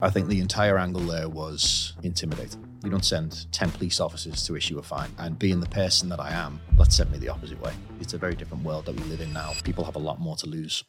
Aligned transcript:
I 0.00 0.10
think 0.10 0.26
the 0.26 0.40
entire 0.40 0.76
angle 0.76 1.02
there 1.02 1.28
was 1.28 1.94
intimidating. 2.02 2.66
You 2.82 2.90
don't 2.90 3.04
send 3.04 3.50
10 3.52 3.70
police 3.70 4.00
officers 4.00 4.44
to 4.46 4.56
issue 4.56 4.78
a 4.78 4.82
fine. 4.82 5.10
And 5.18 5.38
being 5.38 5.60
the 5.60 5.68
person 5.68 6.08
that 6.08 6.18
I 6.18 6.32
am, 6.32 6.60
that 6.76 6.92
sent 6.92 7.12
me 7.12 7.18
the 7.18 7.28
opposite 7.28 7.60
way. 7.62 7.72
It's 8.00 8.12
a 8.12 8.18
very 8.18 8.34
different 8.34 8.64
world 8.64 8.86
that 8.86 8.96
we 8.96 9.04
live 9.04 9.20
in 9.20 9.32
now. 9.32 9.52
People 9.62 9.84
have 9.84 9.94
a 9.94 10.00
lot 10.00 10.20
more 10.20 10.34
to 10.36 10.46
lose. 10.48 10.82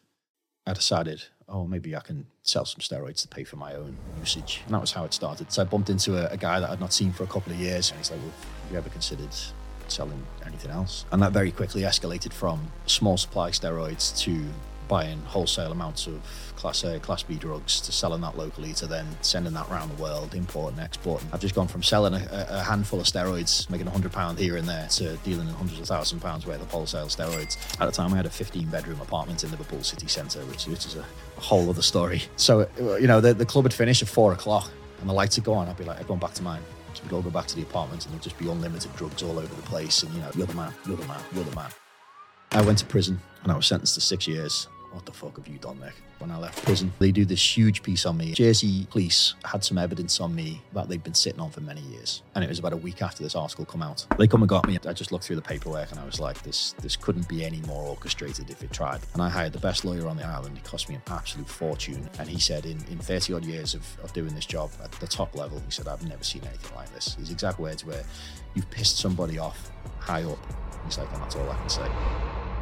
I 0.66 0.74
decided, 0.74 1.24
oh, 1.48 1.68
maybe 1.68 1.96
I 1.96 2.00
can 2.00 2.26
sell 2.42 2.66
some 2.66 2.80
steroids 2.80 3.22
to 3.22 3.28
pay 3.28 3.44
for 3.44 3.58
my 3.58 3.76
own 3.76 3.96
usage. 4.20 4.64
And 4.66 4.74
that 4.74 4.82
was 4.82 4.92
how 4.92 5.06
it 5.06 5.14
started. 5.14 5.52
So 5.52 5.62
I 5.62 5.66
bumped 5.66 5.92
into 5.92 6.18
a, 6.18 6.34
a 6.34 6.38
guy 6.38 6.60
that 6.60 6.72
I'd 6.72 6.80
not 6.80 6.92
seen 6.92 7.14
for 7.14 7.24
a 7.24 7.28
couple 7.28 7.54
of 7.54 7.60
years. 7.60 7.92
And 7.92 8.00
he's 8.00 8.10
like, 8.10 8.20
well, 8.22 8.32
have 8.64 8.72
you 8.72 8.78
ever 8.80 8.90
considered 8.90 9.30
selling 9.88 10.26
anything 10.48 10.72
else? 10.72 11.06
And 11.12 11.22
that 11.22 11.32
very 11.32 11.52
quickly 11.52 11.84
escalated 11.84 12.34
from 12.34 12.72
small 12.88 13.18
supply 13.18 13.52
steroids 13.52 14.18
to 14.22 14.44
buying 14.88 15.20
wholesale 15.22 15.72
amounts 15.72 16.08
of 16.08 16.22
class 16.66 16.84
A, 16.84 17.00
class 17.00 17.22
B 17.22 17.36
drugs 17.36 17.80
to 17.82 17.92
selling 17.92 18.22
that 18.22 18.36
locally 18.36 18.74
to 18.74 18.88
then 18.88 19.06
sending 19.22 19.54
that 19.54 19.70
around 19.70 19.96
the 19.96 20.02
world, 20.02 20.34
importing, 20.34 20.80
exporting. 20.80 21.30
I've 21.32 21.40
just 21.40 21.54
gone 21.54 21.68
from 21.68 21.84
selling 21.84 22.16
a, 22.16 22.48
a 22.50 22.64
handful 22.64 23.00
of 23.00 23.06
steroids, 23.06 23.70
making 23.70 23.86
a 23.86 23.92
hundred 23.92 24.12
pound 24.12 24.40
here 24.40 24.58
and 24.58 24.68
there, 24.68 24.88
to 24.88 25.16
dealing 25.18 25.48
in 25.48 25.54
hundreds 25.54 25.80
of 25.80 25.86
thousand 25.86 26.22
pounds 26.22 26.48
worth 26.48 26.60
of 26.60 26.72
wholesale 26.72 27.06
steroids. 27.06 27.56
At 27.80 27.86
the 27.86 27.92
time, 27.92 28.12
I 28.14 28.18
had 28.18 28.26
a 28.26 28.32
15 28.32 28.68
bedroom 28.70 29.00
apartment 29.00 29.44
in 29.44 29.52
Liverpool 29.52 29.84
city 29.84 30.08
centre, 30.08 30.40
which, 30.46 30.66
which 30.66 30.88
is 30.88 30.96
a, 30.96 31.06
whole 31.38 31.70
other 31.70 31.84
story. 31.84 32.24
So, 32.38 32.62
uh, 32.62 32.96
you 32.96 33.08
know, 33.08 33.22
the, 33.22 33.36
the 33.36 33.46
club 33.46 33.66
would 33.66 33.74
finish 33.74 34.02
at 34.02 34.08
four 34.08 34.32
o'clock 34.34 34.72
and 35.02 35.10
the 35.10 35.14
lights 35.14 35.38
would 35.38 35.44
go 35.44 35.54
on. 35.54 35.68
I'd 35.68 35.78
be 35.78 35.84
like, 35.84 36.00
I'm 36.00 36.08
gone 36.08 36.18
back 36.18 36.34
to 36.36 36.42
mine. 36.42 36.62
So 36.94 37.04
we'd 37.04 37.14
all 37.14 37.22
go 37.22 37.30
back 37.30 37.46
to 37.48 37.56
the 37.56 37.62
apartment 37.62 38.06
and 38.06 38.14
there'd 38.14 38.24
just 38.24 38.40
be 38.40 38.50
unlimited 38.50 38.96
drugs 38.96 39.22
all 39.22 39.38
over 39.38 39.54
the 39.54 39.62
place. 39.64 40.02
And, 40.02 40.12
you 40.16 40.22
know, 40.22 40.32
you're 40.34 40.48
the 40.48 40.56
man, 40.56 40.74
you're 40.88 40.98
the 40.98 41.06
man, 41.06 41.22
you're 41.34 41.44
the 41.44 41.56
man. 41.56 41.70
I 42.54 42.62
went 42.62 42.80
to 42.80 42.86
prison 42.86 43.20
and 43.44 43.52
I 43.52 43.56
was 43.56 43.68
sentenced 43.68 43.96
to 43.96 44.02
six 44.02 44.28
years 44.28 44.68
what 44.96 45.06
the 45.06 45.12
fuck 45.12 45.36
have 45.36 45.48
you 45.48 45.58
done, 45.58 45.78
Nick? 45.82 45.94
When 46.20 46.32
I 46.32 46.38
left 46.38 46.64
prison, 46.64 46.94
they 47.00 47.12
do 47.12 47.26
this 47.26 47.58
huge 47.58 47.84
piece 47.84 48.06
on 48.06 48.16
me. 48.16 48.32
Jersey 48.32 48.88
police 48.90 49.36
had 49.44 49.62
some 49.62 49.78
evidence 49.78 50.22
on 50.22 50.34
me 50.34 50.62
that 50.72 50.88
they'd 50.88 51.04
been 51.04 51.14
sitting 51.14 51.42
on 51.42 51.52
for 51.52 51.60
many 51.60 51.82
years. 51.82 52.24
And 52.34 52.46
it 52.46 52.48
was 52.48 52.60
about 52.60 52.72
a 52.72 52.78
week 52.78 53.02
after 53.02 53.22
this 53.22 53.36
article 53.36 53.66
come 53.66 53.82
out. 53.82 54.06
They 54.18 54.26
come 54.26 54.42
and 54.42 54.48
got 54.48 54.66
me. 54.66 54.80
I 54.88 54.94
just 54.94 55.12
looked 55.12 55.26
through 55.26 55.36
the 55.36 55.42
paperwork 55.42 55.92
and 55.92 56.00
I 56.00 56.06
was 56.06 56.22
like, 56.22 56.42
this 56.44 56.74
this 56.82 56.96
couldn't 56.96 57.28
be 57.28 57.44
any 57.44 57.60
more 57.64 57.86
orchestrated 57.86 58.50
if 58.50 58.64
it 58.64 58.72
tried. 58.72 59.02
And 59.14 59.22
I 59.22 59.28
hired 59.28 59.52
the 59.52 59.60
best 59.60 59.84
lawyer 59.84 60.08
on 60.08 60.16
the 60.16 60.26
island. 60.26 60.58
It 60.58 60.64
cost 60.64 60.88
me 60.88 60.96
an 60.96 61.02
absolute 61.08 61.50
fortune. 61.50 62.10
And 62.18 62.30
he 62.30 62.40
said, 62.40 62.66
in, 62.66 62.82
in 62.90 62.98
30 62.98 63.34
odd 63.34 63.44
years 63.44 63.74
of, 63.74 63.86
of 64.02 64.14
doing 64.14 64.34
this 64.34 64.46
job 64.46 64.72
at 64.82 64.94
the 64.94 65.08
top 65.08 65.36
level, 65.36 65.60
he 65.60 65.72
said, 65.72 65.90
I've 65.90 66.08
never 66.08 66.24
seen 66.24 66.44
anything 66.46 66.74
like 66.74 66.94
this. 66.94 67.16
His 67.16 67.32
exact 67.32 67.60
words 67.60 67.84
were, 67.84 68.02
you've 68.54 68.70
pissed 68.72 68.98
somebody 68.98 69.38
off 69.38 69.72
high 70.00 70.24
up. 70.24 70.40
He's 70.86 70.98
like, 70.98 71.12
and 71.12 71.22
that's 71.22 71.36
all 71.36 71.50
I 71.50 71.56
can 71.58 71.70
say. 71.70 72.55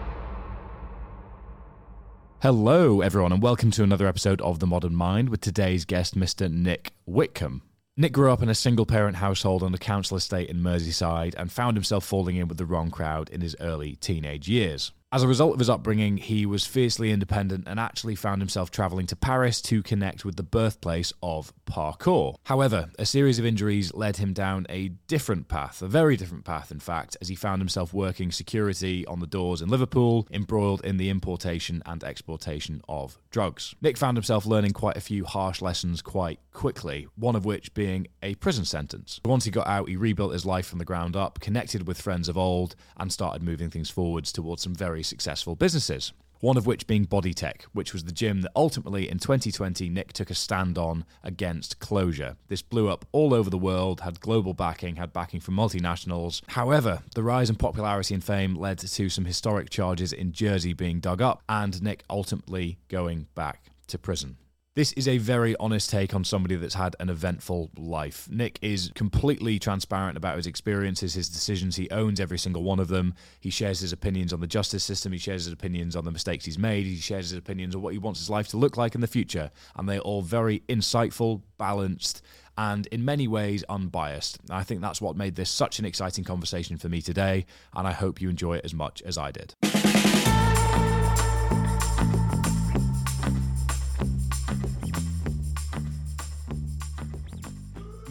Hello, 2.43 2.99
everyone, 2.99 3.31
and 3.31 3.41
welcome 3.41 3.71
to 3.71 3.83
another 3.83 4.05
episode 4.05 4.41
of 4.41 4.59
The 4.59 4.67
Modern 4.67 4.93
Mind 4.93 5.29
with 5.29 5.39
today's 5.39 5.85
guest, 5.85 6.13
Mr. 6.13 6.51
Nick 6.51 6.91
Whitcombe. 7.05 7.61
Nick 7.95 8.11
grew 8.11 8.33
up 8.33 8.43
in 8.43 8.49
a 8.49 8.53
single 8.53 8.85
parent 8.85 9.15
household 9.15 9.63
on 9.63 9.73
a 9.73 9.77
council 9.77 10.17
estate 10.17 10.49
in 10.49 10.57
Merseyside 10.57 11.35
and 11.37 11.49
found 11.49 11.77
himself 11.77 12.03
falling 12.03 12.35
in 12.35 12.49
with 12.49 12.57
the 12.57 12.65
wrong 12.65 12.91
crowd 12.91 13.29
in 13.29 13.39
his 13.39 13.55
early 13.61 13.95
teenage 13.95 14.49
years. 14.49 14.91
As 15.13 15.21
a 15.21 15.27
result 15.27 15.53
of 15.53 15.59
his 15.59 15.69
upbringing, 15.69 16.17
he 16.17 16.47
was 16.47 16.65
fiercely 16.65 17.11
independent 17.11 17.67
and 17.67 17.79
actually 17.79 18.15
found 18.15 18.41
himself 18.41 18.71
travelling 18.71 19.05
to 19.05 19.15
Paris 19.15 19.61
to 19.61 19.83
connect 19.83 20.25
with 20.25 20.37
the 20.37 20.41
birthplace 20.41 21.13
of 21.21 21.53
parkour. 21.67 22.37
However, 22.45 22.89
a 22.97 23.05
series 23.05 23.37
of 23.37 23.45
injuries 23.45 23.93
led 23.93 24.17
him 24.17 24.33
down 24.33 24.65
a 24.71 24.87
different 25.05 25.49
path, 25.49 25.83
a 25.83 25.87
very 25.87 26.17
different 26.17 26.45
path, 26.45 26.71
in 26.71 26.79
fact, 26.79 27.15
as 27.21 27.27
he 27.27 27.35
found 27.35 27.61
himself 27.61 27.93
working 27.93 28.31
security 28.31 29.05
on 29.05 29.19
the 29.19 29.27
doors 29.27 29.61
in 29.61 29.69
Liverpool, 29.69 30.27
embroiled 30.31 30.83
in 30.83 30.97
the 30.97 31.11
importation 31.11 31.83
and 31.85 32.03
exportation 32.03 32.81
of 32.89 33.19
drugs. 33.29 33.75
Nick 33.83 33.99
found 33.99 34.17
himself 34.17 34.47
learning 34.47 34.71
quite 34.71 34.97
a 34.97 35.01
few 35.01 35.25
harsh 35.25 35.61
lessons 35.61 36.01
quite 36.01 36.39
quickly, 36.53 37.07
one 37.15 37.35
of 37.35 37.45
which 37.45 37.75
being 37.75 38.07
a 38.23 38.33
prison 38.35 38.65
sentence. 38.65 39.21
Once 39.23 39.45
he 39.45 39.51
got 39.51 39.67
out, 39.67 39.89
he 39.89 39.95
rebuilt 39.95 40.33
his 40.33 40.43
life 40.43 40.65
from 40.65 40.79
the 40.79 40.85
ground 40.85 41.15
up, 41.15 41.39
connected 41.39 41.87
with 41.87 42.01
friends 42.01 42.27
of 42.27 42.35
old, 42.35 42.75
and 42.97 43.13
started 43.13 43.43
moving 43.43 43.69
things 43.69 43.91
forwards 43.91 44.31
towards 44.31 44.63
some 44.63 44.73
very 44.73 45.02
successful 45.03 45.55
businesses. 45.55 46.13
One 46.39 46.57
of 46.57 46.65
which 46.65 46.87
being 46.87 47.05
Bodytech, 47.05 47.63
which 47.71 47.93
was 47.93 48.03
the 48.03 48.11
gym 48.11 48.41
that 48.41 48.51
ultimately 48.53 49.09
in 49.09 49.17
2020 49.17 49.87
Nick 49.87 50.11
took 50.11 50.29
a 50.29 50.35
stand 50.35 50.77
on 50.77 51.05
against 51.23 51.79
closure. 51.79 52.35
This 52.49 52.61
blew 52.61 52.89
up 52.89 53.05
all 53.13 53.33
over 53.33 53.49
the 53.49 53.57
world, 53.57 54.01
had 54.01 54.19
global 54.19 54.53
backing, 54.53 54.97
had 54.97 55.13
backing 55.13 55.39
from 55.39 55.55
multinationals. 55.55 56.41
However, 56.49 57.01
the 57.15 57.23
rise 57.23 57.49
in 57.49 57.55
popularity 57.55 58.13
and 58.13 58.21
fame 58.21 58.55
led 58.55 58.79
to 58.79 59.09
some 59.09 59.23
historic 59.23 59.69
charges 59.69 60.11
in 60.11 60.33
Jersey 60.33 60.73
being 60.73 60.99
dug 60.99 61.21
up, 61.21 61.41
and 61.47 61.81
Nick 61.81 62.03
ultimately 62.09 62.77
going 62.89 63.27
back 63.35 63.69
to 63.87 63.97
prison. 63.97 64.35
This 64.75 64.91
is 64.93 65.07
a 65.07 65.19
very 65.19 65.55
honest 65.57 65.91
take 65.91 66.15
on 66.15 66.23
somebody 66.23 66.55
that's 66.55 66.73
had 66.73 66.95
an 66.99 67.07
eventful 67.07 67.69
life. 67.77 68.27
Nick 68.31 68.57
is 68.63 68.91
completely 68.95 69.59
transparent 69.59 70.17
about 70.17 70.35
his 70.35 70.47
experiences, 70.47 71.13
his 71.13 71.29
decisions. 71.29 71.75
He 71.75 71.87
owns 71.91 72.19
every 72.19 72.39
single 72.39 72.63
one 72.63 72.79
of 72.79 72.87
them. 72.87 73.13
He 73.39 73.51
shares 73.51 73.81
his 73.81 73.93
opinions 73.93 74.33
on 74.33 74.39
the 74.39 74.47
justice 74.47 74.83
system. 74.83 75.11
He 75.11 75.19
shares 75.19 75.43
his 75.43 75.53
opinions 75.53 75.95
on 75.95 76.05
the 76.05 76.11
mistakes 76.11 76.45
he's 76.45 76.57
made. 76.57 76.87
He 76.87 76.95
shares 76.95 77.29
his 77.29 77.37
opinions 77.37 77.75
on 77.75 77.83
what 77.83 77.93
he 77.93 77.99
wants 77.99 78.19
his 78.19 78.31
life 78.31 78.47
to 78.47 78.57
look 78.57 78.75
like 78.75 78.95
in 78.95 79.01
the 79.01 79.05
future. 79.05 79.51
And 79.75 79.87
they're 79.87 79.99
all 79.99 80.23
very 80.23 80.63
insightful, 80.67 81.43
balanced, 81.59 82.23
and 82.57 82.87
in 82.87 83.05
many 83.05 83.27
ways 83.27 83.63
unbiased. 83.69 84.39
I 84.49 84.63
think 84.63 84.81
that's 84.81 84.99
what 84.99 85.15
made 85.15 85.35
this 85.35 85.51
such 85.51 85.77
an 85.77 85.85
exciting 85.85 86.23
conversation 86.23 86.77
for 86.77 86.89
me 86.89 86.99
today. 86.99 87.45
And 87.75 87.87
I 87.87 87.91
hope 87.91 88.19
you 88.19 88.27
enjoy 88.27 88.55
it 88.55 88.65
as 88.65 88.73
much 88.73 89.03
as 89.03 89.19
I 89.19 89.29
did. 89.29 89.53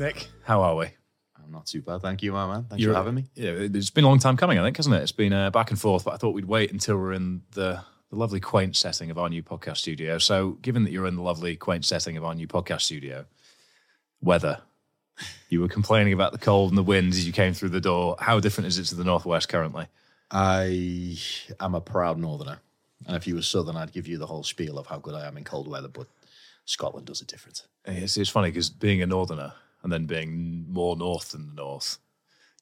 Nick, 0.03 0.27
how 0.43 0.63
are 0.63 0.75
we? 0.75 0.87
I'm 1.37 1.53
not 1.53 1.67
too 1.67 1.81
bad, 1.81 2.03
thank 2.03 2.25
you, 2.25 2.33
my 2.33 2.45
man. 2.49 2.65
Thanks 2.65 2.83
You're, 2.83 2.93
for 2.93 2.99
having 2.99 3.15
me. 3.15 3.27
Yeah, 3.37 3.51
it's 3.53 3.91
been 3.91 4.03
a 4.03 4.09
long 4.09 4.19
time 4.19 4.37
coming, 4.37 4.59
I 4.59 4.65
think, 4.65 4.77
hasn't 4.77 4.97
it? 4.97 5.03
It's 5.03 5.13
been 5.13 5.33
uh, 5.33 5.51
back 5.51 5.71
and 5.71 5.81
forth, 5.81 6.05
but 6.05 6.13
I 6.13 6.17
thought 6.17 6.35
we'd 6.35 6.45
wait 6.45 6.73
until 6.73 6.97
we're 6.97 7.13
in 7.13 7.43
the 7.53 7.85
the 8.11 8.17
lovely 8.17 8.41
quaint 8.41 8.75
setting 8.75 9.13
of 9.13 9.17
our 9.17 9.29
new 9.29 9.45
podcast 9.45 9.77
studio. 9.77 10.19
So, 10.19 10.59
given 10.61 10.83
that 10.83 10.91
you're 10.91 11.07
in 11.07 11.15
the 11.15 11.23
lovely 11.23 11.55
quaint 11.55 11.85
setting 11.85 12.17
of 12.17 12.25
our 12.25 12.35
new 12.35 12.49
podcast 12.49 12.81
studio, 12.81 13.27
weather. 14.21 14.61
You 15.49 15.61
were 15.61 15.69
complaining 15.69 16.13
about 16.13 16.33
the 16.33 16.39
cold 16.39 16.71
and 16.71 16.79
the 16.79 16.83
winds 16.83 17.17
as 17.17 17.25
you 17.25 17.33
came 17.33 17.55
through 17.55 17.69
the 17.69 17.81
door. 17.81 18.17
How 18.19 18.41
different 18.41 18.67
is 18.67 18.79
it 18.79 18.87
to 18.87 18.97
the 18.97 19.05
northwest 19.05 19.49
currently? 19.49 19.87
I 20.33 21.17
am 21.61 21.77
a 21.77 21.81
proud 21.81 22.19
northerner, 22.19 22.59
and 23.07 23.15
if 23.15 23.29
you 23.29 23.37
were 23.37 23.43
southern, 23.43 23.77
I'd 23.77 23.93
give 23.93 24.09
you 24.09 24.19
the 24.19 24.27
whole 24.27 24.43
spiel 24.43 24.81
of 24.81 24.89
how 24.89 24.99
good 24.99 25.15
I 25.15 25.29
am 25.29 25.37
in 25.37 25.45
cold 25.45 25.69
weather. 25.69 25.89
But 25.89 26.09
Scotland 26.65 27.07
does 27.07 27.23
it 27.23 27.29
different. 27.29 27.67
It's, 27.85 28.17
it's 28.17 28.31
funny 28.31 28.51
because 28.51 28.69
being 28.69 29.01
a 29.01 29.07
northerner, 29.07 29.53
and 29.83 29.93
then 29.93 30.07
being 30.07 30.67
more 30.69 30.97
north 30.97 31.33
than 31.33 31.49
the 31.49 31.55
north 31.55 31.99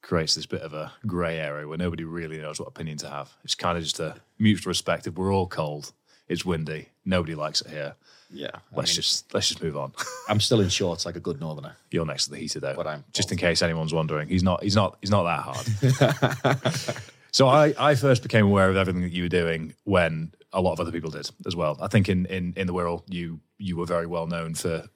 creates 0.01 0.35
this 0.35 0.45
bit 0.45 0.61
of 0.61 0.73
a 0.73 0.91
grey 1.05 1.37
area 1.37 1.67
where 1.67 1.77
nobody 1.77 2.03
really 2.03 2.39
knows 2.39 2.59
what 2.59 2.67
opinion 2.67 2.97
to 2.97 3.09
have. 3.09 3.31
It's 3.43 3.55
kind 3.55 3.77
of 3.77 3.83
just 3.83 3.99
a 3.99 4.15
mutual 4.39 4.71
respect. 4.71 5.07
If 5.07 5.15
we're 5.15 5.33
all 5.33 5.47
cold, 5.47 5.93
it's 6.27 6.45
windy, 6.45 6.89
nobody 7.05 7.35
likes 7.35 7.61
it 7.61 7.69
here. 7.69 7.95
Yeah, 8.33 8.51
let's 8.73 8.91
mean, 8.91 8.95
just 8.95 9.33
let's 9.33 9.49
just 9.49 9.61
move 9.61 9.75
on. 9.75 9.93
I'm 10.29 10.39
still 10.39 10.61
in 10.61 10.69
shorts 10.69 11.05
like 11.05 11.17
a 11.17 11.19
good 11.19 11.39
northerner. 11.39 11.75
You're 11.91 12.05
next 12.05 12.25
to 12.25 12.31
the 12.31 12.37
heater 12.37 12.59
though, 12.61 12.75
but 12.75 12.87
I'm 12.87 13.03
just 13.11 13.31
in 13.31 13.37
case 13.37 13.61
anyone's 13.61 13.93
wondering. 13.93 14.29
He's 14.29 14.43
not. 14.43 14.63
He's 14.63 14.75
not. 14.75 14.97
He's 15.01 15.11
not 15.11 15.23
that 15.23 15.41
hard. 15.43 16.97
so 17.31 17.49
I 17.49 17.73
I 17.77 17.95
first 17.95 18.23
became 18.23 18.45
aware 18.45 18.69
of 18.69 18.77
everything 18.77 19.01
that 19.01 19.11
you 19.11 19.23
were 19.23 19.29
doing 19.29 19.73
when 19.83 20.31
a 20.53 20.61
lot 20.61 20.73
of 20.73 20.79
other 20.79 20.91
people 20.91 21.11
did 21.11 21.29
as 21.45 21.55
well. 21.57 21.77
I 21.81 21.87
think 21.89 22.07
in 22.07 22.25
in 22.27 22.53
in 22.55 22.67
the 22.67 22.73
Wirral 22.73 23.03
you 23.09 23.41
you 23.57 23.75
were 23.75 23.85
very 23.85 24.07
well 24.07 24.27
known 24.27 24.55
for 24.55 24.87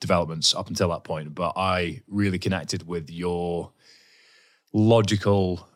developments 0.00 0.54
up 0.54 0.68
until 0.68 0.88
that 0.90 1.04
point, 1.04 1.34
but 1.34 1.52
I 1.56 2.02
really 2.08 2.38
connected 2.38 2.86
with 2.86 3.10
your 3.10 3.72
logical 4.72 5.68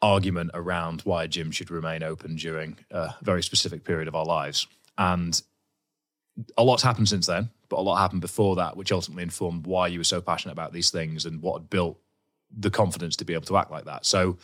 argument 0.00 0.50
around 0.54 1.00
why 1.02 1.24
a 1.24 1.28
gym 1.28 1.50
should 1.50 1.70
remain 1.70 2.02
open 2.02 2.36
during 2.36 2.78
a 2.90 3.14
very 3.22 3.42
specific 3.42 3.84
period 3.84 4.08
of 4.08 4.14
our 4.14 4.24
lives. 4.24 4.66
And 4.96 5.40
a 6.56 6.62
lot's 6.62 6.82
happened 6.82 7.08
since 7.08 7.26
then, 7.26 7.50
but 7.68 7.78
a 7.78 7.82
lot 7.82 7.96
happened 7.98 8.20
before 8.20 8.56
that, 8.56 8.76
which 8.76 8.92
ultimately 8.92 9.24
informed 9.24 9.66
why 9.66 9.88
you 9.88 9.98
were 9.98 10.04
so 10.04 10.20
passionate 10.20 10.52
about 10.52 10.72
these 10.72 10.90
things 10.90 11.24
and 11.24 11.42
what 11.42 11.62
had 11.62 11.70
built 11.70 11.98
the 12.56 12.70
confidence 12.70 13.16
to 13.16 13.24
be 13.24 13.34
able 13.34 13.44
to 13.46 13.56
act 13.56 13.70
like 13.70 13.84
that. 13.84 14.06
So, 14.06 14.38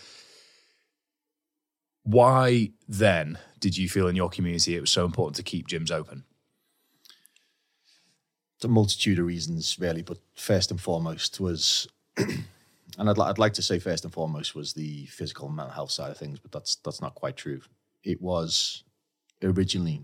why 2.02 2.70
then 2.86 3.38
did 3.60 3.78
you 3.78 3.88
feel 3.88 4.08
in 4.08 4.16
your 4.16 4.28
community 4.28 4.76
it 4.76 4.80
was 4.80 4.90
so 4.90 5.06
important 5.06 5.36
to 5.36 5.42
keep 5.42 5.68
gyms 5.68 5.90
open? 5.90 6.24
A 8.64 8.68
multitude 8.68 9.18
of 9.18 9.26
reasons, 9.26 9.78
really, 9.78 10.02
but 10.02 10.18
first 10.34 10.70
and 10.70 10.80
foremost 10.80 11.40
was, 11.40 11.88
and 12.16 13.10
I'd, 13.10 13.18
I'd 13.18 13.38
like 13.38 13.54
to 13.54 13.62
say 13.62 13.78
first 13.78 14.04
and 14.04 14.12
foremost 14.12 14.54
was 14.54 14.72
the 14.72 15.06
physical 15.06 15.46
and 15.46 15.56
mental 15.56 15.74
health 15.74 15.90
side 15.90 16.10
of 16.10 16.18
things, 16.18 16.38
but 16.38 16.52
that's 16.52 16.76
that's 16.76 17.00
not 17.00 17.14
quite 17.14 17.36
true. 17.36 17.60
It 18.02 18.20
was 18.20 18.84
originally 19.42 20.02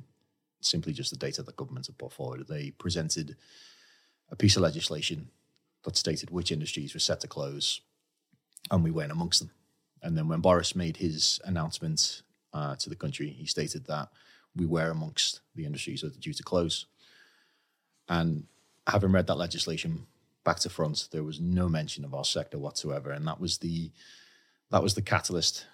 simply 0.60 0.92
just 0.92 1.10
the 1.10 1.16
data 1.16 1.42
that 1.42 1.56
governments 1.56 1.88
had 1.88 1.98
put 1.98 2.12
forward. 2.12 2.46
They 2.48 2.70
presented 2.72 3.36
a 4.30 4.36
piece 4.36 4.56
of 4.56 4.62
legislation 4.62 5.28
that 5.84 5.96
stated 5.96 6.30
which 6.30 6.52
industries 6.52 6.94
were 6.94 7.00
set 7.00 7.20
to 7.20 7.28
close, 7.28 7.80
and 8.70 8.84
we 8.84 8.90
weren't 8.90 9.12
amongst 9.12 9.40
them. 9.40 9.50
And 10.02 10.16
then 10.16 10.28
when 10.28 10.40
Boris 10.40 10.74
made 10.74 10.98
his 10.98 11.40
announcement 11.44 12.22
uh, 12.52 12.76
to 12.76 12.88
the 12.88 12.96
country, 12.96 13.28
he 13.28 13.46
stated 13.46 13.86
that 13.86 14.08
we 14.56 14.66
were 14.66 14.90
amongst 14.90 15.40
the 15.54 15.64
industries 15.64 16.00
that 16.00 16.16
are 16.16 16.20
due 16.20 16.32
to 16.32 16.42
close. 16.42 16.86
And 18.10 18.44
having 18.86 19.12
read 19.12 19.28
that 19.28 19.36
legislation 19.36 20.06
back 20.44 20.58
to 20.60 20.68
front, 20.68 21.08
there 21.12 21.22
was 21.22 21.40
no 21.40 21.68
mention 21.68 22.04
of 22.04 22.12
our 22.12 22.24
sector 22.24 22.58
whatsoever, 22.58 23.12
and 23.12 23.26
that 23.26 23.40
was 23.40 23.58
the 23.58 23.92
that 24.70 24.82
was 24.82 24.94
the 24.94 25.02
catalyst 25.02 25.64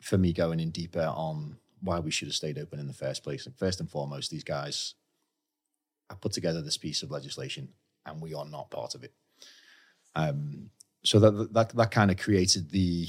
for 0.00 0.16
me 0.16 0.32
going 0.32 0.60
in 0.60 0.70
deeper 0.70 1.12
on 1.14 1.56
why 1.82 1.98
we 1.98 2.10
should 2.10 2.28
have 2.28 2.34
stayed 2.34 2.58
open 2.58 2.78
in 2.78 2.86
the 2.86 2.94
first 2.94 3.22
place. 3.22 3.44
And 3.44 3.54
first 3.54 3.80
and 3.80 3.90
foremost, 3.90 4.30
these 4.30 4.44
guys 4.44 4.94
have 6.08 6.20
put 6.20 6.32
together 6.32 6.62
this 6.62 6.78
piece 6.78 7.02
of 7.02 7.10
legislation, 7.10 7.68
and 8.06 8.22
we 8.22 8.34
are 8.34 8.46
not 8.46 8.70
part 8.70 8.94
of 8.94 9.02
it. 9.02 9.12
Um, 10.14 10.70
so 11.02 11.18
that 11.18 11.52
that 11.52 11.70
that 11.70 11.90
kind 11.90 12.10
of 12.10 12.18
created 12.18 12.70
the 12.70 13.08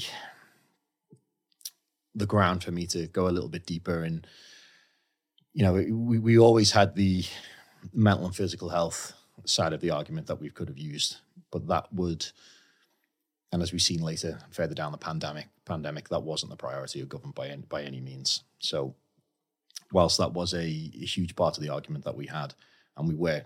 the 2.14 2.26
ground 2.26 2.64
for 2.64 2.72
me 2.72 2.86
to 2.88 3.06
go 3.06 3.28
a 3.28 3.30
little 3.30 3.48
bit 3.48 3.64
deeper 3.64 4.02
and 4.02 4.26
you 5.54 5.62
know 5.62 5.72
we 5.72 6.18
we 6.18 6.38
always 6.38 6.72
had 6.72 6.94
the 6.94 7.24
mental 7.92 8.26
and 8.26 8.36
physical 8.36 8.68
health 8.68 9.12
side 9.44 9.72
of 9.72 9.80
the 9.80 9.90
argument 9.90 10.26
that 10.26 10.40
we 10.40 10.50
could 10.50 10.68
have 10.68 10.78
used 10.78 11.18
but 11.50 11.66
that 11.66 11.92
would 11.92 12.26
and 13.52 13.62
as 13.62 13.72
we've 13.72 13.82
seen 13.82 14.00
later 14.00 14.38
further 14.50 14.74
down 14.74 14.92
the 14.92 14.98
pandemic 14.98 15.48
pandemic 15.64 16.08
that 16.08 16.22
wasn't 16.22 16.50
the 16.50 16.56
priority 16.56 17.00
of 17.00 17.08
government 17.08 17.34
by 17.34 17.48
any, 17.48 17.62
by 17.68 17.82
any 17.82 18.00
means 18.00 18.44
so 18.58 18.94
whilst 19.92 20.18
that 20.18 20.32
was 20.32 20.54
a, 20.54 20.58
a 20.58 21.04
huge 21.04 21.34
part 21.34 21.56
of 21.56 21.62
the 21.62 21.68
argument 21.68 22.04
that 22.04 22.16
we 22.16 22.26
had 22.26 22.54
and 22.96 23.08
we 23.08 23.14
were 23.14 23.42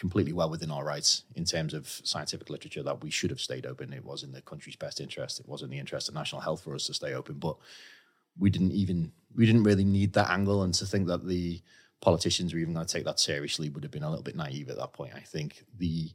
completely 0.00 0.32
well 0.32 0.48
within 0.48 0.70
our 0.70 0.82
rights 0.82 1.24
in 1.36 1.44
terms 1.44 1.74
of 1.74 1.86
scientific 1.86 2.48
literature 2.48 2.82
that 2.82 3.02
we 3.02 3.10
should 3.10 3.28
have 3.28 3.40
stayed 3.40 3.66
open. 3.66 3.92
It 3.92 4.04
was 4.04 4.22
in 4.22 4.32
the 4.32 4.40
country's 4.40 4.74
best 4.74 4.98
interest. 4.98 5.38
It 5.38 5.46
was 5.46 5.60
in 5.60 5.68
the 5.68 5.78
interest 5.78 6.08
of 6.08 6.14
national 6.14 6.40
health 6.40 6.64
for 6.64 6.74
us 6.74 6.86
to 6.86 6.94
stay 6.94 7.12
open. 7.12 7.34
But 7.34 7.56
we 8.38 8.48
didn't 8.48 8.72
even 8.72 9.12
we 9.36 9.44
didn't 9.44 9.64
really 9.64 9.84
need 9.84 10.14
that 10.14 10.30
angle, 10.30 10.62
and 10.62 10.72
to 10.74 10.86
think 10.86 11.06
that 11.08 11.28
the 11.28 11.60
politicians 12.00 12.52
were 12.52 12.60
even 12.60 12.74
going 12.74 12.86
to 12.86 12.92
take 12.92 13.04
that 13.04 13.20
seriously 13.20 13.68
would 13.68 13.82
have 13.82 13.92
been 13.92 14.02
a 14.02 14.08
little 14.08 14.22
bit 14.22 14.36
naive 14.36 14.70
at 14.70 14.76
that 14.76 14.92
point. 14.92 15.12
I 15.14 15.20
think 15.20 15.64
the 15.78 16.10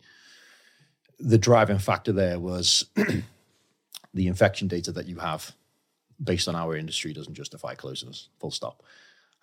the 1.17 1.37
driving 1.37 1.79
factor 1.79 2.11
there 2.11 2.39
was 2.39 2.85
the 4.13 4.27
infection 4.27 4.67
data 4.67 4.91
that 4.91 5.07
you 5.07 5.17
have 5.17 5.53
based 6.21 6.47
on 6.47 6.55
our 6.55 6.75
industry 6.75 7.13
doesn't 7.13 7.33
justify 7.35 7.73
closing 7.73 8.09
us. 8.09 8.29
Full 8.39 8.51
stop. 8.51 8.83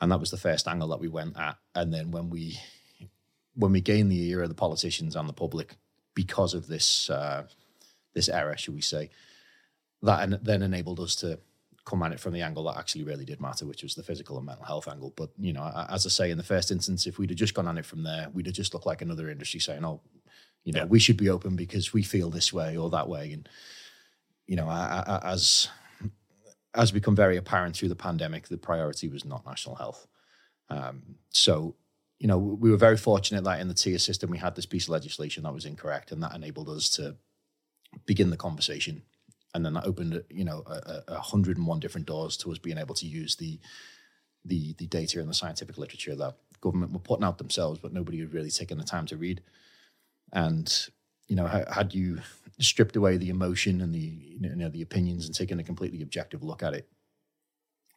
And 0.01 0.11
that 0.11 0.21
was 0.21 0.31
the 0.31 0.37
first 0.37 0.67
angle 0.67 0.89
that 0.89 1.01
we 1.01 1.09
went 1.09 1.39
at. 1.39 1.57
And 1.75 1.93
then 1.95 2.11
when 2.11 2.29
we 2.29 2.59
when 3.55 3.73
we 3.73 3.81
gained 3.81 4.11
the 4.11 4.29
ear 4.31 4.43
of 4.43 4.49
the 4.49 4.55
politicians 4.55 5.15
and 5.15 5.29
the 5.29 5.35
public 5.35 5.77
because 6.15 6.55
of 6.55 6.67
this 6.67 7.09
uh, 7.09 7.45
this 8.15 8.29
error, 8.29 8.57
should 8.57 8.75
we 8.75 8.81
say, 8.81 9.11
that 10.03 10.23
en- 10.23 10.41
then 10.43 10.63
enabled 10.63 11.01
us 11.01 11.15
to 11.17 11.39
come 11.85 12.03
at 12.03 12.13
it 12.13 12.21
from 12.21 12.33
the 12.33 12.43
angle 12.43 12.65
that 12.65 12.79
actually 12.79 13.05
really 13.05 13.25
did 13.25 13.41
matter, 13.41 13.67
which 13.67 13.83
was 13.83 13.95
the 13.95 14.03
physical 14.03 14.37
and 14.37 14.47
mental 14.47 14.65
health 14.65 14.89
angle. 14.89 15.13
But 15.17 15.31
you 15.39 15.53
know, 15.53 15.71
as 15.89 16.07
I 16.07 16.11
say, 16.11 16.31
in 16.31 16.39
the 16.39 16.45
first 16.45 16.71
instance, 16.71 17.07
if 17.07 17.19
we'd 17.19 17.31
have 17.31 17.39
just 17.39 17.55
gone 17.55 17.69
at 17.69 17.79
it 17.79 17.87
from 17.87 18.05
there, 18.05 18.29
we'd 18.33 18.47
have 18.47 18.55
just 18.55 18.73
looked 18.73 18.87
like 18.87 19.03
another 19.03 19.29
industry 19.29 19.61
saying, 19.61 19.85
"Oh, 19.85 20.01
you 20.65 20.73
know, 20.73 20.81
yeah. 20.81 20.87
we 20.87 20.99
should 20.99 21.17
be 21.17 21.29
open 21.29 21.57
because 21.57 21.93
we 21.93 22.03
feel 22.03 22.31
this 22.31 22.53
way 22.53 22.77
or 22.77 22.91
that 22.91 23.09
way," 23.09 23.33
and 23.33 23.49
you 24.47 24.57
know, 24.57 24.69
as 24.71 25.69
as 26.75 26.91
become 26.93 27.17
very 27.17 27.37
apparent 27.37 27.77
through 27.77 27.89
the 27.89 27.97
pandemic, 27.97 28.49
the 28.49 28.57
priority 28.57 29.09
was 29.09 29.25
not 29.25 29.45
national 29.45 29.75
health. 29.75 30.07
Um, 30.69 31.17
so 31.31 31.75
you 32.19 32.29
know, 32.29 32.39
we 32.39 32.71
were 32.71 32.77
very 32.77 32.97
fortunate 32.97 33.43
that 33.43 33.61
in 33.61 33.67
the 33.67 33.75
tier 33.75 33.99
system 33.99 34.31
we 34.31 34.39
had 34.39 34.55
this 34.55 34.67
piece 34.67 34.85
of 34.85 34.91
legislation 34.91 35.43
that 35.43 35.53
was 35.53 35.65
incorrect, 35.65 36.13
and 36.13 36.23
that 36.23 36.35
enabled 36.37 36.69
us 36.69 36.89
to 36.91 37.17
begin 38.07 38.31
the 38.31 38.37
conversation. 38.37 39.03
And 39.55 39.65
then 39.65 39.75
that 39.75 39.85
opened, 39.85 40.23
you 40.31 40.45
know, 40.45 40.63
a, 40.67 41.03
a 41.09 41.21
hundred 41.21 41.59
and 41.59 41.67
one 41.67 41.81
different 41.81 42.07
doors 42.07 42.37
to 42.39 42.53
us 42.53 42.59
being 42.59 42.79
able 42.79 42.95
to 42.97 43.07
use 43.07 43.37
the 43.37 43.59
the 44.45 44.75
the 44.79 44.87
data 44.87 45.21
and 45.21 45.29
the 45.29 45.35
scientific 45.35 45.79
literature 45.79 46.17
that 46.17 46.37
government 46.61 46.93
were 46.93 46.99
putting 46.99 47.25
out 47.25 47.39
themselves, 47.39 47.79
but 47.81 47.93
nobody 47.93 48.21
had 48.21 48.33
really 48.33 48.51
taken 48.51 48.79
the 48.79 48.85
time 48.85 49.07
to 49.07 49.17
read. 49.17 49.43
And 50.33 50.89
you 51.29 51.37
know, 51.37 51.47
had 51.47 51.95
you 51.95 52.21
stripped 52.59 52.97
away 52.97 53.17
the 53.17 53.31
emotion 53.31 53.81
and 53.81 53.95
the 53.95 53.99
you 53.99 54.41
know 54.41 54.69
the 54.69 54.83
opinions 54.83 55.27
and 55.27 55.35
taken 55.35 55.61
a 55.61 55.65
completely 55.65 56.03
objective 56.03 56.43
look 56.43 56.63
at 56.63 56.75
it, 56.75 56.89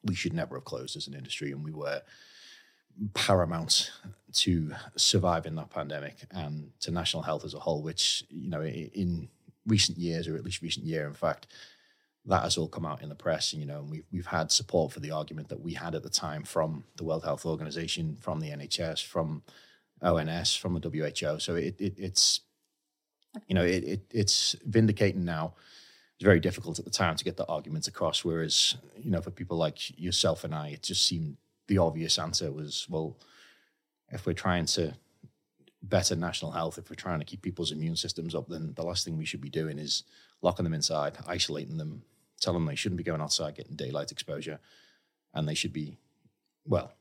we 0.03 0.15
should 0.15 0.33
never 0.33 0.55
have 0.55 0.65
closed 0.65 0.95
as 0.97 1.07
an 1.07 1.13
industry, 1.13 1.51
and 1.51 1.63
we 1.63 1.71
were 1.71 2.01
paramount 3.13 3.91
to 4.31 4.71
survive 4.95 5.45
in 5.45 5.55
that 5.55 5.69
pandemic 5.69 6.25
and 6.31 6.71
to 6.79 6.91
national 6.91 7.23
health 7.23 7.43
as 7.43 7.53
a 7.53 7.59
whole, 7.59 7.81
which, 7.81 8.23
you 8.29 8.49
know, 8.49 8.63
in 8.63 9.27
recent 9.65 9.97
years, 9.97 10.27
or 10.27 10.35
at 10.35 10.43
least 10.43 10.61
recent 10.61 10.85
year, 10.85 11.07
in 11.07 11.13
fact, 11.13 11.47
that 12.25 12.43
has 12.43 12.57
all 12.57 12.67
come 12.67 12.85
out 12.85 13.01
in 13.01 13.09
the 13.09 13.15
press. 13.15 13.53
And, 13.53 13.61
You 13.61 13.67
know, 13.67 13.79
and 13.79 13.89
we've, 13.89 14.05
we've 14.11 14.25
had 14.25 14.51
support 14.51 14.91
for 14.91 14.99
the 14.99 15.11
argument 15.11 15.49
that 15.49 15.61
we 15.61 15.73
had 15.73 15.95
at 15.95 16.03
the 16.03 16.09
time 16.09 16.43
from 16.43 16.83
the 16.97 17.03
World 17.03 17.23
Health 17.23 17.45
Organization, 17.45 18.17
from 18.19 18.39
the 18.39 18.49
NHS, 18.49 19.03
from 19.05 19.43
ONS, 20.01 20.55
from 20.55 20.79
the 20.79 20.89
WHO. 20.89 21.39
So 21.39 21.55
it, 21.55 21.79
it 21.79 21.93
it's, 21.97 22.41
you 23.47 23.55
know, 23.55 23.63
it, 23.63 23.83
it 23.83 24.01
it's 24.11 24.55
vindicating 24.65 25.25
now. 25.25 25.53
It's 26.15 26.23
very 26.23 26.39
difficult 26.39 26.79
at 26.79 26.85
the 26.85 26.91
time 26.91 27.17
to 27.17 27.23
get 27.23 27.35
the 27.35 27.45
arguments 27.45 27.87
across. 27.87 28.23
Whereas, 28.23 28.75
you 28.97 29.11
know, 29.11 29.21
for 29.21 29.31
people 29.31 29.57
like 29.57 29.99
yourself 29.99 30.45
and 30.45 30.55
I, 30.55 30.69
it 30.69 30.83
just 30.83 31.05
seemed 31.05 31.37
the 31.67 31.77
obvious 31.77 32.17
answer 32.17 32.51
was, 32.51 32.87
well, 32.89 33.17
if 34.09 34.25
we're 34.25 34.33
trying 34.33 34.65
to 34.67 34.93
better 35.89 36.15
national 36.15 36.51
health, 36.51 36.77
if 36.77 36.89
we're 36.89 36.95
trying 36.95 37.19
to 37.19 37.25
keep 37.25 37.41
people's 37.41 37.71
immune 37.71 37.95
systems 37.95 38.35
up, 38.35 38.47
then 38.47 38.73
the 38.75 38.83
last 38.83 39.05
thing 39.05 39.17
we 39.17 39.25
should 39.25 39.41
be 39.41 39.49
doing 39.49 39.79
is 39.79 40.03
locking 40.41 40.63
them 40.63 40.73
inside, 40.73 41.17
isolating 41.27 41.77
them, 41.77 42.03
telling 42.39 42.59
them 42.59 42.67
they 42.67 42.75
shouldn't 42.75 42.97
be 42.97 43.03
going 43.03 43.21
outside 43.21 43.55
getting 43.55 43.75
daylight 43.75 44.11
exposure, 44.11 44.59
and 45.33 45.47
they 45.47 45.53
should 45.53 45.73
be, 45.73 45.97
well, 46.65 46.91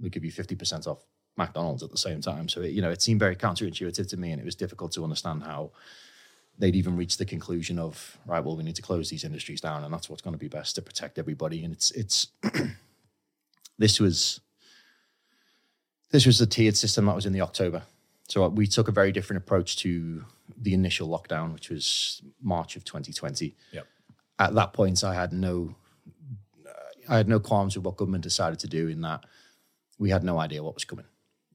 we 0.00 0.10
give 0.10 0.24
you 0.24 0.32
50% 0.32 0.86
off 0.86 1.04
McDonald's 1.36 1.82
at 1.82 1.90
the 1.90 1.98
same 1.98 2.20
time. 2.20 2.48
So, 2.48 2.62
it, 2.62 2.72
you 2.72 2.82
know, 2.82 2.90
it 2.90 3.02
seemed 3.02 3.20
very 3.20 3.36
counterintuitive 3.36 4.08
to 4.08 4.16
me, 4.16 4.32
and 4.32 4.40
it 4.40 4.44
was 4.44 4.56
difficult 4.56 4.92
to 4.92 5.04
understand 5.04 5.42
how 5.42 5.72
they'd 6.58 6.76
even 6.76 6.96
reached 6.96 7.18
the 7.18 7.24
conclusion 7.24 7.78
of, 7.78 8.18
right, 8.26 8.44
well, 8.44 8.56
we 8.56 8.62
need 8.62 8.76
to 8.76 8.82
close 8.82 9.10
these 9.10 9.24
industries 9.24 9.60
down, 9.60 9.84
and 9.84 9.92
that's 9.92 10.08
what's 10.08 10.22
going 10.22 10.34
to 10.34 10.38
be 10.38 10.48
best 10.48 10.74
to 10.74 10.82
protect 10.82 11.18
everybody. 11.18 11.64
And 11.64 11.72
it's, 11.72 11.90
it's, 11.92 12.28
This 13.80 13.98
was 13.98 14.40
this 16.10 16.26
was 16.26 16.38
the 16.38 16.46
tiered 16.46 16.76
system 16.76 17.06
that 17.06 17.14
was 17.14 17.24
in 17.24 17.32
the 17.32 17.40
October. 17.40 17.82
So 18.30 18.44
uh, 18.44 18.48
we 18.48 18.66
took 18.66 18.88
a 18.88 18.92
very 18.92 19.12
different 19.12 19.42
approach 19.42 19.76
to 19.78 20.24
the 20.56 20.72
initial 20.72 21.08
lockdown, 21.08 21.52
which 21.52 21.68
was 21.68 22.22
March 22.40 22.76
of 22.76 22.84
2020. 22.84 23.56
Yep. 23.72 23.86
At 24.38 24.54
that 24.54 24.72
point, 24.72 25.02
I 25.04 25.14
had 25.14 25.32
no 25.32 25.74
I 27.08 27.16
had 27.16 27.28
no 27.28 27.40
qualms 27.40 27.76
with 27.76 27.84
what 27.84 27.96
government 27.96 28.22
decided 28.22 28.60
to 28.60 28.68
do. 28.68 28.86
In 28.86 29.00
that, 29.00 29.24
we 29.98 30.10
had 30.10 30.22
no 30.22 30.38
idea 30.38 30.62
what 30.62 30.74
was 30.74 30.84
coming. 30.84 31.06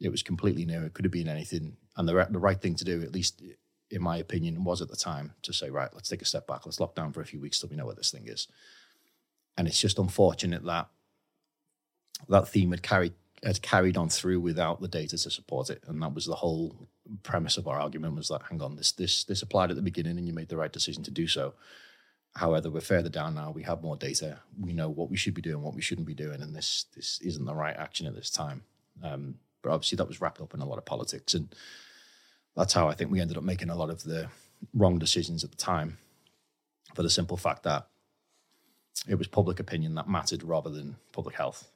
It 0.02 0.10
was 0.10 0.22
completely 0.22 0.66
new. 0.66 0.84
It 0.84 0.94
could 0.94 1.06
have 1.06 1.14
been 1.14 1.30
anything, 1.30 1.78
and 1.96 2.08
the 2.08 2.28
the 2.30 2.40
right 2.40 2.62
thing 2.62 2.76
to 2.76 2.84
do, 2.84 3.02
at 3.02 3.14
least 3.14 3.42
in 3.90 4.02
my 4.02 4.18
opinion, 4.18 4.64
was 4.64 4.82
at 4.82 4.90
the 4.90 4.96
time 4.96 5.34
to 5.44 5.54
say, 5.54 5.70
right, 5.70 5.94
let's 5.94 6.10
take 6.10 6.22
a 6.22 6.26
step 6.26 6.48
back. 6.48 6.66
Let's 6.66 6.80
lock 6.80 6.96
down 6.96 7.14
for 7.14 7.22
a 7.22 7.26
few 7.26 7.40
weeks 7.40 7.60
till 7.60 7.70
we 7.70 7.78
know 7.78 7.86
what 7.86 7.96
this 7.96 8.12
thing 8.12 8.28
is. 8.28 8.48
And 9.58 9.68
it's 9.68 9.80
just 9.80 10.00
unfortunate 10.00 10.66
that 10.66 10.90
that 12.28 12.48
theme 12.48 12.72
had 12.72 12.82
carried 12.82 13.14
had 13.46 13.62
carried 13.62 13.96
on 13.96 14.10
through 14.10 14.40
without 14.40 14.82
the 14.82 14.88
data 14.88 15.18
to 15.18 15.30
support 15.30 15.70
it, 15.70 15.84
and 15.88 16.02
that 16.02 16.14
was 16.14 16.26
the 16.26 16.36
whole 16.36 16.90
premise 17.22 17.58
of 17.58 17.68
our 17.68 17.80
argument 17.80 18.16
was 18.16 18.30
that 18.30 18.42
hang 18.50 18.62
on, 18.62 18.76
this 18.76 18.92
this 18.92 19.24
this 19.24 19.42
applied 19.42 19.70
at 19.70 19.76
the 19.76 19.82
beginning, 19.82 20.18
and 20.18 20.28
you 20.28 20.34
made 20.34 20.50
the 20.50 20.58
right 20.58 20.74
decision 20.74 21.04
to 21.04 21.12
do 21.12 21.28
so. 21.28 21.54
However, 22.36 22.70
we're 22.70 22.82
further 22.82 23.08
down 23.10 23.36
now. 23.36 23.52
We 23.52 23.64
have 23.64 23.82
more 23.82 23.96
data. 23.96 24.40
We 24.60 24.74
know 24.74 24.90
what 24.90 25.10
we 25.10 25.16
should 25.16 25.34
be 25.34 25.42
doing, 25.42 25.62
what 25.62 25.76
we 25.76 25.82
shouldn't 25.82 26.08
be 26.08 26.16
doing, 26.16 26.42
and 26.42 26.56
this 26.56 26.86
this 26.96 27.20
isn't 27.22 27.46
the 27.46 27.56
right 27.56 27.76
action 27.78 28.08
at 28.08 28.16
this 28.16 28.30
time. 28.30 28.64
Um, 29.04 29.36
but 29.62 29.72
obviously, 29.72 29.98
that 29.98 30.08
was 30.08 30.20
wrapped 30.20 30.42
up 30.42 30.54
in 30.54 30.62
a 30.62 30.66
lot 30.66 30.78
of 30.78 30.86
politics, 30.86 31.34
and 31.36 31.54
that's 32.56 32.74
how 32.74 32.88
I 32.88 32.94
think 32.94 33.12
we 33.12 33.22
ended 33.22 33.38
up 33.38 33.44
making 33.44 33.70
a 33.70 33.76
lot 33.76 33.90
of 33.90 34.04
the 34.04 34.30
wrong 34.74 34.98
decisions 34.98 35.44
at 35.44 35.52
the 35.52 35.58
time, 35.58 35.98
for 36.96 37.04
the 37.04 37.10
simple 37.10 37.38
fact 37.38 37.64
that 37.64 37.88
it 39.08 39.16
was 39.16 39.28
public 39.28 39.60
opinion 39.60 39.94
that 39.96 40.10
mattered 40.10 40.42
rather 40.42 40.70
than 40.70 40.96
public 41.12 41.36
health 41.36 41.70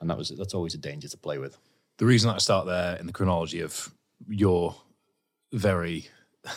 and 0.00 0.10
that 0.10 0.18
was 0.18 0.30
that's 0.30 0.54
always 0.54 0.74
a 0.74 0.78
danger 0.78 1.08
to 1.08 1.16
play 1.16 1.38
with. 1.38 1.58
The 1.98 2.06
reason 2.06 2.30
I 2.30 2.38
start 2.38 2.66
there 2.66 2.96
in 2.96 3.06
the 3.06 3.12
chronology 3.12 3.60
of 3.60 3.92
your 4.28 4.74
very 5.52 6.08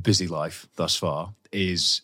busy 0.00 0.26
life 0.26 0.66
thus 0.76 0.96
far 0.96 1.34
is 1.52 2.02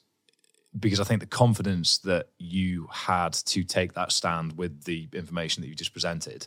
because 0.78 1.00
I 1.00 1.04
think 1.04 1.20
the 1.20 1.26
confidence 1.26 1.99
that 1.99 2.28
you 2.38 2.88
had 2.92 3.32
to 3.32 3.64
take 3.64 3.94
that 3.94 4.12
stand 4.12 4.56
with 4.56 4.84
the 4.84 5.08
information 5.12 5.62
that 5.62 5.68
you 5.68 5.75
just 5.75 5.92
presented 5.92 6.46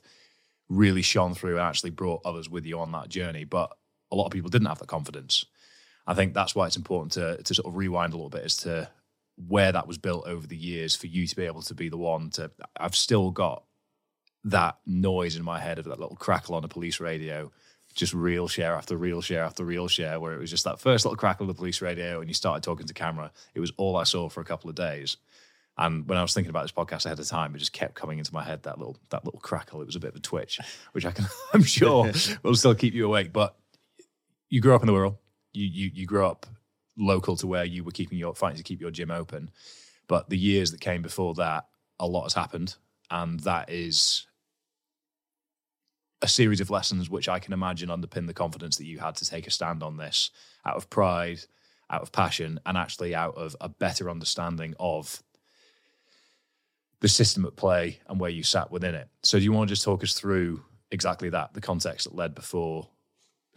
really 0.69 1.01
shone 1.01 1.33
through 1.33 1.57
and 1.57 1.67
actually 1.67 1.89
brought 1.89 2.21
others 2.25 2.49
with 2.49 2.65
you 2.65 2.79
on 2.79 2.93
that 2.93 3.09
journey. 3.09 3.43
But 3.43 3.75
a 4.11 4.15
lot 4.15 4.25
of 4.25 4.31
people 4.31 4.49
didn't 4.49 4.67
have 4.67 4.79
that 4.79 4.87
confidence. 4.87 5.45
I 6.07 6.13
think 6.13 6.33
that's 6.33 6.55
why 6.55 6.67
it's 6.67 6.77
important 6.77 7.13
to 7.13 7.41
to 7.43 7.53
sort 7.53 7.67
of 7.67 7.75
rewind 7.75 8.13
a 8.13 8.15
little 8.15 8.29
bit 8.29 8.45
as 8.45 8.57
to 8.57 8.89
where 9.47 9.71
that 9.71 9.87
was 9.87 9.97
built 9.97 10.27
over 10.27 10.45
the 10.45 10.55
years 10.55 10.95
for 10.95 11.07
you 11.07 11.25
to 11.25 11.35
be 11.35 11.45
able 11.45 11.61
to 11.63 11.73
be 11.73 11.89
the 11.89 11.97
one 11.97 12.29
to 12.31 12.51
I've 12.77 12.95
still 12.95 13.31
got 13.31 13.63
that 14.45 14.77
noise 14.85 15.35
in 15.35 15.43
my 15.43 15.59
head 15.59 15.79
of 15.79 15.85
that 15.85 15.99
little 15.99 16.15
crackle 16.15 16.55
on 16.55 16.63
a 16.63 16.67
police 16.67 16.99
radio, 16.99 17.51
just 17.95 18.13
real 18.13 18.47
share 18.47 18.73
after 18.73 18.97
real 18.97 19.21
share 19.21 19.43
after 19.43 19.63
real 19.63 19.87
share, 19.87 20.19
where 20.19 20.33
it 20.33 20.39
was 20.39 20.49
just 20.49 20.65
that 20.65 20.79
first 20.79 21.05
little 21.05 21.15
crackle 21.15 21.49
of 21.49 21.55
the 21.55 21.59
police 21.59 21.81
radio 21.81 22.19
and 22.19 22.29
you 22.29 22.33
started 22.33 22.63
talking 22.63 22.87
to 22.87 22.93
camera. 22.93 23.31
It 23.53 23.59
was 23.59 23.71
all 23.77 23.95
I 23.95 24.03
saw 24.03 24.29
for 24.29 24.41
a 24.41 24.45
couple 24.45 24.69
of 24.69 24.75
days. 24.75 25.17
And 25.77 26.07
when 26.07 26.17
I 26.17 26.21
was 26.21 26.33
thinking 26.33 26.49
about 26.49 26.63
this 26.63 26.71
podcast 26.71 27.05
ahead 27.05 27.19
of 27.19 27.27
time, 27.27 27.55
it 27.55 27.59
just 27.59 27.73
kept 27.73 27.95
coming 27.95 28.19
into 28.19 28.33
my 28.33 28.43
head 28.43 28.63
that 28.63 28.77
little 28.77 28.97
that 29.09 29.25
little 29.25 29.39
crackle. 29.39 29.81
It 29.81 29.85
was 29.85 29.95
a 29.95 29.99
bit 29.99 30.11
of 30.11 30.15
a 30.17 30.19
twitch, 30.19 30.59
which 30.91 31.05
I 31.05 31.11
can 31.11 31.25
I'm 31.53 31.63
sure 31.63 32.11
will 32.43 32.55
still 32.55 32.75
keep 32.75 32.93
you 32.93 33.05
awake. 33.05 33.33
But 33.33 33.55
you 34.49 34.61
grew 34.61 34.75
up 34.75 34.81
in 34.81 34.87
the 34.87 34.93
Wirral. 34.93 35.17
You 35.51 35.65
you 35.65 35.91
you 35.93 36.05
grew 36.05 36.25
up 36.25 36.45
local 36.95 37.35
to 37.37 37.47
where 37.47 37.65
you 37.65 37.83
were 37.83 37.91
keeping 37.91 38.19
your 38.19 38.35
fighting 38.35 38.57
to 38.57 38.63
keep 38.63 38.81
your 38.81 38.91
gym 38.91 39.09
open. 39.09 39.49
But 40.07 40.29
the 40.29 40.37
years 40.37 40.71
that 40.71 40.81
came 40.81 41.01
before 41.01 41.33
that, 41.35 41.65
a 41.99 42.05
lot 42.05 42.23
has 42.23 42.35
happened, 42.35 42.75
and 43.09 43.39
that 43.41 43.71
is 43.71 44.27
a 46.23 46.27
series 46.27 46.61
of 46.61 46.69
lessons 46.69 47.09
which 47.09 47.27
I 47.27 47.37
can 47.37 47.51
imagine 47.51 47.89
underpin 47.89 48.27
the 48.27 48.33
confidence 48.33 48.77
that 48.77 48.85
you 48.85 48.97
had 48.97 49.15
to 49.17 49.29
take 49.29 49.45
a 49.45 49.51
stand 49.51 49.83
on 49.83 49.97
this 49.97 50.31
out 50.65 50.77
of 50.77 50.89
pride, 50.89 51.41
out 51.89 52.01
of 52.01 52.13
passion, 52.13 52.61
and 52.65 52.77
actually 52.77 53.13
out 53.13 53.35
of 53.35 53.57
a 53.59 53.67
better 53.67 54.09
understanding 54.09 54.73
of 54.79 55.21
the 57.01 57.09
system 57.09 57.45
at 57.45 57.57
play 57.57 57.99
and 58.07 58.21
where 58.21 58.29
you 58.29 58.41
sat 58.41 58.71
within 58.71 58.95
it. 58.95 59.09
So, 59.21 59.37
do 59.37 59.43
you 59.43 59.51
want 59.51 59.67
to 59.67 59.73
just 59.73 59.83
talk 59.83 60.01
us 60.01 60.13
through 60.13 60.63
exactly 60.91 61.29
that, 61.29 61.53
the 61.53 61.59
context 61.59 62.05
that 62.05 62.15
led 62.15 62.33
before 62.33 62.87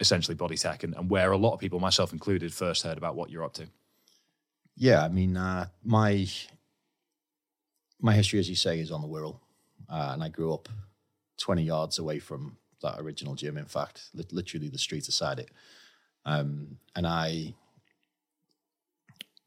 essentially 0.01 0.35
Bodytech 0.35 0.83
and, 0.83 0.93
and 0.93 1.09
where 1.09 1.31
a 1.31 1.37
lot 1.37 1.53
of 1.53 1.61
people, 1.61 1.79
myself 1.79 2.11
included, 2.11 2.53
first 2.53 2.83
heard 2.83 2.97
about 2.97 3.15
what 3.15 3.29
you're 3.29 3.45
up 3.45 3.53
to? 3.53 3.67
Yeah, 4.75 5.05
I 5.05 5.07
mean, 5.07 5.37
uh, 5.37 5.67
my 5.85 6.27
my 8.01 8.13
history, 8.13 8.39
as 8.39 8.49
you 8.49 8.57
say, 8.57 8.81
is 8.81 8.91
on 8.91 9.01
the 9.01 9.07
Wirral, 9.07 9.39
uh, 9.89 10.09
and 10.11 10.21
I 10.21 10.27
grew 10.27 10.53
up 10.53 10.67
20 11.37 11.63
yards 11.63 11.99
away 11.99 12.19
from 12.19 12.57
that 12.81 12.99
original 12.99 13.35
gym. 13.35 13.57
In 13.57 13.65
fact, 13.65 14.09
li- 14.13 14.25
literally 14.31 14.69
the 14.69 14.77
street 14.77 15.05
beside 15.05 15.39
it. 15.39 15.51
Um, 16.25 16.77
and 16.95 17.07
I 17.07 17.53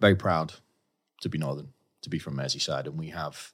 very 0.01 0.15
proud 0.15 0.55
to 1.21 1.29
be 1.29 1.39
Northern, 1.39 1.69
to 2.03 2.11
be 2.11 2.19
from 2.19 2.37
Merseyside, 2.37 2.87
and 2.87 2.99
we 2.99 3.09
have 3.09 3.53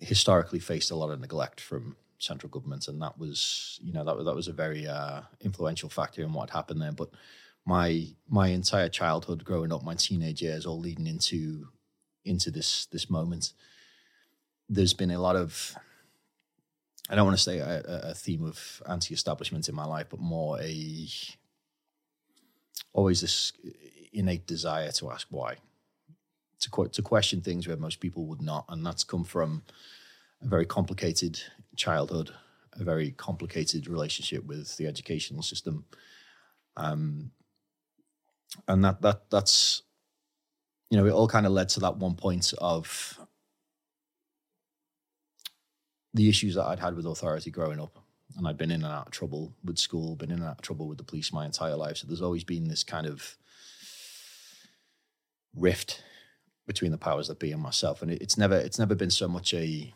historically 0.00 0.58
faced 0.58 0.90
a 0.90 0.96
lot 0.96 1.10
of 1.10 1.20
neglect 1.20 1.60
from 1.60 1.96
central 2.18 2.50
government, 2.50 2.88
and 2.88 3.00
that 3.00 3.18
was, 3.18 3.78
you 3.82 3.92
know, 3.92 4.04
that 4.04 4.16
was 4.16 4.26
that 4.26 4.34
was 4.34 4.48
a 4.48 4.52
very 4.52 4.86
uh, 4.86 5.22
influential 5.40 5.88
factor 5.88 6.22
in 6.22 6.32
what 6.32 6.50
happened 6.50 6.82
there. 6.82 6.92
But 6.92 7.10
my 7.64 8.06
my 8.28 8.48
entire 8.48 8.88
childhood, 8.88 9.44
growing 9.44 9.72
up, 9.72 9.84
my 9.84 9.94
teenage 9.94 10.42
years, 10.42 10.66
all 10.66 10.80
leading 10.80 11.06
into 11.06 11.68
into 12.24 12.50
this 12.50 12.86
this 12.86 13.08
moment, 13.08 13.52
there's 14.68 14.94
been 14.94 15.12
a 15.12 15.20
lot 15.20 15.36
of 15.36 15.76
I 17.08 17.14
don't 17.14 17.26
want 17.26 17.38
to 17.38 17.42
say 17.42 17.58
a, 17.58 17.82
a 18.10 18.14
theme 18.14 18.44
of 18.44 18.82
anti-establishment 18.88 19.68
in 19.68 19.74
my 19.74 19.86
life, 19.86 20.06
but 20.10 20.20
more 20.20 20.60
a 20.60 21.08
always 22.92 23.20
this 23.20 23.52
innate 24.12 24.46
desire 24.46 24.90
to 24.92 25.10
ask 25.10 25.26
why, 25.30 25.56
to 26.60 26.88
to 26.88 27.02
question 27.02 27.40
things 27.40 27.66
where 27.66 27.76
most 27.76 28.00
people 28.00 28.26
would 28.26 28.42
not, 28.42 28.64
and 28.68 28.84
that's 28.84 29.04
come 29.04 29.24
from 29.24 29.62
a 30.42 30.48
very 30.48 30.66
complicated 30.66 31.40
childhood, 31.76 32.30
a 32.74 32.84
very 32.84 33.12
complicated 33.12 33.88
relationship 33.88 34.44
with 34.44 34.76
the 34.76 34.86
educational 34.86 35.42
system, 35.42 35.84
um, 36.76 37.30
and 38.66 38.84
that 38.84 39.00
that 39.00 39.30
that's 39.30 39.82
you 40.90 40.98
know 40.98 41.06
it 41.06 41.12
all 41.12 41.28
kind 41.28 41.46
of 41.46 41.52
led 41.52 41.70
to 41.70 41.80
that 41.80 41.96
one 41.96 42.14
point 42.14 42.52
of 42.58 43.18
the 46.14 46.28
issues 46.28 46.54
that 46.54 46.64
I'd 46.64 46.78
had 46.78 46.96
with 46.96 47.06
authority 47.06 47.50
growing 47.50 47.80
up. 47.80 47.98
And 48.36 48.46
I'd 48.46 48.58
been 48.58 48.70
in 48.70 48.84
and 48.84 48.92
out 48.92 49.06
of 49.06 49.12
trouble 49.12 49.54
with 49.64 49.78
school, 49.78 50.14
been 50.14 50.30
in 50.30 50.38
and 50.38 50.46
out 50.46 50.58
of 50.58 50.62
trouble 50.62 50.86
with 50.86 50.98
the 50.98 51.04
police 51.04 51.32
my 51.32 51.46
entire 51.46 51.76
life. 51.76 51.96
So 51.96 52.06
there's 52.06 52.22
always 52.22 52.44
been 52.44 52.68
this 52.68 52.84
kind 52.84 53.06
of 53.06 53.36
rift 55.56 56.02
between 56.66 56.92
the 56.92 56.98
powers 56.98 57.28
that 57.28 57.38
be 57.38 57.52
and 57.52 57.62
myself. 57.62 58.02
And 58.02 58.10
it's 58.10 58.36
never 58.36 58.56
it's 58.56 58.78
never 58.78 58.94
been 58.94 59.10
so 59.10 59.26
much 59.28 59.54
a 59.54 59.92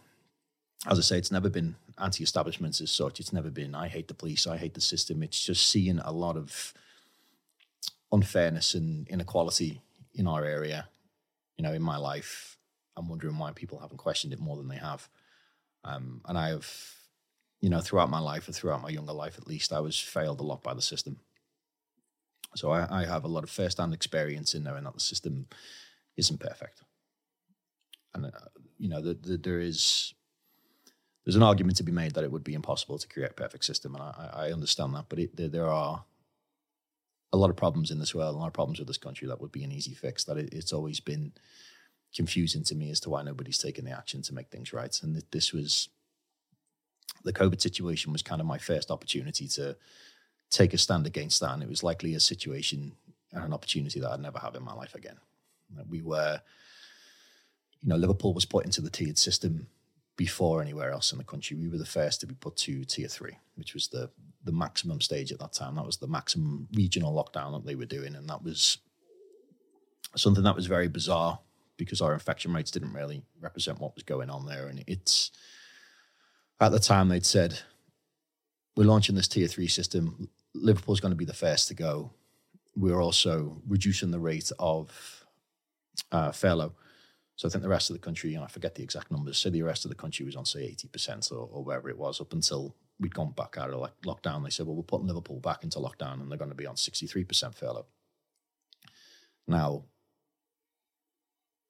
as 0.86 0.98
I 0.98 1.02
say, 1.02 1.18
it's 1.18 1.30
never 1.30 1.48
been 1.48 1.76
anti-establishment 1.98 2.80
as 2.80 2.90
such. 2.90 3.20
It's 3.20 3.32
never 3.32 3.50
been 3.50 3.74
I 3.74 3.88
hate 3.88 4.08
the 4.08 4.14
police, 4.14 4.46
I 4.46 4.56
hate 4.56 4.74
the 4.74 4.80
system. 4.80 5.22
It's 5.22 5.44
just 5.44 5.68
seeing 5.68 6.00
a 6.00 6.10
lot 6.10 6.36
of 6.36 6.74
unfairness 8.10 8.74
and 8.74 9.06
inequality 9.08 9.80
in 10.14 10.26
our 10.26 10.44
area, 10.44 10.88
you 11.56 11.62
know, 11.62 11.72
in 11.72 11.82
my 11.82 11.96
life. 11.96 12.58
I'm 12.96 13.08
wondering 13.08 13.38
why 13.38 13.52
people 13.52 13.78
haven't 13.78 13.98
questioned 13.98 14.32
it 14.32 14.40
more 14.40 14.56
than 14.56 14.68
they 14.68 14.76
have. 14.76 15.08
Um, 15.84 16.20
and 16.26 16.38
I 16.38 16.48
have, 16.48 16.68
you 17.60 17.70
know, 17.70 17.80
throughout 17.80 18.10
my 18.10 18.20
life 18.20 18.48
or 18.48 18.52
throughout 18.52 18.82
my 18.82 18.90
younger 18.90 19.12
life 19.12 19.36
at 19.38 19.46
least, 19.46 19.72
I 19.72 19.80
was 19.80 19.98
failed 19.98 20.40
a 20.40 20.44
lot 20.44 20.62
by 20.62 20.74
the 20.74 20.82
system. 20.82 21.18
So 22.54 22.70
I, 22.70 23.02
I 23.02 23.06
have 23.06 23.24
a 23.24 23.28
lot 23.28 23.44
of 23.44 23.50
first-hand 23.50 23.94
experience 23.94 24.54
in 24.54 24.64
knowing 24.64 24.84
that 24.84 24.94
the 24.94 25.00
system 25.00 25.46
isn't 26.16 26.40
perfect. 26.40 26.82
And, 28.14 28.26
uh, 28.26 28.30
you 28.78 28.88
know, 28.88 29.00
the, 29.00 29.14
the, 29.14 29.36
there 29.38 29.60
is, 29.60 30.12
there's 31.24 31.36
an 31.36 31.42
argument 31.42 31.78
to 31.78 31.82
be 31.82 31.92
made 31.92 32.12
that 32.14 32.24
it 32.24 32.32
would 32.32 32.44
be 32.44 32.54
impossible 32.54 32.98
to 32.98 33.08
create 33.08 33.30
a 33.30 33.34
perfect 33.34 33.64
system. 33.64 33.94
And 33.94 34.02
I, 34.02 34.30
I 34.34 34.52
understand 34.52 34.94
that, 34.94 35.06
but 35.08 35.18
it, 35.18 35.36
there, 35.36 35.48
there, 35.48 35.68
are 35.68 36.04
a 37.32 37.36
lot 37.36 37.48
of 37.48 37.56
problems 37.56 37.90
in 37.90 37.98
this 37.98 38.14
world, 38.14 38.34
a 38.34 38.38
lot 38.38 38.48
of 38.48 38.52
problems 38.52 38.78
with 38.78 38.88
this 38.88 38.98
country 38.98 39.26
that 39.28 39.40
would 39.40 39.52
be 39.52 39.64
an 39.64 39.72
easy 39.72 39.94
fix, 39.94 40.24
that 40.24 40.36
it, 40.36 40.52
it's 40.52 40.72
always 40.72 41.00
been 41.00 41.32
confusing 42.14 42.62
to 42.64 42.74
me 42.74 42.90
as 42.90 43.00
to 43.00 43.10
why 43.10 43.22
nobody's 43.22 43.58
taking 43.58 43.84
the 43.84 43.90
action 43.90 44.22
to 44.22 44.34
make 44.34 44.48
things 44.50 44.72
right. 44.72 44.98
And 45.02 45.22
this 45.30 45.52
was 45.52 45.88
the 47.24 47.32
COVID 47.32 47.60
situation 47.60 48.12
was 48.12 48.22
kind 48.22 48.40
of 48.40 48.46
my 48.46 48.58
first 48.58 48.90
opportunity 48.90 49.48
to 49.48 49.76
take 50.50 50.74
a 50.74 50.78
stand 50.78 51.06
against 51.06 51.40
that, 51.40 51.54
and 51.54 51.62
it 51.62 51.68
was 51.68 51.82
likely 51.82 52.14
a 52.14 52.20
situation 52.20 52.92
and 53.32 53.44
an 53.44 53.52
opportunity 53.52 54.00
that 54.00 54.10
I'd 54.10 54.20
never 54.20 54.38
have 54.38 54.54
in 54.54 54.62
my 54.62 54.74
life 54.74 54.94
again. 54.94 55.16
We 55.88 56.02
were, 56.02 56.40
you 57.80 57.88
know, 57.88 57.96
Liverpool 57.96 58.34
was 58.34 58.44
put 58.44 58.66
into 58.66 58.82
the 58.82 58.90
tiered 58.90 59.16
system 59.16 59.68
before 60.16 60.60
anywhere 60.60 60.90
else 60.90 61.12
in 61.12 61.18
the 61.18 61.24
country. 61.24 61.56
We 61.56 61.68
were 61.68 61.78
the 61.78 61.86
first 61.86 62.20
to 62.20 62.26
be 62.26 62.34
put 62.34 62.56
to 62.58 62.84
tier 62.84 63.08
three, 63.08 63.38
which 63.54 63.72
was 63.74 63.88
the 63.88 64.10
the 64.44 64.52
maximum 64.52 65.00
stage 65.00 65.32
at 65.32 65.38
that 65.38 65.52
time. 65.52 65.76
That 65.76 65.86
was 65.86 65.98
the 65.98 66.08
maximum 66.08 66.68
regional 66.74 67.14
lockdown 67.14 67.52
that 67.52 67.64
they 67.64 67.76
were 67.76 67.86
doing, 67.86 68.14
and 68.14 68.28
that 68.28 68.42
was 68.42 68.78
something 70.16 70.44
that 70.44 70.56
was 70.56 70.66
very 70.66 70.88
bizarre 70.88 71.38
because 71.84 72.00
our 72.00 72.12
infection 72.12 72.52
rates 72.52 72.70
didn't 72.70 72.92
really 72.92 73.22
represent 73.40 73.80
what 73.80 73.94
was 73.94 74.04
going 74.04 74.30
on 74.30 74.46
there. 74.46 74.68
And 74.68 74.82
it's 74.86 75.30
at 76.60 76.70
the 76.70 76.78
time 76.78 77.08
they'd 77.08 77.26
said, 77.26 77.60
we're 78.76 78.84
launching 78.84 79.14
this 79.14 79.28
tier 79.28 79.48
three 79.48 79.68
system. 79.68 80.28
Liverpool's 80.54 81.00
going 81.00 81.12
to 81.12 81.16
be 81.16 81.24
the 81.24 81.34
first 81.34 81.68
to 81.68 81.74
go. 81.74 82.12
We're 82.76 83.00
also 83.00 83.60
reducing 83.66 84.10
the 84.10 84.20
rate 84.20 84.50
of 84.58 85.26
uh, 86.10 86.32
furlough. 86.32 86.74
So 87.36 87.48
I 87.48 87.50
think 87.50 87.62
the 87.62 87.68
rest 87.68 87.90
of 87.90 87.94
the 87.94 88.02
country, 88.02 88.34
and 88.34 88.44
I 88.44 88.46
forget 88.46 88.74
the 88.74 88.82
exact 88.82 89.10
numbers, 89.10 89.38
say 89.38 89.50
the 89.50 89.62
rest 89.62 89.84
of 89.84 89.90
the 89.90 89.94
country 89.94 90.24
was 90.24 90.36
on, 90.36 90.44
say, 90.44 90.60
80% 90.60 91.32
or, 91.32 91.48
or 91.50 91.64
wherever 91.64 91.88
it 91.88 91.98
was 91.98 92.20
up 92.20 92.32
until 92.32 92.76
we'd 93.00 93.14
gone 93.14 93.32
back 93.32 93.56
out 93.58 93.70
of 93.70 93.80
like 93.80 93.92
lockdown. 94.06 94.44
They 94.44 94.50
said, 94.50 94.66
well, 94.66 94.76
we're 94.76 94.82
putting 94.82 95.08
Liverpool 95.08 95.40
back 95.40 95.64
into 95.64 95.78
lockdown 95.78 96.20
and 96.20 96.30
they're 96.30 96.38
going 96.38 96.50
to 96.50 96.56
be 96.56 96.66
on 96.66 96.76
63% 96.76 97.54
furlough. 97.54 97.86
Now, 99.48 99.84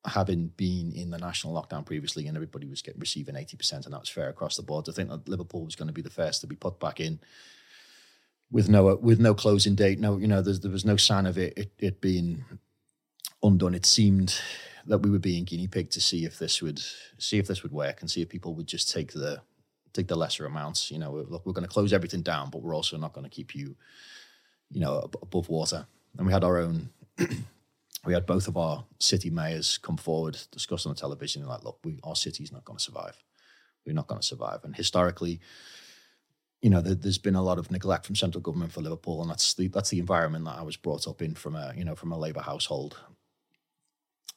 having 0.04 0.48
been 0.56 0.92
in 0.92 1.10
the 1.10 1.18
national 1.18 1.54
lockdown 1.54 1.86
previously 1.86 2.26
and 2.26 2.36
everybody 2.36 2.66
was 2.66 2.82
getting 2.82 3.00
receiving 3.00 3.36
80% 3.36 3.84
and 3.84 3.94
that 3.94 4.00
was 4.00 4.08
fair 4.08 4.28
across 4.28 4.56
the 4.56 4.62
board. 4.62 4.88
I 4.88 4.92
think 4.92 5.10
that 5.10 5.28
Liverpool 5.28 5.64
was 5.64 5.76
going 5.76 5.86
to 5.86 5.94
be 5.94 6.02
the 6.02 6.10
first 6.10 6.40
to 6.40 6.46
be 6.46 6.56
put 6.56 6.80
back 6.80 6.98
in 7.00 7.20
with 8.50 8.68
no 8.68 8.96
with 8.96 9.20
no 9.20 9.34
closing 9.34 9.74
date. 9.74 10.00
No, 10.00 10.18
you 10.18 10.26
know, 10.26 10.42
there 10.42 10.70
was 10.70 10.84
no 10.84 10.96
sign 10.96 11.26
of 11.26 11.38
it, 11.38 11.56
it, 11.56 11.72
it 11.78 12.00
being 12.00 12.44
undone. 13.42 13.74
It 13.74 13.86
seemed 13.86 14.38
that 14.86 14.98
we 14.98 15.10
were 15.10 15.18
being 15.18 15.44
guinea 15.44 15.68
pig 15.68 15.90
to 15.90 16.00
see 16.00 16.24
if 16.24 16.38
this 16.38 16.60
would 16.60 16.80
see 17.18 17.38
if 17.38 17.46
this 17.46 17.62
would 17.62 17.72
work 17.72 18.00
and 18.00 18.10
see 18.10 18.22
if 18.22 18.28
people 18.28 18.54
would 18.54 18.66
just 18.66 18.92
take 18.92 19.12
the 19.12 19.40
take 19.92 20.08
the 20.08 20.16
lesser 20.16 20.46
amounts. 20.46 20.90
You 20.90 20.98
know, 20.98 21.12
look, 21.28 21.46
we're 21.46 21.52
going 21.52 21.66
to 21.66 21.72
close 21.72 21.92
everything 21.92 22.22
down, 22.22 22.50
but 22.50 22.62
we're 22.62 22.74
also 22.74 22.96
not 22.96 23.12
going 23.12 23.24
to 23.24 23.30
keep 23.30 23.54
you, 23.54 23.76
you 24.70 24.80
know, 24.80 25.08
above 25.22 25.48
water. 25.48 25.86
And 26.18 26.26
we 26.26 26.32
had 26.32 26.44
our 26.44 26.58
own 26.58 26.90
we 28.04 28.14
had 28.14 28.26
both 28.26 28.48
of 28.48 28.56
our 28.56 28.84
city 28.98 29.30
mayors 29.30 29.78
come 29.78 29.96
forward, 29.96 30.38
discuss 30.50 30.86
on 30.86 30.92
the 30.92 31.00
television, 31.00 31.42
and 31.42 31.48
like, 31.48 31.64
look, 31.64 31.78
we, 31.84 31.98
our 32.02 32.16
city's 32.16 32.52
not 32.52 32.64
going 32.64 32.78
to 32.78 32.82
survive. 32.82 33.22
We're 33.86 33.94
not 33.94 34.08
going 34.08 34.20
to 34.20 34.26
survive. 34.26 34.60
And 34.64 34.74
historically, 34.74 35.40
you 36.60 36.70
know, 36.70 36.80
there, 36.80 36.96
has 37.02 37.18
been 37.18 37.34
a 37.34 37.42
lot 37.42 37.58
of 37.58 37.70
neglect 37.70 38.06
from 38.06 38.16
central 38.16 38.42
government 38.42 38.72
for 38.72 38.80
Liverpool, 38.80 39.20
and 39.20 39.30
that's 39.30 39.54
the 39.54 39.68
that's 39.68 39.90
the 39.90 39.98
environment 39.98 40.44
that 40.44 40.58
I 40.58 40.62
was 40.62 40.76
brought 40.76 41.08
up 41.08 41.22
in 41.22 41.34
from 41.34 41.56
a 41.56 41.72
you 41.76 41.84
know 41.84 41.96
from 41.96 42.12
a 42.12 42.18
Labour 42.18 42.40
household, 42.40 42.98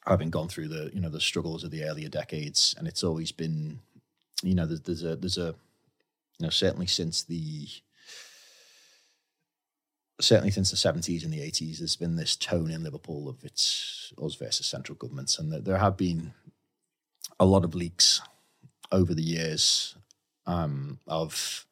having 0.05 0.29
gone 0.29 0.47
through 0.47 0.67
the 0.67 0.91
you 0.93 1.01
know 1.01 1.09
the 1.09 1.21
struggles 1.21 1.63
of 1.63 1.71
the 1.71 1.83
earlier 1.83 2.09
decades, 2.09 2.75
and 2.77 2.87
it's 2.87 3.03
always 3.03 3.31
been, 3.31 3.79
you 4.43 4.55
know, 4.55 4.65
there's, 4.65 4.81
there's 4.81 5.03
a 5.03 5.15
there's 5.15 5.37
a, 5.37 5.55
you 6.39 6.45
know, 6.45 6.49
certainly 6.49 6.87
since 6.87 7.23
the 7.23 7.67
certainly 10.19 10.51
since 10.51 10.71
the 10.71 10.77
70s 10.77 11.23
and 11.23 11.33
the 11.33 11.39
80s, 11.39 11.79
there's 11.79 11.95
been 11.95 12.15
this 12.15 12.35
tone 12.35 12.71
in 12.71 12.83
Liverpool 12.83 13.27
of 13.27 13.43
it's 13.43 14.13
us 14.21 14.35
versus 14.35 14.65
central 14.65 14.95
governments. 14.95 15.37
And 15.37 15.51
there 15.51 15.77
have 15.77 15.97
been 15.97 16.33
a 17.39 17.45
lot 17.45 17.63
of 17.63 17.75
leaks 17.75 18.21
over 18.91 19.13
the 19.13 19.23
years 19.23 19.95
um, 20.45 20.99
of 21.07 21.65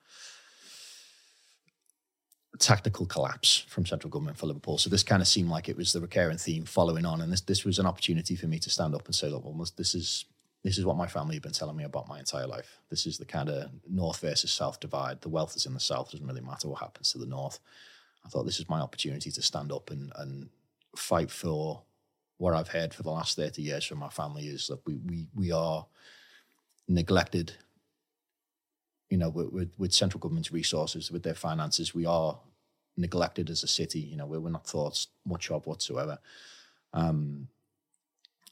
tactical 2.59 3.05
collapse 3.05 3.65
from 3.67 3.85
central 3.85 4.09
government 4.09 4.38
for 4.38 4.45
Liverpool. 4.45 4.77
So 4.77 4.89
this 4.89 5.03
kind 5.03 5.21
of 5.21 5.27
seemed 5.27 5.50
like 5.50 5.69
it 5.69 5.77
was 5.77 5.93
the 5.93 6.01
recurring 6.01 6.38
theme 6.38 6.65
following 6.65 7.05
on. 7.05 7.21
And 7.21 7.31
this, 7.31 7.41
this 7.41 7.63
was 7.63 7.79
an 7.79 7.85
opportunity 7.85 8.35
for 8.35 8.47
me 8.47 8.59
to 8.59 8.69
stand 8.69 8.93
up 8.93 9.05
and 9.05 9.15
say, 9.15 9.29
look, 9.29 9.43
well, 9.45 9.67
this 9.77 9.95
is 9.95 10.25
this 10.63 10.77
is 10.77 10.85
what 10.85 10.95
my 10.95 11.07
family 11.07 11.35
have 11.35 11.43
been 11.43 11.51
telling 11.51 11.75
me 11.75 11.83
about 11.83 12.07
my 12.07 12.19
entire 12.19 12.47
life. 12.47 12.79
This 12.89 13.05
is 13.05 13.17
the 13.17 13.25
kind 13.25 13.50
of 13.50 13.69
north 13.85 14.21
versus 14.21 14.50
south 14.50 14.79
divide. 14.79 15.19
The 15.19 15.27
wealth 15.27 15.57
is 15.57 15.65
in 15.65 15.73
the 15.73 15.79
south. 15.81 16.07
It 16.07 16.12
Doesn't 16.13 16.27
really 16.27 16.39
matter 16.39 16.69
what 16.69 16.79
happens 16.79 17.12
to 17.12 17.17
the 17.17 17.25
north 17.25 17.59
I 18.25 18.30
thought 18.30 18.46
this 18.46 18.60
is 18.60 18.70
my 18.70 18.80
opportunity 18.80 19.32
to 19.32 19.42
stand 19.42 19.72
up 19.72 19.92
and, 19.92 20.12
and 20.15 20.50
fight 20.96 21.30
for 21.30 21.84
what 22.38 22.53
I've 22.53 22.70
heard 22.70 22.94
for 22.94 23.03
the 23.03 23.12
last 23.12 23.36
30 23.38 23.62
years 23.62 23.86
from 23.86 24.00
my 24.00 24.10
family 24.10 24.48
is 24.48 24.68
that 24.68 24.86
we, 24.86 24.96
we, 25.06 25.27
we 25.36 25.51
are 25.51 25.86
neglected, 26.88 27.53
you 29.10 29.18
know, 29.18 29.30
with, 29.30 29.51
with, 29.51 29.72
with 29.77 29.94
central 29.94 30.20
government's 30.20 30.51
resources, 30.51 31.12
with 31.12 31.24
their 31.24 31.36
finances, 31.36 31.94
we 31.94 32.06
are 32.06 32.38
neglected 32.98 33.50
as 33.50 33.63
a 33.63 33.68
city. 33.68 34.00
You 34.00 34.18
know, 34.18 34.25
we're, 34.25 34.39
we're 34.39 34.50
not 34.50 34.68
thought 34.68 35.06
much 35.25 35.51
of 35.51 35.65
whatsoever. 35.65 36.20
Um, 36.94 37.48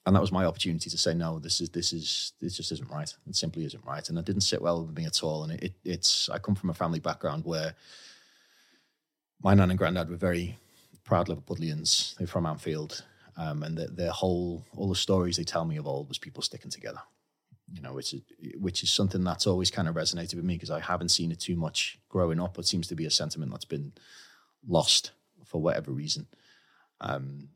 and 0.05 0.15
that 0.15 0.21
was 0.21 0.31
my 0.31 0.45
opportunity 0.45 0.89
to 0.89 0.97
say 0.97 1.13
no 1.13 1.39
this 1.39 1.61
is 1.61 1.69
this 1.69 1.93
is 1.93 2.33
this 2.41 2.57
just 2.57 2.71
isn't 2.71 2.89
right 2.89 3.13
it 3.27 3.35
simply 3.35 3.65
isn't 3.65 3.85
right 3.85 4.09
and 4.09 4.17
it 4.17 4.25
didn't 4.25 4.41
sit 4.41 4.61
well 4.61 4.83
with 4.83 4.97
me 4.97 5.05
at 5.05 5.23
all 5.23 5.43
and 5.43 5.53
it, 5.53 5.63
it, 5.63 5.73
it's 5.83 6.29
i 6.29 6.39
come 6.39 6.55
from 6.55 6.69
a 6.69 6.73
family 6.73 6.99
background 6.99 7.45
where 7.45 7.75
my 9.43 9.53
nan 9.53 9.69
and 9.69 9.77
granddad 9.77 10.09
were 10.09 10.15
very 10.15 10.57
proud 11.03 11.27
liverpudlians 11.27 12.15
they're 12.17 12.27
from 12.27 12.45
anfield 12.45 13.03
um, 13.37 13.63
and 13.63 13.77
the, 13.77 13.87
their 13.87 14.11
whole 14.11 14.63
all 14.75 14.89
the 14.89 14.95
stories 14.95 15.37
they 15.37 15.43
tell 15.43 15.65
me 15.65 15.77
of 15.77 15.87
old 15.87 16.07
was 16.07 16.17
people 16.17 16.43
sticking 16.43 16.71
together. 16.71 16.99
You 17.73 17.81
know 17.81 17.93
which 17.93 18.13
is 18.13 18.21
which 18.59 18.83
is 18.83 18.91
something 18.91 19.23
that's 19.23 19.47
always 19.47 19.71
kind 19.71 19.87
of 19.87 19.95
resonated 19.95 20.35
with 20.35 20.43
me 20.43 20.55
because 20.55 20.69
i 20.69 20.79
haven't 20.79 21.09
seen 21.09 21.31
it 21.31 21.39
too 21.39 21.55
much 21.55 21.97
growing 22.09 22.39
up. 22.39 22.59
It 22.59 22.67
seems 22.67 22.87
to 22.89 22.95
be 22.95 23.05
a 23.05 23.11
sentiment 23.11 23.51
that's 23.51 23.65
been 23.65 23.93
lost 24.67 25.11
for 25.45 25.61
whatever 25.61 25.91
reason. 25.91 26.27
Um, 26.99 27.49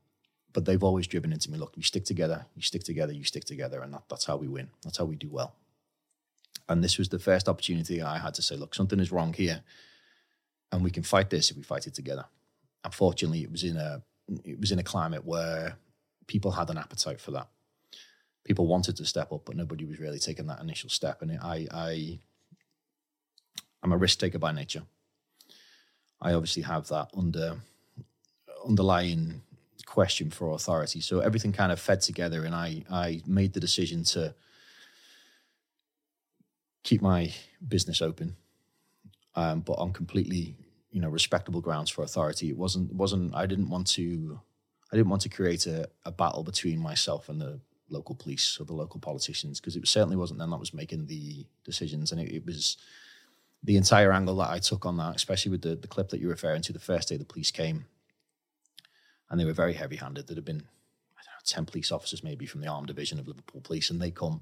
but 0.53 0.65
they've 0.65 0.83
always 0.83 1.05
driven 1.05 1.33
into 1.33 1.51
me 1.51 1.57
look 1.57 1.73
you 1.75 1.83
stick 1.83 2.05
together 2.05 2.45
you 2.55 2.61
stick 2.61 2.83
together 2.83 3.11
you 3.11 3.25
stick 3.25 3.43
together 3.43 3.81
and 3.81 3.93
that, 3.93 4.03
that's 4.09 4.25
how 4.25 4.37
we 4.37 4.47
win. 4.47 4.69
That's 4.83 4.97
how 4.97 5.05
we 5.05 5.17
do 5.17 5.29
well. 5.29 5.53
And 6.69 6.83
this 6.83 6.97
was 6.97 7.09
the 7.09 7.19
first 7.19 7.49
opportunity 7.49 8.01
i 8.01 8.17
had 8.17 8.33
to 8.35 8.41
say 8.41 8.55
look 8.55 8.73
something 8.73 8.99
is 8.99 9.11
wrong 9.11 9.33
here 9.33 9.61
and 10.75 10.83
we 10.83 10.91
can 10.91 11.03
fight 11.03 11.29
this 11.29 11.49
if 11.49 11.57
we 11.57 11.63
fight 11.63 11.87
it 11.87 11.93
together. 11.93 12.25
Unfortunately 12.83 13.41
it 13.41 13.51
was 13.51 13.63
in 13.63 13.77
a 13.77 14.03
it 14.43 14.59
was 14.59 14.71
in 14.71 14.79
a 14.79 14.83
climate 14.83 15.25
where 15.25 15.77
people 16.27 16.51
had 16.51 16.69
an 16.69 16.77
appetite 16.77 17.21
for 17.21 17.31
that. 17.31 17.47
People 18.43 18.67
wanted 18.67 18.97
to 18.97 19.05
step 19.05 19.31
up 19.31 19.45
but 19.45 19.55
nobody 19.55 19.85
was 19.85 19.99
really 19.99 20.19
taking 20.19 20.47
that 20.47 20.61
initial 20.61 20.89
step. 20.89 21.21
And 21.21 21.31
i 21.41 21.67
i 21.71 22.19
i'm 23.81 23.93
a 23.93 23.97
risk 23.97 24.19
taker 24.19 24.39
by 24.39 24.51
nature. 24.51 24.83
I 26.21 26.33
obviously 26.33 26.63
have 26.63 26.87
that 26.89 27.09
under 27.15 27.57
underlying 28.67 29.41
question 29.85 30.29
for 30.31 30.53
authority. 30.53 30.99
So 30.99 31.19
everything 31.19 31.51
kind 31.51 31.71
of 31.71 31.79
fed 31.79 32.01
together, 32.01 32.43
and 32.45 32.55
I 32.55 32.83
I 32.89 33.21
made 33.25 33.53
the 33.53 33.59
decision 33.59 34.03
to 34.15 34.33
keep 36.83 37.01
my 37.01 37.33
business 37.65 38.01
open, 38.01 38.35
um, 39.35 39.61
but 39.61 39.73
on 39.73 39.93
completely 39.93 40.55
you 40.95 41.01
know 41.01 41.09
respectable 41.09 41.59
grounds 41.59 41.89
for 41.89 42.03
authority. 42.03 42.47
It 42.47 42.57
wasn't 42.57 42.93
wasn't 42.93 43.35
I 43.35 43.45
didn't 43.45 43.69
want 43.69 43.85
to 43.87 44.39
I 44.93 44.95
didn't 44.95 45.09
want 45.09 45.23
to 45.23 45.29
create 45.29 45.67
a, 45.67 45.89
a 46.05 46.11
battle 46.11 46.41
between 46.41 46.79
myself 46.79 47.27
and 47.27 47.41
the 47.41 47.59
local 47.89 48.15
police 48.15 48.57
or 48.61 48.63
the 48.63 48.73
local 48.73 49.01
politicians 49.01 49.59
because 49.59 49.75
it 49.75 49.85
certainly 49.89 50.15
wasn't 50.15 50.39
them 50.39 50.51
that 50.51 50.57
was 50.57 50.73
making 50.73 51.07
the 51.07 51.45
decisions, 51.65 52.13
and 52.13 52.21
it, 52.21 52.33
it 52.33 52.45
was 52.45 52.77
the 53.61 53.75
entire 53.75 54.13
angle 54.13 54.37
that 54.37 54.51
I 54.51 54.59
took 54.59 54.85
on 54.85 54.95
that, 54.95 55.17
especially 55.17 55.51
with 55.51 55.63
the, 55.63 55.75
the 55.75 55.87
clip 55.87 56.09
that 56.09 56.21
you're 56.21 56.29
referring 56.29 56.61
to, 56.61 56.71
the 56.71 56.79
first 56.79 57.09
day 57.09 57.17
the 57.17 57.25
police 57.25 57.51
came 57.51 57.85
and 59.29 59.37
they 59.37 59.45
were 59.45 59.53
very 59.53 59.73
heavy 59.73 59.97
handed. 59.97 60.27
There 60.27 60.35
had 60.35 60.45
been, 60.45 60.63
I 61.17 61.21
don't 61.25 61.33
know, 61.33 61.45
10 61.45 61.65
police 61.65 61.91
officers 61.91 62.23
maybe 62.23 62.45
from 62.45 62.61
the 62.61 62.67
armed 62.67 62.87
division 62.87 63.19
of 63.19 63.27
Liverpool 63.27 63.61
Police, 63.61 63.89
and 63.89 63.99
they 63.99 64.11
come 64.11 64.41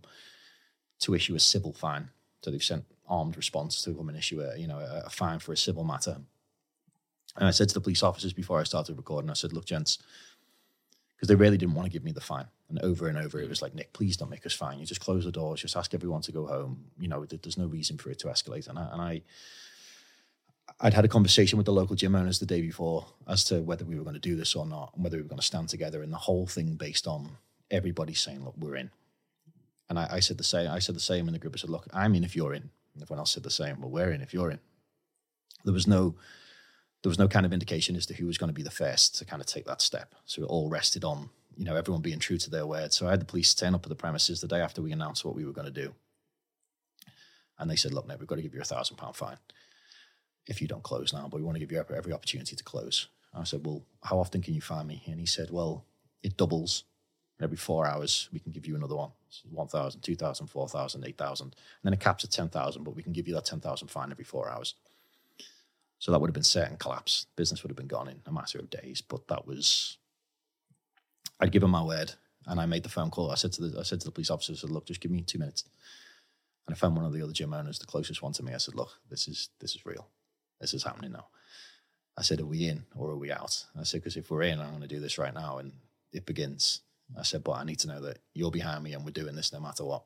to 0.99 1.15
issue 1.15 1.35
a 1.35 1.39
civil 1.39 1.73
fine. 1.73 2.09
So 2.43 2.51
they've 2.51 2.61
sent 2.61 2.83
armed 3.07 3.37
response 3.37 3.81
to 3.83 3.93
come 3.93 4.09
and 4.09 4.17
issue 4.17 4.41
a, 4.41 4.57
you 4.57 4.67
know, 4.67 4.79
a, 4.79 5.03
a 5.05 5.09
fine 5.09 5.39
for 5.39 5.53
a 5.53 5.57
civil 5.57 5.85
matter. 5.85 6.17
And 7.35 7.47
I 7.47 7.51
said 7.51 7.67
to 7.69 7.73
the 7.73 7.81
police 7.81 8.03
officers 8.03 8.33
before 8.33 8.59
I 8.59 8.63
started 8.63 8.95
recording, 8.95 9.29
I 9.29 9.33
said, 9.33 9.53
look, 9.53 9.65
gents, 9.65 9.97
because 11.15 11.27
they 11.27 11.35
really 11.35 11.57
didn't 11.57 11.75
want 11.75 11.85
to 11.85 11.91
give 11.91 12.03
me 12.03 12.11
the 12.11 12.21
fine. 12.21 12.47
And 12.69 12.79
over 12.81 13.07
and 13.07 13.17
over, 13.17 13.39
it 13.39 13.49
was 13.49 13.61
like, 13.61 13.73
Nick, 13.73 13.93
please 13.93 14.17
don't 14.17 14.29
make 14.29 14.45
us 14.45 14.53
fine. 14.53 14.79
You 14.79 14.85
just 14.85 15.01
close 15.01 15.25
the 15.25 15.31
doors, 15.31 15.61
just 15.61 15.75
ask 15.75 15.93
everyone 15.93 16.21
to 16.23 16.31
go 16.31 16.45
home. 16.45 16.85
You 16.99 17.07
know, 17.07 17.25
there's 17.25 17.57
no 17.57 17.67
reason 17.67 17.97
for 17.97 18.09
it 18.11 18.19
to 18.19 18.27
escalate. 18.27 18.67
And 18.67 18.77
I, 18.77 18.89
and 18.91 19.01
I 19.01 19.21
I'd 20.79 20.93
had 20.93 21.05
a 21.05 21.09
conversation 21.09 21.57
with 21.57 21.65
the 21.65 21.73
local 21.73 21.95
gym 21.95 22.15
owners 22.15 22.39
the 22.39 22.45
day 22.45 22.61
before 22.61 23.05
as 23.27 23.43
to 23.45 23.61
whether 23.61 23.85
we 23.85 23.95
were 23.95 24.03
going 24.03 24.15
to 24.15 24.19
do 24.19 24.35
this 24.35 24.55
or 24.55 24.65
not, 24.65 24.91
and 24.95 25.03
whether 25.03 25.17
we 25.17 25.23
were 25.23 25.29
going 25.29 25.39
to 25.39 25.45
stand 25.45 25.69
together. 25.69 26.01
And 26.01 26.11
the 26.11 26.17
whole 26.17 26.47
thing 26.47 26.75
based 26.75 27.07
on 27.07 27.37
everybody 27.71 28.13
saying, 28.13 28.43
"Look, 28.43 28.55
we're 28.57 28.75
in." 28.75 28.91
And 29.89 29.99
I, 29.99 30.07
I 30.13 30.19
said 30.19 30.37
the 30.37 30.43
same. 30.43 30.69
I 30.69 30.79
said 30.79 30.95
the 30.95 31.01
same 31.01 31.27
in 31.27 31.33
the 31.33 31.39
group. 31.39 31.53
I 31.55 31.59
said, 31.59 31.69
"Look, 31.69 31.87
I'm 31.93 32.15
in 32.15 32.23
if 32.23 32.35
you're 32.35 32.53
in." 32.53 32.69
And 32.93 33.01
everyone 33.01 33.19
else 33.19 33.31
said 33.31 33.43
the 33.43 33.49
same. 33.49 33.81
Well, 33.81 33.91
we're 33.91 34.11
in 34.11 34.21
if 34.21 34.33
you're 34.33 34.51
in. 34.51 34.59
There 35.63 35.73
was 35.73 35.87
no, 35.87 36.15
there 37.03 37.09
was 37.09 37.19
no 37.19 37.27
kind 37.27 37.45
of 37.45 37.53
indication 37.53 37.95
as 37.95 38.05
to 38.07 38.13
who 38.15 38.25
was 38.25 38.37
going 38.37 38.49
to 38.49 38.53
be 38.53 38.63
the 38.63 38.71
first 38.71 39.15
to 39.17 39.25
kind 39.25 39.41
of 39.41 39.45
take 39.45 39.65
that 39.65 39.81
step. 39.81 40.15
So 40.25 40.41
it 40.41 40.47
all 40.47 40.69
rested 40.69 41.03
on 41.03 41.29
you 41.55 41.65
know 41.65 41.75
everyone 41.75 42.01
being 42.01 42.19
true 42.19 42.37
to 42.37 42.49
their 42.49 42.65
word. 42.65 42.93
So 42.93 43.07
I 43.07 43.11
had 43.11 43.21
the 43.21 43.25
police 43.25 43.53
turn 43.53 43.75
up 43.75 43.85
at 43.85 43.89
the 43.89 43.95
premises 43.95 44.41
the 44.41 44.47
day 44.47 44.61
after 44.61 44.81
we 44.81 44.91
announced 44.91 45.23
what 45.23 45.35
we 45.35 45.45
were 45.45 45.53
going 45.53 45.71
to 45.71 45.81
do, 45.81 45.93
and 47.59 47.69
they 47.69 47.75
said, 47.75 47.93
"Look, 47.93 48.07
now 48.07 48.15
we've 48.17 48.27
got 48.27 48.37
to 48.37 48.41
give 48.41 48.55
you 48.55 48.61
a 48.61 48.65
thousand 48.65 48.97
pound 48.97 49.15
fine." 49.15 49.37
if 50.47 50.61
you 50.61 50.67
don't 50.67 50.83
close 50.83 51.13
now, 51.13 51.27
but 51.29 51.37
we 51.37 51.43
want 51.43 51.55
to 51.55 51.59
give 51.59 51.71
you 51.71 51.79
every, 51.79 52.13
opportunity 52.13 52.55
to 52.55 52.63
close. 52.63 53.07
I 53.33 53.43
said, 53.43 53.65
well, 53.65 53.83
how 54.03 54.19
often 54.19 54.41
can 54.41 54.53
you 54.53 54.61
find 54.61 54.87
me? 54.87 55.03
And 55.07 55.19
he 55.19 55.25
said, 55.25 55.49
well, 55.49 55.85
it 56.21 56.37
doubles. 56.37 56.83
Every 57.41 57.57
four 57.57 57.87
hours, 57.87 58.29
we 58.31 58.39
can 58.39 58.51
give 58.51 58.67
you 58.67 58.75
another 58.75 58.95
one. 58.95 59.09
So 59.29 59.49
1,000, 59.49 60.01
2,000, 60.01 60.47
4,000, 60.47 61.05
8,000. 61.05 61.45
And 61.45 61.55
then 61.83 61.93
it 61.93 61.99
caps 61.99 62.23
at 62.23 62.31
10,000, 62.31 62.83
but 62.83 62.95
we 62.95 63.01
can 63.01 63.11
give 63.11 63.27
you 63.27 63.33
that 63.33 63.45
10,000 63.45 63.87
fine 63.87 64.11
every 64.11 64.23
four 64.23 64.49
hours. 64.49 64.75
So 66.03 66.11
that 66.11 66.19
would 66.19 66.27
have 66.27 66.33
been 66.33 66.43
certain 66.43 66.75
collapse. 66.75 67.27
Business 67.37 67.63
would 67.63 67.69
have 67.69 67.77
been 67.77 67.87
gone 67.87 68.09
in 68.09 68.19
a 68.25 68.31
matter 68.31 68.59
of 68.59 68.69
days. 68.69 68.99
But 68.99 69.29
that 69.29 69.47
was, 69.47 69.97
I'd 71.39 71.53
given 71.53 71.69
my 71.69 71.81
word 71.81 72.11
and 72.45 72.59
I 72.59 72.65
made 72.65 72.83
the 72.83 72.89
phone 72.89 73.09
call. 73.09 73.31
I 73.31 73.35
said 73.35 73.53
to 73.53 73.69
the, 73.69 73.79
I 73.79 73.83
said 73.83 74.01
to 74.01 74.05
the 74.05 74.11
police 74.11 74.29
officer, 74.29 74.51
I 74.51 74.57
said, 74.57 74.69
look, 74.69 74.85
just 74.85 74.99
give 74.99 75.11
me 75.11 75.21
two 75.21 75.39
minutes. 75.39 75.63
And 76.67 76.75
I 76.75 76.77
found 76.77 76.97
one 76.97 77.05
of 77.05 77.13
the 77.13 77.21
other 77.21 77.31
gym 77.31 77.53
owners, 77.53 77.79
the 77.79 77.85
closest 77.85 78.21
one 78.21 78.33
to 78.33 78.43
me. 78.43 78.53
I 78.53 78.57
said, 78.57 78.75
look, 78.75 78.89
this 79.09 79.29
is, 79.29 79.47
this 79.61 79.75
is 79.75 79.85
real 79.85 80.09
this 80.59 80.73
is 80.73 80.83
happening 80.83 81.13
now. 81.13 81.27
I 82.17 82.21
said, 82.21 82.41
are 82.41 82.45
we 82.45 82.67
in 82.67 82.83
or 82.97 83.11
are 83.11 83.17
we 83.17 83.31
out? 83.31 83.63
I 83.79 83.83
said, 83.83 84.01
because 84.01 84.17
if 84.17 84.29
we're 84.29 84.43
in, 84.43 84.59
I'm 84.59 84.69
going 84.69 84.81
to 84.81 84.87
do 84.87 84.99
this 84.99 85.17
right 85.17 85.33
now. 85.33 85.57
And 85.57 85.71
it 86.11 86.25
begins. 86.25 86.81
I 87.17 87.23
said, 87.23 87.43
but 87.45 87.53
I 87.53 87.63
need 87.63 87.79
to 87.79 87.87
know 87.87 88.01
that 88.01 88.19
you're 88.33 88.51
behind 88.51 88.83
me 88.83 88.93
and 88.93 89.05
we're 89.05 89.11
doing 89.11 89.35
this 89.35 89.53
no 89.53 89.59
matter 89.59 89.85
what. 89.85 90.03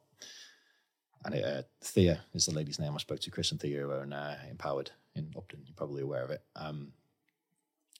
And 1.25 1.35
it, 1.35 1.43
uh, 1.43 1.63
Thea 1.81 2.21
is 2.33 2.45
the 2.45 2.53
lady's 2.53 2.79
name 2.79 2.93
I 2.93 2.99
spoke 2.99 3.19
to, 3.21 3.31
Chris 3.31 3.51
and 3.51 3.59
Thea, 3.59 3.89
in, 4.01 4.13
uh, 4.13 4.37
Empowered 4.49 4.91
in 5.15 5.33
Upton. 5.35 5.63
You're 5.65 5.75
probably 5.75 6.03
aware 6.03 6.23
of 6.23 6.29
it. 6.29 6.41
Um, 6.55 6.93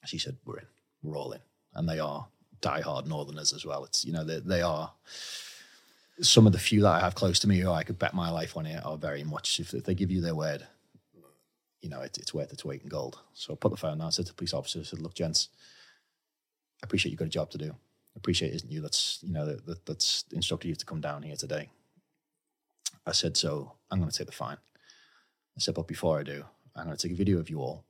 she 0.06 0.18
said, 0.18 0.38
we're 0.46 0.60
in, 0.60 0.66
we're 1.04 1.18
all 1.18 1.32
in. 1.34 1.42
And 1.74 1.90
they 1.90 2.00
are 2.00 2.28
die-hard 2.62 3.08
Northerners 3.08 3.54
as 3.54 3.66
well. 3.66 3.84
It's, 3.84 4.06
you 4.06 4.14
know, 4.14 4.24
they, 4.24 4.40
they 4.40 4.62
are 4.62 4.92
some 6.22 6.48
of 6.48 6.54
the 6.54 6.60
few 6.60 6.82
that 6.82 6.96
I 6.96 7.00
have 7.00 7.16
close 7.16 7.40
to 7.40 7.48
me 7.48 7.60
who 7.60 7.72
I 7.72 7.84
could 7.84 8.00
bet 8.00 8.14
my 8.14 8.30
life 8.30 8.56
on 8.58 8.66
it 8.66 8.84
are 8.86 8.98
very 8.98 9.24
much, 9.24 9.60
if, 9.60 9.74
if 9.74 9.84
they 9.84 9.94
give 9.94 10.12
you 10.12 10.22
their 10.22 10.36
word, 10.36 10.66
you 11.82 11.90
know, 11.90 12.02
it, 12.02 12.18
it's 12.18 12.34
worth 12.34 12.52
its 12.52 12.66
weight 12.66 12.82
in 12.82 12.90
gold. 12.90 13.20
So 13.34 13.54
I 13.54 13.56
put 13.56 13.72
the 13.72 13.78
phone 13.78 14.00
down, 14.00 14.08
I 14.08 14.10
said 14.12 14.26
to 14.26 14.32
the 14.32 14.36
police 14.36 14.54
officer, 14.54 14.80
I 14.80 14.84
said, 14.84 15.00
look, 15.00 15.14
gents, 15.14 15.50
I 16.82 16.86
appreciate 16.86 17.12
you've 17.12 17.20
got 17.20 17.26
a 17.26 17.30
job 17.30 17.50
to 17.52 17.58
do. 17.58 17.72
I 17.72 18.18
appreciate 18.18 18.50
it 18.50 18.56
isn't 18.56 18.72
you 18.72 18.82
that's, 18.82 19.20
you 19.22 19.34
know, 19.34 19.46
that, 19.46 19.86
that's 19.86 20.26
instructed 20.32 20.70
you 20.70 20.76
to 20.76 20.86
come 20.86 21.02
down 21.02 21.22
here 21.22 21.36
today. 21.36 21.70
I 23.08 23.14
said, 23.14 23.38
so 23.38 23.72
I'm 23.90 24.00
going 24.00 24.12
to 24.12 24.18
take 24.18 24.28
the 24.28 24.34
fine. 24.34 24.58
I 25.56 25.60
said, 25.60 25.76
but 25.76 25.88
before 25.88 26.20
I 26.20 26.24
do, 26.24 26.44
I'm 26.76 26.86
going 26.86 26.98
to 26.98 27.02
take 27.02 27.14
a 27.14 27.18
video 27.18 27.40
of 27.40 27.50
you 27.50 27.60
all. 27.60 27.86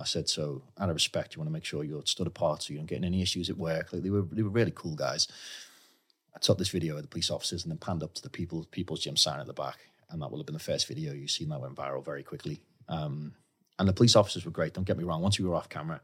I 0.00 0.04
said, 0.04 0.28
so 0.28 0.62
out 0.78 0.88
of 0.88 0.94
respect, 0.94 1.34
you 1.34 1.40
want 1.40 1.48
to 1.48 1.52
make 1.52 1.64
sure 1.64 1.84
you're 1.84 2.06
stood 2.06 2.28
apart 2.28 2.62
so 2.62 2.72
you 2.72 2.78
don't 2.78 2.86
get 2.86 3.04
any 3.04 3.20
issues 3.20 3.50
at 3.50 3.58
work. 3.58 3.92
Like 3.92 4.02
they 4.02 4.10
were, 4.10 4.22
they 4.22 4.42
were 4.42 4.48
really 4.50 4.72
cool 4.74 4.94
guys. 4.94 5.28
I 6.34 6.38
took 6.38 6.56
this 6.56 6.70
video 6.70 6.96
of 6.96 7.02
the 7.02 7.08
police 7.08 7.30
officers 7.30 7.64
and 7.64 7.70
then 7.70 7.78
panned 7.78 8.02
up 8.02 8.14
to 8.14 8.22
the 8.22 8.30
people, 8.30 8.66
people's 8.70 9.00
gym 9.00 9.16
sign 9.16 9.40
at 9.40 9.46
the 9.46 9.52
back. 9.52 9.78
And 10.10 10.22
that 10.22 10.30
will 10.30 10.38
have 10.38 10.46
been 10.46 10.54
the 10.54 10.60
first 10.60 10.86
video 10.86 11.12
you've 11.12 11.30
seen 11.30 11.48
that 11.50 11.60
went 11.60 11.74
viral 11.74 12.04
very 12.04 12.22
quickly. 12.22 12.62
Um, 12.88 13.34
and 13.78 13.88
the 13.88 13.92
police 13.92 14.16
officers 14.16 14.44
were 14.44 14.50
great. 14.50 14.74
Don't 14.74 14.84
get 14.84 14.96
me 14.96 15.04
wrong. 15.04 15.22
Once 15.22 15.38
we 15.38 15.44
were 15.44 15.54
off 15.54 15.68
camera, 15.68 16.00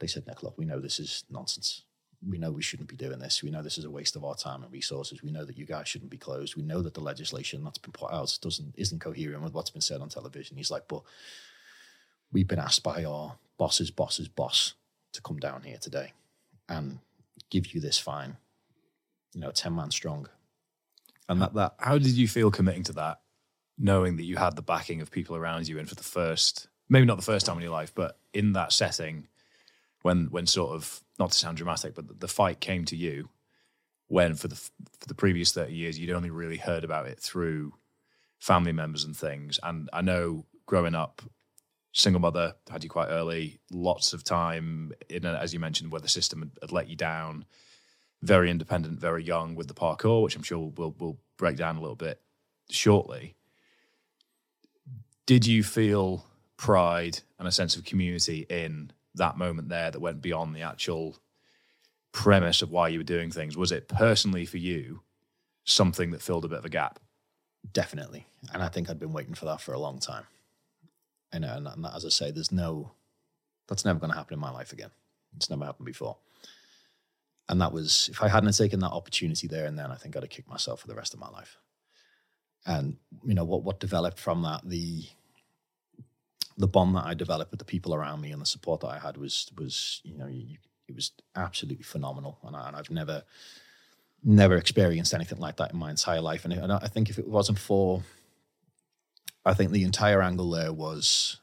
they 0.00 0.06
said, 0.06 0.26
Nick, 0.26 0.42
look, 0.42 0.58
we 0.58 0.64
know 0.64 0.80
this 0.80 0.98
is 0.98 1.24
nonsense. 1.30 1.82
We 2.28 2.38
know 2.38 2.50
we 2.50 2.62
shouldn't 2.62 2.88
be 2.88 2.96
doing 2.96 3.18
this. 3.18 3.42
We 3.42 3.50
know 3.50 3.62
this 3.62 3.78
is 3.78 3.84
a 3.84 3.90
waste 3.90 4.16
of 4.16 4.24
our 4.24 4.34
time 4.34 4.62
and 4.62 4.72
resources. 4.72 5.22
We 5.22 5.30
know 5.30 5.44
that 5.44 5.58
you 5.58 5.66
guys 5.66 5.88
shouldn't 5.88 6.10
be 6.10 6.16
closed. 6.16 6.56
We 6.56 6.62
know 6.62 6.80
that 6.82 6.94
the 6.94 7.00
legislation 7.00 7.62
that's 7.64 7.78
been 7.78 7.92
put 7.92 8.12
out 8.12 8.38
doesn't 8.40 8.74
isn't 8.76 9.00
coherent 9.00 9.42
with 9.42 9.52
what's 9.52 9.70
been 9.70 9.82
said 9.82 10.00
on 10.00 10.08
television. 10.08 10.56
He's 10.56 10.70
like, 10.70 10.88
but 10.88 11.02
we've 12.32 12.48
been 12.48 12.58
asked 12.58 12.82
by 12.82 13.04
our 13.04 13.36
boss's 13.58 13.90
boss's 13.90 14.28
boss 14.28 14.74
to 15.12 15.20
come 15.20 15.38
down 15.38 15.62
here 15.62 15.78
today 15.78 16.12
and 16.68 16.98
give 17.50 17.74
you 17.74 17.80
this 17.80 17.98
fine. 17.98 18.36
You 19.34 19.40
know, 19.40 19.50
ten 19.50 19.74
man 19.74 19.90
strong. 19.90 20.28
And 21.28 21.40
that 21.42 21.54
that 21.54 21.74
how 21.78 21.98
did 21.98 22.12
you 22.12 22.28
feel 22.28 22.50
committing 22.50 22.84
to 22.84 22.92
that 22.94 23.20
knowing 23.78 24.16
that 24.16 24.24
you 24.24 24.36
had 24.36 24.56
the 24.56 24.62
backing 24.62 25.00
of 25.00 25.10
people 25.10 25.36
around 25.36 25.68
you 25.68 25.78
and 25.78 25.88
for 25.88 25.94
the 25.94 26.02
first 26.02 26.68
maybe 26.88 27.06
not 27.06 27.16
the 27.16 27.22
first 27.22 27.46
time 27.46 27.56
in 27.56 27.62
your 27.62 27.72
life 27.72 27.92
but 27.94 28.18
in 28.32 28.52
that 28.52 28.72
setting 28.72 29.26
when 30.04 30.26
when 30.26 30.46
sort 30.46 30.70
of 30.70 31.02
not 31.18 31.32
to 31.32 31.38
sound 31.38 31.56
dramatic 31.56 31.94
but 31.94 32.20
the 32.20 32.28
fight 32.28 32.60
came 32.60 32.84
to 32.84 32.96
you 32.96 33.28
when 34.06 34.34
for 34.34 34.48
the 34.48 34.56
for 34.56 35.08
the 35.08 35.14
previous 35.14 35.52
30 35.52 35.72
years 35.72 35.98
you'd 35.98 36.14
only 36.14 36.30
really 36.30 36.58
heard 36.58 36.84
about 36.84 37.06
it 37.06 37.18
through 37.18 37.74
family 38.38 38.72
members 38.72 39.04
and 39.04 39.16
things 39.16 39.58
and 39.62 39.90
i 39.92 40.00
know 40.00 40.44
growing 40.66 40.94
up 40.94 41.22
single 41.94 42.20
mother, 42.20 42.54
had 42.68 42.84
you 42.84 42.90
quite 42.90 43.06
early, 43.06 43.60
lots 43.70 44.12
of 44.12 44.24
time 44.24 44.92
in, 45.08 45.24
a, 45.24 45.32
as 45.34 45.54
you 45.54 45.60
mentioned, 45.60 45.92
where 45.92 46.00
the 46.00 46.08
system 46.08 46.40
had, 46.40 46.50
had, 46.60 46.72
let 46.72 46.88
you 46.88 46.96
down. 46.96 47.46
Very 48.20 48.50
independent, 48.50 48.98
very 48.98 49.22
young 49.22 49.54
with 49.54 49.68
the 49.68 49.74
parkour, 49.74 50.22
which 50.22 50.36
I'm 50.36 50.42
sure 50.42 50.72
we'll, 50.76 50.94
we'll 50.98 51.18
break 51.38 51.56
down 51.56 51.76
a 51.76 51.80
little 51.80 51.96
bit 51.96 52.20
shortly. 52.68 53.36
Did 55.24 55.46
you 55.46 55.62
feel 55.62 56.26
pride 56.56 57.20
and 57.38 57.46
a 57.46 57.52
sense 57.52 57.76
of 57.76 57.84
community 57.84 58.44
in 58.50 58.90
that 59.14 59.36
moment 59.36 59.68
there 59.68 59.90
that 59.90 60.00
went 60.00 60.22
beyond 60.22 60.54
the 60.54 60.62
actual 60.62 61.16
premise 62.12 62.62
of 62.62 62.70
why 62.70 62.88
you 62.88 62.98
were 62.98 63.04
doing 63.04 63.30
things? 63.30 63.56
Was 63.56 63.72
it 63.72 63.88
personally 63.88 64.46
for 64.46 64.58
you 64.58 65.02
something 65.64 66.10
that 66.12 66.22
filled 66.22 66.44
a 66.44 66.48
bit 66.48 66.58
of 66.58 66.64
a 66.64 66.70
gap? 66.70 67.00
Definitely. 67.72 68.26
And 68.52 68.62
I 68.62 68.68
think 68.68 68.88
I'd 68.88 68.98
been 68.98 69.12
waiting 69.12 69.34
for 69.34 69.46
that 69.46 69.60
for 69.60 69.72
a 69.72 69.78
long 69.78 69.98
time. 69.98 70.24
And, 71.32 71.44
and, 71.44 71.66
and 71.66 71.86
as 71.86 72.04
I 72.04 72.10
say, 72.10 72.30
there's 72.30 72.52
no, 72.52 72.92
that's 73.68 73.84
never 73.84 73.98
going 73.98 74.12
to 74.12 74.18
happen 74.18 74.34
in 74.34 74.40
my 74.40 74.50
life 74.50 74.72
again. 74.72 74.90
It's 75.36 75.50
never 75.50 75.64
happened 75.64 75.86
before. 75.86 76.16
And 77.48 77.60
that 77.60 77.72
was, 77.72 78.08
if 78.12 78.22
I 78.22 78.28
hadn't 78.28 78.52
taken 78.56 78.80
that 78.80 78.90
opportunity 78.90 79.46
there 79.46 79.66
and 79.66 79.78
then, 79.78 79.90
I 79.90 79.96
think 79.96 80.16
I'd 80.16 80.22
have 80.22 80.30
kicked 80.30 80.48
myself 80.48 80.80
for 80.80 80.86
the 80.86 80.94
rest 80.94 81.14
of 81.14 81.20
my 81.20 81.28
life. 81.28 81.58
And, 82.64 82.96
you 83.24 83.34
know, 83.34 83.44
what, 83.44 83.64
what 83.64 83.80
developed 83.80 84.18
from 84.18 84.42
that, 84.42 84.62
the, 84.64 85.04
the 86.56 86.68
bond 86.68 86.94
that 86.96 87.04
I 87.04 87.14
developed 87.14 87.50
with 87.50 87.58
the 87.58 87.64
people 87.64 87.94
around 87.94 88.20
me 88.20 88.30
and 88.30 88.40
the 88.40 88.46
support 88.46 88.80
that 88.80 88.88
I 88.88 88.98
had 88.98 89.16
was, 89.16 89.50
was, 89.56 90.00
you 90.04 90.16
know, 90.16 90.26
you, 90.26 90.58
it 90.88 90.94
was 90.94 91.12
absolutely 91.34 91.82
phenomenal. 91.82 92.38
And, 92.44 92.54
I, 92.54 92.68
and 92.68 92.76
I've 92.76 92.90
never, 92.90 93.24
never 94.22 94.56
experienced 94.56 95.14
anything 95.14 95.38
like 95.38 95.56
that 95.56 95.72
in 95.72 95.78
my 95.78 95.90
entire 95.90 96.20
life. 96.20 96.44
And, 96.44 96.72
I 96.72 96.88
think 96.88 97.10
if 97.10 97.18
it 97.18 97.28
wasn't 97.28 97.58
for, 97.58 98.02
I 99.44 99.54
think 99.54 99.72
the 99.72 99.84
entire 99.84 100.22
angle 100.22 100.50
there 100.50 100.72
was 100.72 101.38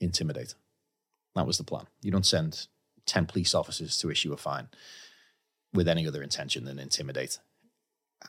intimidate. 0.00 0.54
That 1.34 1.46
was 1.46 1.58
the 1.58 1.64
plan. 1.64 1.86
You 2.02 2.10
don't 2.10 2.26
send 2.26 2.66
10 3.06 3.26
police 3.26 3.54
officers 3.54 3.96
to 3.98 4.10
issue 4.10 4.32
a 4.32 4.36
fine 4.36 4.68
with 5.72 5.88
any 5.88 6.06
other 6.06 6.22
intention 6.22 6.64
than 6.64 6.78
intimidate. 6.78 7.38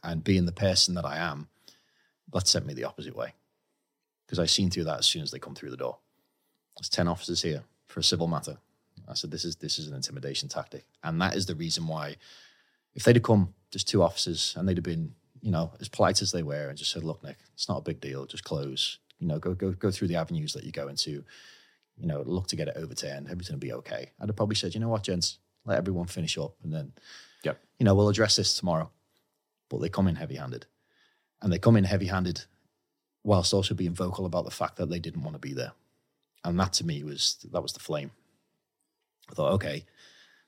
And 0.04 0.24
being 0.24 0.46
the 0.46 0.52
person 0.52 0.94
that 0.96 1.06
I 1.06 1.18
am, 1.18 1.48
that 2.32 2.48
sent 2.48 2.66
me 2.66 2.74
the 2.74 2.84
opposite 2.84 3.16
way. 3.16 3.34
Because 4.26 4.40
I 4.40 4.46
seen 4.46 4.70
through 4.70 4.84
that 4.84 5.00
as 5.00 5.08
soon 5.08 5.24
as 5.24 5.32
they 5.32 5.40
come 5.40 5.56
through 5.56 5.72
the 5.72 5.78
door. 5.78 5.98
There's 6.80 6.90
10 6.90 7.08
officers 7.08 7.42
here 7.42 7.64
for 7.88 8.00
a 8.00 8.04
civil 8.04 8.28
matter. 8.28 8.58
I 9.08 9.16
said, 9.16 9.32
this 9.32 9.44
is 9.44 9.56
this 9.56 9.80
is 9.80 9.88
an 9.88 9.96
intimidation 9.96 10.50
tactic. 10.50 10.86
And 11.04 11.20
that 11.22 11.36
is 11.36 11.46
the 11.48 11.56
reason 11.56 11.88
why 11.88 12.16
if 12.96 13.04
they'd 13.04 13.16
have 13.16 13.24
come 13.24 13.54
just 13.72 13.88
two 13.88 14.04
officers 14.04 14.54
and 14.58 14.68
they'd 14.68 14.78
have 14.78 14.84
been, 14.84 15.14
you 15.42 15.52
know, 15.52 15.72
as 15.80 15.90
polite 15.90 16.22
as 16.22 16.32
they 16.32 16.44
were 16.44 16.70
and 16.70 16.78
just 16.78 16.92
said, 16.92 17.04
look, 17.04 17.24
Nick, 17.24 17.38
it's 17.54 17.68
not 17.68 17.80
a 17.80 17.82
big 17.82 18.00
deal, 18.00 18.26
just 18.26 18.44
close. 18.44 19.00
You 19.20 19.28
know, 19.28 19.40
go 19.40 19.54
go 19.54 19.72
go 19.72 19.92
through 19.92 20.10
the 20.10 20.16
avenues 20.16 20.54
that 20.54 20.64
you 20.64 20.72
go 20.72 20.88
into, 20.88 21.24
you 21.98 22.08
know, 22.08 22.22
look 22.26 22.48
to 22.48 22.56
get 22.56 22.68
it 22.68 22.78
overturned, 22.78 23.30
everything 23.30 23.56
will 23.56 23.60
be 23.60 23.74
okay. 23.74 24.12
I'd 24.20 24.30
have 24.30 24.36
probably 24.36 24.56
said, 24.56 24.74
you 24.74 24.80
know 24.80 24.90
what, 24.90 25.04
gents, 25.04 25.40
let 25.66 25.78
everyone 25.78 26.08
finish 26.08 26.38
up 26.38 26.56
and 26.64 26.74
then 26.74 26.94
yep. 27.44 27.60
you 27.80 27.86
know, 27.86 27.96
we'll 27.96 28.10
address 28.10 28.36
this 28.36 28.54
tomorrow. 28.54 28.90
But 29.70 29.82
they 29.82 29.90
come 29.90 30.08
in 30.08 30.16
heavy 30.16 30.36
handed. 30.36 30.66
And 31.42 31.52
they 31.54 31.60
come 31.60 31.78
in 31.78 31.84
heavy 31.84 32.08
handed 32.08 32.46
whilst 33.24 33.54
also 33.54 33.74
being 33.74 33.94
vocal 33.94 34.26
about 34.26 34.46
the 34.46 34.52
fact 34.52 34.78
that 34.78 34.90
they 34.90 35.00
didn't 35.00 35.24
want 35.24 35.36
to 35.36 35.40
be 35.40 35.54
there. 35.54 35.72
And 36.44 36.60
that 36.60 36.74
to 36.74 36.86
me 36.86 37.04
was 37.04 37.38
that 37.52 37.62
was 37.62 37.74
the 37.74 37.80
flame. 37.80 38.12
I 39.30 39.34
thought, 39.34 39.54
okay, 39.54 39.86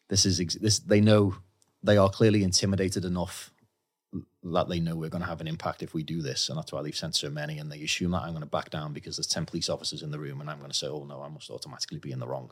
this 0.09 0.25
is 0.25 0.37
this. 0.59 0.79
They 0.79 1.01
know 1.01 1.35
they 1.83 1.97
are 1.97 2.09
clearly 2.09 2.43
intimidated 2.43 3.05
enough 3.05 3.51
that 4.43 4.67
they 4.67 4.79
know 4.79 4.95
we're 4.95 5.09
going 5.09 5.23
to 5.23 5.29
have 5.29 5.41
an 5.41 5.47
impact 5.47 5.83
if 5.83 5.93
we 5.93 6.03
do 6.03 6.21
this, 6.21 6.49
and 6.49 6.57
that's 6.57 6.71
why 6.71 6.81
they've 6.81 6.95
sent 6.95 7.15
so 7.15 7.29
many. 7.29 7.59
And 7.59 7.71
they 7.71 7.81
assume 7.81 8.11
that 8.11 8.23
I'm 8.23 8.31
going 8.31 8.41
to 8.41 8.47
back 8.47 8.69
down 8.69 8.93
because 8.93 9.17
there's 9.17 9.27
ten 9.27 9.45
police 9.45 9.69
officers 9.69 10.01
in 10.01 10.11
the 10.11 10.19
room, 10.19 10.41
and 10.41 10.49
I'm 10.49 10.59
going 10.59 10.71
to 10.71 10.77
say, 10.77 10.87
"Oh 10.87 11.05
no, 11.05 11.21
I 11.21 11.29
must 11.29 11.49
automatically 11.49 11.99
be 11.99 12.11
in 12.11 12.19
the 12.19 12.27
wrong." 12.27 12.51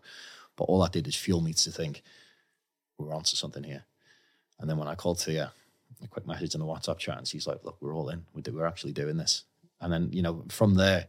But 0.56 0.66
all 0.66 0.82
that 0.84 0.92
did 0.92 1.08
is 1.08 1.16
fuel 1.16 1.42
me 1.42 1.54
to 1.54 1.72
think 1.72 2.04
we're 2.98 3.14
onto 3.14 3.36
something 3.36 3.64
here. 3.64 3.86
And 4.60 4.70
then 4.70 4.78
when 4.78 4.88
I 4.88 4.96
called 4.96 5.22
Thea, 5.22 5.54
a 6.04 6.08
quick 6.08 6.28
message 6.28 6.54
in 6.54 6.60
the 6.60 6.66
WhatsApp 6.66 6.98
chat, 6.98 7.18
and 7.18 7.28
she's 7.28 7.48
like, 7.48 7.64
"Look, 7.64 7.78
we're 7.82 7.96
all 7.96 8.10
in. 8.10 8.26
We're 8.34 8.66
actually 8.66 8.94
doing 8.94 9.18
this." 9.18 9.44
And 9.82 9.92
then 9.92 10.10
you 10.12 10.22
know, 10.22 10.46
from 10.50 10.76
there, 10.76 11.08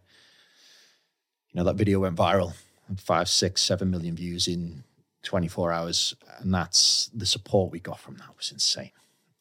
you 1.52 1.58
know, 1.58 1.64
that 1.64 1.76
video 1.76 2.00
went 2.00 2.16
viral, 2.16 2.54
five, 2.96 3.28
six, 3.28 3.62
seven 3.62 3.90
million 3.90 4.14
views 4.14 4.46
in 4.48 4.84
24 5.22 5.72
hours. 5.72 6.14
And 6.38 6.54
that's 6.54 7.10
the 7.14 7.26
support 7.26 7.72
we 7.72 7.80
got 7.80 7.98
from 7.98 8.16
that 8.16 8.36
was 8.36 8.52
insane. 8.52 8.92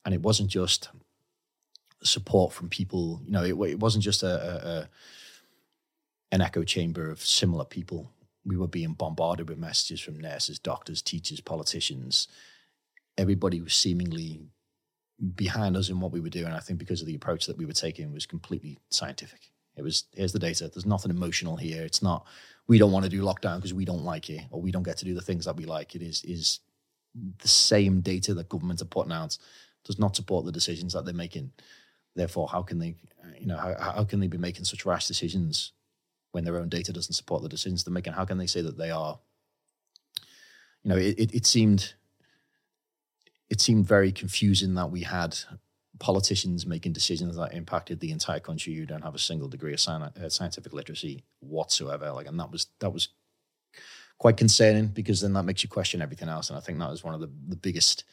And 0.06 0.14
it 0.14 0.22
wasn't 0.22 0.50
just 0.50 0.90
support 2.04 2.54
from 2.54 2.70
people, 2.70 3.22
you 3.26 3.32
know, 3.32 3.44
it, 3.44 3.70
it 3.70 3.80
wasn't 3.80 4.04
just 4.04 4.24
a, 4.24 4.28
a, 4.68 4.90
an 6.32 6.42
echo 6.42 6.64
chamber 6.64 7.10
of 7.10 7.22
similar 7.22 7.66
people. 7.66 8.12
We 8.46 8.58
were 8.58 8.68
being 8.68 8.94
bombarded 8.94 9.50
with 9.50 9.58
messages 9.58 10.00
from 10.00 10.20
nurses, 10.20 10.60
doctors, 10.60 11.02
teachers, 11.02 11.42
politicians. 11.42 12.28
Everybody 13.18 13.62
was 13.62 13.74
seemingly 13.74 14.40
behind 15.36 15.76
us 15.76 15.90
in 15.90 16.00
what 16.00 16.12
we 16.12 16.22
were 16.22 16.30
doing. 16.30 16.54
I 16.54 16.60
think 16.60 16.80
because 16.80 17.02
of 17.02 17.08
the 17.08 17.16
approach 17.16 17.46
that 17.48 17.58
we 17.58 17.66
were 17.66 17.74
taking 17.74 18.14
was 18.14 18.26
completely 18.26 18.80
scientific. 18.90 19.52
It 19.80 19.84
was 19.84 20.04
here's 20.14 20.34
the 20.34 20.40
data. 20.40 20.70
There's 20.72 20.86
nothing 20.86 21.12
emotional 21.12 21.56
here. 21.56 21.84
It's 21.84 22.02
not 22.02 22.26
we 22.68 22.78
don't 22.78 22.92
want 22.92 23.04
to 23.04 23.10
do 23.10 23.24
lockdown 23.24 23.56
because 23.58 23.74
we 23.74 23.86
don't 23.86 24.04
like 24.04 24.30
it 24.30 24.44
or 24.52 24.62
we 24.62 24.72
don't 24.72 24.84
get 24.84 24.98
to 24.98 25.06
do 25.06 25.16
the 25.16 25.22
things 25.22 25.46
that 25.46 25.56
we 25.56 25.66
like. 25.66 25.96
It 25.96 26.04
is 26.04 26.24
is 26.24 26.60
the 27.40 27.48
same 27.48 28.02
data 28.02 28.34
that 28.36 28.50
governments 28.50 28.82
are 28.82 28.86
putting 28.86 29.12
out 29.12 29.38
does 29.84 30.00
not 30.00 30.16
support 30.16 30.46
the 30.46 30.52
decisions 30.52 30.94
that 30.94 31.06
they're 31.06 31.14
making. 31.14 31.52
Therefore, 32.16 32.48
how 32.48 32.62
can 32.62 32.80
they, 32.80 32.96
you 33.40 33.48
know, 33.48 33.58
how, 33.58 33.76
how 33.80 34.04
can 34.04 34.20
they 34.20 34.28
be 34.28 34.38
making 34.38 34.66
such 34.66 34.86
rash 34.86 35.08
decisions 35.08 35.74
when 36.32 36.44
their 36.44 36.58
own 36.58 36.70
data 36.70 36.94
doesn't 36.94 37.14
support 37.14 37.42
the 37.42 37.50
decisions 37.50 37.84
they're 37.84 37.94
making? 37.94 38.14
How 38.14 38.26
can 38.26 38.38
they 38.38 38.48
say 38.48 38.62
that 38.62 38.78
they 38.78 38.92
are, 38.92 39.20
you 40.84 40.90
know, 40.90 40.98
it, 40.98 41.18
it, 41.18 41.34
it 41.34 41.46
seemed, 41.46 41.94
it 43.50 43.62
seemed 43.62 43.88
very 43.88 44.12
confusing 44.12 44.76
that 44.76 44.92
we 44.92 45.02
had 45.02 45.38
politicians 46.00 46.66
making 46.66 46.94
decisions 46.94 47.36
that 47.36 47.54
impacted 47.54 48.00
the 48.00 48.12
entire 48.12 48.40
country 48.40 48.74
you 48.74 48.86
don't 48.86 49.04
have 49.04 49.16
a 49.16 49.20
single 49.20 49.48
degree 49.48 49.74
of 49.74 49.80
uh, 49.88 50.30
scientific 50.30 50.74
literacy 50.74 51.24
whatsoever. 51.42 52.12
Like 52.12 52.28
and 52.28 52.40
that 52.40 52.52
was 52.52 52.68
that 52.80 52.92
was 52.92 53.10
quite 54.18 54.38
concerning 54.38 54.88
because 54.88 55.22
then 55.22 55.34
that 55.34 55.44
makes 55.44 55.64
you 55.64 55.70
question 55.70 56.02
everything 56.02 56.30
else. 56.30 56.50
And 56.50 56.58
i 56.58 56.62
think 56.62 56.80
that 56.80 56.90
was 56.90 57.04
one 57.04 57.14
of 57.14 57.22
the, 57.22 57.30
the 57.48 57.56
biggest 57.56 58.04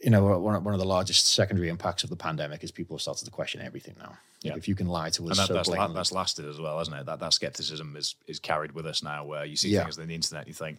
you 0.00 0.10
know 0.10 0.38
one, 0.38 0.64
one 0.64 0.74
of 0.74 0.80
the 0.80 0.86
largest 0.86 1.26
secondary 1.26 1.68
impacts 1.68 2.04
of 2.04 2.10
the 2.10 2.16
pandemic 2.16 2.64
is 2.64 2.70
people 2.70 2.96
have 2.96 3.02
started 3.02 3.24
to 3.26 3.30
question 3.30 3.60
everything 3.60 3.94
now. 3.98 4.16
Yeah. 4.42 4.54
if 4.56 4.66
you 4.66 4.74
can 4.74 4.86
lie 4.86 5.10
to 5.10 5.24
us 5.24 5.38
and 5.38 5.38
that, 5.38 5.48
so 5.48 5.52
that's, 5.52 5.68
la- 5.68 5.86
that's 5.88 6.12
lasted 6.12 6.46
as 6.46 6.58
well 6.58 6.78
hasn't 6.78 6.96
it? 6.96 7.04
That, 7.04 7.20
that 7.20 7.34
skepticism 7.34 7.94
is 7.96 8.14
is 8.26 8.38
carried 8.40 8.72
with 8.72 8.86
us 8.86 9.02
now 9.02 9.24
where 9.24 9.44
you 9.44 9.56
see 9.56 9.68
yeah. 9.68 9.82
things 9.82 9.98
on 9.98 10.08
the 10.08 10.14
internet 10.14 10.48
you 10.48 10.54
think 10.54 10.78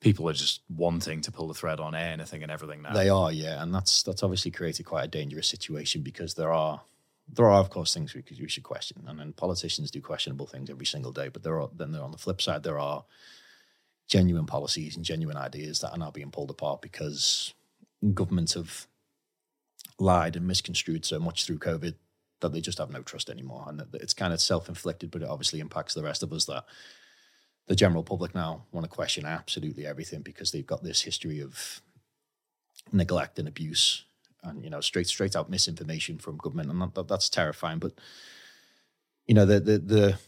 people 0.00 0.28
are 0.28 0.34
just 0.34 0.62
wanting 0.74 1.20
to 1.20 1.30
pull 1.30 1.48
the 1.48 1.54
thread 1.54 1.78
on 1.78 1.94
anything 1.94 2.42
and 2.42 2.50
everything 2.50 2.82
now. 2.82 2.92
They 2.92 3.08
are, 3.08 3.30
yeah, 3.30 3.62
and 3.62 3.74
that's 3.74 4.02
that's 4.02 4.22
obviously 4.22 4.50
created 4.50 4.84
quite 4.86 5.04
a 5.04 5.08
dangerous 5.08 5.48
situation 5.48 6.02
because 6.02 6.34
there 6.34 6.52
are 6.52 6.80
there 7.32 7.46
are 7.46 7.60
of 7.60 7.70
course 7.70 7.94
things 7.94 8.14
we 8.14 8.24
we 8.40 8.48
should 8.48 8.62
question, 8.62 9.04
and 9.06 9.18
then 9.18 9.32
politicians 9.32 9.90
do 9.90 10.00
questionable 10.00 10.46
things 10.46 10.70
every 10.70 10.86
single 10.86 11.12
day. 11.12 11.28
But 11.28 11.42
there 11.42 11.60
are 11.60 11.68
then 11.74 11.92
there 11.92 12.02
on 12.02 12.12
the 12.12 12.18
flip 12.18 12.40
side 12.40 12.62
there 12.62 12.78
are 12.78 13.04
genuine 14.08 14.46
policies 14.46 14.96
and 14.96 15.04
genuine 15.04 15.36
ideas 15.36 15.80
that 15.80 15.92
are 15.92 15.98
now 15.98 16.10
being 16.10 16.32
pulled 16.32 16.50
apart 16.50 16.82
because 16.82 17.54
governments 18.12 18.54
have 18.54 18.88
lied 20.00 20.34
and 20.34 20.46
misconstrued 20.46 21.04
so 21.04 21.20
much 21.20 21.44
through 21.44 21.58
COVID 21.58 21.94
that 22.40 22.52
they 22.52 22.60
just 22.60 22.78
have 22.78 22.90
no 22.90 23.02
trust 23.02 23.28
anymore, 23.28 23.66
and 23.68 23.82
it's 23.94 24.14
kind 24.14 24.32
of 24.32 24.40
self 24.40 24.68
inflicted, 24.68 25.10
but 25.10 25.22
it 25.22 25.28
obviously 25.28 25.60
impacts 25.60 25.94
the 25.94 26.02
rest 26.02 26.22
of 26.22 26.32
us 26.32 26.46
that 26.46 26.64
the 27.66 27.76
general 27.76 28.02
public 28.02 28.34
now 28.34 28.64
want 28.72 28.84
to 28.84 28.90
question 28.90 29.24
absolutely 29.24 29.86
everything 29.86 30.22
because 30.22 30.50
they've 30.50 30.66
got 30.66 30.82
this 30.82 31.02
history 31.02 31.40
of 31.40 31.80
neglect 32.92 33.38
and 33.38 33.46
abuse 33.46 34.04
and 34.42 34.64
you 34.64 34.70
know 34.70 34.80
straight 34.80 35.06
straight 35.06 35.36
out 35.36 35.50
misinformation 35.50 36.18
from 36.18 36.36
government 36.36 36.70
and 36.70 36.94
that, 36.94 37.08
that's 37.08 37.28
terrifying 37.28 37.78
but 37.78 37.92
you 39.26 39.34
know 39.34 39.44
the 39.44 39.60
the 39.60 39.78
the 39.78 40.18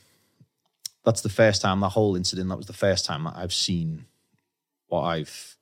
that's 1.04 1.22
the 1.22 1.28
first 1.28 1.62
time 1.62 1.80
that 1.80 1.90
whole 1.90 2.14
incident 2.14 2.48
that 2.48 2.56
was 2.56 2.66
the 2.66 2.72
first 2.72 3.04
time 3.04 3.24
that 3.24 3.34
I've 3.36 3.52
seen 3.52 4.06
what 4.86 5.02
I've 5.02 5.56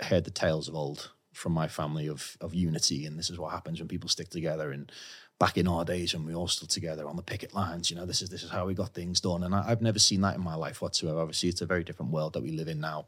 heard 0.00 0.24
the 0.24 0.30
tales 0.30 0.68
of 0.68 0.74
old 0.74 1.10
from 1.32 1.52
my 1.52 1.68
family 1.68 2.08
of 2.08 2.36
of 2.40 2.54
unity 2.54 3.06
and 3.06 3.18
this 3.18 3.30
is 3.30 3.38
what 3.38 3.52
happens 3.52 3.80
when 3.80 3.88
people 3.88 4.08
stick 4.08 4.28
together 4.28 4.70
and 4.70 4.92
back 5.38 5.56
in 5.56 5.68
our 5.68 5.84
days 5.84 6.14
when 6.14 6.26
we 6.26 6.34
all 6.34 6.48
stood 6.48 6.68
together 6.68 7.06
on 7.06 7.16
the 7.16 7.22
picket 7.22 7.54
lines. 7.54 7.90
You 7.90 7.96
know, 7.96 8.06
this 8.06 8.22
is 8.22 8.30
this 8.30 8.42
is 8.42 8.50
how 8.50 8.66
we 8.66 8.74
got 8.74 8.94
things 8.94 9.20
done, 9.20 9.44
and 9.44 9.54
I, 9.54 9.68
have 9.68 9.82
never 9.82 9.98
seen 9.98 10.20
that 10.22 10.34
in 10.34 10.42
my 10.42 10.54
life 10.54 10.82
whatsoever. 10.82 11.20
Obviously, 11.20 11.48
it's 11.48 11.60
a 11.60 11.66
very 11.66 11.84
different 11.84 12.12
world 12.12 12.32
that 12.32 12.42
we 12.42 12.50
live 12.50 12.68
in 12.68 12.80
now. 12.80 13.06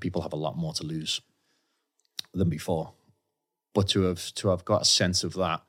People 0.00 0.22
have 0.22 0.32
a 0.32 0.36
lot 0.36 0.56
more 0.56 0.72
to 0.74 0.84
lose 0.84 1.20
than 2.32 2.48
before, 2.48 2.92
but 3.74 3.88
to 3.88 4.02
have 4.02 4.34
to 4.36 4.48
have 4.48 4.64
got 4.64 4.82
a 4.82 4.86
sense 4.86 5.22
of 5.22 5.34
that 5.34 5.60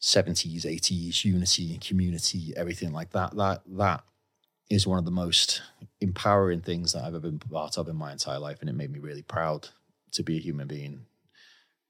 70s, 0.00 0.64
80s 0.64 1.24
unity 1.24 1.72
and 1.72 1.80
community, 1.80 2.52
everything 2.56 2.92
like 2.92 3.10
that, 3.10 3.36
that 3.36 3.62
that 3.66 4.02
is 4.68 4.86
one 4.86 4.98
of 4.98 5.04
the 5.04 5.10
most 5.10 5.62
empowering 6.00 6.60
things 6.60 6.92
that 6.92 7.04
I've 7.04 7.14
ever 7.14 7.20
been 7.20 7.38
part 7.38 7.78
of 7.78 7.88
in 7.88 7.96
my 7.96 8.10
entire 8.10 8.40
life, 8.40 8.58
and 8.60 8.68
it 8.68 8.74
made 8.74 8.90
me 8.90 8.98
really 8.98 9.22
proud 9.22 9.68
to 10.12 10.22
be 10.22 10.36
a 10.36 10.40
human 10.40 10.66
being 10.66 11.06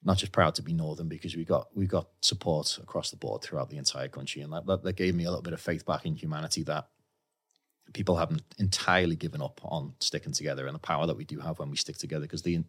not 0.04 0.18
just 0.18 0.32
proud 0.32 0.54
to 0.56 0.62
be 0.62 0.72
Northern 0.72 1.08
because 1.08 1.36
we 1.36 1.44
got 1.44 1.68
we 1.74 1.86
got 1.86 2.08
support 2.20 2.78
across 2.82 3.10
the 3.10 3.16
board 3.16 3.42
throughout 3.42 3.70
the 3.70 3.78
entire 3.78 4.08
country, 4.08 4.42
and 4.42 4.52
that, 4.52 4.66
that, 4.66 4.82
that 4.82 4.96
gave 4.96 5.14
me 5.14 5.24
a 5.24 5.28
little 5.28 5.42
bit 5.42 5.52
of 5.52 5.60
faith 5.60 5.86
back 5.86 6.04
in 6.06 6.16
humanity 6.16 6.62
that 6.64 6.88
people 7.92 8.16
haven't 8.16 8.42
entirely 8.58 9.16
given 9.16 9.42
up 9.42 9.60
on 9.64 9.94
sticking 10.00 10.32
together 10.32 10.66
and 10.66 10.74
the 10.74 10.80
power 10.80 11.06
that 11.06 11.16
we 11.16 11.24
do 11.24 11.40
have 11.40 11.58
when 11.58 11.70
we 11.70 11.76
stick 11.76 11.98
together. 11.98 12.22
Because 12.22 12.42
the, 12.42 12.62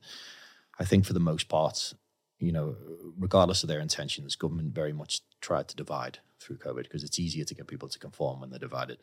I 0.80 0.86
think 0.86 1.06
for 1.06 1.14
the 1.14 1.20
most 1.20 1.48
part, 1.48 1.94
you 2.40 2.52
know, 2.52 2.76
regardless 3.18 3.64
of 3.64 3.70
their 3.70 3.80
intentions, 3.80 4.36
government 4.36 4.74
very 4.74 4.94
much 4.94 5.22
tried 5.40 5.68
to 5.70 5.76
divide 5.76 6.20
through 6.40 6.58
COVID 6.58 6.84
because 6.84 7.04
it's 7.04 7.20
easier 7.20 7.46
to 7.46 7.56
get 7.56 7.68
people 7.68 7.88
to 7.88 8.00
conform 8.00 8.42
when 8.42 8.50
they're 8.50 8.60
divided. 8.60 8.98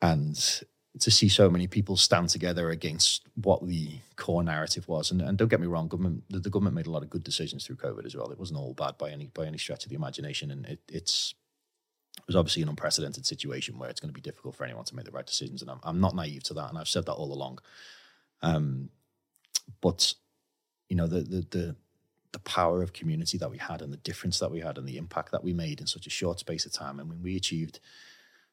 And 0.00 0.62
to 1.00 1.10
see 1.10 1.28
so 1.28 1.50
many 1.50 1.66
people 1.66 1.96
stand 1.96 2.28
together 2.28 2.70
against 2.70 3.26
what 3.34 3.66
the 3.66 3.98
core 4.16 4.42
narrative 4.42 4.88
was, 4.88 5.10
and, 5.10 5.20
and 5.20 5.38
don't 5.38 5.48
get 5.48 5.60
me 5.60 5.66
wrong, 5.66 5.88
government 5.88 6.24
the, 6.30 6.40
the, 6.40 6.50
government 6.50 6.76
made 6.76 6.86
a 6.86 6.90
lot 6.90 7.02
of 7.02 7.10
good 7.10 7.24
decisions 7.24 7.64
through 7.64 7.76
COVID 7.76 8.04
as 8.04 8.16
well. 8.16 8.30
It 8.30 8.38
wasn't 8.38 8.58
all 8.58 8.74
bad 8.74 8.98
by 8.98 9.10
any 9.10 9.26
by 9.26 9.46
any 9.46 9.58
stretch 9.58 9.84
of 9.84 9.90
the 9.90 9.96
imagination, 9.96 10.50
and 10.50 10.66
it, 10.66 10.80
it's 10.88 11.34
it 12.16 12.26
was 12.26 12.36
obviously 12.36 12.62
an 12.62 12.68
unprecedented 12.68 13.26
situation 13.26 13.78
where 13.78 13.90
it's 13.90 14.00
going 14.00 14.10
to 14.10 14.14
be 14.14 14.20
difficult 14.20 14.56
for 14.56 14.64
anyone 14.64 14.84
to 14.84 14.96
make 14.96 15.04
the 15.04 15.10
right 15.10 15.26
decisions, 15.26 15.62
and 15.62 15.70
I'm, 15.70 15.80
I'm 15.82 16.00
not 16.00 16.14
naive 16.14 16.42
to 16.44 16.54
that, 16.54 16.68
and 16.68 16.78
I've 16.78 16.88
said 16.88 17.06
that 17.06 17.14
all 17.14 17.32
along. 17.32 17.58
Um, 18.42 18.90
but 19.80 20.14
you 20.88 20.96
know 20.96 21.06
the 21.06 21.20
the 21.20 21.46
the 21.50 21.76
the 22.32 22.38
power 22.40 22.82
of 22.82 22.92
community 22.92 23.38
that 23.38 23.50
we 23.50 23.58
had 23.58 23.80
and 23.80 23.92
the 23.92 23.98
difference 23.98 24.38
that 24.38 24.50
we 24.50 24.60
had 24.60 24.76
and 24.76 24.86
the 24.86 24.98
impact 24.98 25.32
that 25.32 25.42
we 25.42 25.52
made 25.52 25.80
in 25.80 25.86
such 25.86 26.06
a 26.06 26.10
short 26.10 26.38
space 26.38 26.66
of 26.66 26.72
time. 26.72 27.00
And 27.00 27.08
when 27.08 27.22
we 27.22 27.36
achieved 27.36 27.80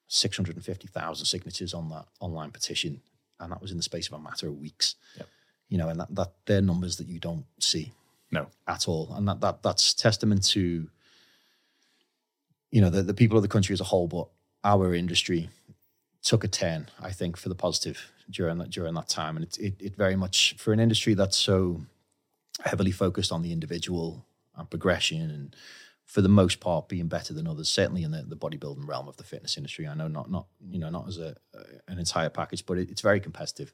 650,000 0.07 1.25
signatures 1.25 1.73
on 1.73 1.89
that 1.89 2.05
online 2.19 2.51
petition, 2.51 3.01
and 3.39 3.51
that 3.51 3.61
was 3.61 3.71
in 3.71 3.77
the 3.77 3.83
space 3.83 4.07
of 4.07 4.13
a 4.13 4.19
matter 4.19 4.47
of 4.47 4.57
weeks. 4.57 4.95
Yep. 5.17 5.27
You 5.69 5.77
know, 5.77 5.89
and 5.89 5.99
that, 5.99 6.13
that 6.15 6.31
they're 6.45 6.61
numbers 6.61 6.97
that 6.97 7.07
you 7.07 7.19
don't 7.19 7.45
see 7.59 7.91
no 8.31 8.47
at 8.67 8.87
all, 8.87 9.13
and 9.15 9.27
that 9.27 9.41
that 9.41 9.63
that's 9.63 9.93
testament 9.93 10.45
to 10.49 10.87
you 12.71 12.81
know 12.81 12.89
the, 12.89 13.03
the 13.03 13.13
people 13.13 13.37
of 13.37 13.41
the 13.41 13.49
country 13.49 13.73
as 13.73 13.81
a 13.81 13.85
whole, 13.85 14.07
but 14.07 14.27
our 14.63 14.93
industry 14.93 15.49
took 16.21 16.43
a 16.43 16.47
turn, 16.47 16.87
I 16.99 17.11
think, 17.11 17.37
for 17.37 17.49
the 17.49 17.55
positive 17.55 18.11
during 18.29 18.57
that 18.59 18.69
during 18.69 18.93
that 18.95 19.09
time, 19.09 19.37
and 19.37 19.45
it, 19.45 19.57
it, 19.57 19.73
it 19.79 19.95
very 19.95 20.15
much 20.15 20.55
for 20.57 20.73
an 20.73 20.79
industry 20.79 21.13
that's 21.13 21.37
so 21.37 21.81
heavily 22.63 22.91
focused 22.91 23.31
on 23.31 23.41
the 23.41 23.51
individual 23.51 24.25
and 24.55 24.69
progression 24.69 25.29
and 25.29 25.55
for 26.05 26.21
the 26.21 26.29
most 26.29 26.59
part 26.59 26.87
being 26.87 27.07
better 27.07 27.33
than 27.33 27.47
others 27.47 27.67
certainly 27.67 28.03
in 28.03 28.11
the, 28.11 28.23
the 28.23 28.35
bodybuilding 28.37 28.87
realm 28.87 29.07
of 29.07 29.17
the 29.17 29.23
fitness 29.23 29.57
industry. 29.57 29.87
I 29.87 29.95
know 29.95 30.07
not 30.07 30.29
not 30.29 30.47
you 30.69 30.79
know 30.79 30.89
not 30.89 31.07
as 31.07 31.17
a, 31.17 31.35
an 31.87 31.99
entire 31.99 32.29
package 32.29 32.65
but 32.65 32.77
it, 32.77 32.89
it's 32.89 33.01
very 33.01 33.19
competitive 33.19 33.73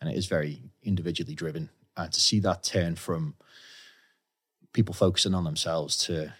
and 0.00 0.10
it 0.10 0.16
is 0.16 0.26
very 0.26 0.62
individually 0.82 1.34
driven. 1.34 1.70
And 1.96 2.12
to 2.12 2.20
see 2.20 2.40
that 2.40 2.62
turn 2.62 2.96
from 2.96 3.34
people 4.72 4.94
focusing 4.94 5.34
on 5.34 5.44
themselves 5.44 5.96
to 5.96 6.34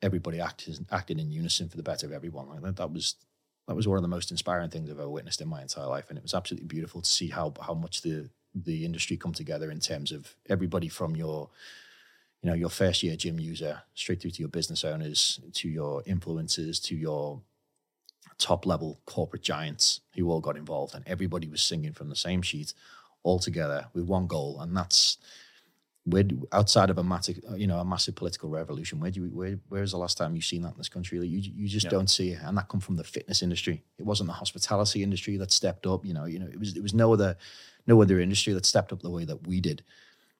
everybody 0.00 0.40
acting 0.40 0.86
acting 0.90 1.18
in 1.18 1.30
unison 1.30 1.68
for 1.68 1.76
the 1.76 1.82
better 1.82 2.06
of 2.06 2.12
everyone 2.12 2.48
like 2.48 2.62
that, 2.62 2.76
that 2.76 2.92
was 2.92 3.16
that 3.68 3.76
was 3.76 3.86
one 3.86 3.96
of 3.96 4.02
the 4.02 4.08
most 4.08 4.30
inspiring 4.30 4.70
things 4.70 4.90
I've 4.90 4.98
ever 4.98 5.08
witnessed 5.08 5.40
in 5.40 5.48
my 5.48 5.62
entire 5.62 5.86
life, 5.86 6.06
and 6.08 6.18
it 6.18 6.22
was 6.22 6.34
absolutely 6.34 6.66
beautiful 6.66 7.00
to 7.00 7.08
see 7.08 7.28
how 7.28 7.52
how 7.60 7.74
much 7.74 8.02
the 8.02 8.30
the 8.54 8.84
industry 8.84 9.16
come 9.16 9.32
together 9.32 9.70
in 9.70 9.80
terms 9.80 10.12
of 10.12 10.34
everybody 10.48 10.88
from 10.88 11.16
your 11.16 11.48
you 12.42 12.50
know, 12.50 12.56
your 12.56 12.68
first 12.68 13.02
year 13.02 13.16
gym 13.16 13.38
user 13.38 13.82
straight 13.94 14.20
through 14.20 14.32
to 14.32 14.40
your 14.40 14.48
business 14.48 14.84
owners, 14.84 15.40
to 15.52 15.68
your 15.68 16.02
influencers, 16.02 16.82
to 16.84 16.96
your 16.96 17.40
top 18.38 18.66
level 18.66 19.00
corporate 19.06 19.42
giants 19.42 20.00
who 20.16 20.28
all 20.30 20.40
got 20.40 20.56
involved 20.56 20.94
and 20.94 21.06
everybody 21.06 21.48
was 21.48 21.62
singing 21.62 21.92
from 21.92 22.08
the 22.08 22.16
same 22.16 22.42
sheet 22.42 22.74
all 23.22 23.38
together 23.38 23.86
with 23.94 24.04
one 24.04 24.26
goal. 24.26 24.60
And 24.60 24.76
that's 24.76 25.18
where 26.04 26.24
outside 26.50 26.90
of 26.90 26.98
a 26.98 27.04
massive, 27.04 27.38
you 27.54 27.68
know, 27.68 27.78
a 27.78 27.84
massive 27.84 28.16
political 28.16 28.48
revolution, 28.48 28.98
where 28.98 29.12
do 29.12 29.22
you, 29.22 29.26
where, 29.28 29.60
where 29.68 29.84
is 29.84 29.92
the 29.92 29.98
last 29.98 30.18
time 30.18 30.34
you've 30.34 30.44
seen 30.44 30.62
that 30.62 30.72
in 30.72 30.78
this 30.78 30.88
country? 30.88 31.20
Like 31.20 31.30
you, 31.30 31.38
you 31.38 31.68
just 31.68 31.84
yeah. 31.84 31.90
don't 31.90 32.10
see 32.10 32.30
it. 32.30 32.40
And 32.42 32.58
that 32.58 32.68
come 32.68 32.80
from 32.80 32.96
the 32.96 33.04
fitness 33.04 33.42
industry. 33.42 33.84
It 33.98 34.04
wasn't 34.04 34.26
the 34.26 34.34
hospitality 34.34 35.04
industry 35.04 35.36
that 35.36 35.52
stepped 35.52 35.86
up, 35.86 36.04
you 36.04 36.14
know, 36.14 36.24
you 36.24 36.40
know, 36.40 36.48
it 36.48 36.58
was, 36.58 36.76
it 36.76 36.82
was 36.82 36.94
no 36.94 37.12
other, 37.12 37.36
no 37.86 38.02
other 38.02 38.18
industry 38.18 38.52
that 38.54 38.66
stepped 38.66 38.92
up 38.92 39.02
the 39.02 39.10
way 39.10 39.24
that 39.24 39.46
we 39.46 39.60
did 39.60 39.84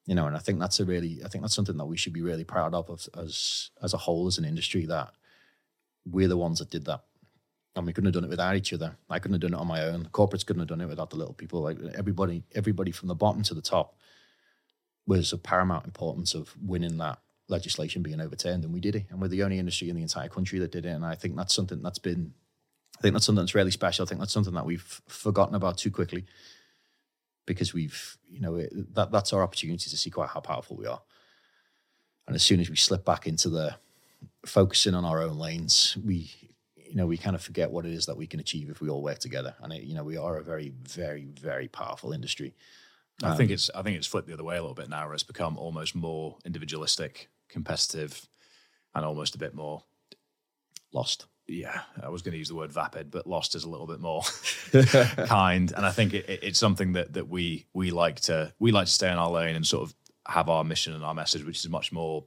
you 0.05 0.15
know, 0.15 0.27
and 0.27 0.35
I 0.35 0.39
think 0.39 0.59
that's 0.59 0.79
a 0.79 0.85
really, 0.85 1.21
I 1.23 1.27
think 1.27 1.43
that's 1.43 1.55
something 1.55 1.77
that 1.77 1.85
we 1.85 1.97
should 1.97 2.13
be 2.13 2.21
really 2.21 2.43
proud 2.43 2.73
of 2.73 2.89
as 3.17 3.69
as 3.81 3.93
a 3.93 3.97
whole 3.97 4.27
as 4.27 4.37
an 4.37 4.45
industry 4.45 4.85
that 4.87 5.13
we're 6.05 6.27
the 6.27 6.37
ones 6.37 6.59
that 6.59 6.69
did 6.69 6.85
that, 6.85 7.01
and 7.75 7.85
we 7.85 7.93
couldn't 7.93 8.07
have 8.07 8.13
done 8.13 8.25
it 8.25 8.29
without 8.29 8.55
each 8.55 8.73
other. 8.73 8.97
I 9.09 9.19
couldn't 9.19 9.41
have 9.41 9.41
done 9.41 9.57
it 9.57 9.61
on 9.61 9.67
my 9.67 9.83
own. 9.85 10.09
Corporates 10.11 10.45
couldn't 10.45 10.59
have 10.59 10.67
done 10.67 10.81
it 10.81 10.89
without 10.89 11.09
the 11.09 11.15
little 11.15 11.33
people. 11.33 11.61
Like 11.61 11.77
everybody, 11.95 12.43
everybody 12.53 12.91
from 12.91 13.07
the 13.07 13.15
bottom 13.15 13.43
to 13.43 13.53
the 13.53 13.61
top 13.61 13.95
was 15.05 15.33
of 15.33 15.43
paramount 15.43 15.85
importance 15.85 16.33
of 16.33 16.53
winning 16.61 16.97
that 16.97 17.19
legislation 17.47 18.01
being 18.01 18.21
overturned, 18.21 18.65
and 18.65 18.73
we 18.73 18.81
did 18.81 18.95
it. 18.95 19.05
And 19.09 19.21
we're 19.21 19.29
the 19.29 19.43
only 19.43 19.59
industry 19.59 19.89
in 19.89 19.95
the 19.95 20.01
entire 20.01 20.29
country 20.29 20.59
that 20.59 20.71
did 20.71 20.85
it. 20.85 20.89
And 20.89 21.05
I 21.05 21.15
think 21.15 21.35
that's 21.35 21.53
something 21.53 21.81
that's 21.81 21.99
been, 21.99 22.33
I 22.97 23.01
think 23.01 23.13
that's 23.13 23.25
something 23.25 23.43
that's 23.43 23.55
really 23.55 23.71
special. 23.71 24.05
I 24.05 24.07
think 24.07 24.19
that's 24.19 24.33
something 24.33 24.53
that 24.53 24.65
we've 24.65 25.01
forgotten 25.07 25.55
about 25.55 25.77
too 25.77 25.91
quickly 25.91 26.25
because 27.45 27.73
we've, 27.73 28.17
you 28.29 28.39
know, 28.39 28.55
it, 28.55 28.93
that 28.95 29.11
that's 29.11 29.33
our 29.33 29.43
opportunity 29.43 29.89
to 29.89 29.97
see 29.97 30.09
quite 30.09 30.29
how 30.29 30.39
powerful 30.39 30.77
we 30.77 30.87
are. 30.87 31.01
And 32.27 32.35
as 32.35 32.43
soon 32.43 32.59
as 32.59 32.69
we 32.69 32.75
slip 32.75 33.03
back 33.03 33.27
into 33.27 33.49
the 33.49 33.75
focusing 34.45 34.93
on 34.93 35.05
our 35.05 35.21
own 35.21 35.37
lanes, 35.37 35.97
we, 36.05 36.31
you 36.75 36.95
know, 36.95 37.05
we 37.05 37.17
kind 37.17 37.35
of 37.35 37.41
forget 37.41 37.71
what 37.71 37.85
it 37.85 37.91
is 37.91 38.05
that 38.05 38.17
we 38.17 38.27
can 38.27 38.39
achieve 38.39 38.69
if 38.69 38.81
we 38.81 38.89
all 38.89 39.01
work 39.01 39.19
together. 39.19 39.55
And 39.61 39.73
it, 39.73 39.83
you 39.83 39.93
know, 39.93 40.03
we 40.03 40.17
are 40.17 40.37
a 40.37 40.43
very, 40.43 40.71
very, 40.87 41.25
very 41.25 41.67
powerful 41.67 42.13
industry. 42.13 42.55
I 43.21 43.31
um, 43.31 43.37
think 43.37 43.51
it's 43.51 43.69
I 43.75 43.81
think 43.81 43.97
it's 43.97 44.07
flipped 44.07 44.27
the 44.27 44.33
other 44.33 44.43
way 44.43 44.57
a 44.57 44.61
little 44.61 44.73
bit 44.73 44.89
now. 44.89 45.05
Where 45.05 45.13
it's 45.13 45.23
become 45.23 45.57
almost 45.57 45.95
more 45.95 46.37
individualistic, 46.45 47.29
competitive, 47.49 48.27
and 48.95 49.05
almost 49.05 49.35
a 49.35 49.37
bit 49.37 49.53
more 49.53 49.83
lost 50.93 51.25
yeah, 51.47 51.81
I 52.01 52.09
was 52.09 52.21
going 52.21 52.31
to 52.33 52.37
use 52.37 52.47
the 52.47 52.55
word 52.55 52.71
vapid, 52.71 53.11
but 53.11 53.27
lost 53.27 53.55
is 53.55 53.63
a 53.63 53.69
little 53.69 53.87
bit 53.87 53.99
more 53.99 54.23
kind. 55.27 55.71
And 55.75 55.85
I 55.85 55.91
think 55.91 56.13
it, 56.13 56.29
it, 56.29 56.39
it's 56.43 56.59
something 56.59 56.93
that 56.93 57.13
that 57.13 57.27
we 57.27 57.65
we 57.73 57.91
like 57.91 58.21
to 58.21 58.53
we 58.59 58.71
like 58.71 58.85
to 58.85 58.91
stay 58.91 59.11
in 59.11 59.17
our 59.17 59.29
lane 59.29 59.55
and 59.55 59.65
sort 59.65 59.83
of 59.83 59.95
have 60.27 60.49
our 60.49 60.63
mission 60.63 60.93
and 60.93 61.03
our 61.03 61.13
message, 61.13 61.43
which 61.43 61.59
is 61.59 61.69
much 61.69 61.91
more 61.91 62.25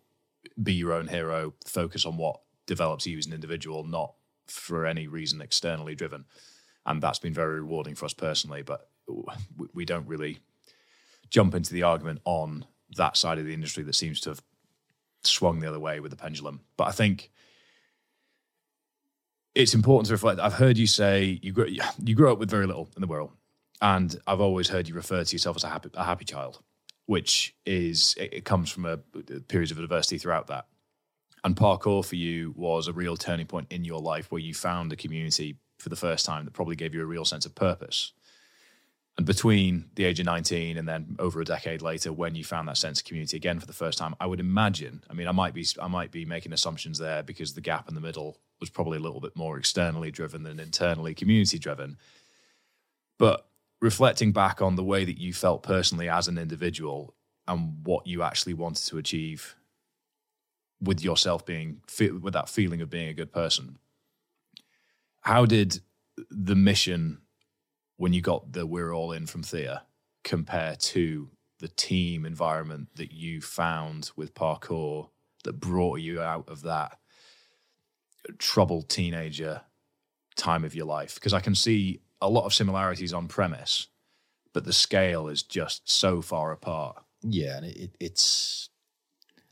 be 0.63 0.75
your 0.75 0.93
own 0.93 1.09
hero, 1.09 1.55
focus 1.67 2.07
on 2.07 2.17
what 2.17 2.41
develops 2.67 3.07
you 3.07 3.19
as 3.19 3.27
an 3.27 3.33
individual, 3.33 3.85
not 3.85 4.15
for 4.47 4.87
any 4.87 5.07
reason 5.07 5.41
externally 5.41 5.95
driven. 5.95 6.25
And 6.85 7.03
that's 7.03 7.19
been 7.19 7.35
very 7.35 7.61
rewarding 7.61 7.95
for 7.95 8.05
us 8.05 8.15
personally. 8.15 8.63
But 8.63 8.89
we 9.75 9.85
don't 9.85 10.07
really 10.07 10.39
jump 11.31 11.55
into 11.55 11.73
the 11.73 11.83
argument 11.83 12.21
on 12.25 12.65
that 12.97 13.17
side 13.17 13.39
of 13.39 13.47
the 13.47 13.55
industry 13.55 13.83
that 13.83 13.95
seems 13.95 14.21
to 14.21 14.31
have 14.31 14.43
swung 15.23 15.59
the 15.59 15.69
other 15.69 15.81
way 15.81 16.01
with 16.01 16.11
the 16.11 16.17
pendulum. 16.17 16.61
But 16.77 16.89
I 16.89 16.93
think 16.93 17.31
it's 19.57 19.75
important 19.75 20.07
to 20.09 20.13
reflect. 20.13 20.39
I've 20.39 20.53
heard 20.53 20.77
you 20.77 20.87
say 20.87 21.41
you 21.43 21.51
grew, 21.51 21.67
you 22.05 22.15
grew 22.15 22.31
up 22.31 22.39
with 22.39 22.51
very 22.51 22.67
little 22.67 22.91
in 22.95 23.01
the 23.01 23.07
world, 23.07 23.33
and 23.81 24.15
I've 24.27 24.41
always 24.41 24.69
heard 24.69 24.87
you 24.87 24.95
refer 24.95 25.25
to 25.25 25.33
yourself 25.33 25.57
as 25.57 25.65
a 25.65 25.69
happy, 25.69 25.89
a 25.95 26.05
happy 26.05 26.27
child, 26.27 26.61
which 27.07 27.55
is 27.65 28.15
it, 28.19 28.35
it 28.35 28.45
comes 28.45 28.71
from 28.71 28.85
a, 28.85 28.99
a 29.15 29.41
periods 29.41 29.73
of 29.73 29.79
adversity 29.79 30.19
throughout 30.19 30.49
that. 30.49 30.67
And 31.43 31.57
parkour 31.57 32.05
for 32.05 32.17
you 32.17 32.53
was 32.55 32.87
a 32.87 32.93
real 32.93 33.17
turning 33.17 33.47
point 33.47 33.69
in 33.71 33.85
your 33.85 34.01
life 34.01 34.31
where 34.31 34.41
you 34.41 34.53
found 34.53 34.93
a 34.93 34.97
community 34.97 35.57
for 35.79 35.89
the 35.89 35.97
first 35.97 36.27
time 36.27 36.45
that 36.45 36.53
probably 36.53 36.77
gave 36.77 36.95
you 36.95 37.01
a 37.01 37.07
real 37.07 37.25
sense 37.25 37.47
of 37.47 37.55
purpose. 37.55 38.13
And 39.17 39.25
between 39.25 39.87
the 39.95 40.05
age 40.05 40.21
of 40.21 40.27
19 40.27 40.77
and 40.77 40.87
then 40.87 41.17
over 41.19 41.41
a 41.41 41.45
decade 41.47 41.81
later, 41.81 42.13
when 42.13 42.35
you 42.35 42.45
found 42.45 42.69
that 42.69 42.77
sense 42.77 43.01
of 43.01 43.07
community 43.07 43.39
again 43.39 43.59
for 43.59 43.67
the 43.67 43.73
first 43.73 43.97
time, 43.97 44.15
I 44.21 44.27
would 44.27 44.41
imagine, 44.41 45.03
I 45.09 45.15
mean, 45.15 45.29
I 45.29 45.33
might 45.33 45.55
be, 45.55 45.65
I 45.81 45.89
might 45.89 46.11
be 46.11 46.27
making 46.27 46.53
assumptions 46.53 46.99
there 46.99 47.23
because 47.23 47.55
the 47.55 47.63
gap 47.63 47.89
in 47.89 47.95
the 47.95 48.03
middle 48.03 48.37
was 48.61 48.71
probably 48.71 48.99
a 48.99 49.03
little 49.03 49.21
bit 49.21 49.37
more 49.37 49.59
externally 49.59 50.11
driven 50.11 50.43
than 50.43 50.59
internally 50.59 51.15
community 51.15 51.59
driven. 51.59 51.97
But 53.19 53.47
reflecting 53.81 54.33
back 54.33 54.63
on 54.63 54.77
the 54.77 54.85
way 54.85 55.05
that 55.05 55.19
you 55.19 55.33
felt 55.33 55.63
personally 55.63 56.09
as 56.09 56.29
an 56.29 56.39
individual 56.39 57.15
and 57.47 57.85
what 57.85 58.07
you 58.07 58.23
actually 58.23 58.55
wanted 58.55 58.85
to 58.87 58.99
achieve 58.99 59.55
with 60.81 61.03
yourself 61.03 61.45
being 61.47 61.81
with 62.21 62.33
that 62.33 62.49
feeling 62.49 62.81
of 62.81 62.91
being 62.91 63.09
a 63.09 63.15
good 63.15 63.33
person 63.33 63.79
how 65.27 65.45
did 65.45 65.81
the 66.31 66.55
mission 66.55 67.19
when 67.97 68.13
you 68.13 68.21
got 68.21 68.53
the 68.53 68.67
we're 68.67 68.93
all 68.93 69.13
in 69.13 69.27
from 69.27 69.43
Thea 69.43 69.83
compare 70.23 70.77
to 70.77 71.31
the 71.59 71.69
team 71.69 72.25
environment 72.25 72.89
that 72.95 73.13
you 73.13 73.41
found 73.41 74.11
with 74.17 74.35
parkour 74.35 75.09
that 75.45 75.55
brought 75.55 76.01
you 76.01 76.21
out 76.21 76.49
of 76.49 76.63
that 76.63 76.99
troubled 78.39 78.89
teenager 78.89 79.63
time 80.37 80.65
of 80.65 80.75
your 80.75 80.87
life? 80.87 81.15
Because 81.15 81.35
I 81.35 81.41
can 81.41 81.55
see 81.55 82.01
a 82.21 82.29
lot 82.29 82.45
of 82.45 82.55
similarities 82.55 83.13
on 83.13 83.29
premise, 83.29 83.89
but 84.53 84.65
the 84.65 84.73
scale 84.73 85.29
is 85.29 85.43
just 85.43 85.91
so 85.91 86.23
far 86.23 86.53
apart. 86.53 87.03
Yeah, 87.23 87.59
and 87.59 87.67
it, 87.67 87.97
it's 88.01 88.71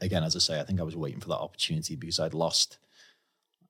again, 0.00 0.22
as 0.22 0.37
I 0.37 0.38
say, 0.38 0.60
I 0.60 0.64
think 0.64 0.80
I 0.80 0.84
was 0.84 0.96
waiting 0.96 1.20
for 1.20 1.28
that 1.28 1.38
opportunity 1.38 1.96
because 1.96 2.20
I'd 2.20 2.34
lost, 2.34 2.78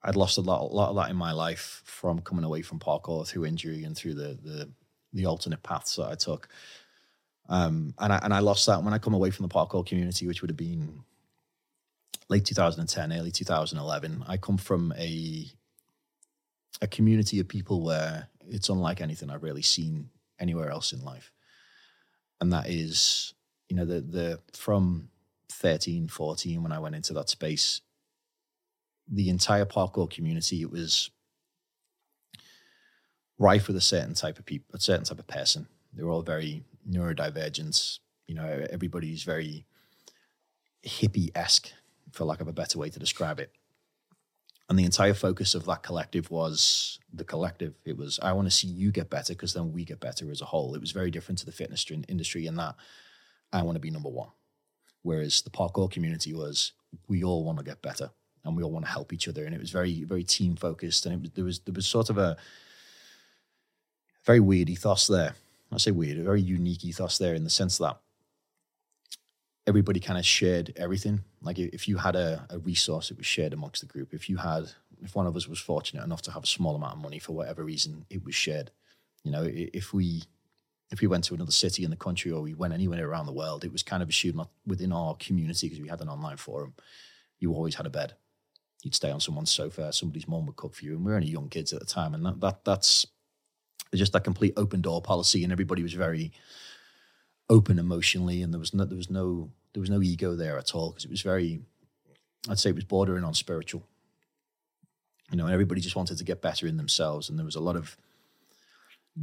I'd 0.02 0.16
lost 0.16 0.38
a 0.38 0.42
lot, 0.42 0.62
a 0.62 0.74
lot 0.74 0.90
of 0.90 0.96
that 0.96 1.10
in 1.10 1.16
my 1.16 1.32
life 1.32 1.82
from 1.84 2.20
coming 2.20 2.44
away 2.44 2.62
from 2.62 2.78
parkour 2.78 3.26
through 3.26 3.46
injury 3.46 3.84
and 3.84 3.96
through 3.96 4.14
the 4.14 4.38
the, 4.42 4.70
the 5.12 5.26
alternate 5.26 5.62
paths 5.62 5.96
that 5.96 6.10
I 6.10 6.14
took. 6.14 6.48
Um, 7.48 7.94
and 7.98 8.12
I 8.12 8.20
and 8.22 8.34
I 8.34 8.40
lost 8.40 8.66
that 8.66 8.82
when 8.82 8.94
I 8.94 8.98
come 8.98 9.14
away 9.14 9.30
from 9.30 9.46
the 9.46 9.54
parkour 9.54 9.86
community, 9.86 10.26
which 10.26 10.42
would 10.42 10.50
have 10.50 10.56
been 10.56 11.04
late 12.29 12.44
2010, 12.44 13.12
early 13.12 13.31
2011. 13.31 14.24
I 14.27 14.37
come 14.37 14.57
from 14.57 14.92
a 14.98 15.46
a 16.83 16.87
community 16.87 17.38
of 17.38 17.48
people 17.48 17.83
where 17.83 18.29
it's 18.48 18.68
unlike 18.68 19.00
anything 19.00 19.31
I've 19.31 19.42
really 19.42 19.62
seen 19.62 20.11
anywhere 20.38 20.70
else 20.70 20.92
in 20.92 21.03
life. 21.03 21.31
And 22.40 22.53
that 22.53 22.68
is, 22.68 23.33
you 23.68 23.77
know, 23.77 23.85
the 23.85 24.00
the 24.00 24.40
from 24.53 25.09
13, 25.50 26.09
14, 26.09 26.62
when 26.62 26.72
I 26.72 26.79
went 26.79 26.96
into 26.96 27.12
that 27.14 27.31
space, 27.31 27.81
the 29.09 29.29
entire 29.29 29.64
parkour 29.64 30.11
community, 30.11 30.61
it 30.62 30.70
was 30.70 31.11
rife 33.38 33.66
with 33.66 33.77
a 33.77 33.81
certain 33.81 34.14
type 34.14 34.38
of 34.38 34.46
people, 34.46 34.74
a 34.74 34.81
certain 34.81 35.05
type 35.05 35.18
of 35.18 35.27
person. 35.27 35.66
They 35.92 36.03
were 36.03 36.11
all 36.11 36.22
very 36.22 36.64
neurodivergent. 36.88 37.98
You 38.27 38.35
know, 38.35 38.66
everybody's 38.70 39.22
very 39.22 39.64
hippie 40.85 41.31
esque, 41.35 41.72
for 42.14 42.24
lack 42.24 42.40
of 42.40 42.48
a 42.48 42.53
better 42.53 42.79
way 42.79 42.88
to 42.90 42.98
describe 42.98 43.40
it. 43.40 43.53
And 44.68 44.79
the 44.79 44.85
entire 44.85 45.14
focus 45.14 45.55
of 45.55 45.66
that 45.66 45.83
collective 45.83 46.31
was 46.31 46.98
the 47.12 47.24
collective. 47.24 47.74
It 47.85 47.98
was, 47.98 48.18
I 48.22 48.33
want 48.33 48.46
to 48.46 48.50
see 48.50 48.68
you 48.68 48.90
get 48.92 49.11
better 49.11 49.35
because 49.35 49.53
then 49.53 49.72
we 49.72 49.85
get 49.85 50.00
better 50.00 50.31
as 50.31 50.40
a 50.40 50.46
whole. 50.46 50.74
It 50.74 50.81
was 50.81 50.92
very 50.92 51.11
different 51.11 51.38
to 51.40 51.46
the 51.46 51.53
fitness 51.53 51.85
industry 52.09 52.46
in 52.46 52.57
that 52.57 52.77
I 53.53 53.62
want 53.62 53.77
to 53.77 53.81
be 53.81 53.90
number 53.90 54.09
one. 54.09 54.31
Whereas 55.03 55.42
the 55.42 55.50
parkour 55.50 55.90
community 55.90 56.33
was, 56.33 56.72
we 57.09 57.22
all 57.22 57.44
want 57.44 57.59
to 57.59 57.64
get 57.64 57.83
better 57.83 58.11
and 58.42 58.57
we 58.57 58.62
all 58.62 58.70
want 58.70 58.87
to 58.87 58.90
help 58.90 59.12
each 59.12 59.29
other. 59.29 59.44
And 59.44 59.55
it 59.55 59.61
was 59.61 59.70
very, 59.70 60.05
very 60.05 60.24
team 60.24 60.57
focused. 60.57 61.05
And 61.05 61.14
it 61.14 61.20
was, 61.20 61.31
there 61.33 61.44
was, 61.44 61.59
there 61.61 61.74
was 61.74 61.87
sort 61.87 62.09
of 62.09 62.16
a 62.16 62.37
very 64.24 64.40
weird 64.40 64.70
ethos 64.70 65.07
there. 65.09 65.35
I 65.70 65.79
say 65.79 65.90
weird, 65.90 66.18
a 66.18 66.22
very 66.22 66.40
unique 66.40 66.85
ethos 66.85 67.18
there 67.18 67.35
in 67.35 67.44
the 67.44 67.50
sense 67.50 67.79
that 67.79 67.98
everybody 69.66 70.00
kind 70.00 70.18
of 70.18 70.27
shared 70.27 70.72
everything. 70.77 71.20
Like 71.40 71.59
if 71.59 71.88
you 71.88 71.96
had 71.96 72.16
a, 72.16 72.46
a 72.50 72.59
resource, 72.59 73.11
it 73.11 73.16
was 73.16 73.27
shared 73.27 73.53
amongst 73.53 73.81
the 73.81 73.87
group. 73.87 74.12
If 74.12 74.29
you 74.29 74.37
had, 74.37 74.72
if 75.03 75.14
one 75.14 75.27
of 75.27 75.37
us 75.37 75.48
was 75.48 75.59
fortunate 75.59 76.05
enough 76.05 76.22
to 76.22 76.33
have 76.33 76.44
a 76.44 76.48
small 76.48 76.77
amount 76.77 76.94
of 76.94 77.03
money 77.03 77.18
for 77.18 77.33
whatever 77.33 77.64
reason, 77.64 78.05
it 78.11 78.24
was 78.24 78.35
shared. 78.35 78.70
You 79.22 79.31
know, 79.31 79.48
if 79.50 79.92
we 79.92 80.24
if 80.90 81.00
we 81.00 81.07
went 81.07 81.24
to 81.24 81.35
another 81.35 81.50
city 81.50 81.83
in 81.83 81.90
the 81.90 81.96
country 81.96 82.31
or 82.31 82.42
we 82.42 82.55
went 82.55 82.74
anywhere 82.74 83.09
around 83.09 83.27
the 83.27 83.33
world, 83.33 83.64
it 83.64 83.72
was 83.72 83.83
kind 83.83 84.03
of 84.03 84.09
assumed 84.09 84.37
not 84.37 84.50
within 84.66 84.92
our 84.92 85.16
community 85.16 85.66
because 85.66 85.81
we 85.81 85.88
had 85.88 86.00
an 86.00 86.09
online 86.09 86.37
forum. 86.37 86.74
You 87.40 87.53
always 87.53 87.74
had 87.74 87.87
a 87.87 87.90
bed. 87.90 88.14
You'd 88.83 88.94
stay 88.94 89.11
on 89.11 89.18
someone's 89.18 89.50
sofa. 89.50 89.92
Somebody's 89.92 90.29
mom 90.29 90.44
would 90.46 90.57
cook 90.57 90.74
for 90.74 90.85
you, 90.85 90.94
and 90.94 91.05
we 91.05 91.11
were 91.11 91.16
only 91.16 91.29
young 91.29 91.48
kids 91.48 91.72
at 91.72 91.81
the 91.81 91.87
time, 91.87 92.14
and 92.14 92.24
that, 92.27 92.40
that 92.40 92.64
that's 92.64 93.07
just 93.94 94.12
that 94.12 94.24
complete 94.24 94.53
open 94.57 94.83
door 94.83 95.00
policy, 95.00 95.42
and 95.42 95.53
everybody 95.53 95.83
was 95.83 95.94
very 95.94 96.33
open 97.48 97.78
emotionally, 97.78 98.42
and 98.42 98.52
there 98.52 98.61
was 98.61 98.74
no 98.74 98.85
there 98.85 98.96
was 98.96 99.11
no 99.11 99.50
there 99.72 99.80
was 99.80 99.90
no 99.90 100.02
ego 100.02 100.35
there 100.35 100.59
at 100.59 100.74
all 100.74 100.90
because 100.90 101.04
it 101.04 101.11
was 101.11 101.22
very, 101.22 101.61
I'd 102.48 102.59
say 102.59 102.70
it 102.70 102.76
was 102.76 102.85
bordering 102.85 103.24
on 103.24 103.35
spiritual. 103.35 103.83
You 105.30 105.37
know, 105.38 105.48
everybody 105.48 105.80
just 105.80 105.96
wanted 105.96 106.18
to 106.18 106.24
get 106.24 106.42
better 106.42 106.66
in 106.66 106.76
themselves, 106.76 107.28
and 107.28 107.38
there 107.38 107.44
was 107.44 107.57
a 107.57 107.61
lot 107.61 107.76
of 107.76 107.96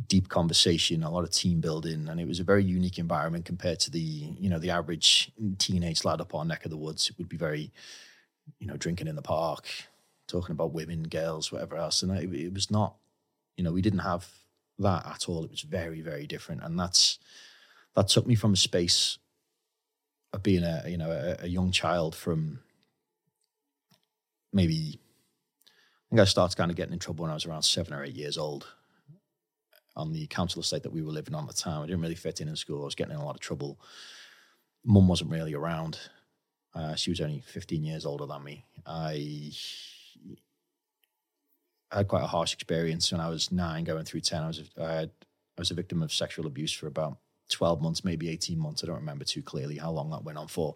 deep 0.07 0.29
conversation, 0.29 1.03
a 1.03 1.11
lot 1.11 1.23
of 1.23 1.31
team 1.31 1.59
building, 1.59 2.07
and 2.07 2.19
it 2.19 2.27
was 2.27 2.39
a 2.39 2.45
very 2.45 2.63
unique 2.63 2.97
environment 2.97 3.45
compared 3.45 3.79
to 3.81 3.91
the 3.91 3.99
you 3.99 4.49
know 4.49 4.59
the 4.59 4.69
average 4.69 5.31
teenage 5.57 6.05
lad 6.05 6.21
up 6.21 6.35
our 6.35 6.45
neck 6.45 6.65
of 6.65 6.71
the 6.71 6.77
woods. 6.77 7.09
It 7.09 7.17
would 7.17 7.29
be 7.29 7.37
very, 7.37 7.71
you 8.59 8.67
know, 8.67 8.77
drinking 8.77 9.07
in 9.07 9.15
the 9.15 9.21
park, 9.21 9.67
talking 10.27 10.53
about 10.53 10.73
women, 10.73 11.03
girls, 11.03 11.51
whatever 11.51 11.77
else, 11.77 12.03
and 12.03 12.11
it, 12.11 12.33
it 12.33 12.53
was 12.53 12.69
not, 12.69 12.95
you 13.57 13.63
know, 13.63 13.71
we 13.71 13.81
didn't 13.81 13.99
have 13.99 14.27
that 14.79 15.05
at 15.05 15.29
all. 15.29 15.43
It 15.43 15.51
was 15.51 15.61
very 15.61 16.01
very 16.01 16.27
different, 16.27 16.63
and 16.63 16.79
that's 16.79 17.19
that 17.95 18.07
took 18.07 18.27
me 18.27 18.35
from 18.35 18.53
a 18.53 18.57
space 18.57 19.17
of 20.33 20.43
being 20.43 20.63
a 20.63 20.83
you 20.87 20.97
know 20.97 21.11
a, 21.11 21.43
a 21.43 21.47
young 21.47 21.71
child 21.71 22.15
from 22.15 22.59
maybe 24.53 24.99
I 24.99 26.09
think 26.09 26.21
I 26.21 26.25
started 26.25 26.57
kind 26.57 26.71
of 26.71 26.77
getting 26.77 26.93
in 26.93 26.99
trouble 26.99 27.23
when 27.23 27.31
I 27.31 27.35
was 27.35 27.45
around 27.45 27.63
seven 27.63 27.93
or 27.93 28.03
eight 28.03 28.15
years 28.15 28.37
old 28.37 28.67
on 29.95 30.11
the 30.11 30.27
council 30.27 30.61
estate 30.61 30.83
that 30.83 30.91
we 30.91 31.01
were 31.01 31.11
living 31.11 31.35
on 31.35 31.43
at 31.43 31.55
the 31.55 31.61
time. 31.61 31.81
I 31.81 31.85
didn't 31.85 32.01
really 32.01 32.15
fit 32.15 32.41
in 32.41 32.47
in 32.47 32.55
school. 32.55 32.81
I 32.81 32.85
was 32.85 32.95
getting 32.95 33.13
in 33.13 33.19
a 33.19 33.25
lot 33.25 33.35
of 33.35 33.41
trouble. 33.41 33.79
Mum 34.85 35.07
wasn't 35.07 35.31
really 35.31 35.53
around. 35.53 35.99
Uh, 36.73 36.95
she 36.95 37.11
was 37.11 37.19
only 37.21 37.41
15 37.41 37.83
years 37.83 38.05
older 38.05 38.25
than 38.25 38.43
me. 38.43 38.65
I 38.85 39.51
had 41.91 42.07
quite 42.07 42.23
a 42.23 42.27
harsh 42.27 42.53
experience 42.53 43.11
when 43.11 43.21
I 43.21 43.29
was 43.29 43.51
nine, 43.51 43.83
going 43.83 44.05
through 44.05 44.21
10. 44.21 44.43
I 44.43 44.47
was, 44.47 44.63
I, 44.81 44.93
had, 44.93 45.11
I 45.57 45.61
was 45.61 45.71
a 45.71 45.75
victim 45.75 46.01
of 46.01 46.13
sexual 46.13 46.47
abuse 46.47 46.71
for 46.71 46.87
about 46.87 47.17
12 47.51 47.81
months, 47.81 48.03
maybe 48.03 48.29
18 48.29 48.57
months. 48.57 48.83
I 48.83 48.87
don't 48.87 48.97
remember 48.97 49.25
too 49.25 49.41
clearly 49.41 49.77
how 49.77 49.91
long 49.91 50.09
that 50.11 50.23
went 50.23 50.37
on 50.37 50.47
for. 50.47 50.75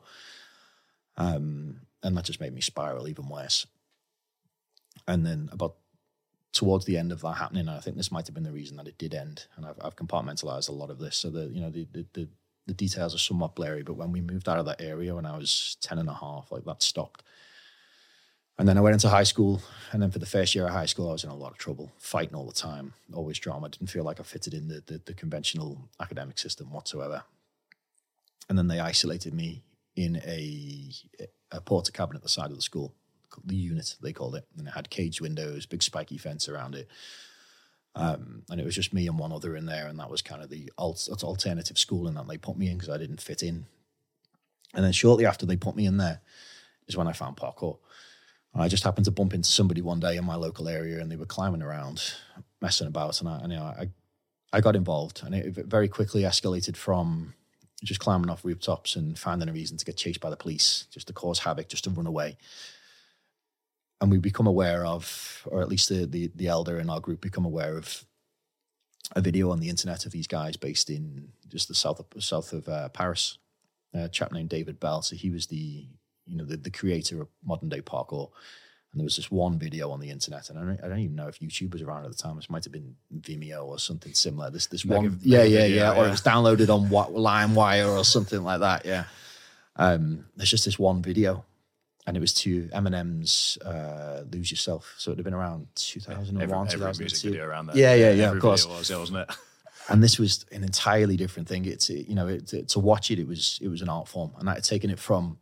Um, 1.17 1.81
and 2.03 2.15
that 2.15 2.25
just 2.25 2.41
made 2.41 2.53
me 2.53 2.61
spiral 2.61 3.07
even 3.07 3.29
worse. 3.29 3.65
And 5.07 5.25
then 5.25 5.49
about 5.51 5.75
towards 6.51 6.85
the 6.85 6.97
end 6.97 7.11
of 7.11 7.21
that 7.21 7.33
happening, 7.33 7.67
I 7.67 7.79
think 7.79 7.97
this 7.97 8.11
might 8.11 8.27
have 8.27 8.33
been 8.33 8.43
the 8.43 8.51
reason 8.51 8.77
that 8.77 8.87
it 8.87 8.97
did 8.97 9.13
end. 9.13 9.45
And 9.55 9.65
I've, 9.65 9.77
I've 9.81 9.95
compartmentalized 9.95 10.69
a 10.69 10.73
lot 10.73 10.89
of 10.89 10.99
this. 10.99 11.17
So 11.17 11.29
the, 11.29 11.47
you 11.47 11.61
know, 11.61 11.69
the, 11.69 11.87
the, 11.91 12.05
the, 12.13 12.27
the 12.67 12.73
details 12.73 13.13
are 13.13 13.19
somewhat 13.19 13.55
blurry, 13.55 13.83
but 13.83 13.97
when 13.97 14.11
we 14.11 14.21
moved 14.21 14.47
out 14.47 14.59
of 14.59 14.65
that 14.65 14.81
area 14.81 15.15
when 15.15 15.25
I 15.25 15.37
was 15.37 15.77
10 15.81 15.99
and 15.99 16.09
a 16.09 16.13
half, 16.13 16.51
like 16.51 16.65
that 16.65 16.81
stopped. 16.81 17.23
And 18.57 18.67
then 18.67 18.77
I 18.77 18.81
went 18.81 18.93
into 18.93 19.09
high 19.09 19.23
school. 19.23 19.61
And 19.91 20.01
then 20.01 20.11
for 20.11 20.19
the 20.19 20.25
first 20.25 20.55
year 20.55 20.65
of 20.65 20.71
high 20.71 20.85
school, 20.85 21.09
I 21.09 21.13
was 21.13 21.23
in 21.23 21.29
a 21.29 21.35
lot 21.35 21.51
of 21.51 21.57
trouble, 21.57 21.91
fighting 21.97 22.35
all 22.35 22.45
the 22.45 22.53
time, 22.53 22.93
always 23.13 23.39
drama. 23.39 23.69
Didn't 23.69 23.89
feel 23.89 24.03
like 24.03 24.19
I 24.19 24.23
fitted 24.23 24.53
in 24.53 24.67
the, 24.67 24.81
the, 24.85 25.01
the 25.05 25.13
conventional 25.13 25.89
academic 25.99 26.37
system 26.37 26.71
whatsoever. 26.71 27.23
And 28.49 28.57
then 28.57 28.67
they 28.67 28.79
isolated 28.79 29.33
me 29.33 29.63
in 29.95 30.17
a, 30.25 30.91
a 31.51 31.61
Portakabin 31.61 32.15
at 32.15 32.21
the 32.21 32.29
side 32.29 32.51
of 32.51 32.55
the 32.55 32.61
school, 32.61 32.93
the 33.43 33.55
unit, 33.55 33.95
they 34.01 34.13
called 34.13 34.35
it. 34.35 34.45
And 34.57 34.67
it 34.67 34.71
had 34.71 34.89
cage 34.89 35.21
windows, 35.21 35.65
big 35.65 35.83
spiky 35.83 36.17
fence 36.17 36.47
around 36.47 36.75
it. 36.75 36.87
Um, 37.95 38.43
and 38.49 38.59
it 38.59 38.65
was 38.65 38.75
just 38.75 38.93
me 38.93 39.07
and 39.07 39.17
one 39.17 39.31
other 39.31 39.55
in 39.55 39.65
there. 39.65 39.87
And 39.87 39.99
that 39.99 40.11
was 40.11 40.21
kind 40.21 40.41
of 40.41 40.49
the 40.49 40.71
alt, 40.77 41.07
alternative 41.23 41.77
schooling 41.77 42.15
that 42.15 42.27
they 42.27 42.37
put 42.37 42.57
me 42.57 42.69
in 42.69 42.77
because 42.77 42.93
I 42.93 42.97
didn't 42.97 43.21
fit 43.21 43.41
in. 43.41 43.65
And 44.73 44.83
then 44.83 44.91
shortly 44.91 45.25
after 45.25 45.45
they 45.45 45.55
put 45.55 45.75
me 45.75 45.85
in 45.85 45.97
there 45.97 46.19
is 46.87 46.97
when 46.97 47.07
I 47.07 47.13
found 47.13 47.37
parkour. 47.37 47.77
I 48.57 48.69
just 48.69 48.83
happened 48.83 49.05
to 49.05 49.11
bump 49.11 49.33
into 49.33 49.49
somebody 49.49 49.81
one 49.81 49.99
day 49.99 50.15
in 50.15 50.25
my 50.25 50.35
local 50.35 50.69
area, 50.69 51.01
and 51.01 51.11
they 51.11 51.17
were 51.17 51.25
climbing 51.25 51.61
around, 51.61 52.13
messing 52.61 52.87
about, 52.87 53.19
and 53.19 53.29
I, 53.29 53.39
and, 53.39 53.51
you 53.51 53.59
know, 53.59 53.65
I, 53.65 53.89
I 54.53 54.61
got 54.61 54.77
involved, 54.77 55.23
and 55.25 55.35
it 55.35 55.53
very 55.53 55.89
quickly 55.89 56.21
escalated 56.21 56.77
from 56.77 57.33
just 57.83 57.99
climbing 57.99 58.29
off 58.29 58.45
rooftops 58.45 58.95
and 58.95 59.19
finding 59.19 59.49
a 59.49 59.53
reason 59.53 59.77
to 59.77 59.85
get 59.85 59.97
chased 59.97 60.21
by 60.21 60.29
the 60.29 60.37
police, 60.37 60.87
just 60.89 61.07
to 61.07 61.13
cause 61.13 61.39
havoc, 61.39 61.67
just 61.67 61.83
to 61.83 61.89
run 61.89 62.07
away. 62.07 62.37
And 63.99 64.09
we 64.09 64.17
become 64.19 64.47
aware 64.47 64.85
of, 64.85 65.45
or 65.51 65.61
at 65.61 65.69
least 65.69 65.89
the 65.89 66.05
the, 66.05 66.31
the 66.35 66.47
elder 66.47 66.79
in 66.79 66.89
our 66.89 67.01
group 67.01 67.21
become 67.21 67.45
aware 67.45 67.77
of 67.77 68.05
a 69.15 69.21
video 69.21 69.51
on 69.51 69.59
the 69.59 69.69
internet 69.69 70.05
of 70.05 70.11
these 70.11 70.27
guys 70.27 70.57
based 70.57 70.89
in 70.89 71.29
just 71.47 71.67
the 71.67 71.75
south 71.75 71.99
of 71.99 72.23
south 72.23 72.53
of 72.53 72.67
uh, 72.69 72.89
Paris, 72.89 73.37
a 73.93 74.07
chap 74.09 74.31
named 74.31 74.49
David 74.49 74.79
Belle. 74.79 75.01
So 75.01 75.15
he 75.15 75.29
was 75.29 75.47
the 75.47 75.87
you 76.27 76.37
know, 76.37 76.45
the, 76.45 76.57
the 76.57 76.71
creator 76.71 77.21
of 77.21 77.27
modern 77.43 77.69
day 77.69 77.81
parkour. 77.81 78.29
And 78.91 79.01
there 79.01 79.05
was 79.05 79.17
this 79.17 79.29
one 79.29 79.59
video 79.59 79.91
on 79.91 79.99
the 79.99 80.09
internet, 80.09 80.49
and 80.49 80.57
I 80.57 80.61
don't, 80.61 80.83
I 80.83 80.87
don't 80.87 80.99
even 80.99 81.17
know 81.17 81.27
if 81.27 81.39
YouTube 81.39 81.73
was 81.73 81.81
around 81.81 82.05
at 82.05 82.11
the 82.11 82.17
time. 82.17 82.37
This 82.37 82.49
might 82.49 82.63
have 82.63 82.71
been 82.71 82.95
Vimeo 83.19 83.65
or 83.65 83.77
something 83.77 84.13
similar. 84.13 84.49
This 84.49 84.67
this 84.67 84.85
one, 84.85 85.05
a, 85.05 85.09
yeah, 85.21 85.43
yeah, 85.43 85.59
video, 85.63 85.75
yeah, 85.75 85.99
or 85.99 86.07
it 86.07 86.11
was 86.11 86.21
downloaded 86.21 86.73
on 86.73 86.87
what, 86.87 87.13
LimeWire 87.13 87.93
or 87.93 88.05
something 88.05 88.41
like 88.41 88.61
that. 88.61 88.85
Yeah, 88.85 89.03
um, 89.75 90.27
there's 90.37 90.49
just 90.49 90.63
this 90.63 90.79
one 90.79 91.01
video, 91.01 91.43
and 92.07 92.15
it 92.15 92.21
was 92.21 92.33
to 92.35 92.69
Eminem's 92.69 93.57
uh, 93.65 94.23
"Lose 94.31 94.49
Yourself." 94.49 94.95
So 94.97 95.11
it'd 95.11 95.19
have 95.19 95.25
been 95.25 95.33
around 95.33 95.67
2001, 95.75 96.41
every, 96.41 96.55
every 96.55 96.77
2002. 96.77 97.03
Music 97.03 97.31
video 97.31 97.45
around 97.45 97.65
that. 97.65 97.75
Yeah, 97.75 97.95
yeah, 97.95 98.11
yeah. 98.11 98.31
Of 98.31 98.39
course, 98.39 98.65
was, 98.65 98.89
yeah, 98.89 98.97
wasn't 98.97 99.29
it? 99.29 99.35
and 99.89 100.01
this 100.01 100.17
was 100.17 100.45
an 100.53 100.63
entirely 100.63 101.17
different 101.17 101.49
thing. 101.49 101.65
It's 101.65 101.89
you 101.89 102.15
know, 102.15 102.27
it, 102.27 102.47
to, 102.47 102.63
to 102.63 102.79
watch 102.79 103.11
it, 103.11 103.19
it 103.19 103.27
was 103.27 103.59
it 103.61 103.67
was 103.67 103.81
an 103.81 103.89
art 103.89 104.07
form, 104.07 104.31
and 104.39 104.49
I 104.49 104.53
had 104.53 104.63
taken 104.63 104.89
it 104.89 104.99
from 104.99 105.37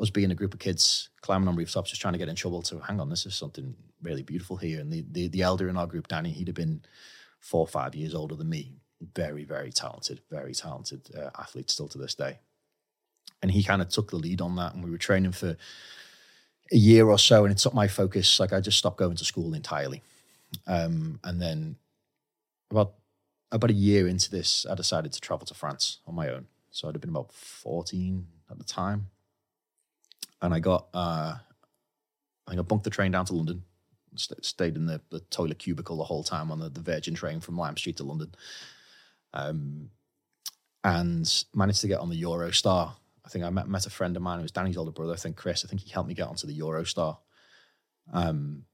us 0.00 0.10
being 0.10 0.30
a 0.30 0.34
group 0.34 0.54
of 0.54 0.60
kids 0.60 1.10
climbing 1.20 1.48
on 1.48 1.56
rooftops, 1.56 1.90
just 1.90 2.00
trying 2.00 2.14
to 2.14 2.18
get 2.18 2.28
in 2.28 2.34
trouble. 2.34 2.62
To 2.62 2.78
hang 2.80 3.00
on, 3.00 3.10
this 3.10 3.26
is 3.26 3.34
something 3.34 3.74
really 4.02 4.22
beautiful 4.22 4.56
here. 4.56 4.80
And 4.80 4.92
the, 4.92 5.04
the, 5.10 5.28
the 5.28 5.42
elder 5.42 5.68
in 5.68 5.76
our 5.76 5.86
group, 5.86 6.08
Danny, 6.08 6.30
he'd 6.30 6.48
have 6.48 6.56
been 6.56 6.82
four 7.40 7.60
or 7.60 7.66
five 7.66 7.94
years 7.94 8.14
older 8.14 8.34
than 8.34 8.48
me. 8.48 8.72
Very, 9.14 9.44
very 9.44 9.70
talented, 9.70 10.20
very 10.30 10.54
talented 10.54 11.10
uh, 11.16 11.30
athlete 11.38 11.70
still 11.70 11.88
to 11.88 11.98
this 11.98 12.14
day. 12.14 12.38
And 13.42 13.50
he 13.50 13.62
kind 13.62 13.80
of 13.80 13.88
took 13.88 14.10
the 14.10 14.16
lead 14.16 14.40
on 14.40 14.56
that. 14.56 14.74
And 14.74 14.82
we 14.82 14.90
were 14.90 14.98
training 14.98 15.32
for 15.32 15.56
a 16.72 16.76
year 16.76 17.08
or 17.08 17.18
so, 17.18 17.44
and 17.44 17.52
it 17.52 17.58
took 17.58 17.74
my 17.74 17.88
focus. 17.88 18.40
Like 18.40 18.52
I 18.52 18.60
just 18.60 18.78
stopped 18.78 18.98
going 18.98 19.16
to 19.16 19.24
school 19.24 19.54
entirely. 19.54 20.02
Um, 20.66 21.20
and 21.24 21.40
then 21.40 21.76
about 22.70 22.94
about 23.52 23.70
a 23.70 23.74
year 23.74 24.06
into 24.06 24.30
this, 24.30 24.64
I 24.70 24.74
decided 24.76 25.12
to 25.12 25.20
travel 25.20 25.46
to 25.46 25.54
France 25.54 25.98
on 26.06 26.14
my 26.14 26.28
own. 26.28 26.46
So 26.70 26.88
I'd 26.88 26.94
have 26.94 27.00
been 27.00 27.10
about 27.10 27.32
14 27.32 28.26
at 28.48 28.58
the 28.58 28.64
time 28.64 29.06
and 30.42 30.54
I 30.54 30.60
got 30.60 30.88
uh, 30.94 31.36
I 32.46 32.52
I 32.52 32.62
bunked 32.62 32.84
the 32.84 32.90
train 32.90 33.12
down 33.12 33.26
to 33.26 33.34
London, 33.34 33.62
st- 34.16 34.44
stayed 34.44 34.76
in 34.76 34.86
the, 34.86 35.00
the 35.10 35.20
toilet 35.20 35.58
cubicle 35.58 35.96
the 35.96 36.04
whole 36.04 36.24
time 36.24 36.50
on 36.50 36.58
the, 36.58 36.68
the 36.68 36.80
Virgin 36.80 37.14
train 37.14 37.40
from 37.40 37.56
Lime 37.56 37.76
Street 37.76 37.96
to 37.98 38.04
London, 38.04 38.34
um, 39.34 39.90
and 40.84 41.44
managed 41.54 41.80
to 41.82 41.88
get 41.88 42.00
on 42.00 42.10
the 42.10 42.22
Eurostar. 42.22 42.92
I 43.24 43.28
think 43.28 43.44
I 43.44 43.50
met 43.50 43.68
met 43.68 43.86
a 43.86 43.90
friend 43.90 44.16
of 44.16 44.22
mine 44.22 44.38
who 44.38 44.42
was 44.42 44.52
Danny's 44.52 44.76
older 44.76 44.90
brother. 44.90 45.12
I 45.12 45.16
think 45.16 45.36
Chris. 45.36 45.64
I 45.64 45.68
think 45.68 45.82
he 45.82 45.90
helped 45.90 46.08
me 46.08 46.14
get 46.14 46.28
onto 46.28 46.46
the 46.46 46.58
Eurostar, 46.58 47.18
um, 48.12 48.64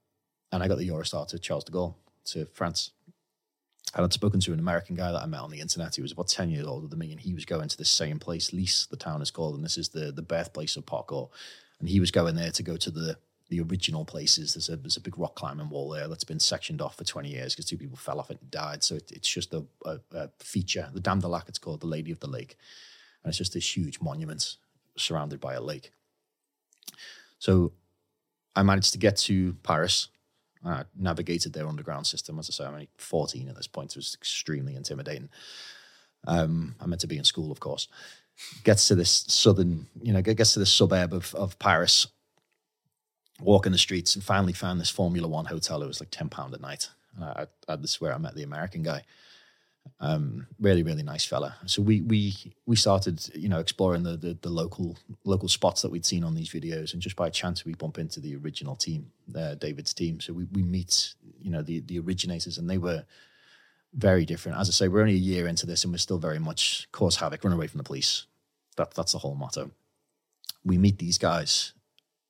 and 0.51 0.63
I 0.63 0.67
got 0.67 0.77
the 0.77 0.87
Eurostar 0.87 1.27
to 1.27 1.39
Charles 1.39 1.65
de 1.65 1.71
Gaulle 1.71 1.95
to 2.25 2.45
France, 2.45 2.91
And 3.95 4.03
I'd 4.03 4.13
spoken 4.13 4.39
to 4.41 4.53
an 4.53 4.59
American 4.59 4.95
guy 4.95 5.11
that 5.11 5.21
I 5.21 5.25
met 5.25 5.41
on 5.41 5.49
the 5.49 5.61
internet. 5.61 5.95
He 5.95 6.01
was 6.01 6.11
about 6.11 6.27
10 6.27 6.49
years 6.49 6.67
older 6.67 6.87
than 6.87 6.99
me, 6.99 7.11
and 7.11 7.19
he 7.19 7.33
was 7.33 7.45
going 7.45 7.69
to 7.69 7.77
the 7.77 7.85
same 7.85 8.19
place, 8.19 8.51
Lisses, 8.51 8.89
the 8.89 8.97
town 8.97 9.21
is 9.21 9.31
called, 9.31 9.55
and 9.55 9.63
this 9.63 9.77
is 9.77 9.89
the, 9.89 10.11
the 10.11 10.21
birthplace 10.21 10.75
of 10.75 10.85
parkour. 10.85 11.29
And 11.79 11.87
he 11.87 11.99
was 11.99 12.11
going 12.11 12.35
there 12.35 12.51
to 12.51 12.63
go 12.63 12.75
to 12.75 12.91
the 12.91 13.17
the 13.49 13.61
original 13.61 14.03
places. 14.03 14.53
There's 14.53 14.69
a 14.69 14.75
there's 14.75 14.97
a 14.97 15.01
big 15.01 15.17
rock 15.17 15.35
climbing 15.35 15.69
wall 15.69 15.89
there 15.89 16.07
that's 16.07 16.23
been 16.23 16.39
sectioned 16.39 16.81
off 16.81 16.97
for 16.97 17.03
20 17.03 17.29
years 17.29 17.53
because 17.53 17.65
two 17.65 17.77
people 17.77 17.97
fell 17.97 18.19
off 18.19 18.29
it 18.29 18.39
and 18.41 18.51
died. 18.51 18.83
So 18.83 18.95
it, 18.95 19.11
it's 19.11 19.29
just 19.29 19.53
a, 19.53 19.63
a, 19.85 19.99
a, 20.13 20.29
feature. 20.39 20.89
The 20.93 20.99
Dame 20.99 21.19
du 21.19 21.27
Lac, 21.27 21.47
it's 21.47 21.59
called 21.59 21.81
the 21.81 21.87
Lady 21.87 22.11
of 22.11 22.19
the 22.19 22.27
Lake, 22.27 22.57
and 23.23 23.29
it's 23.29 23.37
just 23.37 23.53
this 23.53 23.77
huge 23.77 24.01
monument 24.01 24.55
surrounded 24.97 25.39
by 25.39 25.53
a 25.53 25.61
lake. 25.61 25.91
So 27.39 27.73
I 28.55 28.63
managed 28.63 28.93
to 28.93 28.99
get 28.99 29.17
to 29.17 29.53
Paris. 29.63 30.09
I 30.65 30.83
navigated 30.97 31.53
their 31.53 31.67
underground 31.67 32.07
system. 32.07 32.39
As 32.39 32.49
I 32.49 32.53
say, 32.53 32.65
I'm 32.65 32.73
only 32.73 32.89
14 32.97 33.47
at 33.47 33.55
this 33.55 33.67
point. 33.67 33.91
It 33.91 33.97
was 33.97 34.15
extremely 34.15 34.75
intimidating. 34.75 35.29
Um, 36.25 36.75
I 36.81 36.85
meant 36.87 37.01
to 37.01 37.07
be 37.07 37.17
in 37.17 37.23
school, 37.23 37.51
of 37.51 37.59
course. 37.59 37.87
Gets 38.63 38.87
to 38.89 38.95
this 38.95 39.25
southern, 39.27 39.87
you 40.01 40.13
know, 40.13 40.21
gets 40.21 40.53
to 40.53 40.59
this 40.59 40.71
suburb 40.71 41.13
of, 41.13 41.33
of 41.35 41.57
Paris, 41.59 42.07
walking 43.39 43.71
the 43.71 43.77
streets, 43.77 44.15
and 44.15 44.23
finally 44.23 44.53
found 44.53 44.79
this 44.79 44.89
Formula 44.89 45.27
One 45.27 45.45
hotel. 45.45 45.81
It 45.81 45.87
was 45.87 45.99
like 45.99 46.11
£10 46.11 46.53
a 46.53 46.59
night. 46.59 46.89
And 47.15 47.23
I, 47.23 47.47
I, 47.67 47.77
where 47.99 48.13
I 48.13 48.17
met 48.17 48.35
the 48.35 48.43
American 48.43 48.83
guy. 48.83 49.03
Um, 49.99 50.47
really, 50.59 50.83
really 50.83 51.03
nice 51.03 51.25
fella. 51.25 51.55
So 51.65 51.81
we 51.81 52.01
we 52.01 52.53
we 52.65 52.75
started, 52.75 53.27
you 53.35 53.49
know, 53.49 53.59
exploring 53.59 54.03
the, 54.03 54.17
the, 54.17 54.37
the 54.41 54.49
local 54.49 54.97
local 55.23 55.49
spots 55.49 55.81
that 55.81 55.91
we'd 55.91 56.05
seen 56.05 56.23
on 56.23 56.35
these 56.35 56.49
videos, 56.49 56.93
and 56.93 57.01
just 57.01 57.15
by 57.15 57.29
chance 57.29 57.65
we 57.65 57.73
bump 57.73 57.97
into 57.97 58.19
the 58.19 58.35
original 58.35 58.75
team, 58.75 59.11
uh, 59.35 59.55
David's 59.55 59.93
team. 59.93 60.19
So 60.19 60.33
we 60.33 60.45
we 60.51 60.63
meet, 60.63 61.15
you 61.39 61.51
know, 61.51 61.61
the 61.61 61.79
the 61.81 61.99
originators, 61.99 62.57
and 62.57 62.69
they 62.69 62.77
were 62.77 63.05
very 63.93 64.25
different. 64.25 64.59
As 64.59 64.69
I 64.69 64.71
say, 64.71 64.87
we're 64.87 65.01
only 65.01 65.13
a 65.13 65.17
year 65.17 65.47
into 65.47 65.65
this, 65.65 65.83
and 65.83 65.93
we're 65.93 65.97
still 65.97 66.19
very 66.19 66.39
much 66.39 66.87
cause 66.91 67.17
havoc, 67.17 67.43
run 67.43 67.53
away 67.53 67.67
from 67.67 67.79
the 67.79 67.83
police. 67.83 68.25
That 68.75 68.93
that's 68.93 69.13
the 69.13 69.19
whole 69.19 69.35
motto. 69.35 69.71
We 70.63 70.77
meet 70.77 70.99
these 70.99 71.17
guys, 71.17 71.73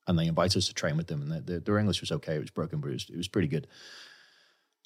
and 0.07 0.17
they 0.17 0.27
invite 0.27 0.55
us 0.55 0.67
to 0.67 0.73
train 0.73 0.97
with 0.97 1.07
them, 1.07 1.21
and 1.21 1.45
their, 1.45 1.59
their 1.59 1.77
English 1.77 2.01
was 2.01 2.11
okay. 2.11 2.35
It 2.35 2.41
was 2.41 2.51
broken, 2.51 2.79
but 2.79 2.89
it 2.89 2.93
was, 2.93 3.09
it 3.09 3.17
was 3.17 3.27
pretty 3.27 3.47
good. 3.47 3.67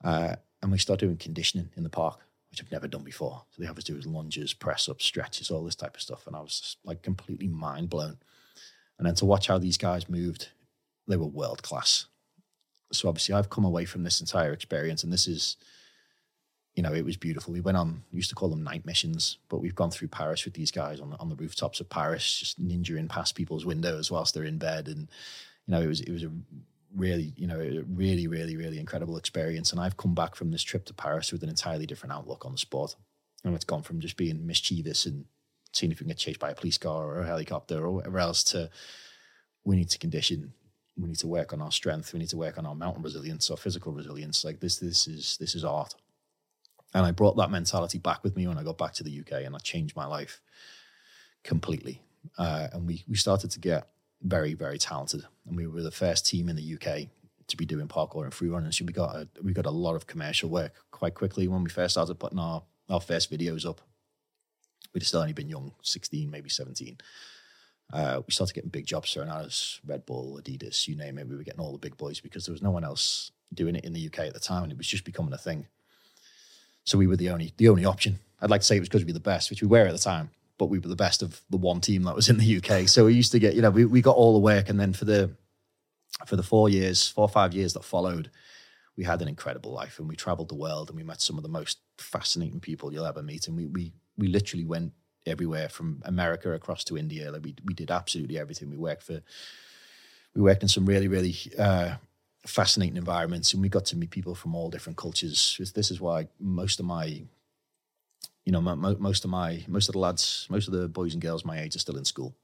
Uh, 0.04 0.36
and 0.62 0.72
we 0.72 0.78
start 0.78 1.00
doing 1.00 1.18
conditioning 1.18 1.70
in 1.76 1.84
the 1.84 1.90
park 1.90 2.20
which 2.52 2.62
I've 2.62 2.72
never 2.72 2.88
done 2.88 3.04
before. 3.04 3.44
So 3.52 3.62
they 3.62 3.68
have 3.68 3.78
us 3.78 3.86
do 3.86 3.98
is 3.98 4.06
lunges, 4.06 4.54
press 4.54 4.90
ups, 4.90 5.06
stretches, 5.06 5.50
all 5.50 5.64
this 5.64 5.76
type 5.76 5.96
of 5.96 6.02
stuff. 6.02 6.28
And 6.28 6.36
I 6.36 6.42
was 6.42 6.60
just 6.60 6.78
like 6.84 7.02
completely 7.02 7.48
mind 7.48 7.90
blown. 7.90 8.18
And 8.98 9.08
then 9.08 9.16
to 9.16 9.26
watch 9.26 9.48
how 9.48 9.58
these 9.58 9.78
guys 9.78 10.10
moved, 10.10 10.50
they 11.08 11.18
were 11.18 11.26
world 11.26 11.64
class. 11.64 12.06
So 12.92 13.08
obviously 13.08 13.34
I've 13.34 13.50
come 13.50 13.64
away 13.64 13.86
from 13.86 14.04
this 14.04 14.20
entire 14.20 14.52
experience 14.52 15.04
and 15.04 15.14
this 15.14 15.28
is, 15.28 15.56
you 16.76 16.84
know, 16.84 16.94
it 16.94 17.06
was 17.06 17.18
beautiful. 17.18 17.54
We 17.54 17.62
went 17.62 17.78
on, 17.78 18.04
used 18.12 18.30
to 18.30 18.36
call 18.36 18.50
them 18.50 18.64
night 18.64 18.86
missions, 18.86 19.38
but 19.50 19.60
we've 19.60 19.76
gone 19.76 19.92
through 19.92 20.10
Paris 20.10 20.44
with 20.44 20.54
these 20.54 20.72
guys 20.72 21.00
on 21.00 21.12
the, 21.12 21.20
on 21.20 21.30
the 21.30 21.36
rooftops 21.36 21.80
of 21.80 21.90
Paris, 21.90 22.40
just 22.40 22.62
ninjaing 22.62 23.10
past 23.10 23.36
people's 23.36 23.66
windows 23.66 24.12
whilst 24.12 24.34
they're 24.34 24.44
in 24.44 24.58
bed. 24.58 24.88
And, 24.88 25.10
you 25.68 25.72
know, 25.74 25.82
it 25.82 25.88
was, 25.88 26.02
it 26.02 26.12
was 26.12 26.24
a 26.24 26.32
really, 26.96 27.34
you 27.36 27.48
know, 27.48 27.84
really, 27.90 28.28
really, 28.28 28.58
really 28.58 28.80
incredible 28.80 29.18
experience. 29.18 29.72
And 29.72 29.80
I've 29.80 29.98
come 29.98 30.14
back 30.14 30.36
from 30.36 30.52
this 30.52 30.64
trip 30.64 30.86
to 30.86 30.94
Paris 30.94 31.32
with 31.32 31.44
an 31.44 31.50
entirely 31.50 31.86
different 31.86 32.14
outlook 32.14 32.46
on 32.46 32.54
the 32.54 32.58
sport. 32.58 32.96
And 33.44 33.56
it's 33.56 33.66
gone 33.66 33.82
from 33.82 34.00
just 34.00 34.18
being 34.18 34.46
mischievous 34.46 35.06
and 35.06 35.26
seeing 35.74 35.92
if 35.92 36.00
we 36.00 36.04
can 36.04 36.10
get 36.10 36.18
chased 36.18 36.40
by 36.40 36.52
a 36.52 36.56
police 36.56 36.78
car 36.78 37.06
or 37.06 37.22
a 37.22 37.26
helicopter 37.26 37.84
or 37.84 37.92
whatever 37.92 38.20
else 38.20 38.44
to 38.44 38.70
we 39.64 39.76
need 39.76 39.90
to 39.90 39.98
condition, 39.98 40.54
we 40.98 41.08
need 41.08 41.20
to 41.20 41.28
work 41.28 41.54
on 41.54 41.62
our 41.62 41.72
strength, 41.72 42.14
we 42.14 42.20
need 42.20 42.30
to 42.30 42.38
work 42.38 42.58
on 42.58 42.66
our 42.66 42.76
mountain 42.76 43.04
resilience, 43.04 43.50
our 43.50 43.58
physical 43.58 43.92
resilience. 43.92 44.44
Like 44.44 44.60
this, 44.60 44.80
this 44.80 45.08
is 45.08 45.38
this 45.40 45.56
is 45.56 45.64
art. 45.64 45.96
And 46.94 47.06
I 47.06 47.12
brought 47.12 47.38
that 47.38 47.52
mentality 47.52 48.00
back 48.00 48.24
with 48.24 48.36
me 48.36 48.48
when 48.48 48.58
I 48.58 48.64
got 48.64 48.78
back 48.78 48.94
to 48.96 49.04
the 49.04 49.20
UK, 49.20 49.44
and 49.44 49.56
I 49.56 49.60
changed 49.60 49.96
my 49.96 50.06
life 50.06 50.42
completely. 51.44 52.02
Uh, 52.38 52.68
and 52.74 52.88
we 52.88 53.04
we 53.08 53.16
started 53.16 53.52
to 53.52 53.60
get 53.60 53.88
very, 54.22 54.54
very 54.54 54.78
talented. 54.78 55.24
And 55.48 55.56
we 55.56 55.68
were 55.68 55.82
the 55.82 55.92
first 55.92 56.26
team 56.26 56.50
in 56.50 56.56
the 56.56 56.76
UK 56.76 57.10
to 57.48 57.58
be 57.58 57.66
doing 57.66 57.88
parkour 57.88 58.24
and 58.24 58.34
free 58.34 58.50
running. 58.50 58.72
So 58.72 58.86
we 58.86 58.94
got 58.94 59.16
a, 59.16 59.28
we 59.42 59.54
got 59.54 59.66
a 59.66 59.72
lot 59.72 59.96
of 59.96 60.08
commercial 60.08 60.50
work 60.50 60.74
quite 60.92 61.16
quickly 61.16 61.48
when 61.48 61.64
we 61.64 61.70
first 61.70 61.94
started 61.94 62.16
putting 62.16 62.40
our, 62.40 62.64
our 62.90 63.02
first 63.02 63.32
videos 63.32 63.68
up. 63.68 63.82
We'd 64.94 65.04
still 65.04 65.22
only 65.22 65.34
been 65.34 65.50
young, 65.50 65.72
16, 65.82 66.30
maybe 66.30 66.50
17. 66.50 66.98
Uh, 67.94 68.22
we 68.26 68.32
started 68.32 68.54
getting 68.54 68.70
big 68.70 68.86
jobs 68.86 69.14
thrown 69.14 69.30
at 69.30 69.36
us, 69.36 69.80
Red 69.86 70.06
Bull, 70.06 70.40
Adidas, 70.42 70.88
you 70.88 70.96
name 70.96 71.18
it. 71.18 71.28
We 71.28 71.36
were 71.36 71.44
getting 71.44 71.60
all 71.60 71.74
the 71.74 71.78
big 71.78 71.98
boys 71.98 72.20
because 72.20 72.46
there 72.46 72.54
was 72.54 72.62
no 72.62 72.72
one 72.72 72.86
else 72.86 73.32
doing 73.54 73.76
it 73.76 73.84
in 73.84 73.94
the 73.94 74.06
UK 74.06 74.20
at 74.20 74.34
the 74.34 74.40
time, 74.40 74.64
and 74.64 74.72
it 74.72 74.78
was 74.78 74.88
just 74.88 75.04
becoming 75.04 75.34
a 75.34 75.38
thing. 75.38 75.68
So 76.86 76.98
we 76.98 77.08
were 77.08 77.18
the 77.18 77.30
only 77.30 77.54
the 77.58 77.68
only 77.68 77.86
option. 77.86 78.20
I'd 78.42 78.50
like 78.50 78.62
to 78.62 78.68
say 78.68 78.78
it 78.78 78.80
was 78.80 78.90
because 78.90 79.04
we 79.04 79.10
were 79.10 79.20
the 79.20 79.20
best, 79.20 79.50
which 79.50 79.62
we 79.62 79.68
were 79.68 79.86
at 79.86 79.92
the 79.92 80.00
time 80.00 80.32
but 80.62 80.68
we 80.68 80.78
were 80.78 80.88
the 80.88 80.96
best 80.96 81.24
of 81.24 81.42
the 81.50 81.58
one 81.58 81.82
team 81.82 82.04
that 82.04 82.16
was 82.16 82.30
in 82.30 82.38
the 82.38 82.58
UK. 82.58 82.88
So 82.88 83.06
we 83.06 83.16
used 83.16 83.32
to 83.32 83.40
get, 83.40 83.56
you 83.56 83.64
know, 83.64 83.72
we, 83.72 83.84
we 83.84 84.00
got 84.00 84.16
all 84.16 84.34
the 84.34 84.40
work. 84.40 84.70
And 84.70 84.80
then 84.80 84.94
for 84.94 85.06
the 85.06 85.32
for 86.28 86.36
the 86.36 86.44
four 86.44 86.70
years, 86.70 87.08
four 87.08 87.24
or 87.24 87.30
five 87.30 87.52
years 87.52 87.74
that 87.74 87.84
followed, 87.84 88.30
we 88.96 89.04
had 89.04 89.24
an 89.24 89.28
incredible 89.28 89.72
life 89.72 89.98
and 89.98 90.08
we 90.08 90.16
traveled 90.16 90.50
the 90.50 90.56
world 90.56 90.90
and 90.90 90.98
we 90.98 91.04
met 91.04 91.20
some 91.20 91.36
of 91.36 91.42
the 91.42 91.50
most 91.50 91.80
fascinating 91.98 92.60
people 92.60 92.94
you'll 92.94 93.08
ever 93.08 93.24
meet. 93.24 93.48
And 93.48 93.58
we 93.58 93.66
we 93.66 93.92
we 94.20 94.28
literally 94.28 94.64
went 94.64 94.94
everywhere 95.26 95.68
from 95.68 96.04
America 96.06 96.52
across 96.52 96.84
to 96.84 96.96
India. 96.96 97.32
Like 97.32 97.44
we 97.44 97.56
we 97.66 97.74
did 97.74 97.90
absolutely 97.90 98.38
everything. 98.38 98.70
We 98.70 98.78
worked 98.78 99.02
for 99.02 99.20
we 100.36 100.44
worked 100.44 100.62
in 100.62 100.70
some 100.70 100.86
really, 100.86 101.08
really 101.08 101.38
uh, 101.58 101.96
fascinating 102.46 102.98
environments 102.98 103.52
and 103.52 103.64
we 103.64 103.70
got 103.70 103.86
to 103.86 103.98
meet 103.98 104.12
people 104.12 104.36
from 104.36 104.54
all 104.54 104.70
different 104.70 104.98
cultures. 104.98 105.60
This 105.74 105.90
is 105.90 106.00
why 106.00 106.28
most 106.40 106.80
of 106.80 106.86
my 106.86 107.24
you 108.46 108.52
know, 108.52 108.62
most 108.62 109.24
of 109.24 109.30
my 109.30 109.64
most 109.68 109.88
of 109.88 109.94
the 109.94 110.00
lads, 110.00 110.48
most 110.50 110.68
of 110.68 110.74
the 110.74 110.88
boys 110.88 111.14
and 111.14 111.22
girls 111.22 111.46
my 111.46 111.60
age 111.60 111.76
are 111.76 111.80
still 111.80 111.98
in 111.98 112.06
school, 112.06 112.36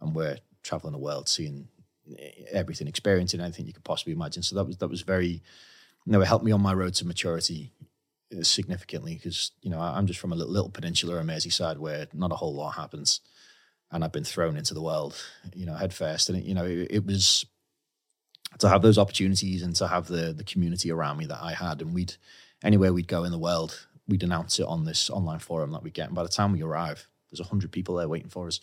and 0.00 0.14
we're 0.14 0.38
traveling 0.62 0.92
the 0.92 0.98
world, 0.98 1.28
seeing 1.28 1.68
everything, 2.50 2.86
experiencing 2.88 3.40
anything 3.40 3.66
you 3.66 3.72
could 3.72 3.84
possibly 3.84 4.12
imagine. 4.12 4.42
So 4.42 4.56
that 4.56 4.64
was 4.64 4.76
that 4.78 4.88
was 4.88 5.02
very, 5.02 5.42
you 6.04 6.12
know, 6.12 6.20
it 6.20 6.26
helped 6.26 6.44
me 6.44 6.52
on 6.52 6.60
my 6.60 6.74
road 6.74 6.94
to 6.94 7.06
maturity 7.06 7.72
uh, 8.36 8.42
significantly 8.42 9.14
because 9.14 9.52
you 9.62 9.70
know 9.70 9.80
I'm 9.80 10.06
just 10.06 10.20
from 10.20 10.32
a 10.32 10.36
little, 10.36 10.52
little 10.52 10.70
peninsula 10.70 11.18
in 11.18 11.26
Merseyside 11.26 11.78
where 11.78 12.06
not 12.12 12.32
a 12.32 12.36
whole 12.36 12.54
lot 12.54 12.72
happens, 12.72 13.20
and 13.90 14.04
I've 14.04 14.12
been 14.12 14.24
thrown 14.24 14.56
into 14.56 14.74
the 14.74 14.82
world, 14.82 15.16
you 15.54 15.66
know, 15.66 15.74
head 15.74 15.94
first, 15.94 16.28
and 16.28 16.38
it, 16.38 16.44
you 16.44 16.54
know 16.54 16.64
it, 16.64 16.88
it 16.90 17.06
was 17.06 17.46
to 18.58 18.68
have 18.68 18.82
those 18.82 18.98
opportunities 18.98 19.62
and 19.62 19.74
to 19.76 19.88
have 19.88 20.06
the 20.06 20.32
the 20.32 20.44
community 20.44 20.90
around 20.90 21.18
me 21.18 21.26
that 21.26 21.42
I 21.42 21.54
had, 21.54 21.80
and 21.80 21.94
we'd 21.94 22.16
anywhere 22.62 22.92
we'd 22.92 23.08
go 23.08 23.24
in 23.24 23.32
the 23.32 23.38
world, 23.38 23.86
we'd 24.10 24.22
announce 24.24 24.58
it 24.58 24.66
on 24.66 24.84
this 24.84 25.08
online 25.08 25.38
forum 25.38 25.70
that 25.70 25.82
we 25.82 25.90
get. 25.90 26.08
And 26.08 26.14
by 26.14 26.24
the 26.24 26.28
time 26.28 26.52
we 26.52 26.62
arrive, 26.62 27.06
there's 27.30 27.40
100 27.40 27.70
people 27.70 27.94
there 27.94 28.08
waiting 28.08 28.28
for 28.28 28.48
us, 28.48 28.60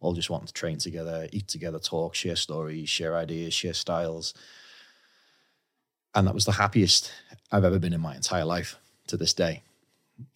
all 0.00 0.12
just 0.12 0.30
wanting 0.30 0.46
to 0.46 0.52
train 0.52 0.78
together, 0.78 1.26
eat 1.32 1.48
together, 1.48 1.78
talk, 1.78 2.14
share 2.14 2.36
stories, 2.36 2.88
share 2.88 3.16
ideas, 3.16 3.54
share 3.54 3.72
styles. 3.72 4.34
And 6.14 6.26
that 6.26 6.34
was 6.34 6.44
the 6.44 6.52
happiest 6.52 7.10
I've 7.50 7.64
ever 7.64 7.78
been 7.78 7.94
in 7.94 8.00
my 8.00 8.14
entire 8.14 8.44
life 8.44 8.76
to 9.06 9.16
this 9.16 9.32
day. 9.32 9.62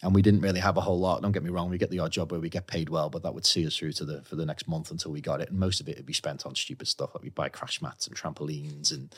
And 0.02 0.14
we 0.14 0.22
didn't 0.22 0.40
really 0.40 0.60
have 0.60 0.78
a 0.78 0.80
whole 0.80 0.98
lot. 0.98 1.20
Don't 1.20 1.32
get 1.32 1.42
me 1.42 1.50
wrong, 1.50 1.68
we 1.68 1.78
get 1.78 1.90
the 1.90 1.98
odd 1.98 2.10
job 2.10 2.32
where 2.32 2.40
we 2.40 2.48
get 2.48 2.66
paid 2.66 2.88
well, 2.88 3.10
but 3.10 3.22
that 3.22 3.34
would 3.34 3.44
see 3.44 3.66
us 3.66 3.76
through 3.76 3.92
to 3.92 4.04
the 4.04 4.22
for 4.22 4.34
the 4.34 4.46
next 4.46 4.66
month 4.66 4.90
until 4.90 5.12
we 5.12 5.20
got 5.20 5.42
it. 5.42 5.50
And 5.50 5.58
most 5.58 5.80
of 5.80 5.88
it 5.88 5.96
would 5.96 6.06
be 6.06 6.14
spent 6.14 6.46
on 6.46 6.54
stupid 6.54 6.88
stuff 6.88 7.14
like 7.14 7.22
we 7.22 7.28
buy 7.28 7.50
crash 7.50 7.82
mats 7.82 8.06
and 8.06 8.16
trampolines 8.16 8.90
and 8.90 9.14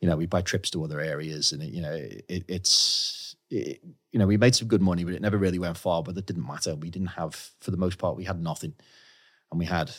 you 0.00 0.08
know, 0.08 0.16
we 0.16 0.26
buy 0.26 0.42
trips 0.42 0.70
to 0.70 0.84
other 0.84 1.00
areas 1.00 1.52
and 1.52 1.62
it, 1.62 1.72
you 1.72 1.82
know, 1.82 1.92
it, 1.92 2.44
it's 2.48 3.27
it, 3.50 3.80
you 4.12 4.18
know, 4.18 4.26
we 4.26 4.36
made 4.36 4.54
some 4.54 4.68
good 4.68 4.82
money, 4.82 5.04
but 5.04 5.14
it 5.14 5.22
never 5.22 5.38
really 5.38 5.58
went 5.58 5.76
far. 5.76 6.02
But 6.02 6.16
it 6.16 6.26
didn't 6.26 6.46
matter. 6.46 6.74
We 6.74 6.90
didn't 6.90 7.08
have, 7.08 7.34
for 7.60 7.70
the 7.70 7.76
most 7.76 7.98
part, 7.98 8.16
we 8.16 8.24
had 8.24 8.40
nothing, 8.40 8.74
and 9.50 9.58
we 9.58 9.66
had, 9.66 9.90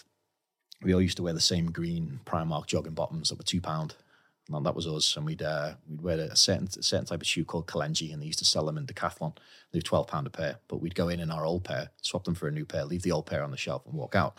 we 0.82 0.94
all 0.94 1.02
used 1.02 1.18
to 1.18 1.24
wear 1.24 1.34
the 1.34 1.40
same 1.40 1.72
green 1.72 2.20
Primark 2.26 2.68
jogging 2.68 2.94
bottoms 2.94 3.30
that 3.30 3.38
were 3.38 3.44
two 3.44 3.62
pound, 3.62 3.96
and 4.52 4.66
that 4.66 4.76
was 4.76 4.88
us. 4.88 5.16
And 5.18 5.26
we'd 5.26 5.42
uh, 5.42 5.74
we'd 5.90 6.02
wear 6.02 6.20
a 6.20 6.36
certain 6.36 6.68
a 6.78 6.84
certain 6.84 7.06
type 7.06 7.22
of 7.22 7.28
shoe 7.28 7.46
called 7.46 7.68
Kalenji, 7.68 8.14
and 8.14 8.22
they 8.22 8.28
used 8.28 8.40
to 8.40 8.46
sell 8.46 8.66
them 8.66 8.78
in 8.78 8.86
Decathlon. 8.86 9.36
They 9.72 9.80
were 9.80 9.84
twelve 9.84 10.08
pound 10.08 10.28
a 10.28 10.32
pair, 10.32 10.58
but 10.68 10.82
we'd 10.82 10.96
go 10.96 11.10
in 11.10 11.20
in 11.20 11.32
our 11.32 11.46
old 11.46 11.64
pair, 11.64 11.90
swap 12.02 12.24
them 12.24 12.36
for 12.36 12.48
a 12.48 12.52
new 12.52 12.66
pair, 12.66 12.86
leave 12.86 13.04
the 13.04 13.12
old 13.12 13.26
pair 13.26 13.44
on 13.44 13.52
the 13.52 13.58
shelf, 13.58 13.86
and 13.86 13.94
walk 13.96 14.16
out. 14.16 14.38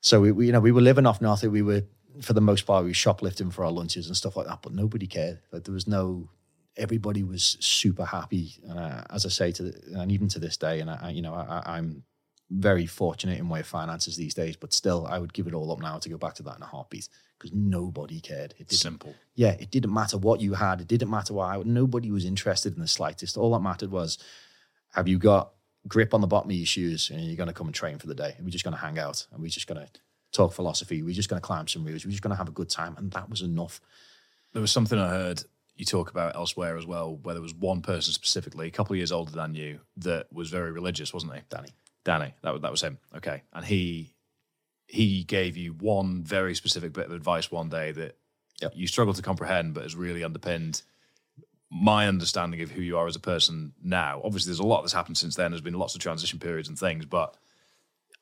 So 0.00 0.20
we, 0.20 0.32
we 0.32 0.46
you 0.46 0.52
know, 0.52 0.60
we 0.60 0.72
were 0.72 0.80
living 0.80 1.06
off 1.06 1.20
nothing. 1.20 1.50
We 1.50 1.62
were 1.62 1.82
for 2.20 2.32
the 2.32 2.40
most 2.40 2.66
part, 2.66 2.84
we 2.84 2.90
were 2.90 2.94
shoplifting 2.94 3.50
for 3.50 3.64
our 3.64 3.70
lunches 3.70 4.06
and 4.06 4.16
stuff 4.16 4.36
like 4.36 4.46
that, 4.46 4.62
but 4.62 4.72
nobody 4.72 5.06
cared. 5.06 5.40
Like 5.52 5.64
there 5.64 5.74
was 5.74 5.86
no 5.86 6.28
everybody 6.78 7.22
was 7.22 7.56
super 7.60 8.04
happy. 8.04 8.54
Uh, 8.68 9.02
as 9.10 9.26
I 9.26 9.28
say 9.28 9.52
to, 9.52 9.62
the, 9.64 10.00
and 10.00 10.12
even 10.12 10.28
to 10.28 10.38
this 10.38 10.56
day, 10.56 10.80
and 10.80 10.90
I, 10.90 11.10
you 11.10 11.22
know, 11.22 11.34
I, 11.34 11.78
am 11.78 12.04
very 12.50 12.86
fortunate 12.86 13.38
in 13.38 13.46
my 13.46 13.62
finances 13.62 14.16
these 14.16 14.34
days, 14.34 14.56
but 14.56 14.72
still, 14.72 15.06
I 15.06 15.18
would 15.18 15.32
give 15.32 15.46
it 15.46 15.54
all 15.54 15.70
up 15.72 15.80
now 15.80 15.98
to 15.98 16.08
go 16.08 16.16
back 16.16 16.34
to 16.34 16.42
that 16.44 16.56
in 16.56 16.62
a 16.62 16.66
heartbeat 16.66 17.08
because 17.38 17.54
nobody 17.54 18.20
cared. 18.20 18.54
It 18.58 18.72
simple. 18.72 19.14
Yeah, 19.34 19.52
it 19.52 19.70
didn't 19.70 19.92
matter 19.92 20.16
what 20.16 20.40
you 20.40 20.54
had. 20.54 20.80
It 20.80 20.88
didn't 20.88 21.10
matter 21.10 21.34
why. 21.34 21.60
Nobody 21.64 22.10
was 22.10 22.24
interested 22.24 22.74
in 22.74 22.80
the 22.80 22.88
slightest. 22.88 23.36
All 23.36 23.52
that 23.52 23.60
mattered 23.60 23.90
was, 23.90 24.18
have 24.92 25.08
you 25.08 25.18
got 25.18 25.52
grip 25.86 26.14
on 26.14 26.20
the 26.20 26.26
bottom 26.26 26.50
of 26.50 26.56
your 26.56 26.66
shoes, 26.66 27.10
and 27.10 27.20
you're 27.20 27.36
going 27.36 27.48
to 27.48 27.54
come 27.54 27.68
and 27.68 27.74
train 27.74 27.98
for 27.98 28.06
the 28.06 28.14
day? 28.14 28.34
And 28.36 28.46
we're 28.46 28.50
just 28.50 28.64
going 28.64 28.74
to 28.74 28.80
hang 28.80 28.98
out, 28.98 29.26
and 29.32 29.42
we're 29.42 29.48
just 29.48 29.66
going 29.66 29.80
to 29.80 29.88
talk 30.32 30.52
philosophy. 30.52 31.02
We're 31.02 31.14
just 31.14 31.28
going 31.28 31.40
to 31.40 31.46
climb 31.46 31.68
some 31.68 31.84
routes. 31.84 32.04
We're 32.04 32.12
just 32.12 32.22
going 32.22 32.32
to 32.32 32.36
have 32.36 32.48
a 32.48 32.52
good 32.52 32.70
time, 32.70 32.94
and 32.96 33.10
that 33.12 33.28
was 33.28 33.42
enough. 33.42 33.80
There 34.52 34.62
was 34.62 34.72
something 34.72 34.98
I 34.98 35.08
heard 35.08 35.42
you 35.78 35.84
talk 35.84 36.10
about 36.10 36.34
elsewhere 36.34 36.76
as 36.76 36.86
well, 36.86 37.16
where 37.16 37.34
there 37.34 37.42
was 37.42 37.54
one 37.54 37.82
person 37.82 38.12
specifically, 38.12 38.66
a 38.66 38.70
couple 38.70 38.94
of 38.94 38.98
years 38.98 39.12
older 39.12 39.32
than 39.32 39.54
you, 39.54 39.80
that 39.98 40.32
was 40.32 40.50
very 40.50 40.72
religious, 40.72 41.12
wasn't 41.14 41.34
he? 41.34 41.40
Danny. 41.48 41.68
Danny. 42.04 42.34
That 42.42 42.52
was, 42.52 42.62
that 42.62 42.70
was 42.70 42.82
him. 42.82 42.98
Okay, 43.16 43.42
and 43.52 43.64
he 43.64 44.14
he 44.86 45.22
gave 45.22 45.56
you 45.56 45.72
one 45.74 46.24
very 46.24 46.54
specific 46.54 46.94
bit 46.94 47.06
of 47.06 47.12
advice 47.12 47.50
one 47.50 47.68
day 47.68 47.92
that 47.92 48.16
Yep. 48.60 48.72
you 48.74 48.86
struggle 48.88 49.14
to 49.14 49.22
comprehend, 49.22 49.74
but 49.74 49.84
has 49.84 49.94
really 49.94 50.24
underpinned 50.24 50.82
my 51.70 52.08
understanding 52.08 52.60
of 52.62 52.70
who 52.70 52.82
you 52.82 52.96
are 52.98 53.06
as 53.06 53.14
a 53.14 53.20
person 53.20 53.72
now. 53.82 54.20
Obviously, 54.24 54.50
there's 54.50 54.58
a 54.58 54.66
lot 54.66 54.82
that's 54.82 54.94
happened 54.94 55.18
since 55.18 55.36
then. 55.36 55.50
There's 55.52 55.60
been 55.60 55.74
lots 55.74 55.94
of 55.94 56.00
transition 56.00 56.38
periods 56.38 56.68
and 56.68 56.78
things, 56.78 57.04
but 57.04 57.36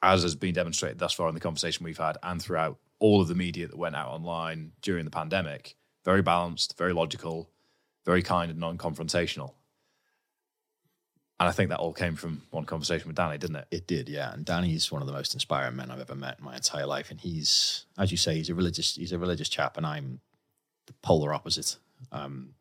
as 0.02 0.22
has 0.24 0.34
been 0.34 0.52
demonstrated 0.52 0.98
thus 0.98 1.14
far 1.14 1.28
in 1.28 1.34
the 1.34 1.40
conversation 1.40 1.84
we've 1.84 1.96
had 1.96 2.18
and 2.22 2.42
throughout 2.42 2.78
all 2.98 3.22
of 3.22 3.28
the 3.28 3.34
media 3.34 3.66
that 3.66 3.78
went 3.78 3.96
out 3.96 4.10
online 4.10 4.72
during 4.82 5.04
the 5.04 5.10
pandemic, 5.10 5.76
very 6.06 6.22
balanced, 6.22 6.78
very 6.78 6.94
logical, 6.94 7.50
very 8.06 8.22
kind 8.22 8.50
and 8.50 8.60
non-confrontational. 8.60 9.52
And 11.38 11.48
I 11.48 11.52
think 11.52 11.68
that 11.68 11.80
all 11.80 11.92
came 11.92 12.14
from 12.14 12.42
one 12.50 12.64
conversation 12.64 13.08
with 13.08 13.16
Danny, 13.16 13.36
didn't 13.36 13.56
it? 13.56 13.66
It 13.70 13.86
did, 13.86 14.08
yeah. 14.08 14.32
And 14.32 14.44
Danny's 14.44 14.90
one 14.90 15.02
of 15.02 15.08
the 15.08 15.12
most 15.12 15.34
inspiring 15.34 15.76
men 15.76 15.90
I've 15.90 16.00
ever 16.00 16.14
met 16.14 16.38
in 16.38 16.44
my 16.44 16.54
entire 16.54 16.86
life. 16.86 17.10
And 17.10 17.20
he's, 17.20 17.84
as 17.98 18.10
you 18.10 18.16
say, 18.16 18.36
he's 18.36 18.48
a 18.48 18.54
religious, 18.54 18.94
he's 18.94 19.12
a 19.12 19.18
religious 19.18 19.50
chap, 19.50 19.76
and 19.76 19.84
I'm 19.84 20.20
the 20.86 20.94
polar 21.02 21.34
opposite. 21.34 21.76
Um, 22.12 22.54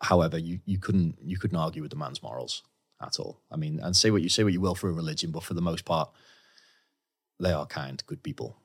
however, 0.00 0.38
you 0.38 0.60
you 0.64 0.78
couldn't 0.78 1.18
you 1.22 1.38
couldn't 1.38 1.58
argue 1.58 1.82
with 1.82 1.90
the 1.92 1.96
man's 1.96 2.22
morals 2.22 2.62
at 3.00 3.20
all. 3.20 3.38
I 3.52 3.56
mean, 3.56 3.78
and 3.80 3.94
say 3.94 4.10
what 4.10 4.22
you 4.22 4.30
say 4.30 4.42
what 4.42 4.54
you 4.54 4.60
will 4.60 4.74
for 4.74 4.88
a 4.88 4.92
religion, 4.92 5.30
but 5.30 5.44
for 5.44 5.54
the 5.54 5.60
most 5.60 5.84
part, 5.84 6.10
they 7.38 7.52
are 7.52 7.66
kind, 7.66 8.02
good 8.06 8.22
people. 8.22 8.56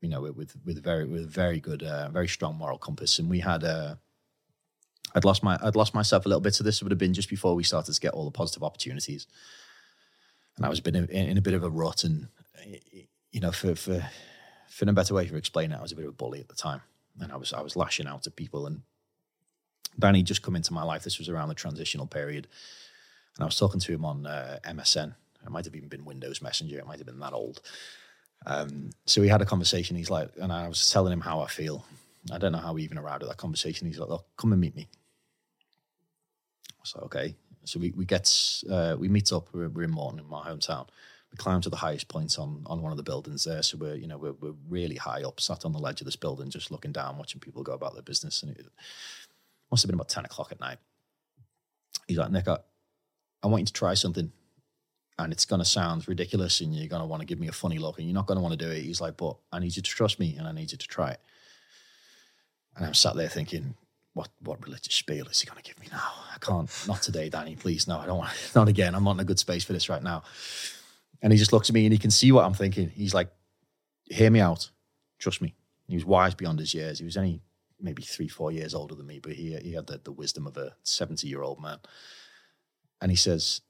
You 0.00 0.08
know, 0.08 0.20
with 0.22 0.56
with 0.64 0.82
very 0.82 1.06
with 1.06 1.24
a 1.24 1.26
very 1.26 1.60
good, 1.60 1.82
uh, 1.82 2.08
very 2.10 2.28
strong 2.28 2.56
moral 2.56 2.78
compass. 2.78 3.18
And 3.18 3.28
we 3.28 3.40
had 3.40 3.64
uh, 3.64 3.96
I'd 5.14 5.24
lost 5.24 5.42
my 5.42 5.58
I'd 5.62 5.76
lost 5.76 5.94
myself 5.94 6.26
a 6.26 6.28
little 6.28 6.40
bit 6.40 6.54
to 6.54 6.62
this. 6.62 6.82
Would 6.82 6.92
have 6.92 6.98
been 6.98 7.14
just 7.14 7.28
before 7.28 7.54
we 7.54 7.64
started 7.64 7.92
to 7.92 8.00
get 8.00 8.14
all 8.14 8.24
the 8.24 8.30
positive 8.30 8.62
opportunities, 8.62 9.26
and 10.56 10.64
I 10.64 10.68
was 10.68 10.80
been 10.80 10.96
in, 10.96 11.08
in 11.08 11.38
a 11.38 11.42
bit 11.42 11.54
of 11.54 11.64
a 11.64 11.70
rut. 11.70 12.04
And 12.04 12.28
you 13.32 13.40
know, 13.40 13.52
for 13.52 13.74
for 13.74 14.08
for 14.68 14.84
no 14.84 14.92
better 14.92 15.14
way 15.14 15.26
to 15.26 15.36
explain 15.36 15.72
it, 15.72 15.78
I 15.78 15.82
was 15.82 15.92
a 15.92 15.96
bit 15.96 16.04
of 16.04 16.10
a 16.10 16.16
bully 16.16 16.40
at 16.40 16.48
the 16.48 16.54
time, 16.54 16.82
and 17.20 17.32
I 17.32 17.36
was 17.36 17.52
I 17.52 17.60
was 17.60 17.76
lashing 17.76 18.06
out 18.06 18.26
at 18.26 18.36
people. 18.36 18.66
And 18.66 18.82
Danny 19.98 20.22
just 20.22 20.42
come 20.42 20.56
into 20.56 20.72
my 20.72 20.82
life. 20.82 21.02
This 21.02 21.18
was 21.18 21.28
around 21.28 21.48
the 21.48 21.54
transitional 21.54 22.06
period, 22.06 22.46
and 23.36 23.42
I 23.42 23.46
was 23.46 23.58
talking 23.58 23.80
to 23.80 23.92
him 23.92 24.04
on 24.04 24.26
uh, 24.26 24.58
MSN. 24.64 25.14
It 25.44 25.50
might 25.50 25.64
have 25.64 25.74
even 25.74 25.88
been 25.88 26.04
Windows 26.04 26.42
Messenger. 26.42 26.78
It 26.78 26.86
might 26.86 26.98
have 26.98 27.06
been 27.06 27.20
that 27.20 27.32
old. 27.32 27.60
Um, 28.46 28.90
so 29.06 29.20
we 29.20 29.28
had 29.28 29.42
a 29.42 29.46
conversation. 29.46 29.96
He's 29.96 30.10
like, 30.10 30.30
and 30.40 30.52
I 30.52 30.68
was 30.68 30.90
telling 30.90 31.12
him 31.12 31.20
how 31.20 31.40
I 31.40 31.48
feel. 31.48 31.84
I 32.32 32.38
don't 32.38 32.52
know 32.52 32.58
how 32.58 32.72
we 32.72 32.82
even 32.82 32.98
arrived 32.98 33.22
at 33.22 33.28
that 33.28 33.38
conversation. 33.38 33.86
He's 33.86 33.98
like, 33.98 34.08
"Look, 34.08 34.26
come 34.36 34.52
and 34.52 34.60
meet 34.60 34.76
me." 34.76 34.88
So 36.84 37.00
okay. 37.00 37.34
So 37.64 37.78
we 37.78 37.90
we 37.92 38.04
get 38.04 38.32
uh, 38.70 38.96
we 38.98 39.08
meet 39.08 39.32
up. 39.32 39.48
We're, 39.52 39.68
we're 39.68 39.84
in 39.84 39.90
Moreton, 39.90 40.20
in 40.20 40.28
my 40.28 40.42
hometown. 40.42 40.88
We 41.30 41.36
climb 41.36 41.60
to 41.60 41.70
the 41.70 41.76
highest 41.76 42.08
point 42.08 42.38
on 42.38 42.62
on 42.66 42.80
one 42.80 42.92
of 42.92 42.96
the 42.96 43.02
buildings 43.02 43.44
there. 43.44 43.62
So 43.62 43.76
we're 43.76 43.96
you 43.96 44.06
know 44.06 44.16
we're 44.18 44.32
we're 44.32 44.54
really 44.68 44.96
high 44.96 45.22
up, 45.22 45.40
sat 45.40 45.64
on 45.64 45.72
the 45.72 45.78
ledge 45.78 46.00
of 46.00 46.06
this 46.06 46.16
building, 46.16 46.50
just 46.50 46.70
looking 46.70 46.92
down, 46.92 47.18
watching 47.18 47.40
people 47.40 47.62
go 47.62 47.72
about 47.72 47.94
their 47.94 48.02
business. 48.02 48.42
And 48.42 48.56
it 48.56 48.66
must 49.70 49.82
have 49.82 49.88
been 49.88 49.96
about 49.96 50.08
ten 50.08 50.24
o'clock 50.24 50.52
at 50.52 50.60
night. 50.60 50.78
He's 52.06 52.16
like, 52.16 52.30
Nick, 52.30 52.48
I, 52.48 52.58
I 53.42 53.48
want 53.48 53.60
you 53.62 53.66
to 53.66 53.72
try 53.72 53.92
something 53.92 54.32
and 55.18 55.32
it's 55.32 55.44
going 55.44 55.58
to 55.58 55.64
sound 55.64 56.06
ridiculous 56.06 56.60
and 56.60 56.74
you're 56.74 56.88
going 56.88 57.02
to 57.02 57.06
want 57.06 57.20
to 57.20 57.26
give 57.26 57.40
me 57.40 57.48
a 57.48 57.52
funny 57.52 57.78
look 57.78 57.98
and 57.98 58.06
you're 58.06 58.14
not 58.14 58.26
going 58.26 58.36
to 58.36 58.42
want 58.42 58.58
to 58.58 58.64
do 58.64 58.70
it. 58.70 58.82
He's 58.82 59.00
like, 59.00 59.16
but 59.16 59.36
I 59.52 59.58
need 59.58 59.74
you 59.76 59.82
to 59.82 59.90
trust 59.90 60.20
me 60.20 60.36
and 60.38 60.46
I 60.46 60.52
need 60.52 60.70
you 60.70 60.78
to 60.78 60.88
try 60.88 61.10
it. 61.10 61.20
And 62.76 62.86
I'm 62.86 62.94
sat 62.94 63.16
there 63.16 63.28
thinking, 63.28 63.74
what 64.14 64.28
what 64.40 64.64
religious 64.64 64.94
spiel 64.94 65.26
is 65.26 65.40
he 65.40 65.46
going 65.46 65.60
to 65.60 65.68
give 65.68 65.78
me 65.80 65.88
now? 65.90 66.10
I 66.34 66.38
can't, 66.40 66.70
not 66.86 67.02
today, 67.02 67.28
Danny, 67.28 67.56
please. 67.56 67.88
No, 67.88 67.98
I 67.98 68.06
don't 68.06 68.18
want, 68.18 68.30
not 68.54 68.68
again. 68.68 68.94
I'm 68.94 69.04
not 69.04 69.12
in 69.12 69.20
a 69.20 69.24
good 69.24 69.38
space 69.38 69.64
for 69.64 69.72
this 69.72 69.88
right 69.88 70.02
now. 70.02 70.22
And 71.20 71.32
he 71.32 71.38
just 71.38 71.52
looks 71.52 71.68
at 71.68 71.74
me 71.74 71.84
and 71.84 71.92
he 71.92 71.98
can 71.98 72.12
see 72.12 72.30
what 72.30 72.44
I'm 72.44 72.54
thinking. 72.54 72.88
He's 72.88 73.14
like, 73.14 73.28
hear 74.04 74.30
me 74.30 74.40
out. 74.40 74.70
Trust 75.18 75.42
me. 75.42 75.54
He 75.88 75.96
was 75.96 76.04
wise 76.04 76.34
beyond 76.34 76.60
his 76.60 76.74
years. 76.74 77.00
He 77.00 77.04
was 77.04 77.16
only 77.16 77.40
maybe 77.80 78.02
three, 78.02 78.28
four 78.28 78.52
years 78.52 78.74
older 78.74 78.94
than 78.94 79.06
me, 79.06 79.18
but 79.18 79.32
he, 79.32 79.56
he 79.56 79.72
had 79.72 79.86
the, 79.86 80.00
the 80.02 80.12
wisdom 80.12 80.46
of 80.46 80.56
a 80.56 80.74
70 80.84 81.26
year 81.26 81.42
old 81.42 81.60
man. 81.60 81.78
And 83.00 83.10
he 83.10 83.16
says, 83.16 83.62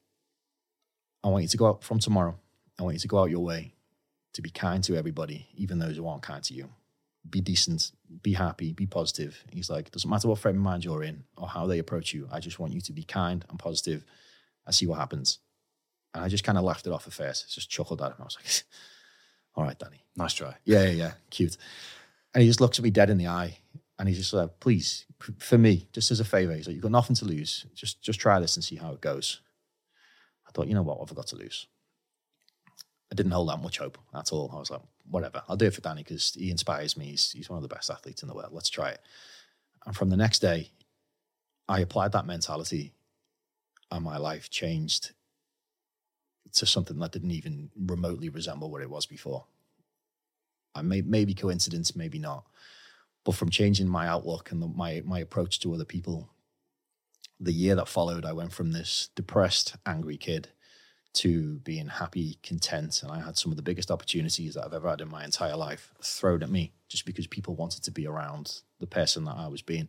I 1.29 1.31
want 1.31 1.43
you 1.43 1.49
to 1.49 1.57
go 1.57 1.67
out 1.67 1.85
from 1.85 1.99
tomorrow. 1.99 2.35
I 2.79 2.83
want 2.83 2.95
you 2.95 3.01
to 3.01 3.09
go 3.09 3.19
out 3.19 3.31
your 3.31 3.45
way 3.45 3.75
to 4.33 4.43
be 4.43 4.51
kind 4.51 4.83
to 4.85 4.97
everybody, 4.97 5.47
even 5.57 5.79
those 5.79 5.97
who 5.97 6.07
aren't 6.07 6.23
kind 6.23 6.43
to 6.45 6.55
you. 6.55 6.71
Be 7.29 7.41
decent, 7.41 7.93
be 8.23 8.33
happy, 8.33 8.73
be 8.73 8.87
positive. 8.87 9.45
He's 9.53 9.69
like, 9.69 9.91
doesn't 9.91 10.09
matter 10.09 10.29
what 10.29 10.39
frame 10.39 10.57
of 10.57 10.63
mind 10.63 10.85
you're 10.85 11.03
in 11.03 11.25
or 11.37 11.47
how 11.47 11.67
they 11.67 11.79
approach 11.79 12.15
you. 12.15 12.29
I 12.33 12.41
just 12.41 12.59
want 12.59 12.73
you 12.73 12.81
to 12.81 12.93
be 12.93 13.03
kind 13.03 13.45
and 13.51 13.59
positive 13.59 14.05
and 14.65 14.75
see 14.75 14.87
what 14.87 14.99
happens. 14.99 15.41
And 16.15 16.25
I 16.25 16.29
just 16.29 16.45
kind 16.45 16.57
of 16.57 16.65
laughed 16.65 16.87
it 16.87 16.93
off 16.93 17.07
at 17.07 17.13
first, 17.13 17.55
just 17.55 17.69
chuckled 17.69 18.01
at 18.01 18.13
him. 18.13 18.17
I 18.21 18.25
was 18.25 18.37
like, 18.37 18.65
all 19.55 19.65
right, 19.65 19.79
Danny. 19.79 20.05
Nice 20.17 20.33
try. 20.33 20.55
Yeah, 20.65 20.85
yeah, 20.85 20.91
yeah, 20.91 21.13
cute. 21.31 21.59
And 22.33 22.43
he 22.43 22.49
just 22.49 22.61
looks 22.61 22.79
at 22.79 22.85
me 22.85 22.91
dead 22.91 23.11
in 23.11 23.19
the 23.19 23.27
eye 23.27 23.59
and 23.99 24.09
he's 24.09 24.19
just 24.19 24.33
like, 24.33 24.61
please, 24.61 25.05
for 25.39 25.59
me, 25.59 25.89
just 25.93 26.11
as 26.11 26.21
a 26.21 26.25
favor, 26.25 26.55
he's 26.55 26.67
like, 26.67 26.75
you've 26.75 26.83
got 26.83 26.93
nothing 26.93 27.17
to 27.17 27.25
lose. 27.25 27.67
Just 27.75 28.01
just 28.01 28.21
try 28.21 28.39
this 28.39 28.57
and 28.57 28.65
see 28.65 28.77
how 28.77 28.93
it 28.93 29.01
goes. 29.01 29.41
I 30.49 30.51
thought, 30.53 30.67
you 30.67 30.75
know 30.75 30.83
what, 30.83 30.99
what 30.99 31.09
have 31.09 31.17
I 31.17 31.21
got 31.21 31.27
to 31.29 31.37
lose? 31.37 31.67
I 33.13 33.15
didn't 33.15 33.33
hold 33.33 33.49
that 33.49 33.63
much 33.63 33.79
hope 33.79 33.99
at 34.15 34.33
all. 34.33 34.51
I 34.53 34.59
was 34.59 34.71
like, 34.71 34.83
whatever, 35.09 35.43
I'll 35.49 35.57
do 35.57 35.67
it 35.67 35.75
for 35.75 35.81
Danny 35.81 36.03
because 36.03 36.35
he 36.35 36.51
inspires 36.51 36.97
me. 36.97 37.07
He's, 37.07 37.33
he's 37.33 37.49
one 37.49 37.57
of 37.57 37.63
the 37.63 37.75
best 37.75 37.91
athletes 37.91 38.23
in 38.23 38.29
the 38.29 38.35
world. 38.35 38.53
Let's 38.53 38.69
try 38.69 38.91
it. 38.91 39.01
And 39.87 39.97
from 39.97 40.11
the 40.11 40.17
next 40.17 40.41
day, 40.41 40.71
I 41.69 41.81
applied 41.81 42.13
that 42.13 42.27
mentality 42.27 42.93
and 43.91 44.05
my 44.05 44.19
life 44.19 44.51
changed 44.51 45.13
to 46.55 46.67
something 46.67 46.99
that 46.99 47.13
didn't 47.13 47.31
even 47.31 47.71
remotely 47.77 48.29
resemble 48.29 48.71
what 48.71 48.83
it 48.83 48.91
was 48.91 49.07
before. 49.07 49.45
I 50.75 50.83
may, 50.83 51.03
maybe 51.03 51.35
coincidence, 51.35 51.97
maybe 51.97 52.19
not. 52.19 52.45
But 53.25 53.35
from 53.35 53.51
changing 53.51 53.89
my 53.89 54.09
outlook 54.09 54.51
and 54.53 54.63
the, 54.63 54.69
my 54.69 55.03
my 55.05 55.19
approach 55.19 55.61
to 55.61 55.75
other 55.75 55.85
people, 55.85 56.31
the 57.41 57.53
year 57.53 57.75
that 57.77 57.89
followed, 57.89 58.25
I 58.25 58.33
went 58.33 58.53
from 58.53 58.73
this 58.73 59.11
depressed, 59.15 59.77
angry 59.87 60.17
kid 60.17 60.49
to 61.15 61.59
being 61.61 61.89
happy, 61.89 62.39
content, 62.43 63.03
and 63.03 63.11
I 63.11 63.21
had 63.21 63.37
some 63.37 63.51
of 63.51 63.57
the 63.57 63.63
biggest 63.63 63.91
opportunities 63.91 64.55
that 64.55 64.65
I've 64.65 64.75
ever 64.75 64.89
had 64.89 65.01
in 65.01 65.09
my 65.09 65.25
entire 65.25 65.57
life 65.57 65.93
thrown 66.03 66.43
at 66.43 66.51
me 66.51 66.73
just 66.89 67.07
because 67.07 67.27
people 67.27 67.55
wanted 67.55 67.83
to 67.85 67.91
be 67.91 68.07
around 68.07 68.61
the 68.79 68.87
person 68.87 69.25
that 69.25 69.37
I 69.37 69.49
was 69.49 69.63
being. 69.63 69.89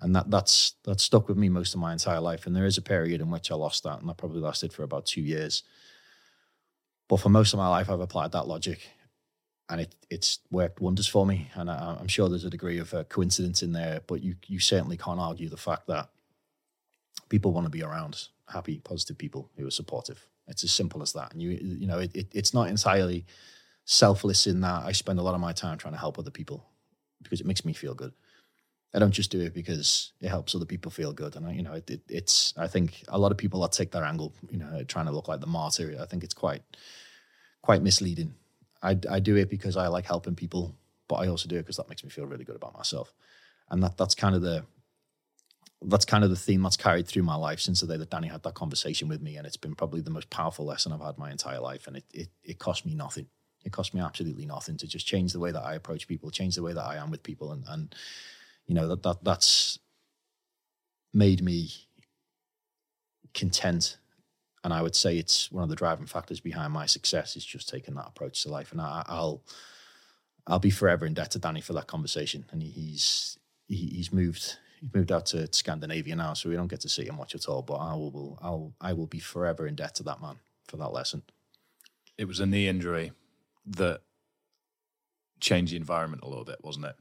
And 0.00 0.16
that 0.16 0.30
that's 0.30 0.74
that 0.84 1.00
stuck 1.00 1.28
with 1.28 1.36
me 1.36 1.48
most 1.48 1.74
of 1.74 1.80
my 1.80 1.92
entire 1.92 2.20
life. 2.20 2.46
And 2.46 2.56
there 2.56 2.66
is 2.66 2.76
a 2.76 2.82
period 2.82 3.20
in 3.20 3.30
which 3.30 3.52
I 3.52 3.54
lost 3.54 3.84
that, 3.84 4.00
and 4.00 4.08
that 4.08 4.16
probably 4.16 4.40
lasted 4.40 4.72
for 4.72 4.82
about 4.82 5.06
two 5.06 5.20
years. 5.20 5.62
But 7.08 7.18
for 7.18 7.28
most 7.28 7.52
of 7.52 7.58
my 7.58 7.68
life, 7.68 7.88
I've 7.88 8.00
applied 8.00 8.32
that 8.32 8.48
logic, 8.48 8.80
and 9.68 9.80
it 9.80 9.94
it's 10.10 10.40
worked 10.50 10.80
wonders 10.80 11.06
for 11.06 11.24
me. 11.24 11.50
And 11.54 11.70
I, 11.70 11.96
I'm 12.00 12.08
sure 12.08 12.28
there's 12.28 12.44
a 12.44 12.50
degree 12.50 12.78
of 12.78 12.92
uh, 12.94 13.04
coincidence 13.04 13.62
in 13.62 13.72
there, 13.72 14.00
but 14.08 14.22
you 14.22 14.34
you 14.48 14.58
certainly 14.58 14.96
can't 14.96 15.20
argue 15.20 15.48
the 15.48 15.56
fact 15.56 15.86
that 15.86 16.08
people 17.32 17.52
want 17.52 17.64
to 17.64 17.70
be 17.70 17.82
around 17.82 18.28
happy, 18.46 18.78
positive 18.84 19.16
people 19.16 19.50
who 19.56 19.66
are 19.66 19.70
supportive. 19.70 20.28
It's 20.46 20.64
as 20.64 20.70
simple 20.70 21.00
as 21.02 21.14
that. 21.14 21.32
And 21.32 21.40
you 21.40 21.50
you 21.82 21.86
know, 21.86 21.98
it, 21.98 22.14
it, 22.14 22.28
it's 22.34 22.52
not 22.52 22.68
entirely 22.68 23.24
selfless 23.86 24.46
in 24.46 24.60
that 24.60 24.84
I 24.84 24.92
spend 24.92 25.18
a 25.18 25.22
lot 25.22 25.34
of 25.34 25.40
my 25.40 25.54
time 25.54 25.78
trying 25.78 25.94
to 25.94 25.98
help 25.98 26.18
other 26.18 26.30
people 26.30 26.58
because 27.22 27.40
it 27.40 27.46
makes 27.46 27.64
me 27.64 27.72
feel 27.72 27.94
good. 27.94 28.12
I 28.94 28.98
don't 28.98 29.18
just 29.20 29.30
do 29.30 29.40
it 29.40 29.54
because 29.54 30.12
it 30.20 30.28
helps 30.28 30.54
other 30.54 30.66
people 30.66 30.90
feel 30.92 31.14
good. 31.14 31.34
And 31.36 31.46
I, 31.46 31.52
you 31.52 31.62
know, 31.62 31.72
it, 31.72 31.88
it, 31.88 32.02
it's 32.08 32.52
I 32.58 32.68
think 32.68 33.02
a 33.08 33.18
lot 33.18 33.32
of 33.32 33.38
people 33.38 33.62
that 33.62 33.72
take 33.72 33.92
that 33.92 34.02
angle, 34.02 34.34
you 34.50 34.58
know, 34.58 34.84
trying 34.84 35.06
to 35.06 35.12
look 35.12 35.28
like 35.28 35.40
the 35.40 35.46
martyr, 35.46 35.96
I 35.98 36.04
think 36.04 36.22
it's 36.22 36.34
quite 36.34 36.62
quite 37.62 37.82
misleading. 37.82 38.34
I, 38.82 38.98
I 39.10 39.20
do 39.20 39.36
it 39.36 39.48
because 39.48 39.78
I 39.78 39.86
like 39.86 40.04
helping 40.04 40.34
people, 40.34 40.76
but 41.08 41.16
I 41.16 41.28
also 41.28 41.48
do 41.48 41.56
it 41.56 41.62
because 41.62 41.78
that 41.78 41.88
makes 41.88 42.04
me 42.04 42.10
feel 42.10 42.26
really 42.26 42.44
good 42.44 42.56
about 42.56 42.76
myself. 42.76 43.14
And 43.70 43.82
that 43.82 43.96
that's 43.96 44.14
kind 44.14 44.34
of 44.34 44.42
the 44.42 44.64
that's 45.84 46.04
kind 46.04 46.24
of 46.24 46.30
the 46.30 46.36
theme 46.36 46.62
that's 46.62 46.76
carried 46.76 47.06
through 47.06 47.22
my 47.22 47.34
life 47.34 47.60
since 47.60 47.80
the 47.80 47.86
day 47.86 47.96
that 47.96 48.10
Danny 48.10 48.28
had 48.28 48.42
that 48.42 48.54
conversation 48.54 49.08
with 49.08 49.20
me. 49.22 49.36
And 49.36 49.46
it's 49.46 49.56
been 49.56 49.74
probably 49.74 50.00
the 50.00 50.10
most 50.10 50.30
powerful 50.30 50.64
lesson 50.64 50.92
I've 50.92 51.00
had 51.00 51.18
my 51.18 51.30
entire 51.30 51.60
life. 51.60 51.86
And 51.86 51.96
it 51.96 52.04
it, 52.12 52.28
it 52.44 52.58
cost 52.58 52.86
me 52.86 52.94
nothing. 52.94 53.26
It 53.64 53.72
cost 53.72 53.94
me 53.94 54.00
absolutely 54.00 54.46
nothing 54.46 54.76
to 54.78 54.86
just 54.86 55.06
change 55.06 55.32
the 55.32 55.38
way 55.38 55.52
that 55.52 55.62
I 55.62 55.74
approach 55.74 56.08
people, 56.08 56.30
change 56.30 56.56
the 56.56 56.62
way 56.62 56.72
that 56.72 56.84
I 56.84 56.96
am 56.96 57.10
with 57.10 57.22
people. 57.22 57.52
And 57.52 57.64
and 57.68 57.94
you 58.66 58.74
know, 58.74 58.88
that 58.88 59.02
that 59.02 59.24
that's 59.24 59.78
made 61.12 61.42
me 61.42 61.70
content. 63.34 63.98
And 64.64 64.72
I 64.72 64.82
would 64.82 64.94
say 64.94 65.18
it's 65.18 65.50
one 65.50 65.64
of 65.64 65.70
the 65.70 65.76
driving 65.76 66.06
factors 66.06 66.40
behind 66.40 66.72
my 66.72 66.86
success 66.86 67.36
is 67.36 67.44
just 67.44 67.68
taking 67.68 67.94
that 67.94 68.06
approach 68.06 68.42
to 68.42 68.50
life. 68.50 68.72
And 68.72 68.80
I, 68.80 69.02
I'll 69.06 69.42
I'll 70.46 70.58
be 70.58 70.70
forever 70.70 71.06
in 71.06 71.14
debt 71.14 71.32
to 71.32 71.38
Danny 71.38 71.60
for 71.60 71.72
that 71.72 71.86
conversation. 71.86 72.44
And 72.50 72.62
he, 72.62 72.70
he's 72.70 73.38
he, 73.66 73.86
he's 73.86 74.12
moved 74.12 74.58
moved 74.94 75.12
out 75.12 75.26
to 75.26 75.52
Scandinavia 75.52 76.16
now, 76.16 76.34
so 76.34 76.48
we 76.48 76.56
don't 76.56 76.68
get 76.68 76.80
to 76.80 76.88
see 76.88 77.06
him 77.06 77.16
much 77.16 77.34
at 77.34 77.48
all. 77.48 77.62
But 77.62 77.76
I 77.76 77.94
will, 77.94 78.38
I'll 78.42 78.74
I 78.80 78.92
will 78.92 79.06
be 79.06 79.20
forever 79.20 79.66
in 79.66 79.74
debt 79.74 79.94
to 79.96 80.02
that 80.04 80.20
man 80.20 80.36
for 80.66 80.76
that 80.78 80.92
lesson. 80.92 81.22
It 82.18 82.26
was 82.26 82.40
a 82.40 82.46
knee 82.46 82.68
injury 82.68 83.12
that 83.66 84.00
changed 85.40 85.72
the 85.72 85.76
environment 85.76 86.22
a 86.22 86.28
little 86.28 86.44
bit, 86.44 86.58
wasn't 86.62 86.86
it? 86.86 86.96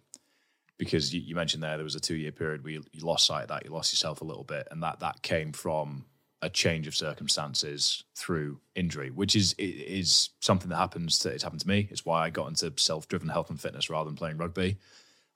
because 0.82 1.14
you, 1.14 1.22
you 1.22 1.36
mentioned 1.36 1.62
there 1.62 1.78
there 1.78 1.84
was 1.84 1.94
a 1.94 2.00
two 2.00 2.16
year 2.16 2.32
period 2.32 2.64
where 2.64 2.74
you, 2.74 2.84
you 2.92 3.06
lost 3.06 3.28
sight 3.28 3.44
of 3.44 3.50
that, 3.50 3.64
you 3.64 3.72
lost 3.72 3.94
yourself 3.94 4.22
a 4.22 4.24
little 4.24 4.44
bit, 4.44 4.68
and 4.72 4.82
that 4.82 5.00
that 5.02 5.22
came 5.22 5.52
from 5.52 6.06
a 6.42 6.50
change 6.50 6.88
of 6.88 6.96
circumstances 6.96 8.04
through 8.16 8.60
injury, 8.74 9.12
which 9.12 9.36
is 9.36 9.54
is 9.60 10.30
something 10.40 10.70
that 10.70 10.78
happens. 10.78 11.20
To, 11.20 11.30
it's 11.30 11.44
happened 11.44 11.62
to 11.62 11.68
me. 11.68 11.88
It's 11.92 12.04
why 12.04 12.26
I 12.26 12.32
got 12.32 12.48
into 12.48 12.74
self 12.78 13.08
driven 13.08 13.30
health 13.30 13.52
and 13.52 13.62
fitness 13.62 13.92
rather 13.92 14.10
than 14.10 14.16
playing 14.16 14.38
rugby. 14.38 14.78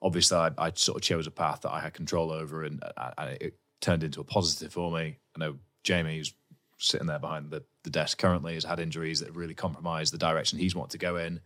Obviously, 0.05 0.37
I, 0.37 0.51
I, 0.57 0.71
sort 0.75 0.97
of 0.97 1.01
chose 1.01 1.25
a 1.25 1.31
path 1.31 1.61
that 1.61 1.71
I 1.71 1.79
had 1.79 1.95
control 1.95 2.31
over, 2.31 2.63
and, 2.63 2.81
uh, 2.95 3.11
and 3.17 3.37
it 3.41 3.57
turned 3.81 4.03
into 4.03 4.21
a 4.21 4.23
positive 4.23 4.71
for 4.71 4.91
me. 4.91 5.17
I 5.35 5.39
know 5.39 5.57
Jamie, 5.83 6.17
who's 6.17 6.35
sitting 6.77 7.07
there 7.07 7.17
behind 7.17 7.49
the, 7.49 7.63
the 7.83 7.89
desk 7.89 8.19
currently, 8.19 8.53
has 8.53 8.63
had 8.63 8.79
injuries 8.79 9.21
that 9.21 9.35
really 9.35 9.55
compromised 9.55 10.13
the 10.13 10.19
direction 10.19 10.59
he's 10.59 10.75
wanted 10.75 10.91
to 10.91 10.97
go 10.99 11.15
in. 11.15 11.41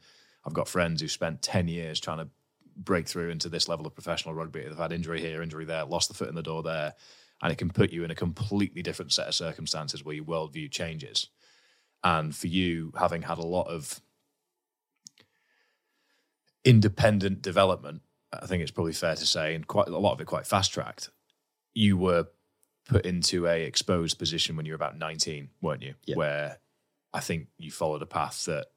I've 0.45 0.53
got 0.53 0.67
friends 0.67 1.01
who 1.01 1.07
spent 1.07 1.41
10 1.41 1.69
years 1.69 2.01
trying 2.01 2.17
to 2.17 2.27
break 2.75 3.07
through 3.07 3.29
into 3.29 3.47
this 3.47 3.69
level 3.69 3.87
of 3.87 3.93
professional 3.93 4.33
rugby. 4.33 4.63
They've 4.63 4.77
had 4.77 4.91
injury 4.91 5.21
here, 5.21 5.41
injury 5.41 5.65
there, 5.65 5.85
lost 5.85 6.09
the 6.09 6.13
foot 6.13 6.29
in 6.29 6.35
the 6.35 6.43
door 6.43 6.61
there, 6.61 6.95
and 7.41 7.51
it 7.51 7.57
can 7.57 7.69
put 7.69 7.91
you 7.91 8.03
in 8.03 8.11
a 8.11 8.15
completely 8.15 8.81
different 8.81 9.13
set 9.13 9.27
of 9.27 9.35
circumstances 9.35 10.03
where 10.03 10.15
your 10.15 10.25
worldview 10.25 10.69
changes. 10.69 11.27
And 12.03 12.35
for 12.35 12.47
you, 12.47 12.93
having 12.97 13.21
had 13.21 13.37
a 13.37 13.45
lot 13.45 13.67
of 13.67 14.01
independent 16.63 17.41
development, 17.41 18.01
I 18.31 18.45
think 18.45 18.61
it's 18.61 18.71
probably 18.71 18.93
fair 18.93 19.15
to 19.15 19.25
say, 19.25 19.55
and 19.55 19.65
quite 19.65 19.87
a 19.87 19.97
lot 19.97 20.13
of 20.13 20.21
it 20.21 20.25
quite 20.25 20.45
fast 20.45 20.71
tracked. 20.71 21.09
You 21.73 21.97
were 21.97 22.27
put 22.87 23.05
into 23.05 23.47
a 23.47 23.63
exposed 23.63 24.19
position 24.19 24.55
when 24.55 24.65
you 24.65 24.73
were 24.73 24.77
about 24.77 24.97
19, 24.97 25.49
weren't 25.61 25.81
you? 25.81 25.95
Yeah. 26.05 26.15
Where 26.15 26.57
I 27.13 27.19
think 27.19 27.47
you 27.57 27.71
followed 27.71 28.01
a 28.01 28.07
path 28.07 28.45
that 28.45 28.67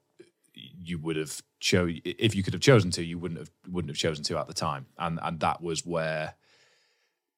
you 0.55 0.99
would 0.99 1.15
have 1.15 1.41
chose 1.59 1.99
if 2.03 2.35
you 2.35 2.43
could 2.43 2.53
have 2.53 2.61
chosen 2.61 2.91
to, 2.91 3.03
you 3.03 3.17
wouldn't 3.17 3.39
have 3.39 3.51
wouldn't 3.69 3.89
have 3.89 3.97
chosen 3.97 4.23
to 4.25 4.37
at 4.37 4.47
the 4.47 4.53
time, 4.53 4.87
and 4.97 5.19
and 5.21 5.39
that 5.41 5.61
was 5.61 5.85
where 5.85 6.35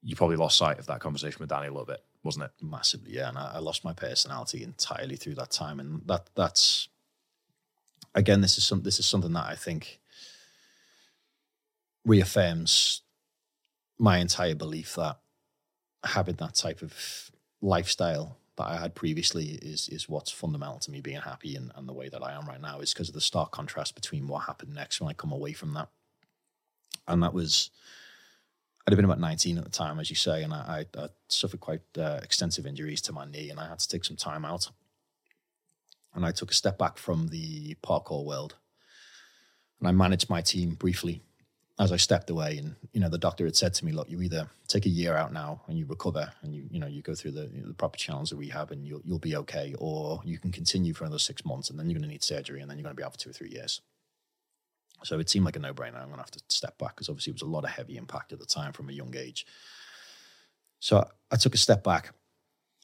you 0.01 0.16
probably 0.16 0.36
lost 0.36 0.57
sight 0.57 0.80
of 0.80 0.86
that 0.86 0.99
conversation 0.99 1.38
with 1.39 1.49
Danny 1.49 1.68
a 1.68 1.72
little 1.72 1.86
bit, 1.86 2.03
wasn't 2.24 2.45
it? 2.45 2.51
Massively, 2.61 3.13
yeah. 3.13 3.30
And 3.30 3.38
I, 3.38 3.53
I 3.55 3.59
lost 3.59 3.84
my 3.84 3.93
personality 3.93 4.63
entirely 4.63 5.16
through 5.16 5.36
that 5.36 5.51
time, 5.51 5.80
and 5.80 6.01
that 6.05 6.30
that's 6.36 6.89
again, 8.13 8.41
this 8.41 8.57
is 8.57 8.63
some 8.63 8.82
this 8.82 8.99
is 8.99 9.05
something 9.05 9.34
that 9.34 9.45
I 9.45 9.55
think 9.55 9.99
reaffirms 12.06 13.01
my 13.97 14.20
entire 14.20 14.56
belief 14.56 14.95
that 14.95 15.18
having 16.03 16.36
that 16.36 16.56
type 16.56 16.82
of 16.82 17.32
lifestyle 17.62 18.38
that 18.58 18.68
I 18.68 18.78
had 18.78 18.95
previously 18.95 19.60
is 19.62 19.89
is 19.89 20.08
what's 20.08 20.32
fundamental 20.32 20.80
to 20.80 20.91
me 20.91 21.01
being 21.01 21.22
happy 21.22 21.56
and, 21.56 21.72
and 21.76 21.88
the 21.88 21.93
way 21.93 22.10
that 22.10 22.24
I 22.24 22.34
am 22.34 22.45
right 22.45 22.62
now 22.62 22.80
is 22.80 22.93
because 22.93 23.10
of 23.10 23.16
the 23.16 23.22
stark 23.22 23.51
contrast 23.51 23.95
between 23.95 24.28
what 24.28 24.45
happened 24.45 24.74
next 24.74 25.01
when 25.01 25.10
I 25.10 25.14
come 25.14 25.32
away 25.32 25.53
from 25.53 25.74
that. 25.74 25.89
And 27.08 27.22
that 27.24 27.34
was 27.34 27.72
I'd 28.86 28.91
have 28.91 28.97
been 28.97 29.06
about 29.06 29.20
19 29.20 29.58
at 29.58 29.64
the 29.64 29.72
time, 29.72 29.99
as 29.99 30.12
you 30.12 30.16
say, 30.16 30.43
and 30.43 30.53
I, 30.53 30.86
I, 30.95 31.01
I 31.01 31.08
suffered 31.28 31.60
quite 31.60 31.82
uh, 31.97 32.20
extensive 32.22 32.68
injuries 32.68 33.01
to 33.01 33.14
my 33.14 33.26
knee, 33.26 33.49
and 33.49 33.60
I 33.60 33.68
had 33.68 33.80
to 33.80 33.88
take 33.88 34.06
some 34.06 34.16
time 34.16 34.45
out. 34.45 34.70
And 36.14 36.24
I 36.24 36.32
took 36.32 36.51
a 36.51 36.53
step 36.53 36.78
back 36.78 36.99
from 36.99 37.30
the 37.30 37.76
parkour 37.84 38.24
world, 38.24 38.56
and 39.80 39.88
I 39.88 39.91
managed 39.91 40.30
my 40.30 40.41
team 40.41 40.76
briefly 40.76 41.24
as 41.78 41.92
I 41.92 41.98
stepped 41.98 42.30
away, 42.30 42.58
and 42.58 42.76
you 42.94 43.02
know, 43.02 43.10
the 43.10 43.18
doctor 43.18 43.46
had 43.46 43.56
said 43.56 43.74
to 43.76 43.86
me, 43.86 43.92
"Look, 43.92 44.10
you 44.10 44.22
either 44.22 44.50
take 44.68 44.86
a 44.86 44.90
year 44.90 45.16
out 45.16 45.34
now 45.34 45.62
and 45.68 45.78
you 45.78 45.86
recover, 45.86 46.32
and 46.42 46.56
you 46.56 46.68
you 46.70 46.80
know 46.80 46.88
you 46.88 47.02
go 47.02 47.16
through 47.16 47.32
the, 47.32 47.50
you 47.54 47.62
know, 47.62 47.68
the 47.68 47.74
proper 47.74 47.98
channels 47.98 48.32
of 48.32 48.40
rehab, 48.40 48.72
and 48.72 48.88
you'll 48.88 49.02
you'll 49.04 49.20
be 49.20 49.36
okay, 49.36 49.76
or 49.78 50.22
you 50.24 50.38
can 50.38 50.52
continue 50.52 50.94
for 50.94 51.04
another 51.04 51.20
six 51.20 51.44
months, 51.44 51.70
and 51.70 51.78
then 51.78 51.90
you're 51.90 52.00
going 52.00 52.08
to 52.08 52.14
need 52.14 52.24
surgery, 52.24 52.62
and 52.62 52.70
then 52.70 52.78
you're 52.78 52.84
going 52.84 52.96
to 52.96 53.00
be 53.00 53.04
out 53.04 53.12
for 53.12 53.20
two 53.20 53.30
or 53.30 53.34
three 53.34 53.50
years." 53.50 53.82
So 55.04 55.20
it 55.20 55.30
seemed 55.30 55.46
like 55.46 55.58
a 55.58 55.60
no-brainer. 55.60 55.98
I'm 55.98 56.08
going 56.08 56.14
to 56.14 56.18
have 56.18 56.32
to 56.32 56.42
step 56.50 56.78
back 56.78 56.96
because 56.96 57.10
obviously 57.10 57.32
it 57.32 57.36
was 57.36 57.42
a 57.42 57.48
lot 57.48 57.66
of 57.66 57.72
heavy 57.72 57.98
impact 57.98 58.32
at 58.32 58.40
the 58.40 58.46
time 58.46 58.72
from 58.72 58.90
a 58.90 58.94
young 58.94 59.14
age. 59.16 59.46
So 60.80 61.06
I 61.30 61.36
took 61.36 61.54
a 61.54 61.58
step 61.58 61.84
back, 61.84 62.14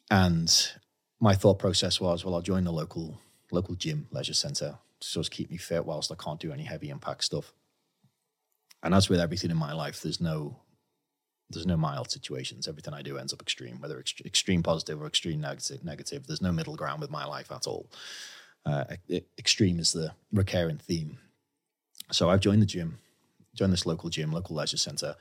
and 0.10 0.72
my 1.22 1.34
thought 1.34 1.60
process 1.60 2.02
was, 2.02 2.26
well, 2.26 2.36
I'll 2.36 2.42
join 2.42 2.66
the 2.66 2.74
local 2.74 3.20
local 3.52 3.76
gym, 3.76 4.08
leisure 4.12 4.34
centre, 4.34 4.78
to 5.00 5.08
sort 5.08 5.28
of 5.28 5.32
keep 5.32 5.50
me 5.50 5.58
fit 5.58 5.86
whilst 5.86 6.12
I 6.12 6.16
can't 6.16 6.40
do 6.40 6.52
any 6.52 6.64
heavy 6.64 6.90
impact 6.90 7.24
stuff. 7.24 7.54
And 8.84 8.94
as 8.94 9.10
with 9.10 9.20
everything 9.20 9.52
in 9.52 9.58
my 9.58 9.74
life, 9.74 10.02
there's 10.02 10.22
no 10.22 10.58
there's 11.50 11.68
no 11.68 11.78
mild 11.78 12.10
situations. 12.10 12.68
Everything 12.68 12.94
I 12.94 13.02
do 13.02 13.18
ends 13.18 13.34
up 13.34 13.42
extreme, 13.42 13.80
whether 13.82 14.00
ex- 14.00 14.14
extreme 14.26 14.64
positive 14.64 15.02
or 15.02 15.08
extreme 15.08 15.42
negative. 15.42 15.84
Negative. 15.84 16.26
There's 16.26 16.42
no 16.42 16.52
middle 16.52 16.76
ground 16.76 17.02
with 17.02 17.12
my 17.12 17.26
life 17.26 17.52
at 17.52 17.68
all. 17.68 17.90
Uh, 18.66 18.86
extreme 19.38 19.80
is 19.80 19.92
the 19.92 20.14
recurring 20.32 20.78
theme. 20.78 21.18
So 22.12 22.30
I've 22.30 22.40
joined 22.40 22.62
the 22.62 22.68
gym, 22.68 23.00
joined 23.56 23.74
this 23.74 23.86
local 23.86 24.10
gym, 24.10 24.32
local 24.32 24.56
leisure 24.56 24.78
centre, 24.78 25.16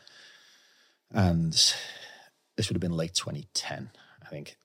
and 1.12 1.52
this 1.52 2.68
would 2.68 2.74
have 2.74 2.80
been 2.80 2.96
late 2.96 3.14
2010, 3.14 3.90
I 4.22 4.26
think. 4.26 4.56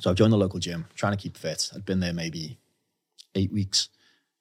So 0.00 0.10
I've 0.10 0.16
joined 0.16 0.32
the 0.32 0.38
local 0.38 0.60
gym, 0.60 0.86
trying 0.94 1.12
to 1.12 1.22
keep 1.22 1.36
fit. 1.36 1.70
I'd 1.74 1.84
been 1.84 2.00
there 2.00 2.12
maybe 2.12 2.58
eight 3.34 3.52
weeks, 3.52 3.88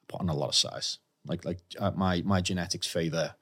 put 0.08 0.22
on 0.22 0.30
a 0.30 0.36
lot 0.36 0.50
of 0.50 0.56
size. 0.56 1.00
Like 1.26 1.46
like 1.46 1.60
uh, 1.80 1.92
my 1.92 2.22
my 2.24 2.42
genetics 2.42 2.88
favour 2.88 3.36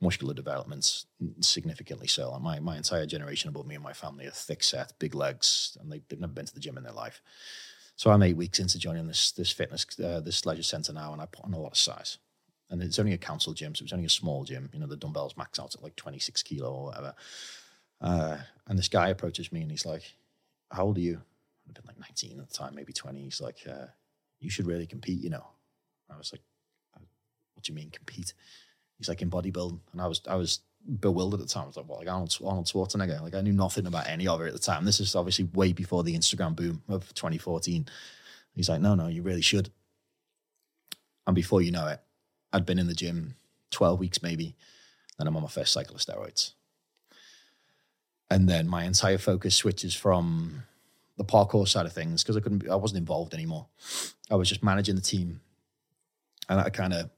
muscular 0.00 0.34
developments 0.34 1.06
significantly 1.40 2.08
so. 2.08 2.36
My 2.40 2.58
my 2.60 2.76
entire 2.76 3.06
generation 3.06 3.48
above 3.48 3.66
me 3.66 3.76
and 3.76 3.84
my 3.84 3.92
family 3.92 4.26
are 4.26 4.30
thick 4.30 4.62
set, 4.62 4.92
big 4.98 5.14
legs, 5.14 5.76
and 5.80 5.90
they, 5.90 6.02
they've 6.08 6.20
never 6.20 6.32
been 6.32 6.46
to 6.46 6.54
the 6.54 6.60
gym 6.60 6.76
in 6.76 6.82
their 6.84 6.92
life. 6.92 7.22
So 7.96 8.10
I'm 8.10 8.22
eight 8.22 8.36
weeks 8.36 8.58
into 8.58 8.78
joining 8.78 9.06
this 9.06 9.32
this 9.32 9.50
fitness 9.50 9.86
uh, 10.04 10.20
this 10.20 10.44
leisure 10.44 10.62
centre 10.62 10.92
now, 10.92 11.12
and 11.12 11.22
I 11.22 11.26
put 11.26 11.44
on 11.44 11.54
a 11.54 11.60
lot 11.60 11.72
of 11.72 11.78
size. 11.78 12.18
And 12.68 12.82
it's 12.82 12.98
only 12.98 13.12
a 13.12 13.18
council 13.18 13.52
gym, 13.52 13.74
so 13.74 13.84
it's 13.84 13.92
only 13.92 14.06
a 14.06 14.10
small 14.10 14.44
gym. 14.44 14.70
You 14.72 14.80
know, 14.80 14.86
the 14.86 14.96
dumbbells 14.96 15.36
max 15.36 15.58
out 15.58 15.74
at 15.74 15.82
like 15.82 15.94
26 15.94 16.42
kilo 16.42 16.72
or 16.72 16.84
whatever. 16.84 17.14
Uh, 18.00 18.38
and 18.66 18.78
this 18.78 18.88
guy 18.88 19.08
approaches 19.10 19.52
me 19.52 19.60
and 19.60 19.70
he's 19.70 19.86
like, 19.86 20.02
"How 20.70 20.84
old 20.84 20.96
are 20.96 21.00
you?" 21.00 21.20
I've 21.68 21.74
been 21.74 21.84
like 21.86 22.00
19 22.00 22.40
at 22.40 22.48
the 22.48 22.54
time, 22.54 22.74
maybe 22.74 22.92
20. 22.92 23.22
He's 23.22 23.40
like, 23.40 23.58
uh, 23.68 23.86
"You 24.40 24.50
should 24.50 24.66
really 24.66 24.86
compete," 24.86 25.22
you 25.22 25.30
know. 25.30 25.46
I 26.10 26.16
was 26.16 26.32
like, 26.32 26.42
what 27.54 27.64
do 27.64 27.72
you 27.72 27.76
mean 27.76 27.90
compete? 27.90 28.34
He's 28.98 29.08
like 29.08 29.22
in 29.22 29.30
bodybuilding, 29.30 29.80
and 29.92 30.00
I 30.00 30.06
was 30.06 30.20
I 30.28 30.36
was 30.36 30.60
bewildered 31.00 31.40
at 31.40 31.46
the 31.46 31.52
time. 31.52 31.64
I 31.64 31.66
was 31.66 31.76
like, 31.76 31.88
what, 31.88 32.00
like 32.00 32.08
Arnold, 32.08 32.36
Arnold 32.44 32.66
Schwarzenegger? 32.66 33.20
Like 33.20 33.34
I 33.34 33.40
knew 33.40 33.52
nothing 33.52 33.86
about 33.86 34.08
any 34.08 34.26
of 34.26 34.40
it 34.40 34.48
at 34.48 34.52
the 34.52 34.58
time. 34.58 34.84
This 34.84 35.00
is 35.00 35.14
obviously 35.14 35.44
way 35.54 35.72
before 35.72 36.02
the 36.02 36.16
Instagram 36.16 36.56
boom 36.56 36.82
of 36.88 37.12
2014. 37.14 37.86
He's 38.54 38.68
like, 38.68 38.80
no, 38.80 38.94
no, 38.94 39.06
you 39.06 39.22
really 39.22 39.40
should. 39.40 39.70
And 41.26 41.34
before 41.34 41.62
you 41.62 41.70
know 41.70 41.86
it, 41.86 42.00
I'd 42.52 42.66
been 42.66 42.78
in 42.78 42.88
the 42.88 42.94
gym 42.94 43.36
12 43.70 43.98
weeks 43.98 44.22
maybe. 44.22 44.54
Then 45.18 45.26
I'm 45.26 45.36
on 45.36 45.42
my 45.42 45.48
first 45.48 45.72
cycle 45.72 45.94
of 45.94 46.00
steroids. 46.00 46.52
And 48.30 48.48
then 48.48 48.66
my 48.66 48.84
entire 48.84 49.18
focus 49.18 49.54
switches 49.54 49.94
from 49.94 50.64
the 51.16 51.24
parkour 51.24 51.68
side 51.68 51.86
of 51.86 51.92
things 51.92 52.22
because 52.22 52.36
I 52.36 52.40
couldn't, 52.40 52.68
I 52.68 52.76
wasn't 52.76 52.98
involved 52.98 53.34
anymore. 53.34 53.66
I 54.30 54.36
was 54.36 54.48
just 54.48 54.62
managing 54.62 54.94
the 54.94 55.02
team, 55.02 55.40
and 56.48 56.58
I 56.58 56.70
kind 56.70 56.94
of 56.94 57.10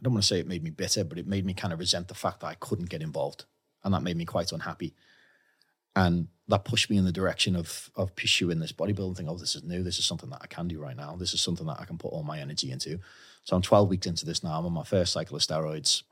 I 0.00 0.02
don't 0.02 0.14
want 0.14 0.22
to 0.22 0.26
say 0.26 0.40
it 0.40 0.46
made 0.46 0.64
me 0.64 0.70
bitter, 0.70 1.04
but 1.04 1.18
it 1.18 1.26
made 1.26 1.44
me 1.44 1.52
kind 1.52 1.74
of 1.74 1.78
resent 1.78 2.08
the 2.08 2.14
fact 2.14 2.40
that 2.40 2.46
I 2.46 2.54
couldn't 2.54 2.88
get 2.88 3.02
involved. 3.02 3.44
And 3.84 3.92
that 3.92 4.02
made 4.02 4.16
me 4.16 4.24
quite 4.24 4.50
unhappy. 4.50 4.94
And 5.94 6.28
that 6.48 6.64
pushed 6.64 6.88
me 6.88 6.96
in 6.96 7.04
the 7.04 7.12
direction 7.12 7.54
of 7.54 7.90
of 7.96 8.14
pursuing 8.16 8.60
this 8.60 8.72
bodybuilding 8.72 9.16
thing. 9.16 9.28
Oh, 9.28 9.36
this 9.36 9.54
is 9.54 9.62
new. 9.62 9.82
This 9.82 9.98
is 9.98 10.04
something 10.04 10.30
that 10.30 10.40
I 10.42 10.46
can 10.46 10.68
do 10.68 10.80
right 10.80 10.96
now. 10.96 11.16
This 11.16 11.34
is 11.34 11.40
something 11.40 11.66
that 11.66 11.80
I 11.80 11.84
can 11.84 11.98
put 11.98 12.12
all 12.12 12.22
my 12.22 12.38
energy 12.38 12.70
into. 12.70 12.98
So 13.44 13.56
I'm 13.56 13.62
12 13.62 13.88
weeks 13.88 14.06
into 14.06 14.24
this 14.24 14.42
now. 14.42 14.58
I'm 14.58 14.66
on 14.66 14.72
my 14.72 14.84
first 14.84 15.12
cycle 15.12 15.36
of 15.36 15.42
steroids. 15.42 16.02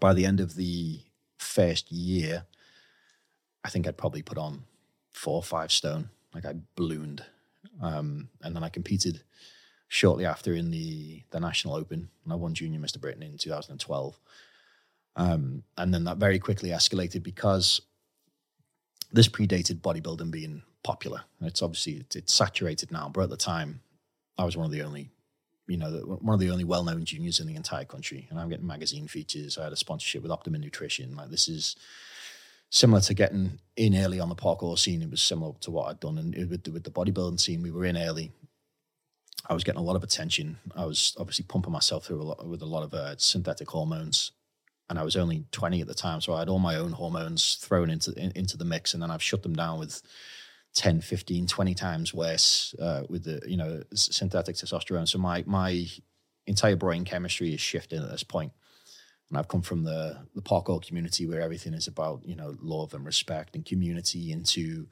By 0.00 0.14
the 0.14 0.24
end 0.24 0.40
of 0.40 0.54
the 0.54 1.00
first 1.38 1.90
year, 1.92 2.44
I 3.64 3.70
think 3.70 3.86
I'd 3.86 3.96
probably 3.96 4.22
put 4.22 4.38
on 4.38 4.64
four 5.10 5.36
or 5.36 5.42
five 5.42 5.72
stone. 5.72 6.10
Like 6.34 6.44
I 6.44 6.54
ballooned. 6.76 7.24
Um, 7.80 8.28
and 8.42 8.54
then 8.54 8.64
I 8.64 8.68
competed 8.68 9.22
shortly 9.94 10.26
after 10.26 10.52
in 10.54 10.72
the 10.72 11.22
the 11.30 11.38
National 11.38 11.74
Open, 11.74 12.08
and 12.24 12.32
I 12.32 12.36
won 12.36 12.52
Junior 12.52 12.80
Mr. 12.80 13.00
Britain 13.00 13.22
in 13.22 13.38
2012. 13.38 14.18
Um, 15.16 15.62
and 15.78 15.94
then 15.94 16.02
that 16.04 16.16
very 16.16 16.40
quickly 16.40 16.70
escalated 16.70 17.22
because 17.22 17.80
this 19.12 19.28
predated 19.28 19.80
bodybuilding 19.80 20.32
being 20.32 20.62
popular. 20.82 21.22
It's 21.40 21.62
obviously 21.62 21.92
it's, 21.94 22.16
it's 22.16 22.34
saturated 22.34 22.90
now, 22.90 23.08
but 23.08 23.22
at 23.22 23.30
the 23.30 23.36
time, 23.36 23.80
I 24.36 24.44
was 24.44 24.56
one 24.56 24.66
of 24.66 24.72
the 24.72 24.82
only, 24.82 25.10
you 25.68 25.76
know, 25.76 25.90
one 26.20 26.34
of 26.34 26.40
the 26.40 26.50
only 26.50 26.64
well-known 26.64 27.04
juniors 27.04 27.38
in 27.38 27.46
the 27.46 27.54
entire 27.54 27.84
country, 27.84 28.26
and 28.30 28.40
I'm 28.40 28.48
getting 28.48 28.66
magazine 28.66 29.06
features. 29.06 29.56
I 29.56 29.62
had 29.62 29.72
a 29.72 29.76
sponsorship 29.76 30.22
with 30.24 30.32
Optimum 30.32 30.60
Nutrition. 30.60 31.14
Like 31.14 31.30
this 31.30 31.46
is 31.46 31.76
similar 32.68 33.00
to 33.02 33.14
getting 33.14 33.60
in 33.76 33.96
early 33.96 34.18
on 34.18 34.28
the 34.28 34.34
parkour 34.34 34.76
scene. 34.76 35.02
It 35.02 35.10
was 35.12 35.22
similar 35.22 35.52
to 35.60 35.70
what 35.70 35.88
I'd 35.88 36.00
done, 36.00 36.18
and 36.18 36.34
with 36.50 36.64
the, 36.64 36.72
with 36.72 36.82
the 36.82 36.90
bodybuilding 36.90 37.38
scene, 37.38 37.62
we 37.62 37.70
were 37.70 37.84
in 37.84 37.96
early. 37.96 38.32
I 39.46 39.54
was 39.54 39.64
getting 39.64 39.80
a 39.80 39.84
lot 39.84 39.96
of 39.96 40.02
attention. 40.02 40.58
I 40.74 40.86
was 40.86 41.14
obviously 41.18 41.44
pumping 41.46 41.72
myself 41.72 42.06
through 42.06 42.22
a 42.22 42.24
lot 42.24 42.46
with 42.46 42.62
a 42.62 42.66
lot 42.66 42.82
of 42.82 42.94
uh, 42.94 43.16
synthetic 43.18 43.68
hormones, 43.68 44.32
and 44.88 44.98
I 44.98 45.02
was 45.02 45.16
only 45.16 45.44
20 45.52 45.80
at 45.80 45.86
the 45.86 45.94
time, 45.94 46.20
so 46.20 46.34
I 46.34 46.40
had 46.40 46.48
all 46.48 46.58
my 46.58 46.76
own 46.76 46.92
hormones 46.92 47.56
thrown 47.56 47.90
into 47.90 48.12
in, 48.12 48.32
into 48.34 48.56
the 48.56 48.64
mix, 48.64 48.94
and 48.94 49.02
then 49.02 49.10
I've 49.10 49.22
shut 49.22 49.42
them 49.42 49.54
down 49.54 49.78
with 49.78 50.02
10, 50.74 51.00
15, 51.00 51.46
20 51.46 51.74
times 51.74 52.12
worse 52.12 52.74
uh, 52.80 53.02
with 53.08 53.24
the 53.24 53.40
you 53.46 53.56
know 53.56 53.82
synthetic 53.94 54.56
testosterone. 54.56 55.08
So 55.08 55.18
my 55.18 55.44
my 55.46 55.86
entire 56.46 56.76
brain 56.76 57.04
chemistry 57.04 57.54
is 57.54 57.60
shifting 57.60 58.02
at 58.02 58.10
this 58.10 58.24
point. 58.24 58.52
And 59.30 59.38
I've 59.38 59.48
come 59.48 59.62
from 59.62 59.84
the 59.84 60.18
the 60.34 60.42
parkour 60.42 60.84
community 60.84 61.26
where 61.26 61.40
everything 61.40 61.74
is 61.74 61.86
about 61.86 62.22
you 62.24 62.36
know 62.36 62.54
love 62.60 62.94
and 62.94 63.04
respect 63.04 63.56
and 63.56 63.64
community. 63.64 64.32
Into 64.32 64.88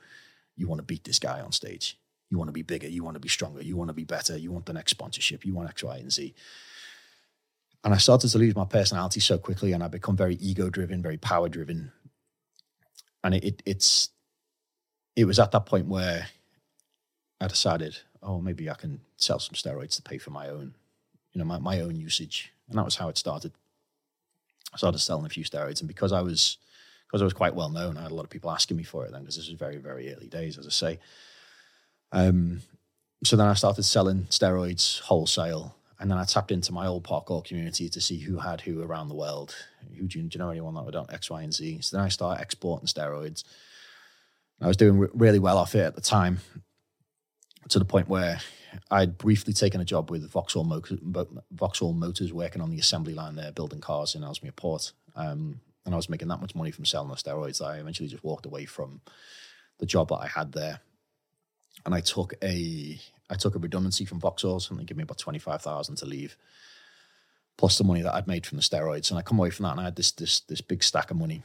you 0.57 0.69
want 0.69 0.79
to 0.79 0.85
beat 0.85 1.05
this 1.05 1.19
guy 1.19 1.41
on 1.41 1.53
stage. 1.53 1.99
You 2.33 2.39
want 2.39 2.49
to 2.49 2.53
be 2.53 2.63
bigger. 2.63 2.89
You 2.89 3.05
want 3.05 3.15
to 3.17 3.21
be 3.21 3.29
stronger. 3.29 3.63
You 3.63 3.77
want 3.77 3.89
to 3.89 3.95
be 3.95 4.05
better. 4.05 4.39
You 4.39 4.53
want 4.53 4.65
the 4.65 4.73
next 4.73 4.93
sponsorship. 4.93 5.45
You 5.45 5.53
want 5.53 5.69
X, 5.69 5.85
Y, 5.85 5.99
and 5.99 6.11
Z. 6.11 6.35
And 7.85 7.93
I 7.93 7.99
started 7.99 8.31
to 8.31 8.39
lose 8.39 8.57
my 8.57 8.65
personality 8.65 9.21
so 9.21 9.37
quickly, 9.37 9.73
and 9.73 9.85
I 9.85 9.89
become 9.89 10.17
very 10.17 10.37
ego 10.37 10.71
driven, 10.71 11.03
very 11.03 11.19
power 11.19 11.51
driven. 11.51 11.93
And 13.23 13.35
it, 13.35 13.45
it 13.45 13.63
it's 13.67 14.09
it 15.15 15.27
was 15.27 15.39
at 15.39 15.51
that 15.51 15.67
point 15.67 15.89
where 15.89 16.29
I 17.39 17.49
decided, 17.49 17.99
oh, 18.23 18.41
maybe 18.41 18.71
I 18.71 18.77
can 18.77 19.03
sell 19.19 19.39
some 19.39 19.53
steroids 19.55 19.97
to 19.97 20.03
pay 20.03 20.17
for 20.17 20.31
my 20.31 20.49
own, 20.49 20.75
you 21.35 21.39
know, 21.39 21.45
my, 21.45 21.59
my 21.59 21.81
own 21.81 21.97
usage. 21.97 22.51
And 22.71 22.79
that 22.79 22.85
was 22.87 22.97
how 22.97 23.11
it 23.11 23.19
started. 23.19 23.53
I 24.73 24.79
started 24.79 25.01
selling 25.01 25.27
a 25.27 25.29
few 25.29 25.45
steroids, 25.45 25.81
and 25.81 25.89
because 25.89 26.13
I 26.13 26.23
was 26.23 26.57
because 27.07 27.21
I 27.21 27.25
was 27.25 27.35
quite 27.35 27.55
well 27.55 27.69
known, 27.69 27.99
I 27.99 28.05
had 28.05 28.11
a 28.11 28.15
lot 28.15 28.25
of 28.25 28.31
people 28.31 28.51
asking 28.51 28.79
me 28.79 28.85
for 28.85 29.05
it 29.05 29.13
then 29.13 29.21
because 29.21 29.37
this 29.37 29.51
was 29.51 29.59
very 29.59 29.77
very 29.77 30.15
early 30.15 30.29
days, 30.29 30.57
as 30.57 30.67
I 30.67 30.71
say. 30.71 30.99
Um, 32.13 32.61
so 33.25 33.37
then 33.37 33.47
I 33.47 33.55
started 33.55 33.85
selling 33.85 34.25
steroids 34.25 35.01
wholesale, 35.01 35.75
and 35.99 36.11
then 36.11 36.19
I 36.19 36.25
tapped 36.25 36.51
into 36.51 36.73
my 36.73 36.87
old 36.87 37.05
parkour 37.05 37.45
community 37.45 37.89
to 37.89 38.01
see 38.01 38.19
who 38.19 38.39
had 38.39 38.61
who 38.61 38.83
around 38.83 39.09
the 39.09 39.15
world. 39.15 39.55
Who 39.97 40.07
do 40.07 40.19
you, 40.19 40.29
do 40.29 40.37
you 40.37 40.39
know 40.39 40.51
anyone 40.51 40.75
that 40.75 40.85
would 40.85 40.97
on 40.97 41.07
X, 41.11 41.31
Y, 41.31 41.43
and 41.43 41.55
Z? 41.55 41.81
So 41.83 41.97
then 41.97 42.05
I 42.05 42.09
started 42.09 42.43
exporting 42.43 42.87
steroids. 42.87 43.45
I 44.61 44.67
was 44.69 44.77
doing 44.77 45.09
really 45.15 45.39
well 45.39 45.59
off 45.59 45.75
it 45.75 45.81
at 45.81 45.95
the 45.95 46.01
time, 46.01 46.41
to 47.69 47.79
the 47.79 47.85
point 47.85 48.09
where 48.09 48.41
I'd 48.91 49.19
briefly 49.19 49.53
taken 49.53 49.81
a 49.81 49.85
job 49.85 50.11
with 50.11 50.29
Vauxhall, 50.31 50.65
Mo- 50.65 51.43
Vauxhall 51.51 51.93
Motors, 51.93 52.33
working 52.33 52.63
on 52.63 52.71
the 52.71 52.79
assembly 52.79 53.15
line 53.15 53.37
there, 53.37 53.53
building 53.53 53.81
cars 53.81 54.15
in 54.15 54.25
Ellesmere 54.25 54.53
Port. 54.53 54.93
Um, 55.15 55.61
and 55.85 55.95
I 55.95 55.97
was 55.97 56.09
making 56.09 56.29
that 56.29 56.41
much 56.41 56.55
money 56.55 56.71
from 56.71 56.85
selling 56.85 57.09
the 57.09 57.17
steroids 57.17 57.59
that 57.59 57.67
I 57.67 57.79
eventually 57.79 58.09
just 58.09 58.25
walked 58.25 58.47
away 58.47 58.65
from 58.65 59.01
the 59.79 59.87
job 59.87 60.09
that 60.09 60.17
I 60.17 60.27
had 60.27 60.53
there. 60.53 60.81
And 61.85 61.95
I 61.95 62.01
took 62.01 62.35
a 62.43 62.99
I 63.31 63.35
took 63.35 63.55
a 63.55 63.59
redundancy 63.59 64.05
from 64.05 64.21
Vauxhall, 64.21 64.63
and 64.71 64.79
they 64.79 64.85
gave 64.85 64.97
me 64.97 65.03
about 65.03 65.19
twenty 65.19 65.39
five 65.39 65.63
thousand 65.63 65.97
to 65.97 66.07
leave, 66.07 66.37
plus 67.57 67.79
the 67.79 67.85
money 67.85 68.03
that 68.03 68.15
I'd 68.15 68.27
made 68.27 68.47
from 68.47 68.57
the 68.57 68.63
steroids. 68.63 69.11
And 69.11 69.19
I 69.19 69.23
come 69.23 69.39
away 69.39 69.51
from 69.51 69.65
that, 69.65 69.73
and 69.73 69.81
I 69.81 69.85
had 69.85 69.97
this 69.97 70.13
this 70.13 70.41
this 70.41 70.61
big 70.61 70.83
stack 70.85 71.11
of 71.11 71.17
money. 71.17 71.43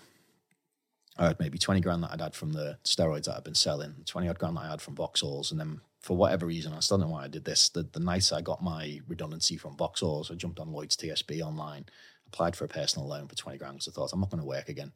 I 1.17 1.27
had 1.27 1.39
maybe 1.39 1.57
twenty 1.57 1.81
grand 1.81 2.03
that 2.03 2.11
I'd 2.11 2.21
had 2.21 2.35
from 2.35 2.53
the 2.53 2.77
steroids 2.83 3.25
that 3.25 3.35
I'd 3.37 3.43
been 3.43 3.55
selling, 3.55 3.95
twenty 4.05 4.29
odd 4.29 4.39
grand 4.39 4.57
that 4.57 4.61
I 4.65 4.69
had 4.69 4.81
from 4.81 4.95
Vauxhalls, 4.95 5.51
and 5.51 5.59
then 5.59 5.81
for 6.01 6.15
whatever 6.15 6.45
reason, 6.45 6.73
I 6.73 6.79
still 6.79 6.97
don't 6.97 7.07
know 7.07 7.13
why 7.13 7.25
I 7.25 7.27
did 7.27 7.43
this. 7.43 7.69
The, 7.69 7.83
the 7.83 7.99
night 7.99 8.31
I 8.31 8.41
got 8.41 8.63
my 8.63 9.01
redundancy 9.07 9.57
from 9.57 9.75
Vauxhalls, 9.75 10.31
I 10.31 10.35
jumped 10.35 10.59
on 10.59 10.71
Lloyd's 10.71 10.95
TSB 10.95 11.41
online, 11.41 11.85
applied 12.27 12.55
for 12.55 12.65
a 12.65 12.69
personal 12.69 13.07
loan 13.07 13.27
for 13.27 13.35
20 13.35 13.57
grand 13.57 13.75
because 13.75 13.87
I 13.87 13.91
thought 13.91 14.13
I'm 14.13 14.21
not 14.21 14.29
going 14.29 14.41
to 14.41 14.47
work 14.47 14.69
again. 14.69 14.93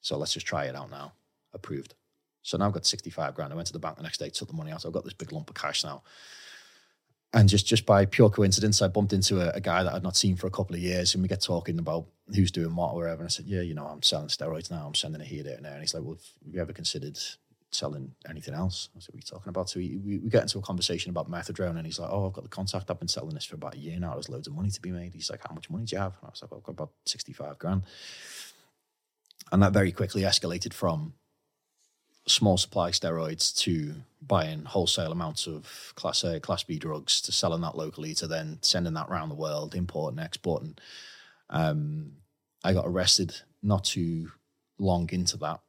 So 0.00 0.16
let's 0.16 0.32
just 0.32 0.46
try 0.46 0.64
it 0.64 0.76
out 0.76 0.90
now. 0.90 1.12
Approved. 1.52 1.94
So 2.42 2.56
now 2.56 2.66
I've 2.66 2.72
got 2.72 2.86
65 2.86 3.34
grand. 3.34 3.52
I 3.52 3.56
went 3.56 3.66
to 3.66 3.72
the 3.72 3.78
bank 3.78 3.96
the 3.96 4.02
next 4.02 4.18
day, 4.18 4.30
took 4.30 4.48
the 4.48 4.54
money 4.54 4.70
out. 4.70 4.86
I've 4.86 4.92
got 4.92 5.04
this 5.04 5.12
big 5.12 5.32
lump 5.32 5.50
of 5.50 5.56
cash 5.56 5.84
now. 5.84 6.02
And 7.34 7.46
just 7.48 7.66
just 7.66 7.84
by 7.84 8.06
pure 8.06 8.30
coincidence, 8.30 8.80
I 8.80 8.88
bumped 8.88 9.12
into 9.12 9.42
a, 9.42 9.50
a, 9.54 9.60
guy 9.60 9.82
that 9.82 9.92
I'd 9.92 10.02
not 10.02 10.16
seen 10.16 10.34
for 10.34 10.46
a 10.46 10.50
couple 10.50 10.74
of 10.74 10.80
years, 10.80 11.12
and 11.12 11.22
we 11.22 11.28
get 11.28 11.42
talking 11.42 11.78
about 11.78 12.06
who's 12.34 12.50
doing 12.50 12.74
what 12.74 12.92
or 12.92 13.02
whatever. 13.02 13.20
And 13.20 13.26
I 13.26 13.28
said, 13.28 13.44
"Yeah, 13.44 13.60
you 13.60 13.74
know, 13.74 13.84
I'm 13.84 14.02
selling 14.02 14.28
steroids 14.28 14.70
now. 14.70 14.86
I'm 14.86 14.94
sending 14.94 15.20
it 15.20 15.26
here, 15.26 15.42
there, 15.42 15.56
and 15.56 15.64
there." 15.66 15.72
And 15.72 15.82
he's 15.82 15.92
like, 15.92 16.04
"Well, 16.04 16.14
have 16.14 16.54
you 16.54 16.58
ever 16.58 16.72
considered 16.72 17.18
selling 17.70 18.14
anything 18.26 18.54
else?" 18.54 18.88
I 18.96 19.00
said, 19.00 19.12
"What 19.12 19.16
are 19.16 19.18
you 19.18 19.22
talking 19.30 19.50
about?" 19.50 19.68
So 19.68 19.78
we, 19.78 19.98
we, 19.98 20.18
we 20.20 20.30
get 20.30 20.40
into 20.40 20.58
a 20.58 20.62
conversation 20.62 21.10
about 21.10 21.30
methadone, 21.30 21.76
and 21.76 21.84
he's 21.84 21.98
like, 21.98 22.08
"Oh, 22.10 22.28
I've 22.28 22.32
got 22.32 22.44
the 22.44 22.50
contact. 22.50 22.90
I've 22.90 22.98
been 22.98 23.08
selling 23.08 23.34
this 23.34 23.44
for 23.44 23.56
about 23.56 23.74
a 23.74 23.78
year 23.78 24.00
now. 24.00 24.14
There's 24.14 24.30
loads 24.30 24.46
of 24.46 24.54
money 24.54 24.70
to 24.70 24.80
be 24.80 24.90
made." 24.90 25.12
He's 25.12 25.28
like, 25.28 25.46
"How 25.46 25.54
much 25.54 25.68
money 25.68 25.84
do 25.84 25.96
you 25.96 26.00
have?" 26.00 26.14
And 26.22 26.28
I 26.28 26.30
was 26.30 26.40
like, 26.40 26.50
well, 26.50 26.60
"I've 26.60 26.64
got 26.64 26.72
about 26.72 26.92
sixty-five 27.04 27.58
grand." 27.58 27.82
And 29.52 29.62
that 29.62 29.74
very 29.74 29.92
quickly 29.92 30.22
escalated 30.22 30.72
from 30.72 31.12
small 32.28 32.56
supply 32.56 32.90
steroids 32.90 33.56
to 33.56 33.94
buying 34.20 34.64
wholesale 34.64 35.12
amounts 35.12 35.46
of 35.46 35.92
class 35.96 36.24
A, 36.24 36.40
class 36.40 36.62
B 36.62 36.78
drugs 36.78 37.20
to 37.22 37.32
selling 37.32 37.62
that 37.62 37.76
locally 37.76 38.14
to 38.14 38.26
then 38.26 38.58
sending 38.62 38.94
that 38.94 39.08
around 39.08 39.28
the 39.28 39.34
world, 39.34 39.74
importing, 39.74 40.18
exporting. 40.18 40.76
Um, 41.50 42.12
I 42.62 42.72
got 42.72 42.86
arrested 42.86 43.34
not 43.62 43.84
too 43.84 44.32
long 44.78 45.08
into 45.12 45.36
that. 45.38 45.60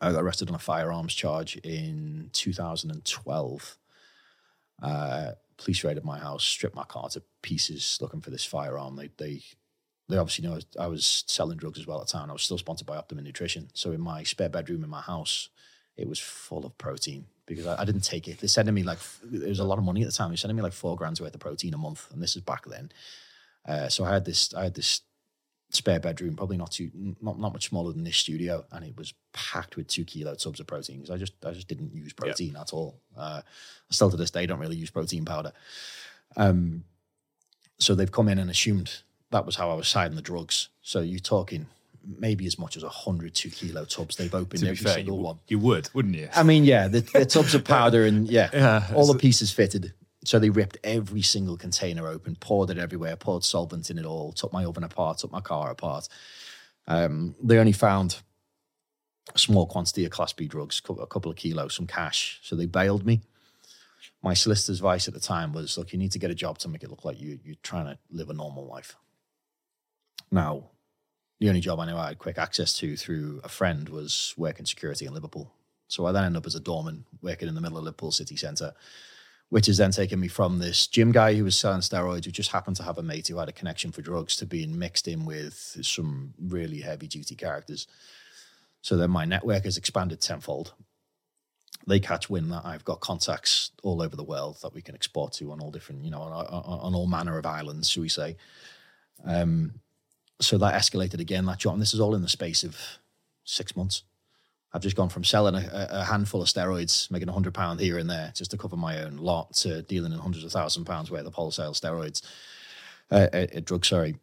I 0.00 0.12
got 0.12 0.22
arrested 0.22 0.48
on 0.48 0.54
a 0.54 0.58
firearms 0.58 1.14
charge 1.14 1.56
in 1.56 2.30
2012. 2.32 3.78
Uh, 4.82 5.30
police 5.56 5.84
raided 5.84 6.04
my 6.04 6.18
house, 6.18 6.44
stripped 6.44 6.76
my 6.76 6.84
car 6.84 7.08
to 7.10 7.22
pieces 7.40 7.98
looking 8.00 8.20
for 8.20 8.30
this 8.30 8.44
firearm. 8.44 8.96
They, 8.96 9.10
they 9.16 9.42
they 10.08 10.16
obviously 10.16 10.46
know 10.46 10.58
I 10.78 10.86
was 10.86 11.24
selling 11.26 11.58
drugs 11.58 11.78
as 11.78 11.86
well 11.86 12.00
at 12.00 12.06
the 12.06 12.12
time. 12.12 12.30
I 12.30 12.32
was 12.32 12.42
still 12.42 12.58
sponsored 12.58 12.86
by 12.86 12.96
Optimum 12.96 13.24
Nutrition. 13.24 13.68
So 13.74 13.92
in 13.92 14.00
my 14.00 14.22
spare 14.22 14.48
bedroom 14.48 14.84
in 14.84 14.90
my 14.90 15.00
house, 15.00 15.48
it 15.96 16.08
was 16.08 16.20
full 16.20 16.64
of 16.64 16.76
protein 16.78 17.26
because 17.46 17.66
I, 17.66 17.82
I 17.82 17.84
didn't 17.84 18.04
take 18.04 18.28
it. 18.28 18.38
They're 18.38 18.48
sending 18.48 18.74
me 18.74 18.82
like, 18.82 18.98
it 19.32 19.48
was 19.48 19.58
a 19.58 19.64
lot 19.64 19.78
of 19.78 19.84
money 19.84 20.02
at 20.02 20.06
the 20.06 20.12
time. 20.12 20.30
They're 20.30 20.36
sending 20.36 20.56
me 20.56 20.62
like 20.62 20.72
four 20.72 20.96
grams 20.96 21.20
worth 21.20 21.34
of 21.34 21.40
protein 21.40 21.74
a 21.74 21.78
month. 21.78 22.08
And 22.12 22.22
this 22.22 22.36
is 22.36 22.42
back 22.42 22.66
then. 22.66 22.90
Uh, 23.66 23.88
so 23.88 24.04
I 24.04 24.12
had 24.12 24.24
this, 24.24 24.54
I 24.54 24.64
had 24.64 24.74
this 24.74 25.00
spare 25.70 25.98
bedroom, 25.98 26.36
probably 26.36 26.56
not 26.56 26.70
too, 26.70 26.90
not, 27.20 27.40
not 27.40 27.52
much 27.52 27.68
smaller 27.68 27.92
than 27.92 28.04
this 28.04 28.16
studio. 28.16 28.64
And 28.70 28.84
it 28.84 28.96
was 28.96 29.12
packed 29.32 29.76
with 29.76 29.88
two 29.88 30.04
kilo 30.04 30.36
tubs 30.36 30.60
of 30.60 30.68
protein 30.68 30.98
because 30.98 31.10
I 31.10 31.16
just, 31.16 31.32
I 31.44 31.52
just 31.52 31.66
didn't 31.66 31.94
use 31.94 32.12
protein 32.12 32.52
yep. 32.52 32.62
at 32.62 32.72
all. 32.72 33.00
Uh, 33.16 33.42
still 33.90 34.10
to 34.10 34.16
this 34.16 34.30
day, 34.30 34.46
don't 34.46 34.60
really 34.60 34.76
use 34.76 34.90
protein 34.90 35.24
powder. 35.24 35.52
Um, 36.36 36.84
so 37.78 37.94
they've 37.94 38.12
come 38.12 38.28
in 38.28 38.38
and 38.38 38.50
assumed 38.50 39.02
that 39.30 39.46
was 39.46 39.56
how 39.56 39.70
I 39.70 39.74
was 39.74 39.88
siding 39.88 40.16
the 40.16 40.22
drugs. 40.22 40.68
So 40.82 41.00
you're 41.00 41.18
talking 41.18 41.66
maybe 42.18 42.46
as 42.46 42.58
much 42.58 42.76
as 42.76 42.82
100 42.82 43.34
two 43.34 43.50
kilo 43.50 43.84
tubs. 43.84 44.16
They've 44.16 44.34
opened 44.34 44.62
every 44.62 44.76
fair, 44.76 44.94
single 44.94 45.16
you, 45.16 45.22
one. 45.22 45.38
You 45.48 45.58
would, 45.58 45.90
wouldn't 45.92 46.14
you? 46.14 46.28
I 46.34 46.42
mean, 46.42 46.64
yeah, 46.64 46.88
the, 46.88 47.00
the 47.00 47.26
tubs 47.26 47.54
of 47.54 47.64
powder 47.64 48.04
and 48.04 48.28
yeah, 48.28 48.50
yeah 48.52 48.90
all 48.94 49.12
the 49.12 49.18
pieces 49.18 49.50
fitted. 49.50 49.92
So 50.24 50.38
they 50.38 50.50
ripped 50.50 50.78
every 50.82 51.22
single 51.22 51.56
container 51.56 52.08
open, 52.08 52.36
poured 52.36 52.70
it 52.70 52.78
everywhere, 52.78 53.16
poured 53.16 53.44
solvent 53.44 53.90
in 53.90 53.98
it 53.98 54.04
all, 54.04 54.32
took 54.32 54.52
my 54.52 54.64
oven 54.64 54.82
apart, 54.82 55.18
took 55.18 55.30
my 55.30 55.40
car 55.40 55.70
apart. 55.70 56.08
Um, 56.88 57.36
they 57.42 57.58
only 57.58 57.72
found 57.72 58.18
a 59.34 59.38
small 59.38 59.66
quantity 59.66 60.04
of 60.04 60.10
Class 60.10 60.32
B 60.32 60.48
drugs, 60.48 60.80
a 60.88 61.06
couple 61.06 61.30
of 61.30 61.36
kilos, 61.36 61.74
some 61.74 61.86
cash. 61.86 62.40
So 62.42 62.56
they 62.56 62.66
bailed 62.66 63.06
me 63.06 63.20
my 64.22 64.34
solicitor's 64.34 64.78
advice 64.78 65.06
at 65.08 65.14
the 65.14 65.20
time 65.20 65.52
was 65.52 65.78
look 65.78 65.92
you 65.92 65.98
need 65.98 66.12
to 66.12 66.18
get 66.18 66.30
a 66.30 66.34
job 66.34 66.58
to 66.58 66.68
make 66.68 66.82
it 66.82 66.90
look 66.90 67.04
like 67.04 67.20
you, 67.20 67.38
you're 67.44 67.54
trying 67.62 67.86
to 67.86 67.98
live 68.10 68.30
a 68.30 68.34
normal 68.34 68.66
life 68.66 68.96
now, 70.30 70.64
the 71.38 71.48
only 71.48 71.60
job 71.60 71.80
I 71.80 71.86
knew 71.86 71.96
I 71.96 72.08
had 72.08 72.18
quick 72.18 72.38
access 72.38 72.72
to 72.78 72.96
through 72.96 73.40
a 73.44 73.48
friend 73.48 73.88
was 73.88 74.34
working 74.36 74.66
security 74.66 75.06
in 75.06 75.14
Liverpool. 75.14 75.52
So 75.88 76.06
I 76.06 76.12
then 76.12 76.24
ended 76.24 76.38
up 76.38 76.46
as 76.46 76.54
a 76.54 76.60
doorman 76.60 77.04
working 77.22 77.48
in 77.48 77.54
the 77.54 77.60
middle 77.60 77.78
of 77.78 77.84
Liverpool 77.84 78.10
city 78.10 78.36
centre, 78.36 78.72
which 79.50 79.66
has 79.66 79.76
then 79.76 79.92
taken 79.92 80.18
me 80.18 80.28
from 80.28 80.58
this 80.58 80.86
gym 80.86 81.12
guy 81.12 81.34
who 81.34 81.44
was 81.44 81.56
selling 81.56 81.80
steroids, 81.80 82.24
who 82.24 82.30
just 82.30 82.52
happened 82.52 82.76
to 82.76 82.82
have 82.82 82.98
a 82.98 83.02
mate 83.02 83.28
who 83.28 83.38
had 83.38 83.48
a 83.48 83.52
connection 83.52 83.92
for 83.92 84.02
drugs, 84.02 84.36
to 84.36 84.46
being 84.46 84.78
mixed 84.78 85.06
in 85.06 85.24
with 85.24 85.78
some 85.82 86.34
really 86.40 86.80
heavy 86.80 87.06
duty 87.06 87.36
characters. 87.36 87.86
So 88.82 88.96
then 88.96 89.10
my 89.10 89.24
network 89.24 89.64
has 89.64 89.76
expanded 89.76 90.20
tenfold. 90.20 90.72
They 91.86 92.00
catch 92.00 92.28
wind 92.28 92.50
that 92.50 92.64
I've 92.64 92.84
got 92.84 93.00
contacts 93.00 93.70
all 93.82 94.02
over 94.02 94.16
the 94.16 94.24
world 94.24 94.58
that 94.62 94.74
we 94.74 94.82
can 94.82 94.94
export 94.94 95.34
to 95.34 95.52
on 95.52 95.60
all 95.60 95.70
different, 95.70 96.04
you 96.04 96.10
know, 96.10 96.22
on, 96.22 96.32
on, 96.32 96.80
on 96.80 96.94
all 96.94 97.06
manner 97.06 97.38
of 97.38 97.46
islands, 97.46 97.88
shall 97.88 98.02
we 98.02 98.08
say. 98.08 98.36
Um, 99.24 99.74
so 100.40 100.58
that 100.58 100.74
escalated 100.74 101.20
again, 101.20 101.46
that 101.46 101.58
job. 101.58 101.74
And 101.74 101.82
this 101.82 101.94
is 101.94 102.00
all 102.00 102.14
in 102.14 102.22
the 102.22 102.28
space 102.28 102.62
of 102.64 102.76
six 103.44 103.76
months. 103.76 104.02
I've 104.72 104.82
just 104.82 104.96
gone 104.96 105.08
from 105.08 105.24
selling 105.24 105.54
a, 105.54 105.88
a 105.90 106.04
handful 106.04 106.42
of 106.42 106.48
steroids, 106.48 107.10
making 107.10 107.28
a 107.28 107.32
hundred 107.32 107.54
pound 107.54 107.80
here 107.80 107.98
and 107.98 108.10
there 108.10 108.32
just 108.34 108.50
to 108.50 108.58
cover 108.58 108.76
my 108.76 109.02
own 109.02 109.16
lot, 109.16 109.54
to 109.54 109.82
dealing 109.82 110.12
in 110.12 110.18
hundreds 110.18 110.44
of 110.44 110.52
thousand 110.52 110.84
pounds 110.84 111.10
worth 111.10 111.26
of 111.26 111.32
wholesale 111.32 111.72
steroids, 111.72 112.20
uh, 113.10 113.28
uh, 113.32 113.46
uh, 113.56 113.60
drugs. 113.64 113.88
Sorry. 113.88 114.16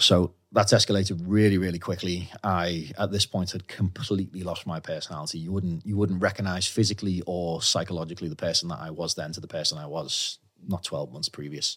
So 0.00 0.32
that's 0.50 0.72
escalated 0.72 1.22
really, 1.26 1.58
really 1.58 1.78
quickly. 1.78 2.28
I, 2.42 2.90
at 2.98 3.12
this 3.12 3.26
point, 3.26 3.52
had 3.52 3.68
completely 3.68 4.42
lost 4.42 4.66
my 4.66 4.80
personality. 4.80 5.38
You 5.38 5.52
wouldn't, 5.52 5.86
you 5.86 5.96
wouldn't 5.96 6.22
recognize 6.22 6.66
physically 6.66 7.22
or 7.26 7.62
psychologically 7.62 8.28
the 8.28 8.34
person 8.34 8.68
that 8.70 8.80
I 8.80 8.90
was 8.90 9.14
then 9.14 9.32
to 9.32 9.40
the 9.40 9.46
person 9.46 9.78
I 9.78 9.86
was 9.86 10.38
not 10.66 10.82
twelve 10.82 11.12
months 11.12 11.28
previous. 11.28 11.76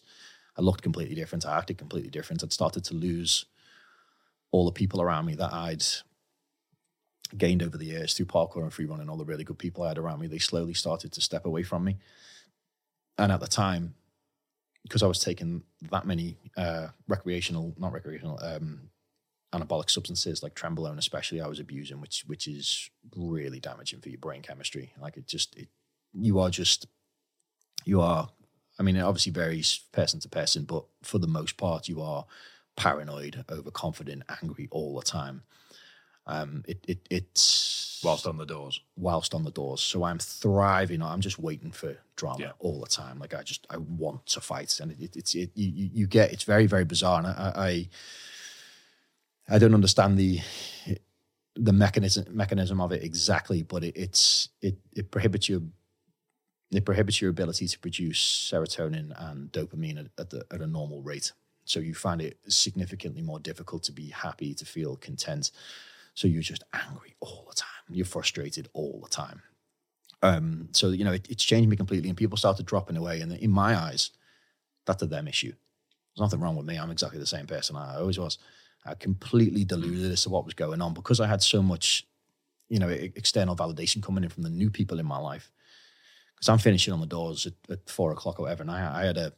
I 0.56 0.62
looked 0.62 0.82
completely 0.82 1.14
different. 1.14 1.46
I 1.46 1.58
acted 1.58 1.78
completely 1.78 2.10
different. 2.10 2.42
I'd 2.42 2.52
started 2.52 2.84
to 2.84 2.94
lose 2.94 3.44
all 4.52 4.64
the 4.64 4.72
people 4.72 5.02
around 5.02 5.26
me 5.26 5.34
that 5.34 5.52
I'd 5.52 5.84
gained 7.36 7.62
over 7.62 7.76
the 7.76 7.86
years 7.86 8.14
through 8.14 8.26
parkour 8.26 8.62
and 8.62 8.72
free 8.72 8.86
running. 8.86 9.10
All 9.10 9.16
the 9.16 9.24
really 9.24 9.44
good 9.44 9.58
people 9.58 9.82
I 9.82 9.88
had 9.88 9.98
around 9.98 10.20
me, 10.20 10.28
they 10.28 10.38
slowly 10.38 10.74
started 10.74 11.12
to 11.12 11.20
step 11.20 11.44
away 11.44 11.62
from 11.62 11.84
me. 11.84 11.98
And 13.18 13.32
at 13.32 13.40
the 13.40 13.46
time, 13.46 13.94
because 14.82 15.02
I 15.02 15.06
was 15.06 15.18
taking 15.18 15.64
that 15.90 16.06
many 16.06 16.38
uh, 16.56 16.88
recreational, 17.08 17.74
not 17.76 17.92
recreational, 17.92 18.38
um, 18.42 18.90
anabolic 19.52 19.90
substances 19.90 20.42
like 20.42 20.54
trenbolone, 20.54 20.98
especially, 20.98 21.40
I 21.40 21.48
was 21.48 21.58
abusing, 21.58 22.00
which 22.00 22.24
which 22.26 22.46
is 22.46 22.90
really 23.16 23.58
damaging 23.58 24.00
for 24.00 24.08
your 24.08 24.18
brain 24.18 24.42
chemistry. 24.42 24.92
Like 25.00 25.16
it 25.16 25.26
just, 25.26 25.56
it, 25.56 25.68
you 26.12 26.38
are 26.38 26.50
just, 26.50 26.86
you 27.84 28.00
are 28.00 28.28
I 28.78 28.82
mean, 28.82 28.96
it 28.96 29.02
obviously 29.02 29.32
varies 29.32 29.80
person 29.92 30.20
to 30.20 30.28
person, 30.28 30.64
but 30.64 30.84
for 31.02 31.18
the 31.18 31.26
most 31.26 31.56
part, 31.56 31.88
you 31.88 32.00
are 32.02 32.26
paranoid, 32.76 33.44
overconfident, 33.50 34.22
angry 34.42 34.68
all 34.70 34.96
the 34.96 35.04
time. 35.04 35.42
Um, 36.26 36.64
it, 36.66 36.84
it 36.88 36.98
it's 37.10 38.00
Whilst 38.04 38.26
on 38.26 38.36
the 38.36 38.44
doors. 38.44 38.80
whilst 38.96 39.34
on 39.34 39.44
the 39.44 39.50
doors. 39.50 39.80
So 39.80 40.04
I'm 40.04 40.18
thriving. 40.18 41.00
I'm 41.02 41.20
just 41.20 41.38
waiting 41.38 41.70
for 41.72 41.96
drama 42.16 42.40
Yeah. 42.40 42.52
all 42.58 42.80
the 42.80 42.86
time. 42.88 43.18
Like 43.18 43.32
I 43.32 43.42
just 43.42 43.66
I 43.70 43.76
want 43.78 44.26
to 44.26 44.40
fight, 44.40 44.78
and 44.80 44.92
it, 44.92 45.00
it, 45.00 45.16
it's 45.16 45.34
it, 45.34 45.50
you, 45.54 45.90
you 45.94 46.06
get 46.06 46.32
it's 46.32 46.44
very 46.44 46.66
very 46.66 46.84
bizarre. 46.84 47.18
And 47.18 47.26
I, 47.28 47.52
I 47.56 47.88
I 49.54 49.58
don't 49.58 49.74
understand 49.74 50.18
the 50.18 50.40
the 51.54 51.72
mechanism 51.72 52.24
mechanism 52.36 52.80
of 52.80 52.92
it 52.92 53.02
exactly, 53.02 53.62
but 53.62 53.84
it, 53.84 53.96
it's 53.96 54.48
it 54.60 54.76
it 54.94 55.10
prohibits 55.10 55.48
you. 55.48 55.70
It 56.72 56.84
prohibits 56.84 57.20
your 57.20 57.30
ability 57.30 57.68
to 57.68 57.78
produce 57.78 58.50
serotonin 58.52 59.12
and 59.16 59.52
dopamine 59.52 59.98
at, 59.98 60.06
at, 60.18 60.30
the, 60.30 60.44
at 60.50 60.60
a 60.60 60.66
normal 60.66 61.00
rate. 61.02 61.32
So 61.64 61.80
you 61.80 61.94
find 61.94 62.20
it 62.20 62.38
significantly 62.48 63.22
more 63.22 63.38
difficult 63.38 63.82
to 63.84 63.92
be 63.92 64.08
happy, 64.08 64.54
to 64.54 64.64
feel 64.64 64.96
content. 64.96 65.50
So 66.14 66.28
you're 66.28 66.42
just 66.42 66.64
angry 66.72 67.14
all 67.20 67.46
the 67.48 67.54
time. 67.54 67.68
You're 67.90 68.06
frustrated 68.06 68.68
all 68.72 69.00
the 69.02 69.08
time. 69.08 69.42
Um, 70.22 70.68
so 70.72 70.88
you 70.88 71.04
know 71.04 71.12
it, 71.12 71.26
it's 71.28 71.44
changed 71.44 71.68
me 71.68 71.76
completely, 71.76 72.08
and 72.08 72.16
people 72.16 72.38
started 72.38 72.66
dropping 72.66 72.96
away. 72.96 73.20
And 73.20 73.32
in 73.32 73.50
my 73.50 73.76
eyes, 73.76 74.10
that's 74.86 75.02
a 75.02 75.06
them 75.06 75.28
issue. 75.28 75.52
There's 75.52 76.24
nothing 76.24 76.40
wrong 76.40 76.56
with 76.56 76.66
me. 76.66 76.78
I'm 76.78 76.90
exactly 76.90 77.18
the 77.18 77.26
same 77.26 77.46
person 77.46 77.76
I 77.76 77.96
always 77.96 78.18
was. 78.18 78.38
I 78.84 78.94
completely 78.94 79.64
deluded 79.64 80.10
as 80.10 80.22
to 80.22 80.30
what 80.30 80.44
was 80.44 80.54
going 80.54 80.80
on 80.80 80.94
because 80.94 81.20
I 81.20 81.26
had 81.26 81.42
so 81.42 81.60
much, 81.62 82.06
you 82.68 82.78
know, 82.78 82.88
external 82.88 83.56
validation 83.56 84.02
coming 84.02 84.24
in 84.24 84.30
from 84.30 84.44
the 84.44 84.50
new 84.50 84.70
people 84.70 84.98
in 84.98 85.06
my 85.06 85.18
life. 85.18 85.50
Because 86.36 86.48
I'm 86.50 86.58
finishing 86.58 86.92
on 86.92 87.00
the 87.00 87.06
doors 87.06 87.46
at, 87.46 87.54
at 87.70 87.88
four 87.88 88.12
o'clock 88.12 88.38
or 88.38 88.42
whatever, 88.42 88.62
and 88.62 88.70
I, 88.70 89.02
I 89.02 89.06
had 89.06 89.16
a 89.16 89.32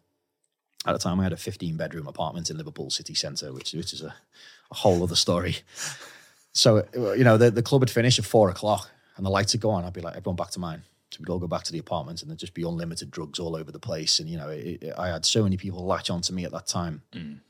at 0.87 0.93
the 0.93 0.99
time 0.99 1.19
I 1.21 1.25
had 1.25 1.33
a 1.33 1.37
15 1.37 1.77
bedroom 1.77 2.07
apartment 2.07 2.51
in 2.51 2.57
Liverpool 2.57 2.91
city 2.91 3.15
centre, 3.15 3.53
which 3.53 3.73
which 3.73 3.93
is 3.93 4.03
a, 4.03 4.15
a 4.71 4.75
whole 4.75 5.03
other 5.03 5.17
story. 5.17 5.57
So 6.53 6.87
you 7.17 7.25
know 7.25 7.37
the 7.37 7.51
the 7.51 7.63
club 7.63 7.83
would 7.83 7.91
finish 7.91 8.19
at 8.19 8.25
four 8.25 8.49
o'clock 8.51 8.91
and 9.17 9.25
the 9.25 9.31
lights 9.31 9.55
would 9.55 9.61
go 9.61 9.71
on. 9.71 9.85
I'd 9.85 9.93
be 9.93 10.01
like, 10.01 10.17
everyone 10.17 10.37
back 10.37 10.51
to 10.53 10.61
mine. 10.61 10.83
So 11.11 11.19
we'd 11.21 11.29
all 11.31 11.39
go 11.39 11.47
back 11.47 11.63
to 11.65 11.73
the 11.73 11.79
apartment 11.79 12.21
and 12.21 12.31
there'd 12.31 12.39
just 12.39 12.53
be 12.55 12.63
unlimited 12.63 13.11
drugs 13.11 13.39
all 13.39 13.57
over 13.57 13.73
the 13.73 13.79
place. 13.79 14.19
And 14.21 14.29
you 14.29 14.37
know, 14.37 14.49
it, 14.51 14.83
it- 14.83 14.95
I 14.99 15.09
had 15.09 15.25
so 15.25 15.43
many 15.43 15.57
people 15.57 15.85
latch 15.87 16.11
onto 16.11 16.33
me 16.33 16.45
at 16.45 16.53
that 16.53 16.67
time, 16.67 17.03
mm. 17.13 17.41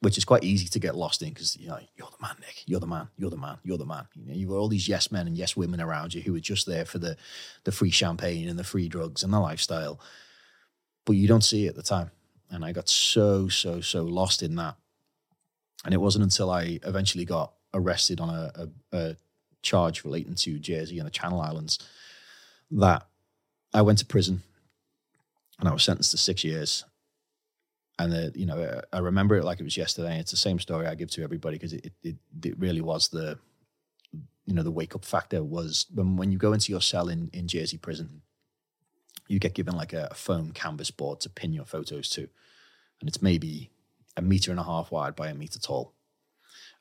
Which 0.00 0.16
is 0.16 0.24
quite 0.24 0.44
easy 0.44 0.68
to 0.68 0.78
get 0.78 0.94
lost 0.94 1.22
in 1.22 1.30
because 1.30 1.56
you 1.56 1.68
know 1.68 1.78
you're 1.96 2.08
the 2.08 2.22
man, 2.22 2.36
Nick. 2.40 2.62
You're 2.66 2.80
the 2.80 2.86
man. 2.86 3.08
You're 3.16 3.30
the 3.30 3.36
man. 3.36 3.58
You're 3.64 3.78
the 3.78 3.86
man. 3.86 4.06
You 4.14 4.26
know, 4.26 4.34
you 4.34 4.48
were 4.48 4.56
all 4.56 4.68
these 4.68 4.88
yes 4.88 5.10
men 5.10 5.26
and 5.26 5.36
yes 5.36 5.56
women 5.56 5.80
around 5.80 6.14
you 6.14 6.22
who 6.22 6.32
were 6.32 6.40
just 6.40 6.66
there 6.66 6.84
for 6.84 6.98
the 6.98 7.16
the 7.64 7.72
free 7.72 7.90
champagne 7.90 8.48
and 8.48 8.58
the 8.58 8.64
free 8.64 8.88
drugs 8.88 9.22
and 9.22 9.32
the 9.32 9.40
lifestyle, 9.40 10.00
but 11.04 11.16
you 11.16 11.26
don't 11.26 11.44
see 11.44 11.66
it 11.66 11.70
at 11.70 11.76
the 11.76 11.82
time. 11.82 12.10
And 12.50 12.64
I 12.64 12.72
got 12.72 12.88
so 12.88 13.48
so 13.48 13.80
so 13.80 14.04
lost 14.04 14.42
in 14.42 14.54
that. 14.56 14.76
And 15.84 15.94
it 15.94 15.98
wasn't 15.98 16.24
until 16.24 16.50
I 16.50 16.80
eventually 16.84 17.24
got 17.24 17.52
arrested 17.72 18.20
on 18.20 18.30
a, 18.30 18.52
a, 18.54 18.68
a 18.96 19.16
charge 19.62 20.04
relating 20.04 20.34
to 20.34 20.58
Jersey 20.58 20.98
and 20.98 21.06
the 21.06 21.10
Channel 21.10 21.40
Islands 21.40 21.78
that 22.70 23.06
I 23.72 23.82
went 23.82 23.98
to 23.98 24.06
prison 24.06 24.42
and 25.58 25.68
I 25.68 25.72
was 25.72 25.82
sentenced 25.82 26.12
to 26.12 26.18
six 26.18 26.44
years. 26.44 26.84
And 27.98 28.12
the, 28.12 28.32
you 28.34 28.46
know, 28.46 28.80
I 28.92 28.98
remember 28.98 29.36
it 29.36 29.44
like 29.44 29.60
it 29.60 29.64
was 29.64 29.76
yesterday. 29.76 30.18
It's 30.18 30.30
the 30.30 30.36
same 30.36 30.58
story 30.60 30.86
I 30.86 30.94
give 30.94 31.10
to 31.12 31.24
everybody 31.24 31.56
because 31.56 31.72
it, 31.72 31.92
it 32.02 32.16
it 32.44 32.58
really 32.58 32.80
was 32.80 33.08
the, 33.08 33.38
you 34.46 34.54
know, 34.54 34.62
the 34.62 34.70
wake 34.70 34.94
up 34.94 35.04
factor 35.04 35.42
was 35.42 35.86
when 35.92 36.16
when 36.16 36.30
you 36.30 36.38
go 36.38 36.52
into 36.52 36.70
your 36.70 36.80
cell 36.80 37.08
in 37.08 37.28
in 37.32 37.48
Jersey 37.48 37.76
prison, 37.76 38.22
you 39.26 39.38
get 39.40 39.54
given 39.54 39.76
like 39.76 39.92
a 39.92 40.14
foam 40.14 40.52
canvas 40.52 40.92
board 40.92 41.20
to 41.20 41.28
pin 41.28 41.52
your 41.52 41.64
photos 41.64 42.08
to, 42.10 42.28
and 43.00 43.08
it's 43.08 43.20
maybe 43.20 43.70
a 44.16 44.22
meter 44.22 44.50
and 44.50 44.60
a 44.60 44.64
half 44.64 44.92
wide 44.92 45.16
by 45.16 45.28
a 45.28 45.34
meter 45.34 45.58
tall. 45.58 45.92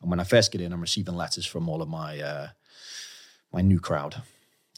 And 0.01 0.09
when 0.11 0.20
I 0.20 0.24
first 0.24 0.51
get 0.51 0.61
in, 0.61 0.74
I'm 0.74 0.82
receiving 0.82 1.15
letters 1.15 1.45
from 1.45 1.68
all 1.68 1.82
of 1.82 1.89
my 1.89 2.20
uh, 2.20 2.49
my 3.51 3.61
new 3.61 3.80
crowd. 3.80 4.22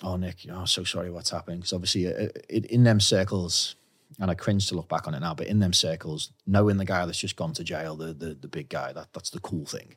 Oh, 0.02 0.16
Nick, 0.16 0.46
I'm 0.50 0.60
oh, 0.60 0.66
so 0.66 0.84
sorry 0.86 1.12
what's 1.12 1.32
happening. 1.32 1.60
Because 1.60 1.74
obviously, 1.74 2.08
uh, 2.08 2.30
it, 2.48 2.66
in 2.68 2.84
them 2.84 3.02
circles, 3.02 3.76
and 4.20 4.32
I 4.32 4.34
cringe 4.34 4.68
to 4.68 4.76
look 4.76 4.90
back 4.90 5.08
on 5.08 5.14
it 5.14 5.20
now, 5.20 5.34
but 5.34 5.48
in 5.48 5.60
them 5.60 5.74
circles, 5.74 6.32
knowing 6.48 6.78
the 6.78 6.86
guy 6.86 7.06
that's 7.06 7.20
just 7.20 7.36
gone 7.36 7.54
to 7.54 7.64
jail, 7.64 7.96
the 7.96 8.14
the, 8.14 8.34
the 8.34 8.48
big 8.48 8.70
guy, 8.70 8.92
that 8.94 9.14
that's 9.14 9.30
the 9.30 9.40
cool 9.40 9.66
thing. 9.66 9.96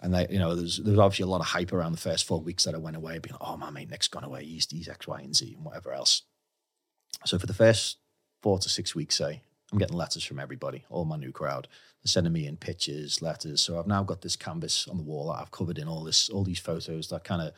And 0.00 0.14
they, 0.14 0.26
you 0.30 0.38
know, 0.38 0.54
there's 0.54 0.78
there's 0.78 0.98
obviously 0.98 1.24
a 1.24 1.28
lot 1.28 1.40
of 1.40 1.48
hype 1.48 1.72
around 1.72 1.92
the 1.92 1.98
first 1.98 2.26
four 2.26 2.40
weeks 2.40 2.64
that 2.64 2.74
I 2.74 2.78
went 2.78 2.96
away, 2.96 3.18
being, 3.18 3.36
oh, 3.40 3.56
my 3.56 3.70
mate 3.70 3.90
Nick's 3.90 4.08
gone 4.08 4.24
away, 4.24 4.44
he's 4.44 4.66
he's 4.70 4.88
X, 4.88 5.06
Y, 5.06 5.20
and 5.20 5.36
Z, 5.36 5.54
and 5.54 5.64
whatever 5.64 5.92
else. 5.92 6.22
So 7.26 7.38
for 7.38 7.46
the 7.46 7.54
first 7.54 7.98
four 8.42 8.58
to 8.58 8.68
six 8.68 8.94
weeks, 8.94 9.16
say, 9.16 9.42
I'm 9.72 9.78
getting 9.78 9.96
letters 9.96 10.24
from 10.24 10.40
everybody, 10.40 10.84
all 10.88 11.04
my 11.04 11.16
new 11.16 11.32
crowd. 11.32 11.68
They're 12.02 12.08
sending 12.08 12.32
me 12.32 12.46
in 12.46 12.56
pictures, 12.56 13.20
letters. 13.20 13.60
So 13.60 13.78
I've 13.78 13.86
now 13.86 14.02
got 14.02 14.22
this 14.22 14.36
canvas 14.36 14.88
on 14.88 14.96
the 14.96 15.02
wall 15.02 15.28
that 15.28 15.40
I've 15.40 15.50
covered 15.50 15.78
in 15.78 15.86
all 15.86 16.02
this, 16.02 16.30
all 16.30 16.44
these 16.44 16.58
photos 16.58 17.08
that 17.08 17.24
kind 17.24 17.42
of 17.42 17.52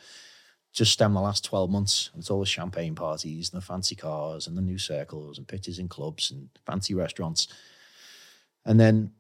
just 0.73 0.93
stem 0.93 1.13
the 1.13 1.21
last 1.21 1.45
12 1.45 1.71
months. 1.71 2.11
It's 2.17 2.31
all 2.31 2.41
the 2.41 2.47
champagne 2.47 2.95
parties 2.95 3.53
and 3.53 3.61
the 3.61 3.65
fancy 3.65 3.95
cars 3.95 4.47
and 4.47 4.57
the 4.57 4.63
new 4.63 4.79
circles 4.79 5.37
and 5.37 5.47
pictures 5.47 5.79
in 5.79 5.89
clubs 5.89 6.31
and 6.31 6.49
fancy 6.67 6.95
restaurants. 6.95 7.49
And 8.65 8.81
then 8.81 9.13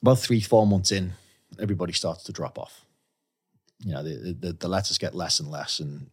about 0.00 0.18
three, 0.18 0.40
four 0.40 0.66
months 0.66 0.92
in, 0.92 1.12
everybody 1.60 1.92
starts 1.92 2.24
to 2.24 2.32
drop 2.32 2.58
off. 2.58 2.84
You 3.84 3.92
know, 3.92 4.02
the, 4.02 4.36
the, 4.38 4.52
the 4.54 4.68
letters 4.68 4.96
get 4.96 5.14
less 5.14 5.40
and 5.40 5.50
less. 5.50 5.78
And 5.78 6.10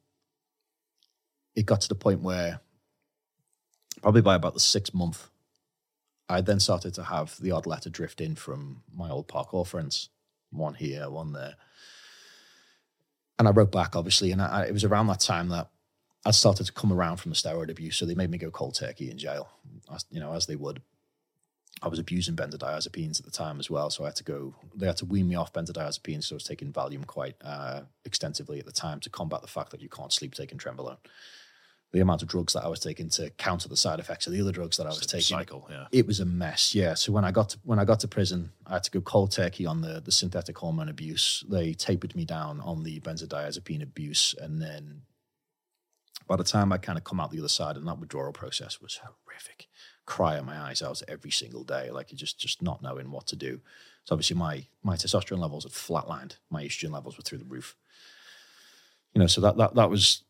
it 1.56 1.66
got 1.66 1.82
to 1.82 1.90
the 1.90 1.96
point 1.96 2.22
where 2.22 2.60
probably 4.02 4.22
by 4.22 4.36
about 4.36 4.54
the 4.54 4.60
sixth 4.60 4.94
month, 4.94 5.30
I 6.28 6.42
then 6.42 6.60
started 6.60 6.94
to 6.96 7.04
have 7.04 7.38
the 7.40 7.52
odd 7.52 7.66
letter 7.66 7.90
drift 7.90 8.20
in 8.22 8.36
from 8.36 8.84
my 8.94 9.10
old 9.10 9.28
parkour 9.28 9.68
friends, 9.68 10.10
one 10.52 10.74
here, 10.74 11.10
one 11.10 11.34
there. 11.34 11.56
And 13.42 13.48
I 13.48 13.52
wrote 13.54 13.72
back, 13.72 13.96
obviously, 13.96 14.32
and 14.32 14.40
I, 14.40 14.66
it 14.66 14.72
was 14.72 14.84
around 14.84 15.08
that 15.08 15.20
time 15.20 15.50
that 15.50 15.72
I 16.28 16.30
started 16.30 16.66
to 16.68 16.72
come 16.72 16.94
around 16.94 17.18
from 17.18 17.32
the 17.32 17.36
steroid 17.36 17.72
abuse. 17.72 17.98
So 17.98 18.06
they 18.06 18.14
made 18.14 18.30
me 18.30 18.38
go 18.38 18.52
cold 18.52 18.76
turkey 18.76 19.10
in 19.10 19.18
jail, 19.18 19.50
as, 19.92 20.06
you 20.12 20.20
know, 20.20 20.34
as 20.34 20.46
they 20.46 20.56
would. 20.56 20.80
I 21.82 21.88
was 21.88 21.98
abusing 21.98 22.36
benzodiazepines 22.36 23.18
at 23.18 23.26
the 23.26 23.32
time 23.32 23.60
as 23.60 23.68
well, 23.68 23.90
so 23.90 24.04
I 24.04 24.10
had 24.10 24.16
to 24.18 24.24
go. 24.24 24.54
They 24.76 24.86
had 24.86 24.98
to 24.98 25.08
wean 25.08 25.28
me 25.28 25.34
off 25.34 25.54
benzodiazepines, 25.54 26.26
so 26.26 26.36
I 26.36 26.38
was 26.38 26.44
taking 26.44 26.72
Valium 26.72 27.08
quite 27.08 27.34
uh, 27.44 27.82
extensively 28.06 28.60
at 28.60 28.68
the 28.68 28.72
time 28.72 29.00
to 29.00 29.10
combat 29.10 29.42
the 29.42 29.48
fact 29.48 29.72
that 29.72 29.82
you 29.82 29.90
can't 29.90 30.14
sleep 30.14 30.36
taking 30.36 30.60
Trenbolone. 30.60 30.98
The 31.92 32.00
amount 32.00 32.22
of 32.22 32.30
drugs 32.30 32.54
that 32.54 32.64
I 32.64 32.70
was 32.70 32.80
taking 32.80 33.10
to 33.10 33.30
counter 33.32 33.68
the 33.68 33.76
side 33.76 34.00
effects 34.00 34.26
of 34.26 34.32
the 34.32 34.40
other 34.40 34.54
drugs 34.54 34.78
that 34.78 34.86
I 34.86 34.90
was 34.90 35.06
taking, 35.06 35.38
Cycle, 35.38 35.68
yeah. 35.70 35.88
it 35.92 36.08
was 36.08 36.22
a 36.22 36.26
mess. 36.26 36.74
Yeah. 36.74 36.94
So 36.94 37.12
when 37.12 37.26
I 37.26 37.32
got 37.32 37.50
to, 37.50 37.60
when 37.64 37.80
I 37.80 37.86
got 37.86 38.00
to 38.02 38.08
prison, 38.08 38.52
I 38.66 38.74
had 38.74 38.84
to 38.84 38.92
go 38.92 39.02
cold 39.02 39.32
turkey 39.32 39.66
on 39.66 39.82
the 39.82 40.00
the 40.00 40.12
synthetic 40.12 40.58
hormone 40.58 40.88
abuse. 40.88 41.44
They 41.50 41.74
tapered 41.74 42.16
me 42.16 42.24
down 42.24 42.62
on 42.62 42.84
the 42.84 43.02
benzodiazepine 43.02 43.84
abuse, 43.84 44.34
and 44.40 44.62
then 44.62 45.02
by 46.28 46.38
the 46.38 46.46
time 46.46 46.72
I 46.72 46.78
kind 46.78 46.98
of 46.98 47.04
come 47.04 47.20
out 47.20 47.32
the 47.32 47.40
other 47.40 47.50
side, 47.50 47.76
and 47.76 47.86
that 47.88 48.00
withdrawal 48.00 48.32
process 48.32 48.80
was 48.80 49.02
horrific. 49.04 49.68
Crying 50.06 50.46
my 50.46 50.58
eyes 50.58 50.82
out 50.82 51.02
every 51.10 51.32
single 51.32 51.66
day, 51.66 51.92
like 51.92 52.12
you 52.12 52.18
just 52.18 52.40
just 52.40 52.62
not 52.62 52.82
knowing 52.82 53.12
what 53.12 53.28
to 53.28 53.36
do. 53.36 53.60
So 54.06 54.14
obviously 54.14 54.38
my 54.38 54.66
my 54.82 54.96
testosterone 54.96 55.40
levels 55.40 55.64
had 55.64 55.74
flatlined. 55.74 56.38
My 56.50 56.64
estrogen 56.64 56.92
levels 56.92 57.18
were 57.18 57.24
through 57.24 57.40
the 57.40 57.46
roof. 57.46 57.76
You 59.14 59.20
know, 59.20 59.28
so 59.28 59.42
that 59.42 59.58
that 59.58 59.76
that 59.76 59.90
was 59.90 60.24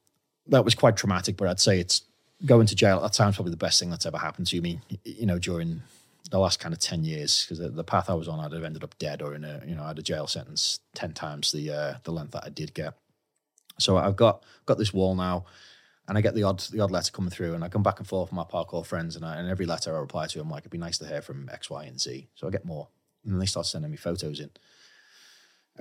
that 0.48 0.66
was 0.66 0.76
quite 0.76 0.98
traumatic. 0.98 1.38
But 1.38 1.48
I'd 1.48 1.60
say 1.60 1.80
it's 1.80 2.04
going 2.46 2.68
to 2.68 2.76
jail 2.76 2.98
at 2.98 3.04
that 3.04 3.14
time 3.14 3.34
probably 3.34 3.52
the 3.52 3.58
best 3.58 3.80
thing 3.80 3.90
that's 3.90 4.06
ever 4.06 4.18
happened 4.18 4.48
to 4.48 4.62
me. 4.62 4.80
You 5.04 5.26
know, 5.26 5.40
during 5.40 5.82
the 6.30 6.40
last 6.40 6.60
kind 6.60 6.74
of 6.74 6.80
ten 6.80 7.04
years, 7.04 7.44
because 7.44 7.60
the, 7.60 7.70
the 7.70 7.84
path 7.84 8.10
I 8.10 8.14
was 8.14 8.28
on, 8.28 8.40
I'd 8.40 8.54
have 8.54 8.64
ended 8.64 8.84
up 8.84 8.98
dead 8.98 9.22
or 9.22 9.36
in 9.36 9.44
a 9.44 9.62
you 9.66 9.76
know, 9.76 9.84
I 9.84 9.90
had 9.90 10.00
a 10.00 10.04
jail 10.04 10.28
sentence 10.28 10.80
ten 10.96 11.14
times 11.14 11.52
the 11.52 11.72
uh, 11.72 11.94
the 12.04 12.12
length 12.12 12.32
that 12.32 12.46
I 12.46 12.50
did 12.50 12.74
get. 12.74 12.94
So 13.80 13.98
I've 13.98 14.16
got 14.16 14.44
got 14.66 14.78
this 14.78 14.94
wall 14.94 15.16
now, 15.16 15.46
and 16.08 16.18
I 16.18 16.22
get 16.22 16.36
the 16.36 16.44
odd 16.44 16.60
the 16.60 16.80
odd 16.80 16.92
letter 16.92 17.12
coming 17.12 17.32
through, 17.32 17.54
and 17.54 17.64
I 17.64 17.70
come 17.70 17.84
back 17.84 18.00
and 18.00 18.08
forth 18.08 18.30
with 18.30 18.36
my 18.36 18.44
parkour 18.44 18.86
friends, 18.86 19.16
and, 19.16 19.26
I, 19.26 19.38
and 19.38 19.50
every 19.50 19.66
letter 19.66 19.96
I 19.96 20.00
reply 20.00 20.28
to, 20.28 20.40
I'm 20.42 20.50
like, 20.50 20.62
it'd 20.62 20.72
be 20.72 20.78
nice 20.78 20.98
to 21.00 21.08
hear 21.08 21.22
from 21.22 21.50
X, 21.52 21.70
Y, 21.70 21.84
and 21.86 22.00
Z. 22.00 22.28
So 22.36 22.48
I 22.48 22.52
get 22.52 22.66
more, 22.66 22.88
and 23.24 23.34
then 23.34 23.40
they 23.40 23.46
start 23.46 23.66
sending 23.66 23.92
me 23.92 23.98
photos 23.98 24.40
in. 24.40 24.52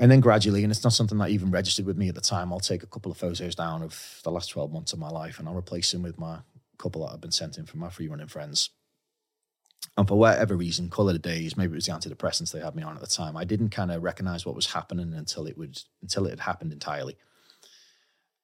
And 0.01 0.11
then 0.11 0.21
gradually, 0.21 0.65
and 0.65 0.73
it's 0.73 0.83
not 0.83 0.95
something 0.95 1.19
that 1.19 1.29
even 1.29 1.51
registered 1.51 1.85
with 1.85 1.99
me 1.99 2.09
at 2.09 2.15
the 2.15 2.23
time, 2.23 2.55
I'll 2.55 2.59
take 2.59 2.83
a 2.83 2.87
couple 2.87 3.13
of 3.13 3.19
photos 3.19 3.55
down 3.55 3.83
of 3.83 4.21
the 4.25 4.31
last 4.31 4.49
12 4.49 4.73
months 4.73 4.95
of 4.95 4.99
my 4.99 5.11
life 5.11 5.39
and 5.39 5.47
I'll 5.47 5.55
replace 5.55 5.93
them 5.93 6.03
with 6.03 6.19
my 6.19 6.39
couple 6.79 7.05
that 7.05 7.13
I've 7.13 7.21
been 7.21 7.31
sent 7.31 7.59
in 7.59 7.67
from 7.67 7.81
my 7.81 7.91
free 7.91 8.09
running 8.09 8.27
friends. 8.27 8.71
And 9.99 10.09
for 10.09 10.19
whatever 10.19 10.57
reason, 10.57 10.89
call 10.89 11.11
it 11.11 11.17
a 11.17 11.19
days, 11.19 11.55
maybe 11.55 11.73
it 11.73 11.75
was 11.75 11.85
the 11.85 11.93
antidepressants 11.93 12.51
they 12.51 12.61
had 12.61 12.75
me 12.75 12.83
on 12.83 12.95
at 12.95 13.03
the 13.03 13.07
time. 13.07 13.37
I 13.37 13.45
didn't 13.45 13.69
kind 13.69 13.93
of 13.93 14.03
recognize 14.03 14.47
what 14.47 14.57
was 14.57 14.73
happening 14.73 15.13
until 15.13 15.47
it 15.47 15.59
would 15.59 15.79
until 16.01 16.25
it 16.25 16.31
had 16.31 16.41
happened 16.41 16.73
entirely. 16.73 17.19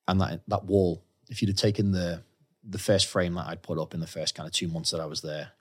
And 0.06 0.20
that 0.20 0.42
that 0.48 0.66
wall, 0.66 1.02
if 1.30 1.40
you'd 1.40 1.48
have 1.48 1.56
taken 1.56 1.92
the 1.92 2.22
the 2.62 2.78
first 2.78 3.06
frame 3.06 3.34
that 3.34 3.46
I'd 3.46 3.62
put 3.62 3.78
up 3.78 3.94
in 3.94 4.00
the 4.00 4.06
first 4.06 4.34
kind 4.34 4.46
of 4.46 4.52
two 4.52 4.68
months 4.68 4.90
that 4.90 5.00
I 5.00 5.06
was 5.06 5.22
there, 5.22 5.52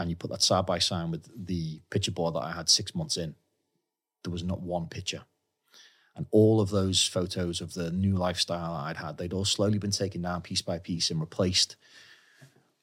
and 0.00 0.10
you 0.10 0.16
put 0.16 0.30
that 0.30 0.42
side 0.42 0.66
by 0.66 0.80
side 0.80 1.12
with 1.12 1.28
the 1.46 1.80
picture 1.90 2.10
board 2.10 2.34
that 2.34 2.42
I 2.42 2.52
had 2.52 2.68
six 2.68 2.94
months 2.94 3.16
in, 3.16 3.36
there 4.22 4.32
was 4.32 4.44
not 4.44 4.60
one 4.60 4.86
picture. 4.86 5.22
And 6.14 6.26
all 6.30 6.60
of 6.60 6.70
those 6.70 7.06
photos 7.06 7.60
of 7.60 7.74
the 7.74 7.90
new 7.90 8.16
lifestyle 8.16 8.74
I'd 8.74 8.98
had, 8.98 9.16
they'd 9.16 9.32
all 9.32 9.46
slowly 9.46 9.78
been 9.78 9.90
taken 9.90 10.22
down 10.22 10.42
piece 10.42 10.60
by 10.60 10.78
piece 10.78 11.10
and 11.10 11.20
replaced 11.20 11.76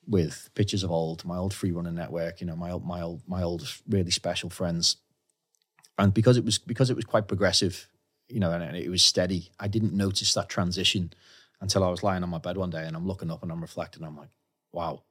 with 0.07 0.49
pictures 0.55 0.83
of 0.83 0.89
old 0.89 1.23
my 1.23 1.37
old 1.37 1.53
free 1.53 1.71
running 1.71 1.95
network. 1.95 2.41
You 2.41 2.47
know, 2.47 2.55
my 2.55 2.71
old 2.71 2.85
my 2.85 3.01
old 3.01 3.21
my 3.27 3.43
old 3.43 3.71
really 3.87 4.11
special 4.11 4.49
friends, 4.49 4.97
and 5.97 6.13
because 6.13 6.37
it 6.37 6.43
was 6.43 6.57
because 6.57 6.89
it 6.89 6.95
was 6.95 7.05
quite 7.05 7.27
progressive, 7.27 7.87
you 8.27 8.39
know, 8.39 8.51
and 8.51 8.75
it 8.75 8.89
was 8.89 9.03
steady. 9.03 9.51
I 9.59 9.67
didn't 9.67 9.93
notice 9.93 10.33
that 10.33 10.49
transition 10.49 11.13
until 11.61 11.83
I 11.83 11.89
was 11.89 12.01
lying 12.01 12.23
on 12.23 12.29
my 12.29 12.39
bed 12.39 12.57
one 12.57 12.69
day 12.69 12.85
and 12.85 12.95
I'm 12.95 13.05
looking 13.05 13.29
up 13.29 13.43
and 13.43 13.51
I'm 13.51 13.61
reflecting. 13.61 14.03
I'm 14.03 14.17
like, 14.17 14.29
wow, 14.71 15.03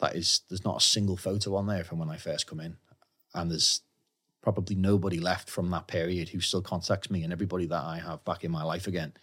that 0.00 0.16
is 0.16 0.40
there's 0.48 0.64
not 0.64 0.78
a 0.78 0.84
single 0.84 1.16
photo 1.16 1.54
on 1.54 1.66
there 1.66 1.84
from 1.84 2.00
when 2.00 2.10
I 2.10 2.16
first 2.16 2.48
come 2.48 2.58
in, 2.58 2.76
and 3.34 3.50
there's 3.50 3.82
probably 4.44 4.76
nobody 4.76 5.18
left 5.18 5.48
from 5.48 5.70
that 5.70 5.88
period 5.88 6.28
who 6.28 6.40
still 6.40 6.60
contacts 6.60 7.10
me, 7.10 7.24
and 7.24 7.32
everybody 7.32 7.66
that 7.66 7.82
I 7.82 7.98
have 7.98 8.24
back 8.24 8.44
in 8.44 8.50
my 8.50 8.62
life 8.62 8.86
again 8.86 9.14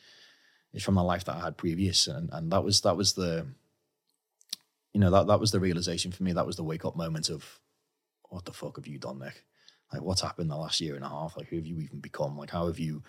is 0.73 0.83
from 0.83 0.95
the 0.95 1.03
life 1.03 1.23
that 1.25 1.35
I 1.35 1.41
had 1.41 1.57
previous, 1.57 2.07
and 2.07 2.29
and 2.33 2.51
that 2.51 2.63
was 2.63 2.81
that 2.81 2.97
was 2.97 3.13
the 3.13 3.45
you 4.93 4.99
know 4.99 5.11
that 5.11 5.27
that 5.27 5.39
was 5.39 5.51
the 5.51 5.59
realization 5.59 6.11
for 6.11 6.23
me. 6.23 6.33
That 6.33 6.47
was 6.47 6.55
the 6.55 6.63
wake 6.63 6.83
up 6.83 6.95
moment 6.97 7.29
of 7.29 7.59
what 8.29 8.45
the 8.45 8.51
fuck 8.51 8.77
have 8.77 8.87
you 8.87 8.97
done, 8.97 9.19
Nick? 9.19 9.45
Like 9.93 10.01
what's 10.01 10.21
happened 10.21 10.49
the 10.49 10.57
last 10.57 10.81
year 10.81 10.95
and 10.95 11.05
a 11.05 11.09
half? 11.09 11.37
Like 11.37 11.47
who 11.49 11.57
have 11.57 11.67
you 11.67 11.79
even 11.79 11.99
become? 11.99 12.37
Like 12.37 12.49
how 12.49 12.65
have 12.65 12.79
you? 12.79 13.03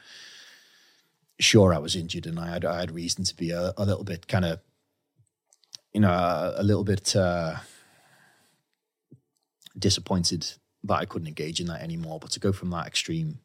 Sure, 1.41 1.73
I 1.73 1.79
was 1.79 1.97
injured 1.97 2.27
and 2.27 2.39
I 2.39 2.51
had 2.51 2.65
I 2.67 2.79
had 2.79 2.91
reason 2.91 3.25
to 3.25 3.35
be 3.35 3.51
a, 3.53 3.73
a 3.77 3.85
little 3.87 4.05
bit 4.05 4.29
kind 4.29 4.45
of 4.45 4.61
you 5.93 6.01
know, 6.01 6.11
a, 6.11 6.55
a 6.59 6.63
little 6.63 6.85
bit 6.85 7.15
uh, 7.15 7.57
disappointed 9.79 10.47
that 10.85 10.95
I 10.95 11.05
couldn't 11.05 11.29
engage 11.29 11.61
in 11.61 11.67
that 11.69 11.83
anymore. 11.83 12.19
But 12.21 12.31
to 12.33 12.41
go 12.41 12.53
from 12.53 12.71
that 12.71 12.87
extreme 12.87 13.39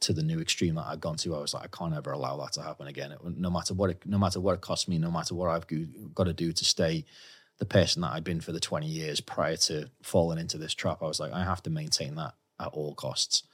to 0.00 0.12
the 0.12 0.22
new 0.22 0.40
extreme 0.40 0.74
that 0.74 0.86
I'd 0.86 1.00
gone 1.00 1.16
to, 1.18 1.34
I 1.34 1.40
was 1.40 1.54
like, 1.54 1.64
I 1.64 1.76
can't 1.76 1.94
ever 1.94 2.12
allow 2.12 2.36
that 2.38 2.52
to 2.54 2.62
happen 2.62 2.86
again. 2.86 3.12
It, 3.12 3.18
no 3.24 3.50
matter 3.50 3.74
what, 3.74 3.90
it, 3.90 4.02
no 4.04 4.18
matter 4.18 4.40
what 4.40 4.54
it 4.54 4.60
costs 4.60 4.88
me, 4.88 4.98
no 4.98 5.10
matter 5.10 5.34
what 5.34 5.50
I've 5.50 5.66
got 6.14 6.24
to 6.24 6.32
do 6.32 6.52
to 6.52 6.64
stay 6.64 7.04
the 7.58 7.64
person 7.64 8.02
that 8.02 8.12
I'd 8.12 8.24
been 8.24 8.40
for 8.40 8.52
the 8.52 8.60
20 8.60 8.86
years 8.86 9.20
prior 9.20 9.56
to 9.56 9.88
falling 10.02 10.38
into 10.38 10.58
this 10.58 10.74
trap, 10.74 10.98
I 11.02 11.06
was 11.06 11.20
like, 11.20 11.32
I 11.32 11.44
have 11.44 11.62
to 11.64 11.70
maintain 11.70 12.16
that 12.16 12.34
at 12.58 12.68
all 12.68 12.94
costs. 12.94 13.44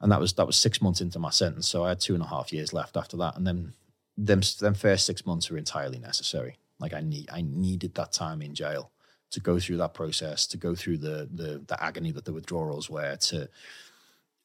And 0.00 0.12
that 0.12 0.20
was 0.20 0.34
that 0.34 0.46
was 0.46 0.56
six 0.56 0.82
months 0.82 1.00
into 1.00 1.18
my 1.18 1.30
sentence, 1.30 1.66
so 1.66 1.84
I 1.84 1.90
had 1.90 2.00
two 2.00 2.12
and 2.12 2.22
a 2.22 2.26
half 2.26 2.52
years 2.52 2.74
left 2.74 2.98
after 2.98 3.16
that, 3.16 3.34
and 3.34 3.46
then 3.46 3.72
them 4.18 4.42
them 4.60 4.74
first 4.74 5.06
six 5.06 5.24
months 5.24 5.50
were 5.50 5.56
entirely 5.56 5.98
necessary. 5.98 6.58
Like 6.78 6.92
I 6.92 7.00
need 7.00 7.30
I 7.32 7.40
needed 7.40 7.94
that 7.94 8.12
time 8.12 8.42
in 8.42 8.54
jail 8.54 8.90
to 9.30 9.40
go 9.40 9.58
through 9.58 9.78
that 9.78 9.94
process, 9.94 10.46
to 10.48 10.56
go 10.56 10.74
through 10.74 10.98
the 10.98 11.28
the 11.32 11.62
the 11.66 11.82
agony 11.82 12.12
that 12.12 12.24
the 12.24 12.32
withdrawals 12.32 12.88
were. 12.88 13.16
To 13.16 13.48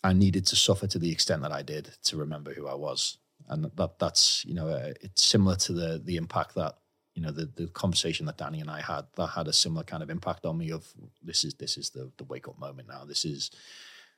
I 0.04 0.14
needed 0.14 0.46
to 0.48 0.56
suffer 0.56 0.88
to 0.88 1.00
the 1.00 1.12
extent 1.12 1.44
that 1.44 1.52
I 1.52 1.62
did 1.62 1.92
to 2.06 2.18
remember 2.18 2.54
who 2.54 2.68
I 2.68 2.76
was, 2.76 3.18
and 3.50 3.72
that 3.76 4.00
that's 4.00 4.44
you 4.46 4.54
know 4.54 4.68
uh, 4.68 4.94
it's 5.02 5.24
similar 5.24 5.56
to 5.58 5.74
the 5.74 6.02
the 6.04 6.18
impact 6.18 6.56
that 6.56 6.78
you 7.14 7.22
know 7.22 7.32
the 7.32 7.46
the 7.56 7.68
conversation 7.68 8.26
that 8.26 8.38
Danny 8.38 8.60
and 8.62 8.70
I 8.70 8.82
had 8.82 9.06
that 9.16 9.28
had 9.28 9.48
a 9.48 9.54
similar 9.54 9.84
kind 9.84 10.04
of 10.04 10.10
impact 10.10 10.46
on 10.46 10.58
me. 10.58 10.72
Of 10.72 10.88
this 11.22 11.44
is 11.44 11.54
this 11.56 11.78
is 11.78 11.90
the 11.90 12.12
the 12.18 12.24
wake 12.26 12.48
up 12.48 12.60
moment 12.60 12.88
now. 12.88 13.06
This 13.06 13.26
is 13.26 13.52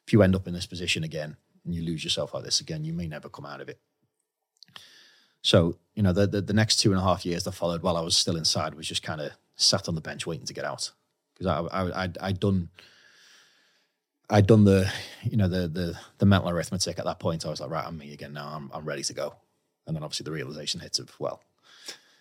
if 0.05 0.13
you 0.13 0.21
end 0.21 0.35
up 0.35 0.47
in 0.47 0.53
this 0.53 0.65
position 0.65 1.03
again 1.03 1.35
and 1.65 1.73
you 1.73 1.81
lose 1.83 2.03
yourself 2.03 2.33
like 2.33 2.43
this 2.43 2.59
again, 2.59 2.83
you 2.83 2.93
may 2.93 3.07
never 3.07 3.29
come 3.29 3.45
out 3.45 3.61
of 3.61 3.69
it. 3.69 3.79
So, 5.41 5.77
you 5.93 6.03
know, 6.03 6.13
the, 6.13 6.25
the, 6.25 6.41
the 6.41 6.53
next 6.53 6.77
two 6.77 6.91
and 6.91 6.99
a 6.99 7.03
half 7.03 7.25
years 7.25 7.43
that 7.43 7.51
followed 7.51 7.83
while 7.83 7.97
I 7.97 8.01
was 8.01 8.15
still 8.15 8.37
inside 8.37 8.75
was 8.75 8.87
just 8.87 9.03
kind 9.03 9.21
of 9.21 9.31
sat 9.63 9.87
on 9.87 9.95
the 9.95 10.01
bench 10.01 10.25
waiting 10.25 10.45
to 10.45 10.53
get 10.53 10.65
out 10.65 10.91
because 11.33 11.47
I, 11.47 11.81
I, 11.81 12.03
I'd, 12.03 12.17
I'd 12.19 12.39
done, 12.39 12.69
I'd 14.29 14.47
done 14.47 14.63
the, 14.63 14.91
you 15.23 15.37
know, 15.37 15.47
the, 15.47 15.67
the, 15.67 15.97
the 16.17 16.25
mental 16.25 16.49
arithmetic 16.49 16.99
at 16.99 17.05
that 17.05 17.19
point. 17.19 17.45
I 17.45 17.49
was 17.49 17.59
like, 17.59 17.69
right, 17.69 17.85
I'm 17.85 17.97
me 17.97 18.13
again 18.13 18.33
now. 18.33 18.47
I'm, 18.47 18.69
I'm 18.73 18.85
ready 18.85 19.03
to 19.03 19.13
go. 19.13 19.35
And 19.87 19.95
then 19.95 20.03
obviously 20.03 20.23
the 20.23 20.31
realization 20.31 20.79
hits 20.79 20.99
of, 20.99 21.11
well, 21.19 21.41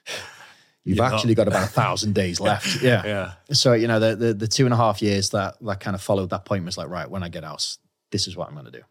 you've 0.85 0.97
You're 0.97 1.07
actually 1.07 1.35
not. 1.35 1.47
got 1.47 1.49
about 1.49 1.69
a 1.69 1.73
thousand 1.73 2.15
days 2.15 2.41
left. 2.41 2.83
Yeah. 2.83 3.03
yeah. 3.05 3.33
So, 3.53 3.73
you 3.75 3.87
know, 3.87 4.01
the, 4.01 4.17
the, 4.17 4.35
the 4.35 4.49
two 4.49 4.65
and 4.65 4.75
a 4.75 4.77
half 4.77 5.01
years 5.03 5.31
that, 5.31 5.57
that 5.61 5.81
kind 5.81 5.95
of 5.95 6.03
followed 6.03 6.31
that 6.31 6.45
point 6.45 6.65
was 6.65 6.77
like, 6.77 6.89
right, 6.89 7.09
when 7.09 7.23
I 7.23 7.29
get 7.29 7.45
out, 7.45 7.77
this 8.11 8.27
is 8.27 8.37
what 8.37 8.49
I'm 8.49 8.55
going 8.55 8.67
to 8.67 8.73
do. 8.73 8.83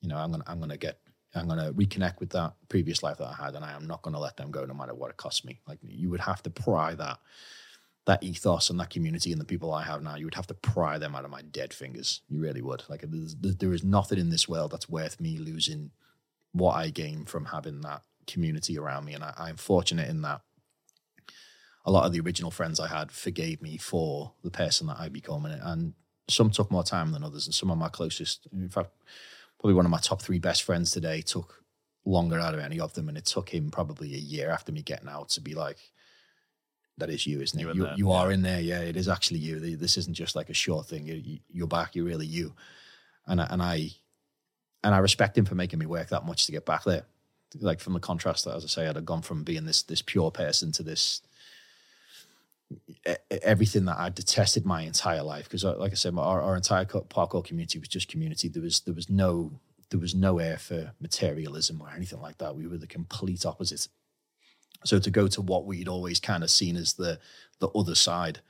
You 0.00 0.08
know, 0.08 0.16
I'm 0.16 0.30
going 0.30 0.42
to, 0.42 0.50
I'm 0.50 0.58
going 0.58 0.70
to 0.70 0.76
get 0.76 0.98
I'm 1.36 1.48
going 1.48 1.58
to 1.58 1.72
reconnect 1.72 2.20
with 2.20 2.30
that 2.30 2.54
previous 2.68 3.02
life 3.02 3.18
that 3.18 3.26
I 3.26 3.44
had, 3.44 3.54
and 3.54 3.64
I 3.64 3.72
am 3.72 3.86
not 3.86 4.02
going 4.02 4.14
to 4.14 4.20
let 4.20 4.36
them 4.36 4.50
go, 4.50 4.64
no 4.64 4.74
matter 4.74 4.94
what 4.94 5.10
it 5.10 5.16
costs 5.16 5.44
me. 5.44 5.60
Like 5.66 5.78
you 5.82 6.10
would 6.10 6.20
have 6.20 6.42
to 6.44 6.50
pry 6.50 6.94
that 6.94 7.18
that 8.06 8.22
ethos 8.22 8.68
and 8.68 8.78
that 8.78 8.90
community 8.90 9.32
and 9.32 9.40
the 9.40 9.46
people 9.46 9.72
I 9.72 9.84
have 9.84 10.02
now, 10.02 10.16
you 10.16 10.26
would 10.26 10.34
have 10.34 10.46
to 10.48 10.54
pry 10.54 10.98
them 10.98 11.14
out 11.14 11.24
of 11.24 11.30
my 11.30 11.42
dead 11.42 11.72
fingers. 11.72 12.20
You 12.28 12.38
really 12.38 12.60
would. 12.60 12.84
Like 12.88 13.04
there 13.08 13.72
is 13.72 13.84
nothing 13.84 14.18
in 14.18 14.30
this 14.30 14.48
world 14.48 14.72
that's 14.72 14.88
worth 14.88 15.20
me 15.20 15.38
losing 15.38 15.90
what 16.52 16.74
I 16.74 16.90
gain 16.90 17.24
from 17.24 17.46
having 17.46 17.80
that 17.80 18.02
community 18.26 18.78
around 18.78 19.06
me, 19.06 19.14
and 19.14 19.24
I, 19.24 19.34
I'm 19.36 19.56
fortunate 19.56 20.08
in 20.08 20.22
that. 20.22 20.42
A 21.86 21.90
lot 21.90 22.06
of 22.06 22.12
the 22.12 22.20
original 22.20 22.50
friends 22.50 22.80
I 22.80 22.88
had 22.88 23.12
forgave 23.12 23.60
me 23.60 23.76
for 23.76 24.32
the 24.42 24.50
person 24.50 24.86
that 24.86 24.98
I 24.98 25.08
become, 25.08 25.44
and, 25.46 25.60
and 25.62 25.94
some 26.28 26.50
took 26.50 26.70
more 26.70 26.84
time 26.84 27.12
than 27.12 27.24
others, 27.24 27.46
and 27.46 27.54
some 27.54 27.70
of 27.70 27.78
my 27.78 27.88
closest, 27.88 28.46
in 28.52 28.68
fact 28.68 28.90
probably 29.58 29.74
one 29.74 29.84
of 29.86 29.90
my 29.90 29.98
top 29.98 30.20
three 30.20 30.38
best 30.38 30.62
friends 30.62 30.90
today 30.90 31.22
took 31.22 31.64
longer 32.04 32.38
out 32.38 32.54
of 32.54 32.60
any 32.60 32.78
of 32.78 32.94
them, 32.94 33.08
and 33.08 33.18
it 33.18 33.24
took 33.24 33.48
him 33.48 33.70
probably 33.70 34.14
a 34.14 34.18
year 34.18 34.50
after 34.50 34.72
me 34.72 34.82
getting 34.82 35.08
out 35.08 35.30
to 35.30 35.40
be 35.40 35.54
like, 35.54 35.78
"That 36.98 37.10
is 37.10 37.26
you, 37.26 37.40
isn't 37.40 37.58
it? 37.58 37.74
You, 37.74 37.88
you, 37.96 38.12
are 38.12 38.30
in 38.30 38.42
there. 38.42 38.60
Yeah, 38.60 38.80
it 38.80 38.96
is 38.96 39.08
actually 39.08 39.40
you. 39.40 39.76
This 39.76 39.96
isn't 39.96 40.14
just 40.14 40.36
like 40.36 40.50
a 40.50 40.54
short 40.54 40.86
thing. 40.86 41.06
You, 41.06 41.38
you're 41.50 41.66
back. 41.66 41.94
You're 41.94 42.04
really 42.04 42.26
you." 42.26 42.54
And 43.26 43.40
I, 43.40 43.46
and 43.50 43.62
I 43.62 43.90
and 44.82 44.94
I 44.94 44.98
respect 44.98 45.36
him 45.36 45.44
for 45.44 45.54
making 45.54 45.78
me 45.78 45.86
work 45.86 46.08
that 46.08 46.26
much 46.26 46.46
to 46.46 46.52
get 46.52 46.66
back 46.66 46.84
there. 46.84 47.04
Like 47.60 47.80
from 47.80 47.94
the 47.94 48.00
contrast 48.00 48.44
that, 48.44 48.56
as 48.56 48.64
I 48.64 48.68
say, 48.68 48.86
I'd 48.86 48.96
have 48.96 49.04
gone 49.04 49.22
from 49.22 49.44
being 49.44 49.64
this 49.64 49.82
this 49.82 50.02
pure 50.02 50.30
person 50.30 50.72
to 50.72 50.82
this 50.82 51.22
everything 53.42 53.84
that 53.84 53.98
I 53.98 54.10
detested 54.10 54.64
my 54.64 54.82
entire 54.82 55.22
life 55.22 55.44
because, 55.44 55.64
uh, 55.64 55.76
like 55.76 55.92
I 55.92 55.94
said, 55.94 56.14
our, 56.16 56.40
our 56.40 56.56
entire 56.56 56.84
parkour 56.84 57.44
community 57.44 57.78
was 57.78 57.88
just 57.88 58.08
community. 58.08 58.48
There 58.48 58.62
was 58.62 58.80
there 58.80 58.94
was 58.94 59.08
no 59.08 59.60
there 59.90 60.00
was 60.00 60.14
no 60.14 60.38
air 60.38 60.58
for 60.58 60.92
materialism 61.00 61.80
or 61.80 61.90
anything 61.94 62.20
like 62.20 62.38
that. 62.38 62.56
We 62.56 62.66
were 62.66 62.78
the 62.78 62.86
complete 62.86 63.46
opposite. 63.46 63.88
So 64.84 64.98
to 64.98 65.10
go 65.10 65.28
to 65.28 65.42
what 65.42 65.66
we'd 65.66 65.88
always 65.88 66.20
kind 66.20 66.42
of 66.42 66.50
seen 66.50 66.76
as 66.76 66.94
the 66.94 67.18
the 67.60 67.68
other 67.68 67.94
side, 67.94 68.40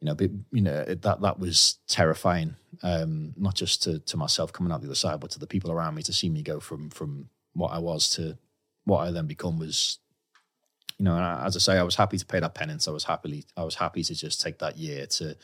you 0.00 0.06
know, 0.06 0.14
but, 0.14 0.30
you 0.50 0.62
know 0.62 0.84
that 0.84 1.20
that 1.20 1.38
was 1.38 1.78
terrifying. 1.88 2.56
Um, 2.82 3.34
not 3.36 3.54
just 3.54 3.82
to 3.84 3.98
to 4.00 4.16
myself 4.16 4.52
coming 4.52 4.72
out 4.72 4.80
the 4.80 4.88
other 4.88 4.94
side, 4.94 5.20
but 5.20 5.30
to 5.30 5.38
the 5.38 5.46
people 5.46 5.70
around 5.70 5.94
me 5.94 6.02
to 6.02 6.12
see 6.12 6.30
me 6.30 6.42
go 6.42 6.60
from 6.60 6.90
from 6.90 7.28
what 7.54 7.72
I 7.72 7.78
was 7.78 8.08
to 8.10 8.36
what 8.84 8.98
I 8.98 9.10
then 9.10 9.26
become 9.26 9.58
was 9.58 9.98
you 10.98 11.04
know, 11.04 11.18
as 11.44 11.56
I 11.56 11.58
say, 11.58 11.78
I 11.78 11.82
was 11.82 11.96
happy 11.96 12.18
to 12.18 12.26
pay 12.26 12.40
that 12.40 12.54
penance. 12.54 12.86
I 12.86 12.92
was 12.92 13.04
happily, 13.04 13.44
I 13.56 13.64
was 13.64 13.74
happy 13.74 14.02
to 14.04 14.14
just 14.14 14.40
take 14.40 14.58
that 14.60 14.76
year 14.76 15.06
to. 15.06 15.36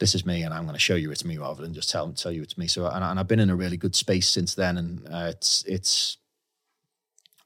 This 0.00 0.14
is 0.14 0.26
me, 0.26 0.42
and 0.42 0.52
I'm 0.52 0.64
going 0.64 0.74
to 0.74 0.80
show 0.80 0.96
you 0.96 1.12
it's 1.12 1.24
me 1.24 1.38
rather 1.38 1.62
than 1.62 1.72
just 1.72 1.88
tell 1.88 2.10
tell 2.12 2.32
you 2.32 2.42
it's 2.42 2.58
me. 2.58 2.66
So, 2.66 2.86
and, 2.86 3.04
and 3.04 3.20
I've 3.20 3.28
been 3.28 3.38
in 3.38 3.50
a 3.50 3.54
really 3.56 3.76
good 3.76 3.94
space 3.94 4.28
since 4.28 4.54
then, 4.54 4.76
and 4.76 5.06
uh, 5.08 5.26
it's 5.28 5.64
it's. 5.68 6.16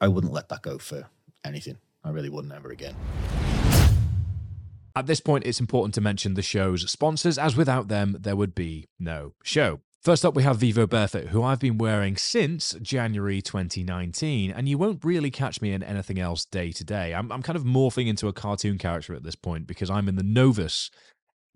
I 0.00 0.08
wouldn't 0.08 0.32
let 0.32 0.48
that 0.48 0.62
go 0.62 0.78
for 0.78 1.08
anything. 1.44 1.78
I 2.04 2.10
really 2.10 2.28
wouldn't 2.28 2.52
ever 2.52 2.70
again. 2.70 2.94
At 4.96 5.06
this 5.06 5.20
point, 5.20 5.46
it's 5.46 5.60
important 5.60 5.94
to 5.94 6.00
mention 6.00 6.34
the 6.34 6.42
show's 6.42 6.90
sponsors, 6.90 7.38
as 7.38 7.56
without 7.56 7.88
them, 7.88 8.16
there 8.18 8.34
would 8.34 8.54
be 8.54 8.88
no 8.98 9.34
show. 9.44 9.80
First 10.02 10.24
up, 10.24 10.34
we 10.34 10.44
have 10.44 10.58
Vivo 10.58 10.86
Barefoot, 10.86 11.28
who 11.28 11.42
I've 11.42 11.58
been 11.58 11.76
wearing 11.76 12.16
since 12.16 12.74
January 12.80 13.42
2019, 13.42 14.50
and 14.50 14.68
you 14.68 14.78
won't 14.78 15.04
really 15.04 15.30
catch 15.30 15.60
me 15.60 15.72
in 15.72 15.82
anything 15.82 16.18
else 16.18 16.44
day 16.44 16.72
to 16.72 16.84
day. 16.84 17.14
I'm, 17.14 17.30
I'm 17.30 17.42
kind 17.42 17.56
of 17.56 17.64
morphing 17.64 18.06
into 18.06 18.28
a 18.28 18.32
cartoon 18.32 18.78
character 18.78 19.14
at 19.14 19.24
this 19.24 19.34
point 19.34 19.66
because 19.66 19.90
I'm 19.90 20.08
in 20.08 20.16
the 20.16 20.22
Novus 20.22 20.90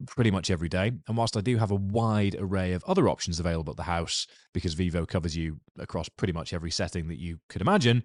pretty 0.07 0.31
much 0.31 0.51
every 0.51 0.69
day. 0.69 0.93
And 1.07 1.17
whilst 1.17 1.37
I 1.37 1.41
do 1.41 1.57
have 1.57 1.71
a 1.71 1.77
wide 1.77 2.37
array 2.39 2.73
of 2.73 2.85
other 2.85 3.09
options 3.09 3.39
available 3.39 3.71
at 3.71 3.77
the 3.77 3.85
house, 3.85 4.27
because 4.53 4.75
Vivo 4.75 5.07
covers 5.07 5.37
you 5.37 5.61
across 5.79 6.09
pretty 6.09 6.33
much 6.33 6.53
every 6.53 6.71
setting 6.71 7.09
that 7.09 7.19
you 7.19 7.39
could 7.49 7.63
imagine, 7.63 8.03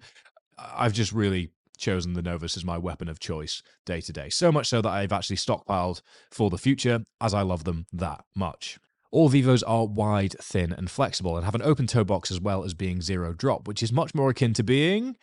I've 0.58 0.92
just 0.92 1.12
really 1.12 1.50
chosen 1.78 2.12
the 2.12 2.22
Novus 2.22 2.56
as 2.56 2.64
my 2.64 2.76
weapon 2.76 3.08
of 3.08 3.20
choice 3.20 3.62
day 3.86 4.00
to 4.02 4.12
day. 4.12 4.28
So 4.28 4.52
much 4.52 4.66
so 4.66 4.82
that 4.82 4.90
I've 4.90 5.12
actually 5.12 5.36
stockpiled 5.36 6.02
for 6.30 6.50
the 6.50 6.58
future, 6.58 7.04
as 7.20 7.32
I 7.32 7.42
love 7.42 7.64
them 7.64 7.86
that 7.92 8.24
much. 8.34 8.78
All 9.10 9.30
Vivos 9.30 9.62
are 9.62 9.86
wide, 9.86 10.34
thin, 10.38 10.72
and 10.72 10.90
flexible, 10.90 11.36
and 11.36 11.44
have 11.44 11.54
an 11.54 11.62
open 11.62 11.86
toe 11.86 12.04
box 12.04 12.30
as 12.30 12.40
well 12.40 12.62
as 12.64 12.74
being 12.74 13.00
zero 13.00 13.32
drop, 13.32 13.66
which 13.66 13.82
is 13.82 13.90
much 13.90 14.14
more 14.14 14.30
akin 14.30 14.52
to 14.54 14.62
being, 14.62 15.16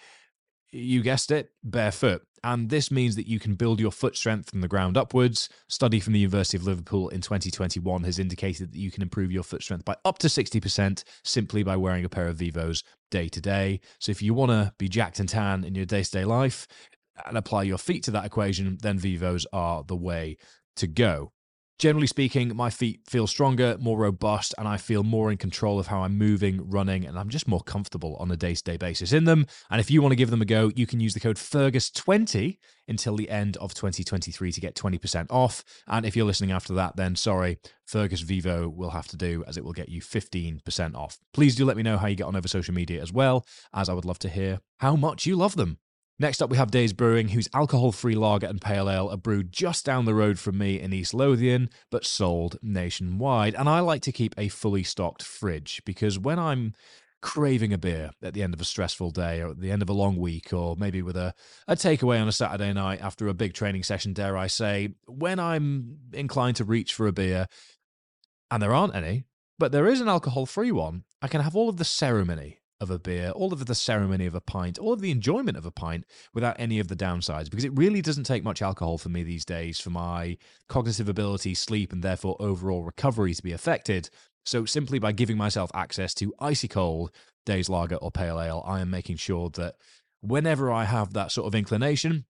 you 0.76 1.02
guessed 1.02 1.32
it, 1.32 1.52
barefoot. 1.64 2.22
And 2.44 2.70
this 2.70 2.92
means 2.92 3.16
that 3.16 3.28
you 3.28 3.40
can 3.40 3.56
build 3.56 3.80
your 3.80 3.92
foot 3.92 4.16
strength 4.16 4.52
from 4.52 4.62
the 4.62 4.68
ground 4.68 4.98
upwards. 4.98 5.50
Study 5.68 6.00
from 6.00 6.14
the 6.14 6.20
University 6.20 6.58
of 6.58 6.66
Liverpool 6.66 7.10
in 7.10 7.22
2021 7.22 8.04
has 8.04 8.20
indicated 8.20 8.72
that 8.72 8.78
you 8.78 8.92
can 8.92 9.02
improve 9.02 9.32
your 9.32 9.42
foot 9.42 9.64
strength 9.64 9.84
by 9.84 9.96
up 10.06 10.20
to 10.20 10.28
60% 10.28 11.04
simply 11.24 11.64
by 11.64 11.76
wearing 11.76 12.06
a 12.06 12.10
pair 12.10 12.28
of 12.28 12.38
Vivos 12.38 12.84
day 13.10 13.30
to 13.30 13.42
day. 13.42 13.80
So 14.00 14.12
if 14.12 14.22
you 14.22 14.36
want 14.36 14.52
to 14.52 14.74
be 14.78 14.88
jacked 14.88 15.20
and 15.20 15.28
tan 15.28 15.64
in 15.64 15.74
your 15.74 15.86
day 15.86 16.04
to 16.04 16.12
day 16.12 16.26
life 16.26 16.68
and 17.26 17.38
apply 17.38 17.64
your 17.64 17.80
feet 17.80 18.04
to 18.04 18.12
that 18.12 18.26
equation, 18.26 18.78
then 18.82 19.00
Vivos 19.00 19.48
are 19.52 19.84
the 19.84 19.96
way 19.96 20.38
to 20.76 20.88
go. 20.88 21.32
Generally 21.78 22.08
speaking, 22.08 22.56
my 22.56 22.70
feet 22.70 23.02
feel 23.06 23.28
stronger, 23.28 23.76
more 23.82 23.98
robust, 23.98 24.56
and 24.58 24.66
I 24.66 24.78
feel 24.78 25.04
more 25.04 25.30
in 25.30 25.38
control 25.38 25.78
of 25.78 25.88
how 25.88 26.04
I'm 26.04 26.18
moving, 26.18 26.70
running, 26.70 27.06
and 27.06 27.20
I'm 27.20 27.28
just 27.28 27.50
more 27.50 27.60
comfortable 27.60 28.16
on 28.16 28.32
a 28.32 28.38
day 28.38 28.56
to 28.56 28.64
day 28.64 28.78
basis 28.78 29.12
in 29.12 29.26
them. 29.26 29.46
And 29.70 29.82
if 29.82 29.92
you 29.92 30.02
want 30.02 30.14
to 30.14 30.16
give 30.16 30.30
them 30.30 30.42
a 30.42 30.46
go, 30.46 30.72
you 30.74 30.88
can 30.88 31.02
use 31.02 31.14
the 31.14 31.20
code 31.20 31.36
Fergus20 31.36 32.60
until 32.88 33.18
the 33.18 33.30
end 33.30 33.58
of 33.58 33.74
2023 33.74 34.54
to 34.54 34.62
get 34.62 34.76
20% 34.76 35.28
off. 35.30 35.66
And 35.86 36.06
if 36.06 36.16
you're 36.16 36.26
listening 36.26 36.54
after 36.54 36.74
that, 36.76 36.96
then 36.96 37.18
sorry, 37.18 37.58
Fergus 37.86 38.22
Vivo 38.22 38.70
will 38.70 38.92
have 38.92 39.10
to 39.10 39.18
do 39.18 39.44
as 39.46 39.58
it 39.58 39.66
will 39.66 39.74
get 39.74 39.90
you 39.90 40.02
15% 40.02 40.96
off. 40.96 41.18
Please 41.34 41.58
do 41.58 41.66
let 41.66 41.76
me 41.76 41.84
know 41.84 41.98
how 41.98 42.08
you 42.08 42.16
get 42.16 42.28
on 42.28 42.38
over 42.38 42.48
social 42.48 42.74
media 42.74 43.02
as 43.02 43.12
well, 43.12 43.46
as 43.74 43.90
I 43.90 43.94
would 43.94 44.06
love 44.06 44.20
to 44.20 44.30
hear 44.30 44.60
how 44.78 44.96
much 44.96 45.26
you 45.26 45.36
love 45.36 45.58
them. 45.58 45.80
Next 46.18 46.42
up, 46.42 46.50
we 46.50 46.56
have 46.56 46.72
Days 46.72 46.94
Brewing, 46.94 47.30
whose 47.30 47.50
alcohol 47.54 47.92
free 47.92 48.16
lager 48.16 48.48
and 48.48 48.62
pale 48.62 48.90
ale 48.90 49.10
are 49.10 49.18
brewed 49.18 49.52
just 49.52 49.86
down 49.86 50.06
the 50.06 50.14
road 50.14 50.40
from 50.40 50.58
me 50.58 50.80
in 50.80 50.94
East 50.94 51.14
Lothian, 51.14 51.70
but 51.92 52.06
sold 52.06 52.58
nationwide. 52.62 53.54
And 53.54 53.68
I 53.68 53.82
like 53.82 54.02
to 54.04 54.14
keep 54.14 54.34
a 54.38 54.48
fully 54.48 54.84
stocked 54.84 55.22
fridge 55.22 55.82
because 55.86 56.18
when 56.18 56.40
I'm 56.40 56.74
craving 57.22 57.74
a 57.74 57.78
beer 57.78 58.12
at 58.24 58.34
the 58.34 58.44
end 58.44 58.54
of 58.54 58.62
a 58.62 58.66
stressful 58.66 59.12
day 59.12 59.42
or 59.42 59.50
at 59.50 59.60
the 59.60 59.72
end 59.72 59.82
of 59.82 59.90
a 59.90 59.94
long 59.94 60.16
week, 60.16 60.54
or 60.54 60.78
maybe 60.78 61.02
with 61.02 61.18
a, 61.18 61.34
a 61.68 61.76
takeaway 61.76 62.22
on 62.22 62.30
a 62.30 62.32
Saturday 62.32 62.72
night 62.72 63.02
after 63.02 63.28
a 63.28 63.34
big 63.34 63.54
training 63.54 63.84
session, 63.84 64.14
dare 64.14 64.38
I 64.38 64.48
say, 64.48 64.94
when 65.08 65.38
I'm 65.38 65.98
inclined 66.14 66.56
to 66.58 66.64
reach 66.64 66.94
for 66.94 67.08
a 67.08 67.12
beer, 67.12 67.48
and 68.50 68.64
there 68.64 68.74
aren't 68.74 68.96
any, 68.96 69.26
but 69.60 69.74
there 69.74 69.88
is 69.88 70.00
an 70.00 70.08
alcohol 70.08 70.46
free 70.46 70.72
one, 70.72 71.04
I 71.22 71.28
can 71.28 71.42
have 71.42 71.58
all 71.58 71.68
of 71.68 71.76
the 71.76 71.84
ceremony 71.84 72.60
of 72.82 72.90
a 72.90 73.00
beer, 73.00 73.32
all 73.32 73.54
of 73.54 73.66
the 73.66 73.76
ceremony 73.76 74.26
of 74.26 74.36
a 74.36 74.42
pint, 74.42 74.78
all 74.78 74.94
of 74.94 75.02
the 75.02 75.12
enjoyment 75.12 75.58
of 75.58 75.66
a 75.66 75.72
pint 75.72 76.06
without 76.34 76.56
any 76.60 76.80
of 76.80 76.88
the 76.88 76.96
downsides. 76.96 77.50
Because 77.50 77.64
it 77.64 77.78
really 77.78 78.02
doesn't 78.02 78.26
take 78.26 78.44
much 78.44 78.62
alcohol 78.62 78.98
for 78.98 79.10
me 79.10 79.24
these 79.24 79.46
days 79.46 79.80
for 79.80 79.90
my 79.90 80.38
cognitive 80.68 81.10
ability, 81.10 81.54
sleep, 81.54 81.94
and 81.94 82.04
therefore 82.04 82.36
overall 82.40 82.84
recovery 82.84 83.34
to 83.34 83.44
be 83.44 83.52
affected. 83.54 84.10
So 84.46 84.66
simply 84.66 85.00
by 85.00 85.12
giving 85.12 85.38
myself 85.38 85.72
access 85.74 86.14
to 86.16 86.34
icy 86.40 86.68
cold 86.68 87.12
days 87.46 87.70
lager 87.70 87.96
or 87.96 88.12
pale 88.12 88.40
ale, 88.40 88.64
I 88.66 88.82
am 88.82 88.90
making 88.90 89.18
sure 89.18 89.50
that 89.52 89.76
whenever 90.22 90.72
I 90.72 90.86
have 90.86 91.14
that 91.14 91.32
sort 91.32 91.48
of 91.48 91.56
inclination, 91.56 92.26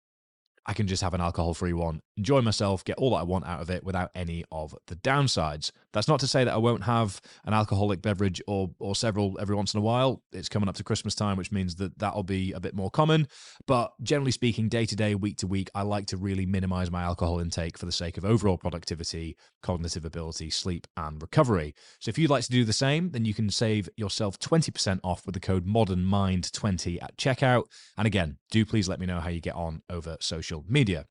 I 0.66 0.74
can 0.74 0.88
just 0.88 1.03
have 1.03 1.13
an 1.13 1.22
alcohol 1.22 1.53
free 1.53 1.74
one, 1.74 2.01
enjoy 2.18 2.41
myself, 2.41 2.84
get 2.84 2.97
all 2.97 3.11
that 3.11 3.18
I 3.18 3.24
want 3.24 3.45
out 3.45 3.61
of 3.61 3.70
it 3.70 3.84
without 3.84 4.11
any 4.16 4.43
of 4.51 4.76
the 4.88 4.95
downsides. 4.95 5.72
That's 5.93 6.07
not 6.07 6.20
to 6.22 6.28
say 6.28 6.43
that 6.43 6.53
I 6.53 6.57
won't 6.57 6.84
have 6.84 7.22
an 7.45 7.53
alcoholic 7.53 8.01
beverage 8.01 8.41
or 8.47 8.72
or 8.80 8.95
several 8.95 9.38
every 9.39 9.55
once 9.55 9.74
in 9.74 9.80
a 9.80 9.84
while. 9.84 10.24
It's 10.32 10.49
coming 10.49 10.68
up 10.68 10.76
to 10.76 10.84
Christmas 10.84 11.16
time, 11.16 11.38
which 11.38 11.51
means 11.51 11.76
that 11.76 11.97
that'll 11.99 12.24
be 12.24 12.51
a 12.51 12.59
bit 12.59 12.76
more 12.76 12.89
common. 12.89 13.28
But 13.68 13.93
generally 14.01 14.32
speaking, 14.32 14.70
day 14.70 14.86
to 14.86 14.95
day, 14.95 15.16
week 15.16 15.38
to 15.38 15.47
week, 15.47 15.70
I 15.76 15.84
like 15.84 16.07
to 16.07 16.18
really 16.18 16.45
minimize 16.45 16.89
my 16.89 17.03
alcohol 17.03 17.39
intake 17.39 17.78
for 17.78 17.86
the 17.86 17.91
sake 17.91 18.18
of 18.18 18.26
overall 18.26 18.57
productivity, 18.57 19.38
cognitive 19.61 20.05
ability, 20.05 20.49
sleep, 20.49 20.88
and 20.97 21.22
recovery. 21.22 21.76
So 21.99 22.09
if 22.09 22.18
you'd 22.18 22.30
like 22.30 22.43
to 22.43 22.51
do 22.51 22.66
the 22.66 22.74
same, 22.74 23.11
then 23.11 23.26
you 23.26 23.34
can 23.34 23.49
save 23.49 23.89
yourself 23.97 24.39
20% 24.39 24.99
off 25.03 25.26
with 25.26 25.34
the 25.34 25.39
code 25.39 25.66
ModernMind20 25.66 27.01
at 27.01 27.18
checkout. 27.18 27.66
And 27.97 28.07
again, 28.07 28.38
do 28.51 28.66
please 28.66 28.88
let 28.88 28.99
me 28.99 29.05
know 29.05 29.20
how 29.20 29.30
you 29.30 29.41
get 29.41 29.55
on 29.55 29.82
over 29.89 30.18
social 30.20 30.55
media. 30.68 31.06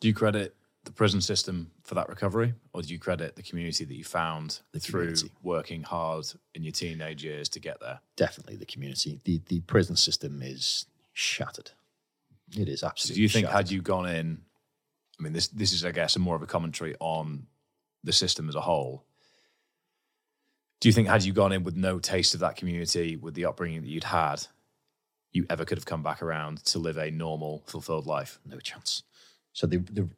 Do 0.00 0.08
you 0.08 0.14
credit 0.14 0.54
the 0.84 0.92
prison 0.92 1.20
system 1.20 1.70
for 1.82 1.94
that 1.96 2.08
recovery, 2.08 2.54
or 2.72 2.82
do 2.82 2.88
you 2.88 2.98
credit 2.98 3.34
the 3.34 3.42
community 3.42 3.84
that 3.84 3.94
you 3.94 4.04
found 4.04 4.60
The 4.72 4.78
through 4.80 5.00
community. 5.14 5.30
working 5.42 5.82
hard 5.82 6.26
in 6.54 6.62
your 6.62 6.72
teenage 6.72 7.24
years 7.24 7.48
to 7.50 7.60
get 7.60 7.80
there? 7.80 8.00
Definitely 8.16 8.56
the 8.56 8.66
community. 8.66 9.20
The 9.24 9.40
the 9.46 9.60
prison 9.60 9.96
system 9.96 10.42
is 10.42 10.86
shattered. 11.12 11.70
It 12.56 12.68
is 12.68 12.80
So 12.80 12.86
absolutely. 12.88 13.16
do 13.16 13.22
you 13.22 13.28
think 13.28 13.46
shattered. 13.46 13.56
had 13.56 13.70
you 13.72 13.82
gone 13.82 14.06
in, 14.08 14.42
I 15.18 15.22
mean, 15.22 15.32
this 15.32 15.48
this 15.48 15.72
is, 15.72 15.84
I 15.84 15.90
guess, 15.90 16.14
a 16.14 16.18
more 16.20 16.36
of 16.36 16.42
a 16.42 16.46
commentary 16.46 16.94
on 17.00 17.46
the 18.04 18.12
system 18.12 18.48
as 18.48 18.54
a 18.54 18.60
whole. 18.60 19.04
Do 20.78 20.88
you 20.88 20.92
think 20.92 21.08
had 21.08 21.24
you 21.24 21.32
gone 21.32 21.52
in 21.52 21.64
with 21.64 21.74
no 21.74 21.98
taste 21.98 22.34
of 22.34 22.40
that 22.40 22.54
community, 22.56 23.16
with 23.16 23.34
the 23.34 23.46
upbringing 23.46 23.80
that 23.80 23.88
you'd 23.88 24.04
had, 24.04 24.46
you 25.36 25.46
ever 25.50 25.64
could 25.64 25.78
have 25.78 25.84
come 25.86 26.02
back 26.02 26.22
around 26.22 26.64
to 26.66 26.78
live 26.78 26.96
a 26.96 27.10
normal, 27.10 27.62
fulfilled 27.66 28.06
life? 28.06 28.38
no 28.44 28.58
chance. 28.58 29.02
So 29.52 29.66
the 29.66 29.78
the 29.78 30.08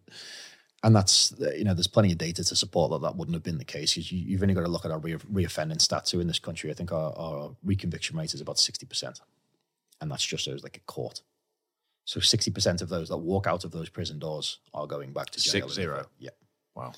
and 0.84 0.94
that's 0.94 1.32
you 1.56 1.64
know 1.64 1.74
there's 1.74 1.86
plenty 1.88 2.12
of 2.12 2.18
data 2.18 2.42
to 2.44 2.56
support 2.56 2.90
that 2.92 3.02
that 3.02 3.16
wouldn't 3.16 3.34
have 3.34 3.42
been 3.42 3.58
the 3.58 3.64
case 3.64 3.94
because 3.94 4.10
you, 4.12 4.18
you've 4.20 4.42
only 4.42 4.54
got 4.54 4.62
to 4.62 4.68
look 4.68 4.84
at 4.84 4.90
our 4.90 4.98
re- 5.00 5.14
reoffending 5.14 5.78
stats. 5.78 6.08
So 6.08 6.20
in 6.20 6.26
this 6.28 6.38
country, 6.38 6.70
I 6.70 6.74
think 6.74 6.92
our, 6.92 7.12
our 7.16 7.50
reconviction 7.66 8.16
rate 8.16 8.32
is 8.34 8.40
about 8.40 8.58
sixty 8.58 8.86
percent, 8.86 9.20
and 10.00 10.10
that's 10.10 10.24
just 10.24 10.46
those 10.46 10.62
that 10.62 10.72
get 10.72 10.86
caught. 10.86 11.22
So 12.04 12.20
sixty 12.20 12.50
percent 12.50 12.80
of 12.80 12.88
those 12.88 13.08
that 13.08 13.18
walk 13.18 13.46
out 13.46 13.64
of 13.64 13.70
those 13.72 13.88
prison 13.88 14.18
doors 14.18 14.58
are 14.72 14.86
going 14.86 15.12
back 15.12 15.30
to 15.30 15.40
jail. 15.40 15.52
Six 15.68 15.74
zero. 15.74 16.06
Yeah, 16.18 16.30
Wow. 16.76 16.92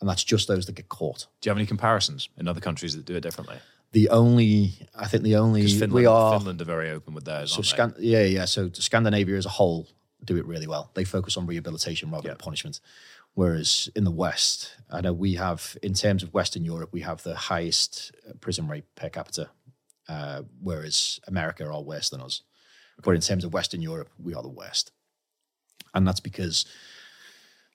and 0.00 0.08
that's 0.10 0.24
just 0.24 0.46
those 0.48 0.66
that 0.66 0.74
get 0.74 0.88
caught. 0.88 1.26
Do 1.40 1.48
you 1.48 1.50
have 1.50 1.58
any 1.58 1.66
comparisons 1.66 2.28
in 2.36 2.48
other 2.48 2.60
countries 2.60 2.94
that 2.96 3.04
do 3.06 3.14
it 3.16 3.22
differently? 3.22 3.56
The 3.92 4.08
only 4.08 4.72
I 4.94 5.06
think 5.06 5.22
the 5.22 5.36
only 5.36 5.62
Finland, 5.66 5.92
we 5.92 6.06
are 6.06 6.38
Finland 6.38 6.60
are 6.60 6.64
very 6.64 6.90
open 6.90 7.14
with 7.14 7.24
theirs. 7.24 7.52
So? 7.52 7.62
Scan- 7.62 7.94
yeah, 7.98 8.24
yeah. 8.24 8.46
So 8.46 8.70
Scandinavia 8.72 9.36
as 9.36 9.46
a 9.46 9.50
whole 9.50 9.86
do 10.24 10.36
it 10.36 10.46
really 10.46 10.66
well. 10.66 10.90
They 10.94 11.04
focus 11.04 11.36
on 11.36 11.46
rehabilitation 11.46 12.10
rather 12.10 12.28
Yeah. 12.28 12.34
than 12.34 12.38
punishment. 12.44 12.80
Whereas 13.34 13.88
in 13.94 14.04
the 14.04 14.10
West, 14.10 14.76
I 14.90 15.00
know 15.00 15.12
we 15.14 15.34
have, 15.36 15.76
in 15.82 15.94
terms 15.94 16.22
of 16.22 16.32
Western 16.34 16.64
Europe, 16.64 16.90
we 16.92 17.00
have 17.00 17.22
the 17.22 17.34
highest 17.34 18.12
uh, 18.28 18.34
prison 18.40 18.68
rate 18.68 18.84
per 18.94 19.08
capita, 19.08 19.50
uh, 20.08 20.42
whereas 20.62 21.18
America 21.26 21.64
are 21.64 21.82
worse 21.82 22.10
than 22.10 22.20
us. 22.20 22.42
But 23.02 23.14
in 23.14 23.20
terms 23.22 23.44
of 23.44 23.52
Western 23.54 23.80
Europe, 23.82 24.10
we 24.22 24.34
are 24.34 24.42
the 24.42 24.50
worst, 24.50 24.92
and 25.94 26.06
that's 26.06 26.20
because 26.20 26.66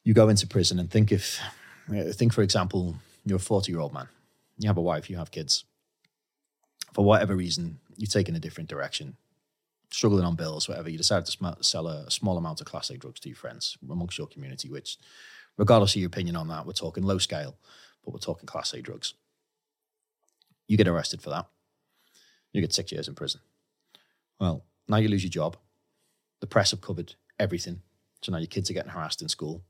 you 0.03 0.13
go 0.13 0.29
into 0.29 0.45
prison 0.47 0.79
and 0.79 0.89
think 0.91 1.11
if, 1.11 1.39
uh, 1.89 2.13
think 2.13 2.33
for 2.33 2.43
example, 2.43 2.95
you're 3.25 3.37
a 3.37 3.39
forty-year-old 3.39 3.93
man, 3.93 4.07
you 4.57 4.69
have 4.69 4.77
a 4.77 4.81
wife, 4.81 5.09
you 5.09 5.17
have 5.17 5.31
kids. 5.31 5.65
For 6.97 7.05
whatever 7.05 7.35
reason, 7.35 7.77
you're 7.95 8.07
taking 8.07 8.35
a 8.35 8.39
different 8.39 8.69
direction 8.69 9.17
struggling 9.91 10.25
on 10.25 10.35
bills, 10.35 10.67
whatever, 10.67 10.89
you 10.89 10.97
decide 10.97 11.25
to 11.27 11.31
sm- 11.31 11.61
sell 11.61 11.87
a, 11.87 12.05
a 12.07 12.09
small 12.09 12.39
amount 12.39 12.59
of 12.59 12.65
Class 12.65 12.89
A 12.89 12.97
drugs 12.97 13.19
to 13.19 13.29
your 13.29 13.35
friends 13.35 13.77
amongst 13.87 14.17
your 14.17 14.25
community, 14.25 14.67
which, 14.67 14.97
regardless 15.57 15.91
of 15.91 16.01
your 16.01 16.07
opinion 16.07 16.35
on 16.35 16.47
that, 16.47 16.65
we're 16.65 16.73
talking 16.73 17.03
low 17.03 17.19
scale, 17.19 17.55
but 18.03 18.15
we're 18.15 18.19
talking 18.19 18.47
Class 18.47 18.73
A 18.73 18.81
drugs. 18.81 19.13
You 20.67 20.75
get 20.75 20.87
arrested 20.87 21.21
for 21.21 21.29
that. 21.29 21.45
You 22.51 22.61
get 22.61 22.73
six 22.73 22.91
years 22.91 23.07
in 23.07 23.13
prison. 23.13 23.41
Well, 24.39 24.65
now 24.87 24.97
you 24.97 25.07
lose 25.07 25.23
your 25.23 25.29
job. 25.29 25.55
The 26.39 26.47
press 26.47 26.71
have 26.71 26.81
covered 26.81 27.13
everything. 27.37 27.83
So 28.23 28.31
now 28.31 28.39
your 28.39 28.47
kids 28.47 28.71
are 28.71 28.73
getting 28.73 28.89
harassed 28.89 29.21
in 29.21 29.29
school. 29.29 29.61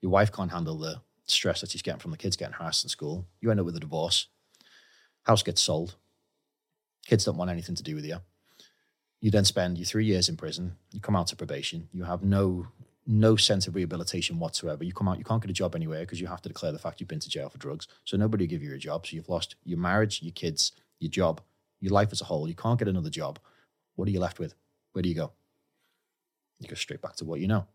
Your 0.00 0.12
wife 0.12 0.32
can't 0.32 0.50
handle 0.50 0.78
the 0.78 1.02
stress 1.26 1.60
that 1.60 1.72
she's 1.72 1.82
getting 1.82 2.00
from 2.00 2.12
the 2.12 2.16
kids 2.16 2.36
getting 2.38 2.54
harassed 2.54 2.86
in 2.86 2.88
school. 2.88 3.26
You 3.42 3.50
end 3.50 3.60
up 3.60 3.66
with 3.66 3.76
a 3.76 3.80
divorce. 3.80 4.28
House 5.24 5.42
gets 5.42 5.60
sold. 5.60 5.96
Kids 7.10 7.24
don't 7.24 7.36
want 7.36 7.50
anything 7.50 7.74
to 7.74 7.82
do 7.82 7.96
with 7.96 8.06
you. 8.06 8.18
You 9.20 9.32
then 9.32 9.44
spend 9.44 9.78
your 9.78 9.84
three 9.84 10.04
years 10.04 10.28
in 10.28 10.36
prison. 10.36 10.76
You 10.92 11.00
come 11.00 11.16
out 11.16 11.26
to 11.26 11.36
probation. 11.36 11.88
You 11.92 12.04
have 12.04 12.22
no 12.22 12.68
no 13.04 13.34
sense 13.34 13.66
of 13.66 13.74
rehabilitation 13.74 14.38
whatsoever. 14.38 14.84
You 14.84 14.92
come 14.92 15.08
out 15.08 15.18
you 15.18 15.24
can't 15.24 15.42
get 15.42 15.50
a 15.50 15.52
job 15.52 15.74
anywhere 15.74 16.02
because 16.02 16.20
you 16.20 16.28
have 16.28 16.40
to 16.42 16.48
declare 16.48 16.70
the 16.70 16.78
fact 16.78 17.00
you've 17.00 17.08
been 17.08 17.18
to 17.18 17.28
jail 17.28 17.48
for 17.48 17.58
drugs. 17.58 17.88
So 18.04 18.16
nobody 18.16 18.44
will 18.44 18.50
give 18.50 18.62
you 18.62 18.72
a 18.72 18.78
job. 18.78 19.08
So 19.08 19.16
you've 19.16 19.28
lost 19.28 19.56
your 19.64 19.80
marriage 19.80 20.22
your 20.22 20.30
kids 20.30 20.70
your 21.00 21.10
job 21.10 21.40
your 21.80 21.92
life 21.92 22.10
as 22.12 22.20
a 22.20 22.26
whole. 22.26 22.48
You 22.48 22.54
can't 22.54 22.78
get 22.78 22.86
another 22.86 23.10
job. 23.10 23.40
What 23.96 24.06
are 24.06 24.12
you 24.12 24.20
left 24.20 24.38
with? 24.38 24.54
Where 24.92 25.02
do 25.02 25.08
you 25.08 25.16
go? 25.16 25.32
You 26.60 26.68
go 26.68 26.76
straight 26.76 27.02
back 27.02 27.16
to 27.16 27.24
what 27.24 27.40
you 27.40 27.48
know. 27.48 27.66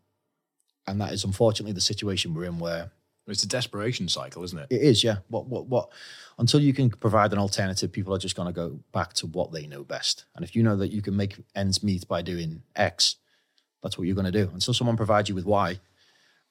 And 0.86 0.98
that 1.02 1.12
is 1.12 1.24
unfortunately 1.24 1.74
the 1.74 1.82
situation 1.82 2.32
we're 2.32 2.44
in 2.44 2.58
where 2.58 2.90
It's 3.26 3.42
a 3.42 3.48
desperation 3.48 4.08
cycle, 4.08 4.44
isn't 4.44 4.58
it? 4.58 4.66
it 4.70 4.82
is, 4.82 5.02
yeah. 5.02 5.16
What, 5.28 5.46
what, 5.46 5.66
what? 5.66 5.90
Until 6.38 6.60
you 6.60 6.72
can 6.72 6.90
provide 6.90 7.32
an 7.32 7.38
alternative, 7.38 7.90
people 7.90 8.14
are 8.14 8.18
just 8.18 8.36
going 8.36 8.46
to 8.46 8.52
go 8.52 8.78
back 8.92 9.14
to 9.14 9.26
what 9.26 9.52
they 9.52 9.66
know 9.66 9.82
best. 9.82 10.26
And 10.36 10.44
if 10.44 10.54
you 10.54 10.62
know 10.62 10.76
that 10.76 10.92
you 10.92 11.02
can 11.02 11.16
make 11.16 11.36
ends 11.54 11.82
meet 11.82 12.06
by 12.06 12.22
doing 12.22 12.62
X, 12.76 13.16
that's 13.82 13.98
what 13.98 14.06
you're 14.06 14.14
going 14.14 14.30
to 14.30 14.44
do. 14.44 14.50
Until 14.52 14.74
someone 14.74 14.96
provides 14.96 15.28
you 15.28 15.34
with 15.34 15.44
Y, 15.44 15.80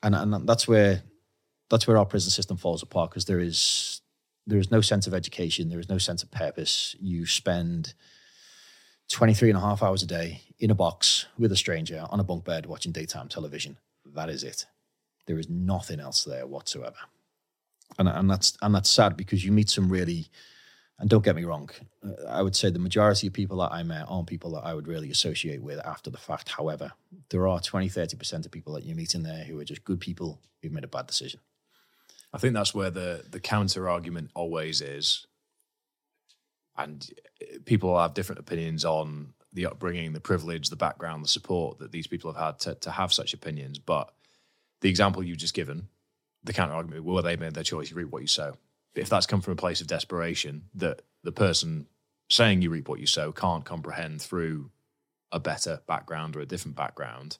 and 0.03 0.15
and 0.15 0.47
that's 0.47 0.67
where 0.67 1.03
that's 1.69 1.87
where 1.87 1.97
our 1.97 2.05
prison 2.05 2.31
system 2.31 2.57
falls 2.57 2.83
apart 2.83 3.09
because 3.09 3.25
there 3.25 3.39
is 3.39 4.01
there 4.47 4.59
is 4.59 4.71
no 4.71 4.81
sense 4.81 5.07
of 5.07 5.13
education, 5.13 5.69
there 5.69 5.79
is 5.79 5.89
no 5.89 5.97
sense 5.97 6.23
of 6.23 6.31
purpose. 6.31 6.95
You 6.99 7.25
spend 7.25 7.93
23 9.09 9.49
and 9.49 9.57
a 9.57 9.61
half 9.61 9.81
hours 9.81 10.03
a 10.03 10.07
day 10.07 10.41
in 10.59 10.71
a 10.71 10.75
box 10.75 11.25
with 11.37 11.51
a 11.51 11.57
stranger 11.57 12.05
on 12.09 12.19
a 12.19 12.23
bunk 12.23 12.43
bed 12.45 12.65
watching 12.65 12.91
daytime 12.91 13.27
television. 13.27 13.77
That 14.05 14.29
is 14.29 14.43
it. 14.43 14.65
There 15.27 15.39
is 15.39 15.49
nothing 15.49 15.99
else 15.99 16.23
there 16.23 16.47
whatsoever. 16.47 16.97
And 17.97 18.07
and 18.07 18.29
that's 18.29 18.57
and 18.61 18.73
that's 18.73 18.89
sad 18.89 19.15
because 19.17 19.45
you 19.45 19.51
meet 19.51 19.69
some 19.69 19.89
really 19.89 20.27
and 20.97 21.09
don't 21.09 21.23
get 21.25 21.35
me 21.35 21.43
wrong 21.43 21.69
uh, 22.05 22.25
i 22.29 22.41
would 22.41 22.55
say 22.55 22.69
the 22.69 22.79
majority 22.79 23.27
of 23.27 23.33
people 23.33 23.57
that 23.57 23.71
i 23.71 23.83
met 23.83 24.05
aren't 24.07 24.27
people 24.27 24.51
that 24.51 24.65
i 24.65 24.73
would 24.73 24.87
really 24.87 25.11
associate 25.11 25.61
with 25.61 25.79
after 25.85 26.09
the 26.09 26.17
fact. 26.17 26.49
However 26.49 26.93
there 27.29 27.47
are 27.47 27.59
20 27.59 27.89
30% 27.89 28.45
of 28.45 28.51
people 28.51 28.73
that 28.73 28.85
you 28.85 28.95
meet 28.95 29.13
in 29.13 29.23
there 29.23 29.43
who 29.43 29.59
are 29.59 29.65
just 29.65 29.83
good 29.83 29.99
people 29.99 30.39
who've 30.61 30.71
made 30.71 30.83
a 30.83 30.87
bad 30.87 31.07
decision. 31.07 31.39
I 32.33 32.37
think 32.37 32.53
that's 32.53 32.73
where 32.73 32.89
the 32.89 33.23
the 33.29 33.39
counter 33.39 33.87
argument 33.89 34.31
always 34.33 34.81
is, 34.81 35.25
and 36.77 37.07
people 37.63 37.97
have 37.97 38.13
different 38.13 38.39
opinions 38.39 38.83
on 38.83 39.33
the 39.53 39.67
upbringing, 39.67 40.11
the 40.11 40.19
privilege, 40.19 40.69
the 40.69 40.75
background, 40.75 41.23
the 41.23 41.29
support 41.29 41.79
that 41.79 41.93
these 41.93 42.07
people 42.07 42.33
have 42.33 42.45
had 42.45 42.59
to 42.59 42.75
to 42.75 42.91
have 42.91 43.13
such 43.13 43.33
opinions. 43.33 43.79
But 43.79 44.11
the 44.81 44.89
example 44.89 45.23
you've 45.23 45.37
just 45.37 45.53
given, 45.53 45.87
the 46.43 46.53
counter 46.53 46.73
argument, 46.73 47.03
well, 47.03 47.23
they 47.23 47.35
made 47.35 47.53
their 47.53 47.63
choice. 47.63 47.89
You 47.89 47.97
reap 47.97 48.09
what 48.09 48.21
you 48.21 48.27
sow. 48.27 48.55
But 48.93 49.01
if 49.01 49.09
that's 49.09 49.25
come 49.25 49.41
from 49.41 49.53
a 49.53 49.57
place 49.57 49.81
of 49.81 49.87
desperation, 49.87 50.63
that 50.75 51.01
the 51.23 51.31
person 51.31 51.87
saying 52.29 52.61
you 52.61 52.69
reap 52.69 52.87
what 52.87 52.99
you 52.99 53.07
sow 53.07 53.31
can't 53.31 53.65
comprehend 53.65 54.21
through 54.21 54.71
a 55.31 55.39
better 55.39 55.81
background 55.87 56.35
or 56.35 56.39
a 56.39 56.45
different 56.45 56.77
background, 56.77 57.37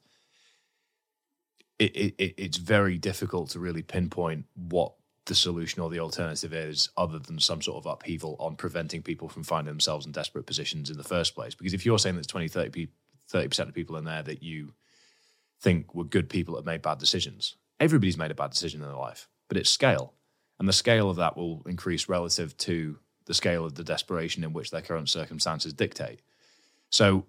it, 1.80 1.96
it, 1.96 2.16
it's 2.38 2.58
very 2.58 2.98
difficult 2.98 3.50
to 3.52 3.60
really 3.60 3.82
pinpoint 3.82 4.46
what 4.56 4.94
the 5.26 5.36
solution 5.36 5.82
or 5.82 5.90
the 5.90 6.00
alternative 6.00 6.54
is 6.54 6.90
other 6.96 7.20
than 7.20 7.40
some 7.40 7.62
sort 7.62 7.84
of 7.84 7.92
upheaval 7.92 8.36
on 8.40 8.56
preventing 8.56 9.02
people 9.02 9.28
from 9.28 9.44
finding 9.44 9.72
themselves 9.72 10.06
in 10.06 10.12
desperate 10.12 10.46
positions 10.46 10.90
in 10.90 10.98
the 10.98 11.04
first 11.04 11.36
place. 11.36 11.56
Because 11.56 11.74
if 11.74 11.86
you're 11.86 12.00
saying 12.00 12.16
there's 12.16 12.28
20, 12.28 12.48
30, 12.48 12.88
30% 13.32 13.60
of 13.60 13.74
people 13.74 13.98
in 13.98 14.06
there 14.06 14.24
that 14.24 14.44
you 14.44 14.74
think 15.62 15.96
were 15.96 16.04
good 16.04 16.30
people 16.30 16.56
that 16.56 16.66
made 16.66 16.82
bad 16.82 16.98
decisions, 16.98 17.56
everybody's 17.80 18.18
made 18.18 18.32
a 18.32 18.36
bad 18.36 18.52
decision 18.52 18.82
in 18.82 18.88
their 18.88 18.98
life, 18.98 19.28
but 19.48 19.58
it's 19.58 19.70
scale. 19.70 20.14
And 20.60 20.68
the 20.68 20.74
scale 20.74 21.10
of 21.10 21.18
that 21.18 21.36
will 21.36 21.64
increase 21.66 22.08
relative 22.08 22.56
to 22.58 22.98
the 23.26 23.34
scale 23.34 23.66
of 23.66 23.76
the 23.76 23.84
desperation 23.84 24.44
in 24.44 24.54
which 24.54 24.72
their 24.72 24.82
current 24.82 25.10
circumstances 25.10 25.74
dictate. 25.74 26.22
So 26.90 27.26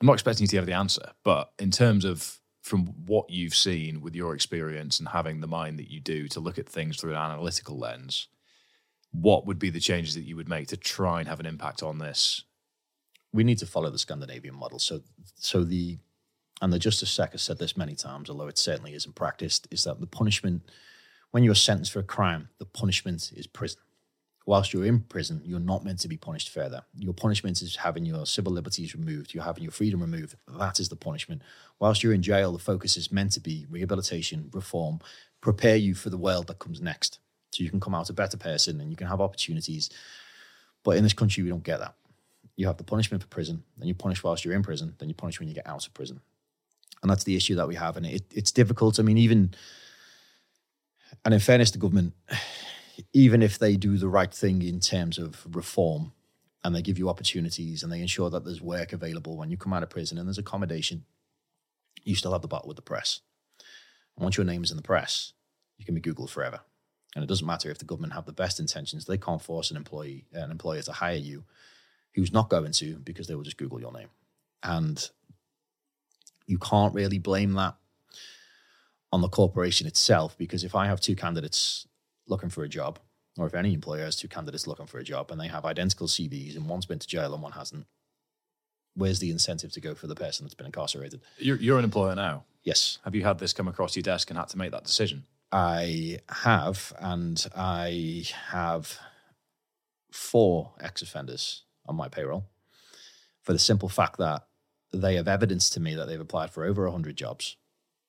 I'm 0.00 0.06
not 0.06 0.14
expecting 0.14 0.44
you 0.44 0.48
to 0.48 0.56
have 0.56 0.66
the 0.66 0.72
answer, 0.72 1.10
but 1.24 1.52
in 1.58 1.70
terms 1.70 2.04
of 2.04 2.40
from 2.62 2.86
what 3.06 3.28
you've 3.28 3.54
seen 3.54 4.00
with 4.00 4.14
your 4.14 4.34
experience 4.34 4.98
and 5.00 5.08
having 5.08 5.40
the 5.40 5.48
mind 5.48 5.78
that 5.78 5.90
you 5.90 6.00
do 6.00 6.28
to 6.28 6.40
look 6.40 6.58
at 6.58 6.68
things 6.68 6.96
through 6.96 7.10
an 7.10 7.16
analytical 7.16 7.78
lens, 7.78 8.28
what 9.10 9.46
would 9.46 9.58
be 9.58 9.70
the 9.70 9.80
changes 9.80 10.14
that 10.14 10.22
you 10.22 10.36
would 10.36 10.48
make 10.48 10.68
to 10.68 10.76
try 10.76 11.18
and 11.18 11.28
have 11.28 11.40
an 11.40 11.46
impact 11.46 11.82
on 11.82 11.98
this? 11.98 12.44
We 13.32 13.44
need 13.44 13.58
to 13.58 13.66
follow 13.66 13.90
the 13.90 13.98
Scandinavian 13.98 14.54
model. 14.54 14.78
So, 14.78 15.00
so 15.34 15.64
the 15.64 15.98
and 16.62 16.72
the 16.72 16.78
Justice 16.78 17.10
Sec 17.10 17.32
has 17.32 17.42
said 17.42 17.58
this 17.58 17.76
many 17.76 17.94
times, 17.94 18.30
although 18.30 18.48
it 18.48 18.56
certainly 18.56 18.94
isn't 18.94 19.14
practiced, 19.14 19.68
is 19.70 19.84
that 19.84 20.00
the 20.00 20.06
punishment 20.06 20.62
when 21.32 21.44
you're 21.44 21.54
sentenced 21.54 21.92
for 21.92 21.98
a 21.98 22.04
crime, 22.04 22.48
the 22.58 22.66
punishment 22.66 23.32
is 23.34 23.46
prison 23.46 23.80
whilst 24.46 24.72
you're 24.72 24.84
in 24.84 25.00
prison, 25.00 25.40
you're 25.44 25.60
not 25.60 25.84
meant 25.84 26.00
to 26.00 26.08
be 26.08 26.16
punished 26.16 26.48
further. 26.48 26.82
Your 26.98 27.14
punishment 27.14 27.62
is 27.62 27.76
having 27.76 28.04
your 28.04 28.26
civil 28.26 28.52
liberties 28.52 28.94
removed, 28.94 29.34
you're 29.34 29.44
having 29.44 29.62
your 29.62 29.72
freedom 29.72 30.00
removed. 30.00 30.36
That 30.48 30.80
is 30.80 30.88
the 30.88 30.96
punishment. 30.96 31.42
Whilst 31.78 32.02
you're 32.02 32.12
in 32.12 32.22
jail, 32.22 32.52
the 32.52 32.58
focus 32.58 32.96
is 32.96 33.12
meant 33.12 33.32
to 33.32 33.40
be 33.40 33.66
rehabilitation, 33.70 34.50
reform, 34.52 35.00
prepare 35.40 35.76
you 35.76 35.94
for 35.94 36.10
the 36.10 36.18
world 36.18 36.46
that 36.48 36.58
comes 36.58 36.80
next. 36.80 37.18
So 37.50 37.62
you 37.62 37.70
can 37.70 37.80
come 37.80 37.94
out 37.94 38.10
a 38.10 38.14
better 38.14 38.36
person 38.36 38.80
and 38.80 38.90
you 38.90 38.96
can 38.96 39.06
have 39.06 39.20
opportunities. 39.20 39.90
But 40.84 40.96
in 40.96 41.02
this 41.02 41.12
country, 41.12 41.42
we 41.42 41.50
don't 41.50 41.62
get 41.62 41.80
that. 41.80 41.94
You 42.56 42.66
have 42.66 42.76
the 42.76 42.84
punishment 42.84 43.22
for 43.22 43.28
prison, 43.28 43.62
then 43.78 43.88
you 43.88 43.94
punish 43.94 44.22
whilst 44.22 44.44
you're 44.44 44.54
in 44.54 44.62
prison, 44.62 44.94
then 44.98 45.08
you 45.08 45.14
punish 45.14 45.38
when 45.38 45.48
you 45.48 45.54
get 45.54 45.66
out 45.66 45.86
of 45.86 45.94
prison. 45.94 46.20
And 47.02 47.10
that's 47.10 47.24
the 47.24 47.36
issue 47.36 47.56
that 47.56 47.68
we 47.68 47.74
have. 47.74 47.96
And 47.96 48.06
it, 48.06 48.22
it's 48.32 48.52
difficult. 48.52 49.00
I 49.00 49.02
mean, 49.02 49.18
even, 49.18 49.54
and 51.24 51.34
in 51.34 51.40
fairness 51.40 51.70
to 51.72 51.78
government, 51.78 52.14
even 53.12 53.42
if 53.42 53.58
they 53.58 53.76
do 53.76 53.96
the 53.96 54.08
right 54.08 54.32
thing 54.32 54.62
in 54.62 54.80
terms 54.80 55.18
of 55.18 55.44
reform 55.54 56.12
and 56.64 56.74
they 56.74 56.82
give 56.82 56.98
you 56.98 57.08
opportunities 57.08 57.82
and 57.82 57.92
they 57.92 58.00
ensure 58.00 58.30
that 58.30 58.44
there's 58.44 58.60
work 58.60 58.92
available 58.92 59.36
when 59.36 59.50
you 59.50 59.56
come 59.56 59.72
out 59.72 59.82
of 59.82 59.90
prison 59.90 60.18
and 60.18 60.28
there's 60.28 60.38
accommodation, 60.38 61.04
you 62.04 62.14
still 62.14 62.32
have 62.32 62.42
the 62.42 62.48
battle 62.48 62.68
with 62.68 62.76
the 62.76 62.82
press. 62.82 63.20
And 64.16 64.22
once 64.22 64.36
your 64.36 64.46
name 64.46 64.62
is 64.62 64.70
in 64.70 64.76
the 64.76 64.82
press, 64.82 65.32
you 65.78 65.84
can 65.84 65.94
be 65.94 66.00
Googled 66.00 66.30
forever. 66.30 66.60
And 67.14 67.22
it 67.22 67.26
doesn't 67.26 67.46
matter 67.46 67.70
if 67.70 67.78
the 67.78 67.84
government 67.84 68.14
have 68.14 68.26
the 68.26 68.32
best 68.32 68.60
intentions, 68.60 69.04
they 69.04 69.18
can't 69.18 69.42
force 69.42 69.70
an 69.70 69.76
employee, 69.76 70.24
an 70.32 70.50
employer 70.50 70.82
to 70.82 70.92
hire 70.92 71.16
you 71.16 71.44
who's 72.14 72.32
not 72.32 72.48
going 72.48 72.72
to 72.72 72.96
because 72.98 73.26
they 73.26 73.34
will 73.34 73.42
just 73.42 73.56
Google 73.56 73.80
your 73.80 73.92
name. 73.92 74.08
And 74.62 75.10
you 76.52 76.58
can't 76.58 76.92
really 76.92 77.18
blame 77.18 77.54
that 77.54 77.76
on 79.10 79.22
the 79.22 79.28
corporation 79.28 79.86
itself 79.86 80.36
because 80.36 80.64
if 80.64 80.74
I 80.74 80.86
have 80.86 81.00
two 81.00 81.16
candidates 81.16 81.88
looking 82.28 82.50
for 82.50 82.62
a 82.62 82.68
job, 82.68 82.98
or 83.38 83.46
if 83.46 83.54
any 83.54 83.72
employer 83.72 84.04
has 84.04 84.16
two 84.16 84.28
candidates 84.28 84.66
looking 84.66 84.84
for 84.84 84.98
a 84.98 85.02
job 85.02 85.30
and 85.30 85.40
they 85.40 85.48
have 85.48 85.64
identical 85.64 86.06
CVs 86.06 86.54
and 86.54 86.68
one's 86.68 86.84
been 86.84 86.98
to 86.98 87.08
jail 87.08 87.32
and 87.32 87.42
one 87.42 87.52
hasn't, 87.52 87.86
where's 88.94 89.18
the 89.18 89.30
incentive 89.30 89.72
to 89.72 89.80
go 89.80 89.94
for 89.94 90.06
the 90.06 90.14
person 90.14 90.44
that's 90.44 90.54
been 90.54 90.66
incarcerated? 90.66 91.22
You're, 91.38 91.56
you're 91.56 91.78
an 91.78 91.84
employer 91.84 92.14
now. 92.14 92.44
Yes. 92.64 92.98
Have 93.04 93.14
you 93.14 93.24
had 93.24 93.38
this 93.38 93.54
come 93.54 93.66
across 93.66 93.96
your 93.96 94.02
desk 94.02 94.28
and 94.28 94.38
had 94.38 94.48
to 94.48 94.58
make 94.58 94.72
that 94.72 94.84
decision? 94.84 95.24
I 95.50 96.18
have, 96.28 96.92
and 96.98 97.46
I 97.56 98.24
have 98.50 98.98
four 100.10 100.72
ex 100.82 101.00
offenders 101.00 101.62
on 101.86 101.96
my 101.96 102.08
payroll 102.08 102.44
for 103.40 103.54
the 103.54 103.58
simple 103.58 103.88
fact 103.88 104.18
that 104.18 104.42
they 104.92 105.16
have 105.16 105.28
evidence 105.28 105.70
to 105.70 105.80
me 105.80 105.94
that 105.94 106.06
they've 106.06 106.20
applied 106.20 106.50
for 106.50 106.64
over 106.64 106.84
100 106.84 107.16
jobs 107.16 107.56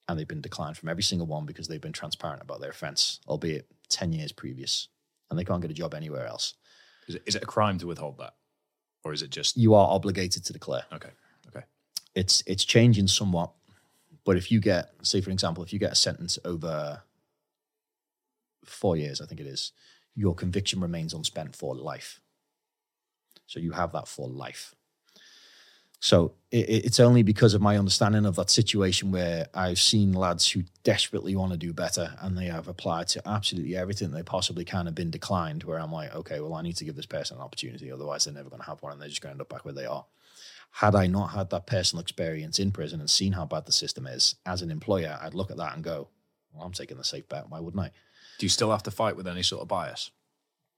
and 0.07 0.19
they've 0.19 0.27
been 0.27 0.41
declined 0.41 0.77
from 0.77 0.89
every 0.89 1.03
single 1.03 1.27
one 1.27 1.45
because 1.45 1.67
they've 1.67 1.81
been 1.81 1.93
transparent 1.93 2.41
about 2.41 2.59
their 2.59 2.69
offence, 2.69 3.19
albeit 3.27 3.67
10 3.89 4.11
years 4.11 4.31
previous, 4.31 4.89
and 5.29 5.39
they 5.39 5.45
can't 5.45 5.61
get 5.61 5.71
a 5.71 5.75
job 5.75 5.93
anywhere 5.93 6.27
else. 6.27 6.55
Is 7.07 7.15
it, 7.15 7.23
is 7.25 7.35
it 7.35 7.43
a 7.43 7.47
crime 7.47 7.77
to 7.79 7.87
withhold 7.87 8.17
that? 8.17 8.33
Or 9.03 9.13
is 9.13 9.21
it 9.21 9.29
just. 9.29 9.57
You 9.57 9.73
are 9.73 9.87
obligated 9.87 10.45
to 10.45 10.53
declare. 10.53 10.83
Okay. 10.93 11.09
Okay. 11.47 11.65
It's, 12.15 12.43
it's 12.45 12.65
changing 12.65 13.07
somewhat. 13.07 13.51
But 14.25 14.37
if 14.37 14.51
you 14.51 14.59
get, 14.59 14.91
say, 15.01 15.21
for 15.21 15.31
example, 15.31 15.63
if 15.63 15.73
you 15.73 15.79
get 15.79 15.91
a 15.91 15.95
sentence 15.95 16.39
over 16.45 17.03
four 18.65 18.95
years, 18.95 19.19
I 19.19 19.25
think 19.25 19.41
it 19.41 19.47
is, 19.47 19.71
your 20.15 20.35
conviction 20.35 20.79
remains 20.79 21.13
unspent 21.13 21.55
for 21.55 21.75
life. 21.75 22.21
So 23.45 23.59
you 23.59 23.71
have 23.71 23.91
that 23.93 24.07
for 24.07 24.29
life. 24.29 24.73
So 26.03 26.33
it, 26.51 26.83
it's 26.85 26.99
only 26.99 27.23
because 27.23 27.53
of 27.53 27.61
my 27.61 27.77
understanding 27.77 28.25
of 28.25 28.35
that 28.35 28.49
situation 28.49 29.09
where 29.09 29.47
I've 29.53 29.79
seen 29.79 30.11
lads 30.11 30.51
who 30.51 30.63
desperately 30.83 31.33
want 31.33 31.53
to 31.53 31.57
do 31.57 31.71
better 31.71 32.17
and 32.19 32.37
they 32.37 32.47
have 32.47 32.67
applied 32.67 33.07
to 33.09 33.25
absolutely 33.25 33.77
everything 33.77 34.11
they 34.11 34.21
possibly 34.21 34.65
can 34.65 34.85
have 34.85 34.95
been 34.95 35.11
declined. 35.11 35.63
Where 35.63 35.79
I'm 35.79 35.93
like, 35.93 36.13
okay, 36.13 36.41
well, 36.41 36.55
I 36.55 36.61
need 36.61 36.75
to 36.75 36.83
give 36.83 36.97
this 36.97 37.05
person 37.05 37.37
an 37.37 37.43
opportunity, 37.43 37.89
otherwise 37.89 38.25
they're 38.25 38.33
never 38.33 38.49
going 38.49 38.61
to 38.61 38.67
have 38.67 38.83
one, 38.83 38.91
and 38.91 39.01
they're 39.01 39.07
just 39.07 39.21
going 39.21 39.29
to 39.29 39.35
end 39.35 39.41
up 39.41 39.47
back 39.47 39.63
where 39.63 39.73
they 39.73 39.85
are. 39.85 40.05
Had 40.71 40.93
I 40.93 41.07
not 41.07 41.27
had 41.27 41.49
that 41.51 41.67
personal 41.67 42.01
experience 42.01 42.59
in 42.59 42.73
prison 42.73 42.99
and 42.99 43.09
seen 43.09 43.31
how 43.31 43.45
bad 43.45 43.65
the 43.65 43.71
system 43.71 44.05
is, 44.05 44.35
as 44.45 44.61
an 44.61 44.71
employer, 44.71 45.17
I'd 45.21 45.33
look 45.33 45.51
at 45.51 45.57
that 45.57 45.73
and 45.73 45.85
go, 45.85 46.09
well, 46.51 46.65
I'm 46.65 46.73
taking 46.73 46.97
the 46.97 47.05
safe 47.05 47.29
bet. 47.29 47.45
Why 47.47 47.61
wouldn't 47.61 47.81
I? 47.81 47.91
Do 48.39 48.45
you 48.45 48.49
still 48.49 48.71
have 48.71 48.83
to 48.83 48.91
fight 48.91 49.15
with 49.15 49.27
any 49.27 49.41
sort 49.41 49.61
of 49.61 49.69
bias? 49.69 50.11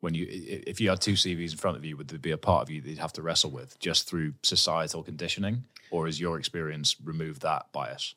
When 0.05 0.13
you 0.13 0.27
if 0.29 0.79
you 0.79 0.91
had 0.91 1.01
two 1.01 1.13
CVs 1.13 1.51
in 1.51 1.57
front 1.57 1.77
of 1.77 1.83
you, 1.83 1.97
would 1.97 2.09
there 2.09 2.19
be 2.19 2.29
a 2.29 2.37
part 2.37 2.61
of 2.61 2.69
you 2.69 2.79
that 2.79 2.87
you'd 2.87 2.99
have 2.99 3.13
to 3.13 3.23
wrestle 3.23 3.49
with 3.49 3.77
just 3.79 4.07
through 4.07 4.35
societal 4.43 5.01
conditioning, 5.01 5.63
or 5.89 6.07
is 6.07 6.21
your 6.21 6.37
experience 6.37 6.95
removed 7.03 7.41
that 7.41 7.65
bias? 7.73 8.13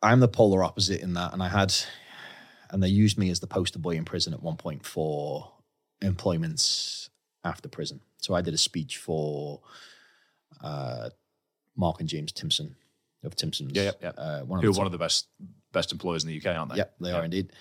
I'm 0.00 0.20
the 0.20 0.26
polar 0.26 0.64
opposite 0.64 1.02
in 1.02 1.12
that, 1.12 1.34
and 1.34 1.42
I 1.42 1.48
had, 1.48 1.74
and 2.70 2.82
they 2.82 2.88
used 2.88 3.18
me 3.18 3.28
as 3.28 3.40
the 3.40 3.46
poster 3.46 3.78
boy 3.78 3.90
in 3.90 4.06
prison 4.06 4.32
at 4.32 4.42
one 4.42 4.56
point 4.56 4.86
for 4.86 5.52
employments 6.00 7.10
after 7.44 7.68
prison. 7.68 8.00
So 8.16 8.34
I 8.34 8.40
did 8.40 8.54
a 8.54 8.58
speech 8.58 8.96
for 8.96 9.60
uh, 10.62 11.10
Mark 11.76 12.00
and 12.00 12.08
James 12.08 12.32
Timpson 12.32 12.74
of 13.22 13.36
Timpson's. 13.36 13.72
Yeah, 13.74 13.82
yeah, 13.82 13.92
yeah. 14.00 14.08
Uh, 14.22 14.40
one 14.44 14.62
Who 14.62 14.70
are 14.70 14.78
one 14.78 14.86
of 14.86 14.92
the 14.92 14.98
best 14.98 15.26
best 15.72 15.92
employers 15.92 16.24
in 16.24 16.30
the 16.30 16.38
UK, 16.38 16.56
aren't 16.56 16.72
they? 16.72 16.78
Yep, 16.78 16.94
they 17.00 17.10
yep. 17.10 17.20
are 17.20 17.24
indeed. 17.24 17.52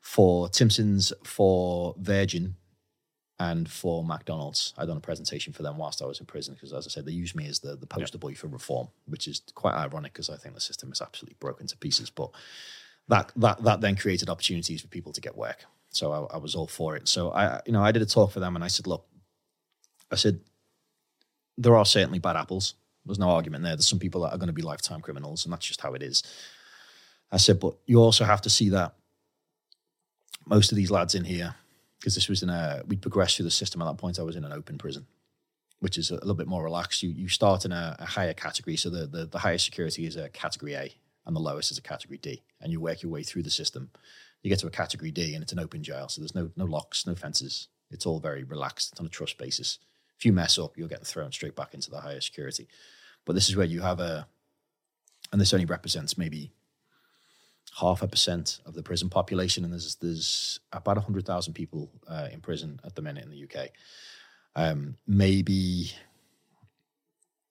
For 0.00 0.48
Timpson's, 0.48 1.12
for 1.24 1.96
Virgin, 1.98 2.54
and 3.40 3.70
for 3.70 4.04
McDonald's. 4.04 4.74
I'd 4.76 4.86
done 4.86 4.98
a 4.98 5.00
presentation 5.00 5.54
for 5.54 5.62
them 5.62 5.78
whilst 5.78 6.02
I 6.02 6.04
was 6.04 6.20
in 6.20 6.26
prison 6.26 6.54
because, 6.54 6.74
as 6.74 6.86
I 6.86 6.90
said, 6.90 7.06
they 7.06 7.12
used 7.12 7.34
me 7.34 7.48
as 7.48 7.60
the, 7.60 7.74
the 7.74 7.86
poster 7.86 8.18
boy 8.18 8.34
for 8.34 8.48
reform, 8.48 8.88
which 9.06 9.26
is 9.26 9.40
quite 9.54 9.74
ironic 9.74 10.12
because 10.12 10.28
I 10.28 10.36
think 10.36 10.54
the 10.54 10.60
system 10.60 10.92
is 10.92 11.00
absolutely 11.00 11.36
broken 11.40 11.66
to 11.66 11.76
pieces. 11.78 12.10
But 12.10 12.30
that 13.08 13.32
that 13.36 13.64
that 13.64 13.80
then 13.80 13.96
created 13.96 14.28
opportunities 14.28 14.82
for 14.82 14.88
people 14.88 15.12
to 15.14 15.22
get 15.22 15.38
work. 15.38 15.64
So 15.88 16.12
I, 16.12 16.34
I 16.34 16.36
was 16.36 16.54
all 16.54 16.66
for 16.66 16.96
it. 16.96 17.08
So 17.08 17.32
I, 17.32 17.62
you 17.64 17.72
know, 17.72 17.82
I 17.82 17.92
did 17.92 18.02
a 18.02 18.06
talk 18.06 18.30
for 18.30 18.40
them 18.40 18.56
and 18.56 18.64
I 18.64 18.68
said, 18.68 18.86
look, 18.86 19.06
I 20.12 20.16
said 20.16 20.40
there 21.56 21.76
are 21.76 21.86
certainly 21.86 22.18
bad 22.18 22.36
apples. 22.36 22.74
There's 23.06 23.18
no 23.18 23.30
argument 23.30 23.64
there. 23.64 23.74
There's 23.74 23.88
some 23.88 23.98
people 23.98 24.20
that 24.20 24.34
are 24.34 24.38
going 24.38 24.48
to 24.48 24.52
be 24.52 24.60
lifetime 24.60 25.00
criminals, 25.00 25.46
and 25.46 25.52
that's 25.52 25.66
just 25.66 25.80
how 25.80 25.94
it 25.94 26.02
is. 26.02 26.22
I 27.32 27.38
said, 27.38 27.58
but 27.58 27.74
you 27.86 28.02
also 28.02 28.24
have 28.24 28.42
to 28.42 28.50
see 28.50 28.68
that 28.68 28.94
most 30.46 30.72
of 30.72 30.76
these 30.76 30.90
lads 30.90 31.14
in 31.14 31.24
here 31.24 31.54
because 32.00 32.14
this 32.14 32.28
was 32.28 32.42
in 32.42 32.48
a 32.48 32.82
we'd 32.86 33.02
progressed 33.02 33.36
through 33.36 33.44
the 33.44 33.50
system 33.50 33.82
at 33.82 33.84
that 33.84 33.98
point. 33.98 34.18
I 34.18 34.22
was 34.22 34.36
in 34.36 34.44
an 34.44 34.52
open 34.52 34.78
prison, 34.78 35.06
which 35.80 35.98
is 35.98 36.10
a 36.10 36.14
little 36.14 36.34
bit 36.34 36.48
more 36.48 36.64
relaxed. 36.64 37.02
You 37.02 37.10
you 37.10 37.28
start 37.28 37.64
in 37.64 37.72
a, 37.72 37.96
a 37.98 38.06
higher 38.06 38.34
category, 38.34 38.76
so 38.76 38.90
the, 38.90 39.06
the 39.06 39.26
the 39.26 39.38
highest 39.38 39.64
security 39.64 40.06
is 40.06 40.16
a 40.16 40.28
category 40.30 40.74
A, 40.74 40.94
and 41.26 41.36
the 41.36 41.40
lowest 41.40 41.70
is 41.70 41.78
a 41.78 41.82
category 41.82 42.18
D, 42.18 42.42
and 42.60 42.72
you 42.72 42.80
work 42.80 43.02
your 43.02 43.12
way 43.12 43.22
through 43.22 43.42
the 43.42 43.50
system. 43.50 43.90
You 44.42 44.48
get 44.48 44.58
to 44.60 44.66
a 44.66 44.70
category 44.70 45.10
D, 45.10 45.34
and 45.34 45.42
it's 45.42 45.52
an 45.52 45.58
open 45.58 45.82
jail, 45.82 46.08
so 46.08 46.20
there's 46.20 46.34
no 46.34 46.50
no 46.56 46.64
locks, 46.64 47.06
no 47.06 47.14
fences. 47.14 47.68
It's 47.90 48.06
all 48.06 48.20
very 48.20 48.44
relaxed. 48.44 48.92
It's 48.92 49.00
on 49.00 49.06
a 49.06 49.10
trust 49.10 49.36
basis. 49.36 49.78
If 50.16 50.24
you 50.24 50.32
mess 50.32 50.58
up, 50.58 50.76
you're 50.76 50.88
getting 50.88 51.04
thrown 51.04 51.32
straight 51.32 51.56
back 51.56 51.74
into 51.74 51.90
the 51.90 52.00
higher 52.00 52.20
security. 52.20 52.68
But 53.24 53.34
this 53.34 53.48
is 53.48 53.56
where 53.56 53.66
you 53.66 53.80
have 53.80 54.00
a, 54.00 54.26
and 55.32 55.40
this 55.40 55.52
only 55.52 55.66
represents 55.66 56.16
maybe 56.16 56.52
half 57.78 58.02
a 58.02 58.08
percent 58.08 58.60
of 58.66 58.74
the 58.74 58.82
prison 58.82 59.08
population, 59.08 59.64
and 59.64 59.72
there's 59.72 59.96
there's 59.96 60.60
about 60.72 60.98
hundred 60.98 61.26
thousand 61.26 61.54
people 61.54 61.90
uh, 62.08 62.28
in 62.32 62.40
prison 62.40 62.80
at 62.84 62.94
the 62.94 63.02
minute 63.02 63.24
in 63.24 63.30
the 63.30 63.44
UK. 63.44 63.68
Um, 64.56 64.96
maybe, 65.06 65.92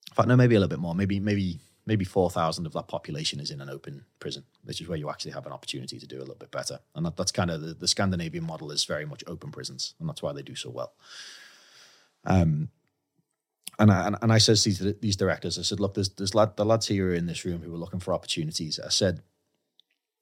in 0.09 0.15
fact, 0.15 0.27
no, 0.27 0.35
maybe 0.35 0.55
a 0.55 0.59
little 0.59 0.69
bit 0.69 0.79
more. 0.79 0.95
Maybe 0.95 1.19
maybe 1.19 1.59
maybe 1.89 2.05
4,000 2.05 2.67
of 2.67 2.73
that 2.73 2.87
population 2.87 3.39
is 3.39 3.49
in 3.49 3.61
an 3.61 3.69
open 3.69 4.05
prison, 4.19 4.43
which 4.63 4.79
is 4.79 4.87
where 4.87 4.97
you 4.97 5.09
actually 5.09 5.31
have 5.31 5.47
an 5.47 5.51
opportunity 5.51 5.97
to 5.97 6.05
do 6.05 6.17
a 6.17 6.19
little 6.19 6.35
bit 6.35 6.51
better. 6.51 6.79
And 6.93 7.03
that, 7.03 7.17
that's 7.17 7.31
kind 7.31 7.49
of 7.49 7.61
the, 7.61 7.73
the 7.73 7.87
Scandinavian 7.87 8.45
model 8.45 8.69
is 8.69 8.85
very 8.85 9.07
much 9.07 9.23
open 9.25 9.49
prisons, 9.49 9.95
and 9.99 10.07
that's 10.07 10.21
why 10.21 10.31
they 10.31 10.43
do 10.43 10.53
so 10.53 10.69
well. 10.69 10.93
Um, 12.25 12.69
and 13.79 13.91
I, 13.91 14.13
and 14.21 14.31
I 14.31 14.37
said 14.37 14.57
to 14.57 14.63
these, 14.63 14.99
these 15.01 15.15
directors, 15.15 15.57
I 15.57 15.63
said, 15.63 15.79
look, 15.79 15.95
there's, 15.95 16.09
there's 16.09 16.35
lad, 16.35 16.57
the 16.57 16.65
lads 16.65 16.87
here 16.87 17.11
in 17.11 17.25
this 17.25 17.43
room 17.43 17.63
who 17.63 17.73
are 17.73 17.77
looking 17.77 18.01
for 18.01 18.13
opportunities. 18.13 18.79
I 18.79 18.89
said, 18.89 19.23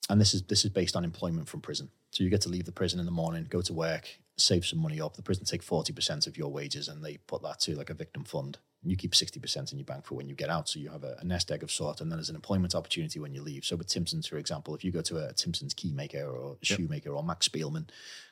and 0.10 0.22
this 0.22 0.34
is 0.34 0.44
this 0.44 0.64
is 0.64 0.72
based 0.72 0.96
on 0.96 1.04
employment 1.04 1.48
from 1.48 1.62
prison. 1.62 1.90
So 2.12 2.24
you 2.24 2.30
get 2.30 2.42
to 2.42 2.50
leave 2.50 2.66
the 2.66 2.72
prison 2.72 3.00
in 3.00 3.06
the 3.06 3.12
morning, 3.12 3.48
go 3.50 3.62
to 3.62 3.74
work, 3.74 4.08
save 4.38 4.66
some 4.66 4.80
money 4.80 5.02
up. 5.02 5.16
The 5.16 5.22
prison 5.22 5.46
take 5.46 5.64
forty 5.64 5.94
percent 5.94 6.28
of 6.28 6.38
your 6.38 6.52
wages, 6.52 6.88
and 6.88 7.04
they 7.04 7.18
put 7.18 7.44
that 7.44 7.60
to 7.62 7.76
like 7.76 7.90
a 7.90 7.94
victim 7.94 8.24
fund. 8.24 8.58
You 8.84 8.96
keep 8.96 9.16
sixty 9.16 9.40
percent 9.40 9.72
in 9.72 9.78
your 9.78 9.86
bank 9.86 10.06
for 10.06 10.16
when 10.16 10.30
you 10.30 10.36
get 10.36 10.50
out, 10.50 10.70
so 10.70 10.80
you 10.80 10.90
have 10.90 11.04
a, 11.04 11.18
a, 11.20 11.26
nest 11.26 11.52
egg 11.52 11.64
of 11.64 11.72
sort, 11.72 12.00
and 12.00 12.10
then 12.10 12.18
there's 12.18 12.30
an 12.30 12.36
employment 12.36 12.76
opportunity 12.76 13.20
when 13.20 13.34
you 13.34 13.42
leave. 13.42 13.66
So 13.66 13.76
with 13.76 13.88
Timpsons, 13.88 14.28
for 14.28 14.38
example, 14.38 14.76
if 14.76 14.84
you 14.84 14.92
go 14.92 15.02
to 15.02 15.18
a 15.18 15.34
Timpsons 15.34 15.76
key 15.76 15.92
maker 15.92 16.26
or 16.26 16.58
yep. 16.62 16.80
shoemaker 16.80 17.10
or 17.10 17.24
Max 17.24 17.50
Spielman, 17.50 17.90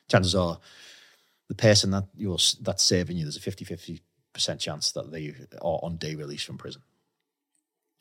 chances 0.08 0.34
are 0.34 0.58
the 1.48 1.54
person 1.54 1.90
that 1.90 2.04
you're 2.16 2.38
that's 2.62 2.82
serving 2.82 3.16
you, 3.16 3.24
there's 3.24 3.36
a 3.36 3.40
50-50 3.40 4.00
percent 4.32 4.60
chance 4.60 4.92
that 4.92 5.10
they 5.10 5.34
are 5.60 5.80
on 5.82 5.96
day 5.96 6.14
release 6.14 6.42
from 6.42 6.58
prison. 6.58 6.82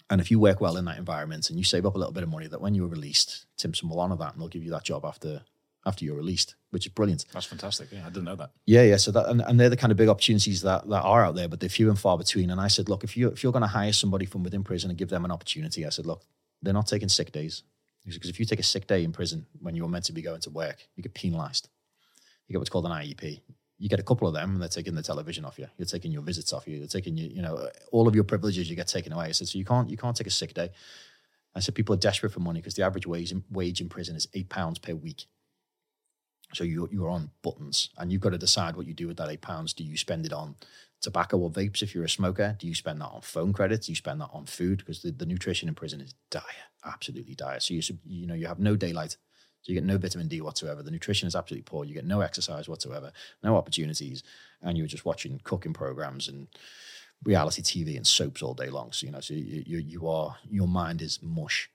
And 0.09 0.21
if 0.21 0.29
you 0.29 0.39
work 0.39 0.61
well 0.61 0.77
in 0.77 0.85
that 0.85 0.97
environment 0.97 1.49
and 1.49 1.57
you 1.57 1.65
save 1.65 1.85
up 1.85 1.95
a 1.95 1.97
little 1.97 2.13
bit 2.13 2.23
of 2.23 2.29
money, 2.29 2.47
that 2.47 2.61
when 2.61 2.75
you're 2.75 2.87
released, 2.87 3.45
Timpson 3.57 3.89
will 3.89 3.99
honour 3.99 4.17
that 4.17 4.33
and 4.33 4.41
they'll 4.41 4.49
give 4.49 4.63
you 4.63 4.71
that 4.71 4.83
job 4.83 5.05
after 5.05 5.41
after 5.87 6.03
you're 6.03 6.15
released, 6.15 6.55
which 6.71 6.87
is 6.87 6.91
brilliant. 6.91 7.25
That's 7.31 7.45
fantastic. 7.45 7.89
Yeah, 7.91 8.01
I 8.05 8.09
didn't 8.09 8.23
know 8.23 8.35
that. 8.35 8.49
Yeah, 8.65 8.81
yeah. 8.81 8.97
So 8.97 9.11
that 9.11 9.27
and, 9.27 9.41
and 9.41 9.59
they're 9.59 9.69
the 9.69 9.77
kind 9.77 9.91
of 9.91 9.97
big 9.97 10.09
opportunities 10.09 10.63
that, 10.63 10.87
that 10.89 11.01
are 11.03 11.23
out 11.23 11.35
there, 11.35 11.47
but 11.47 11.59
they're 11.59 11.69
few 11.69 11.89
and 11.89 11.99
far 11.99 12.17
between. 12.17 12.49
And 12.49 12.59
I 12.59 12.67
said, 12.67 12.89
look, 12.89 13.03
if 13.03 13.15
you 13.15 13.29
if 13.29 13.43
you're 13.43 13.51
going 13.51 13.61
to 13.61 13.67
hire 13.67 13.93
somebody 13.93 14.25
from 14.25 14.43
within 14.43 14.63
prison 14.63 14.89
and 14.89 14.97
give 14.97 15.09
them 15.09 15.25
an 15.25 15.31
opportunity, 15.31 15.85
I 15.85 15.89
said, 15.89 16.05
look, 16.05 16.23
they're 16.61 16.73
not 16.73 16.87
taking 16.87 17.09
sick 17.09 17.31
days 17.31 17.63
because 18.05 18.29
if 18.29 18.39
you 18.39 18.45
take 18.45 18.59
a 18.59 18.63
sick 18.63 18.87
day 18.87 19.03
in 19.03 19.11
prison 19.11 19.45
when 19.59 19.75
you're 19.75 19.89
meant 19.89 20.05
to 20.05 20.13
be 20.13 20.21
going 20.21 20.41
to 20.41 20.49
work, 20.51 20.87
you 20.95 21.03
get 21.03 21.13
penalised. 21.13 21.69
You 22.47 22.53
get 22.53 22.59
what's 22.59 22.69
called 22.69 22.85
an 22.85 22.91
IEP 22.91 23.41
you 23.77 23.89
get 23.89 23.99
a 23.99 24.03
couple 24.03 24.27
of 24.27 24.33
them 24.33 24.53
and 24.53 24.61
they're 24.61 24.69
taking 24.69 24.95
the 24.95 25.03
television 25.03 25.43
off 25.43 25.59
you. 25.59 25.67
You're 25.77 25.85
taking 25.85 26.11
your 26.11 26.21
visits 26.21 26.53
off 26.53 26.67
you. 26.67 26.77
You're 26.77 26.87
taking 26.87 27.17
you, 27.17 27.27
you 27.27 27.41
know, 27.41 27.69
all 27.91 28.07
of 28.07 28.15
your 28.15 28.23
privileges 28.23 28.69
you 28.69 28.75
get 28.75 28.87
taken 28.87 29.11
away. 29.11 29.25
I 29.25 29.31
said, 29.31 29.47
so 29.47 29.57
you 29.57 29.65
can't 29.65 29.89
you 29.89 29.97
can't 29.97 30.15
take 30.15 30.27
a 30.27 30.31
sick 30.31 30.53
day. 30.53 30.69
I 31.53 31.59
said 31.59 31.75
people 31.75 31.95
are 31.95 31.99
desperate 31.99 32.31
for 32.31 32.39
money 32.39 32.59
because 32.59 32.75
the 32.75 32.83
average 32.83 33.07
wage 33.07 33.31
in, 33.31 33.43
wage 33.49 33.81
in 33.81 33.89
prison 33.89 34.15
is 34.15 34.27
eight 34.33 34.49
pounds 34.49 34.79
per 34.79 34.93
week. 34.93 35.25
So 36.53 36.63
you 36.63 36.87
you're 36.91 37.09
on 37.09 37.31
buttons 37.41 37.89
and 37.97 38.11
you've 38.11 38.21
got 38.21 38.29
to 38.29 38.37
decide 38.37 38.75
what 38.77 38.85
you 38.85 38.93
do 38.93 39.07
with 39.07 39.17
that 39.17 39.29
eight 39.29 39.41
pounds. 39.41 39.73
Do 39.73 39.83
you 39.83 39.97
spend 39.97 40.25
it 40.25 40.33
on 40.33 40.55
tobacco 41.01 41.37
or 41.37 41.49
vapes 41.49 41.81
if 41.81 41.93
you're 41.93 42.05
a 42.05 42.09
smoker? 42.09 42.55
Do 42.57 42.67
you 42.67 42.75
spend 42.75 43.01
that 43.01 43.07
on 43.07 43.21
phone 43.21 43.51
credits? 43.51 43.87
Do 43.87 43.91
you 43.91 43.97
spend 43.97 44.21
that 44.21 44.29
on 44.31 44.45
food? 44.45 44.79
Because 44.79 45.01
the, 45.01 45.11
the 45.11 45.25
nutrition 45.25 45.67
in 45.67 45.75
prison 45.75 45.99
is 45.99 46.13
dire, 46.31 46.41
absolutely 46.85 47.35
dire. 47.35 47.59
So 47.59 47.73
you 47.73 47.81
you 48.05 48.25
know 48.25 48.35
you 48.35 48.47
have 48.47 48.59
no 48.59 48.77
daylight 48.77 49.17
so 49.65 49.71
you 49.71 49.79
get 49.79 49.83
no 49.83 49.97
vitamin 49.97 50.27
D 50.27 50.41
whatsoever. 50.41 50.83
The 50.83 50.91
nutrition 50.91 51.27
is 51.27 51.35
absolutely 51.35 51.63
poor. 51.63 51.85
You 51.85 51.95
get 51.95 52.05
no 52.05 52.21
exercise 52.21 52.69
whatsoever, 52.69 53.11
no 53.41 53.57
opportunities, 53.57 54.21
and 54.61 54.77
you're 54.77 54.85
just 54.85 55.05
watching 55.05 55.41
cooking 55.43 55.73
programs 55.73 56.27
and 56.27 56.47
reality 57.23 57.63
TV 57.63 57.97
and 57.97 58.05
soaps 58.05 58.43
all 58.43 58.53
day 58.53 58.69
long. 58.69 58.91
So 58.91 59.07
you 59.07 59.11
know, 59.11 59.21
so 59.21 59.33
you 59.33 59.63
you, 59.65 59.79
you 59.79 60.07
are 60.07 60.35
your 60.47 60.67
mind 60.67 61.01
is 61.01 61.17
mush. 61.23 61.67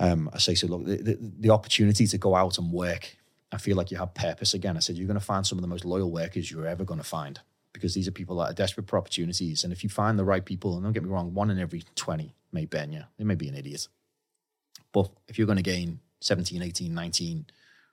Um, 0.00 0.28
I 0.32 0.38
say 0.38 0.56
so. 0.56 0.66
Look, 0.66 0.86
the, 0.86 0.96
the, 0.96 1.18
the 1.38 1.50
opportunity 1.50 2.04
to 2.04 2.18
go 2.18 2.34
out 2.34 2.58
and 2.58 2.72
work, 2.72 3.16
I 3.52 3.58
feel 3.58 3.76
like 3.76 3.92
you 3.92 3.98
have 3.98 4.12
purpose 4.12 4.52
again. 4.52 4.76
I 4.76 4.80
said 4.80 4.96
you're 4.96 5.06
going 5.06 5.20
to 5.20 5.24
find 5.24 5.46
some 5.46 5.58
of 5.58 5.62
the 5.62 5.68
most 5.68 5.84
loyal 5.84 6.10
workers 6.10 6.50
you're 6.50 6.66
ever 6.66 6.84
going 6.84 6.98
to 6.98 7.06
find 7.06 7.38
because 7.72 7.94
these 7.94 8.08
are 8.08 8.12
people 8.12 8.38
that 8.38 8.50
are 8.50 8.54
desperate 8.54 8.88
for 8.88 8.98
opportunities. 8.98 9.62
And 9.62 9.72
if 9.72 9.84
you 9.84 9.88
find 9.88 10.18
the 10.18 10.24
right 10.24 10.44
people, 10.44 10.74
and 10.74 10.82
don't 10.82 10.92
get 10.92 11.04
me 11.04 11.10
wrong, 11.10 11.32
one 11.32 11.48
in 11.48 11.60
every 11.60 11.84
20 11.94 12.34
may 12.50 12.64
bend 12.64 12.92
you. 12.92 13.04
They 13.18 13.24
may 13.24 13.36
be 13.36 13.48
an 13.48 13.54
idiot. 13.54 13.86
But 14.92 15.10
if 15.28 15.38
you're 15.38 15.46
going 15.46 15.58
to 15.58 15.62
gain 15.62 16.00
17, 16.20 16.62
18, 16.62 16.94
19 16.94 17.46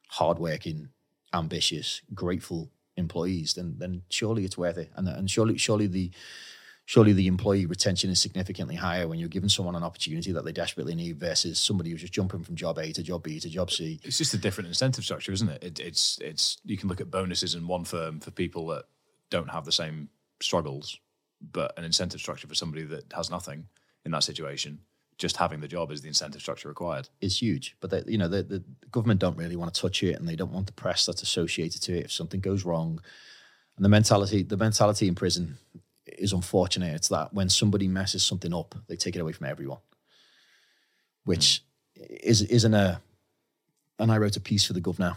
hardworking, 0.09 0.89
ambitious, 1.33 2.01
grateful 2.13 2.69
employees, 2.95 3.53
then 3.53 3.75
then 3.77 4.03
surely 4.09 4.45
it's 4.45 4.57
worth 4.57 4.77
it. 4.77 4.91
And 4.95 5.07
and 5.07 5.29
surely 5.29 5.57
surely 5.57 5.87
the 5.87 6.11
surely 6.85 7.13
the 7.13 7.27
employee 7.27 7.65
retention 7.65 8.09
is 8.09 8.19
significantly 8.19 8.75
higher 8.75 9.07
when 9.07 9.17
you're 9.17 9.29
giving 9.29 9.49
someone 9.49 9.75
an 9.75 9.83
opportunity 9.83 10.31
that 10.33 10.43
they 10.43 10.51
desperately 10.51 10.95
need 10.95 11.17
versus 11.17 11.57
somebody 11.57 11.89
who's 11.89 12.01
just 12.01 12.13
jumping 12.13 12.43
from 12.43 12.55
job 12.55 12.77
A 12.77 12.91
to 12.91 13.01
job 13.01 13.23
B 13.23 13.39
to 13.39 13.49
job 13.49 13.71
C. 13.71 13.99
It's 14.03 14.17
just 14.17 14.33
a 14.33 14.37
different 14.37 14.67
incentive 14.67 15.03
structure, 15.03 15.31
isn't 15.31 15.49
it? 15.49 15.63
it 15.63 15.79
it's 15.79 16.19
it's 16.21 16.57
you 16.65 16.77
can 16.77 16.89
look 16.89 17.01
at 17.01 17.11
bonuses 17.11 17.55
in 17.55 17.67
one 17.67 17.85
firm 17.85 18.19
for 18.19 18.31
people 18.31 18.67
that 18.67 18.85
don't 19.29 19.49
have 19.49 19.65
the 19.65 19.71
same 19.71 20.09
struggles, 20.41 20.99
but 21.41 21.77
an 21.77 21.83
incentive 21.83 22.19
structure 22.19 22.47
for 22.47 22.55
somebody 22.55 22.83
that 22.83 23.11
has 23.13 23.29
nothing 23.29 23.67
in 24.05 24.11
that 24.11 24.23
situation 24.23 24.79
just 25.23 25.37
having 25.37 25.61
the 25.61 25.69
job 25.69 25.89
is 25.89 26.01
the 26.01 26.09
incentive 26.09 26.41
structure 26.41 26.67
required 26.67 27.07
is 27.21 27.41
huge. 27.41 27.77
But 27.79 27.91
they, 27.91 28.03
you 28.05 28.17
know, 28.17 28.27
the, 28.27 28.43
the 28.43 28.61
government 28.91 29.21
don't 29.21 29.37
really 29.37 29.55
want 29.55 29.73
to 29.73 29.81
touch 29.81 30.03
it, 30.03 30.19
and 30.19 30.27
they 30.27 30.35
don't 30.35 30.51
want 30.51 30.67
the 30.67 30.73
press 30.73 31.05
that's 31.05 31.23
associated 31.23 31.81
to 31.83 31.97
it 31.97 32.03
if 32.03 32.11
something 32.11 32.41
goes 32.41 32.65
wrong. 32.65 32.99
And 33.77 33.85
the 33.85 33.89
mentality, 33.89 34.43
the 34.43 34.57
mentality 34.57 35.07
in 35.07 35.15
prison 35.15 35.57
is 36.05 36.33
unfortunate. 36.33 36.93
It's 36.93 37.07
that 37.07 37.33
when 37.33 37.47
somebody 37.47 37.87
messes 37.87 38.21
something 38.21 38.53
up, 38.53 38.75
they 38.87 38.97
take 38.97 39.15
it 39.15 39.19
away 39.21 39.31
from 39.31 39.47
everyone, 39.47 39.79
which 41.23 41.63
mm. 41.97 42.05
is 42.21 42.41
isn't 42.41 42.73
a. 42.73 43.01
And 43.97 44.11
I 44.11 44.17
wrote 44.17 44.35
a 44.35 44.41
piece 44.41 44.65
for 44.65 44.73
the 44.73 44.81
governor 44.81 45.15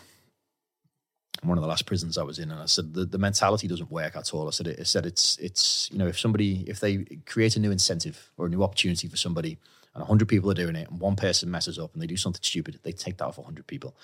one 1.43 1.59
of 1.59 1.63
the 1.63 1.69
last 1.69 1.87
prisons 1.87 2.17
I 2.17 2.23
was 2.23 2.39
in, 2.39 2.51
and 2.51 2.61
I 2.61 2.67
said 2.67 2.95
the, 2.95 3.05
the 3.05 3.19
mentality 3.19 3.69
doesn't 3.69 3.91
work 3.91 4.17
at 4.17 4.33
all. 4.33 4.47
I 4.47 4.51
said 4.51 4.69
it, 4.69 4.81
I 4.81 4.85
said 4.85 5.05
it's 5.05 5.37
it's 5.39 5.91
you 5.93 5.99
know 5.99 6.07
if 6.07 6.19
somebody 6.19 6.65
if 6.67 6.81
they 6.81 7.05
create 7.27 7.57
a 7.57 7.61
new 7.61 7.71
incentive 7.71 8.31
or 8.37 8.47
a 8.47 8.49
new 8.49 8.63
opportunity 8.63 9.09
for 9.09 9.17
somebody 9.17 9.59
and 9.97 10.03
100 10.03 10.29
people 10.29 10.51
are 10.51 10.55
doing 10.55 10.77
it 10.77 10.91
and 10.91 11.01
one 11.01 11.17
person 11.17 11.51
messes 11.51 11.79
up 11.79 11.95
and 11.95 12.03
they 12.03 12.07
do 12.07 12.19
something 12.19 12.43
stupid, 12.43 12.79
they 12.83 12.93
take 12.93 13.17
that 13.17 13.25
off 13.25 13.39
100 13.39 13.67
people. 13.67 13.97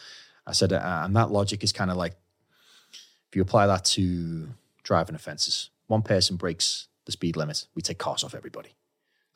I 0.46 0.52
said, 0.52 0.72
uh, 0.72 1.02
and 1.04 1.14
that 1.16 1.30
logic 1.30 1.62
is 1.62 1.70
kind 1.70 1.90
of 1.90 1.98
like 1.98 2.14
if 3.28 3.36
you 3.36 3.42
apply 3.42 3.66
that 3.66 3.84
to 3.84 4.48
driving 4.82 5.14
offences, 5.14 5.68
one 5.88 6.02
person 6.02 6.36
breaks 6.36 6.88
the 7.04 7.12
speed 7.12 7.36
limit, 7.36 7.66
we 7.74 7.82
take 7.82 7.98
cars 7.98 8.24
off 8.24 8.34
everybody. 8.34 8.74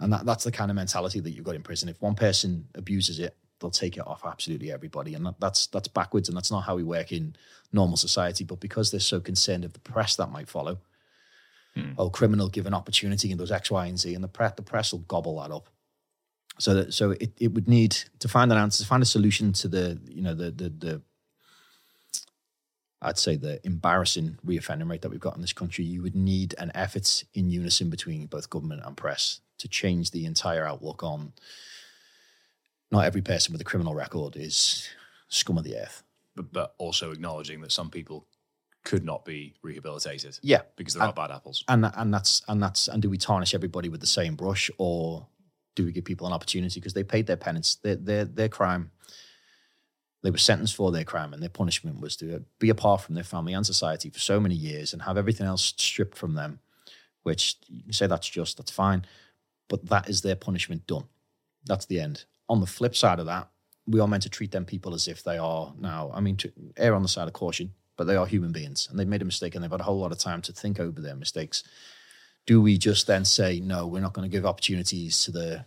And 0.00 0.10
that, 0.12 0.24
that's 0.24 0.44
the 0.44 0.52
kind 0.52 0.70
of 0.70 0.76
mentality 0.76 1.20
that 1.20 1.30
you've 1.30 1.44
got 1.44 1.54
in 1.54 1.62
prison. 1.62 1.90
If 1.90 2.00
one 2.00 2.14
person 2.14 2.68
abuses 2.74 3.18
it, 3.18 3.36
they'll 3.60 3.70
take 3.70 3.98
it 3.98 4.06
off 4.06 4.22
absolutely 4.24 4.72
everybody. 4.72 5.14
And 5.14 5.26
that, 5.26 5.40
that's 5.40 5.66
that's 5.66 5.88
backwards 5.88 6.28
and 6.28 6.36
that's 6.36 6.50
not 6.50 6.64
how 6.64 6.76
we 6.76 6.82
work 6.82 7.12
in 7.12 7.36
normal 7.72 7.96
society. 7.96 8.44
But 8.44 8.60
because 8.60 8.90
they're 8.90 9.00
so 9.00 9.20
concerned 9.20 9.64
of 9.64 9.72
the 9.74 9.80
press 9.80 10.16
that 10.16 10.30
might 10.30 10.48
follow, 10.48 10.78
hmm. 11.74 11.92
oh, 11.98 12.10
criminal 12.10 12.48
give 12.48 12.66
an 12.66 12.74
opportunity 12.74 13.30
and 13.30 13.40
those 13.40 13.52
X, 13.52 13.70
Y, 13.70 13.86
and 13.86 13.98
Z, 13.98 14.14
and 14.14 14.24
the 14.24 14.28
press 14.28 14.54
the 14.56 14.62
press 14.62 14.92
will 14.92 15.00
gobble 15.00 15.40
that 15.40 15.50
up. 15.50 15.68
So 16.58 16.74
that 16.74 16.94
so 16.94 17.10
it, 17.12 17.32
it 17.38 17.52
would 17.52 17.68
need 17.68 17.96
to 18.18 18.28
find 18.28 18.50
an 18.50 18.58
answer, 18.58 18.82
to 18.82 18.88
find 18.88 19.02
a 19.02 19.06
solution 19.06 19.52
to 19.54 19.68
the 19.68 20.00
you 20.08 20.22
know 20.22 20.34
the 20.34 20.50
the 20.50 20.68
the 20.70 21.02
I'd 23.02 23.18
say 23.18 23.36
the 23.36 23.64
embarrassing 23.64 24.38
reoffending 24.44 24.90
rate 24.90 25.02
that 25.02 25.10
we've 25.10 25.20
got 25.20 25.36
in 25.36 25.42
this 25.42 25.52
country. 25.52 25.84
You 25.84 26.02
would 26.02 26.16
need 26.16 26.54
an 26.58 26.72
effort 26.74 27.24
in 27.34 27.50
unison 27.50 27.90
between 27.90 28.26
both 28.26 28.48
government 28.48 28.82
and 28.84 28.96
press 28.96 29.40
to 29.58 29.68
change 29.68 30.10
the 30.10 30.24
entire 30.24 30.66
outlook 30.66 31.02
on. 31.02 31.32
Not 32.90 33.04
every 33.04 33.22
person 33.22 33.52
with 33.52 33.60
a 33.60 33.64
criminal 33.64 33.94
record 33.94 34.36
is 34.36 34.88
scum 35.28 35.58
of 35.58 35.64
the 35.64 35.76
earth, 35.76 36.04
but, 36.34 36.52
but 36.52 36.74
also 36.78 37.10
acknowledging 37.10 37.60
that 37.62 37.72
some 37.72 37.90
people 37.90 38.26
could 38.84 39.04
not 39.04 39.24
be 39.24 39.54
rehabilitated. 39.62 40.38
Yeah, 40.42 40.62
because 40.76 40.94
they're 40.94 41.02
and, 41.02 41.14
not 41.14 41.28
bad 41.28 41.34
apples. 41.34 41.64
And 41.68 41.84
and 41.84 42.14
that's 42.14 42.42
and 42.48 42.62
that's 42.62 42.88
and 42.88 43.02
do 43.02 43.10
we 43.10 43.18
tarnish 43.18 43.54
everybody 43.54 43.88
with 43.88 44.00
the 44.00 44.06
same 44.06 44.36
brush, 44.36 44.70
or 44.78 45.26
do 45.76 45.84
we 45.84 45.92
give 45.92 46.04
people 46.04 46.26
an 46.26 46.32
opportunity 46.32 46.80
because 46.80 46.94
they 46.94 47.04
paid 47.04 47.26
their 47.26 47.36
penance, 47.36 47.76
their 47.76 47.94
their 47.94 48.24
their 48.24 48.48
crime. 48.48 48.90
They 50.22 50.30
were 50.32 50.38
sentenced 50.38 50.74
for 50.74 50.90
their 50.90 51.04
crime, 51.04 51.32
and 51.32 51.40
their 51.40 51.50
punishment 51.50 52.00
was 52.00 52.16
to 52.16 52.44
be 52.58 52.70
apart 52.70 53.02
from 53.02 53.14
their 53.14 53.22
family 53.22 53.52
and 53.52 53.64
society 53.64 54.10
for 54.10 54.18
so 54.18 54.40
many 54.40 54.56
years 54.56 54.92
and 54.92 55.02
have 55.02 55.16
everything 55.16 55.46
else 55.46 55.62
stripped 55.76 56.16
from 56.16 56.34
them. 56.34 56.58
Which 57.22 57.56
you 57.68 57.84
can 57.84 57.92
say 57.92 58.06
that's 58.06 58.28
just, 58.28 58.56
that's 58.56 58.70
fine, 58.70 59.04
but 59.68 59.86
that 59.86 60.08
is 60.08 60.22
their 60.22 60.36
punishment 60.36 60.86
done. 60.86 61.04
That's 61.64 61.86
the 61.86 62.00
end. 62.00 62.24
On 62.48 62.60
the 62.60 62.66
flip 62.66 62.96
side 62.96 63.18
of 63.18 63.26
that, 63.26 63.48
we 63.86 64.00
are 64.00 64.08
meant 64.08 64.22
to 64.22 64.30
treat 64.30 64.52
them 64.52 64.64
people 64.64 64.94
as 64.94 65.06
if 65.06 65.22
they 65.22 65.36
are 65.36 65.74
now. 65.78 66.10
I 66.14 66.20
mean, 66.20 66.36
to 66.38 66.52
err 66.76 66.94
on 66.94 67.02
the 67.02 67.08
side 67.08 67.28
of 67.28 67.34
caution, 67.34 67.72
but 67.96 68.04
they 68.04 68.16
are 68.16 68.26
human 68.26 68.52
beings, 68.52 68.88
and 68.88 68.98
they've 68.98 69.06
made 69.06 69.22
a 69.22 69.26
mistake, 69.26 69.54
and 69.54 69.62
they've 69.62 69.70
had 69.70 69.80
a 69.80 69.84
whole 69.84 69.98
lot 69.98 70.12
of 70.12 70.18
time 70.18 70.40
to 70.42 70.52
think 70.52 70.80
over 70.80 71.00
their 71.00 71.16
mistakes 71.16 71.62
do 72.46 72.60
we 72.62 72.78
just 72.78 73.06
then 73.06 73.24
say 73.24 73.60
no 73.60 73.86
we're 73.86 74.00
not 74.00 74.12
going 74.12 74.28
to 74.28 74.34
give 74.34 74.46
opportunities 74.46 75.24
to 75.24 75.30
the 75.30 75.64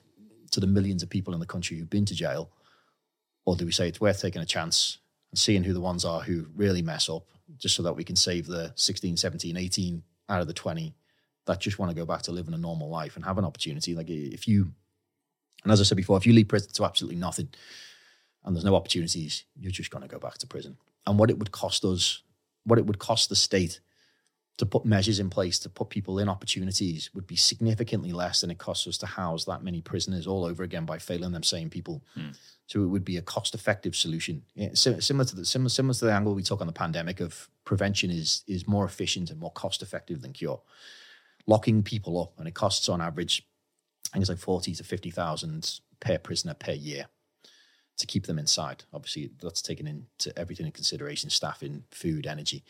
to 0.52 0.60
the 0.60 0.68
millions 0.68 1.04
of 1.04 1.10
people 1.10 1.34
in 1.34 1.40
the 1.40 1.46
country 1.46 1.78
who've 1.78 1.90
been 1.90 2.06
to 2.06 2.16
jail 2.16 2.50
or 3.46 3.56
do 3.56 3.66
we 3.66 3.72
say 3.72 3.88
it's 3.88 4.02
worth 4.02 4.22
taking 4.22 4.42
a 4.42 4.46
chance 4.46 5.00
and 5.32 5.40
seeing 5.40 5.64
who 5.64 5.74
the 5.74 5.82
ones 5.82 6.06
are 6.06 6.22
who 6.22 6.48
really 6.56 6.82
mess 6.82 7.10
up 7.10 7.24
just 7.58 7.76
so 7.76 7.84
that 7.84 7.94
we 7.94 8.04
can 8.04 8.16
save 8.16 8.48
the 8.48 8.72
16 8.76 9.18
17 9.18 9.58
18 9.58 10.04
out 10.30 10.42
of 10.42 10.48
the 10.48 10.54
20 10.54 10.96
that 11.46 11.60
just 11.60 11.80
want 11.80 11.90
to 11.90 11.96
go 11.96 12.06
back 12.06 12.22
to 12.22 12.32
living 12.32 12.54
a 12.54 12.58
normal 12.58 12.90
life 12.90 13.16
and 13.16 13.26
have 13.26 13.40
an 13.40 13.46
opportunity? 13.46 13.96
Like 13.96 14.10
if 14.10 14.48
you 14.48 14.72
and 15.64 15.72
as 15.72 15.82
i 15.82 15.84
said 15.84 15.98
before 15.98 16.18
if 16.18 16.26
you 16.26 16.34
leave 16.34 16.48
prison 16.48 16.72
to 16.72 16.86
absolutely 16.86 17.20
nothing 17.20 17.50
and 18.46 18.56
there's 18.56 18.66
no 18.66 18.76
opportunities 18.76 19.44
you're 19.56 19.72
just 19.72 19.92
going 19.92 20.02
to 20.02 20.08
go 20.08 20.20
back 20.20 20.38
to 20.38 20.48
prison. 20.48 20.78
And 21.06 21.18
what 21.18 21.30
it 21.30 21.40
would 21.40 21.52
cost 21.52 21.84
us 21.86 22.22
what 22.66 22.80
it 22.80 22.86
would 22.86 23.00
cost 23.00 23.30
the 23.30 23.36
state 23.36 23.80
to 24.60 24.65
put 24.65 24.84
measures 24.86 25.19
in 25.19 25.30
place 25.30 25.57
to 25.57 25.69
put 25.69 25.90
people 25.90 26.19
in 26.19 26.27
opportunities 26.27 27.10
would 27.14 27.26
be 27.26 27.38
significantly 27.38 28.11
less 28.11 28.41
than 28.41 28.52
it 28.52 28.57
costs 28.57 28.86
us 28.88 28.98
to 28.98 29.06
house 29.06 29.45
that 29.45 29.64
many 29.64 29.81
prisoners 29.81 30.27
all 30.27 30.44
over 30.44 30.64
again 30.64 30.86
by 30.86 30.99
failing 30.99 31.31
them 31.31 31.44
same 31.44 31.69
people. 31.69 32.03
Hmm. 32.14 32.31
So 32.68 32.84
it 32.84 32.88
would 32.88 33.06
be 33.06 33.15
a 33.15 33.22
cost-effective 33.22 33.95
solution, 33.95 34.44
yeah, 34.56 34.72
si- 34.73 34.99
similar 34.99 35.26
to 35.26 35.36
the 35.36 35.45
similar, 35.45 35.69
similar 35.69 35.94
to 35.94 36.06
the 36.06 36.14
angle 36.14 36.36
we 36.36 36.44
took 36.44 36.60
on 36.61 36.68
the 36.68 36.73
pandemic 36.73 37.22
of 37.22 37.49
prevention 37.64 38.11
is 38.11 38.44
is 38.48 38.68
more 38.68 38.86
efficient 38.86 39.31
and 39.31 39.40
more 39.40 39.52
cost-effective 39.52 40.22
than 40.22 40.34
cure. 40.34 40.61
Locking 41.48 41.81
people 41.81 42.22
up 42.22 42.34
and 42.38 42.48
it 42.48 42.53
costs 42.53 42.90
on 42.90 43.02
average, 43.02 43.48
I 44.11 44.14
think 44.14 44.23
it's 44.23 44.30
like 44.30 44.40
forty 44.40 44.76
to 44.76 44.84
fifty 44.84 45.10
thousand 45.10 45.80
per 45.99 46.18
prisoner 46.18 46.53
per 46.53 46.73
year 46.73 47.07
to 47.98 48.06
keep 48.06 48.26
them 48.26 48.38
inside. 48.38 48.84
Obviously, 48.94 49.31
that's 49.41 49.61
taken 49.61 49.88
into 49.88 50.38
everything 50.38 50.65
in 50.65 50.73
consideration: 50.73 51.30
staffing, 51.30 51.86
food, 51.91 52.27
energy. 52.27 52.64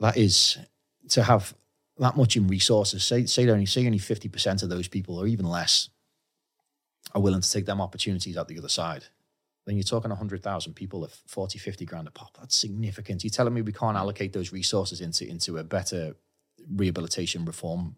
That 0.00 0.16
is 0.16 0.58
to 1.10 1.22
have 1.22 1.54
that 1.98 2.16
much 2.16 2.36
in 2.36 2.48
resources. 2.48 3.04
Say 3.04 3.26
say 3.26 3.48
only 3.48 3.66
say 3.66 3.86
only 3.86 3.98
fifty 3.98 4.28
percent 4.28 4.62
of 4.62 4.68
those 4.68 4.88
people, 4.88 5.18
or 5.18 5.26
even 5.26 5.46
less, 5.46 5.88
are 7.14 7.20
willing 7.20 7.40
to 7.40 7.50
take 7.50 7.66
them 7.66 7.80
opportunities 7.80 8.36
out 8.36 8.48
the 8.48 8.58
other 8.58 8.68
side. 8.68 9.04
Then 9.66 9.76
you're 9.76 9.82
talking 9.82 10.10
100,000 10.10 10.74
people 10.74 11.04
at 11.04 11.10
40, 11.26 11.58
50 11.58 11.84
grand 11.84 12.06
a 12.06 12.12
pop. 12.12 12.36
That's 12.38 12.56
significant. 12.56 13.24
You're 13.24 13.32
telling 13.32 13.52
me 13.52 13.62
we 13.62 13.72
can't 13.72 13.96
allocate 13.96 14.32
those 14.32 14.52
resources 14.52 15.00
into, 15.00 15.28
into 15.28 15.58
a 15.58 15.64
better 15.64 16.14
rehabilitation 16.70 17.44
reform 17.44 17.96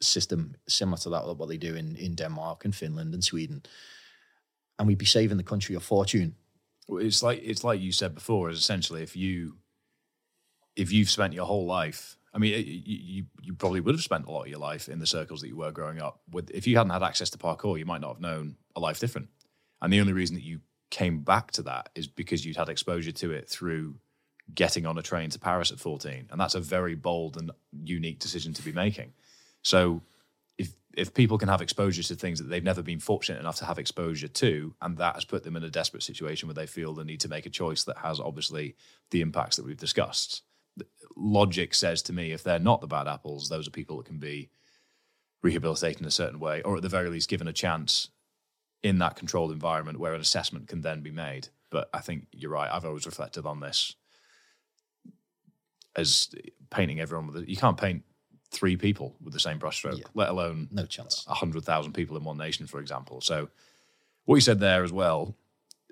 system 0.00 0.54
similar 0.68 0.98
to 0.98 1.10
that, 1.10 1.36
what 1.36 1.48
they 1.48 1.56
do 1.56 1.74
in, 1.74 1.96
in 1.96 2.14
Denmark 2.14 2.64
and 2.64 2.74
Finland 2.74 3.12
and 3.12 3.24
Sweden. 3.24 3.62
And 4.78 4.86
we'd 4.86 4.98
be 4.98 5.04
saving 5.04 5.36
the 5.36 5.42
country 5.42 5.74
a 5.74 5.80
fortune. 5.80 6.36
Well, 6.86 7.04
It's 7.04 7.24
like 7.24 7.40
it's 7.42 7.64
like 7.64 7.80
you 7.80 7.92
said 7.92 8.14
before. 8.14 8.48
Is 8.48 8.58
essentially 8.58 9.02
if 9.02 9.16
you 9.16 9.56
if 10.76 10.92
you've 10.92 11.10
spent 11.10 11.34
your 11.34 11.46
whole 11.46 11.66
life. 11.66 12.16
I 12.32 12.38
mean, 12.38 12.64
you, 12.64 13.24
you 13.42 13.54
probably 13.54 13.80
would 13.80 13.94
have 13.94 14.04
spent 14.04 14.26
a 14.26 14.30
lot 14.30 14.42
of 14.42 14.48
your 14.48 14.60
life 14.60 14.88
in 14.88 15.00
the 15.00 15.06
circles 15.06 15.40
that 15.40 15.48
you 15.48 15.56
were 15.56 15.72
growing 15.72 16.00
up. 16.00 16.20
With 16.30 16.50
if 16.50 16.66
you 16.66 16.76
hadn't 16.76 16.92
had 16.92 17.02
access 17.02 17.30
to 17.30 17.38
parkour, 17.38 17.78
you 17.78 17.86
might 17.86 18.00
not 18.00 18.14
have 18.14 18.20
known 18.20 18.56
a 18.76 18.80
life 18.80 19.00
different. 19.00 19.28
And 19.82 19.92
the 19.92 20.00
only 20.00 20.12
reason 20.12 20.36
that 20.36 20.44
you 20.44 20.60
came 20.90 21.20
back 21.20 21.50
to 21.52 21.62
that 21.62 21.88
is 21.94 22.06
because 22.06 22.44
you'd 22.44 22.56
had 22.56 22.68
exposure 22.68 23.12
to 23.12 23.32
it 23.32 23.48
through 23.48 23.96
getting 24.54 24.86
on 24.86 24.98
a 24.98 25.02
train 25.02 25.30
to 25.30 25.38
Paris 25.38 25.70
at 25.70 25.78
14. 25.78 26.28
And 26.30 26.40
that's 26.40 26.54
a 26.54 26.60
very 26.60 26.94
bold 26.94 27.36
and 27.36 27.50
unique 27.84 28.18
decision 28.18 28.52
to 28.54 28.62
be 28.62 28.72
making. 28.72 29.12
So 29.62 30.02
if 30.58 30.72
if 30.94 31.14
people 31.14 31.38
can 31.38 31.48
have 31.48 31.62
exposure 31.62 32.02
to 32.02 32.14
things 32.14 32.40
that 32.40 32.48
they've 32.48 32.64
never 32.64 32.82
been 32.82 32.98
fortunate 32.98 33.38
enough 33.38 33.56
to 33.56 33.64
have 33.64 33.78
exposure 33.78 34.28
to, 34.28 34.74
and 34.82 34.98
that 34.98 35.14
has 35.14 35.24
put 35.24 35.44
them 35.44 35.56
in 35.56 35.64
a 35.64 35.70
desperate 35.70 36.02
situation 36.02 36.48
where 36.48 36.54
they 36.54 36.66
feel 36.66 36.94
the 36.94 37.04
need 37.04 37.20
to 37.20 37.28
make 37.28 37.46
a 37.46 37.50
choice 37.50 37.84
that 37.84 37.98
has 37.98 38.18
obviously 38.18 38.74
the 39.10 39.20
impacts 39.20 39.56
that 39.56 39.64
we've 39.64 39.76
discussed. 39.76 40.42
Logic 41.16 41.74
says 41.74 42.02
to 42.02 42.12
me, 42.12 42.32
if 42.32 42.42
they're 42.42 42.58
not 42.58 42.80
the 42.80 42.86
bad 42.86 43.06
apples, 43.08 43.48
those 43.48 43.66
are 43.68 43.70
people 43.72 43.96
that 43.98 44.06
can 44.06 44.18
be 44.18 44.50
rehabilitated 45.42 46.00
in 46.00 46.06
a 46.06 46.10
certain 46.10 46.38
way, 46.40 46.62
or 46.62 46.76
at 46.76 46.82
the 46.82 46.88
very 46.88 47.08
least 47.08 47.28
given 47.28 47.48
a 47.48 47.52
chance 47.52 48.08
in 48.82 48.98
that 48.98 49.16
controlled 49.16 49.52
environment 49.52 49.98
where 50.00 50.14
an 50.14 50.20
assessment 50.20 50.68
can 50.68 50.80
then 50.80 51.02
be 51.02 51.10
made. 51.10 51.48
But 51.70 51.88
I 51.94 52.00
think 52.00 52.26
you're 52.32 52.50
right. 52.50 52.70
I've 52.70 52.84
always 52.84 53.06
reflected 53.06 53.46
on 53.46 53.60
this 53.60 53.94
as 55.96 56.28
painting 56.70 57.00
everyone 57.00 57.32
with. 57.32 57.48
You 57.48 57.56
can't 57.56 57.76
paint 57.76 58.02
three 58.50 58.76
people 58.76 59.16
with 59.22 59.32
the 59.32 59.40
same 59.40 59.58
brushstroke, 59.58 59.98
Yeah. 59.98 60.04
let 60.14 60.28
alone 60.28 60.68
No 60.72 60.86
chance. 60.86 61.24
a 61.28 61.34
hundred 61.34 61.64
thousand 61.64 61.92
people 61.92 62.16
in 62.16 62.24
one 62.24 62.36
nation, 62.36 62.66
for 62.66 62.80
example. 62.80 63.20
So, 63.20 63.48
what 64.24 64.36
you 64.36 64.40
said 64.40 64.60
there 64.60 64.84
as 64.84 64.92
well, 64.92 65.36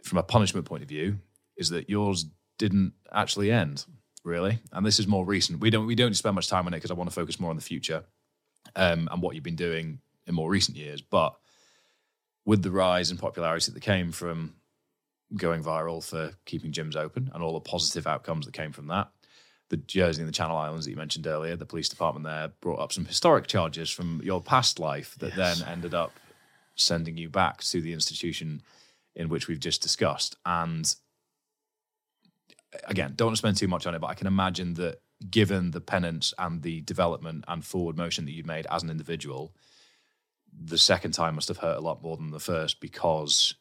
from 0.05 0.19
a 0.19 0.23
punishment 0.23 0.67
point 0.67 0.83
of 0.83 0.89
view, 0.89 1.19
is 1.57 1.71
that 1.71 1.89
yours 1.89 2.27
didn't 2.59 2.93
actually 3.13 3.51
end, 3.53 3.85
really. 4.29 4.59
And 4.73 4.87
this 4.87 4.99
is 5.01 5.07
more 5.07 5.25
recent. 5.25 5.61
We 5.61 5.71
don't 5.71 5.87
we 5.87 5.95
don't 5.95 6.15
spend 6.15 6.35
much 6.37 6.49
time 6.49 6.67
on 6.67 6.75
it 6.75 6.77
because 6.77 6.91
I 6.91 6.95
want 6.95 7.11
to 7.11 7.15
focus 7.15 7.41
more 7.41 7.51
on 7.51 7.57
the 7.57 7.63
future 7.63 8.05
um, 8.77 9.09
and 9.11 9.23
what 9.23 9.35
you've 9.35 9.45
been 9.45 9.57
doing 9.57 10.01
in 10.27 10.35
more 10.35 10.51
recent 10.51 10.77
years. 10.77 11.01
But 11.01 11.35
with 12.45 12.63
the 12.63 12.71
rise 12.71 13.11
in 13.11 13.17
popularity 13.19 13.73
that 13.73 13.81
came 13.81 14.13
from 14.13 14.55
going 15.37 15.63
viral 15.63 16.03
for 16.03 16.33
keeping 16.47 16.73
gyms 16.73 16.97
open 16.97 17.31
and 17.35 17.43
all 17.43 17.53
the 17.55 17.61
positive 17.61 18.07
outcomes 18.07 18.47
that 18.47 18.53
came 18.55 18.73
from 18.73 18.87
that, 18.87 19.09
the 19.69 19.77
Jersey 19.77 20.23
and 20.23 20.29
the 20.29 20.33
Channel 20.33 20.57
Islands 20.57 20.87
that 20.87 20.91
you 20.91 20.97
mentioned 20.97 21.27
earlier, 21.27 21.57
the 21.57 21.67
police 21.67 21.89
department 21.89 22.25
there 22.25 22.53
brought 22.61 22.79
up 22.81 22.93
some 22.93 23.05
historic 23.05 23.47
charges 23.47 23.91
from 23.91 24.21
your 24.25 24.41
past 24.41 24.79
life 24.79 25.15
that 25.19 25.37
Yes. 25.37 25.61
then 25.61 25.69
ended 25.69 25.95
up 25.95 26.13
sending 26.75 27.17
you 27.19 27.29
back 27.29 27.61
to 27.65 27.81
the 27.81 27.93
institution 27.93 28.63
in 29.15 29.29
which 29.29 29.49
we've 29.49 29.61
just 29.61 29.83
discussed. 29.83 30.37
And 30.47 30.95
again, 32.85 33.15
don't 33.17 33.27
want 33.29 33.37
to 33.37 33.39
spend 33.39 33.57
too 33.57 33.69
much 33.69 33.87
on 33.87 33.95
it, 33.95 34.01
but 34.01 34.09
I 34.09 34.15
can 34.15 34.27
imagine 34.27 34.75
that 34.75 35.01
given 35.31 35.71
the 35.73 35.81
penance 35.81 36.33
and 36.39 36.63
the 36.63 36.81
development 36.83 37.45
and 37.49 37.65
forward 37.65 37.97
motion 37.97 38.25
that 38.27 38.33
you've 38.33 38.47
made 38.47 38.67
as 38.71 38.83
an 38.83 38.91
individual, 38.91 39.55
the 40.53 40.79
second 40.79 41.13
time 41.13 41.35
must 41.35 41.49
have 41.49 41.59
hurt 41.59 41.77
a 41.77 41.81
lot 41.81 42.03
more 42.03 42.17
than 42.17 42.31
the 42.31 42.41
first 42.41 42.81
because 42.81 43.55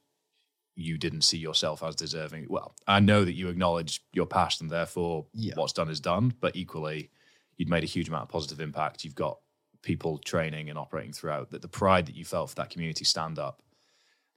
you 0.76 0.98
didn't 0.98 1.22
see 1.24 1.38
yourself 1.38 1.82
as 1.82 1.96
deserving. 1.96 2.46
Well, 2.50 2.76
I 2.88 3.00
know 3.00 3.26
that 3.26 3.34
you 3.34 3.48
acknowledge 3.50 4.04
your 4.14 4.28
past 4.28 4.62
and 4.62 4.70
therefore 4.70 5.26
Yeah. 5.34 5.54
what's 5.56 5.74
done 5.74 5.90
is 5.90 6.00
done, 6.00 6.34
but 6.40 6.56
equally, 6.56 7.10
you'd 7.58 7.70
made 7.70 7.84
a 7.84 7.88
huge 7.88 8.08
amount 8.10 8.24
of 8.24 8.30
positive 8.30 8.60
impact. 8.60 9.04
You've 9.04 9.16
got 9.16 9.40
people 9.82 10.20
training 10.20 10.70
and 10.70 10.78
operating 10.78 11.14
throughout. 11.14 11.50
That 11.50 11.62
the 11.64 11.68
pride 11.68 12.06
that 12.06 12.16
you 12.16 12.26
felt 12.26 12.50
for 12.50 12.56
that 12.58 12.70
community 12.70 13.06
stand 13.06 13.40
up 13.40 13.64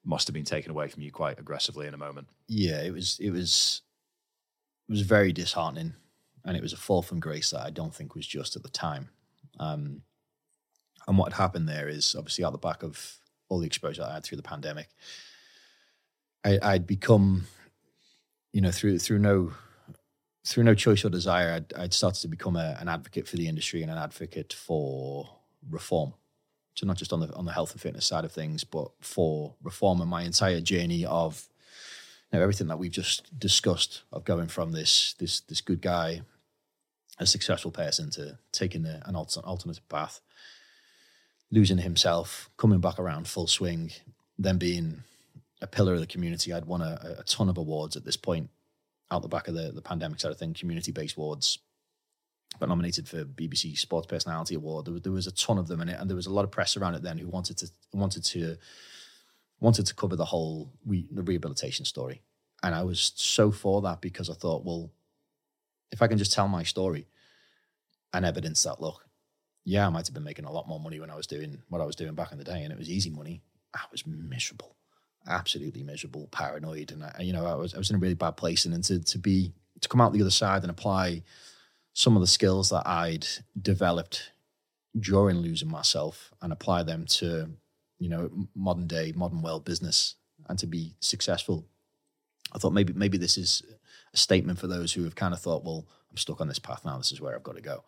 must 0.03 0.27
have 0.29 0.35
been 0.35 0.45
taken 0.47 0.71
away 0.71 0.89
from 0.89 1.03
you 1.03 1.11
quite 1.13 1.39
aggressively 1.39 1.87
in 1.87 1.93
a 1.93 1.99
moment. 1.99 2.29
yeah, 2.49 2.81
it 2.81 2.93
was 2.93 3.19
it 3.21 3.31
was 3.31 3.83
was 4.91 5.03
very 5.03 5.33
disheartening, 5.33 5.95
and 6.45 6.57
it 6.57 6.63
was 6.63 6.73
a 6.73 6.77
fall 6.77 7.01
from 7.01 7.21
grace 7.21 7.51
that 7.51 7.65
I 7.65 7.71
don't 7.71 7.95
think 7.95 8.15
was 8.15 8.27
just 8.27 8.57
at 8.57 8.63
the 8.63 8.69
time. 8.69 9.09
Um, 9.59 10.03
and 11.07 11.17
what 11.17 11.33
had 11.33 11.41
happened 11.41 11.69
there 11.69 11.89
is 11.89 12.15
obviously 12.17 12.45
out 12.45 12.53
the 12.53 12.59
back 12.59 12.83
of 12.83 13.17
all 13.49 13.61
the 13.61 13.67
exposure 13.67 14.03
I 14.03 14.15
had 14.15 14.25
through 14.25 14.37
the 14.37 14.43
pandemic, 14.43 14.89
I, 16.45 16.59
I'd 16.63 16.87
become, 16.87 17.47
you 18.53 18.61
know, 18.61 18.71
through 18.71 18.99
through 18.99 19.19
no 19.19 19.53
through 20.45 20.65
no 20.65 20.75
choice 20.75 21.05
or 21.05 21.11
desire, 21.11 21.53
I'd, 21.53 21.73
I'd 21.75 21.95
started 21.95 22.23
to 22.23 22.29
become 22.29 22.57
a, 22.57 22.77
an 22.81 22.89
advocate 22.89 23.29
for 23.29 23.37
the 23.37 23.47
industry 23.47 23.83
and 23.83 23.91
an 23.91 23.99
advocate 23.99 24.53
for 24.55 25.29
reform. 25.69 26.15
So 26.75 26.87
not 26.87 26.97
just 26.97 27.13
on 27.13 27.21
the 27.21 27.33
on 27.35 27.45
the 27.45 27.53
health 27.53 27.73
and 27.73 27.81
fitness 27.81 28.07
side 28.07 28.25
of 28.25 28.33
things, 28.33 28.65
but 28.65 28.91
for 29.01 29.55
reform 29.63 30.01
and 30.01 30.09
my 30.09 30.23
entire 30.23 30.61
journey 30.61 31.05
of 31.05 31.50
know, 32.33 32.43
everything 32.43 32.69
that 32.69 32.79
we've 32.79 32.91
just 32.91 33.39
discussed 33.39 34.03
of 34.13 34.25
going 34.25 34.49
from 34.49 34.73
this 34.73 35.15
this 35.19 35.41
this 35.41 35.61
good 35.61 35.81
guy, 35.81 36.23
a 37.19 37.27
successful 37.27 37.71
person 37.71 38.11
to 38.11 38.39
taking 38.53 38.87
a, 38.87 39.03
an 39.07 39.17
alter, 39.17 39.41
alternative 39.41 39.89
path, 39.89 40.21
losing 41.51 41.79
himself, 41.79 42.51
coming 42.57 42.81
back 42.81 42.99
around 42.99 43.29
full 43.29 43.47
swing, 43.47 43.91
then 44.39 44.59
being 44.59 45.03
a 45.61 45.67
pillar 45.67 45.95
of 45.95 46.01
the 46.01 46.07
community. 46.07 46.53
I'd 46.53 46.65
won 46.65 46.81
a, 46.81 47.17
a 47.19 47.25
ton 47.25 47.49
of 47.49 47.59
awards 47.59 47.97
at 47.97 48.05
this 48.05 48.17
point 48.17 48.51
out 49.11 49.23
the 49.23 49.29
back 49.29 49.49
of 49.49 49.55
the, 49.55 49.73
the 49.73 49.83
pandemic 49.83 50.21
side 50.21 50.31
of 50.31 50.39
thing, 50.39 50.55
community 50.55 50.93
based 50.93 51.17
awards. 51.17 51.59
Got 52.59 52.69
nominated 52.69 53.09
for 53.09 53.25
BBC 53.25 53.79
Sports 53.79 54.07
Personality 54.07 54.55
Award. 54.55 54.85
There 54.85 54.93
was, 54.93 55.03
there 55.03 55.13
was 55.13 55.27
a 55.27 55.33
ton 55.33 55.57
of 55.57 55.69
them 55.69 55.81
in 55.81 55.89
it, 55.89 55.99
and 55.99 56.11
there 56.11 56.17
was 56.17 56.27
a 56.27 56.33
lot 56.33 56.45
of 56.45 56.51
press 56.51 56.77
around 56.77 56.95
it 56.95 57.03
then 57.03 57.19
who 57.19 57.29
wanted 57.29 57.59
to 57.59 57.71
wanted 57.93 58.25
to 58.25 58.57
wanted 59.61 59.87
to 59.87 59.95
cover 59.95 60.17
the 60.17 60.25
whole 60.25 60.73
re, 60.85 61.07
the 61.11 61.23
rehabilitation 61.23 61.85
story. 61.85 62.23
And 62.63 62.75
I 62.75 62.83
was 62.83 63.13
so 63.15 63.51
for 63.51 63.81
that 63.83 64.01
because 64.01 64.29
I 64.29 64.35
thought, 64.35 64.65
well, 64.65 64.91
if 65.93 66.03
I 66.03 66.07
can 66.07 66.19
just 66.19 66.33
tell 66.33 66.49
my 66.49 66.63
story 66.63 67.07
and 68.13 68.25
evidence 68.25 68.63
that, 68.65 68.81
look, 68.81 69.07
yeah, 69.65 69.87
I 69.87 69.91
might 69.91 70.07
have 70.07 70.15
been 70.15 70.25
making 70.25 70.47
a 70.47 70.53
lot 70.53 70.69
more 70.69 70.81
money 70.81 71.01
when 71.01 71.11
I 71.11 71.17
was 71.17 71.27
doing 71.27 71.63
what 71.69 71.81
I 71.81 71.85
was 71.85 71.97
doing 71.97 72.15
back 72.15 72.33
in 72.33 72.39
the 72.39 72.45
day, 72.45 72.63
and 72.63 72.73
it 72.73 72.79
was 72.79 72.91
easy 72.91 73.11
money. 73.11 73.43
I 73.75 73.81
was 73.93 74.07
miserable, 74.07 74.77
absolutely 75.29 75.83
miserable, 75.83 76.29
paranoid, 76.33 76.93
and 76.93 77.05
I, 77.05 77.15
you 77.21 77.33
know, 77.33 77.47
I 77.47 77.55
was 77.55 77.75
I 77.75 77.79
was 77.79 77.91
in 77.91 77.97
a 77.97 77.99
really 77.99 78.15
bad 78.15 78.37
place. 78.37 78.65
And 78.65 78.75
then 78.75 78.83
to 78.83 79.01
to 79.01 79.19
be 79.19 79.53
to 79.81 79.89
come 79.89 80.01
out 80.01 80.13
the 80.13 80.23
other 80.23 80.31
side 80.31 80.63
and 80.63 80.71
apply 80.71 81.23
some 81.93 82.17
of 82.17 82.21
the 82.21 82.27
skills 82.27 82.71
that 82.71 82.87
I'd 82.87 83.27
developed 83.61 84.33
during 84.99 85.37
losing 85.37 85.71
myself 85.71 86.33
and 86.43 86.53
apply 86.53 86.83
them 86.83 87.05
to 87.07 87.51
you 88.01 88.09
know 88.09 88.31
modern 88.57 88.89
day 88.89 89.13
modern 89.15 89.43
world 89.43 89.65
business 89.65 90.17
and 90.49 90.59
to 90.59 90.67
be 90.67 90.97
successful. 90.99 91.67
I 92.53 92.59
thought 92.59 92.73
maybe 92.73 92.93
maybe 92.93 93.19
this 93.19 93.39
is 93.39 93.63
a 94.13 94.17
statement 94.17 94.59
for 94.59 94.67
those 94.67 94.93
who 94.93 95.05
have 95.05 95.15
kind 95.15 95.33
of 95.33 95.41
thought 95.41 95.65
well 95.65 95.87
i'm 96.11 96.17
stuck 96.17 96.41
on 96.41 96.49
this 96.49 96.59
path 96.59 96.85
now. 96.85 96.99
This 96.99 97.13
is 97.13 97.21
where 97.21 97.37
i've 97.37 97.45
got 97.45 97.55
to 97.55 97.63
go. 97.63 97.85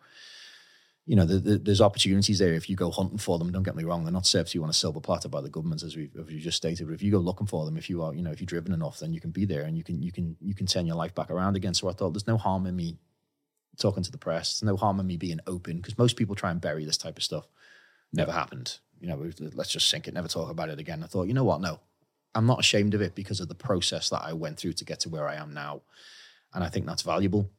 You 1.05 1.17
know 1.17 1.25
the, 1.25 1.39
the, 1.39 1.57
there's 1.57 1.81
opportunities 1.81 2.39
there 2.39 2.53
if 2.53 2.69
you 2.69 2.77
go 2.77 2.91
hunting 2.91 3.17
for 3.17 3.37
them. 3.37 3.51
Don't 3.51 3.63
get 3.63 3.75
me 3.75 3.83
wrong 3.83 4.05
they're 4.05 4.13
not 4.13 4.27
served 4.27 4.51
to 4.51 4.57
you 4.57 4.63
on 4.63 4.69
a 4.69 4.73
silver 4.73 5.01
platter 5.01 5.27
by 5.27 5.41
the 5.41 5.49
government 5.49 5.83
as 5.83 5.97
we 5.97 6.11
as 6.17 6.43
just 6.43 6.57
stated. 6.57 6.87
But 6.87 6.93
if 6.93 7.01
you 7.01 7.11
go 7.11 7.17
looking 7.17 7.47
for 7.47 7.65
them 7.65 7.75
if 7.75 7.89
you 7.89 8.03
are 8.03 8.13
you 8.13 8.21
know 8.21 8.31
if 8.31 8.39
you're 8.39 8.45
driven 8.45 8.71
enough 8.71 8.99
then 8.99 9.13
you 9.13 9.19
can 9.19 9.31
be 9.31 9.45
there 9.45 9.63
and 9.63 9.75
you 9.75 9.83
can 9.83 10.01
you 10.01 10.11
can 10.11 10.37
you 10.39 10.53
can 10.53 10.67
turn 10.67 10.85
your 10.85 10.95
life 10.95 11.15
back 11.15 11.31
around 11.31 11.55
again. 11.57 11.73
So 11.73 11.89
i 11.89 11.93
thought 11.93 12.13
there's 12.13 12.27
no 12.27 12.37
harm 12.37 12.67
in 12.67 12.75
me 12.75 12.99
talking 13.77 14.03
to 14.03 14.11
the 14.11 14.19
press. 14.19 14.59
There's 14.59 14.71
no 14.71 14.77
harm 14.77 14.99
in 14.99 15.07
me 15.07 15.17
being 15.17 15.39
open 15.47 15.77
because 15.77 15.97
most 15.97 16.15
people 16.15 16.35
try 16.35 16.51
and 16.51 16.61
bury 16.61 16.85
this 16.85 16.97
type 16.97 17.17
of 17.17 17.23
stuff. 17.23 17.47
Never 18.13 18.31
happened. 18.31 18.77
You 19.03 19.09
know, 19.09 19.29
let's 19.53 19.69
just 19.69 19.89
sink 19.89 20.07
it, 20.07 20.13
never 20.13 20.29
talk 20.29 20.49
about 20.49 20.69
it 20.69 20.79
again. 20.79 21.03
I 21.03 21.07
thought, 21.07 21.27
you 21.27 21.33
know 21.33 21.43
what? 21.43 21.59
No, 21.59 21.81
I'm 22.33 22.45
not 22.45 22.61
ashamed 22.61 22.93
of 22.93 23.01
it 23.01 23.15
because 23.15 23.41
of 23.41 23.49
the 23.49 23.53
process 23.53 24.07
that 24.11 24.21
I 24.23 24.31
went 24.31 24.57
through 24.57 24.71
to 24.73 24.85
get 24.85 25.01
to 25.01 25.09
where 25.09 25.27
I 25.27 25.35
am 25.35 25.53
now. 25.53 25.81
And 26.53 26.63
I 26.63 26.69
think 26.69 26.85
that's 26.85 27.01
valuable. 27.01 27.49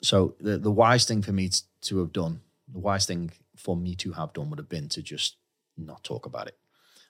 So 0.00 0.34
the 0.40 0.56
the 0.56 0.70
wise 0.70 1.04
thing 1.04 1.20
for 1.20 1.32
me 1.32 1.50
to 1.82 1.98
have 1.98 2.10
done, 2.10 2.40
the 2.72 2.78
wise 2.78 3.04
thing 3.04 3.32
for 3.54 3.76
me 3.76 3.94
to 3.96 4.12
have 4.12 4.32
done 4.32 4.48
would 4.48 4.58
have 4.58 4.70
been 4.70 4.88
to 4.88 5.02
just 5.02 5.36
not 5.76 6.02
talk 6.02 6.24
about 6.24 6.46
it 6.48 6.56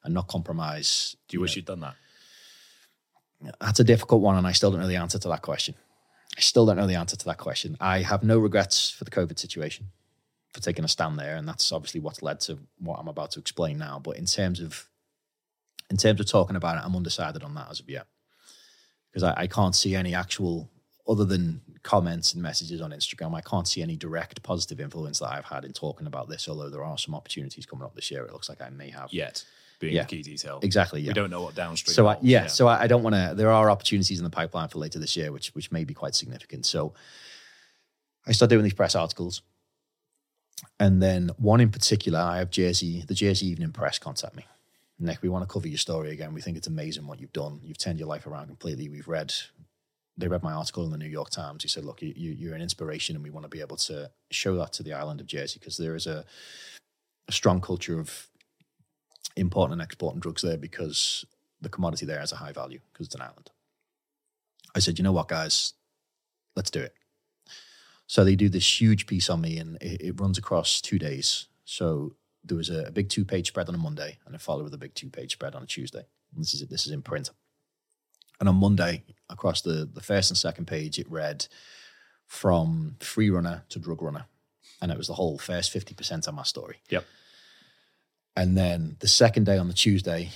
and 0.02 0.12
not 0.12 0.26
compromise. 0.26 1.14
Do 1.28 1.36
you 1.36 1.40
wish 1.40 1.54
you'd 1.54 1.66
done 1.66 1.80
that? 1.80 1.94
That's 3.60 3.78
a 3.78 3.84
difficult 3.84 4.22
one, 4.22 4.36
and 4.36 4.46
I 4.46 4.52
still 4.52 4.72
don't 4.72 4.80
know 4.80 4.88
the 4.88 4.96
answer 4.96 5.20
to 5.20 5.28
that 5.28 5.42
question. 5.42 5.76
I 6.36 6.40
still 6.40 6.66
don't 6.66 6.76
know 6.76 6.88
the 6.88 6.96
answer 6.96 7.16
to 7.16 7.24
that 7.26 7.38
question. 7.38 7.76
I 7.80 8.00
have 8.00 8.24
no 8.24 8.38
regrets 8.38 8.90
for 8.90 9.04
the 9.04 9.10
COVID 9.12 9.38
situation, 9.38 9.92
for 10.56 10.62
taking 10.62 10.84
a 10.84 10.88
stand 10.88 11.18
there, 11.18 11.36
and 11.36 11.46
that's 11.46 11.70
obviously 11.70 12.00
what's 12.00 12.22
led 12.22 12.40
to 12.40 12.58
what 12.78 12.98
I'm 12.98 13.08
about 13.08 13.30
to 13.32 13.40
explain 13.40 13.78
now. 13.78 14.00
But 14.02 14.16
in 14.16 14.24
terms 14.26 14.60
of 14.60 14.88
in 15.90 15.96
terms 15.96 16.18
of 16.18 16.26
talking 16.26 16.56
about 16.56 16.78
it, 16.78 16.84
I'm 16.84 16.96
undecided 16.96 17.44
on 17.44 17.54
that 17.54 17.68
as 17.70 17.78
of 17.80 17.88
yet 17.88 18.06
because 19.10 19.22
I, 19.22 19.34
I 19.42 19.46
can't 19.46 19.74
see 19.74 19.94
any 19.94 20.14
actual 20.14 20.68
other 21.06 21.24
than 21.24 21.60
comments 21.84 22.32
and 22.34 22.42
messages 22.42 22.80
on 22.80 22.90
Instagram. 22.90 23.34
I 23.36 23.40
can't 23.40 23.68
see 23.68 23.80
any 23.82 23.94
direct 23.96 24.42
positive 24.42 24.80
influence 24.80 25.20
that 25.20 25.28
I've 25.32 25.44
had 25.44 25.64
in 25.64 25.72
talking 25.72 26.08
about 26.08 26.28
this. 26.28 26.48
Although 26.48 26.70
there 26.70 26.82
are 26.82 26.98
some 26.98 27.14
opportunities 27.14 27.64
coming 27.66 27.84
up 27.84 27.94
this 27.94 28.10
year, 28.10 28.24
it 28.24 28.32
looks 28.32 28.48
like 28.48 28.60
I 28.60 28.70
may 28.70 28.90
have. 28.90 29.12
Yet 29.12 29.44
being 29.78 29.94
Yeah. 29.94 30.02
a 30.02 30.06
key 30.06 30.22
detail. 30.22 30.58
Exactly. 30.62 31.02
Yeah. 31.02 31.10
We 31.10 31.14
don't 31.14 31.30
know 31.30 31.42
what 31.42 31.54
downstream. 31.54 31.94
So 31.94 32.08
I, 32.08 32.14
holds, 32.14 32.26
yeah, 32.26 32.46
so 32.46 32.66
I, 32.66 32.82
I 32.82 32.86
don't 32.86 33.02
want 33.02 33.14
to. 33.14 33.34
There 33.36 33.52
are 33.52 33.70
opportunities 33.70 34.18
in 34.18 34.24
the 34.24 34.30
pipeline 34.30 34.68
for 34.68 34.78
later 34.78 34.98
this 34.98 35.16
year, 35.16 35.30
which 35.30 35.48
which 35.54 35.70
may 35.70 35.84
be 35.84 35.94
quite 35.94 36.14
significant. 36.14 36.64
So 36.66 36.94
I 38.26 38.32
start 38.32 38.48
doing 38.50 38.64
these 38.64 38.74
press 38.74 38.94
articles, 38.96 39.42
and 40.78 41.02
then 41.02 41.30
one 41.38 41.60
in 41.60 41.70
particular, 41.70 42.18
I 42.18 42.38
have 42.38 42.50
Jersey, 42.50 43.04
the 43.06 43.14
Jersey 43.14 43.46
Evening 43.48 43.72
Press 43.72 43.98
contact 43.98 44.36
me. 44.36 44.46
Nick, 44.98 45.22
we 45.22 45.28
want 45.28 45.46
to 45.46 45.52
cover 45.52 45.68
your 45.68 45.78
story 45.78 46.10
again. 46.10 46.32
We 46.32 46.40
think 46.40 46.56
it's 46.56 46.66
amazing 46.66 47.06
what 47.06 47.20
you've 47.20 47.32
done. 47.32 47.60
You've 47.62 47.78
turned 47.78 47.98
your 47.98 48.08
life 48.08 48.26
around 48.26 48.46
completely. 48.46 48.88
We've 48.88 49.08
read, 49.08 49.34
they 50.16 50.28
read 50.28 50.42
my 50.42 50.52
article 50.52 50.84
in 50.84 50.90
the 50.90 50.96
New 50.96 51.08
York 51.08 51.28
Times. 51.30 51.62
He 51.62 51.68
said, 51.68 51.84
"Look, 51.84 52.00
you, 52.00 52.12
you're 52.16 52.54
an 52.54 52.62
inspiration, 52.62 53.14
and 53.14 53.22
we 53.22 53.30
want 53.30 53.44
to 53.44 53.50
be 53.50 53.60
able 53.60 53.76
to 53.76 54.10
show 54.30 54.56
that 54.56 54.72
to 54.74 54.82
the 54.82 54.94
island 54.94 55.20
of 55.20 55.26
Jersey 55.26 55.58
because 55.58 55.76
there 55.76 55.94
is 55.94 56.06
a, 56.06 56.24
a 57.28 57.32
strong 57.32 57.60
culture 57.60 58.00
of 58.00 58.28
importing 59.36 59.74
and 59.74 59.82
exporting 59.82 60.20
drugs 60.20 60.40
there 60.40 60.56
because 60.56 61.26
the 61.60 61.68
commodity 61.68 62.06
there 62.06 62.20
has 62.20 62.32
a 62.32 62.36
high 62.36 62.52
value 62.52 62.80
because 62.92 63.06
it's 63.06 63.14
an 63.14 63.20
island. 63.20 63.50
I 64.74 64.78
said, 64.78 64.98
you 64.98 65.04
know 65.04 65.12
what, 65.12 65.28
guys, 65.28 65.74
let's 66.54 66.70
do 66.70 66.80
it. 66.80 66.94
So 68.06 68.24
they 68.24 68.36
do 68.36 68.48
this 68.48 68.80
huge 68.80 69.06
piece 69.06 69.28
on 69.28 69.40
me, 69.40 69.58
and 69.58 69.76
it, 69.80 70.00
it 70.00 70.20
runs 70.20 70.38
across 70.38 70.80
two 70.80 70.98
days. 70.98 71.48
So 71.64 72.14
there 72.44 72.56
was 72.56 72.70
a, 72.70 72.84
a 72.84 72.90
big 72.92 73.08
two-page 73.08 73.48
spread 73.48 73.68
on 73.68 73.74
a 73.74 73.78
Monday, 73.78 74.18
and 74.24 74.34
a 74.34 74.38
follow 74.38 74.62
with 74.62 74.74
a 74.74 74.78
big 74.78 74.94
two-page 74.94 75.32
spread 75.32 75.54
on 75.54 75.62
a 75.62 75.66
Tuesday. 75.66 76.06
And 76.32 76.42
this 76.42 76.54
is 76.54 76.62
it. 76.62 76.70
This 76.70 76.86
is 76.86 76.92
in 76.92 77.02
print. 77.02 77.30
And 78.38 78.48
on 78.48 78.56
Monday, 78.56 79.02
across 79.28 79.62
the 79.62 79.88
the 79.92 80.02
first 80.02 80.30
and 80.30 80.38
second 80.38 80.66
page, 80.66 80.98
it 80.98 81.10
read 81.10 81.46
from 82.26 82.96
free 83.00 83.30
runner 83.30 83.64
to 83.70 83.78
drug 83.78 84.02
runner, 84.02 84.26
and 84.80 84.92
it 84.92 84.98
was 84.98 85.06
the 85.06 85.14
whole 85.14 85.38
first 85.38 85.72
fifty 85.72 85.94
percent 85.94 86.28
of 86.28 86.34
my 86.34 86.42
story. 86.42 86.76
Yep. 86.90 87.04
And 88.36 88.56
then 88.56 88.96
the 89.00 89.08
second 89.08 89.46
day 89.46 89.56
on 89.56 89.68
the 89.68 89.74
Tuesday, 89.74 90.30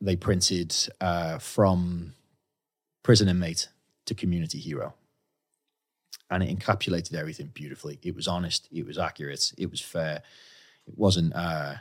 they 0.00 0.16
printed 0.16 0.74
uh, 1.00 1.38
from 1.38 2.14
prison 3.02 3.28
inmate 3.28 3.68
to 4.06 4.14
community 4.14 4.58
hero. 4.58 4.94
And 6.30 6.42
it 6.42 6.56
encapsulated 6.56 7.14
everything 7.14 7.50
beautifully. 7.52 7.98
It 8.02 8.14
was 8.14 8.28
honest, 8.28 8.68
it 8.70 8.86
was 8.86 8.98
accurate, 8.98 9.52
it 9.58 9.70
was 9.70 9.80
fair. 9.80 10.22
It 10.86 10.96
wasn't 10.96 11.34
uh, 11.34 11.74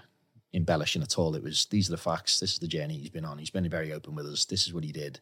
embellishing 0.54 1.04
at 1.04 1.18
all. 1.18 1.36
It 1.36 1.44
was 1.44 1.68
these 1.68 1.88
are 1.90 1.92
the 1.92 1.98
facts, 1.98 2.40
this 2.40 2.54
is 2.54 2.60
the 2.60 2.68
journey 2.68 2.98
he's 2.98 3.10
been 3.10 3.26
on. 3.26 3.38
He's 3.38 3.52
been 3.52 3.70
very 3.70 3.94
open 3.94 4.16
with 4.16 4.26
us. 4.26 4.46
This 4.46 4.66
is 4.66 4.74
what 4.74 4.84
he 4.84 4.92
did. 4.92 5.20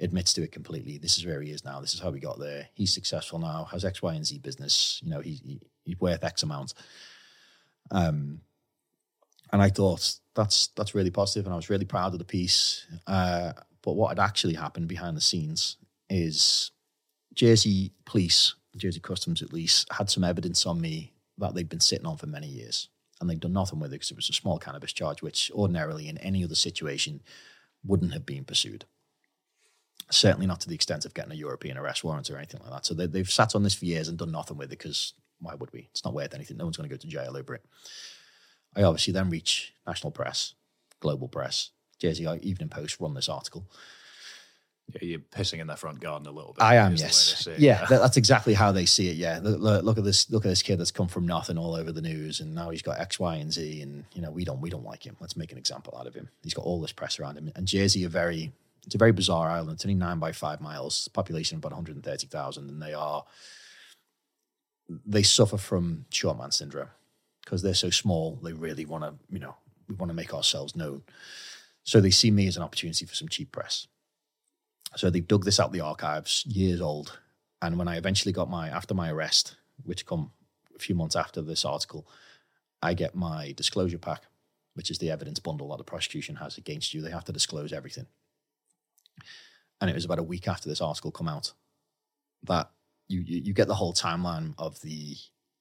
Admits 0.00 0.32
to 0.34 0.42
it 0.42 0.52
completely. 0.52 0.96
This 0.96 1.18
is 1.18 1.26
where 1.26 1.42
he 1.42 1.50
is 1.50 1.64
now. 1.64 1.80
This 1.80 1.92
is 1.92 2.00
how 2.00 2.10
we 2.10 2.20
got 2.20 2.38
there. 2.38 2.68
He's 2.74 2.92
successful 2.92 3.38
now. 3.38 3.64
Has 3.70 3.84
X, 3.84 4.00
Y, 4.00 4.14
and 4.14 4.24
Z 4.24 4.38
business. 4.38 5.00
You 5.02 5.10
know, 5.10 5.20
he, 5.20 5.40
he 5.44 5.60
he's 5.84 6.00
worth 6.00 6.22
X 6.22 6.42
amount. 6.44 6.72
Um, 7.90 8.40
and 9.52 9.60
I 9.60 9.70
thought 9.70 10.14
that's 10.34 10.68
that's 10.68 10.94
really 10.94 11.10
positive, 11.10 11.46
and 11.46 11.52
I 11.52 11.56
was 11.56 11.70
really 11.70 11.84
proud 11.84 12.12
of 12.12 12.18
the 12.18 12.24
piece. 12.24 12.86
Uh, 13.06 13.52
but 13.82 13.94
what 13.94 14.10
had 14.10 14.20
actually 14.20 14.54
happened 14.54 14.88
behind 14.88 15.16
the 15.16 15.20
scenes 15.20 15.76
is 16.08 16.70
Jersey 17.38 17.92
Police, 18.04 18.56
Jersey 18.76 18.98
Customs 18.98 19.42
at 19.42 19.52
least, 19.52 19.86
had 19.92 20.10
some 20.10 20.24
evidence 20.24 20.66
on 20.66 20.80
me 20.80 21.12
that 21.38 21.54
they'd 21.54 21.68
been 21.68 21.78
sitting 21.78 22.04
on 22.04 22.16
for 22.16 22.26
many 22.26 22.48
years, 22.48 22.88
and 23.20 23.30
they'd 23.30 23.38
done 23.38 23.52
nothing 23.52 23.78
with 23.78 23.92
it 23.92 23.94
because 23.94 24.10
it 24.10 24.16
was 24.16 24.28
a 24.28 24.32
small 24.32 24.58
cannabis 24.58 24.92
charge, 24.92 25.22
which 25.22 25.48
ordinarily 25.54 26.08
in 26.08 26.18
any 26.18 26.42
other 26.42 26.56
situation 26.56 27.20
wouldn't 27.84 28.12
have 28.12 28.26
been 28.26 28.44
pursued. 28.44 28.86
Certainly 30.10 30.48
not 30.48 30.60
to 30.62 30.68
the 30.68 30.74
extent 30.74 31.04
of 31.04 31.14
getting 31.14 31.30
a 31.30 31.36
European 31.36 31.78
arrest 31.78 32.02
warrant 32.02 32.28
or 32.28 32.38
anything 32.38 32.60
like 32.60 32.72
that. 32.72 32.86
So 32.86 32.94
they, 32.94 33.06
they've 33.06 33.30
sat 33.30 33.54
on 33.54 33.62
this 33.62 33.74
for 33.74 33.84
years 33.84 34.08
and 34.08 34.18
done 34.18 34.32
nothing 34.32 34.56
with 34.56 34.72
it 34.72 34.78
because 34.78 35.12
why 35.40 35.54
would 35.54 35.72
we? 35.72 35.88
It's 35.92 36.04
not 36.04 36.14
worth 36.14 36.34
anything. 36.34 36.56
No 36.56 36.64
one's 36.64 36.76
going 36.76 36.88
to 36.88 36.94
go 36.94 36.98
to 36.98 37.06
jail 37.06 37.36
over 37.36 37.54
it. 37.54 37.64
I 38.74 38.82
obviously 38.82 39.12
then 39.12 39.30
reach 39.30 39.74
national 39.86 40.10
press, 40.10 40.54
global 40.98 41.28
press, 41.28 41.70
Jersey 42.00 42.26
Evening 42.42 42.68
Post 42.68 42.98
run 42.98 43.14
this 43.14 43.28
article. 43.28 43.70
Yeah, 44.94 44.98
you're 45.02 45.18
pissing 45.20 45.58
in 45.60 45.66
their 45.66 45.76
front 45.76 46.00
garden 46.00 46.26
a 46.26 46.30
little 46.30 46.54
bit. 46.54 46.62
I 46.62 46.76
am, 46.76 46.94
is 46.94 47.00
the 47.00 47.04
way 47.04 47.08
yes, 47.08 47.48
yeah. 47.58 47.84
that- 47.86 48.00
that's 48.00 48.16
exactly 48.16 48.54
how 48.54 48.72
they 48.72 48.86
see 48.86 49.08
it. 49.10 49.16
Yeah, 49.16 49.38
look, 49.42 49.60
look- 49.60 49.84
look 49.84 49.98
at 49.98 50.04
this. 50.04 50.30
Look 50.30 50.46
at 50.46 50.48
this 50.48 50.62
kid 50.62 50.78
that's 50.78 50.90
come 50.90 51.08
from 51.08 51.26
nothing 51.26 51.58
all 51.58 51.74
over 51.74 51.92
the 51.92 52.00
news, 52.00 52.40
and 52.40 52.54
now 52.54 52.70
he's 52.70 52.80
got 52.82 52.98
X, 52.98 53.20
Y, 53.20 53.36
and 53.36 53.52
Z, 53.52 53.82
and 53.82 54.04
you 54.14 54.22
know 54.22 54.30
we 54.30 54.44
don't 54.44 54.60
we 54.60 54.70
don't 54.70 54.84
like 54.84 55.04
him. 55.06 55.16
Let's 55.20 55.36
make 55.36 55.52
an 55.52 55.58
example 55.58 55.94
out 55.98 56.06
of 56.06 56.14
him. 56.14 56.30
He's 56.42 56.54
got 56.54 56.64
all 56.64 56.80
this 56.80 56.92
press 56.92 57.18
around 57.20 57.36
him, 57.36 57.52
and 57.54 57.66
Jersey 57.66 58.04
are 58.06 58.10
very. 58.10 58.52
It's 58.86 58.94
a 58.94 58.98
very 58.98 59.12
bizarre 59.12 59.50
island. 59.50 59.72
It's 59.72 59.84
only 59.84 59.96
nine 59.96 60.18
by 60.18 60.32
five 60.32 60.62
miles, 60.62 61.08
population 61.08 61.58
about 61.58 61.72
130,000, 61.72 62.70
and 62.70 62.80
they 62.80 62.94
are. 62.94 63.26
They 65.04 65.22
suffer 65.22 65.58
from 65.58 66.06
short 66.10 66.38
man 66.38 66.50
syndrome 66.50 66.88
because 67.44 67.60
they're 67.60 67.74
so 67.74 67.90
small. 67.90 68.38
They 68.42 68.54
really 68.54 68.86
want 68.86 69.04
to, 69.04 69.12
you 69.30 69.40
know, 69.40 69.54
we 69.88 69.94
want 69.96 70.08
to 70.08 70.14
make 70.14 70.32
ourselves 70.32 70.74
known. 70.74 71.02
So 71.84 72.00
they 72.00 72.10
see 72.10 72.30
me 72.30 72.46
as 72.46 72.56
an 72.56 72.62
opportunity 72.62 73.04
for 73.04 73.14
some 73.14 73.28
cheap 73.28 73.52
press. 73.52 73.86
So 74.96 75.10
they've 75.10 75.26
dug 75.26 75.44
this 75.44 75.60
out 75.60 75.72
the 75.72 75.80
archives, 75.80 76.44
years 76.46 76.80
old. 76.80 77.18
And 77.60 77.78
when 77.78 77.88
I 77.88 77.96
eventually 77.96 78.32
got 78.32 78.50
my 78.50 78.68
after 78.68 78.94
my 78.94 79.10
arrest, 79.10 79.56
which 79.84 80.06
come 80.06 80.32
a 80.74 80.78
few 80.78 80.94
months 80.94 81.16
after 81.16 81.42
this 81.42 81.64
article, 81.64 82.08
I 82.82 82.94
get 82.94 83.14
my 83.14 83.52
disclosure 83.56 83.98
pack, 83.98 84.22
which 84.74 84.90
is 84.90 84.98
the 84.98 85.10
evidence 85.10 85.40
bundle 85.40 85.68
that 85.70 85.78
the 85.78 85.84
prosecution 85.84 86.36
has 86.36 86.56
against 86.56 86.94
you. 86.94 87.02
They 87.02 87.10
have 87.10 87.24
to 87.24 87.32
disclose 87.32 87.72
everything. 87.72 88.06
And 89.80 89.90
it 89.90 89.94
was 89.94 90.04
about 90.04 90.18
a 90.18 90.24
week 90.24 90.48
after 90.48 90.68
this 90.68 90.80
article 90.80 91.10
come 91.10 91.28
out 91.28 91.52
that 92.44 92.70
you 93.08 93.20
you, 93.20 93.42
you 93.46 93.52
get 93.52 93.68
the 93.68 93.74
whole 93.74 93.92
timeline 93.92 94.54
of 94.58 94.80
the 94.80 95.16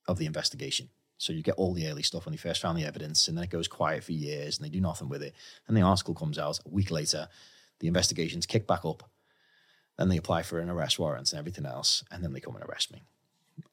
of 0.08 0.18
the 0.18 0.26
investigation. 0.26 0.90
So 1.18 1.34
you 1.34 1.41
get 1.41 1.56
all 1.56 1.74
the 1.74 1.88
early 1.88 2.04
stuff 2.04 2.26
when 2.26 2.34
they 2.34 2.38
first 2.38 2.62
found 2.62 2.78
the 2.78 2.86
evidence, 2.86 3.28
and 3.28 3.36
then 3.36 3.44
it 3.44 3.49
goes 3.49 3.68
quiet 3.68 4.04
for 4.04 4.12
years, 4.12 4.58
and 4.58 4.66
they 4.66 4.70
do 4.70 4.80
nothing 4.80 5.10
with 5.10 5.24
it. 5.24 5.34
And 5.68 5.76
the 5.76 5.82
article 5.82 6.14
comes 6.14 6.38
out 6.38 6.60
a 6.64 6.70
week 6.70 6.91
later. 6.91 7.28
The 7.80 7.88
investigation's 7.88 8.45
kick 8.45 8.68
back 8.68 8.86
up. 8.86 9.10
Then 9.98 10.10
they 10.10 10.18
apply 10.18 10.44
for 10.44 10.60
an 10.60 10.69
arrest 10.69 10.99
warrant 10.99 11.32
and 11.32 11.40
everything 11.40 11.65
else, 11.65 12.03
and 12.11 12.24
then 12.24 12.34
they 12.34 12.40
come 12.40 12.56
and 12.56 12.64
arrest 12.64 12.91
me. 12.91 13.02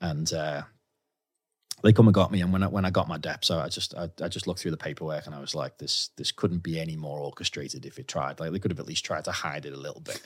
And 0.00 0.32
uh, 0.32 0.62
they 1.82 1.92
come 1.92 2.06
and 2.06 2.14
got 2.14 2.32
me. 2.32 2.40
And 2.40 2.52
when 2.52 2.62
I, 2.62 2.68
when 2.68 2.84
I 2.86 2.90
got 2.90 3.08
my 3.08 3.18
dep, 3.18 3.44
so 3.44 3.58
I 3.58 3.68
just 3.68 3.94
I, 3.94 4.08
I 4.22 4.28
just 4.28 4.46
looked 4.46 4.60
through 4.60 4.70
the 4.70 4.76
paperwork, 4.78 5.26
and 5.26 5.34
I 5.34 5.40
was 5.40 5.54
like, 5.54 5.78
this 5.78 6.10
this 6.16 6.32
couldn't 6.32 6.62
be 6.62 6.80
any 6.80 6.96
more 6.96 7.20
orchestrated 7.20 7.84
if 7.84 7.98
it 7.98 8.08
tried. 8.08 8.40
Like 8.40 8.52
they 8.52 8.58
could 8.58 8.70
have 8.70 8.80
at 8.80 8.86
least 8.86 9.04
tried 9.04 9.24
to 9.24 9.32
hide 9.32 9.66
it 9.66 9.74
a 9.74 9.78
little 9.78 10.00
bit. 10.00 10.20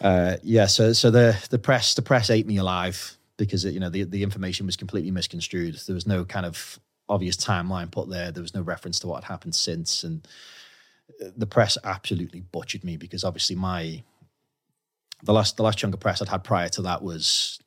Uh, 0.00 0.36
yeah, 0.42 0.66
so 0.66 0.92
so 0.92 1.10
the 1.10 1.36
the 1.50 1.58
press 1.58 1.94
the 1.94 2.02
press 2.02 2.30
ate 2.30 2.46
me 2.46 2.58
alive 2.58 3.16
because 3.36 3.64
it, 3.64 3.74
you 3.74 3.80
know 3.80 3.90
the 3.90 4.04
the 4.04 4.22
information 4.22 4.66
was 4.66 4.76
completely 4.76 5.10
misconstrued. 5.10 5.80
There 5.86 5.94
was 5.94 6.06
no 6.06 6.24
kind 6.24 6.46
of 6.46 6.78
obvious 7.08 7.36
timeline 7.36 7.90
put 7.90 8.08
there. 8.08 8.30
There 8.30 8.42
was 8.42 8.54
no 8.54 8.62
reference 8.62 9.00
to 9.00 9.08
what 9.08 9.24
had 9.24 9.30
happened 9.32 9.54
since, 9.54 10.04
and 10.04 10.26
the 11.36 11.46
press 11.46 11.76
absolutely 11.84 12.40
butchered 12.40 12.84
me 12.84 12.96
because 12.96 13.24
obviously 13.24 13.56
my 13.56 14.02
the 15.22 15.32
last 15.32 15.56
the 15.56 15.62
last 15.62 15.78
chunk 15.78 15.94
of 15.94 16.00
press 16.00 16.20
I'd 16.20 16.28
had 16.28 16.44
prior 16.44 16.68
to 16.70 16.82
that 16.82 17.02
was 17.02 17.58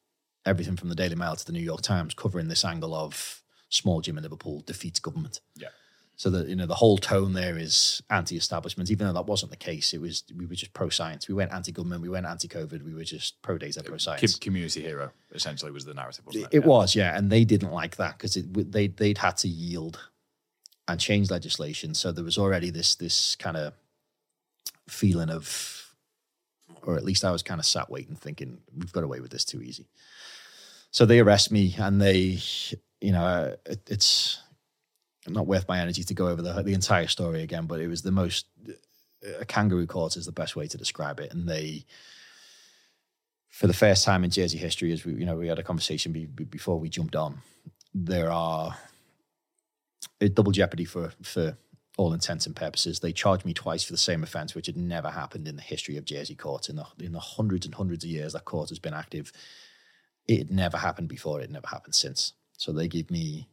everything 0.45 0.75
from 0.75 0.89
the 0.89 0.95
Daily 0.95 1.15
Mail 1.15 1.35
to 1.35 1.45
the 1.45 1.51
New 1.53 1.59
York 1.59 1.81
Times 1.81 2.13
covering 2.13 2.47
this 2.47 2.65
angle 2.65 2.93
of 2.93 3.41
small 3.69 4.01
gym 4.01 4.17
in 4.17 4.23
Liverpool 4.23 4.61
defeats 4.65 4.99
government. 4.99 5.41
Yeah. 5.55 5.69
So 6.17 6.29
that 6.29 6.47
you 6.47 6.55
know 6.55 6.65
the 6.65 6.75
whole 6.75 6.97
tone 6.97 7.33
there 7.33 7.57
is 7.57 8.01
anti-establishment, 8.09 8.89
even 8.89 9.05
though 9.05 9.13
that 9.13 9.25
wasn't 9.25 9.51
the 9.51 9.57
case. 9.57 9.93
It 9.93 9.99
was 9.99 10.23
we 10.33 10.45
were 10.45 10.55
just 10.55 10.73
pro-science. 10.73 11.27
We 11.27 11.33
went 11.33 11.51
anti-government. 11.51 12.01
We 12.01 12.07
went 12.07 12.25
anti-COVID. 12.25 12.83
We 12.83 12.93
were 12.93 13.03
just 13.03 13.41
pro-data, 13.41 13.83
pro-science. 13.83 14.39
community 14.39 14.81
hero 14.81 15.11
essentially 15.33 15.73
was 15.73 15.83
the 15.83 15.93
narrative, 15.93 16.25
wasn't 16.25 16.45
It, 16.45 16.53
it? 16.53 16.57
it 16.59 16.65
was, 16.65 16.95
yeah, 16.95 17.17
and 17.17 17.29
they 17.29 17.43
didn't 17.43 17.71
like 17.73 17.97
that 17.97 18.17
because 18.17 18.35
they 18.35 18.87
they'd 18.87 19.17
had 19.17 19.35
to 19.37 19.49
yield 19.49 20.09
and 20.87 21.01
change 21.01 21.29
legislation. 21.31 21.93
So 21.93 22.13
there 22.13 22.23
was 22.23 22.37
already 22.37 22.69
this 22.69 22.95
this 22.95 23.35
kind 23.35 23.57
of 23.57 23.73
feeling 24.87 25.29
of, 25.29 25.84
or 26.85 26.95
at 26.95 27.03
least 27.03 27.25
I 27.25 27.31
was 27.31 27.43
kind 27.43 27.59
of 27.59 27.65
sat 27.65 27.89
waiting, 27.89 28.15
thinking 28.15 28.59
we've 28.75 28.93
got 28.93 29.03
away 29.03 29.19
with 29.19 29.31
this 29.31 29.45
too 29.45 29.61
easy. 29.61 29.89
So 30.91 31.05
they 31.05 31.19
arrest 31.19 31.51
me, 31.51 31.75
and 31.77 32.01
they, 32.01 32.39
you 33.01 33.11
know, 33.11 33.55
it, 33.65 33.81
it's 33.89 34.39
not 35.27 35.47
worth 35.47 35.67
my 35.67 35.79
energy 35.79 36.03
to 36.03 36.13
go 36.13 36.27
over 36.27 36.41
the 36.41 36.53
the 36.63 36.73
entire 36.73 37.07
story 37.07 37.41
again, 37.41 37.65
but 37.65 37.81
it 37.81 37.87
was 37.87 38.01
the 38.01 38.11
most 38.11 38.45
a 39.39 39.45
kangaroo 39.45 39.87
court 39.87 40.15
is 40.15 40.25
the 40.25 40.31
best 40.31 40.55
way 40.55 40.67
to 40.67 40.77
describe 40.77 41.19
it, 41.19 41.33
and 41.33 41.49
they 41.49 41.85
for 43.49 43.67
the 43.67 43.73
first 43.73 44.03
time 44.03 44.23
in 44.23 44.29
Jersey 44.29 44.57
history, 44.57 44.91
as 44.91 45.05
we 45.05 45.13
you 45.13 45.25
know 45.25 45.35
we 45.35 45.47
had 45.47 45.59
a 45.59 45.63
conversation 45.63 46.11
be, 46.11 46.25
be- 46.25 46.43
before 46.43 46.79
we 46.79 46.89
jumped 46.89 47.15
on, 47.15 47.39
there 47.93 48.31
are 48.31 48.77
a 50.21 50.29
double 50.29 50.51
jeopardy 50.51 50.85
for 50.85 51.11
for 51.21 51.57
all 51.97 52.13
intents 52.13 52.45
and 52.45 52.55
purposes. 52.55 52.99
They 52.99 53.13
charged 53.13 53.45
me 53.45 53.53
twice 53.53 53.83
for 53.83 53.93
the 53.93 53.97
same 53.97 54.23
offence, 54.23 54.53
which 54.53 54.65
had 54.65 54.77
never 54.77 55.09
happened 55.09 55.47
in 55.47 55.55
the 55.55 55.61
history 55.61 55.97
of 55.97 56.05
Jersey 56.05 56.35
courts 56.35 56.69
in 56.69 56.75
the 56.75 56.85
in 56.99 57.13
the 57.13 57.19
hundreds 57.19 57.65
and 57.65 57.75
hundreds 57.75 58.03
of 58.03 58.09
years 58.09 58.33
that 58.33 58.45
court 58.45 58.69
has 58.69 58.79
been 58.79 58.93
active. 58.93 59.31
It 60.27 60.39
had 60.39 60.51
never 60.51 60.77
happened 60.77 61.07
before. 61.07 61.39
It 61.41 61.51
never 61.51 61.67
happened 61.67 61.95
since. 61.95 62.33
So 62.57 62.71
they 62.71 62.87
gave 62.87 63.11
me 63.11 63.47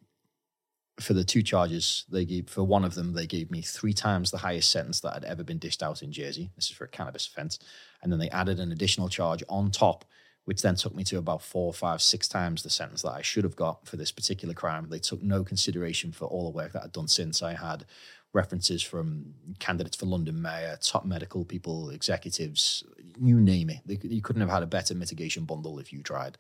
for 1.01 1.13
the 1.13 1.25
two 1.25 1.43
charges. 1.43 2.05
They 2.11 2.25
gave 2.25 2.49
for 2.49 2.65
one 2.65 2.85
of 2.85 2.95
them 2.95 3.13
they 3.13 3.27
gave 3.27 3.51
me 3.51 3.63
three 3.63 3.93
times 3.93 4.31
the 4.31 4.39
highest 4.39 4.71
sentence 4.71 5.01
that 5.01 5.15
had 5.15 5.25
ever 5.25 5.45
been 5.45 5.59
dished 5.59 5.83
out 5.83 6.03
in 6.03 6.13
Jersey. 6.13 6.51
This 6.57 6.71
is 6.71 6.77
for 6.77 6.85
a 6.85 6.89
cannabis 6.89 7.27
offence, 7.27 7.59
and 8.03 8.11
then 8.11 8.19
they 8.19 8.31
added 8.31 8.59
an 8.59 8.73
additional 8.73 9.09
charge 9.09 9.43
on 9.49 9.71
top 9.71 10.05
which 10.45 10.63
then 10.63 10.75
took 10.75 10.95
me 10.95 11.05
to 11.05 11.19
about 11.19 11.43
four, 11.43 11.73
five, 11.73 12.03
six 12.03 12.27
times 12.27 12.63
the 12.63 12.71
sentence 12.71 13.03
that 13.03 13.13
I 13.13 13.23
should 13.23 13.45
have 13.45 13.57
got 13.57 13.87
for 13.87 13.97
this 13.97 14.11
particular 14.11 14.55
crime. 14.55 14.89
They 14.89 14.99
took 14.99 15.23
no 15.23 15.45
consideration 15.45 16.13
for 16.13 16.25
all 16.27 16.45
the 16.45 16.57
work 16.57 16.73
that 16.73 16.83
I'd 16.83 16.93
done 16.93 17.09
since. 17.09 17.43
I 17.43 17.55
had 17.55 17.85
references 18.33 18.83
from 18.83 19.35
candidates 19.59 19.97
for 19.97 20.07
London 20.07 20.41
mayor, 20.41 20.79
top 20.81 21.05
medical 21.05 21.45
people, 21.45 21.91
executives, 21.91 22.83
you 23.21 23.39
name 23.39 23.71
it. 23.71 23.81
You 24.03 24.23
couldn't 24.23 24.41
have 24.41 24.51
had 24.51 24.63
a 24.63 24.67
better 24.67 24.95
mitigation 24.95 25.45
bundle 25.45 25.79
if 25.79 25.93
you 25.93 26.03
tried. 26.03 26.39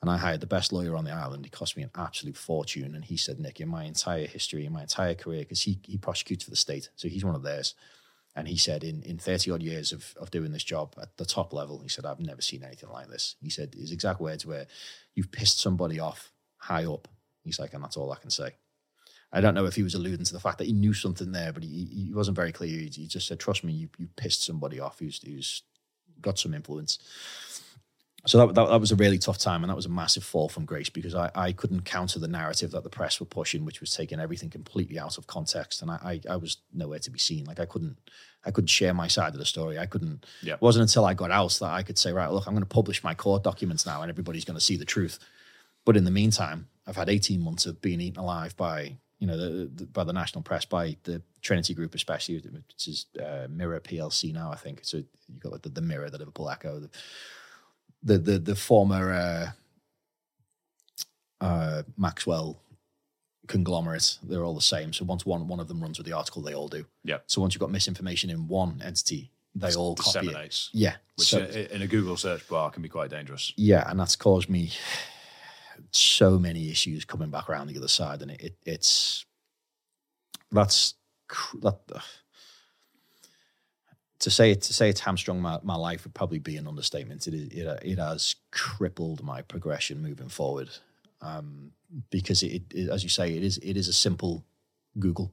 And 0.00 0.10
I 0.10 0.16
hired 0.16 0.40
the 0.40 0.46
best 0.46 0.72
lawyer 0.72 0.96
on 0.96 1.04
the 1.04 1.12
island. 1.12 1.44
He 1.44 1.50
cost 1.50 1.76
me 1.76 1.82
an 1.82 1.90
absolute 1.94 2.36
fortune. 2.36 2.94
And 2.94 3.04
he 3.04 3.18
said, 3.18 3.38
Nick, 3.38 3.60
in 3.60 3.68
my 3.68 3.84
entire 3.84 4.26
history, 4.26 4.64
in 4.64 4.72
my 4.72 4.82
entire 4.82 5.14
career, 5.14 5.40
because 5.40 5.60
he, 5.60 5.78
he 5.84 5.98
prosecutes 5.98 6.44
for 6.44 6.50
the 6.50 6.56
state, 6.56 6.88
so 6.96 7.08
he's 7.08 7.24
one 7.24 7.34
of 7.34 7.42
theirs. 7.42 7.74
And 8.34 8.48
he 8.48 8.56
said, 8.56 8.84
in, 8.84 9.02
in 9.02 9.18
30 9.18 9.50
odd 9.50 9.62
years 9.62 9.92
of, 9.92 10.14
of 10.18 10.30
doing 10.30 10.52
this 10.52 10.64
job 10.64 10.94
at 11.02 11.16
the 11.16 11.26
top 11.26 11.52
level, 11.52 11.80
he 11.80 11.88
said, 11.88 12.06
I've 12.06 12.20
never 12.20 12.40
seen 12.40 12.62
anything 12.62 12.88
like 12.90 13.08
this. 13.08 13.34
He 13.42 13.50
said, 13.50 13.74
his 13.74 13.92
exact 13.92 14.20
words 14.20 14.46
were, 14.46 14.66
You've 15.14 15.32
pissed 15.32 15.60
somebody 15.60 15.98
off 15.98 16.32
high 16.56 16.84
up. 16.84 17.08
He's 17.42 17.58
like, 17.58 17.74
and 17.74 17.82
that's 17.82 17.96
all 17.96 18.12
I 18.12 18.16
can 18.16 18.30
say. 18.30 18.52
I 19.32 19.40
don't 19.40 19.54
know 19.54 19.66
if 19.66 19.76
he 19.76 19.82
was 19.82 19.94
alluding 19.94 20.24
to 20.24 20.32
the 20.32 20.40
fact 20.40 20.58
that 20.58 20.66
he 20.66 20.72
knew 20.72 20.92
something 20.92 21.32
there, 21.32 21.52
but 21.52 21.62
he, 21.62 21.88
he 21.92 22.12
wasn't 22.12 22.36
very 22.36 22.52
clear. 22.52 22.78
He, 22.78 22.90
he 22.92 23.06
just 23.06 23.26
said, 23.26 23.38
Trust 23.38 23.62
me, 23.62 23.72
you, 23.72 23.88
you 23.98 24.08
pissed 24.16 24.44
somebody 24.44 24.80
off 24.80 24.98
who's, 24.98 25.20
who's 25.22 25.62
got 26.20 26.38
some 26.38 26.54
influence. 26.54 26.98
So 28.26 28.38
that, 28.38 28.54
that, 28.54 28.68
that 28.68 28.80
was 28.80 28.92
a 28.92 28.96
really 28.96 29.18
tough 29.18 29.38
time, 29.38 29.62
and 29.62 29.70
that 29.70 29.76
was 29.76 29.86
a 29.86 29.90
massive 29.90 30.24
fall 30.24 30.48
from 30.48 30.66
grace 30.66 30.90
because 30.90 31.14
I, 31.14 31.30
I 31.34 31.52
couldn't 31.52 31.82
counter 31.82 32.18
the 32.18 32.28
narrative 32.28 32.72
that 32.72 32.82
the 32.82 32.90
press 32.90 33.18
were 33.18 33.26
pushing, 33.26 33.64
which 33.64 33.80
was 33.80 33.94
taking 33.94 34.20
everything 34.20 34.50
completely 34.50 34.98
out 34.98 35.16
of 35.16 35.26
context, 35.26 35.80
and 35.80 35.90
I, 35.90 36.20
I, 36.28 36.32
I 36.32 36.36
was 36.36 36.58
nowhere 36.72 36.98
to 36.98 37.10
be 37.10 37.18
seen. 37.18 37.46
Like 37.46 37.60
I 37.60 37.64
couldn't 37.64 37.96
I 38.44 38.50
couldn't 38.50 38.68
share 38.68 38.94
my 38.94 39.08
side 39.08 39.32
of 39.32 39.38
the 39.38 39.44
story. 39.44 39.78
I 39.78 39.86
couldn't. 39.86 40.24
Yeah. 40.42 40.54
It 40.54 40.62
wasn't 40.62 40.82
until 40.82 41.04
I 41.04 41.14
got 41.14 41.30
out 41.30 41.52
that 41.60 41.70
I 41.70 41.82
could 41.82 41.98
say, 41.98 42.12
right, 42.12 42.30
look, 42.30 42.46
I'm 42.46 42.54
going 42.54 42.62
to 42.62 42.66
publish 42.66 43.04
my 43.04 43.14
court 43.14 43.42
documents 43.42 43.86
now, 43.86 44.02
and 44.02 44.10
everybody's 44.10 44.44
going 44.44 44.58
to 44.58 44.64
see 44.64 44.76
the 44.76 44.84
truth. 44.84 45.18
But 45.84 45.96
in 45.96 46.04
the 46.04 46.10
meantime, 46.10 46.68
I've 46.86 46.96
had 46.96 47.08
18 47.08 47.40
months 47.40 47.66
of 47.66 47.80
being 47.80 48.00
eaten 48.00 48.20
alive 48.20 48.56
by 48.56 48.96
you 49.20 49.26
know 49.26 49.36
the, 49.36 49.70
the 49.74 49.86
by 49.86 50.02
the 50.02 50.12
national 50.12 50.42
press, 50.42 50.64
by 50.64 50.96
the 51.04 51.22
Trinity 51.42 51.74
Group, 51.74 51.94
especially, 51.94 52.36
which 52.36 52.88
is 52.88 53.06
uh, 53.22 53.46
Mirror 53.48 53.80
PLC 53.80 54.32
now. 54.32 54.50
I 54.50 54.56
think 54.56 54.80
so. 54.82 54.96
you've 54.96 55.40
got 55.40 55.52
like 55.52 55.62
the, 55.62 55.68
the 55.68 55.82
Mirror, 55.82 56.10
the 56.10 56.18
Liverpool 56.18 56.50
Echo, 56.50 56.80
the 56.80 56.90
the 58.02 58.18
the, 58.18 58.38
the 58.38 58.56
former 58.56 59.12
uh, 59.12 59.50
uh, 61.44 61.82
Maxwell 61.98 62.60
conglomerate. 63.46 64.18
They're 64.22 64.44
all 64.44 64.54
the 64.54 64.62
same. 64.62 64.92
So 64.94 65.04
once 65.04 65.26
one 65.26 65.46
one 65.46 65.60
of 65.60 65.68
them 65.68 65.80
runs 65.82 65.98
with 65.98 66.06
the 66.06 66.14
article, 66.14 66.40
they 66.40 66.54
all 66.54 66.68
do. 66.68 66.86
Yeah. 67.04 67.18
So 67.26 67.42
once 67.42 67.54
you've 67.54 67.60
got 67.60 67.70
misinformation 67.70 68.30
in 68.30 68.48
one 68.48 68.80
entity, 68.82 69.30
they 69.54 69.74
all 69.74 69.96
copy 69.96 70.28
it. 70.28 70.68
Yeah. 70.72 70.94
which 71.16 71.28
so, 71.28 71.40
in 71.40 71.82
a 71.82 71.86
Google 71.86 72.16
search 72.16 72.48
bar 72.48 72.70
can 72.70 72.82
be 72.82 72.88
quite 72.88 73.10
dangerous. 73.10 73.52
yeah, 73.56 73.88
and 73.90 74.00
that's 74.00 74.16
caused 74.16 74.48
me 74.48 74.70
so 75.90 76.38
many 76.38 76.70
issues 76.70 77.04
coming 77.04 77.30
back 77.30 77.48
around 77.48 77.68
the 77.68 77.76
other 77.76 77.88
side, 77.88 78.22
and 78.22 78.30
it, 78.30 78.40
it 78.40 78.56
it's 78.64 79.24
that's 80.52 80.94
that. 81.62 81.78
to 84.20 84.30
say 84.30 84.54
to 84.54 84.72
say 84.74 84.88
it's 84.88 85.00
hamstrung 85.00 85.40
my, 85.40 85.58
my 85.62 85.76
life 85.76 86.04
would 86.04 86.14
probably 86.14 86.38
be 86.38 86.56
an 86.56 86.66
understatement. 86.66 87.26
It 87.26 87.34
it 87.34 87.80
it 87.82 87.98
has 87.98 88.36
crippled 88.52 89.22
my 89.22 89.42
progression 89.42 90.02
moving 90.02 90.28
forward, 90.28 90.68
um, 91.22 91.72
because 92.10 92.42
it, 92.42 92.62
it 92.72 92.88
as 92.88 93.02
you 93.02 93.08
say 93.08 93.34
it 93.34 93.42
is 93.42 93.58
it 93.58 93.76
is 93.76 93.88
a 93.88 93.92
simple 93.92 94.44
Google. 94.98 95.32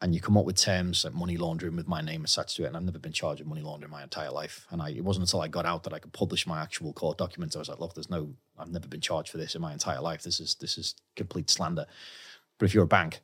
And 0.00 0.14
you 0.14 0.20
come 0.20 0.36
up 0.36 0.44
with 0.44 0.56
terms 0.56 1.04
like 1.04 1.12
money 1.12 1.36
laundering 1.36 1.74
with 1.74 1.88
my 1.88 2.00
name 2.00 2.24
attached 2.24 2.54
to 2.56 2.64
it, 2.64 2.66
and 2.68 2.76
I've 2.76 2.84
never 2.84 3.00
been 3.00 3.12
charged 3.12 3.40
with 3.40 3.48
money 3.48 3.62
laundering 3.62 3.90
my 3.90 4.04
entire 4.04 4.30
life. 4.30 4.64
And 4.70 4.80
I, 4.80 4.90
it 4.90 5.02
wasn't 5.02 5.24
until 5.24 5.40
I 5.40 5.48
got 5.48 5.66
out 5.66 5.82
that 5.84 5.92
I 5.92 5.98
could 5.98 6.12
publish 6.12 6.46
my 6.46 6.62
actual 6.62 6.92
court 6.92 7.18
documents. 7.18 7.56
I 7.56 7.58
was 7.58 7.68
like, 7.68 7.80
look, 7.80 7.94
there's 7.94 8.08
no, 8.08 8.30
I've 8.56 8.70
never 8.70 8.86
been 8.86 9.00
charged 9.00 9.30
for 9.30 9.38
this 9.38 9.56
in 9.56 9.60
my 9.60 9.72
entire 9.72 10.00
life. 10.00 10.22
This 10.22 10.38
is 10.38 10.54
this 10.54 10.78
is 10.78 10.94
complete 11.16 11.50
slander. 11.50 11.86
But 12.58 12.66
if 12.66 12.74
you're 12.74 12.84
a 12.84 12.88
bank, 12.88 13.20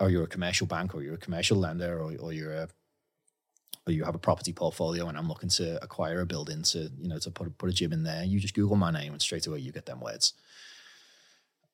or 0.00 0.08
you're 0.08 0.24
a 0.24 0.28
commercial 0.28 0.66
bank, 0.66 0.94
or 0.94 1.02
you're 1.02 1.14
a 1.14 1.18
commercial 1.18 1.58
lender, 1.58 1.98
or, 1.98 2.14
or 2.18 2.32
you're 2.32 2.54
a 2.54 2.68
or 3.86 3.92
you 3.92 4.04
have 4.04 4.14
a 4.14 4.18
property 4.18 4.52
portfolio 4.52 5.08
and 5.08 5.18
I'm 5.18 5.28
looking 5.28 5.48
to 5.50 5.82
acquire 5.82 6.20
a 6.20 6.26
building 6.26 6.62
to, 6.62 6.90
you 6.98 7.08
know, 7.08 7.18
to 7.18 7.30
put 7.30 7.56
put 7.58 7.68
a 7.68 7.72
gym 7.72 7.92
in 7.92 8.04
there, 8.04 8.24
you 8.24 8.40
just 8.40 8.54
Google 8.54 8.76
my 8.76 8.90
name 8.90 9.12
and 9.12 9.20
straight 9.20 9.46
away 9.46 9.58
you 9.58 9.72
get 9.72 9.86
them 9.86 10.00
words. 10.00 10.34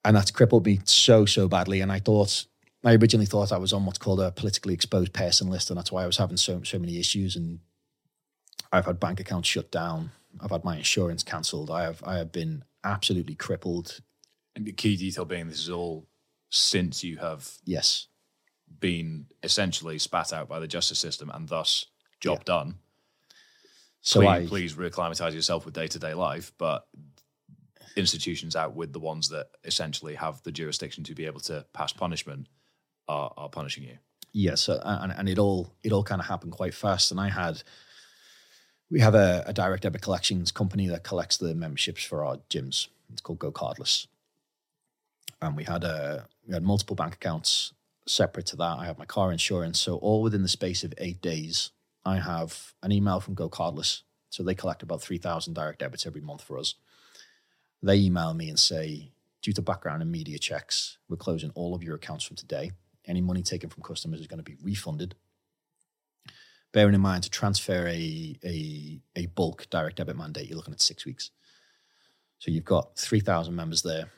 And 0.05 0.17
that's 0.17 0.31
crippled 0.31 0.65
me 0.65 0.81
so, 0.85 1.27
so 1.27 1.49
badly. 1.49 1.81
And 1.81 1.93
I 1.93 1.99
thought 1.99 2.47
I 2.85 2.95
originally 2.95 3.27
thought 3.27 3.53
I 3.53 3.59
was 3.59 3.73
on 3.73 3.85
what's 3.87 3.99
called 3.99 4.21
a 4.21 4.31
politically 4.31 4.75
exposed 4.75 5.13
person 5.13 5.49
list, 5.49 5.71
and 5.71 5.79
that's 5.79 5.91
why 5.91 6.05
I 6.05 6.07
was 6.07 6.17
having 6.17 6.37
so 6.37 6.63
so 6.63 6.79
many 6.79 6.99
issues. 6.99 7.35
And 7.37 7.59
I've 8.73 8.87
had 8.87 9.01
bank 9.01 9.21
accounts 9.21 9.49
shut 9.49 9.71
down. 9.71 10.13
I've 10.41 10.51
had 10.51 10.65
my 10.65 10.77
insurance 10.77 11.23
cancelled. 11.23 11.71
I 11.71 11.83
have 11.83 12.03
I 12.05 12.17
have 12.19 12.31
been 12.33 12.65
absolutely 12.85 13.35
crippled. 13.35 14.01
And 14.55 14.65
the 14.65 14.73
key 14.73 14.97
detail 14.97 15.25
being 15.25 15.49
this 15.49 15.59
is 15.59 15.71
all 15.71 16.07
since 16.51 17.05
you 17.05 17.17
have 17.19 17.51
Yes, 17.65 18.07
been 18.81 19.27
essentially 19.43 19.99
spat 19.99 20.33
out 20.33 20.49
by 20.49 20.59
the 20.61 20.69
justice 20.69 20.99
system 20.99 21.31
and 21.31 21.49
thus 21.49 21.87
job 22.21 22.39
Yeah. 22.41 22.45
done. 22.45 22.79
so 24.01 24.21
please, 24.21 24.29
I 24.29 24.47
please 24.47 24.75
reacclimatize 24.75 25.35
yourself 25.35 25.65
with 25.65 25.75
day 25.75 25.87
to 25.89 25.99
day 25.99 26.15
life, 26.15 26.53
but 26.59 26.89
institutions 27.97 28.55
out 28.57 28.75
with 28.75 28.93
the 28.93 29.01
ones 29.01 29.29
that 29.31 29.49
essentially 29.65 30.15
have 30.15 30.43
the 30.45 30.53
jurisdiction 30.53 31.03
to 31.05 31.15
be 31.15 31.27
able 31.27 31.41
to 31.41 31.67
pass 31.73 31.93
punishment 31.93 32.47
are, 33.09 33.33
are 33.37 33.49
punishing 33.49 33.85
you. 33.85 33.99
yes, 34.33 34.63
so, 34.63 34.75
uh, 34.75 34.99
and 35.03 35.13
and 35.13 35.29
it 35.29 35.39
all 35.39 35.73
it 35.83 35.93
all 35.93 36.05
kind 36.05 36.21
of 36.21 36.27
happened 36.27 36.53
quite 36.53 36.75
fast. 36.75 37.11
And 37.11 37.21
I 37.21 37.29
had 37.31 37.63
we 38.91 39.01
have 39.01 39.15
a, 39.15 39.45
a 39.47 39.53
direct 39.53 39.83
debit 39.83 40.03
collections 40.03 40.53
company 40.53 40.89
that 40.89 41.05
collects 41.05 41.37
the 41.37 41.55
memberships 41.55 42.05
for 42.05 42.25
our 42.25 42.39
gyms. 42.51 42.89
It's 43.13 43.21
called 43.21 43.39
GoCardless, 43.39 44.07
and 45.41 45.57
we 45.57 45.65
had 45.65 45.85
a 45.85 46.27
we 46.47 46.55
had 46.55 46.63
multiple 46.63 46.97
bank 46.97 47.15
accounts 47.15 47.73
separate 48.07 48.47
to 48.47 48.57
that. 48.57 48.79
I 48.79 48.87
have 48.87 48.99
my 48.99 49.05
car 49.05 49.33
insurance, 49.33 49.81
so 49.81 49.97
all 49.97 50.23
within 50.23 50.43
the 50.43 50.49
space 50.49 50.85
of 50.85 50.95
eight 50.99 51.21
days, 51.21 51.71
I 52.05 52.19
have 52.19 52.75
an 52.83 52.93
email 52.93 53.21
from 53.21 53.35
GoCardless. 53.35 54.03
So 54.31 54.43
they 54.43 54.55
collect 54.55 54.83
about 54.83 55.01
three 55.03 55.19
thousand 55.19 55.55
direct 55.55 55.79
debits 55.79 56.07
every 56.07 56.21
month 56.21 56.43
for 56.43 56.59
us. 56.59 56.75
They 57.83 57.97
email 57.97 58.35
me 58.35 58.49
and 58.49 58.59
say, 58.59 59.13
due 59.41 59.53
to 59.55 59.63
background 59.63 60.03
and 60.03 60.11
media 60.13 60.39
checks, 60.39 60.99
we're 61.09 61.17
closing 61.17 61.51
all 61.55 61.75
of 61.75 61.83
your 61.83 61.97
accounts 61.97 62.25
from 62.25 62.37
today. 62.37 62.73
Any 63.09 63.21
money 63.23 63.43
taken 63.43 63.71
from 63.71 63.83
customers 63.83 64.21
is 64.21 64.27
going 64.29 64.39
to 64.39 64.45
be 64.45 64.57
refunded. 64.63 65.15
Bearing 66.73 66.95
in 66.95 67.01
mind 67.01 67.23
to 67.25 67.31
transfer 67.31 67.87
a, 67.89 68.37
a, 68.45 69.01
a 69.17 69.27
bulk 69.27 69.69
direct 69.71 69.97
debit 69.97 70.17
mandate, 70.17 70.49
you're 70.49 70.57
looking 70.59 70.75
at 70.75 70.83
six 70.83 71.07
weeks. 71.07 71.31
So 72.39 72.51
you've 72.51 72.65
got 72.65 72.97
3,000 72.99 73.55
members 73.55 73.83
there 73.83 74.11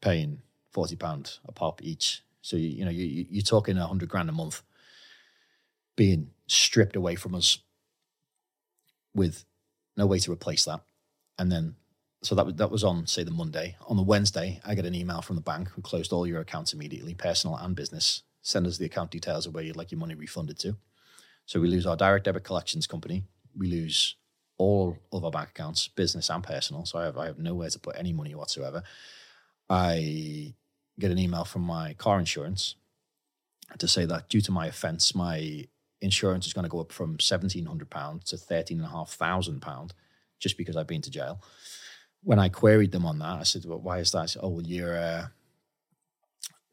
paying 0.00 0.40
£40 0.74 0.98
a 1.46 1.52
pop 1.52 1.82
each. 1.82 2.22
So, 2.42 2.56
you, 2.56 2.68
you 2.68 2.84
know, 2.84 2.90
you, 2.92 3.04
you- 3.04 3.26
you're 3.30 3.42
talking 3.42 3.76
100 3.76 4.08
grand 4.08 4.28
a 4.28 4.32
month 4.32 4.62
being 5.96 6.30
stripped 6.46 6.94
away 6.96 7.16
from 7.16 7.34
us 7.34 7.58
with 9.14 9.44
no 9.96 10.06
way 10.06 10.18
to 10.20 10.32
replace 10.32 10.64
that. 10.66 10.80
And 11.38 11.50
then, 11.50 11.74
so 12.22 12.34
that 12.34 12.56
that 12.58 12.70
was 12.70 12.84
on, 12.84 13.06
say, 13.06 13.24
the 13.24 13.30
Monday. 13.30 13.76
On 13.88 13.96
the 13.96 14.02
Wednesday, 14.02 14.60
I 14.64 14.74
get 14.74 14.86
an 14.86 14.94
email 14.94 15.22
from 15.22 15.36
the 15.36 15.42
bank 15.42 15.68
who 15.70 15.82
closed 15.82 16.12
all 16.12 16.26
your 16.26 16.40
accounts 16.40 16.72
immediately, 16.72 17.14
personal 17.14 17.56
and 17.56 17.74
business. 17.74 18.22
Send 18.46 18.64
us 18.68 18.78
the 18.78 18.86
account 18.86 19.10
details 19.10 19.44
of 19.44 19.54
where 19.54 19.64
you'd 19.64 19.74
like 19.74 19.90
your 19.90 19.98
money 19.98 20.14
refunded 20.14 20.56
to. 20.60 20.76
So 21.46 21.60
we 21.60 21.66
lose 21.66 21.84
our 21.84 21.96
direct 21.96 22.26
debit 22.26 22.44
collections 22.44 22.86
company. 22.86 23.24
We 23.58 23.66
lose 23.66 24.14
all 24.56 24.96
of 25.10 25.24
our 25.24 25.32
bank 25.32 25.48
accounts, 25.48 25.88
business 25.88 26.30
and 26.30 26.44
personal. 26.44 26.84
So 26.84 27.00
I 27.00 27.06
have, 27.06 27.18
I 27.18 27.26
have 27.26 27.40
nowhere 27.40 27.70
to 27.70 27.78
put 27.80 27.96
any 27.98 28.12
money 28.12 28.36
whatsoever. 28.36 28.84
I 29.68 30.54
get 30.96 31.10
an 31.10 31.18
email 31.18 31.44
from 31.44 31.62
my 31.62 31.94
car 31.94 32.20
insurance 32.20 32.76
to 33.78 33.88
say 33.88 34.04
that 34.04 34.28
due 34.28 34.40
to 34.42 34.52
my 34.52 34.68
offence, 34.68 35.12
my 35.12 35.66
insurance 36.00 36.46
is 36.46 36.52
going 36.52 36.62
to 36.62 36.68
go 36.68 36.78
up 36.78 36.92
from 36.92 37.16
£1,700 37.16 38.24
to 38.26 38.36
£13,500 38.36 39.90
just 40.38 40.56
because 40.56 40.76
I've 40.76 40.86
been 40.86 41.02
to 41.02 41.10
jail. 41.10 41.42
When 42.22 42.38
I 42.38 42.48
queried 42.48 42.92
them 42.92 43.06
on 43.06 43.18
that, 43.18 43.40
I 43.40 43.42
said, 43.42 43.64
well, 43.64 43.80
why 43.80 43.98
is 43.98 44.12
that? 44.12 44.18
I 44.18 44.26
said, 44.26 44.42
oh, 44.44 44.50
well, 44.50 44.64
you're, 44.64 44.96
uh, 44.96 45.26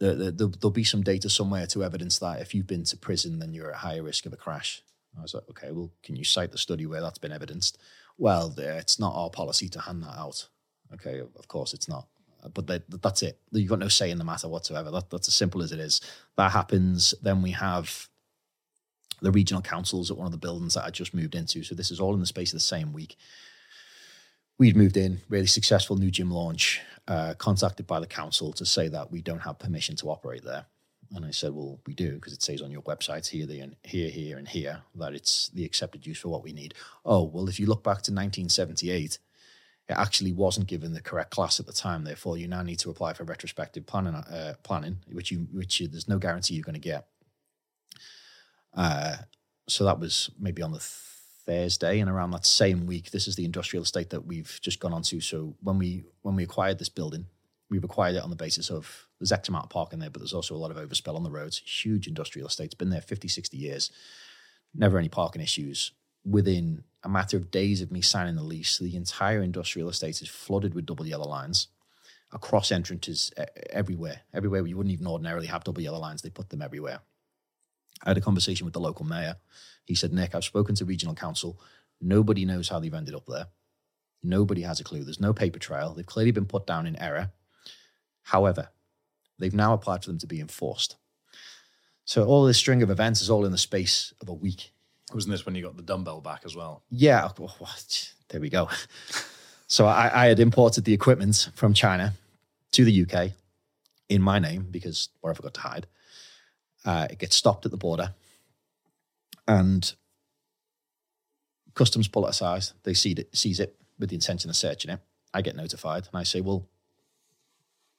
the, 0.03 0.15
the, 0.15 0.31
the, 0.31 0.47
there'll 0.47 0.71
be 0.71 0.83
some 0.83 1.01
data 1.01 1.29
somewhere 1.29 1.65
to 1.67 1.83
evidence 1.83 2.19
that 2.19 2.41
if 2.41 2.53
you've 2.53 2.67
been 2.67 2.83
to 2.83 2.97
prison, 2.97 3.39
then 3.39 3.53
you're 3.53 3.71
at 3.71 3.77
higher 3.77 4.03
risk 4.03 4.25
of 4.25 4.33
a 4.33 4.37
crash. 4.37 4.83
I 5.17 5.21
was 5.21 5.33
like, 5.33 5.43
okay, 5.51 5.71
well, 5.71 5.91
can 6.03 6.17
you 6.17 6.25
cite 6.25 6.51
the 6.51 6.57
study 6.57 6.85
where 6.85 6.99
that's 6.99 7.19
been 7.19 7.31
evidenced? 7.31 7.77
Well, 8.17 8.53
it's 8.57 8.99
not 8.99 9.15
our 9.15 9.29
policy 9.29 9.69
to 9.69 9.79
hand 9.79 10.03
that 10.03 10.17
out. 10.17 10.47
Okay, 10.93 11.19
of 11.19 11.47
course 11.47 11.73
it's 11.73 11.87
not. 11.87 12.07
But 12.53 12.67
that, 12.67 13.01
that's 13.01 13.23
it. 13.23 13.39
You've 13.51 13.69
got 13.69 13.79
no 13.79 13.87
say 13.87 14.11
in 14.11 14.17
the 14.17 14.25
matter 14.25 14.49
whatsoever. 14.49 14.91
That, 14.91 15.09
that's 15.09 15.29
as 15.29 15.35
simple 15.35 15.61
as 15.61 15.71
it 15.71 15.79
is. 15.79 16.01
That 16.35 16.51
happens. 16.51 17.13
Then 17.21 17.41
we 17.41 17.51
have 17.51 18.09
the 19.21 19.31
regional 19.31 19.61
councils 19.61 20.11
at 20.11 20.17
one 20.17 20.25
of 20.25 20.33
the 20.33 20.37
buildings 20.37 20.73
that 20.73 20.83
I 20.83 20.89
just 20.89 21.13
moved 21.13 21.35
into. 21.35 21.63
So 21.63 21.75
this 21.75 21.91
is 21.91 22.01
all 22.01 22.13
in 22.13 22.19
the 22.19 22.25
space 22.25 22.51
of 22.51 22.57
the 22.57 22.61
same 22.61 22.91
week. 22.91 23.15
We'd 24.59 24.75
moved 24.75 24.97
in, 24.97 25.21
really 25.29 25.47
successful 25.47 25.95
new 25.95 26.11
gym 26.11 26.29
launch, 26.29 26.81
uh, 27.07 27.33
contacted 27.37 27.87
by 27.87 27.99
the 27.99 28.07
council 28.07 28.53
to 28.53 28.65
say 28.65 28.87
that 28.87 29.11
we 29.11 29.21
don't 29.21 29.39
have 29.39 29.59
permission 29.59 29.95
to 29.97 30.09
operate 30.09 30.43
there. 30.43 30.65
And 31.15 31.25
I 31.25 31.31
said, 31.31 31.53
well, 31.53 31.79
we 31.85 31.93
do 31.93 32.13
because 32.13 32.33
it 32.33 32.41
says 32.41 32.61
on 32.61 32.71
your 32.71 32.81
website 32.83 33.27
here, 33.27 33.45
there, 33.45 33.63
and 33.63 33.75
here, 33.83 34.09
here, 34.09 34.37
and 34.37 34.47
here 34.47 34.81
that 34.95 35.13
it's 35.13 35.49
the 35.49 35.65
accepted 35.65 36.07
use 36.07 36.19
for 36.19 36.29
what 36.29 36.43
we 36.43 36.53
need. 36.53 36.73
Oh, 37.05 37.23
well, 37.23 37.49
if 37.49 37.59
you 37.59 37.67
look 37.67 37.83
back 37.83 38.01
to 38.03 38.11
1978, 38.11 39.19
it 39.89 39.91
actually 39.91 40.31
wasn't 40.31 40.67
given 40.67 40.93
the 40.93 41.01
correct 41.01 41.31
class 41.31 41.59
at 41.59 41.65
the 41.65 41.73
time. 41.73 42.03
Therefore, 42.03 42.37
you 42.37 42.47
now 42.47 42.63
need 42.63 42.79
to 42.79 42.89
apply 42.89 43.13
for 43.13 43.25
retrospective 43.25 43.85
planning, 43.85 44.15
uh, 44.15 44.53
planning 44.63 44.97
which 45.11 45.29
you, 45.29 45.47
which 45.51 45.79
you, 45.79 45.87
there's 45.87 46.07
no 46.07 46.17
guarantee 46.17 46.55
you're 46.55 46.63
going 46.63 46.73
to 46.73 46.79
get. 46.79 47.07
Uh, 48.73 49.17
so 49.67 49.83
that 49.85 49.99
was 49.99 50.31
maybe 50.39 50.61
on 50.61 50.71
the 50.71 50.79
Thursday, 51.45 51.99
and 51.99 52.09
around 52.09 52.31
that 52.31 52.45
same 52.45 52.85
week, 52.85 53.11
this 53.11 53.27
is 53.27 53.35
the 53.35 53.45
industrial 53.45 53.83
estate 53.83 54.09
that 54.11 54.25
we've 54.25 54.59
just 54.61 54.79
gone 54.79 54.93
onto. 54.93 55.19
So 55.19 55.55
when 55.61 55.77
we 55.77 56.03
when 56.21 56.35
we 56.35 56.43
acquired 56.43 56.79
this 56.79 56.89
building, 56.89 57.25
we've 57.69 57.83
acquired 57.83 58.15
it 58.15 58.23
on 58.23 58.29
the 58.29 58.35
basis 58.35 58.69
of 58.69 59.07
there's 59.19 59.31
X 59.31 59.49
amount 59.49 59.65
of 59.65 59.69
parking 59.69 59.99
there, 59.99 60.09
but 60.09 60.19
there's 60.19 60.33
also 60.33 60.55
a 60.55 60.57
lot 60.57 60.71
of 60.71 60.77
overspill 60.77 61.15
on 61.15 61.23
the 61.23 61.31
roads. 61.31 61.61
Huge 61.65 62.07
industrial 62.07 62.47
estate. 62.47 62.65
It's 62.65 62.73
been 62.75 62.89
there 62.89 63.01
50, 63.01 63.27
60 63.27 63.57
years. 63.57 63.91
Never 64.73 64.97
any 64.97 65.09
parking 65.09 65.41
issues. 65.41 65.91
Within 66.25 66.83
a 67.03 67.09
matter 67.09 67.35
of 67.37 67.51
days 67.51 67.81
of 67.81 67.91
me 67.91 68.01
signing 68.01 68.35
the 68.35 68.43
lease, 68.43 68.77
the 68.77 68.95
entire 68.95 69.41
industrial 69.41 69.89
estate 69.89 70.21
is 70.21 70.29
flooded 70.29 70.73
with 70.73 70.85
double 70.85 71.05
yellow 71.05 71.27
lines 71.27 71.67
across 72.31 72.71
entrances 72.71 73.31
everywhere. 73.69 74.21
Everywhere 74.33 74.61
where 74.61 74.69
you 74.69 74.77
wouldn't 74.77 74.93
even 74.93 75.07
ordinarily 75.07 75.47
have 75.47 75.63
double 75.63 75.81
yellow 75.81 75.99
lines, 75.99 76.21
they 76.21 76.29
put 76.29 76.49
them 76.49 76.61
everywhere. 76.61 76.99
I 78.03 78.09
had 78.09 78.17
a 78.17 78.21
conversation 78.21 78.65
with 78.65 78.73
the 78.73 78.79
local 78.79 79.05
mayor. 79.05 79.35
He 79.85 79.95
said, 79.95 80.13
Nick, 80.13 80.33
I've 80.35 80.43
spoken 80.43 80.75
to 80.75 80.85
regional 80.85 81.15
council. 81.15 81.59
Nobody 82.01 82.45
knows 82.45 82.69
how 82.69 82.79
they've 82.79 82.93
ended 82.93 83.15
up 83.15 83.25
there. 83.27 83.47
Nobody 84.23 84.61
has 84.61 84.79
a 84.79 84.83
clue. 84.83 85.03
There's 85.03 85.19
no 85.19 85.33
paper 85.33 85.59
trail. 85.59 85.93
They've 85.93 86.05
clearly 86.05 86.31
been 86.31 86.45
put 86.45 86.65
down 86.65 86.87
in 86.87 86.95
error. 86.97 87.31
However, 88.23 88.69
they've 89.37 89.53
now 89.53 89.73
applied 89.73 90.03
for 90.03 90.09
them 90.09 90.19
to 90.19 90.27
be 90.27 90.39
enforced. 90.39 90.95
So 92.05 92.25
all 92.25 92.45
this 92.45 92.57
string 92.57 92.81
of 92.81 92.89
events 92.89 93.21
is 93.21 93.29
all 93.29 93.45
in 93.45 93.51
the 93.51 93.57
space 93.57 94.13
of 94.21 94.29
a 94.29 94.33
week. 94.33 94.71
Wasn't 95.13 95.31
this 95.31 95.45
when 95.45 95.55
you 95.55 95.63
got 95.63 95.77
the 95.77 95.83
dumbbell 95.83 96.21
back 96.21 96.41
as 96.45 96.55
well? 96.55 96.83
Yeah, 96.89 97.29
what? 97.37 98.13
there 98.29 98.41
we 98.41 98.49
go. 98.49 98.69
So 99.67 99.85
I, 99.85 100.25
I 100.25 100.25
had 100.27 100.39
imported 100.39 100.85
the 100.85 100.93
equipment 100.93 101.49
from 101.55 101.73
China 101.73 102.13
to 102.73 102.85
the 102.85 103.03
UK 103.03 103.31
in 104.09 104.21
my 104.21 104.39
name 104.39 104.67
because 104.69 105.09
what 105.21 105.31
I 105.31 105.33
forgot 105.33 105.53
to 105.55 105.61
hide. 105.61 105.87
Uh, 106.85 107.07
it 107.09 107.17
gets 107.17 107.35
stopped 107.35 107.65
at 107.65 107.71
the 107.71 107.77
border, 107.77 108.13
and 109.47 109.93
customs 111.73 112.07
pull 112.07 112.25
it 112.25 112.31
aside. 112.31 112.63
They 112.83 112.93
see 112.93 113.11
it, 113.11 113.35
seize 113.35 113.59
it 113.59 113.75
with 113.99 114.09
the 114.09 114.15
intention 114.15 114.49
of 114.49 114.55
searching 114.55 114.91
it. 114.91 114.99
I 115.33 115.41
get 115.41 115.55
notified, 115.55 116.07
and 116.11 116.19
I 116.19 116.23
say, 116.23 116.41
"Well, 116.41 116.67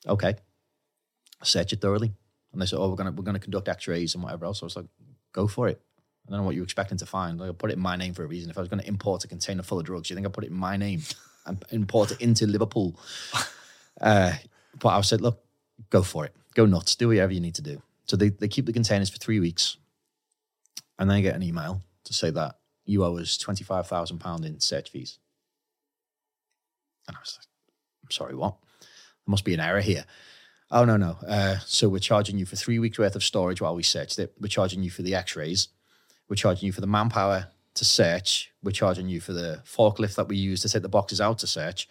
okay, 0.06 0.36
search 1.42 1.72
it 1.72 1.80
thoroughly." 1.80 2.12
And 2.52 2.62
they 2.62 2.66
say, 2.66 2.76
"Oh, 2.76 2.88
we're 2.88 2.96
gonna 2.96 3.12
we're 3.12 3.24
gonna 3.24 3.40
conduct 3.40 3.68
X-rays 3.68 4.14
and 4.14 4.22
whatever 4.22 4.44
else." 4.46 4.62
I 4.62 4.66
was 4.66 4.76
like, 4.76 4.86
"Go 5.32 5.46
for 5.46 5.68
it." 5.68 5.80
I 6.26 6.30
don't 6.30 6.40
know 6.40 6.46
what 6.46 6.54
you're 6.54 6.64
expecting 6.64 6.98
to 6.98 7.06
find. 7.06 7.38
Like, 7.38 7.50
I 7.50 7.52
put 7.52 7.70
it 7.70 7.74
in 7.74 7.80
my 7.80 7.96
name 7.96 8.14
for 8.14 8.24
a 8.24 8.26
reason. 8.26 8.50
If 8.50 8.56
I 8.56 8.60
was 8.60 8.68
going 8.70 8.80
to 8.80 8.88
import 8.88 9.24
a 9.24 9.28
container 9.28 9.62
full 9.62 9.78
of 9.78 9.84
drugs, 9.84 10.08
you 10.08 10.16
think 10.16 10.26
I 10.26 10.30
put 10.30 10.44
it 10.44 10.50
in 10.50 10.56
my 10.56 10.76
name 10.78 11.02
and 11.44 11.62
import 11.70 12.12
it 12.12 12.20
into 12.20 12.46
Liverpool? 12.46 12.98
Uh, 14.00 14.32
but 14.80 14.88
I 14.88 15.00
said, 15.02 15.20
look, 15.20 15.40
go 15.88 16.02
for 16.02 16.24
it. 16.24 16.34
Go 16.54 16.66
nuts. 16.66 16.96
Do 16.96 17.06
whatever 17.08 17.32
you 17.32 17.40
need 17.40 17.54
to 17.54 17.62
do. 17.62 17.80
So 18.06 18.16
they, 18.16 18.30
they 18.30 18.48
keep 18.48 18.66
the 18.66 18.72
containers 18.72 19.08
for 19.08 19.18
three 19.18 19.38
weeks. 19.38 19.76
And 20.98 21.10
then 21.10 21.18
I 21.18 21.20
get 21.20 21.34
an 21.34 21.42
email 21.42 21.82
to 22.04 22.14
say 22.14 22.30
that 22.30 22.56
you 22.84 23.04
owe 23.04 23.18
us 23.18 23.38
£25,000 23.38 24.44
in 24.44 24.60
search 24.60 24.90
fees. 24.90 25.18
And 27.08 27.16
I 27.16 27.20
was 27.20 27.38
like, 27.38 27.46
I'm 28.04 28.10
sorry, 28.10 28.34
what? 28.34 28.56
There 28.80 29.30
must 29.30 29.44
be 29.44 29.54
an 29.54 29.60
error 29.60 29.80
here. 29.80 30.04
Oh, 30.70 30.84
no, 30.84 30.96
no. 30.96 31.16
Uh, 31.26 31.58
so 31.64 31.88
we're 31.88 31.98
charging 31.98 32.38
you 32.38 32.46
for 32.46 32.56
three 32.56 32.78
weeks 32.78 32.98
worth 32.98 33.16
of 33.16 33.22
storage 33.22 33.60
while 33.60 33.74
we 33.74 33.82
searched 33.82 34.18
it. 34.18 34.34
We're 34.40 34.48
charging 34.48 34.82
you 34.82 34.90
for 34.90 35.02
the 35.02 35.14
x 35.14 35.36
rays. 35.36 35.68
We're 36.28 36.36
charging 36.36 36.66
you 36.66 36.72
for 36.72 36.80
the 36.80 36.86
manpower 36.86 37.48
to 37.74 37.84
search. 37.84 38.50
We're 38.62 38.72
charging 38.72 39.08
you 39.08 39.20
for 39.20 39.32
the 39.32 39.62
forklift 39.64 40.16
that 40.16 40.28
we 40.28 40.36
use 40.36 40.62
to 40.62 40.68
take 40.68 40.82
the 40.82 40.88
boxes 40.88 41.20
out 41.20 41.38
to 41.40 41.46
search. 41.46 41.88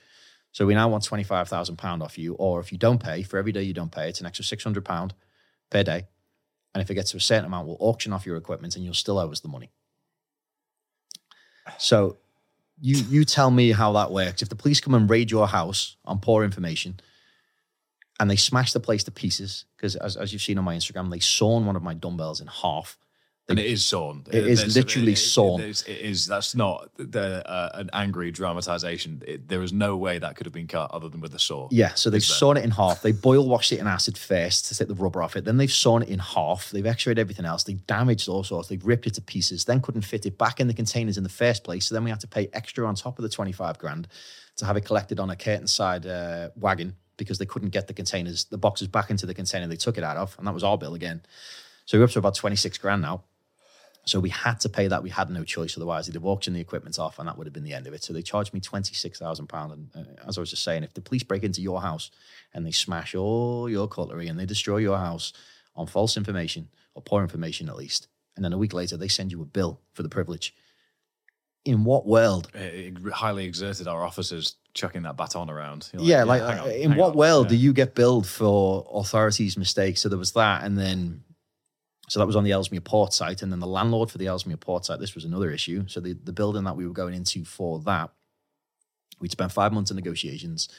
So 0.51 0.65
we 0.65 0.75
now 0.75 0.87
want 0.87 1.03
£25,000 1.03 2.01
off 2.01 2.17
you. 2.17 2.35
Or 2.35 2.59
if 2.59 2.71
you 2.71 2.77
don't 2.77 3.01
pay, 3.01 3.23
for 3.23 3.37
every 3.37 3.51
day 3.51 3.63
you 3.63 3.73
don't 3.73 3.91
pay, 3.91 4.09
it's 4.09 4.19
an 4.19 4.25
extra 4.25 4.45
£600 4.45 5.11
per 5.69 5.83
day. 5.83 6.07
And 6.73 6.81
if 6.81 6.89
it 6.89 6.95
gets 6.95 7.11
to 7.11 7.17
a 7.17 7.21
certain 7.21 7.45
amount, 7.45 7.67
we'll 7.67 7.77
auction 7.79 8.13
off 8.13 8.25
your 8.25 8.37
equipment 8.37 8.75
and 8.75 8.83
you'll 8.83 8.93
still 8.93 9.19
owe 9.19 9.31
us 9.31 9.41
the 9.41 9.47
money. 9.47 9.71
So 11.77 12.17
you 12.81 12.97
you 13.09 13.25
tell 13.25 13.51
me 13.51 13.71
how 13.71 13.93
that 13.93 14.11
works. 14.11 14.41
If 14.41 14.49
the 14.49 14.55
police 14.55 14.81
come 14.81 14.93
and 14.93 15.09
raid 15.09 15.31
your 15.31 15.47
house 15.47 15.95
on 16.05 16.19
poor 16.19 16.43
information 16.43 16.99
and 18.19 18.29
they 18.29 18.35
smash 18.35 18.73
the 18.73 18.79
place 18.79 19.03
to 19.05 19.11
pieces, 19.11 19.65
because 19.77 19.95
as, 19.95 20.17
as 20.17 20.33
you've 20.33 20.41
seen 20.41 20.57
on 20.57 20.63
my 20.63 20.75
Instagram, 20.75 21.11
they 21.11 21.19
sawn 21.19 21.65
one 21.65 21.75
of 21.75 21.83
my 21.83 21.93
dumbbells 21.93 22.41
in 22.41 22.47
half. 22.47 22.97
And 23.49 23.59
it 23.59 23.65
is 23.65 23.85
sawn. 23.85 24.23
It 24.31 24.47
is 24.47 24.59
There's- 24.59 24.75
literally 24.75 25.11
it- 25.11 25.17
it- 25.17 25.21
sawn. 25.21 25.59
It 25.59 25.69
is, 25.69 25.81
it 25.83 25.97
is. 25.97 26.25
That's 26.25 26.55
not 26.55 26.89
the 26.95 27.47
uh, 27.49 27.71
an 27.73 27.89
angry 27.91 28.31
dramatization. 28.31 29.21
It, 29.27 29.49
there 29.49 29.61
is 29.61 29.73
no 29.73 29.97
way 29.97 30.17
that 30.17 30.35
could 30.37 30.45
have 30.45 30.53
been 30.53 30.67
cut 30.67 30.91
other 30.91 31.09
than 31.09 31.19
with 31.19 31.35
a 31.35 31.39
saw. 31.39 31.67
Yeah, 31.69 31.93
so 31.93 32.09
they've 32.09 32.23
sawn 32.23 32.55
it 32.55 32.63
in 32.63 32.71
half. 32.71 33.01
They 33.01 33.11
boil 33.11 33.47
washed 33.47 33.73
it 33.73 33.79
in 33.79 33.87
acid 33.87 34.17
first 34.17 34.65
to 34.65 34.75
take 34.77 34.87
the 34.87 34.95
rubber 34.95 35.21
off 35.21 35.35
it. 35.35 35.43
Then 35.43 35.57
they've 35.57 35.71
sawn 35.71 36.03
it 36.03 36.09
in 36.09 36.19
half. 36.19 36.71
They've 36.71 36.85
x-rayed 36.85 37.19
everything 37.19 37.45
else. 37.45 37.63
They 37.65 37.73
damaged 37.73 38.29
all 38.29 38.43
sorts. 38.45 38.69
They've 38.69 38.85
ripped 38.85 39.07
it 39.07 39.15
to 39.15 39.21
pieces. 39.21 39.65
Then 39.65 39.81
couldn't 39.81 40.03
fit 40.03 40.25
it 40.25 40.37
back 40.37 40.61
in 40.61 40.67
the 40.67 40.73
containers 40.73 41.17
in 41.17 41.23
the 41.23 41.29
first 41.29 41.65
place. 41.65 41.85
So 41.87 41.95
then 41.95 42.05
we 42.05 42.09
had 42.11 42.21
to 42.21 42.27
pay 42.27 42.49
extra 42.53 42.87
on 42.87 42.95
top 42.95 43.19
of 43.19 43.23
the 43.23 43.29
25 43.29 43.77
grand 43.77 44.07
to 44.55 44.65
have 44.65 44.77
it 44.77 44.85
collected 44.85 45.19
on 45.19 45.29
a 45.29 45.35
curtain 45.35 45.67
side 45.67 46.05
uh, 46.05 46.49
wagon 46.55 46.95
because 47.17 47.39
they 47.39 47.45
couldn't 47.45 47.69
get 47.69 47.87
the 47.87 47.93
containers, 47.93 48.45
the 48.45 48.57
boxes 48.57 48.87
back 48.87 49.09
into 49.09 49.25
the 49.25 49.33
container 49.33 49.67
they 49.67 49.75
took 49.75 49.97
it 49.97 50.03
out 50.03 50.15
of. 50.17 50.33
And 50.37 50.47
that 50.47 50.53
was 50.53 50.63
our 50.63 50.77
bill 50.77 50.93
again. 50.93 51.21
So 51.85 51.97
we're 51.97 52.05
up 52.05 52.11
to 52.11 52.19
about 52.19 52.35
26 52.35 52.77
grand 52.77 53.01
now. 53.01 53.23
So 54.05 54.19
we 54.19 54.29
had 54.29 54.59
to 54.61 54.69
pay 54.69 54.87
that. 54.87 55.01
We 55.01 55.09
had 55.09 55.29
no 55.29 55.43
choice. 55.45 55.77
Otherwise, 55.77 56.07
they'd 56.07 56.15
have 56.15 56.25
auctioned 56.25 56.55
the 56.55 56.61
equipment 56.61 56.99
off 56.99 57.19
and 57.19 57.27
that 57.27 57.37
would 57.37 57.47
have 57.47 57.53
been 57.53 57.63
the 57.63 57.73
end 57.73 57.87
of 57.87 57.93
it. 57.93 58.03
So 58.03 58.11
they 58.11 58.21
charged 58.21 58.53
me 58.53 58.59
£26,000. 58.59 59.71
And 59.71 59.89
uh, 59.95 60.27
as 60.27 60.37
I 60.37 60.41
was 60.41 60.49
just 60.49 60.63
saying, 60.63 60.83
if 60.83 60.93
the 60.93 61.01
police 61.01 61.23
break 61.23 61.43
into 61.43 61.61
your 61.61 61.81
house 61.81 62.11
and 62.53 62.65
they 62.65 62.71
smash 62.71 63.15
all 63.15 63.69
your 63.69 63.87
cutlery 63.87 64.27
and 64.27 64.37
they 64.37 64.45
destroy 64.45 64.77
your 64.77 64.97
house 64.97 65.31
on 65.75 65.87
false 65.87 66.17
information 66.17 66.67
or 66.95 67.01
poor 67.01 67.21
information 67.21 67.69
at 67.69 67.77
least, 67.77 68.07
and 68.35 68.43
then 68.43 68.51
a 68.51 68.57
week 68.57 68.73
later 68.73 68.97
they 68.97 69.07
send 69.07 69.31
you 69.31 69.41
a 69.41 69.45
bill 69.45 69.79
for 69.93 70.03
the 70.03 70.09
privilege, 70.09 70.53
in 71.65 71.85
what 71.85 72.05
world? 72.05 72.49
It, 72.53 72.97
highly 73.13 73.45
exerted 73.45 73.87
our 73.87 74.03
officers 74.03 74.55
chucking 74.73 75.03
that 75.03 75.15
baton 75.15 75.49
around. 75.49 75.89
You're 75.93 76.03
yeah, 76.03 76.23
like, 76.23 76.41
hang 76.41 76.59
uh, 76.59 76.63
on, 76.63 76.71
in 76.71 76.95
what 76.95 77.11
on. 77.11 77.17
world 77.17 77.45
Yeah. 77.45 77.49
do 77.51 77.55
you 77.55 77.73
get 77.73 77.95
billed 77.95 78.27
for 78.27 78.85
authorities' 78.91 79.57
mistakes? 79.57 80.01
So 80.01 80.09
there 80.09 80.17
was 80.17 80.33
that, 80.33 80.63
and 80.63 80.77
then 80.77 81.23
so 82.09 82.19
that 82.19 82.25
was 82.25 82.35
on 82.35 82.43
the 82.43 82.51
Ellesmere 82.51 82.81
Port 82.81 83.13
site, 83.13 83.41
and 83.41 83.51
then 83.51 83.59
the 83.59 83.67
landlord 83.67 84.11
for 84.11 84.17
the 84.17 84.27
Ellesmere 84.27 84.57
Port 84.57 84.85
site. 84.85 84.99
This 84.99 85.15
was 85.15 85.25
another 85.25 85.51
issue. 85.51 85.85
So 85.87 85.99
the 85.99 86.13
the 86.13 86.33
building 86.33 86.63
that 86.65 86.75
we 86.75 86.85
were 86.85 86.93
going 86.93 87.13
into 87.13 87.45
for 87.45 87.79
that, 87.81 88.11
we'd 89.19 89.31
spent 89.31 89.51
five 89.51 89.71
months 89.71 89.91
in 89.91 89.95
negotiations. 89.95 90.69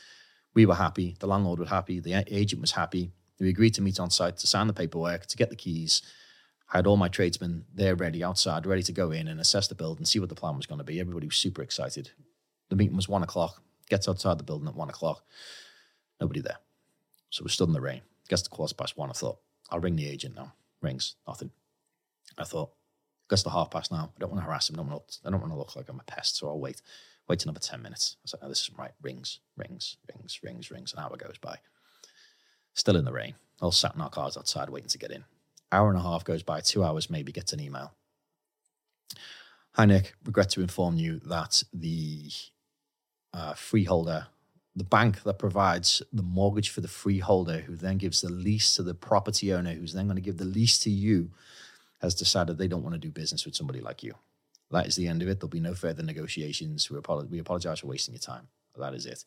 We 0.55 0.67
were 0.67 0.75
happy. 0.75 1.17
The 1.19 1.27
landlord 1.27 1.59
was 1.59 1.71
happy. 1.71 1.99
The 1.99 2.25
agent 2.29 2.61
was 2.61 2.73
happy. 2.73 3.11
We 3.41 3.49
agreed 3.49 3.75
to 3.75 3.83
meet 3.83 3.99
on 3.99 4.11
site 4.11 4.37
to 4.39 4.47
sign 4.47 4.69
the 4.69 4.73
paperwork 4.73 5.27
to 5.27 5.37
get 5.37 5.51
the 5.51 5.57
keys. 5.57 6.03
I 6.73 6.79
had 6.79 6.87
all 6.87 6.97
my 6.97 7.09
tradesmen 7.09 7.65
there 7.75 7.95
ready 7.95 8.23
outside, 8.23 8.67
ready 8.67 8.83
to 8.85 8.93
go 8.93 9.11
in 9.11 9.29
and 9.29 9.41
assess 9.41 9.69
the 9.69 9.75
build 9.75 9.99
and 9.99 10.09
see 10.09 10.19
what 10.19 10.29
the 10.29 10.35
plan 10.35 10.57
was 10.57 10.67
going 10.67 10.79
to 10.79 10.85
be. 10.85 11.01
Everybody 11.01 11.27
was 11.27 11.37
super 11.37 11.63
excited. 11.63 12.11
The 12.69 12.77
meeting 12.77 12.97
was 12.97 13.09
one 13.09 13.23
o'clock. 13.23 13.63
Gets 13.89 14.09
outside 14.09 14.39
the 14.39 14.45
building 14.45 14.69
at 14.69 14.75
one 14.75 14.89
o'clock. 14.89 15.25
Nobody 16.21 16.41
there. 16.41 16.59
So 17.31 17.45
we're 17.45 17.49
stood 17.49 17.69
in 17.69 17.75
the 17.75 17.81
rain. 17.81 18.03
Gets 18.29 18.43
to 18.43 18.51
quarter 18.51 18.75
past 18.75 18.97
one. 18.97 19.11
I 19.11 19.13
thought, 19.13 19.39
I'll 19.71 19.81
ring 19.81 19.97
the 19.97 20.09
agent 20.09 20.37
now. 20.37 20.55
Rings, 20.85 21.17
nothing. 21.27 21.51
I 22.39 22.45
thought, 22.45 22.71
gets 23.29 23.43
to 23.45 23.51
half 23.51 23.71
past 23.71 23.91
now. 23.91 24.13
I 24.15 24.21
don't 24.21 24.31
want 24.31 24.43
to 24.43 24.47
harass 24.47 24.69
him. 24.69 24.77
I 24.77 24.79
don't 24.79 24.91
want 24.91 25.09
to, 25.09 25.19
I 25.25 25.31
don't 25.31 25.41
want 25.41 25.53
to 25.53 25.59
look 25.59 25.77
like 25.77 25.89
I'm 25.89 26.01
a 26.01 26.05
pest. 26.05 26.37
So 26.37 26.49
I'll 26.49 26.61
wait. 26.61 26.81
Wait 27.27 27.43
another 27.43 27.61
10 27.61 27.81
minutes. 27.81 28.17
I 28.19 28.21
was 28.23 28.35
like, 28.35 28.43
no, 28.43 28.49
this 28.51 28.63
isn't 28.63 28.79
right. 28.79 28.93
Rings, 29.01 29.41
rings, 29.57 29.97
rings, 30.15 30.41
rings, 30.43 30.71
rings. 30.71 30.93
An 30.93 31.01
hour 31.01 31.17
goes 31.17 31.39
by. 31.41 31.57
Still 32.75 32.97
in 32.97 33.07
the 33.07 33.13
rain. 33.13 33.35
All 33.63 33.73
sat 33.73 33.95
in 33.95 34.01
our 34.03 34.11
cars 34.11 34.37
outside 34.37 34.69
waiting 34.69 34.91
to 34.91 34.99
get 34.99 35.11
in. 35.11 35.25
Hour 35.73 35.89
and 35.89 35.99
a 35.99 36.03
half 36.03 36.25
goes 36.25 36.43
by, 36.43 36.61
two 36.61 36.85
hours 36.85 37.09
maybe, 37.09 37.33
gets 37.33 37.53
an 37.53 37.61
email. 37.61 37.93
Hi, 39.73 39.87
Nick. 39.87 40.15
Regret 40.25 40.51
to 40.51 40.61
inform 40.61 40.97
you 40.97 41.19
that 41.21 41.63
the 41.73 42.31
uh, 43.33 43.55
freeholder, 43.55 44.27
the 44.77 44.85
bank 44.85 45.23
that 45.23 45.39
provides 45.39 46.03
the 46.13 46.23
mortgage 46.23 46.71
for 46.71 46.81
the 46.81 46.89
freeholder, 46.89 47.59
who 47.61 47.77
then 47.77 47.97
gives 47.97 48.21
the 48.21 48.31
lease 48.31 48.75
to 48.75 48.83
the 48.83 48.95
property 48.95 49.53
owner, 49.53 49.73
who's 49.73 49.93
then 49.93 50.07
going 50.07 50.17
to 50.17 50.23
give 50.23 50.39
the 50.39 50.45
lease 50.45 50.79
to 50.79 50.91
you, 50.91 51.31
has 52.03 52.15
decided 52.15 52.59
they 52.59 52.69
don't 52.69 52.83
want 52.83 52.95
to 52.95 52.99
do 52.99 53.11
business 53.11 53.45
with 53.45 53.55
somebody 53.55 53.81
like 53.81 54.03
you. 54.03 54.15
That 54.71 54.87
is 54.87 54.97
the 54.97 55.07
end 55.07 55.23
of 55.23 55.29
it. 55.29 55.39
There'll 55.39 55.49
be 55.49 55.61
no 55.61 55.75
further 55.75 56.03
negotiations. 56.03 56.91
We, 56.91 56.99
apolo- 56.99 57.29
we 57.31 57.39
apologize 57.39 57.81
for 57.81 57.87
wasting 57.87 58.15
your 58.15 58.21
time. 58.21 58.49
That 58.77 58.95
is 58.95 59.07
it. 59.07 59.25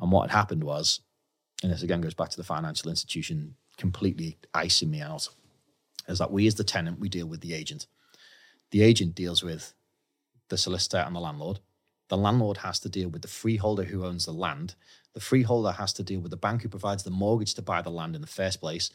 And 0.00 0.10
what 0.10 0.28
had 0.28 0.36
happened 0.36 0.64
was, 0.64 1.00
and 1.62 1.72
this 1.72 1.82
again 1.82 2.00
goes 2.00 2.14
back 2.14 2.30
to 2.30 2.36
the 2.36 2.44
financial 2.44 2.90
institution 2.90 3.54
completely 3.76 4.38
icing 4.52 4.90
me 4.90 5.00
out, 5.00 5.28
is 6.08 6.18
that 6.18 6.32
we 6.32 6.46
as 6.48 6.56
the 6.56 6.64
tenant, 6.64 6.98
we 6.98 7.08
deal 7.08 7.26
with 7.26 7.40
the 7.40 7.54
agent. 7.54 7.86
The 8.72 8.82
agent 8.82 9.14
deals 9.14 9.42
with 9.42 9.74
the 10.48 10.58
solicitor 10.58 10.98
and 10.98 11.14
the 11.14 11.20
landlord. 11.20 11.60
The 12.08 12.16
landlord 12.16 12.58
has 12.58 12.80
to 12.80 12.88
deal 12.88 13.08
with 13.08 13.22
the 13.22 13.28
freeholder 13.28 13.84
who 13.84 14.04
owns 14.04 14.26
the 14.26 14.32
land. 14.32 14.74
The 15.14 15.20
freeholder 15.20 15.72
has 15.72 15.92
to 15.94 16.02
deal 16.02 16.20
with 16.20 16.30
the 16.30 16.36
bank 16.36 16.62
who 16.62 16.68
provides 16.68 17.02
the 17.02 17.10
mortgage 17.10 17.54
to 17.54 17.62
buy 17.62 17.82
the 17.82 17.90
land 17.90 18.14
in 18.14 18.20
the 18.20 18.26
first 18.26 18.60
place. 18.60 18.90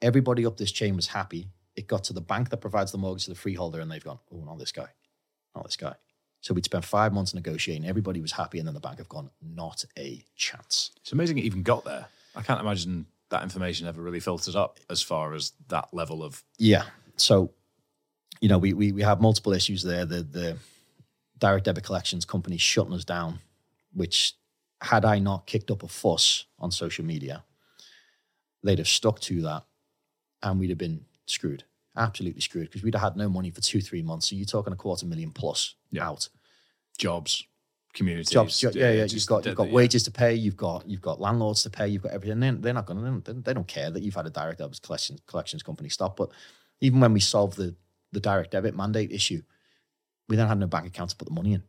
Everybody 0.00 0.46
up 0.46 0.56
this 0.56 0.72
chain 0.72 0.96
was 0.96 1.08
happy. 1.08 1.48
It 1.74 1.86
got 1.86 2.04
to 2.04 2.12
the 2.12 2.20
bank 2.20 2.50
that 2.50 2.58
provides 2.58 2.92
the 2.92 2.98
mortgage 2.98 3.24
to 3.24 3.30
the 3.30 3.36
freeholder, 3.36 3.80
and 3.80 3.90
they've 3.90 4.04
gone, 4.04 4.18
oh, 4.32 4.44
not 4.44 4.58
this 4.58 4.72
guy, 4.72 4.88
not 5.54 5.64
this 5.64 5.76
guy. 5.76 5.94
So 6.40 6.54
we'd 6.54 6.64
spent 6.64 6.84
five 6.84 7.12
months 7.12 7.34
negotiating. 7.34 7.86
Everybody 7.86 8.20
was 8.20 8.32
happy, 8.32 8.58
and 8.58 8.66
then 8.66 8.74
the 8.74 8.80
bank 8.80 8.98
have 8.98 9.08
gone, 9.08 9.30
not 9.40 9.84
a 9.96 10.24
chance. 10.36 10.90
It's 10.98 11.12
amazing 11.12 11.38
it 11.38 11.44
even 11.44 11.62
got 11.62 11.84
there. 11.84 12.06
I 12.34 12.42
can't 12.42 12.60
imagine 12.60 13.06
that 13.30 13.42
information 13.42 13.86
ever 13.86 14.02
really 14.02 14.20
filtered 14.20 14.56
up 14.56 14.78
as 14.90 15.02
far 15.02 15.34
as 15.34 15.52
that 15.68 15.88
level 15.92 16.22
of 16.22 16.44
Yeah. 16.58 16.84
So, 17.16 17.52
you 18.40 18.48
know, 18.48 18.58
we 18.58 18.72
we, 18.72 18.92
we 18.92 19.02
have 19.02 19.20
multiple 19.20 19.52
issues 19.52 19.82
there. 19.82 20.04
The 20.04 20.22
the 20.22 20.58
direct 21.42 21.64
debit 21.64 21.82
collections 21.82 22.24
company 22.24 22.56
shutting 22.56 22.94
us 22.94 23.04
down, 23.04 23.40
which 23.92 24.34
had 24.80 25.04
I 25.04 25.18
not 25.18 25.44
kicked 25.46 25.70
up 25.72 25.82
a 25.82 25.88
fuss 25.88 26.44
on 26.60 26.70
social 26.70 27.04
media, 27.04 27.42
they'd 28.62 28.78
have 28.78 28.88
stuck 28.88 29.18
to 29.20 29.42
that 29.42 29.64
and 30.42 30.60
we'd 30.60 30.70
have 30.70 30.78
been 30.78 31.04
screwed. 31.26 31.64
Absolutely 31.96 32.40
screwed 32.40 32.68
because 32.68 32.84
we'd 32.84 32.94
have 32.94 33.02
had 33.02 33.16
no 33.16 33.28
money 33.28 33.50
for 33.50 33.60
two, 33.60 33.80
three 33.80 34.02
months. 34.02 34.28
So 34.30 34.36
you're 34.36 34.46
talking 34.46 34.72
a 34.72 34.76
quarter 34.76 35.04
million 35.04 35.32
plus 35.32 35.74
Yeah. 35.90 36.08
out. 36.08 36.28
jobs, 36.96 37.44
communities. 37.92 38.30
Jobs, 38.30 38.60
jo- 38.60 38.70
yeah, 38.74 38.92
yeah. 38.92 39.04
You've 39.04 39.26
got 39.26 39.44
you've 39.44 39.56
got 39.56 39.68
yeah. 39.68 39.74
wages 39.74 40.02
to 40.04 40.10
pay. 40.12 40.34
You've 40.34 40.56
got 40.56 40.88
you've 40.88 41.00
got 41.02 41.20
landlords 41.20 41.62
to 41.64 41.70
pay. 41.70 41.88
You've 41.88 42.02
got 42.02 42.12
everything. 42.12 42.38
They're, 42.38 42.52
they're 42.52 42.74
not 42.74 42.86
going 42.86 42.98
to. 42.98 43.04
They 43.04 43.32
don't, 43.32 43.44
they 43.44 43.54
don't 43.54 43.66
care 43.66 43.90
that 43.90 44.02
you've 44.02 44.14
had 44.14 44.26
a 44.26 44.30
direct 44.30 44.58
debit 44.58 44.80
collections 44.82 45.20
collections 45.26 45.62
company 45.62 45.88
stop. 45.88 46.16
But 46.16 46.30
even 46.80 47.00
when 47.00 47.12
we 47.12 47.20
solved 47.20 47.56
the 47.56 47.74
the 48.12 48.20
direct 48.20 48.52
debit 48.52 48.76
mandate 48.76 49.10
issue, 49.10 49.42
we 50.28 50.36
then 50.36 50.48
had 50.48 50.58
no 50.58 50.66
bank 50.66 50.86
account 50.86 51.10
to 51.10 51.16
put 51.16 51.28
the 51.28 51.34
money 51.34 51.52
in. 51.52 51.62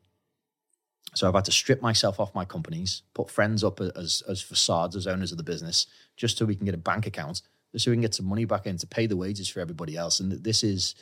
So 1.16 1.28
I've 1.28 1.36
had 1.36 1.46
to 1.46 1.52
strip 1.52 1.82
myself 1.82 2.20
off 2.20 2.34
my 2.34 2.46
companies, 2.46 3.04
put 3.14 3.30
friends 3.30 3.64
up 3.64 3.80
as 3.80 4.24
as 4.28 4.42
facades 4.42 4.96
as 4.96 5.06
owners 5.06 5.32
of 5.32 5.38
the 5.38 5.44
business, 5.44 5.86
just 6.18 6.38
so 6.38 6.46
we 6.46 6.56
can 6.56 6.66
get 6.66 6.74
a 6.74 6.78
bank 6.78 7.06
account, 7.06 7.42
so 7.76 7.92
we 7.92 7.96
can 7.96 8.02
get 8.02 8.16
some 8.16 8.26
money 8.26 8.46
back 8.46 8.66
in 8.66 8.78
to 8.78 8.88
pay 8.88 9.06
the 9.06 9.18
wages 9.18 9.50
for 9.50 9.60
everybody 9.60 9.96
else. 9.96 10.20
And 10.20 10.32
this 10.32 10.64
is 10.64 10.96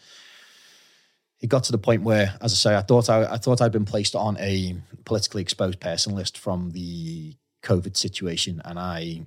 it 1.39 1.47
got 1.47 1.63
to 1.65 1.71
the 1.71 1.77
point 1.77 2.03
where, 2.03 2.35
as 2.41 2.53
I 2.53 2.55
say, 2.55 2.75
I 2.75 2.81
thought 2.81 3.09
I, 3.09 3.33
I 3.33 3.37
thought 3.37 3.61
I'd 3.61 3.71
been 3.71 3.85
placed 3.85 4.15
on 4.15 4.37
a 4.37 4.75
politically 5.05 5.41
exposed 5.41 5.79
person 5.79 6.13
list 6.15 6.37
from 6.37 6.71
the 6.71 7.35
COVID 7.63 7.95
situation, 7.97 8.61
and 8.65 8.77
I 8.77 9.25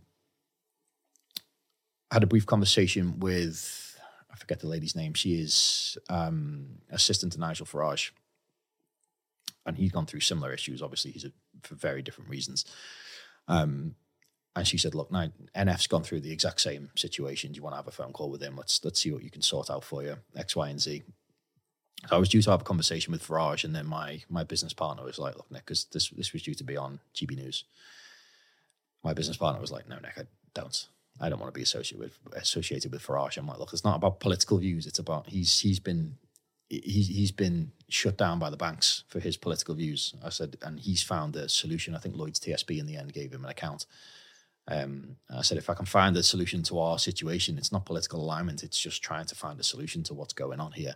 had 2.11 2.23
a 2.23 2.27
brief 2.27 2.47
conversation 2.47 3.19
with 3.19 3.84
I 4.35 4.37
forget 4.37 4.59
the 4.59 4.67
lady's 4.67 4.97
name. 4.97 5.15
She 5.15 5.41
is 5.41 5.97
um, 6.11 6.67
assistant 6.91 7.33
to 7.35 7.41
Nigel 7.41 7.67
Farage, 7.67 8.11
and 9.65 9.77
he's 9.77 9.93
gone 9.93 10.07
through 10.07 10.21
similar 10.21 10.53
issues. 10.53 10.83
Obviously, 10.83 11.13
he's 11.13 11.25
a, 11.25 11.33
for 11.63 11.77
very 11.77 12.03
different 12.03 12.29
reasons. 12.29 12.65
Um, 13.47 13.95
and 14.57 14.67
she 14.67 14.77
said, 14.77 14.93
"Look, 14.95 15.13
now 15.13 15.29
NF's 15.55 15.87
gone 15.87 16.03
through 16.03 16.21
the 16.21 16.33
exact 16.33 16.61
same 16.61 16.91
situation. 16.97 17.53
Do 17.53 17.59
you 17.59 17.63
want 17.63 17.75
to 17.75 17.77
have 17.77 17.87
a 17.87 17.93
phone 17.93 18.13
call 18.13 18.29
with 18.29 18.43
him? 18.43 18.57
Let's 18.57 18.85
let's 18.85 19.01
see 19.01 19.13
what 19.13 19.23
you 19.23 19.31
can 19.31 19.43
sort 19.43 19.71
out 19.71 19.85
for 19.85 20.03
you. 20.03 20.17
X, 20.35 20.57
Y, 20.57 20.69
and 20.69 20.81
Z." 20.81 21.05
So 22.09 22.17
I 22.17 22.19
was 22.19 22.29
due 22.29 22.43
to 22.43 22.51
have 22.51 22.63
a 22.63 22.65
conversation 22.65 23.13
with 23.13 23.27
Farage, 23.27 23.63
and 23.63 23.75
then 23.75 23.87
my 23.87 24.23
my 24.29 24.43
business 24.43 24.73
partner 24.73 25.05
was 25.05 25.19
like, 25.21 25.37
"Look, 25.37 25.51
Nick, 25.51 25.65
because 25.65 25.85
this 25.87 26.11
this 26.11 26.33
was 26.33 26.43
due 26.43 26.55
to 26.55 26.65
be 26.65 26.77
on 26.77 26.99
GB 27.15 27.37
News." 27.37 27.65
My 29.05 29.15
business 29.15 29.37
partner 29.37 29.61
was 29.61 29.71
like, 29.71 29.89
"No, 29.89 29.97
Nick, 29.97 30.19
I 30.19 30.25
don't. 30.55 30.89
I 31.21 31.29
don't 31.29 31.41
want 31.41 31.53
to 31.53 31.59
be 31.59 31.63
associated 31.63 31.99
with 31.99 32.19
associated 32.35 32.93
with 32.93 33.03
Farage." 33.03 33.37
I'm 33.37 33.47
like, 33.47 33.59
"Look, 33.59 33.73
it's 33.73 33.85
not 33.85 33.97
about 33.97 34.21
political 34.21 34.59
views. 34.59 34.87
It's 34.87 34.99
about 34.99 35.29
he's 35.29 35.61
he's 35.61 35.81
been 35.81 36.17
he's 36.69 37.09
he's 37.09 37.33
been 37.33 37.73
shut 37.89 38.17
down 38.17 38.39
by 38.39 38.51
the 38.51 38.57
banks 38.57 39.05
for 39.09 39.21
his 39.21 39.37
political 39.37 39.75
views." 39.75 40.15
I 40.25 40.31
said, 40.31 40.57
and 40.63 40.81
he's 40.81 41.03
found 41.03 41.37
a 41.37 41.49
solution. 41.49 41.95
I 41.95 41.99
think 41.99 42.17
Lloyd's 42.17 42.41
TSB 42.41 42.79
in 42.79 42.87
the 42.87 42.97
end 42.97 43.13
gave 43.13 43.33
him 43.33 43.45
an 43.45 43.51
account. 43.51 43.87
Um, 44.67 45.17
I 45.29 45.43
said, 45.43 45.59
if 45.59 45.69
I 45.69 45.75
can 45.75 45.85
find 45.85 46.17
a 46.17 46.23
solution 46.23 46.63
to 46.65 46.79
our 46.79 46.99
situation, 46.99 47.59
it's 47.59 47.71
not 47.71 47.85
political 47.85 48.23
alignment. 48.23 48.63
It's 48.63 48.81
just 48.81 49.03
trying 49.03 49.27
to 49.27 49.35
find 49.35 49.61
a 49.61 49.63
solution 49.63 50.03
to 50.05 50.15
what's 50.15 50.33
going 50.33 50.59
on 50.59 50.73
here 50.73 50.95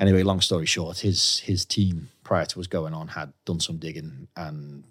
anyway, 0.00 0.22
long 0.22 0.40
story 0.40 0.66
short, 0.66 0.98
his 0.98 1.38
his 1.40 1.64
team 1.64 2.08
prior 2.24 2.46
to 2.46 2.60
us 2.60 2.66
going 2.66 2.94
on 2.94 3.08
had 3.08 3.32
done 3.44 3.60
some 3.60 3.76
digging, 3.76 4.26
and 4.36 4.84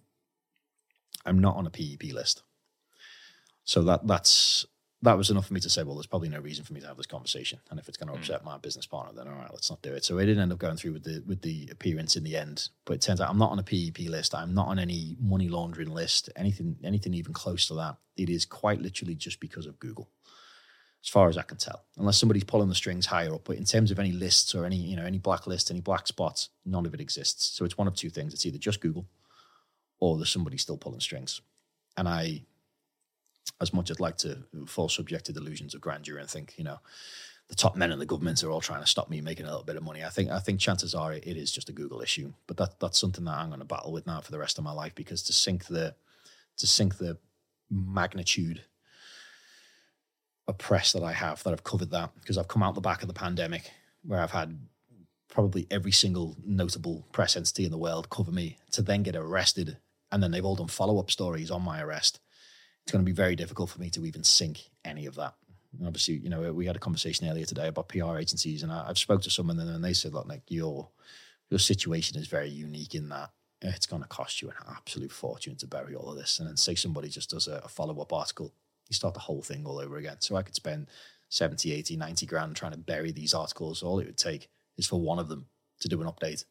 I'm 1.26 1.40
not 1.40 1.58
on 1.58 1.68
a 1.68 1.70
PEP 1.70 2.14
list. 2.14 2.44
So 3.70 3.84
that 3.84 4.08
that's 4.08 4.66
that 5.04 5.16
was 5.16 5.30
enough 5.30 5.46
for 5.46 5.54
me 5.54 5.60
to 5.60 5.70
say, 5.70 5.84
well, 5.84 5.94
there's 5.94 6.08
probably 6.08 6.28
no 6.28 6.40
reason 6.40 6.66
for 6.66 6.74
me 6.74 6.82
to 6.82 6.88
have 6.88 6.98
this 6.98 7.06
conversation, 7.06 7.60
and 7.70 7.80
if 7.80 7.88
it's 7.88 7.98
going 7.98 8.08
to 8.08 8.14
hmm. 8.14 8.20
upset 8.20 8.44
my 8.44 8.58
business 8.58 8.88
partner, 8.88 9.14
then 9.16 9.32
all 9.32 9.40
right, 9.40 9.54
let's 9.54 9.70
not 9.70 9.84
do 9.84 9.94
it. 9.94 10.04
So 10.04 10.18
it 10.18 10.26
didn't 10.26 10.42
end 10.42 10.52
up 10.52 10.58
going 10.58 10.76
through 10.76 10.94
with 10.94 11.04
the 11.04 11.24
with 11.28 11.44
the 11.44 11.70
appearance 11.72 12.16
in 12.16 12.24
the 12.24 12.36
end. 12.36 12.70
But 12.86 12.96
it 12.96 13.02
turns 13.02 13.22
out 13.22 13.30
I'm 13.30 13.38
not 13.38 13.52
on 13.52 13.60
a 13.60 13.64
PEP 13.64 14.10
list. 14.10 14.34
I'm 14.34 14.56
not 14.56 14.70
on 14.70 14.80
any 14.80 15.18
money 15.22 15.50
laundering 15.50 15.92
list. 15.92 16.32
Anything 16.36 16.78
anything 16.84 17.14
even 17.14 17.32
close 17.32 17.68
to 17.68 17.76
that. 17.76 17.98
It 18.18 18.30
is 18.30 18.44
quite 18.44 18.82
literally 18.82 19.14
just 19.14 19.40
because 19.40 19.68
of 19.68 19.80
Google 19.80 20.10
as 21.04 21.10
far 21.10 21.30
as 21.30 21.38
I 21.38 21.44
can 21.44 21.58
tell, 21.58 21.86
unless 21.98 22.18
somebody's 22.18 22.44
pulling 22.44 22.70
the 22.70 22.76
strings 22.76 23.06
higher 23.06 23.34
up. 23.34 23.46
But 23.46 23.58
in 23.58 23.66
terms 23.66 23.92
of 23.92 24.00
any 24.00 24.12
lists 24.12 24.54
or 24.54 24.66
any, 24.66 24.78
you 24.78 24.98
know, 24.98 25.06
any 25.06 25.20
blacklist, 25.20 25.72
any 25.72 25.80
black 25.80 26.08
spots, 26.08 26.50
none 26.66 26.86
of 26.86 26.94
it 26.94 27.00
exists. 27.00 27.56
So 27.56 27.64
it's 27.64 27.78
one 27.78 27.88
of 27.88 27.96
two 27.96 28.10
things. 28.10 28.34
It's 28.34 28.46
either 28.46 28.58
just 28.58 28.82
Google 28.82 29.06
or 30.00 30.18
there's 30.18 30.30
somebody 30.30 30.58
still 30.58 30.78
pulling 30.78 31.00
strings. 31.00 31.42
And 31.96 32.08
I, 32.08 32.44
as 33.62 33.74
much 33.74 33.90
as 33.90 33.98
I'd 33.98 34.02
like 34.02 34.18
to 34.18 34.40
fall 34.68 34.90
subject 34.90 35.26
to 35.26 35.34
delusions 35.34 35.76
of 35.76 35.82
grandeur 35.82 36.18
and 36.18 36.30
think, 36.30 36.54
you 36.58 36.64
know, 36.64 36.80
the 37.50 37.56
top 37.56 37.76
men 37.76 37.92
in 37.92 38.00
the 38.00 38.06
government 38.06 38.44
are 38.44 38.52
all 38.52 38.62
trying 38.62 38.82
to 38.82 38.88
stop 38.88 39.10
me 39.10 39.22
making 39.22 39.46
a 39.46 39.50
little 39.50 39.66
bit 39.66 39.76
of 39.76 39.84
money. 39.84 40.04
I 40.04 40.10
think 40.10 40.30
I 40.30 40.40
think 40.40 40.60
chances 40.60 40.94
are 40.94 41.14
it 41.14 41.26
is 41.26 41.52
just 41.52 41.68
a 41.70 41.74
Google 41.74 42.02
issue. 42.02 42.32
But 42.46 42.58
that 42.58 42.80
that's 42.80 43.00
something 43.00 43.26
that 43.26 43.38
I'm 43.38 43.50
going 43.50 43.60
to 43.60 43.66
battle 43.66 43.92
with 43.92 44.06
now 44.06 44.22
for 44.22 44.32
the 44.32 44.40
rest 44.40 44.58
of 44.58 44.64
my 44.64 44.72
life 44.72 44.94
because 44.94 45.24
to 45.24 45.34
sink 45.34 45.66
the 45.66 45.96
to 46.58 46.68
sink 46.68 46.98
the 46.98 47.18
magnitude 47.72 48.64
of 50.48 50.58
press 50.58 50.92
that 50.94 51.04
I 51.04 51.14
have 51.14 51.44
that 51.44 51.54
I've 51.54 51.64
covered 51.64 51.92
that 51.92 52.12
because 52.22 52.38
I've 52.38 52.48
come 52.48 52.64
out 52.64 52.76
the 52.76 52.82
back 52.82 53.02
of 53.02 53.08
the 53.08 53.14
pandemic 53.14 53.72
where 54.04 54.20
I've 54.20 54.32
had 54.32 54.60
probably 55.28 55.68
every 55.70 55.92
single 55.92 56.36
notable 56.44 57.06
press 57.12 57.36
entity 57.36 57.66
in 57.66 57.72
the 57.72 57.78
world 57.78 58.10
cover 58.10 58.32
me 58.32 58.58
to 58.72 58.82
then 58.82 59.04
get 59.04 59.16
arrested 59.16 59.78
and 60.12 60.22
then 60.24 60.32
they've 60.32 60.46
all 60.46 60.56
done 60.56 60.68
follow-up 60.68 61.12
stories 61.12 61.52
on 61.52 61.62
my 61.62 61.82
arrest. 61.82 62.20
It's 62.90 62.92
going 62.92 63.06
to 63.06 63.12
be 63.12 63.16
very 63.16 63.36
difficult 63.36 63.70
for 63.70 63.80
me 63.80 63.92
to 63.92 64.04
even 64.08 64.24
sink 64.24 64.68
any 64.84 65.06
of 65.06 65.14
that. 65.14 65.36
And 65.78 65.86
obviously, 65.86 66.16
you 66.16 66.30
know, 66.32 66.52
we 66.52 66.66
had 66.66 66.76
a 66.76 66.80
conversation 66.80 67.30
earlier 67.30 67.46
today 67.46 67.68
about 67.68 67.88
PR 67.88 68.18
agencies 68.18 68.64
and 68.64 68.72
I, 68.72 68.88
I've 68.90 68.98
spoke 68.98 69.22
to 69.22 69.30
some 69.30 69.48
of 69.52 69.58
them 69.58 69.68
and 69.68 69.86
they 69.86 69.94
said, 69.94 70.16
look, 70.16 70.28
like 70.28 70.42
your 70.48 70.90
your 71.52 71.60
situation 71.60 72.18
is 72.18 72.26
very 72.26 72.50
unique 72.50 72.96
in 72.96 73.10
that 73.10 73.30
it's 73.62 73.86
going 73.86 74.02
to 74.02 74.08
cost 74.08 74.42
you 74.42 74.50
an 74.50 74.56
absolute 74.72 75.12
fortune 75.12 75.56
to 75.58 75.68
bury 75.68 75.94
all 75.94 76.10
of 76.10 76.18
this. 76.18 76.40
And 76.40 76.50
then 76.50 76.58
say 76.58 76.74
somebody 76.74 77.10
just 77.10 77.30
does 77.30 77.48
a, 77.48 77.62
a 77.64 77.68
follow-up 77.68 78.12
article 78.12 78.56
you 78.90 78.96
start 78.96 79.14
the 79.14 79.20
whole 79.20 79.44
thing 79.44 79.68
all 79.68 79.78
over 79.78 79.98
again. 79.98 80.16
So 80.18 80.36
I 80.36 80.42
could 80.42 80.56
spend 80.56 80.88
70, 81.30 81.72
80, 81.72 81.96
90 81.96 82.26
grand 82.26 82.56
trying 82.56 82.72
to 82.72 82.80
bury 82.80 83.12
these 83.12 83.36
articles. 83.36 83.84
All 83.84 84.00
it 84.00 84.08
would 84.08 84.18
take 84.18 84.50
is 84.80 84.88
for 84.88 85.00
one 85.00 85.20
of 85.20 85.30
them 85.30 85.46
to 85.82 85.88
do 85.88 86.02
an 86.02 86.08
update. 86.08 86.44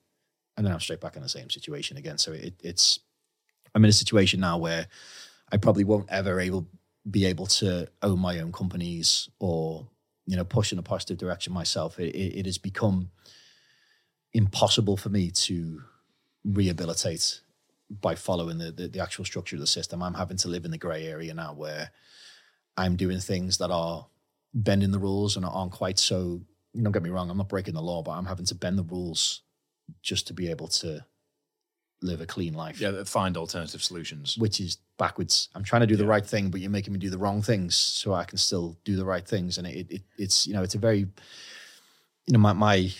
And 0.56 0.64
then 0.64 0.72
I'm 0.72 0.78
straight 0.78 1.00
back 1.00 1.16
in 1.16 1.22
the 1.22 1.28
same 1.28 1.50
situation 1.50 1.96
again. 1.96 2.16
So 2.16 2.30
it, 2.30 2.54
it's, 2.62 3.00
I'm 3.74 3.82
in 3.82 3.90
a 3.90 3.92
situation 3.92 4.38
now 4.38 4.56
where 4.56 4.86
I 5.50 5.56
probably 5.56 5.84
won't 5.84 6.08
ever 6.10 6.40
able 6.40 6.68
be 7.08 7.24
able 7.24 7.46
to 7.46 7.88
own 8.02 8.18
my 8.18 8.38
own 8.38 8.52
companies 8.52 9.30
or, 9.38 9.88
you 10.26 10.36
know, 10.36 10.44
push 10.44 10.72
in 10.72 10.78
a 10.78 10.82
positive 10.82 11.16
direction 11.16 11.52
myself. 11.52 11.98
It, 11.98 12.14
it, 12.14 12.40
it 12.40 12.46
has 12.46 12.58
become 12.58 13.10
impossible 14.34 14.96
for 14.96 15.08
me 15.08 15.30
to 15.30 15.82
rehabilitate 16.44 17.40
by 17.90 18.14
following 18.14 18.58
the, 18.58 18.70
the, 18.70 18.88
the 18.88 19.00
actual 19.00 19.24
structure 19.24 19.56
of 19.56 19.60
the 19.60 19.66
system. 19.66 20.02
I'm 20.02 20.14
having 20.14 20.36
to 20.38 20.48
live 20.48 20.66
in 20.66 20.70
the 20.70 20.78
gray 20.78 21.06
area 21.06 21.32
now 21.32 21.54
where 21.54 21.92
I'm 22.76 22.96
doing 22.96 23.20
things 23.20 23.58
that 23.58 23.70
are 23.70 24.06
bending 24.52 24.90
the 24.90 24.98
rules 24.98 25.36
and 25.36 25.46
aren't 25.46 25.72
quite 25.72 25.98
so. 25.98 26.42
Don't 26.74 26.92
get 26.92 27.02
me 27.02 27.10
wrong, 27.10 27.30
I'm 27.30 27.38
not 27.38 27.48
breaking 27.48 27.74
the 27.74 27.82
law, 27.82 28.02
but 28.02 28.12
I'm 28.12 28.26
having 28.26 28.46
to 28.46 28.54
bend 28.54 28.78
the 28.78 28.82
rules 28.82 29.42
just 30.02 30.26
to 30.26 30.34
be 30.34 30.50
able 30.50 30.68
to 30.68 31.06
live 32.00 32.20
a 32.20 32.26
clean 32.26 32.54
life. 32.54 32.80
Yeah, 32.80 33.02
find 33.04 33.36
alternative 33.36 33.82
solutions. 33.82 34.36
Which 34.38 34.60
is 34.60 34.78
backwards. 34.98 35.48
I'm 35.54 35.64
trying 35.64 35.80
to 35.80 35.86
do 35.86 35.96
the 35.96 36.06
right 36.06 36.24
thing, 36.24 36.50
but 36.50 36.60
you're 36.60 36.70
making 36.70 36.92
me 36.92 36.98
do 36.98 37.10
the 37.10 37.18
wrong 37.18 37.42
things 37.42 37.74
so 37.74 38.14
I 38.14 38.24
can 38.24 38.38
still 38.38 38.76
do 38.84 38.96
the 38.96 39.04
right 39.04 39.26
things. 39.26 39.58
And 39.58 39.66
it, 39.66 39.90
it 39.90 40.02
it's 40.16 40.46
you 40.46 40.54
know 40.54 40.62
it's 40.62 40.74
a 40.74 40.78
very 40.78 41.00
you 41.00 42.32
know 42.32 42.38
my 42.38 42.52
my 42.52 42.92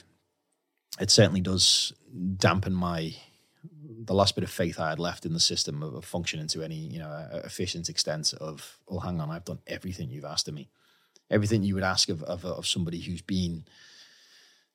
it 1.01 1.11
certainly 1.11 1.41
does 1.41 1.93
dampen 2.37 2.75
my 2.75 3.15
the 4.05 4.15
last 4.15 4.35
bit 4.35 4.45
of 4.45 4.51
faith 4.51 4.81
I 4.81 4.91
had 4.91 4.99
left 4.99 5.27
in 5.27 5.33
the 5.33 5.41
system 5.41 5.83
of, 5.83 5.95
of 5.95 6.05
functioning 6.05 6.47
to 6.49 6.63
any 6.63 6.77
you 6.77 6.99
know 6.99 7.29
efficient 7.45 7.89
extent 7.89 8.33
of 8.41 8.79
oh 8.89 8.99
hang 8.99 9.21
on 9.21 9.31
I've 9.31 9.45
done 9.45 9.59
everything 9.67 10.11
you've 10.11 10.25
asked 10.25 10.49
of 10.49 10.55
me 10.55 10.71
everything 11.31 11.63
you 11.63 11.75
would 11.75 11.85
ask 11.85 12.09
of 12.09 12.23
of, 12.23 12.45
of 12.45 12.67
somebody 12.67 13.01
who's 13.01 13.23
been 13.23 13.65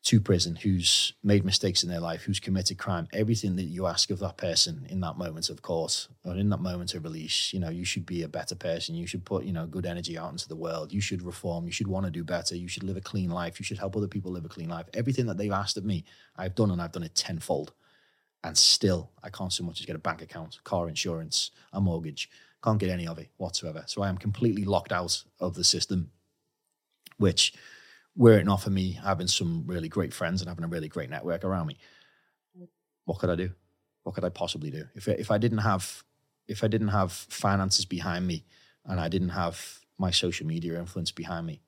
to 0.04 0.20
prison, 0.20 0.58
who's 0.58 1.14
made 1.24 1.46
mistakes 1.46 1.82
in 1.82 1.90
their 1.90 2.02
life, 2.02 2.24
who's 2.24 2.40
committed 2.40 2.78
crime, 2.78 3.08
everything 3.14 3.56
that 3.56 3.64
you 3.64 3.88
ask 3.88 4.10
of 4.10 4.20
that 4.20 4.36
person 4.36 4.86
in 4.90 5.00
that 5.00 5.18
moment 5.18 5.50
of 5.50 5.62
course, 5.62 6.10
or 6.26 6.36
in 6.36 6.50
that 6.50 6.60
moment 6.60 6.94
of 6.94 7.06
release, 7.06 7.54
you 7.54 7.60
know, 7.60 7.70
you 7.70 7.86
should 7.86 8.06
be 8.06 8.22
a 8.22 8.28
better 8.28 8.54
person. 8.54 8.96
You 8.96 9.08
should 9.08 9.24
put, 9.24 9.46
you 9.46 9.54
know, 9.54 9.66
good 9.66 9.86
energy 9.86 10.18
out 10.18 10.32
into 10.32 10.50
the 10.50 10.58
world. 10.58 10.92
You 10.92 11.00
should 11.00 11.22
reform. 11.22 11.66
You 11.66 11.72
should 11.72 11.88
want 11.88 12.06
to 12.06 12.12
do 12.12 12.26
better. 12.26 12.54
You 12.54 12.68
should 12.68 12.84
live 12.84 12.98
a 12.98 13.02
clean 13.02 13.30
life. 13.30 13.60
You 13.60 13.64
should 13.64 13.78
help 13.78 13.96
other 13.96 14.10
people 14.10 14.34
live 14.34 14.44
a 14.44 14.50
clean 14.50 14.70
life. 14.70 14.88
Everything 14.94 15.26
that 15.28 15.38
they've 15.38 15.52
asked 15.52 15.78
of 15.78 15.86
me, 15.86 16.04
I've 16.36 16.56
done 16.56 16.72
and 16.72 16.82
I've 16.82 16.92
done 16.92 17.04
it 17.04 17.16
tenfold. 17.16 17.72
And 18.44 18.58
still, 18.58 19.10
I 19.24 19.30
can't 19.30 19.54
so 19.54 19.64
much 19.64 19.80
as 19.80 19.86
get 19.86 19.96
a 19.96 20.00
bank 20.00 20.22
account, 20.22 20.62
car 20.66 20.90
insurance, 20.90 21.52
a 21.72 21.80
mortgage. 21.80 22.30
Can't 22.62 22.78
get 22.78 22.90
any 22.90 23.08
of 23.08 23.20
it 23.20 23.30
whatsoever. 23.38 23.84
So 23.86 24.02
I 24.02 24.10
am 24.10 24.18
completely 24.18 24.66
locked 24.66 24.92
out 24.92 25.24
of 25.40 25.56
the 25.56 25.64
system, 25.64 26.12
which 27.18 27.54
were 28.15 28.38
it 28.38 28.45
not 28.45 28.61
for 28.61 28.69
me 28.69 28.91
having 28.91 29.27
some 29.27 29.64
really 29.65 29.90
great 29.90 30.14
friends 30.14 30.41
and 30.41 30.49
having 30.49 30.64
a 30.64 30.68
really 30.68 30.88
great 30.88 31.10
network 31.10 31.44
around 31.44 31.68
me, 31.68 31.77
what 33.06 33.19
could 33.19 33.30
I 33.30 33.35
do? 33.35 33.52
What 34.03 34.15
could 34.15 34.23
I 34.23 34.30
possibly 34.30 34.69
do? 34.69 34.85
If 34.95 35.07
if 35.07 35.31
I 35.31 35.38
didn't 35.38 35.60
have 35.60 36.03
if 36.48 36.64
I 36.64 36.68
didn't 36.68 36.90
have 36.90 37.11
finances 37.11 37.85
behind 37.85 38.27
me 38.27 38.45
and 38.85 38.99
I 38.99 39.07
didn't 39.07 39.30
have 39.30 39.80
my 39.98 40.11
social 40.11 40.45
media 40.45 40.80
influence 40.80 41.11
behind 41.11 41.48
me, 41.48 41.61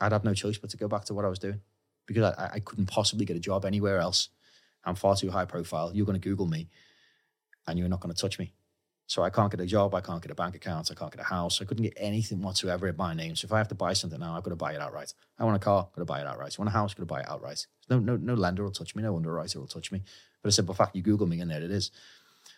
I'd 0.00 0.12
have 0.12 0.24
no 0.24 0.34
choice 0.34 0.58
but 0.58 0.70
to 0.70 0.76
go 0.76 0.88
back 0.88 1.04
to 1.06 1.14
what 1.14 1.24
I 1.24 1.28
was 1.28 1.38
doing 1.38 1.60
because 2.06 2.34
I, 2.36 2.50
I 2.54 2.60
couldn't 2.60 2.86
possibly 2.86 3.24
get 3.24 3.36
a 3.36 3.40
job 3.40 3.64
anywhere 3.64 3.98
else. 3.98 4.28
I'm 4.84 4.96
far 4.96 5.16
too 5.16 5.30
high 5.30 5.44
profile. 5.44 5.92
You're 5.94 6.06
going 6.06 6.20
to 6.20 6.28
Google 6.28 6.46
me 6.46 6.68
and 7.66 7.78
you're 7.78 7.88
not 7.88 8.00
going 8.00 8.14
to 8.14 8.20
touch 8.20 8.38
me. 8.38 8.52
So 9.06 9.22
I 9.22 9.30
can't 9.30 9.50
get 9.50 9.60
a 9.60 9.66
job, 9.66 9.94
I 9.94 10.00
can't 10.00 10.22
get 10.22 10.30
a 10.30 10.34
bank 10.34 10.54
account, 10.54 10.90
I 10.90 10.94
can't 10.94 11.12
get 11.12 11.20
a 11.20 11.24
house, 11.24 11.60
I 11.60 11.64
couldn't 11.64 11.82
get 11.82 11.94
anything 11.96 12.40
whatsoever 12.40 12.88
in 12.88 12.96
my 12.96 13.12
name. 13.12 13.36
So 13.36 13.44
if 13.46 13.52
I 13.52 13.58
have 13.58 13.68
to 13.68 13.74
buy 13.74 13.92
something 13.92 14.18
now, 14.18 14.34
I've 14.34 14.42
got 14.42 14.50
to 14.50 14.56
buy 14.56 14.72
it 14.72 14.80
outright. 14.80 15.12
I 15.38 15.44
want 15.44 15.56
a 15.56 15.60
car, 15.60 15.86
I've 15.88 15.96
got 15.96 16.02
to 16.02 16.06
buy 16.06 16.20
it 16.20 16.26
outright. 16.26 16.56
I 16.58 16.62
want 16.62 16.70
a 16.70 16.72
house, 16.72 16.92
I've 16.92 16.96
got 16.96 17.02
to 17.02 17.06
buy 17.06 17.20
it 17.20 17.28
outright. 17.28 17.66
No, 17.90 17.98
no, 17.98 18.16
no 18.16 18.34
lender 18.34 18.62
will 18.62 18.70
touch 18.70 18.94
me, 18.94 19.02
no 19.02 19.14
underwriter 19.16 19.60
will 19.60 19.66
touch 19.66 19.92
me. 19.92 20.02
But 20.42 20.48
a 20.48 20.52
simple 20.52 20.74
fact, 20.74 20.96
you 20.96 21.02
Google 21.02 21.26
me 21.26 21.40
and 21.40 21.50
there 21.50 21.62
it 21.62 21.70
is. 21.70 21.90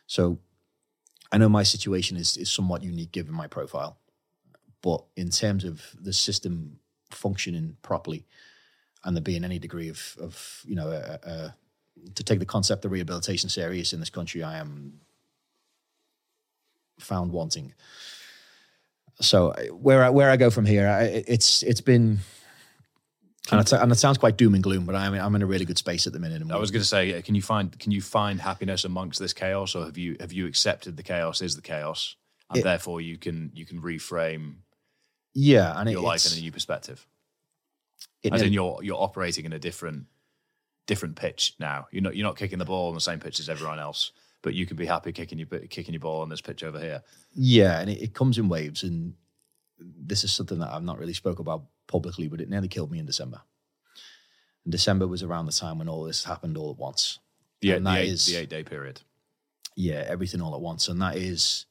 So 0.06 0.38
I 1.32 1.38
know 1.38 1.48
my 1.48 1.64
situation 1.64 2.16
is 2.16 2.36
is 2.36 2.50
somewhat 2.50 2.82
unique 2.82 3.10
given 3.10 3.34
my 3.34 3.48
profile. 3.48 3.98
But 4.82 5.04
in 5.16 5.30
terms 5.30 5.64
of 5.64 5.82
the 5.98 6.12
system 6.12 6.78
functioning 7.10 7.76
properly 7.82 8.26
and 9.02 9.16
there 9.16 9.22
being 9.22 9.44
any 9.44 9.58
degree 9.58 9.88
of, 9.88 10.16
of 10.20 10.62
you 10.66 10.76
know, 10.76 10.90
a, 10.90 11.18
a, 11.28 11.54
to 12.14 12.22
take 12.22 12.38
the 12.38 12.46
concept 12.46 12.84
of 12.84 12.92
rehabilitation 12.92 13.48
serious 13.48 13.92
in 13.92 14.00
this 14.00 14.10
country, 14.10 14.42
I 14.42 14.58
am 14.58 15.00
found 16.98 17.32
wanting. 17.32 17.74
So 19.20 19.54
where 19.72 20.04
I, 20.04 20.10
where 20.10 20.30
I 20.30 20.36
go 20.36 20.50
from 20.50 20.66
here, 20.66 20.88
I, 20.88 21.04
it's 21.04 21.62
it's 21.62 21.80
been. 21.80 22.18
And 23.52 23.60
it, 23.60 23.72
and 23.72 23.92
it 23.92 23.96
sounds 23.96 24.16
quite 24.16 24.38
doom 24.38 24.54
and 24.54 24.62
gloom, 24.62 24.86
but 24.86 24.94
I'm 24.94 25.12
I'm 25.12 25.34
in 25.34 25.42
a 25.42 25.46
really 25.46 25.66
good 25.66 25.76
space 25.76 26.06
at 26.06 26.14
the 26.14 26.18
minute. 26.18 26.42
I 26.50 26.56
was 26.56 26.70
going 26.70 26.80
to 26.80 26.88
say, 26.88 27.20
can 27.20 27.34
you 27.34 27.42
find 27.42 27.78
can 27.78 27.92
you 27.92 28.00
find 28.00 28.40
happiness 28.40 28.84
amongst 28.84 29.20
this 29.20 29.34
chaos, 29.34 29.74
or 29.74 29.84
have 29.84 29.98
you 29.98 30.16
have 30.18 30.32
you 30.32 30.46
accepted 30.46 30.96
the 30.96 31.02
chaos 31.02 31.42
is 31.42 31.54
the 31.54 31.62
chaos, 31.62 32.16
and 32.48 32.60
it, 32.60 32.62
therefore 32.64 33.02
you 33.02 33.18
can 33.18 33.52
you 33.54 33.66
can 33.66 33.82
reframe, 33.82 34.54
yeah, 35.34 35.78
and 35.78 35.90
your 35.90 36.00
it, 36.00 36.04
life 36.06 36.24
in 36.24 36.38
a 36.38 36.40
new 36.40 36.52
perspective. 36.52 37.06
As 38.32 38.40
in, 38.40 38.54
you're 38.54 38.80
you're 38.82 39.00
operating 39.00 39.44
in 39.44 39.52
a 39.52 39.58
different 39.58 40.06
different 40.86 41.16
pitch 41.16 41.54
now. 41.60 41.86
You're 41.90 42.02
not 42.02 42.16
you're 42.16 42.26
not 42.26 42.38
kicking 42.38 42.58
the 42.58 42.64
ball 42.64 42.88
on 42.88 42.94
the 42.94 43.00
same 43.00 43.20
pitch 43.20 43.40
as 43.40 43.50
everyone 43.50 43.78
else 43.78 44.12
but 44.44 44.54
you 44.54 44.66
can 44.66 44.76
be 44.76 44.84
happy 44.84 45.10
kicking 45.10 45.38
your 45.38 45.48
kicking 45.68 45.94
your 45.94 46.00
ball 46.00 46.20
on 46.20 46.28
this 46.28 46.42
pitch 46.42 46.62
over 46.62 46.78
here. 46.78 47.02
Yeah, 47.32 47.80
and 47.80 47.88
it, 47.88 48.00
it 48.00 48.14
comes 48.14 48.36
in 48.36 48.48
waves, 48.48 48.82
and 48.82 49.14
this 49.78 50.22
is 50.22 50.32
something 50.32 50.58
that 50.58 50.70
I've 50.70 50.84
not 50.84 50.98
really 50.98 51.14
spoke 51.14 51.38
about 51.38 51.64
publicly, 51.88 52.28
but 52.28 52.42
it 52.42 52.50
nearly 52.50 52.68
killed 52.68 52.92
me 52.92 52.98
in 52.98 53.06
December. 53.06 53.40
And 54.64 54.70
December 54.70 55.08
was 55.08 55.22
around 55.22 55.46
the 55.46 55.52
time 55.52 55.78
when 55.78 55.88
all 55.88 56.04
this 56.04 56.22
happened 56.22 56.58
all 56.58 56.70
at 56.70 56.76
once. 56.76 57.18
Yeah, 57.62 57.78
the, 57.78 57.96
eight, 57.96 58.08
is, 58.08 58.26
the 58.26 58.36
eight 58.36 58.50
day 58.50 58.62
period. 58.62 59.00
Yeah, 59.76 60.04
everything 60.06 60.42
all 60.42 60.54
at 60.54 60.60
once, 60.60 60.88
and 60.88 61.00
that 61.00 61.16
is, 61.16 61.64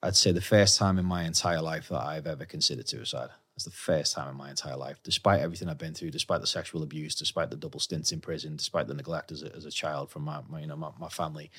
I'd 0.00 0.14
say, 0.14 0.30
the 0.30 0.40
first 0.40 0.78
time 0.78 0.96
in 0.96 1.04
my 1.04 1.24
entire 1.24 1.60
life 1.60 1.88
that 1.88 2.02
I've 2.02 2.28
ever 2.28 2.44
considered 2.44 2.88
suicide. 2.88 3.30
It's 3.58 3.64
the 3.64 3.72
first 3.72 4.14
time 4.14 4.28
in 4.28 4.36
my 4.36 4.50
entire 4.50 4.76
life, 4.76 5.00
despite 5.02 5.40
everything 5.40 5.68
I've 5.68 5.78
been 5.78 5.92
through, 5.92 6.12
despite 6.12 6.40
the 6.40 6.46
sexual 6.46 6.84
abuse, 6.84 7.16
despite 7.16 7.50
the 7.50 7.56
double 7.56 7.80
stints 7.80 8.12
in 8.12 8.20
prison, 8.20 8.54
despite 8.54 8.86
the 8.86 8.94
neglect 8.94 9.32
as 9.32 9.42
a, 9.42 9.52
as 9.52 9.64
a 9.64 9.70
child 9.72 10.10
from 10.10 10.22
my, 10.22 10.42
my 10.48 10.60
you 10.60 10.68
know 10.68 10.76
my, 10.76 10.90
my, 10.96 11.08
family. 11.08 11.50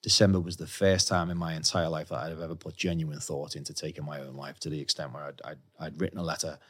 December 0.00 0.38
was 0.38 0.58
the 0.58 0.68
first 0.68 1.08
time 1.08 1.28
in 1.28 1.36
my 1.36 1.56
entire 1.56 1.88
life 1.88 2.10
that 2.10 2.18
I'd 2.18 2.30
have 2.30 2.40
ever 2.40 2.54
put 2.54 2.76
genuine 2.76 3.18
thought 3.18 3.56
into 3.56 3.74
taking 3.74 4.04
my 4.04 4.20
own 4.20 4.36
life 4.36 4.60
to 4.60 4.70
the 4.70 4.80
extent 4.80 5.12
where 5.12 5.24
I'd, 5.24 5.40
I'd, 5.44 5.58
I'd 5.80 6.00
written 6.00 6.20
a 6.20 6.22
letter, 6.22 6.60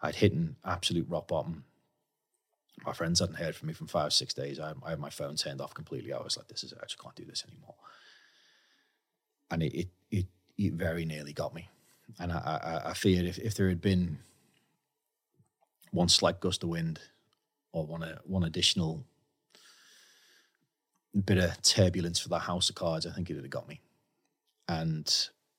I'd 0.00 0.14
hit 0.14 0.32
an 0.32 0.54
absolute 0.64 1.08
rock 1.08 1.26
bottom. 1.26 1.64
My 2.86 2.92
friends 2.92 3.18
hadn't 3.18 3.34
heard 3.34 3.56
from 3.56 3.66
me 3.66 3.74
from 3.74 3.88
five, 3.88 4.12
six 4.12 4.32
days. 4.32 4.60
I, 4.60 4.74
I 4.84 4.90
had 4.90 5.00
my 5.00 5.10
phone 5.10 5.34
turned 5.34 5.60
off 5.60 5.74
completely. 5.74 6.12
I 6.12 6.22
was 6.22 6.36
like, 6.36 6.46
"This 6.46 6.62
is 6.62 6.72
I 6.72 6.82
just 6.82 7.02
can't 7.02 7.16
do 7.16 7.24
this 7.24 7.44
anymore," 7.48 7.74
and 9.50 9.60
it 9.64 9.74
it 9.74 9.88
it, 10.12 10.26
it 10.56 10.74
very 10.74 11.04
nearly 11.04 11.32
got 11.32 11.52
me 11.52 11.68
and 12.18 12.32
I, 12.32 12.36
I, 12.84 12.90
I 12.90 12.94
feared 12.94 13.26
if, 13.26 13.38
if 13.38 13.54
there 13.54 13.68
had 13.68 13.80
been 13.80 14.18
one 15.92 16.08
slight 16.08 16.40
gust 16.40 16.62
of 16.62 16.68
wind 16.68 17.00
or 17.72 17.86
one 17.86 18.02
uh, 18.02 18.18
one 18.24 18.44
additional 18.44 19.04
bit 21.24 21.38
of 21.38 21.60
turbulence 21.62 22.20
for 22.20 22.28
that 22.28 22.40
house 22.40 22.68
of 22.68 22.76
cards, 22.76 23.06
I 23.06 23.12
think 23.12 23.30
it 23.30 23.34
would 23.34 23.44
have 23.44 23.50
got 23.50 23.68
me. 23.68 23.80
And 24.68 25.06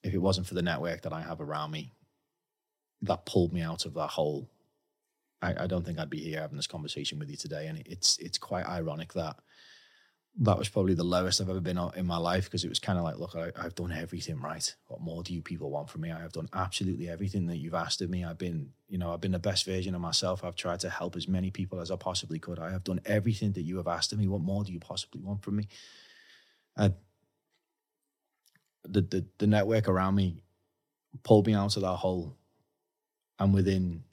if 0.04 0.14
it 0.14 0.20
wasn't 0.20 0.48
for 0.48 0.54
the 0.54 0.62
network 0.62 1.02
that 1.02 1.14
I 1.14 1.22
have 1.22 1.42
around 1.42 1.72
me 1.72 1.94
that 3.02 3.26
pulled 3.26 3.52
me 3.52 3.62
out 3.62 3.86
of 3.86 3.94
that 3.96 4.10
hole, 4.10 4.50
I, 5.42 5.64
I 5.64 5.68
don't 5.68 5.86
think 5.86 6.00
I'd 6.00 6.10
be 6.10 6.24
here 6.24 6.40
having 6.40 6.58
this 6.58 6.68
conversation 6.68 7.20
with 7.20 7.30
you 7.30 7.38
today. 7.38 7.68
And 7.68 7.84
it's 7.86 8.18
it's 8.20 8.38
quite 8.38 8.66
ironic 8.66 9.14
that 9.14 9.38
that 10.40 10.58
was 10.58 10.70
probably 10.70 10.94
the 10.94 11.04
lowest 11.04 11.42
I've 11.42 11.50
ever 11.50 11.60
been 11.60 11.78
in 11.96 12.06
my 12.06 12.18
life 12.18 12.46
because 12.46 12.64
it 12.64 12.70
was 12.70 12.80
kind 12.80 12.98
of 12.98 13.04
like, 13.04 13.18
look, 13.18 13.36
I, 13.36 13.52
have 13.62 13.76
done 13.76 13.92
everything 13.92 14.40
right. 14.40 14.74
What 14.88 15.02
more 15.02 15.24
do 15.24 15.34
you 15.34 15.42
people 15.42 15.70
want 15.70 15.90
from 15.90 16.02
me? 16.02 16.12
I 16.12 16.22
have 16.22 16.32
done 16.32 16.48
absolutely 16.54 17.10
everything 17.10 17.48
that 17.48 17.58
you've 17.58 17.74
asked 17.74 18.02
of 18.02 18.10
me. 18.10 18.24
I've 18.24 18.38
been, 18.38 18.70
you 18.88 18.98
know, 18.98 19.14
I've 19.14 19.20
been 19.20 19.34
the 19.34 19.40
best 19.40 19.66
version 19.66 19.94
of 19.94 20.00
myself. 20.00 20.44
I've 20.44 20.56
tried 20.56 20.80
to 20.82 20.90
help 20.90 21.18
as 21.18 21.28
many 21.28 21.52
people 21.52 21.82
as 21.82 21.92
I 21.92 21.98
possibly 21.98 22.40
could. 22.40 22.60
I 22.60 22.72
have 22.72 22.86
done 22.86 23.02
everything 23.06 23.52
that 23.54 23.64
you 23.64 23.76
have 23.78 23.88
asked 23.88 24.14
of 24.14 24.20
me. 24.20 24.28
What 24.30 24.42
more 24.42 24.64
do 24.64 24.72
you 24.72 24.80
possibly 24.80 25.22
want 25.22 25.44
from 25.44 25.58
me? 25.58 25.68
And 26.78 26.94
the, 28.86 29.02
the, 29.02 29.26
the 29.38 29.48
network 29.48 29.90
around 29.90 30.16
me 30.16 30.44
pulled 31.24 31.46
me 31.46 31.56
out 31.56 31.76
of 31.76 31.82
that 31.82 31.98
hole. 31.98 32.38
And 33.38 33.54
within 33.54 34.04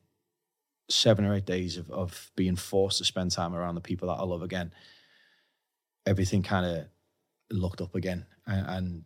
seven 0.90 1.24
or 1.24 1.34
eight 1.34 1.46
days 1.46 1.76
of, 1.76 1.90
of 1.90 2.32
being 2.34 2.56
forced 2.56 2.98
to 2.98 3.04
spend 3.04 3.30
time 3.30 3.54
around 3.54 3.76
the 3.76 3.80
people 3.80 4.08
that 4.08 4.20
I 4.20 4.24
love 4.24 4.42
again, 4.42 4.72
everything 6.06 6.42
kind 6.42 6.66
of 6.66 6.86
looked 7.50 7.80
up 7.80 7.94
again, 7.94 8.26
and, 8.46 8.66
and 8.66 9.04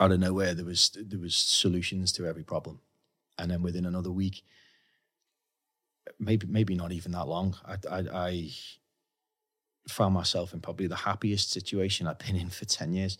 out 0.00 0.12
of 0.12 0.20
nowhere 0.20 0.54
there 0.54 0.64
was 0.64 0.96
there 0.96 1.18
was 1.18 1.34
solutions 1.34 2.12
to 2.12 2.26
every 2.26 2.44
problem, 2.44 2.80
and 3.38 3.50
then 3.50 3.62
within 3.62 3.86
another 3.86 4.10
week, 4.10 4.42
maybe 6.18 6.46
maybe 6.46 6.74
not 6.74 6.92
even 6.92 7.12
that 7.12 7.28
long, 7.28 7.56
I, 7.64 7.76
I, 7.90 8.04
I 8.12 8.50
found 9.88 10.14
myself 10.14 10.52
in 10.52 10.60
probably 10.60 10.86
the 10.86 10.96
happiest 10.96 11.50
situation 11.50 12.06
I've 12.06 12.18
been 12.18 12.36
in 12.36 12.50
for 12.50 12.64
ten 12.64 12.92
years, 12.92 13.18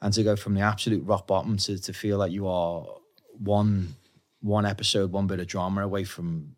and 0.00 0.12
to 0.14 0.22
go 0.22 0.36
from 0.36 0.54
the 0.54 0.60
absolute 0.60 1.04
rock 1.04 1.26
bottom 1.26 1.56
to 1.58 1.78
to 1.78 1.92
feel 1.92 2.18
like 2.18 2.32
you 2.32 2.46
are 2.46 2.86
one 3.32 3.96
one 4.40 4.66
episode, 4.66 5.10
one 5.10 5.26
bit 5.26 5.40
of 5.40 5.46
drama 5.46 5.82
away 5.82 6.04
from 6.04 6.54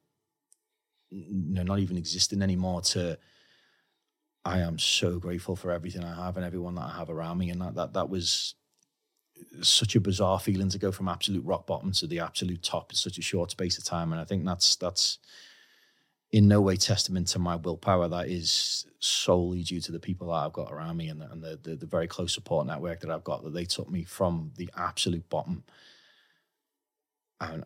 you 1.10 1.54
know, 1.54 1.62
not 1.62 1.78
even 1.78 1.96
existing 1.96 2.42
anymore 2.42 2.80
to 2.80 3.18
I 4.44 4.60
am 4.60 4.78
so 4.78 5.18
grateful 5.18 5.56
for 5.56 5.70
everything 5.70 6.04
I 6.04 6.24
have 6.24 6.36
and 6.36 6.46
everyone 6.46 6.74
that 6.76 6.86
I 6.86 6.96
have 6.96 7.10
around 7.10 7.38
me. 7.38 7.50
And 7.50 7.60
that 7.60 7.74
that 7.74 7.92
that 7.92 8.08
was 8.08 8.54
such 9.62 9.96
a 9.96 10.00
bizarre 10.00 10.38
feeling 10.38 10.68
to 10.70 10.78
go 10.78 10.92
from 10.92 11.08
absolute 11.08 11.44
rock 11.44 11.66
bottom 11.66 11.92
to 11.92 12.06
the 12.06 12.20
absolute 12.20 12.62
top 12.62 12.90
in 12.90 12.96
such 12.96 13.18
a 13.18 13.22
short 13.22 13.50
space 13.50 13.78
of 13.78 13.84
time. 13.84 14.12
And 14.12 14.20
I 14.20 14.24
think 14.24 14.44
that's 14.44 14.76
that's 14.76 15.18
in 16.32 16.46
no 16.46 16.60
way 16.60 16.76
testament 16.76 17.28
to 17.28 17.38
my 17.38 17.56
willpower. 17.56 18.08
That 18.08 18.28
is 18.28 18.86
solely 19.00 19.62
due 19.62 19.80
to 19.80 19.92
the 19.92 20.00
people 20.00 20.28
that 20.28 20.34
I've 20.34 20.52
got 20.52 20.72
around 20.72 20.96
me 20.96 21.08
and, 21.08 21.20
the, 21.20 21.30
and 21.30 21.42
the, 21.42 21.58
the, 21.62 21.76
the 21.76 21.86
very 21.86 22.06
close 22.06 22.32
support 22.32 22.66
network 22.66 23.00
that 23.00 23.10
I've 23.10 23.24
got. 23.24 23.42
That 23.42 23.54
they 23.54 23.64
took 23.64 23.90
me 23.90 24.04
from 24.04 24.52
the 24.56 24.70
absolute 24.76 25.28
bottom. 25.28 25.64
And 27.40 27.64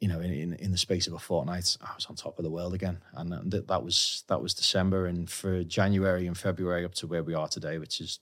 you 0.00 0.08
know, 0.08 0.20
in, 0.20 0.54
in, 0.54 0.72
the 0.72 0.78
space 0.78 1.06
of 1.06 1.12
a 1.12 1.18
fortnight, 1.18 1.76
I 1.82 1.94
was 1.94 2.06
on 2.06 2.16
top 2.16 2.38
of 2.38 2.42
the 2.42 2.50
world 2.50 2.72
again, 2.72 3.02
and 3.12 3.52
that, 3.52 3.68
that 3.68 3.84
was 3.84 4.24
that 4.28 4.42
was 4.42 4.54
December, 4.54 5.06
and 5.06 5.30
for 5.30 5.62
January 5.62 6.26
and 6.26 6.36
February 6.36 6.86
up 6.86 6.94
to 6.94 7.06
where 7.06 7.22
we 7.22 7.34
are 7.34 7.48
today, 7.48 7.76
which 7.76 8.00
is 8.00 8.18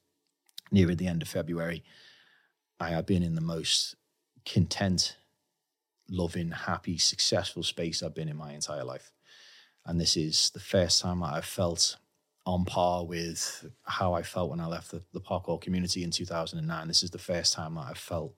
near 0.73 0.93
the 0.95 1.07
end 1.07 1.23
of 1.23 1.29
February, 1.29 1.85
I 2.81 2.91
have 2.91 3.07
been 3.07 3.23
in 3.23 3.37
the 3.37 3.41
most 3.41 3.95
content, 4.45 5.17
loving, 6.11 6.51
happy, 6.51 6.99
successful 6.99 7.63
space 7.63 8.03
I've 8.03 8.15
been 8.15 8.29
in 8.29 8.37
my 8.37 8.55
entire 8.55 8.85
life, 8.85 9.13
and 9.87 10.01
this 10.01 10.17
is 10.17 10.51
the 10.51 10.61
first 10.61 11.01
time 11.01 11.21
that 11.21 11.35
I've 11.35 11.45
felt 11.45 11.97
on 12.45 12.65
par 12.65 13.05
with 13.05 13.67
how 13.85 14.15
I 14.15 14.23
felt 14.23 14.51
when 14.51 14.59
I 14.59 14.67
left 14.67 14.91
the, 14.91 15.03
the 15.13 15.21
parkour 15.21 15.61
community 15.61 16.03
in 16.03 16.11
2009. 16.11 16.89
This 16.89 17.05
is 17.05 17.11
the 17.11 17.19
first 17.19 17.53
time 17.53 17.75
that 17.75 17.87
I've 17.89 17.99
felt 17.99 18.35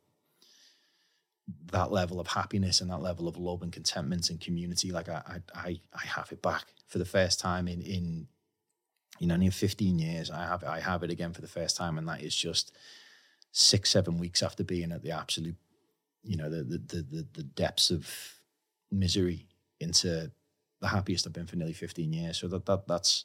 that 1.73 1.91
level 1.91 2.21
of 2.21 2.27
happiness 2.27 2.81
and 2.81 2.91
that 2.91 3.03
level 3.03 3.29
of 3.29 3.37
love 3.37 3.63
and 3.63 3.73
contentment 3.73 4.31
and 4.31 4.41
community. 4.41 4.91
Like 4.91 5.09
I, 5.09 5.41
I, 5.55 5.81
I 5.95 6.07
have 6.07 6.31
it 6.33 6.43
back 6.43 6.75
for 6.89 6.99
the 6.99 7.05
first 7.05 7.41
time 7.41 7.69
in, 7.69 7.81
in, 7.83 8.27
you 9.19 9.27
know, 9.27 9.37
near 9.37 9.51
15 9.51 9.99
years. 9.99 10.31
I 10.31 10.45
have, 10.45 10.65
I 10.65 10.81
have 10.81 11.03
it 11.03 11.11
again 11.11 11.33
for 11.33 11.41
the 11.41 11.49
first 11.49 11.77
time. 11.77 11.99
And 11.99 12.09
that 12.09 12.23
is 12.23 12.35
just 12.35 12.77
six, 13.53 13.91
seven 13.91 14.19
weeks 14.19 14.43
after 14.43 14.65
being 14.65 14.93
at 14.93 15.03
the 15.03 15.13
absolute, 15.13 15.57
you 16.23 16.37
know, 16.37 16.51
the, 16.51 16.63
the, 16.63 16.79
the, 16.79 17.27
the 17.33 17.43
depths 17.43 17.91
of 17.91 18.09
misery 18.91 19.47
into 19.79 20.31
the 20.81 20.89
happiest 20.89 21.27
I've 21.27 21.33
been 21.33 21.47
for 21.47 21.57
nearly 21.57 21.73
15 21.73 22.13
years. 22.13 22.39
So 22.39 22.49
that, 22.49 22.67
that 22.67 22.87
that's, 22.87 23.25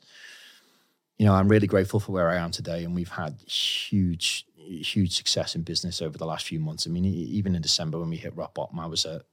you 1.17 1.25
know, 1.25 1.33
I'm 1.33 1.47
really 1.47 1.67
grateful 1.67 1.99
for 1.99 2.11
where 2.11 2.29
I 2.29 2.35
am 2.35 2.51
today. 2.51 2.83
And 2.83 2.93
we've 2.93 3.09
had 3.09 3.41
huge, 3.41 4.45
huge 4.65 5.15
success 5.15 5.55
in 5.55 5.61
business 5.61 6.01
over 6.01 6.17
the 6.17 6.25
last 6.25 6.45
few 6.45 6.59
months. 6.59 6.87
I 6.87 6.89
mean, 6.89 7.05
even 7.05 7.55
in 7.55 7.61
December 7.61 7.99
when 7.99 8.09
we 8.09 8.17
hit 8.17 8.35
rock 8.35 8.53
bottom, 8.53 8.79
I 8.79 8.87
was 8.87 9.05
at 9.05 9.23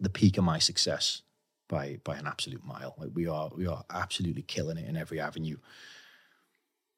the 0.00 0.10
peak 0.10 0.38
of 0.38 0.44
my 0.44 0.58
success 0.58 1.22
by 1.68 1.98
by 2.04 2.16
an 2.16 2.26
absolute 2.26 2.64
mile. 2.64 2.94
Like 2.98 3.10
we 3.14 3.26
are 3.26 3.50
we 3.54 3.66
are 3.66 3.84
absolutely 3.90 4.42
killing 4.42 4.78
it 4.78 4.88
in 4.88 4.96
every 4.96 5.20
avenue. 5.20 5.58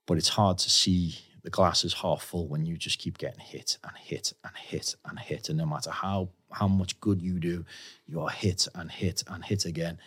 But 0.06 0.18
it's 0.18 0.28
hard 0.28 0.58
to 0.58 0.70
see 0.70 1.18
the 1.42 1.50
glass 1.50 1.84
is 1.84 1.94
half 1.94 2.22
full 2.22 2.48
when 2.48 2.66
you 2.66 2.76
just 2.76 2.98
keep 2.98 3.18
getting 3.18 3.40
hit 3.40 3.78
and 3.84 3.96
hit 3.96 4.32
and 4.42 4.56
hit 4.56 4.94
and 5.04 5.18
hit. 5.18 5.48
And 5.48 5.58
no 5.58 5.66
matter 5.66 5.90
how 5.90 6.30
how 6.50 6.68
much 6.68 7.00
good 7.00 7.22
you 7.22 7.38
do, 7.38 7.64
you 8.06 8.20
are 8.20 8.30
hit 8.30 8.68
and 8.74 8.90
hit 8.90 9.22
and 9.26 9.44
hit 9.44 9.64
again. 9.64 9.98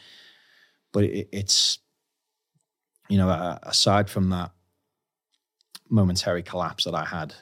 But 0.92 1.06
it, 1.06 1.30
it's 1.32 1.80
you 3.08 3.18
know, 3.18 3.30
aside 3.64 4.10
from 4.10 4.30
that 4.30 4.52
momentary 5.90 6.44
collapse 6.44 6.86
that 6.86 6.96
I 6.96 7.06
had, 7.06 7.34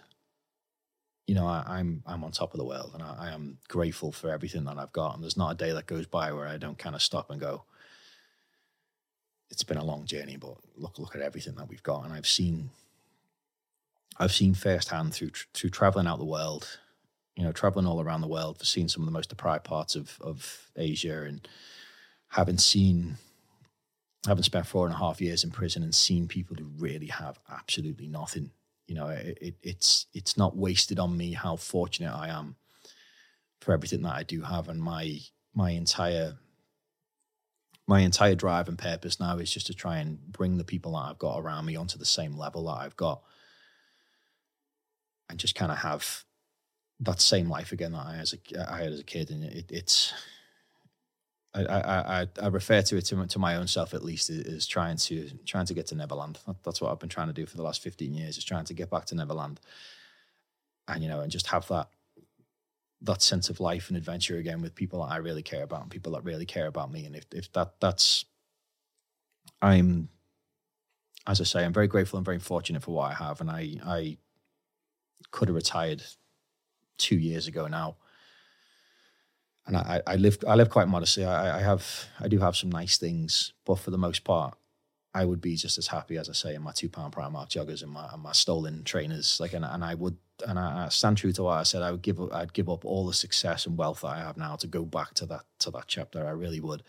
you 1.28 1.36
know, 1.36 1.48
I, 1.48 1.80
am 1.80 2.04
I'm, 2.06 2.14
I'm 2.14 2.24
on 2.24 2.32
top 2.32 2.54
of 2.54 2.58
the 2.58 2.66
world, 2.66 2.92
and 2.94 3.04
I, 3.04 3.16
I, 3.20 3.30
am 3.32 3.58
grateful 3.68 4.12
for 4.12 4.30
everything 4.30 4.66
that 4.66 4.78
I've 4.78 4.92
got. 4.92 5.16
And 5.16 5.24
there's 5.24 5.38
not 5.38 5.52
a 5.52 5.56
day 5.56 5.72
that 5.72 5.88
goes 5.88 6.06
by 6.06 6.32
where 6.32 6.48
I 6.48 6.58
don't 6.58 6.78
kind 6.78 6.96
of 6.96 7.02
stop 7.02 7.30
and 7.32 7.40
go. 7.40 7.64
It's 9.50 9.64
been 9.64 9.78
a 9.78 9.86
long 9.86 10.06
journey, 10.06 10.38
but 10.38 10.58
look 10.76 11.00
look 11.00 11.16
at 11.16 11.22
everything 11.22 11.56
that 11.56 11.70
we've 11.70 11.84
got, 11.84 12.06
and 12.06 12.14
I've 12.14 12.28
seen. 12.28 12.72
I've 14.18 14.32
seen 14.32 14.54
firsthand 14.54 15.14
through 15.14 15.32
through 15.54 15.72
traveling 15.72 16.08
out 16.08 16.20
the 16.20 16.26
world, 16.26 16.80
you 17.36 17.44
know, 17.44 17.52
traveling 17.52 17.86
all 17.86 18.02
around 18.02 18.22
the 18.22 18.28
world 18.28 18.58
for 18.58 18.66
seeing 18.66 18.88
some 18.88 19.04
of 19.04 19.06
the 19.06 19.12
most 19.12 19.30
deprived 19.30 19.64
parts 19.64 19.96
of 19.96 20.18
of 20.22 20.70
Asia, 20.76 21.24
and 21.24 21.48
having 22.30 22.58
seen 22.58 23.18
having 24.28 24.44
spent 24.44 24.68
four 24.68 24.86
and 24.86 24.94
a 24.94 24.98
half 24.98 25.22
years 25.22 25.44
in 25.44 25.52
prison 25.52 25.84
and 25.84 25.94
seen 25.94 26.28
people 26.28 26.56
who 26.56 26.66
really 26.78 27.08
have 27.08 27.40
absolutely 27.50 28.08
nothing, 28.08 28.52
you 28.88 28.96
know, 28.96 29.08
it, 29.08 29.38
it, 29.42 29.56
it's 29.62 30.08
it's 30.14 30.38
not 30.38 30.56
wasted 30.56 31.00
on 31.00 31.16
me 31.18 31.34
how 31.34 31.56
fortunate 31.56 32.14
I 32.14 32.30
am 32.30 32.56
for 33.62 33.74
everything 33.74 34.02
that 34.04 34.16
I 34.16 34.24
do 34.24 34.42
have, 34.42 34.70
and 34.70 34.82
my 34.82 35.20
my 35.54 35.72
entire 35.72 36.38
my 37.88 38.00
entire 38.00 38.36
drive 38.36 38.68
and 38.68 38.78
purpose 38.78 39.20
now 39.20 39.38
is 39.38 39.52
just 39.52 39.68
to 39.68 39.74
try 39.74 39.98
and 39.98 40.20
bring 40.32 40.58
the 40.58 40.64
people 40.64 40.94
that 40.94 41.10
I've 41.10 41.20
got 41.20 41.40
around 41.40 41.66
me 41.66 41.76
onto 41.76 41.98
the 42.00 42.06
same 42.06 42.36
level 42.36 42.66
that 42.66 42.82
I've 42.82 42.96
got, 42.98 43.22
and 45.30 45.40
just 45.40 45.56
kind 45.56 45.72
of 45.72 45.80
have 45.80 46.24
that 47.00 47.22
same 47.22 47.50
life 47.50 47.72
again 47.72 47.92
that 47.92 48.06
I 48.06 48.16
as 48.18 48.34
a 48.34 48.72
I 48.72 48.80
had 48.80 48.94
as 48.94 49.00
a 49.00 49.04
kid, 49.04 49.30
and 49.30 49.44
it, 49.44 49.72
it's 49.72 50.14
I, 51.56 52.22
I, 52.22 52.28
I 52.42 52.48
refer 52.48 52.82
to 52.82 52.98
it 52.98 53.06
to, 53.06 53.26
to 53.28 53.40
my 53.40 53.56
own 53.56 53.68
self 53.68 53.94
at 53.94 54.04
least 54.04 54.30
is 54.30 54.68
trying 54.68 54.98
to 54.98 55.30
trying 55.46 55.66
to 55.68 55.74
get 55.74 55.88
to 55.88 55.96
Neverland. 55.96 56.40
That's 56.64 56.82
what 56.82 56.92
I've 56.92 57.00
been 57.00 57.10
trying 57.10 57.28
to 57.28 57.34
do 57.34 57.46
for 57.46 57.58
the 57.58 57.64
last 57.64 57.82
fifteen 57.82 58.14
years. 58.14 58.38
Is 58.38 58.44
trying 58.44 58.66
to 58.66 58.74
get 58.74 58.90
back 58.90 59.06
to 59.06 59.16
Neverland, 59.16 59.60
and 60.88 61.02
you 61.02 61.10
know, 61.10 61.22
and 61.22 61.32
just 61.32 61.48
have 61.48 61.68
that 61.70 61.88
that 63.02 63.22
sense 63.22 63.50
of 63.50 63.60
life 63.60 63.90
and 63.90 63.98
adventure 63.98 64.38
again 64.38 64.62
with 64.62 64.76
people 64.76 65.00
that 65.00 65.14
I 65.14 65.18
really 65.18 65.44
care 65.44 65.64
about 65.64 65.84
and 65.84 65.92
people 65.92 66.14
that 66.14 66.24
really 66.24 66.46
care 66.46 66.68
about 66.68 66.92
me. 66.92 67.06
And 67.06 67.16
if 67.16 67.26
if 67.32 67.52
that 67.54 67.80
that's, 67.80 68.26
I'm, 69.62 70.10
as 71.28 71.40
I 71.40 71.44
say, 71.44 71.64
I'm 71.64 71.74
very 71.74 71.88
grateful 71.88 72.18
and 72.18 72.26
very 72.26 72.40
fortunate 72.40 72.84
for 72.84 72.92
what 72.92 73.12
I 73.12 73.14
have, 73.14 73.42
and 73.42 73.50
I 73.50 73.76
I 73.86 74.18
could 75.32 75.48
have 75.48 75.56
retired 75.56 76.04
two 76.98 77.18
years 77.18 77.48
ago 77.48 77.68
now 77.68 77.98
and 79.68 79.78
I, 79.78 80.02
I 80.06 80.16
live 80.16 80.38
I 80.48 80.56
live 80.56 80.70
quite 80.70 80.88
modestly. 80.88 81.26
I, 81.26 81.60
I 81.60 81.62
have 81.62 82.06
I 82.20 82.28
do 82.28 82.40
have 82.40 82.56
some 82.56 82.72
nice 82.72 82.98
things, 82.98 83.54
but 83.66 83.80
for 83.80 83.92
the 83.92 83.98
most 83.98 84.24
part, 84.24 84.56
I 85.14 85.26
would 85.26 85.42
be 85.42 85.56
just 85.56 85.78
as 85.78 85.88
happy 85.88 86.18
as 86.18 86.30
I 86.30 86.34
say 86.34 86.56
in 86.56 86.62
my 86.62 86.72
two 86.72 86.90
pound 86.90 87.14
Primark 87.14 87.50
joggers 87.50 87.82
and 87.82 87.92
my 87.92 88.08
and 88.12 88.22
my 88.22 88.32
Stolin 88.32 88.84
trainers. 88.84 89.40
Like 89.40 89.54
and, 89.54 89.66
and 89.66 89.84
I 89.84 89.96
would 89.96 90.18
and 90.48 90.60
I, 90.60 90.86
I 90.86 90.90
stand 90.90 91.18
true 91.18 91.32
to 91.34 91.44
what 91.44 91.54
I 91.58 91.64
said. 91.64 91.82
I 91.82 91.92
would 91.92 92.04
give 92.04 92.20
up 92.20 92.34
I'd 92.34 92.54
give 92.54 92.70
up 92.70 92.86
all 92.86 93.08
the 93.08 93.14
success 93.14 93.66
and 93.66 93.78
wealth 93.78 94.02
that 94.02 94.10
I 94.10 94.20
have 94.20 94.38
now 94.38 94.56
to 94.58 94.68
go 94.68 94.84
back 94.84 95.14
to 95.16 95.26
that 95.28 95.46
to 95.60 95.72
that 95.72 95.86
chapter. 95.88 96.26
I 96.26 96.32
really 96.32 96.60
would. 96.60 96.84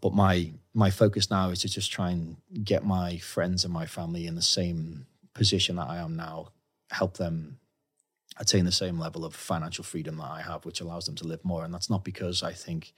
But 0.00 0.14
my 0.14 0.52
my 0.72 0.90
focus 0.90 1.30
now 1.30 1.50
is 1.50 1.60
to 1.60 1.68
just 1.68 1.90
try 1.90 2.10
and 2.10 2.36
get 2.62 2.84
my 2.84 3.18
friends 3.18 3.64
and 3.64 3.72
my 3.72 3.86
family 3.86 4.26
in 4.26 4.34
the 4.34 4.42
same 4.42 5.06
position 5.34 5.76
that 5.76 5.88
I 5.88 5.98
am 5.98 6.16
now, 6.16 6.52
help 6.90 7.16
them 7.16 7.58
attain 8.38 8.64
the 8.64 8.72
same 8.72 8.98
level 8.98 9.24
of 9.24 9.34
financial 9.34 9.84
freedom 9.84 10.16
that 10.18 10.30
I 10.30 10.42
have, 10.42 10.64
which 10.64 10.80
allows 10.80 11.06
them 11.06 11.14
to 11.16 11.26
live 11.26 11.44
more. 11.44 11.64
And 11.64 11.72
that's 11.72 11.90
not 11.90 12.04
because 12.04 12.42
I 12.42 12.52
think 12.52 12.92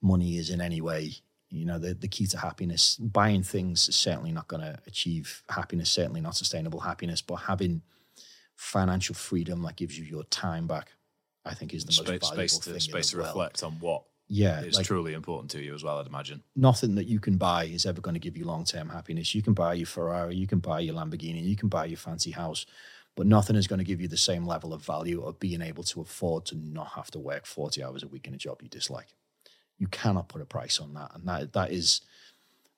money 0.00 0.36
is 0.36 0.50
in 0.50 0.60
any 0.60 0.80
way, 0.80 1.12
you 1.50 1.66
know, 1.66 1.78
the, 1.78 1.94
the 1.94 2.08
key 2.08 2.26
to 2.26 2.38
happiness. 2.38 2.96
Buying 2.96 3.42
things 3.42 3.88
is 3.88 3.96
certainly 3.96 4.32
not 4.32 4.48
going 4.48 4.62
to 4.62 4.78
achieve 4.86 5.42
happiness, 5.48 5.90
certainly 5.90 6.20
not 6.20 6.36
sustainable 6.36 6.80
happiness, 6.80 7.20
but 7.20 7.36
having 7.36 7.82
financial 8.56 9.14
freedom 9.14 9.62
that 9.62 9.76
gives 9.76 9.98
you 9.98 10.04
your 10.04 10.24
time 10.24 10.66
back, 10.66 10.92
I 11.44 11.54
think 11.54 11.74
is 11.74 11.84
the 11.84 11.92
space, 11.92 12.08
most 12.08 12.20
valuable 12.20 12.48
space 12.48 12.58
thing. 12.58 12.74
To, 12.74 12.80
space 12.80 13.10
to 13.10 13.18
reflect 13.18 13.62
on 13.62 13.72
what 13.72 14.04
yeah, 14.28 14.62
is 14.62 14.76
like, 14.76 14.86
truly 14.86 15.12
important 15.12 15.50
to 15.50 15.60
you 15.60 15.74
as 15.74 15.84
well, 15.84 15.98
I'd 15.98 16.06
imagine. 16.06 16.42
Nothing 16.56 16.94
that 16.94 17.06
you 17.06 17.20
can 17.20 17.36
buy 17.36 17.64
is 17.64 17.84
ever 17.84 18.00
going 18.00 18.14
to 18.14 18.20
give 18.20 18.36
you 18.36 18.46
long 18.46 18.64
term 18.64 18.88
happiness. 18.88 19.34
You 19.34 19.42
can 19.42 19.52
buy 19.52 19.74
your 19.74 19.86
Ferrari, 19.86 20.36
you 20.36 20.46
can 20.46 20.58
buy 20.58 20.80
your 20.80 20.94
Lamborghini, 20.94 21.42
you 21.42 21.56
can 21.56 21.68
buy 21.68 21.84
your 21.84 21.98
fancy 21.98 22.30
house, 22.30 22.64
but 23.14 23.26
nothing 23.26 23.56
is 23.56 23.66
going 23.66 23.78
to 23.78 23.84
give 23.84 24.00
you 24.00 24.08
the 24.08 24.16
same 24.16 24.46
level 24.46 24.72
of 24.72 24.84
value 24.84 25.22
of 25.22 25.38
being 25.38 25.60
able 25.60 25.82
to 25.84 26.00
afford 26.00 26.46
to 26.46 26.56
not 26.56 26.88
have 26.96 27.10
to 27.10 27.18
work 27.18 27.46
40 27.46 27.82
hours 27.82 28.02
a 28.02 28.08
week 28.08 28.26
in 28.26 28.34
a 28.34 28.38
job 28.38 28.62
you 28.62 28.68
dislike. 28.68 29.14
You 29.78 29.86
cannot 29.88 30.28
put 30.28 30.40
a 30.40 30.46
price 30.46 30.80
on 30.80 30.94
that. 30.94 31.10
And 31.14 31.26
that 31.26 31.52
that 31.52 31.72
is 31.72 32.00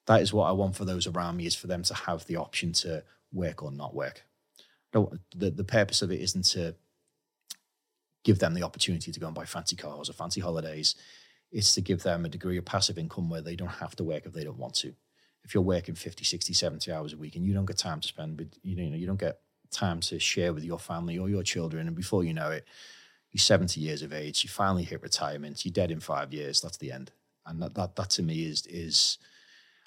that 0.07 0.21
is 0.21 0.33
what 0.33 0.45
I 0.45 0.51
want 0.51 0.75
for 0.75 0.85
those 0.85 1.07
around 1.07 1.37
me 1.37 1.45
is 1.45 1.55
for 1.55 1.67
them 1.67 1.83
to 1.83 1.93
have 1.93 2.25
the 2.25 2.35
option 2.35 2.73
to 2.73 3.03
work 3.31 3.63
or 3.63 3.71
not 3.71 3.95
work. 3.95 4.23
The, 4.91 5.51
the 5.51 5.63
purpose 5.63 6.01
of 6.01 6.11
it 6.11 6.21
isn't 6.21 6.45
to 6.45 6.75
give 8.23 8.39
them 8.39 8.53
the 8.53 8.63
opportunity 8.63 9.11
to 9.11 9.19
go 9.19 9.25
and 9.25 9.35
buy 9.35 9.45
fancy 9.45 9.75
cars 9.75 10.09
or 10.09 10.13
fancy 10.13 10.39
holidays. 10.41 10.95
It's 11.51 11.73
to 11.75 11.81
give 11.81 12.03
them 12.03 12.23
a 12.23 12.29
degree 12.29 12.57
of 12.57 12.65
passive 12.65 12.97
income 12.97 13.29
where 13.29 13.41
they 13.41 13.55
don't 13.55 13.67
have 13.67 13.95
to 13.97 14.03
work 14.03 14.25
if 14.25 14.33
they 14.33 14.43
don't 14.43 14.57
want 14.57 14.75
to. 14.75 14.93
If 15.43 15.53
you're 15.53 15.63
working 15.63 15.95
50, 15.95 16.23
60, 16.23 16.53
70 16.53 16.91
hours 16.91 17.13
a 17.13 17.17
week 17.17 17.35
and 17.35 17.45
you 17.45 17.53
don't 17.53 17.65
get 17.65 17.77
time 17.77 17.99
to 17.99 18.07
spend, 18.07 18.55
you 18.63 18.75
know, 18.75 18.95
you 18.95 19.05
don't 19.05 19.19
get 19.19 19.39
time 19.71 19.99
to 20.01 20.19
share 20.19 20.53
with 20.53 20.63
your 20.63 20.79
family 20.79 21.17
or 21.17 21.29
your 21.29 21.43
children. 21.43 21.87
And 21.87 21.95
before 21.95 22.23
you 22.23 22.33
know 22.33 22.51
it, 22.51 22.65
you're 23.31 23.39
70 23.39 23.81
years 23.81 24.01
of 24.01 24.13
age, 24.13 24.43
you 24.43 24.49
finally 24.49 24.83
hit 24.83 25.01
retirement, 25.01 25.65
you're 25.65 25.73
dead 25.73 25.91
in 25.91 25.99
five 25.99 26.33
years, 26.33 26.61
that's 26.61 26.77
the 26.77 26.91
end. 26.91 27.11
And 27.45 27.61
that, 27.61 27.75
that, 27.75 27.95
that 27.97 28.09
to 28.11 28.23
me 28.23 28.45
is, 28.45 28.65
is 28.67 29.17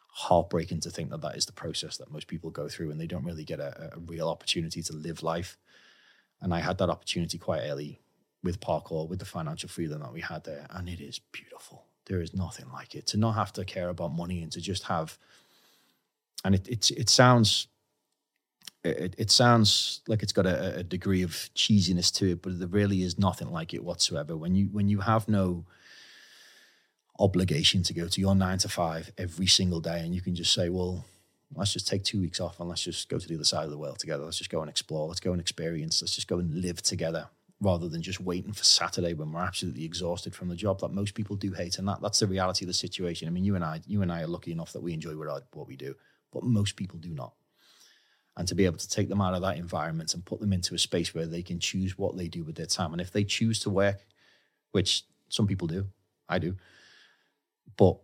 heartbreaking 0.08 0.80
to 0.80 0.90
think 0.90 1.10
that 1.10 1.22
that 1.22 1.36
is 1.36 1.46
the 1.46 1.52
process 1.52 1.96
that 1.96 2.10
most 2.10 2.26
people 2.26 2.50
go 2.50 2.68
through 2.68 2.90
and 2.90 3.00
they 3.00 3.06
don't 3.06 3.24
really 3.24 3.44
get 3.44 3.60
a, 3.60 3.92
a 3.94 3.98
real 4.00 4.28
opportunity 4.28 4.82
to 4.82 4.92
live 4.92 5.22
life. 5.22 5.56
And 6.40 6.52
I 6.52 6.60
had 6.60 6.78
that 6.78 6.90
opportunity 6.90 7.38
quite 7.38 7.62
early 7.62 8.00
with 8.42 8.60
parkour, 8.60 9.08
with 9.08 9.18
the 9.18 9.24
financial 9.24 9.68
freedom 9.68 10.00
that 10.00 10.12
we 10.12 10.20
had 10.20 10.44
there. 10.44 10.66
And 10.70 10.88
it 10.88 11.00
is 11.00 11.18
beautiful. 11.18 11.84
There 12.06 12.20
is 12.20 12.34
nothing 12.34 12.66
like 12.72 12.94
it. 12.94 13.06
To 13.08 13.16
not 13.16 13.32
have 13.32 13.52
to 13.54 13.64
care 13.64 13.88
about 13.88 14.12
money 14.12 14.42
and 14.42 14.52
to 14.52 14.60
just 14.60 14.84
have, 14.84 15.18
and 16.44 16.54
it, 16.54 16.68
it, 16.68 16.90
it 16.90 17.08
sounds 17.08 17.68
it, 18.84 19.14
it 19.18 19.30
sounds 19.30 20.00
like 20.06 20.22
it's 20.22 20.32
got 20.32 20.46
a, 20.46 20.76
a, 20.76 20.82
degree 20.82 21.22
of 21.22 21.32
cheesiness 21.54 22.12
to 22.14 22.32
it, 22.32 22.42
but 22.42 22.58
there 22.58 22.68
really 22.68 23.02
is 23.02 23.18
nothing 23.18 23.50
like 23.50 23.74
it 23.74 23.84
whatsoever. 23.84 24.36
When 24.36 24.54
you 24.54 24.66
when 24.66 24.88
you 24.88 25.00
have 25.00 25.28
no 25.28 25.64
obligation 27.18 27.82
to 27.82 27.92
go 27.92 28.06
to 28.06 28.20
your 28.20 28.34
nine 28.34 28.58
to 28.58 28.68
five 28.68 29.10
every 29.18 29.46
single 29.46 29.80
day, 29.80 30.00
and 30.00 30.14
you 30.14 30.20
can 30.20 30.34
just 30.34 30.54
say, 30.54 30.68
well, 30.68 31.04
let's 31.54 31.72
just 31.72 31.88
take 31.88 32.04
two 32.04 32.20
weeks 32.20 32.40
off 32.40 32.60
and 32.60 32.68
let's 32.68 32.82
just 32.82 33.08
go 33.08 33.18
to 33.18 33.28
the 33.28 33.34
other 33.34 33.44
side 33.44 33.64
of 33.64 33.70
the 33.70 33.78
world 33.78 33.98
together. 33.98 34.24
Let's 34.24 34.38
just 34.38 34.50
go 34.50 34.60
and 34.60 34.70
explore. 34.70 35.08
Let's 35.08 35.20
go 35.20 35.32
and 35.32 35.40
experience. 35.40 36.00
Let's 36.00 36.14
just 36.14 36.28
go 36.28 36.38
and 36.38 36.54
live 36.54 36.80
together 36.82 37.28
rather 37.60 37.88
than 37.88 38.02
just 38.02 38.20
waiting 38.20 38.52
for 38.52 38.62
Saturday 38.62 39.14
when 39.14 39.32
we're 39.32 39.40
absolutely 39.40 39.84
exhausted 39.84 40.32
from 40.32 40.48
the 40.48 40.54
job 40.54 40.78
that 40.78 40.92
most 40.92 41.14
people 41.14 41.34
do 41.34 41.52
hate. 41.52 41.78
And 41.78 41.88
that 41.88 42.00
that's 42.00 42.20
the 42.20 42.28
reality 42.28 42.64
of 42.64 42.68
the 42.68 42.74
situation. 42.74 43.26
I 43.26 43.32
mean, 43.32 43.44
you 43.44 43.56
and 43.56 43.64
I, 43.64 43.80
you 43.86 44.02
and 44.02 44.12
I 44.12 44.22
are 44.22 44.28
lucky 44.28 44.52
enough 44.52 44.72
that 44.72 44.82
we 44.82 44.92
enjoy 44.92 45.16
what, 45.16 45.44
what 45.52 45.66
we 45.66 45.74
do, 45.74 45.96
but 46.32 46.44
most 46.44 46.76
people 46.76 47.00
do 47.00 47.10
not 47.10 47.32
and 48.38 48.46
to 48.46 48.54
be 48.54 48.64
able 48.64 48.78
to 48.78 48.88
take 48.88 49.08
them 49.08 49.20
out 49.20 49.34
of 49.34 49.42
that 49.42 49.56
environment 49.56 50.14
and 50.14 50.24
put 50.24 50.40
them 50.40 50.52
into 50.52 50.72
a 50.72 50.78
space 50.78 51.12
where 51.12 51.26
they 51.26 51.42
can 51.42 51.58
choose 51.58 51.98
what 51.98 52.16
they 52.16 52.28
do 52.28 52.44
with 52.44 52.54
their 52.54 52.66
time. 52.66 52.92
And 52.92 53.00
if 53.00 53.10
they 53.10 53.24
choose 53.24 53.58
to 53.60 53.70
work, 53.70 54.06
which 54.70 55.02
some 55.28 55.48
people 55.48 55.66
do, 55.66 55.88
I 56.28 56.38
do, 56.38 56.54
but 57.76 57.98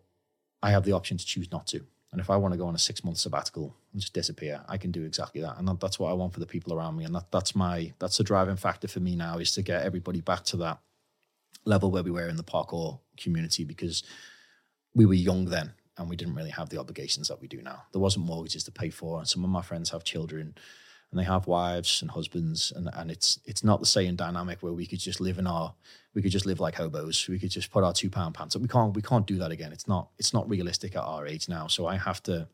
I 0.60 0.72
have 0.72 0.84
the 0.84 0.92
option 0.92 1.18
to 1.18 1.24
choose 1.24 1.52
not 1.52 1.68
to. 1.68 1.86
And 2.10 2.20
if 2.20 2.30
I 2.30 2.36
want 2.36 2.52
to 2.52 2.58
go 2.58 2.66
on 2.66 2.74
a 2.74 2.78
six 2.78 3.04
month 3.04 3.18
sabbatical 3.18 3.76
and 3.92 4.00
just 4.00 4.12
disappear, 4.12 4.60
I 4.68 4.76
can 4.76 4.90
do 4.90 5.04
exactly 5.04 5.40
that. 5.40 5.56
And 5.56 5.68
that, 5.68 5.78
that's 5.78 6.00
what 6.00 6.10
I 6.10 6.14
want 6.14 6.32
for 6.32 6.40
the 6.40 6.46
people 6.46 6.74
around 6.74 6.96
me. 6.96 7.04
And 7.04 7.14
that, 7.14 7.30
that's 7.30 7.54
my 7.54 7.92
that's 8.00 8.16
the 8.16 8.24
driving 8.24 8.56
factor 8.56 8.88
for 8.88 9.00
me 9.00 9.14
now 9.14 9.38
is 9.38 9.52
to 9.52 9.62
get 9.62 9.84
everybody 9.84 10.20
back 10.20 10.42
to 10.46 10.56
that 10.58 10.78
level 11.64 11.92
where 11.92 12.02
we 12.02 12.10
were 12.10 12.28
in 12.28 12.36
the 12.36 12.42
parkour 12.42 12.98
community 13.16 13.62
because 13.62 14.02
we 14.96 15.06
were 15.06 15.14
young 15.14 15.44
then 15.44 15.72
and 15.96 16.08
we 16.08 16.16
didn't 16.16 16.34
really 16.34 16.50
have 16.50 16.68
the 16.68 16.78
obligations 16.78 17.28
that 17.28 17.40
we 17.40 17.48
do 17.48 17.62
now. 17.62 17.82
There 17.92 18.00
wasn't 18.00 18.26
mortgages 18.26 18.64
to 18.64 18.72
pay 18.72 18.90
for, 18.90 19.18
and 19.18 19.28
some 19.28 19.44
of 19.44 19.50
my 19.50 19.62
friends 19.62 19.90
have 19.90 20.04
children 20.04 20.54
and 21.14 21.20
they 21.20 21.24
have 21.24 21.46
wives 21.46 22.02
and 22.02 22.10
husbands 22.10 22.72
and, 22.74 22.90
and 22.94 23.08
it's 23.08 23.38
it's 23.44 23.62
not 23.62 23.78
the 23.78 23.86
same 23.86 24.16
dynamic 24.16 24.58
where 24.60 24.72
we 24.72 24.84
could 24.84 24.98
just 24.98 25.20
live 25.20 25.38
in 25.38 25.46
our 25.46 25.72
we 26.12 26.22
could 26.22 26.32
just 26.32 26.44
live 26.44 26.58
like 26.58 26.74
hobos. 26.74 27.28
We 27.28 27.38
could 27.38 27.50
just 27.50 27.70
put 27.70 27.84
our 27.84 27.92
two 27.92 28.10
pound 28.10 28.34
pants 28.34 28.56
up. 28.56 28.62
We 28.62 28.66
can't 28.66 28.94
we 28.96 29.02
can't 29.02 29.24
do 29.24 29.36
that 29.36 29.52
again. 29.52 29.70
It's 29.70 29.86
not 29.86 30.08
it's 30.18 30.34
not 30.34 30.48
realistic 30.48 30.96
at 30.96 31.02
our 31.02 31.24
age 31.24 31.48
now. 31.48 31.68
So 31.68 31.86
i 31.86 31.96
have 31.96 32.20
to 32.24 32.48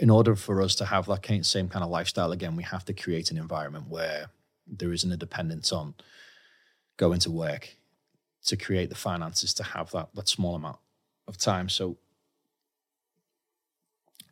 in 0.00 0.08
order 0.08 0.34
for 0.34 0.62
us 0.62 0.74
to 0.76 0.86
have 0.86 1.04
that 1.06 1.44
same 1.44 1.68
kind 1.68 1.84
of 1.84 1.90
lifestyle 1.90 2.32
again 2.32 2.56
we 2.56 2.62
have 2.62 2.84
to 2.86 2.94
create 2.94 3.30
an 3.30 3.36
environment 3.36 3.88
where 3.88 4.26
there 4.66 4.92
isn't 4.92 5.12
a 5.12 5.16
dependence 5.16 5.70
on 5.70 5.92
going 6.96 7.18
to 7.18 7.30
work 7.30 7.76
to 8.46 8.56
create 8.56 8.88
the 8.88 8.94
finances 8.94 9.52
to 9.52 9.62
have 9.62 9.90
that 9.90 10.08
that 10.14 10.28
small 10.28 10.54
amount 10.54 10.78
of 11.28 11.36
time 11.36 11.68
so 11.68 11.96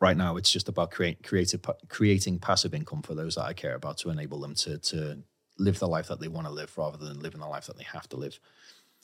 right 0.01 0.17
now 0.17 0.37
it's 0.37 0.51
just 0.51 0.69
about 0.69 0.91
create, 0.91 1.23
creative, 1.23 1.61
creating 1.89 2.39
passive 2.39 2.75
income 2.75 3.03
for 3.03 3.15
those 3.15 3.35
that 3.35 3.45
I 3.45 3.53
care 3.53 3.75
about 3.75 3.99
to 3.99 4.11
enable 4.11 4.41
them 4.41 4.55
to, 4.57 4.79
to 4.79 5.19
live 5.59 5.79
the 5.79 5.89
life 5.89 6.09
that 6.09 6.21
they 6.21 6.29
want 6.29 6.47
to 6.47 6.53
live 6.53 6.77
rather 6.77 6.97
than 6.97 7.21
living 7.21 7.41
the 7.41 7.47
life 7.47 7.67
that 7.67 7.77
they 7.77 7.85
have 7.85 8.09
to 8.09 8.17
live. 8.17 8.41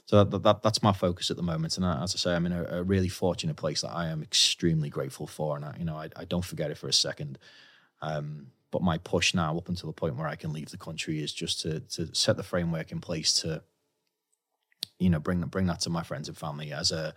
So 0.07 0.25
that, 0.25 0.43
that, 0.43 0.63
that's 0.63 0.83
my 0.83 0.93
focus 0.93 1.31
at 1.31 1.37
the 1.37 1.43
moment. 1.43 1.77
And 1.77 1.85
as 1.85 2.15
I 2.15 2.19
say, 2.19 2.35
I'm 2.35 2.47
in 2.47 2.53
a, 2.53 2.65
a, 2.79 2.83
really 2.83 3.09
fortunate 3.09 3.57
place 3.57 3.83
that 3.83 3.93
I 3.93 4.07
am 4.07 4.23
extremely 4.23 4.89
grateful 4.89 5.27
for. 5.27 5.57
And 5.57 5.65
I, 5.65 5.75
you 5.79 5.85
know, 5.85 5.97
I, 5.97 6.09
I 6.17 6.25
don't 6.25 6.45
forget 6.45 6.71
it 6.71 6.79
for 6.79 6.89
a 6.89 6.93
second. 6.93 7.39
Um, 8.01 8.47
but 8.71 8.83
my 8.83 8.99
push 8.99 9.35
now 9.35 9.57
up 9.57 9.69
until 9.69 9.89
the 9.89 9.95
point 9.95 10.17
where 10.17 10.29
I 10.29 10.37
can 10.37 10.53
leave 10.53 10.71
the 10.71 10.77
country 10.77 11.23
is 11.23 11.33
just 11.33 11.61
to, 11.63 11.81
to 11.81 12.15
set 12.15 12.37
the 12.37 12.43
framework 12.43 12.93
in 12.93 13.01
place 13.01 13.35
to, 13.41 13.63
you 14.99 15.11
know, 15.11 15.19
bring, 15.19 15.41
bring 15.41 15.67
that 15.67 15.81
to 15.81 15.91
my 15.91 16.05
friends 16.05 16.29
and 16.29 16.39
family 16.39 16.73
as 16.73 16.93
a, 16.93 17.13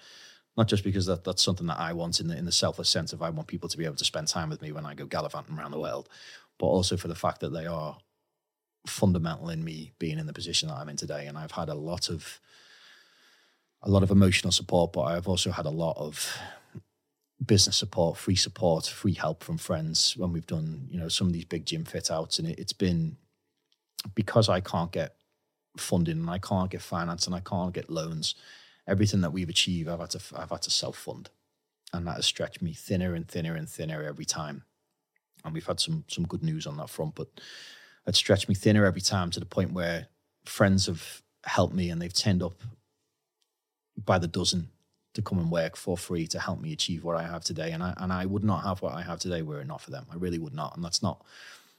not 0.58 0.68
just 0.68 0.84
because 0.84 1.06
that, 1.06 1.24
that's 1.24 1.44
something 1.44 1.68
that 1.68 1.80
I 1.80 1.94
want 1.94 2.20
in 2.20 2.28
the 2.28 2.38
in 2.38 2.46
the 2.46 2.52
selfless 2.52 2.90
sense 2.90 3.14
of 3.14 3.22
I 3.22 3.30
want 3.30 3.48
people 3.48 3.70
to 3.70 3.78
be 3.78 3.86
able 3.86 3.96
to 3.96 4.06
spend 4.06 4.28
time 4.28 4.50
with 4.50 4.62
me 4.62 4.72
when 4.72 4.86
I 4.86 4.94
go 4.94 5.06
gallivanting 5.06 5.58
around 5.58 5.72
the 5.72 5.80
world, 5.80 6.10
but 6.58 6.68
also 6.68 6.98
for 6.98 7.08
the 7.08 7.16
fact 7.16 7.40
that 7.42 7.54
they 7.54 7.66
are 7.66 7.98
fundamental 8.88 9.50
in 9.50 9.64
me 9.64 9.94
being 10.00 10.20
in 10.20 10.26
the 10.26 10.34
position 10.34 10.70
that 10.70 10.76
I'm 10.76 10.90
in 10.90 10.98
today. 10.98 11.28
And 11.28 11.38
I've 11.38 11.52
had 11.52 11.70
a 11.70 11.76
lot 11.76 12.10
of 12.10 12.40
a 13.82 13.90
lot 13.90 14.04
of 14.04 14.12
emotional 14.12 14.52
support, 14.52 14.92
but 14.92 15.04
I've 15.04 15.28
also 15.28 15.52
had 15.52 15.66
a 15.66 15.70
lot 15.70 15.96
of 15.98 16.38
business 17.46 17.78
support, 17.78 18.18
free 18.18 18.36
support, 18.36 18.86
free 18.86 19.14
help 19.14 19.44
from 19.44 19.58
friends 19.58 20.18
when 20.18 20.34
we've 20.34 20.48
done, 20.48 20.88
you 20.90 21.00
know, 21.00 21.08
some 21.08 21.28
of 21.28 21.34
these 21.34 21.46
big 21.46 21.66
gym 21.66 21.86
fit 21.86 22.12
outs. 22.12 22.40
And 22.40 22.48
it, 22.50 22.60
it's 22.60 22.74
been 22.74 23.16
because 24.14 24.50
I 24.50 24.60
can't 24.60 24.92
get 24.92 25.16
funding 25.78 26.20
and 26.20 26.30
I 26.30 26.40
can't 26.40 26.70
get 26.70 26.82
finance 26.82 27.26
and 27.26 27.36
I 27.36 27.40
can't 27.40 27.74
get 27.74 27.90
loans 27.90 28.36
everything 28.90 29.22
that 29.22 29.32
we've 29.32 29.50
achieved, 29.50 29.88
I've 29.88 30.00
had 30.00 30.10
to 30.12 30.20
I've 30.36 30.50
had 30.50 30.64
to 30.64 30.72
self 30.72 30.98
fund, 30.98 31.30
and 31.94 32.08
that 32.08 32.16
has 32.16 32.26
stretched 32.26 32.62
me 32.62 32.74
thinner 32.74 33.14
and 33.14 33.28
thinner 33.28 33.56
and 33.56 33.70
thinner 33.70 34.04
every 34.04 34.26
time. 34.26 34.64
And 35.46 35.54
we've 35.54 35.66
had 35.66 35.80
some 35.80 36.04
some 36.08 36.26
good 36.26 36.44
news 36.44 36.68
on 36.68 36.78
that 36.78 36.90
front, 36.90 37.16
but 37.16 37.28
it 38.08 38.16
stretched 38.16 38.50
me 38.50 38.56
thinner 38.56 38.86
every 38.86 39.02
time 39.02 39.30
to 39.32 39.40
the 39.40 39.46
point 39.46 39.72
where 39.72 40.08
friends 40.46 40.88
have 40.88 41.22
helped 41.44 41.74
me 41.74 41.90
and 41.90 42.02
they've 42.02 42.14
turned 42.14 42.44
up 42.44 42.62
by 44.04 44.18
the 44.18 44.28
dozen 44.28 44.70
to 45.14 45.22
come 45.22 45.40
and 45.40 45.52
work 45.52 45.76
for 45.76 45.98
free 45.98 46.28
to 46.28 46.40
help 46.40 46.60
me 46.60 46.74
achieve 46.74 47.04
what 47.04 47.16
I 47.16 47.24
have 47.24 47.44
today. 47.44 47.72
And 47.72 47.84
I 47.84 47.94
and 47.98 48.12
I 48.12 48.26
would 48.26 48.44
not 48.44 48.64
have 48.64 48.82
what 48.82 48.94
I 48.94 49.04
have 49.04 49.20
today 49.20 49.42
were 49.42 49.62
it 49.62 49.68
not 49.68 49.82
for 49.82 49.92
them. 49.92 50.06
I 50.12 50.16
really 50.16 50.40
would 50.40 50.54
not. 50.54 50.76
And 50.76 50.84
that's 50.84 51.04
not 51.04 51.24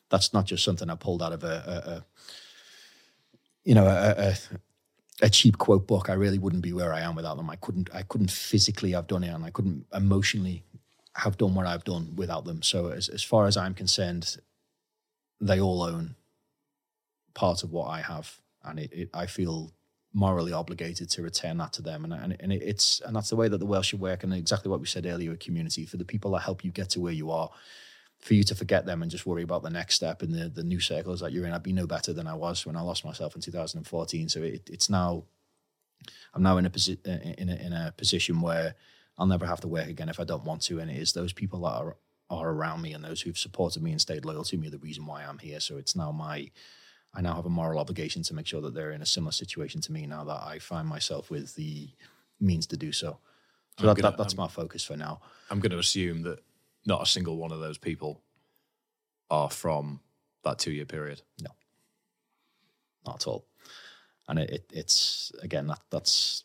that's 0.09 0.33
not 0.33 0.47
just 0.47 0.65
something 0.65 0.91
I 0.91 0.95
pulled 0.95 1.23
out 1.23 1.33
of 1.33 1.45
a, 1.45 1.47
a, 1.47 1.91
a 1.91 2.05
you 3.65 3.75
know 3.75 3.87
a, 3.87 4.15
a, 4.31 4.35
a 5.23 5.31
cheap 5.31 5.59
quote 5.59 5.87
book, 5.87 6.09
I 6.09 6.15
really 6.15 6.39
wouldn't 6.39 6.63
be 6.63 6.73
where 6.73 6.93
I 6.93 7.01
am 7.01 7.15
without 7.15 7.37
them. 7.37 7.51
I 7.51 7.57
couldn't 7.57 7.91
I 7.95 8.03
couldn't 8.03 8.31
physically 8.31 8.93
have 8.93 9.07
done 9.07 9.25
it 9.25 9.29
and 9.29 9.45
I 9.45 9.51
couldn't 9.51 9.87
emotionally 9.93 10.65
have 11.17 11.37
done 11.37 11.55
what 11.55 11.67
I've 11.67 11.85
done 11.85 12.15
without 12.17 12.45
them. 12.45 12.63
So 12.63 12.89
as 12.89 13.09
as 13.09 13.23
far 13.23 13.47
as 13.47 13.57
I'm 13.57 13.75
concerned, 13.75 14.37
they 15.41 15.61
all 15.61 15.83
own 15.83 16.17
part 17.35 17.63
of 17.63 17.73
what 17.73 17.89
I 17.89 18.01
have. 18.03 18.39
And 18.65 18.79
it, 18.79 18.93
it 18.93 19.11
I 19.15 19.27
feel 19.27 19.73
morally 20.13 20.53
obligated 20.53 21.09
to 21.09 21.23
return 21.23 21.59
that 21.59 21.73
to 21.73 21.83
them. 21.83 22.05
And, 22.05 22.13
and, 22.13 22.37
and 22.41 22.53
it, 22.53 22.63
it's 22.63 23.01
and 23.01 23.15
that's 23.15 23.31
the 23.31 23.37
way 23.37 23.49
that 23.49 23.59
the 23.59 23.67
world 23.67 23.85
should 23.85 24.01
work. 24.01 24.25
And 24.25 24.33
exactly 24.35 24.71
what 24.71 24.81
we 24.81 24.87
said 24.87 25.07
earlier, 25.07 25.33
a 25.33 25.37
community 25.37 25.87
for 25.87 25.97
the 25.97 26.05
people 26.05 26.33
that 26.33 26.41
help 26.41 26.65
you 26.65 26.71
get 26.71 26.91
to 26.91 27.01
where 27.01 27.13
you 27.13 27.31
are 27.31 27.51
for 28.21 28.35
you 28.35 28.45
to 28.45 28.55
forget 28.55 28.85
them 28.85 29.03
and 29.03 29.11
just 29.11 29.27
worry 29.27 29.43
about 29.43 29.63
the 29.63 29.71
next 29.71 29.95
step 29.95 30.23
and 30.23 30.35
the, 30.35 30.49
the 30.49 30.63
new 30.63 30.79
circles 30.79 31.21
that 31.21 31.33
you're 31.33 31.47
in. 31.47 31.53
I'd 31.53 31.63
be 31.63 31.73
no 31.73 31.87
better 31.87 32.13
than 32.13 32.27
I 32.27 32.35
was 32.35 32.67
when 32.67 32.77
I 32.77 32.83
lost 32.83 33.05
myself 33.05 33.35
in 33.35 33.41
2014. 33.41 34.29
So 34.29 34.43
it, 34.43 34.69
it's 34.71 34.91
now, 34.91 35.25
I'm 36.35 36.43
now 36.43 36.59
in 36.59 36.67
a, 36.67 36.71
posi- 36.71 36.99
uh, 37.07 37.35
in, 37.39 37.49
a, 37.49 37.55
in 37.55 37.73
a 37.73 37.95
position 37.97 38.43
where 38.43 38.75
I'll 39.17 39.27
never 39.27 39.47
have 39.47 39.61
to 39.63 39.69
work 39.69 39.89
again 39.89 40.11
if 40.11 40.21
I 40.21 40.25
don't 40.25 40.45
want 40.45 40.61
to. 40.63 40.81
And 40.81 40.91
it 40.91 40.99
is 40.99 41.13
those 41.13 41.33
people 41.33 41.61
that 41.63 41.69
are, 41.69 41.97
are 42.29 42.51
around 42.51 42.83
me 42.83 42.93
and 42.93 43.03
those 43.03 43.23
who've 43.23 43.39
supported 43.39 43.83
me 43.83 43.93
and 43.93 44.01
stayed 44.01 44.27
loyal 44.27 44.45
to 44.45 44.59
me 44.59 44.69
are 44.69 44.71
the 44.71 44.79
reason 44.79 45.07
why 45.07 45.25
I'm 45.25 45.39
here. 45.39 45.61
So 45.61 45.79
it's 45.79 45.97
now 45.97 46.13
my, 46.13 46.51
I 47.15 47.23
now 47.23 47.35
have 47.35 47.47
a 47.47 47.51
moral 47.51 47.81
obligation 47.81 48.23
to 48.25 48.35
make 48.35 48.47
sure 48.47 48.61
that 48.61 48.75
they're 48.75 48.93
in 48.93 49.03
a 49.03 49.07
similar 49.07 49.33
situation 49.33 49.81
to 49.81 49.93
me 49.93 50.07
now 50.07 50.25
that 50.25 50.43
I 50.43 50.59
find 50.59 50.87
myself 50.87 51.31
with 51.31 51.55
the 51.55 51.89
means 52.39 52.67
to 52.69 52.77
do 52.77 52.93
so. 52.93 53.19
So 53.79 53.87
that, 53.87 53.97
gonna, 53.97 54.11
that, 54.11 54.19
that's 54.19 54.35
I'm, 54.35 54.41
my 54.41 54.49
focus 54.49 54.85
for 54.85 54.97
now. 54.97 55.21
I'm 55.51 55.59
going 55.59 55.73
to 55.73 55.79
assume 55.79 56.23
that 56.23 56.41
not 56.87 57.03
a 57.03 57.07
single 57.07 57.37
one 57.37 57.53
of 57.53 57.61
those 57.61 57.79
people 57.79 58.23
are 59.31 59.51
from 59.51 60.01
that 60.45 60.59
two 60.59 60.73
year 60.73 60.87
period. 60.87 61.23
No, 61.43 61.51
not 63.07 63.17
at 63.17 63.27
all. 63.27 63.47
And 64.29 64.39
it, 64.39 64.51
it, 64.51 64.65
it's 64.73 65.33
again 65.43 65.67
that 65.69 65.81
that's 65.91 66.45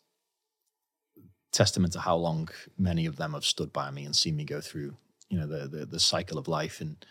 testament 1.52 1.92
to 1.94 2.00
how 2.00 2.16
long 2.16 2.48
many 2.76 3.06
of 3.06 3.16
them 3.16 3.32
have 3.32 3.44
stood 3.44 3.72
by 3.72 3.90
me 3.90 4.04
and 4.04 4.14
seen 4.14 4.36
me 4.36 4.44
go 4.44 4.60
through, 4.60 4.96
you 5.28 5.38
know, 5.38 5.46
the 5.46 5.68
the, 5.68 5.86
the 5.86 6.00
cycle 6.00 6.38
of 6.38 6.48
life 6.48 6.80
and 6.80 7.04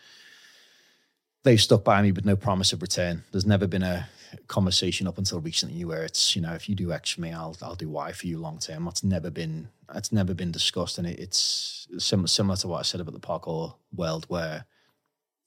they've 1.46 1.60
stuck 1.60 1.84
by 1.84 2.02
me 2.02 2.10
with 2.10 2.24
no 2.24 2.34
promise 2.34 2.72
of 2.72 2.82
return. 2.82 3.22
There's 3.30 3.46
never 3.46 3.68
been 3.68 3.84
a 3.84 4.08
conversation 4.48 5.06
up 5.06 5.16
until 5.16 5.40
recently 5.40 5.84
where 5.84 6.02
it's 6.02 6.34
you 6.34 6.42
know 6.42 6.54
if 6.54 6.68
you 6.68 6.74
do 6.74 6.92
X 6.92 7.12
for 7.12 7.20
me, 7.20 7.32
I'll 7.32 7.56
I'll 7.62 7.76
do 7.76 7.88
Y 7.88 8.12
for 8.12 8.26
you 8.26 8.38
long 8.38 8.58
term. 8.58 8.84
That's 8.84 9.04
never 9.04 9.30
been 9.30 9.68
that's 9.92 10.12
never 10.12 10.34
been 10.34 10.50
discussed, 10.50 10.98
and 10.98 11.06
it, 11.06 11.18
it's 11.20 11.86
similar 11.98 12.26
similar 12.26 12.56
to 12.56 12.68
what 12.68 12.80
I 12.80 12.82
said 12.82 13.00
about 13.00 13.14
the 13.14 13.20
parkour 13.20 13.76
world, 13.94 14.26
where 14.28 14.66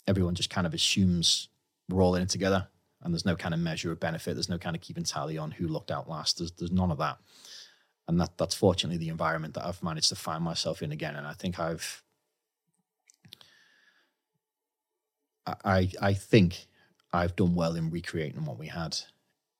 everyone 0.08 0.36
just 0.36 0.50
kind 0.50 0.66
of 0.66 0.74
assumes 0.74 1.50
we're 1.90 2.02
all 2.02 2.16
in 2.16 2.24
it 2.24 2.30
together, 2.30 2.68
and 3.04 3.14
there's 3.14 3.26
no 3.26 3.36
kind 3.36 3.54
of 3.54 3.60
measure 3.60 3.92
of 3.92 4.00
benefit. 4.00 4.36
There's 4.36 4.50
no 4.50 4.58
kind 4.58 4.78
of 4.78 4.82
keeping 4.82 5.04
tally 5.04 5.38
on 5.38 5.52
who 5.52 5.68
looked 5.68 5.92
out 5.92 6.10
last. 6.10 6.38
There's 6.38 6.54
there's 6.54 6.72
none 6.72 6.92
of 6.92 6.98
that, 7.00 7.18
and 8.08 8.22
that 8.22 8.38
that's 8.38 8.56
fortunately 8.56 8.98
the 8.98 9.10
environment 9.10 9.54
that 9.56 9.66
I've 9.66 9.84
managed 9.84 10.10
to 10.10 10.16
find 10.16 10.46
myself 10.46 10.82
in 10.82 10.94
again, 10.94 11.18
and 11.18 11.28
I 11.28 11.34
think 11.34 11.60
I've 11.60 12.02
I 15.64 15.92
I 16.02 16.14
think 16.14 16.68
I've 17.12 17.36
done 17.36 17.56
well 17.56 17.76
in 17.76 17.90
recreating 17.90 18.46
what 18.46 18.60
we 18.60 18.68
had 18.68 18.98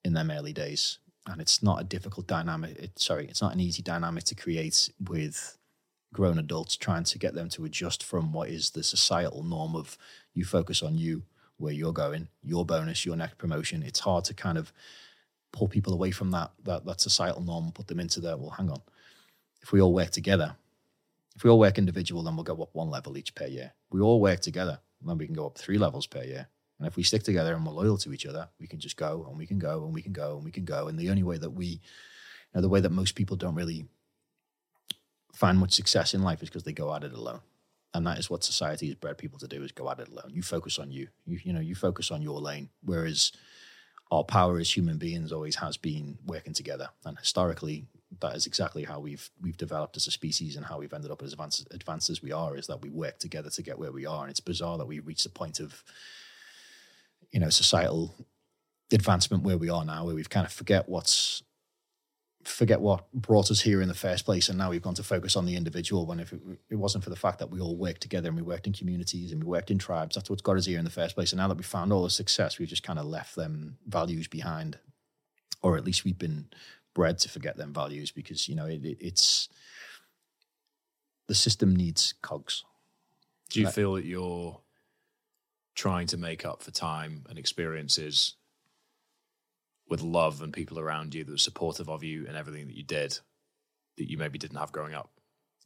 in 0.04 0.14
them 0.14 0.30
early 0.30 0.52
days. 0.52 0.98
And 1.26 1.40
it's 1.40 1.62
not 1.62 1.80
a 1.80 1.84
difficult 1.84 2.26
dynamic. 2.26 2.78
It, 2.78 2.98
sorry, 2.98 3.26
it's 3.26 3.42
not 3.42 3.52
an 3.52 3.60
easy 3.60 3.82
dynamic 3.82 4.24
to 4.24 4.34
create 4.34 4.90
with 4.98 5.58
grown 6.12 6.38
adults 6.38 6.76
trying 6.76 7.04
to 7.04 7.18
get 7.18 7.34
them 7.34 7.48
to 7.50 7.64
adjust 7.64 8.02
from 8.02 8.32
what 8.32 8.48
is 8.48 8.70
the 8.70 8.82
societal 8.82 9.42
norm 9.44 9.76
of 9.76 9.96
you 10.34 10.44
focus 10.44 10.82
on 10.82 10.96
you, 10.96 11.22
where 11.58 11.72
you're 11.72 11.92
going, 11.92 12.28
your 12.42 12.64
bonus, 12.64 13.04
your 13.04 13.16
next 13.16 13.38
promotion. 13.38 13.82
It's 13.82 14.00
hard 14.00 14.24
to 14.24 14.34
kind 14.34 14.58
of 14.58 14.72
pull 15.52 15.68
people 15.68 15.92
away 15.92 16.10
from 16.10 16.30
that 16.30 16.52
that, 16.64 16.84
that 16.86 17.00
societal 17.00 17.42
norm, 17.42 17.70
put 17.72 17.86
them 17.86 18.00
into 18.00 18.20
that. 18.20 18.40
Well, 18.40 18.50
hang 18.50 18.70
on. 18.70 18.80
If 19.62 19.72
we 19.72 19.80
all 19.80 19.92
work 19.92 20.10
together, 20.10 20.56
if 21.36 21.44
we 21.44 21.50
all 21.50 21.58
work 21.58 21.78
individual, 21.78 22.22
then 22.22 22.34
we'll 22.34 22.44
go 22.44 22.60
up 22.62 22.70
one 22.72 22.90
level 22.90 23.16
each 23.18 23.34
per 23.34 23.46
year. 23.46 23.72
We 23.90 24.00
all 24.00 24.20
work 24.20 24.40
together, 24.40 24.80
then 25.08 25.18
we 25.18 25.26
can 25.26 25.34
go 25.34 25.46
up 25.46 25.58
three 25.58 25.78
levels 25.78 26.06
per 26.06 26.22
year. 26.22 26.48
And 26.78 26.86
if 26.86 26.96
we 26.96 27.02
stick 27.02 27.22
together 27.22 27.54
and 27.54 27.64
we're 27.64 27.72
loyal 27.72 27.98
to 27.98 28.12
each 28.12 28.26
other, 28.26 28.48
we 28.58 28.66
can 28.66 28.80
just 28.80 28.96
go 28.96 29.26
and 29.28 29.36
we 29.36 29.46
can 29.46 29.58
go 29.58 29.84
and 29.84 29.92
we 29.92 30.02
can 30.02 30.12
go 30.12 30.36
and 30.36 30.44
we 30.44 30.50
can 30.50 30.64
go. 30.64 30.88
And 30.88 30.98
the 30.98 31.10
only 31.10 31.22
way 31.22 31.36
that 31.36 31.50
we, 31.50 31.66
you 31.66 31.78
know, 32.54 32.62
the 32.62 32.68
way 32.68 32.80
that 32.80 32.90
most 32.90 33.14
people 33.14 33.36
don't 33.36 33.54
really 33.54 33.86
find 35.34 35.58
much 35.58 35.72
success 35.72 36.14
in 36.14 36.22
life 36.22 36.42
is 36.42 36.48
because 36.48 36.64
they 36.64 36.72
go 36.72 36.94
at 36.94 37.04
it 37.04 37.12
alone. 37.12 37.40
And 37.92 38.06
that 38.06 38.18
is 38.18 38.30
what 38.30 38.44
society 38.44 38.86
has 38.86 38.94
bred 38.94 39.18
people 39.18 39.38
to 39.40 39.48
do 39.48 39.62
is 39.62 39.72
go 39.72 39.90
at 39.90 40.00
it 40.00 40.08
alone. 40.08 40.30
You 40.30 40.42
focus 40.42 40.78
on 40.78 40.90
you. 40.90 41.08
You, 41.26 41.40
you 41.42 41.52
know, 41.52 41.60
you 41.60 41.74
focus 41.74 42.10
on 42.10 42.22
your 42.22 42.40
lane. 42.40 42.70
Whereas 42.82 43.32
our 44.10 44.24
power 44.24 44.58
as 44.58 44.74
human 44.74 44.96
beings 44.96 45.32
always 45.32 45.56
has 45.56 45.76
been 45.76 46.18
working 46.24 46.54
together. 46.54 46.88
And 47.04 47.18
historically, 47.18 47.86
that 48.20 48.34
is 48.34 48.46
exactly 48.46 48.84
how 48.84 48.98
we've 48.98 49.30
we've 49.40 49.56
developed 49.56 49.96
as 49.96 50.06
a 50.06 50.10
species 50.10 50.56
and 50.56 50.66
how 50.66 50.78
we've 50.78 50.92
ended 50.92 51.10
up 51.10 51.22
as 51.22 51.32
advanced, 51.32 51.68
advanced 51.70 52.10
as 52.10 52.22
we 52.22 52.32
are, 52.32 52.56
is 52.56 52.66
that 52.66 52.82
we 52.82 52.90
work 52.90 53.18
together 53.18 53.50
to 53.50 53.62
get 53.62 53.78
where 53.78 53.92
we 53.92 54.06
are. 54.06 54.22
And 54.22 54.30
it's 54.30 54.40
bizarre 54.40 54.78
that 54.78 54.86
we 54.86 54.98
reach 55.00 55.22
the 55.22 55.30
point 55.30 55.60
of 55.60 55.84
you 57.30 57.40
know 57.40 57.50
societal 57.50 58.14
advancement 58.92 59.44
where 59.44 59.58
we 59.58 59.70
are 59.70 59.84
now, 59.84 60.04
where 60.04 60.14
we've 60.14 60.30
kind 60.30 60.46
of 60.46 60.52
forget 60.52 60.88
what's 60.88 61.42
forget 62.44 62.80
what 62.80 63.12
brought 63.12 63.50
us 63.50 63.60
here 63.60 63.82
in 63.82 63.88
the 63.88 63.94
first 63.94 64.24
place, 64.24 64.48
and 64.48 64.58
now 64.58 64.70
we've 64.70 64.82
gone 64.82 64.94
to 64.94 65.02
focus 65.02 65.36
on 65.36 65.44
the 65.44 65.56
individual. 65.56 66.06
When 66.06 66.20
if 66.20 66.32
it, 66.32 66.40
it 66.70 66.76
wasn't 66.76 67.04
for 67.04 67.10
the 67.10 67.16
fact 67.16 67.38
that 67.38 67.50
we 67.50 67.60
all 67.60 67.76
worked 67.76 68.00
together 68.00 68.28
and 68.28 68.36
we 68.36 68.42
worked 68.42 68.66
in 68.66 68.72
communities 68.72 69.30
and 69.30 69.42
we 69.42 69.48
worked 69.48 69.70
in 69.70 69.78
tribes, 69.78 70.14
that's 70.14 70.30
what's 70.30 70.42
got 70.42 70.56
us 70.56 70.66
here 70.66 70.78
in 70.78 70.84
the 70.84 70.90
first 70.90 71.14
place. 71.14 71.32
And 71.32 71.38
now 71.38 71.48
that 71.48 71.58
we 71.58 71.62
found 71.62 71.92
all 71.92 72.02
the 72.02 72.10
success, 72.10 72.58
we've 72.58 72.68
just 72.68 72.82
kind 72.82 72.98
of 72.98 73.04
left 73.04 73.36
them 73.36 73.78
values 73.86 74.26
behind, 74.26 74.78
or 75.62 75.76
at 75.76 75.84
least 75.84 76.04
we've 76.04 76.18
been 76.18 76.48
bred 76.94 77.18
to 77.18 77.28
forget 77.28 77.56
them 77.56 77.72
values 77.72 78.10
because 78.10 78.48
you 78.48 78.54
know 78.54 78.66
it, 78.66 78.84
it, 78.84 78.98
it's 79.00 79.48
the 81.26 81.34
system 81.34 81.74
needs 81.74 82.14
cogs. 82.22 82.64
Do 83.50 83.60
you 83.60 83.66
Right. 83.66 83.74
feel 83.74 83.94
that 83.94 84.04
you're 84.04 84.60
trying 85.74 86.06
to 86.08 86.16
make 86.16 86.44
up 86.44 86.62
for 86.62 86.70
time 86.70 87.24
and 87.28 87.38
experiences 87.38 88.34
with 89.88 90.02
love 90.02 90.42
and 90.42 90.52
people 90.52 90.78
around 90.78 91.14
you 91.14 91.24
that 91.24 91.30
were 91.32 91.38
supportive 91.38 91.88
of 91.88 92.04
you 92.04 92.26
and 92.26 92.36
everything 92.36 92.66
that 92.66 92.76
you 92.76 92.82
did 92.82 93.18
that 93.96 94.08
you 94.10 94.16
maybe 94.18 94.38
didn't 94.38 94.58
have 94.58 94.72
growing 94.72 94.94
up? 94.94 95.10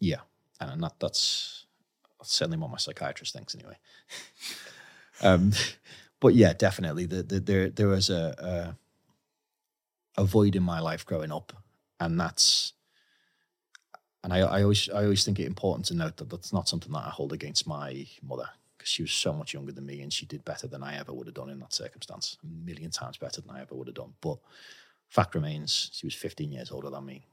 Yeah, 0.00 0.20
and 0.60 0.82
that, 0.82 0.94
that's, 0.98 1.66
that's 2.18 2.32
certainly 2.32 2.58
what 2.58 2.70
my 2.70 2.78
psychiatrist 2.78 3.32
thinks 3.34 3.54
anyway. 3.54 3.76
um, 5.22 5.52
but 6.20 6.34
yeah, 6.34 6.52
definitely, 6.52 7.06
the, 7.06 7.22
the, 7.22 7.40
there 7.40 7.70
there 7.70 7.88
was 7.88 8.08
a, 8.10 8.34
a 8.38 8.76
a 10.16 10.24
void 10.24 10.56
in 10.56 10.62
my 10.62 10.80
life 10.80 11.04
growing 11.04 11.32
up, 11.32 11.52
and 12.00 12.18
that's 12.18 12.72
and 14.22 14.32
I, 14.32 14.38
I 14.38 14.62
always 14.62 14.88
I 14.90 15.04
always 15.04 15.24
think 15.24 15.38
it 15.38 15.46
important 15.46 15.86
to 15.86 15.94
note 15.94 16.16
that 16.18 16.30
that's 16.30 16.52
not 16.52 16.68
something 16.68 16.92
that 16.92 17.06
I 17.06 17.10
hold 17.10 17.32
against 17.32 17.66
my 17.66 18.06
mother 18.22 18.48
because 18.76 18.88
she 18.88 19.02
was 19.02 19.12
so 19.12 19.32
much 19.32 19.54
younger 19.54 19.72
than 19.72 19.86
me 19.86 20.00
and 20.02 20.12
she 20.12 20.26
did 20.26 20.44
better 20.44 20.66
than 20.66 20.82
I 20.82 20.98
ever 20.98 21.12
would 21.12 21.26
have 21.26 21.34
done 21.34 21.50
in 21.50 21.60
that 21.60 21.72
circumstance, 21.72 22.36
a 22.42 22.66
million 22.66 22.90
times 22.90 23.18
better 23.18 23.40
than 23.40 23.50
I 23.54 23.60
ever 23.60 23.74
would 23.74 23.86
have 23.86 23.94
done. 23.94 24.14
But 24.20 24.38
fact 25.08 25.34
remains, 25.34 25.90
she 25.92 26.06
was 26.06 26.14
15 26.14 26.50
years 26.50 26.70
older 26.70 26.90
than 26.90 27.06
me 27.06 27.24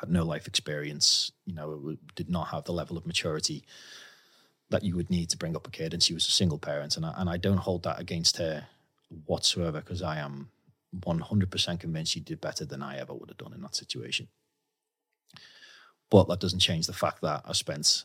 had 0.00 0.10
no 0.10 0.24
life 0.24 0.46
experience, 0.46 1.32
you 1.46 1.54
know, 1.54 1.96
did 2.14 2.28
not 2.28 2.48
have 2.48 2.64
the 2.64 2.72
level 2.72 2.96
of 2.96 3.06
maturity 3.06 3.64
that 4.70 4.82
you 4.82 4.96
would 4.96 5.10
need 5.10 5.30
to 5.30 5.36
bring 5.36 5.54
up 5.54 5.66
a 5.66 5.70
kid. 5.70 5.92
And 5.92 6.02
she 6.02 6.14
was 6.14 6.26
a 6.26 6.32
single 6.32 6.58
parent. 6.58 6.96
And 6.96 7.06
I, 7.06 7.14
and 7.16 7.28
I 7.28 7.36
don't 7.36 7.58
hold 7.58 7.82
that 7.84 8.00
against 8.00 8.38
her 8.38 8.66
whatsoever 9.26 9.80
because 9.80 10.02
I 10.02 10.18
am 10.18 10.50
100% 11.00 11.80
convinced 11.80 12.12
she 12.12 12.20
did 12.20 12.40
better 12.40 12.64
than 12.64 12.82
I 12.82 12.98
ever 12.98 13.14
would 13.14 13.30
have 13.30 13.38
done 13.38 13.52
in 13.52 13.62
that 13.62 13.76
situation. 13.76 14.28
But 16.10 16.28
that 16.28 16.40
doesn't 16.40 16.60
change 16.60 16.86
the 16.86 16.92
fact 16.92 17.22
that 17.22 17.42
I 17.44 17.52
spent 17.52 18.04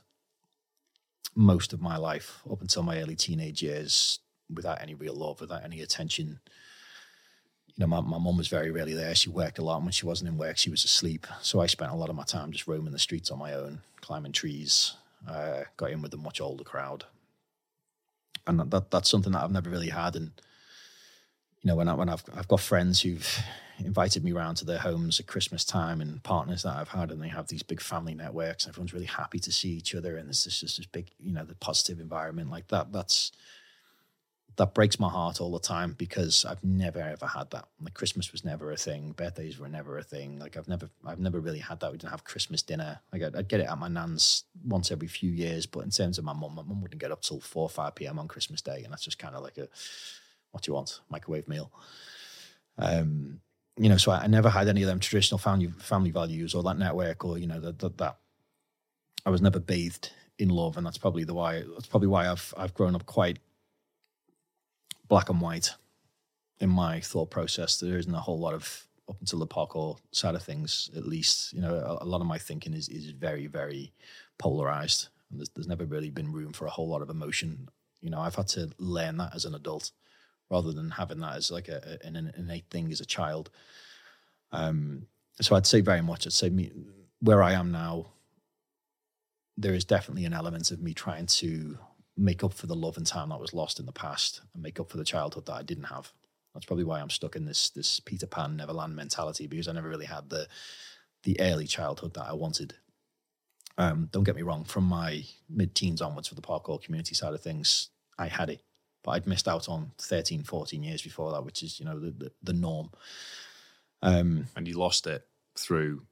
most 1.35 1.73
of 1.73 1.81
my 1.81 1.97
life 1.97 2.41
up 2.51 2.61
until 2.61 2.83
my 2.83 3.01
early 3.01 3.15
teenage 3.15 3.61
years 3.61 4.19
without 4.51 4.81
any 4.81 4.95
real 4.95 5.13
love, 5.13 5.41
without 5.41 5.63
any 5.63 5.81
attention, 5.81 6.39
you 7.79 7.85
know, 7.85 7.87
my, 7.87 8.01
my 8.01 8.17
mum 8.17 8.35
was 8.35 8.49
very 8.49 8.71
rarely 8.71 8.93
there. 8.93 9.15
She 9.15 9.29
worked 9.29 9.57
a 9.57 9.63
lot. 9.63 9.77
And 9.77 9.85
when 9.85 9.93
she 9.93 10.05
wasn't 10.05 10.29
in 10.29 10.37
work, 10.37 10.57
she 10.57 10.69
was 10.69 10.83
asleep. 10.83 11.25
So 11.41 11.61
I 11.61 11.67
spent 11.67 11.91
a 11.91 11.95
lot 11.95 12.09
of 12.09 12.15
my 12.15 12.23
time 12.23 12.51
just 12.51 12.67
roaming 12.67 12.91
the 12.91 12.99
streets 12.99 13.31
on 13.31 13.39
my 13.39 13.53
own, 13.53 13.81
climbing 14.01 14.33
trees, 14.33 14.95
uh, 15.27 15.61
got 15.77 15.91
in 15.91 16.01
with 16.01 16.13
a 16.13 16.17
much 16.17 16.41
older 16.41 16.65
crowd. 16.65 17.05
And 18.47 18.59
that 18.71 18.91
that's 18.91 19.09
something 19.09 19.31
that 19.31 19.43
I've 19.43 19.51
never 19.51 19.69
really 19.69 19.89
had. 19.89 20.15
And, 20.15 20.31
you 21.61 21.67
know, 21.67 21.75
when, 21.75 21.87
I, 21.87 21.93
when 21.93 22.09
I've, 22.09 22.23
I've 22.35 22.47
got 22.47 22.59
friends 22.59 23.01
who've 23.01 23.39
invited 23.79 24.23
me 24.23 24.33
around 24.33 24.55
to 24.55 24.65
their 24.65 24.77
homes 24.79 25.19
at 25.19 25.27
Christmas 25.27 25.63
time 25.63 26.01
and 26.01 26.21
partners 26.23 26.63
that 26.63 26.75
I've 26.75 26.89
had, 26.89 27.11
and 27.11 27.21
they 27.21 27.27
have 27.27 27.47
these 27.47 27.63
big 27.63 27.81
family 27.81 28.13
networks. 28.13 28.65
And 28.65 28.71
everyone's 28.71 28.93
really 28.93 29.05
happy 29.05 29.39
to 29.39 29.51
see 29.51 29.69
each 29.69 29.95
other. 29.95 30.17
And 30.17 30.27
there's 30.27 30.43
just 30.43 30.77
this 30.77 30.85
big, 30.85 31.11
you 31.19 31.33
know, 31.33 31.45
the 31.45 31.55
positive 31.55 31.99
environment 31.99 32.49
like 32.49 32.67
that. 32.69 32.91
That's, 32.91 33.31
that 34.55 34.73
breaks 34.73 34.99
my 34.99 35.07
heart 35.07 35.39
all 35.39 35.51
the 35.51 35.59
time 35.59 35.95
because 35.97 36.43
I've 36.43 36.61
never 36.65 36.99
ever 36.99 37.25
had 37.25 37.49
that. 37.51 37.69
Like 37.81 37.93
Christmas 37.93 38.33
was 38.33 38.43
never 38.43 38.73
a 38.73 38.75
thing, 38.75 39.13
birthdays 39.13 39.57
were 39.57 39.69
never 39.69 39.97
a 39.97 40.03
thing. 40.03 40.37
Like 40.37 40.57
I've 40.57 40.67
never, 40.67 40.89
I've 41.05 41.19
never 41.19 41.39
really 41.39 41.59
had 41.59 41.79
that. 41.79 41.93
We 41.93 41.97
didn't 41.97 42.11
have 42.11 42.25
Christmas 42.25 42.61
dinner. 42.61 42.99
Like 43.13 43.23
I'd, 43.23 43.37
I'd 43.37 43.47
get 43.47 43.61
it 43.61 43.69
at 43.69 43.77
my 43.77 43.87
nan's 43.87 44.43
once 44.65 44.91
every 44.91 45.07
few 45.07 45.31
years, 45.31 45.65
but 45.65 45.85
in 45.85 45.91
terms 45.91 46.17
of 46.17 46.25
my 46.25 46.33
mum, 46.33 46.55
my 46.55 46.63
mum 46.63 46.81
wouldn't 46.81 46.99
get 46.99 47.11
up 47.11 47.21
till 47.21 47.39
four 47.39 47.63
or 47.63 47.69
five 47.69 47.95
p.m. 47.95 48.19
on 48.19 48.27
Christmas 48.27 48.61
Day, 48.61 48.81
and 48.83 48.91
that's 48.91 49.05
just 49.05 49.17
kind 49.17 49.33
of 49.33 49.43
like 49.43 49.57
a, 49.57 49.69
what 50.51 50.63
do 50.63 50.71
you 50.71 50.75
want, 50.75 50.99
microwave 51.09 51.47
meal. 51.47 51.71
Um, 52.77 53.41
you 53.77 53.89
know, 53.89 53.97
so 53.97 54.11
I, 54.11 54.23
I 54.23 54.27
never 54.27 54.49
had 54.49 54.67
any 54.67 54.81
of 54.83 54.87
them 54.87 54.99
traditional 54.99 55.37
family 55.37 55.71
family 55.79 56.11
values 56.11 56.53
or 56.53 56.63
that 56.63 56.77
network 56.77 57.23
or 57.23 57.37
you 57.37 57.47
know 57.47 57.59
that 57.59 57.79
that, 57.79 57.97
that 57.97 58.17
I 59.25 59.29
was 59.29 59.41
never 59.41 59.59
bathed 59.59 60.11
in 60.37 60.49
love, 60.49 60.77
and 60.77 60.85
that's 60.85 60.97
probably 60.97 61.23
the 61.23 61.33
why. 61.33 61.63
That's 61.73 61.87
probably 61.87 62.07
why 62.07 62.29
I've 62.29 62.53
I've 62.57 62.73
grown 62.73 62.95
up 62.95 63.05
quite 63.05 63.39
black 65.07 65.29
and 65.29 65.41
white 65.41 65.75
in 66.59 66.69
my 66.69 66.99
thought 66.99 67.31
process. 67.31 67.79
There 67.79 67.97
isn't 67.97 68.13
a 68.13 68.19
whole 68.19 68.39
lot 68.39 68.53
of 68.53 68.87
up 69.07 69.17
until 69.19 69.39
the 69.39 69.47
parkour 69.47 69.97
side 70.11 70.35
of 70.35 70.43
things, 70.43 70.89
at 70.95 71.07
least. 71.07 71.53
You 71.53 71.61
know, 71.61 71.75
a, 71.75 72.03
a 72.03 72.07
lot 72.07 72.21
of 72.21 72.27
my 72.27 72.37
thinking 72.37 72.73
is 72.73 72.89
is 72.89 73.11
very 73.11 73.47
very 73.47 73.93
polarized. 74.37 75.09
And 75.29 75.39
there's, 75.39 75.49
there's 75.49 75.67
never 75.67 75.85
really 75.85 76.09
been 76.09 76.31
room 76.31 76.53
for 76.53 76.65
a 76.65 76.71
whole 76.71 76.89
lot 76.89 77.01
of 77.01 77.09
emotion. 77.09 77.69
You 78.01 78.09
know, 78.09 78.19
I've 78.19 78.35
had 78.35 78.47
to 78.49 78.71
learn 78.79 79.17
that 79.17 79.35
as 79.35 79.45
an 79.45 79.53
adult 79.53 79.91
rather 80.49 80.71
than 80.71 80.91
having 80.91 81.19
that 81.19 81.35
as 81.35 81.51
like 81.51 81.67
a, 81.67 81.99
an 82.03 82.31
innate 82.37 82.69
thing 82.69 82.91
as 82.91 83.01
a 83.01 83.05
child. 83.05 83.49
Um, 84.51 85.07
so 85.41 85.55
I'd 85.55 85.67
say 85.67 85.81
very 85.81 86.01
much. 86.01 86.25
I'd 86.25 86.33
say 86.33 86.49
me 86.49 86.71
where 87.21 87.43
I 87.43 87.53
am 87.53 87.71
now. 87.71 88.07
There 89.57 89.73
is 89.73 89.85
definitely 89.85 90.25
an 90.25 90.33
element 90.33 90.71
of 90.71 90.81
me 90.81 90.93
trying 90.93 91.25
to 91.27 91.77
make 92.17 92.43
up 92.43 92.53
for 92.53 92.67
the 92.67 92.75
love 92.75 92.97
and 92.97 93.05
time 93.05 93.29
that 93.29 93.39
was 93.39 93.53
lost 93.53 93.79
in 93.79 93.85
the 93.85 93.91
past 93.91 94.41
and 94.53 94.63
make 94.63 94.79
up 94.79 94.89
for 94.89 94.97
the 94.97 95.05
childhood 95.05 95.45
that 95.45 95.53
I 95.53 95.63
didn't 95.63 95.85
have. 95.85 96.11
That's 96.53 96.65
probably 96.65 96.83
why 96.83 96.99
I'm 96.99 97.09
stuck 97.09 97.35
in 97.35 97.45
this 97.45 97.69
this 97.69 97.99
Peter 97.99 98.27
Pan 98.27 98.57
Neverland 98.57 98.95
mentality 98.95 99.47
because 99.47 99.67
I 99.67 99.73
never 99.73 99.89
really 99.89 100.05
had 100.05 100.29
the 100.29 100.47
the 101.23 101.39
early 101.39 101.67
childhood 101.67 102.13
that 102.15 102.25
I 102.25 102.33
wanted. 102.33 102.73
Um, 103.77 104.09
don't 104.11 104.23
get 104.23 104.35
me 104.35 104.41
wrong, 104.41 104.65
from 104.65 104.83
my 104.83 105.23
mid 105.49 105.73
teens 105.75 106.01
onwards 106.01 106.27
for 106.27 106.35
the 106.35 106.41
parkour 106.41 106.81
community 106.81 107.15
side 107.15 107.33
of 107.33 107.41
things, 107.41 107.89
I 108.17 108.27
had 108.27 108.49
it, 108.49 108.61
but 109.09 109.15
I'd 109.15 109.25
missed 109.27 109.47
out 109.47 109.67
on 109.67 109.91
13, 109.97 110.43
14 110.43 110.83
years 110.83 111.01
before 111.01 111.31
that, 111.31 111.43
which 111.43 111.63
is, 111.63 111.79
you 111.79 111.85
know, 111.87 111.99
the, 111.99 112.11
the, 112.11 112.31
the 112.43 112.53
norm. 112.53 112.91
Um, 114.03 114.45
And 114.55 114.67
you 114.67 114.77
lost 114.77 115.07
it 115.07 115.25
through 115.55 116.03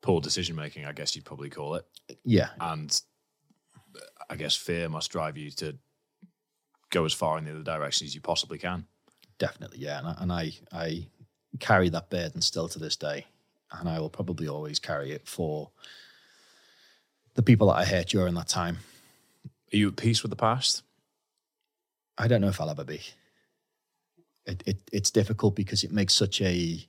poor 0.00 0.20
decision 0.20 0.56
making, 0.56 0.84
I 0.84 0.90
guess 0.90 1.14
you'd 1.14 1.24
probably 1.24 1.48
call 1.48 1.76
it. 1.76 1.86
yeah, 2.24 2.48
And 2.60 3.00
I 4.28 4.34
guess 4.34 4.56
fear 4.56 4.88
must 4.88 5.12
drive 5.12 5.36
you 5.36 5.52
to 5.52 5.78
go 6.90 7.04
as 7.04 7.12
far 7.12 7.38
in 7.38 7.44
the 7.44 7.52
other 7.52 7.62
direction 7.62 8.04
as 8.04 8.16
you 8.16 8.20
possibly 8.20 8.58
can. 8.58 8.84
definitely. 9.38 9.78
Yeah. 9.78 10.00
And 10.00 10.08
I, 10.08 10.16
and 10.18 10.32
I, 10.32 10.52
I 10.72 11.06
carry 11.60 11.88
that 11.90 12.10
burden 12.10 12.40
still 12.42 12.66
to 12.68 12.80
this 12.80 12.96
day. 12.96 13.26
And 13.70 13.88
I 13.88 14.00
will 14.00 14.10
probably 14.10 14.48
always 14.48 14.80
carry 14.80 15.12
it 15.12 15.28
for 15.28 15.70
the 17.34 17.42
people 17.44 17.68
that 17.68 17.74
I 17.74 17.84
hurt 17.84 18.08
during 18.08 18.34
that 18.34 18.48
time. 18.48 18.78
Are 19.72 19.76
you 19.76 19.86
at 19.88 19.96
peace 19.96 20.24
with 20.24 20.30
the 20.30 20.36
past? 20.36 20.82
I 22.18 22.26
don't 22.26 22.40
know 22.40 22.48
if 22.48 22.60
I'll 22.60 22.70
ever 22.70 22.84
be. 22.84 23.00
It, 24.44 24.62
it 24.66 24.78
it's 24.92 25.10
difficult 25.10 25.54
because 25.54 25.84
it 25.84 25.92
makes 25.92 26.14
such 26.14 26.40
a 26.40 26.84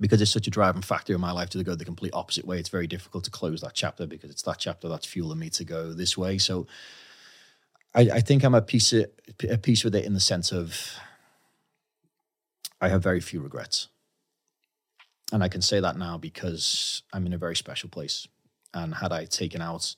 because 0.00 0.20
it's 0.20 0.30
such 0.30 0.46
a 0.46 0.50
driving 0.50 0.82
factor 0.82 1.14
in 1.14 1.20
my 1.20 1.32
life 1.32 1.50
to 1.50 1.62
go 1.64 1.74
the 1.74 1.84
complete 1.84 2.14
opposite 2.14 2.46
way. 2.46 2.58
It's 2.58 2.68
very 2.68 2.86
difficult 2.86 3.24
to 3.24 3.30
close 3.30 3.60
that 3.62 3.74
chapter 3.74 4.06
because 4.06 4.30
it's 4.30 4.42
that 4.42 4.58
chapter 4.58 4.88
that's 4.88 5.06
fueling 5.06 5.38
me 5.38 5.50
to 5.50 5.64
go 5.64 5.92
this 5.92 6.16
way. 6.16 6.38
So 6.38 6.66
I, 7.94 8.02
I 8.02 8.20
think 8.20 8.44
I'm 8.44 8.54
a 8.54 8.62
piece 8.62 8.92
of, 8.92 9.06
a 9.48 9.58
piece 9.58 9.82
with 9.84 9.94
it 9.94 10.04
in 10.04 10.14
the 10.14 10.20
sense 10.20 10.52
of 10.52 10.96
I 12.80 12.88
have 12.88 13.02
very 13.02 13.20
few 13.20 13.40
regrets, 13.40 13.88
and 15.32 15.42
I 15.42 15.48
can 15.48 15.62
say 15.62 15.80
that 15.80 15.96
now 15.96 16.18
because 16.18 17.02
I'm 17.12 17.26
in 17.26 17.32
a 17.32 17.38
very 17.38 17.56
special 17.56 17.88
place. 17.88 18.28
And 18.72 18.94
had 18.94 19.12
I 19.12 19.24
taken 19.24 19.62
out 19.62 19.94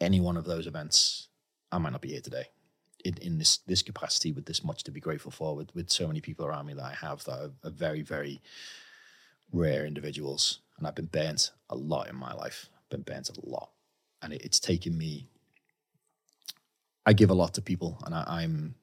any 0.00 0.20
one 0.20 0.38
of 0.38 0.46
those 0.46 0.66
events, 0.66 1.28
I 1.70 1.78
might 1.78 1.92
not 1.92 2.00
be 2.00 2.08
here 2.08 2.22
today 2.22 2.46
in, 3.16 3.38
this 3.38 3.58
this 3.58 3.82
capacity 3.82 4.32
with 4.32 4.46
this 4.46 4.62
much 4.62 4.82
to 4.84 4.90
be 4.90 5.00
grateful 5.00 5.30
for 5.30 5.56
with 5.56 5.74
with 5.74 5.90
so 5.90 6.06
many 6.06 6.20
people 6.20 6.44
around 6.44 6.66
me 6.66 6.74
that 6.74 6.84
I 6.84 6.94
have 6.94 7.24
that 7.24 7.32
are, 7.32 7.50
are 7.64 7.70
very 7.70 8.02
very 8.02 8.42
rare 9.52 9.86
individuals. 9.86 10.60
And 10.76 10.86
I've 10.86 10.94
been 10.94 11.06
burnt 11.06 11.50
a 11.70 11.74
lot 11.74 12.08
in 12.08 12.16
my 12.16 12.32
life. 12.34 12.68
Been 12.90 13.02
burnt 13.02 13.30
a 13.30 13.48
lot. 13.48 13.70
And 14.22 14.32
it, 14.32 14.42
it's 14.44 14.60
taken 14.60 14.96
me 14.96 15.28
I 17.06 17.14
give 17.14 17.30
a 17.30 17.34
lot 17.34 17.54
to 17.54 17.62
people 17.62 17.98
and 18.04 18.14
I, 18.14 18.24
I'm 18.26 18.74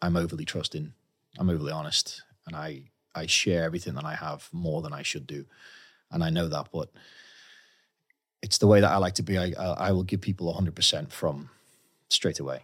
I'm 0.00 0.16
overly 0.16 0.44
trusting. 0.44 0.92
I'm 1.38 1.50
overly 1.50 1.72
honest. 1.72 2.22
And 2.46 2.56
I 2.56 2.90
I 3.14 3.26
share 3.26 3.64
everything 3.64 3.94
that 3.94 4.04
I 4.04 4.14
have 4.14 4.48
more 4.52 4.82
than 4.82 4.92
I 4.92 5.02
should 5.02 5.26
do. 5.26 5.46
And 6.10 6.24
I 6.24 6.30
know 6.30 6.48
that 6.48 6.68
but 6.72 6.90
it's 8.42 8.58
the 8.58 8.66
way 8.66 8.80
that 8.80 8.90
I 8.90 8.96
like 8.96 9.14
to 9.14 9.22
be. 9.22 9.38
I 9.38 9.52
I, 9.58 9.88
I 9.88 9.92
will 9.92 10.04
give 10.04 10.20
people 10.20 10.52
100% 10.54 11.10
from 11.10 11.50
straight 12.08 12.38
away 12.38 12.62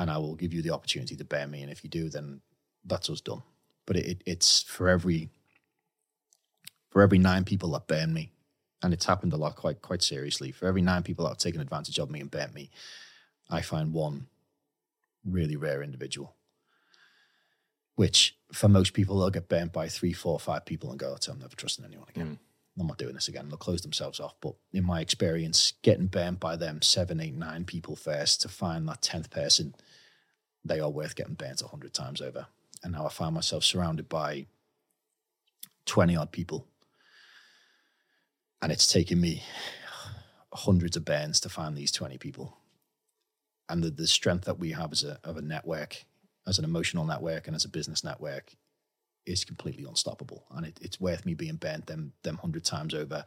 and 0.00 0.10
I 0.10 0.16
will 0.16 0.34
give 0.34 0.54
you 0.54 0.62
the 0.62 0.70
opportunity 0.70 1.14
to 1.14 1.24
bear 1.24 1.46
me. 1.46 1.60
And 1.60 1.70
if 1.70 1.84
you 1.84 1.90
do, 1.90 2.08
then 2.08 2.40
that's 2.86 3.10
us 3.10 3.20
done. 3.20 3.42
But 3.86 3.96
it, 3.96 4.06
it, 4.06 4.22
it's 4.24 4.62
for 4.62 4.88
every 4.88 5.28
for 6.88 7.02
every 7.02 7.18
nine 7.18 7.44
people 7.44 7.70
that 7.72 7.86
burn 7.86 8.12
me, 8.14 8.32
and 8.82 8.94
it's 8.94 9.04
happened 9.04 9.34
a 9.34 9.36
lot, 9.36 9.56
quite 9.56 9.82
quite 9.82 10.02
seriously. 10.02 10.52
For 10.52 10.66
every 10.66 10.80
nine 10.80 11.02
people 11.02 11.24
that 11.24 11.32
have 11.32 11.38
taken 11.38 11.60
advantage 11.60 11.98
of 11.98 12.10
me 12.10 12.20
and 12.20 12.30
burnt 12.30 12.54
me, 12.54 12.70
I 13.50 13.60
find 13.60 13.92
one 13.92 14.28
really 15.22 15.56
rare 15.56 15.82
individual, 15.82 16.34
which 17.96 18.38
for 18.52 18.68
most 18.68 18.94
people 18.94 19.18
they'll 19.18 19.28
get 19.28 19.50
burnt 19.50 19.74
by 19.74 19.88
three, 19.88 20.14
four, 20.14 20.40
five 20.40 20.64
people 20.64 20.90
and 20.90 20.98
go, 20.98 21.14
I'm 21.28 21.38
never 21.38 21.54
trusting 21.54 21.84
anyone 21.84 22.08
again. 22.08 22.26
Mm. 22.26 22.38
I'm 22.80 22.86
not 22.86 22.98
doing 22.98 23.14
this 23.14 23.28
again. 23.28 23.48
They'll 23.48 23.58
close 23.58 23.82
themselves 23.82 24.18
off. 24.18 24.34
But 24.40 24.54
in 24.72 24.84
my 24.84 25.00
experience, 25.00 25.74
getting 25.82 26.06
burnt 26.06 26.40
by 26.40 26.56
them 26.56 26.80
seven, 26.80 27.20
eight, 27.20 27.34
nine 27.34 27.64
people 27.64 27.96
first 27.96 28.40
to 28.42 28.48
find 28.48 28.88
that 28.88 29.02
tenth 29.02 29.30
person, 29.30 29.74
they 30.64 30.80
are 30.80 30.90
worth 30.90 31.14
getting 31.16 31.34
burnt 31.34 31.62
a 31.62 31.68
hundred 31.68 31.94
times 31.94 32.20
over. 32.20 32.46
And 32.82 32.92
now 32.92 33.06
I 33.06 33.08
find 33.10 33.34
myself 33.34 33.64
surrounded 33.64 34.08
by 34.08 34.46
twenty 35.84 36.16
odd 36.16 36.32
people, 36.32 36.66
and 38.62 38.72
it's 38.72 38.86
taken 38.86 39.20
me 39.20 39.42
hundreds 40.52 40.96
of 40.96 41.04
burns 41.04 41.40
to 41.40 41.48
find 41.48 41.76
these 41.76 41.92
twenty 41.92 42.18
people. 42.18 42.56
And 43.68 43.84
the, 43.84 43.90
the 43.90 44.06
strength 44.06 44.46
that 44.46 44.58
we 44.58 44.72
have 44.72 44.92
as 44.92 45.04
a 45.04 45.18
of 45.24 45.36
a 45.36 45.42
network, 45.42 46.04
as 46.46 46.58
an 46.58 46.64
emotional 46.64 47.04
network, 47.04 47.46
and 47.46 47.54
as 47.54 47.64
a 47.64 47.68
business 47.68 48.02
network 48.02 48.54
is 49.26 49.44
completely 49.44 49.84
unstoppable. 49.84 50.46
And 50.50 50.66
it, 50.66 50.78
it's 50.80 51.00
worth 51.00 51.26
me 51.26 51.34
being 51.34 51.56
bent 51.56 51.86
them 51.86 52.12
them 52.22 52.38
hundred 52.38 52.64
times 52.64 52.94
over 52.94 53.24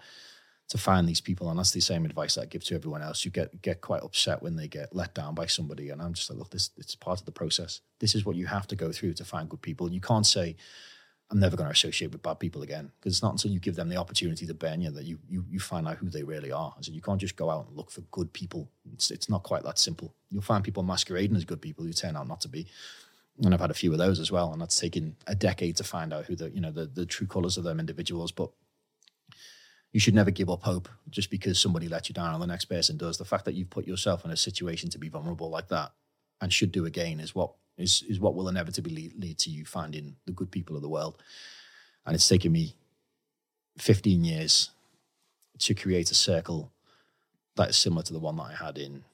to 0.70 0.78
find 0.78 1.08
these 1.08 1.22
people. 1.22 1.50
And 1.50 1.60
that's 1.60 1.72
the 1.72 1.82
same 1.82 2.06
advice 2.06 2.36
that 2.36 2.42
I 2.42 2.46
give 2.46 2.64
to 2.66 2.76
everyone 2.76 3.02
else. 3.02 3.26
You 3.26 3.32
get 3.32 3.62
get 3.62 3.82
quite 3.82 4.04
upset 4.04 4.42
when 4.42 4.56
they 4.56 4.68
get 4.68 4.96
let 4.96 5.14
down 5.14 5.36
by 5.36 5.46
somebody. 5.46 5.90
And 5.90 6.02
I'm 6.02 6.14
just 6.14 6.30
like, 6.30 6.40
look, 6.40 6.52
this 6.52 6.72
it's 6.78 6.96
part 6.96 7.20
of 7.20 7.26
the 7.26 7.32
process. 7.32 7.82
This 8.00 8.16
is 8.16 8.26
what 8.26 8.36
you 8.36 8.48
have 8.48 8.68
to 8.68 8.76
go 8.76 8.92
through 8.92 9.14
to 9.14 9.26
find 9.26 9.50
good 9.50 9.62
people. 9.62 9.86
And 9.86 9.96
You 9.96 10.02
can't 10.02 10.26
say, 10.26 10.56
I'm 11.30 11.40
never 11.40 11.56
going 11.56 11.68
to 11.68 11.74
associate 11.74 12.12
with 12.12 12.22
bad 12.22 12.40
people 12.40 12.62
again. 12.64 12.92
Because 13.00 13.14
it's 13.14 13.24
not 13.24 13.34
until 13.34 13.52
you 13.52 13.60
give 13.60 13.76
them 13.76 13.90
the 13.90 13.98
opportunity 13.98 14.46
to 14.46 14.54
burn 14.54 14.82
you 14.82 14.92
that 14.92 15.06
you 15.06 15.20
you 15.28 15.46
you 15.50 15.60
find 15.60 15.88
out 15.88 15.98
who 15.98 16.10
they 16.10 16.24
really 16.24 16.52
are. 16.52 16.74
So 16.82 16.92
you 16.92 17.02
can't 17.02 17.22
just 17.22 17.36
go 17.36 17.50
out 17.50 17.68
and 17.68 17.76
look 17.76 17.92
for 17.92 18.02
good 18.12 18.32
people. 18.34 18.70
It's 18.94 19.12
it's 19.12 19.30
not 19.30 19.44
quite 19.44 19.64
that 19.64 19.80
simple. 19.80 20.14
You'll 20.30 20.42
find 20.42 20.64
people 20.64 20.84
masquerading 20.84 21.38
as 21.38 21.46
good 21.46 21.62
people 21.62 21.86
who 21.86 21.94
turn 21.94 22.16
out 22.16 22.28
not 22.28 22.42
to 22.42 22.48
be 22.48 22.68
and 23.42 23.54
I've 23.54 23.60
had 23.60 23.72
a 23.72 23.76
few 23.76 23.92
of 23.92 23.98
those 23.98 24.20
as 24.20 24.32
well, 24.32 24.52
and 24.52 24.62
that's 24.62 24.80
taken 24.80 25.16
a 25.26 25.36
decade 25.36 25.76
to 25.78 25.84
find 25.84 26.14
out 26.14 26.26
who 26.26 26.36
the 26.36 26.52
you 26.52 26.62
know 26.62 26.72
the 26.72 26.86
the 26.86 27.06
true 27.06 27.28
colors 27.28 27.58
of 27.58 27.64
them 27.64 27.80
individuals. 27.80 28.32
But 28.32 28.52
you 29.94 30.00
should 30.00 30.16
never 30.16 30.32
give 30.32 30.50
up 30.50 30.64
hope 30.64 30.90
just 31.10 31.30
because 31.30 31.60
somebody 31.60 31.88
let 31.88 32.10
you 32.10 32.14
down 32.14 32.36
or 32.36 32.40
the 32.40 32.48
next 32.48 32.66
person 32.66 32.98
does. 32.98 33.18
The 33.18 33.26
fact 33.26 33.46
that 33.46 33.54
you've 33.54 33.70
put 33.70 33.88
yourself 33.88 34.26
in 34.26 34.32
a 34.32 34.38
situation 34.38 34.90
to 34.90 34.98
be 34.98 35.08
vulnerable 35.08 35.50
like 35.50 35.70
that 35.70 35.92
and 36.42 36.52
should 36.52 36.72
do 36.72 36.86
again 36.86 37.20
is 37.20 37.34
what 37.34 37.54
is 37.78 38.04
is 38.10 38.20
what 38.20 38.36
will 38.36 38.50
inevitably 38.50 38.94
lead, 38.94 39.14
lead 39.18 39.38
to 39.40 39.50
you 39.50 39.66
finding 39.66 40.16
the 40.26 40.32
good 40.34 40.52
people 40.52 40.76
of 40.76 40.82
the 40.82 40.90
world. 40.90 41.22
And 42.06 42.16
it's 42.16 42.28
taken 42.28 42.52
me 42.52 42.76
15 43.78 44.26
years 44.26 44.72
to 45.60 45.74
create 45.74 46.12
a 46.12 46.16
circle 46.16 46.72
that 47.56 47.70
is 47.70 47.78
similar 47.78 48.04
to 48.04 48.14
the 48.14 48.20
one 48.20 48.36
that 48.36 48.44
I 48.44 48.54
had 48.54 48.78
in 48.78 49.06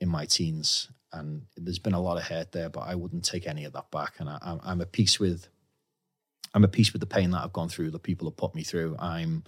in 0.00 0.08
my 0.08 0.26
teens 0.26 0.88
and 1.12 1.42
there's 1.56 1.78
been 1.78 1.94
a 1.94 2.00
lot 2.00 2.18
of 2.18 2.24
hurt 2.24 2.52
there, 2.52 2.68
but 2.68 2.80
I 2.80 2.94
wouldn't 2.94 3.24
take 3.24 3.46
any 3.46 3.64
of 3.64 3.72
that 3.72 3.90
back. 3.90 4.14
And 4.18 4.28
I, 4.28 4.58
I'm 4.64 4.80
at 4.80 4.92
peace 4.92 5.18
with, 5.18 5.48
I'm 6.54 6.64
at 6.64 6.72
peace 6.72 6.92
with 6.92 7.00
the 7.00 7.06
pain 7.06 7.30
that 7.30 7.42
I've 7.42 7.52
gone 7.52 7.68
through, 7.68 7.90
the 7.90 7.98
people 7.98 8.28
have 8.28 8.36
put 8.36 8.54
me 8.54 8.62
through. 8.62 8.96
I'm 8.98 9.44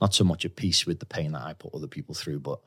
not 0.00 0.14
so 0.14 0.24
much 0.24 0.44
at 0.44 0.56
peace 0.56 0.86
with 0.86 1.00
the 1.00 1.06
pain 1.06 1.32
that 1.32 1.42
I 1.42 1.52
put 1.52 1.74
other 1.74 1.86
people 1.86 2.14
through, 2.14 2.40
but 2.40 2.60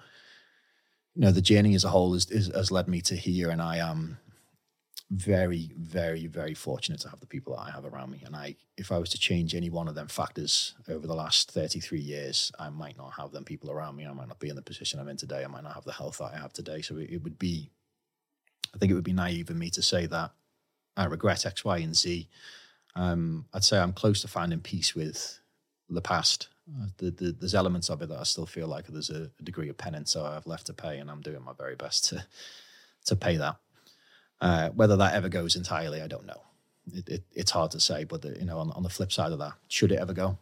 you 1.15 1.21
know, 1.21 1.31
the 1.31 1.41
journey 1.41 1.75
as 1.75 1.83
a 1.83 1.89
whole 1.89 2.13
is, 2.15 2.29
is, 2.31 2.47
has 2.47 2.71
led 2.71 2.87
me 2.87 3.01
to 3.01 3.15
here, 3.15 3.49
and 3.49 3.61
I 3.61 3.77
am 3.77 4.17
very, 5.11 5.71
very, 5.77 6.25
very 6.25 6.55
fortunate 6.55 6.99
to 7.01 7.09
have 7.09 7.19
the 7.19 7.27
people 7.27 7.55
that 7.55 7.61
I 7.61 7.71
have 7.71 7.85
around 7.85 8.09
me. 8.09 8.23
And 8.25 8.35
I, 8.35 8.55
if 8.77 8.91
I 8.91 8.97
was 8.97 9.09
to 9.09 9.19
change 9.19 9.53
any 9.53 9.69
one 9.69 9.87
of 9.87 9.93
them 9.93 10.07
factors 10.07 10.73
over 10.89 11.05
the 11.05 11.13
last 11.13 11.51
33 11.51 11.99
years, 11.99 12.51
I 12.57 12.69
might 12.69 12.97
not 12.97 13.13
have 13.13 13.31
them 13.31 13.43
people 13.43 13.69
around 13.69 13.95
me. 13.95 14.07
I 14.07 14.13
might 14.13 14.27
not 14.27 14.39
be 14.39 14.49
in 14.49 14.55
the 14.55 14.63
position 14.63 14.99
I'm 14.99 15.09
in 15.09 15.17
today. 15.17 15.43
I 15.43 15.47
might 15.47 15.63
not 15.63 15.75
have 15.75 15.83
the 15.83 15.91
health 15.91 16.17
that 16.17 16.31
I 16.33 16.37
have 16.37 16.51
today. 16.51 16.81
So 16.81 16.97
it, 16.97 17.11
it 17.11 17.23
would 17.23 17.37
be 17.37 17.69
I 18.73 18.77
think 18.77 18.91
it 18.91 18.95
would 18.95 19.03
be 19.03 19.13
naive 19.13 19.49
of 19.49 19.55
me 19.55 19.69
to 19.71 19.81
say 19.81 20.05
that 20.07 20.31
I 20.97 21.05
regret 21.05 21.45
X, 21.45 21.63
Y, 21.63 21.77
and 21.77 21.95
Z. 21.95 22.27
Um, 22.95 23.45
I'd 23.53 23.63
say 23.63 23.77
I'm 23.77 23.93
close 23.93 24.21
to 24.21 24.27
finding 24.27 24.59
peace 24.59 24.95
with 24.95 25.39
the 25.89 26.01
past. 26.01 26.47
Uh, 26.69 26.87
the, 26.97 27.11
the, 27.11 27.35
there's 27.39 27.55
elements 27.55 27.89
of 27.89 28.01
it 28.01 28.09
that 28.09 28.19
I 28.19 28.23
still 28.23 28.45
feel 28.45 28.67
like 28.67 28.87
there's 28.87 29.09
a, 29.09 29.29
a, 29.37 29.43
degree 29.43 29.67
of 29.67 29.77
penance 29.77 30.15
I've 30.15 30.47
left 30.47 30.67
to 30.67 30.73
pay, 30.73 30.99
and 30.99 31.11
I'm 31.11 31.21
doing 31.21 31.43
my 31.43 31.51
very 31.53 31.75
best 31.75 32.05
to 32.05 32.25
to 33.05 33.15
pay 33.17 33.35
that. 33.37 33.57
Uh, 34.39 34.69
whether 34.69 34.95
that 34.95 35.13
ever 35.13 35.27
goes 35.27 35.55
entirely, 35.55 36.01
I 36.01 36.07
don't 36.07 36.25
know. 36.25 36.41
It, 36.93 37.09
it, 37.09 37.23
it's 37.33 37.51
hard 37.51 37.71
to 37.71 37.79
say, 37.79 38.05
but 38.05 38.21
the, 38.21 38.37
you 38.39 38.45
know, 38.45 38.59
on, 38.59 38.71
on 38.71 38.83
the 38.83 38.89
flip 38.89 39.11
side 39.11 39.33
of 39.33 39.39
that, 39.39 39.53
should 39.67 39.91
it 39.91 39.99
ever 39.99 40.13
go? 40.13 40.37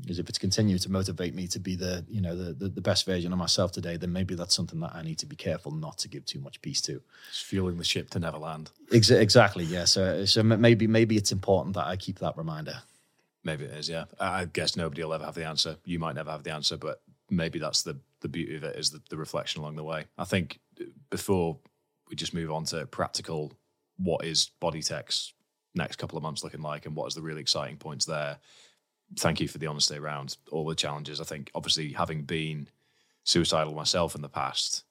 because 0.00 0.18
if 0.18 0.28
it's 0.28 0.38
continued 0.38 0.80
to 0.82 0.90
motivate 0.90 1.34
me 1.34 1.46
to 1.46 1.58
be 1.58 1.76
the 1.76 2.04
you 2.08 2.20
know 2.20 2.36
the, 2.36 2.52
the, 2.52 2.68
the 2.68 2.80
best 2.80 3.06
version 3.06 3.32
of 3.32 3.38
myself 3.38 3.72
today 3.72 3.96
then 3.96 4.12
maybe 4.12 4.34
that's 4.34 4.54
something 4.54 4.80
that 4.80 4.92
i 4.94 5.02
need 5.02 5.18
to 5.18 5.26
be 5.26 5.36
careful 5.36 5.72
not 5.72 5.96
to 5.98 6.08
give 6.08 6.24
too 6.24 6.40
much 6.40 6.60
peace 6.60 6.80
to 6.80 7.00
it's 7.28 7.40
fueling 7.40 7.78
the 7.78 7.84
ship 7.84 8.10
to 8.10 8.18
never 8.18 8.38
land 8.38 8.70
Ex- 8.92 9.10
exactly 9.10 9.64
yeah 9.64 9.84
so 9.84 10.24
so 10.24 10.42
maybe 10.42 10.86
maybe 10.86 11.16
it's 11.16 11.32
important 11.32 11.74
that 11.74 11.86
i 11.86 11.96
keep 11.96 12.18
that 12.18 12.36
reminder 12.36 12.78
maybe 13.46 13.64
it 13.64 13.70
is 13.70 13.88
yeah. 13.88 14.04
I 14.20 14.44
guess 14.44 14.76
nobody 14.76 15.02
will 15.02 15.14
ever 15.14 15.24
have 15.24 15.34
the 15.34 15.46
answer. 15.46 15.76
You 15.84 15.98
might 15.98 16.16
never 16.16 16.30
have 16.30 16.42
the 16.42 16.52
answer 16.52 16.76
but 16.76 17.00
maybe 17.30 17.58
that's 17.58 17.82
the 17.82 17.96
the 18.20 18.28
beauty 18.28 18.56
of 18.56 18.64
it 18.64 18.76
is 18.76 18.90
the, 18.90 19.00
the 19.10 19.16
reflection 19.16 19.60
along 19.60 19.76
the 19.76 19.84
way. 19.84 20.04
I 20.18 20.24
think 20.24 20.58
uh, 20.80 20.84
before 21.10 21.58
we 22.08 22.16
just 22.16 22.34
move 22.34 22.50
on 22.50 22.64
to 22.66 22.86
practical 22.86 23.52
what 23.98 24.24
is 24.24 24.50
Bodytech's 24.60 25.32
next 25.74 25.96
couple 25.96 26.16
of 26.16 26.22
months 26.22 26.42
looking 26.42 26.62
like 26.62 26.86
and 26.86 26.96
what 26.96 27.06
is 27.06 27.14
the 27.14 27.22
really 27.22 27.40
exciting 27.40 27.76
points 27.76 28.04
there? 28.04 28.38
Thank 29.18 29.40
you 29.40 29.48
for 29.48 29.58
the 29.58 29.66
honesty 29.66 29.96
around 29.96 30.36
all 30.50 30.64
the 30.64 30.74
challenges. 30.74 31.20
I 31.20 31.24
think 31.24 31.50
obviously 31.54 31.92
having 31.92 32.22
been 32.22 32.68
suicidal 33.24 33.74
myself 33.74 34.14
in 34.14 34.22
the 34.22 34.28
past, 34.28 34.84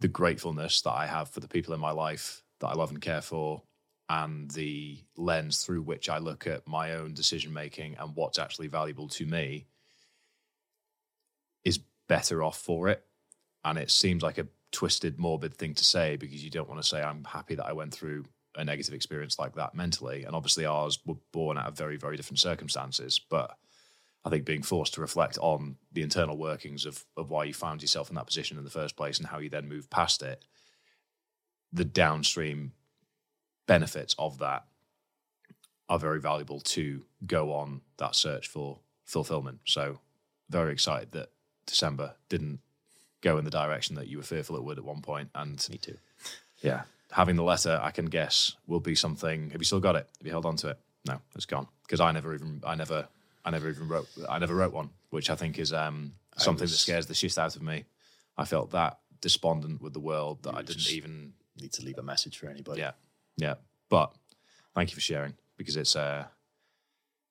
the 0.00 0.08
gratefulness 0.08 0.80
that 0.82 0.92
I 0.92 1.06
have 1.06 1.30
for 1.30 1.40
the 1.40 1.48
people 1.48 1.72
in 1.72 1.80
my 1.80 1.92
life 1.92 2.42
that 2.60 2.68
I 2.68 2.74
love 2.74 2.90
and 2.90 3.00
care 3.00 3.22
for, 3.22 3.62
and 4.10 4.50
the 4.50 4.98
lens 5.16 5.62
through 5.62 5.82
which 5.82 6.10
I 6.10 6.18
look 6.18 6.48
at 6.48 6.66
my 6.66 6.94
own 6.94 7.14
decision 7.14 7.52
making 7.52 7.94
and 7.96 8.16
what's 8.16 8.40
actually 8.40 8.66
valuable 8.66 9.06
to 9.10 9.24
me 9.24 9.66
is 11.64 11.78
better 12.08 12.42
off 12.42 12.58
for 12.58 12.88
it. 12.88 13.04
And 13.64 13.78
it 13.78 13.88
seems 13.88 14.24
like 14.24 14.38
a 14.38 14.48
twisted, 14.72 15.20
morbid 15.20 15.54
thing 15.54 15.74
to 15.74 15.84
say 15.84 16.16
because 16.16 16.42
you 16.42 16.50
don't 16.50 16.68
want 16.68 16.82
to 16.82 16.88
say, 16.88 17.00
I'm 17.00 17.22
happy 17.22 17.54
that 17.54 17.66
I 17.66 17.72
went 17.72 17.94
through 17.94 18.24
a 18.56 18.64
negative 18.64 18.94
experience 18.94 19.38
like 19.38 19.54
that 19.54 19.76
mentally. 19.76 20.24
And 20.24 20.34
obviously, 20.34 20.64
ours 20.66 20.98
were 21.06 21.14
born 21.30 21.56
out 21.56 21.68
of 21.68 21.78
very, 21.78 21.96
very 21.96 22.16
different 22.16 22.40
circumstances. 22.40 23.20
But 23.20 23.56
I 24.24 24.30
think 24.30 24.44
being 24.44 24.64
forced 24.64 24.94
to 24.94 25.02
reflect 25.02 25.38
on 25.40 25.76
the 25.92 26.02
internal 26.02 26.36
workings 26.36 26.84
of, 26.84 27.04
of 27.16 27.30
why 27.30 27.44
you 27.44 27.54
found 27.54 27.80
yourself 27.80 28.08
in 28.08 28.16
that 28.16 28.26
position 28.26 28.58
in 28.58 28.64
the 28.64 28.70
first 28.70 28.96
place 28.96 29.18
and 29.18 29.28
how 29.28 29.38
you 29.38 29.50
then 29.50 29.68
moved 29.68 29.88
past 29.88 30.20
it, 30.22 30.44
the 31.72 31.84
downstream 31.84 32.72
benefits 33.70 34.16
of 34.18 34.38
that 34.38 34.64
are 35.88 35.98
very 36.00 36.20
valuable 36.20 36.58
to 36.58 37.04
go 37.24 37.52
on 37.52 37.82
that 37.98 38.16
search 38.16 38.48
for 38.48 38.80
fulfillment. 39.04 39.60
So, 39.64 40.00
very 40.48 40.72
excited 40.72 41.12
that 41.12 41.28
December 41.66 42.14
didn't 42.28 42.58
go 43.20 43.38
in 43.38 43.44
the 43.44 43.50
direction 43.50 43.94
that 43.94 44.08
you 44.08 44.16
were 44.16 44.24
fearful 44.24 44.56
it 44.56 44.64
would 44.64 44.78
at 44.78 44.84
one 44.84 45.02
point. 45.02 45.30
And 45.36 45.64
me 45.70 45.78
too. 45.78 45.98
Yeah, 46.62 46.82
having 47.12 47.36
the 47.36 47.44
letter, 47.44 47.78
I 47.80 47.92
can 47.92 48.06
guess, 48.06 48.56
will 48.66 48.80
be 48.80 48.96
something. 48.96 49.50
Have 49.50 49.60
you 49.60 49.64
still 49.64 49.78
got 49.78 49.94
it? 49.94 50.08
Have 50.18 50.26
you 50.26 50.32
held 50.32 50.46
on 50.46 50.56
to 50.56 50.70
it? 50.70 50.78
No, 51.06 51.20
it's 51.36 51.46
gone 51.46 51.68
because 51.84 52.00
I 52.00 52.10
never 52.10 52.34
even, 52.34 52.62
I 52.66 52.74
never, 52.74 53.06
I 53.44 53.52
never 53.52 53.68
even 53.68 53.86
wrote, 53.86 54.08
I 54.28 54.40
never 54.40 54.56
wrote 54.56 54.72
one, 54.72 54.90
which 55.10 55.30
I 55.30 55.36
think 55.36 55.60
is 55.60 55.72
um, 55.72 56.14
something 56.36 56.64
was, 56.64 56.72
that 56.72 56.78
scares 56.78 57.06
the 57.06 57.14
shit 57.14 57.38
out 57.38 57.54
of 57.54 57.62
me. 57.62 57.84
I 58.36 58.46
felt 58.46 58.72
that 58.72 58.98
despondent 59.20 59.80
with 59.80 59.92
the 59.92 60.00
world 60.00 60.42
that 60.42 60.56
I 60.56 60.62
didn't 60.62 60.90
even 60.90 61.34
need 61.60 61.72
to 61.74 61.84
leave 61.84 61.98
a 61.98 62.02
message 62.02 62.36
for 62.36 62.48
anybody. 62.48 62.80
Yeah, 62.80 62.92
yeah. 63.40 63.54
But 63.88 64.14
thank 64.74 64.90
you 64.90 64.94
for 64.94 65.00
sharing 65.00 65.34
because 65.56 65.76
it's 65.76 65.96
uh, 65.96 66.24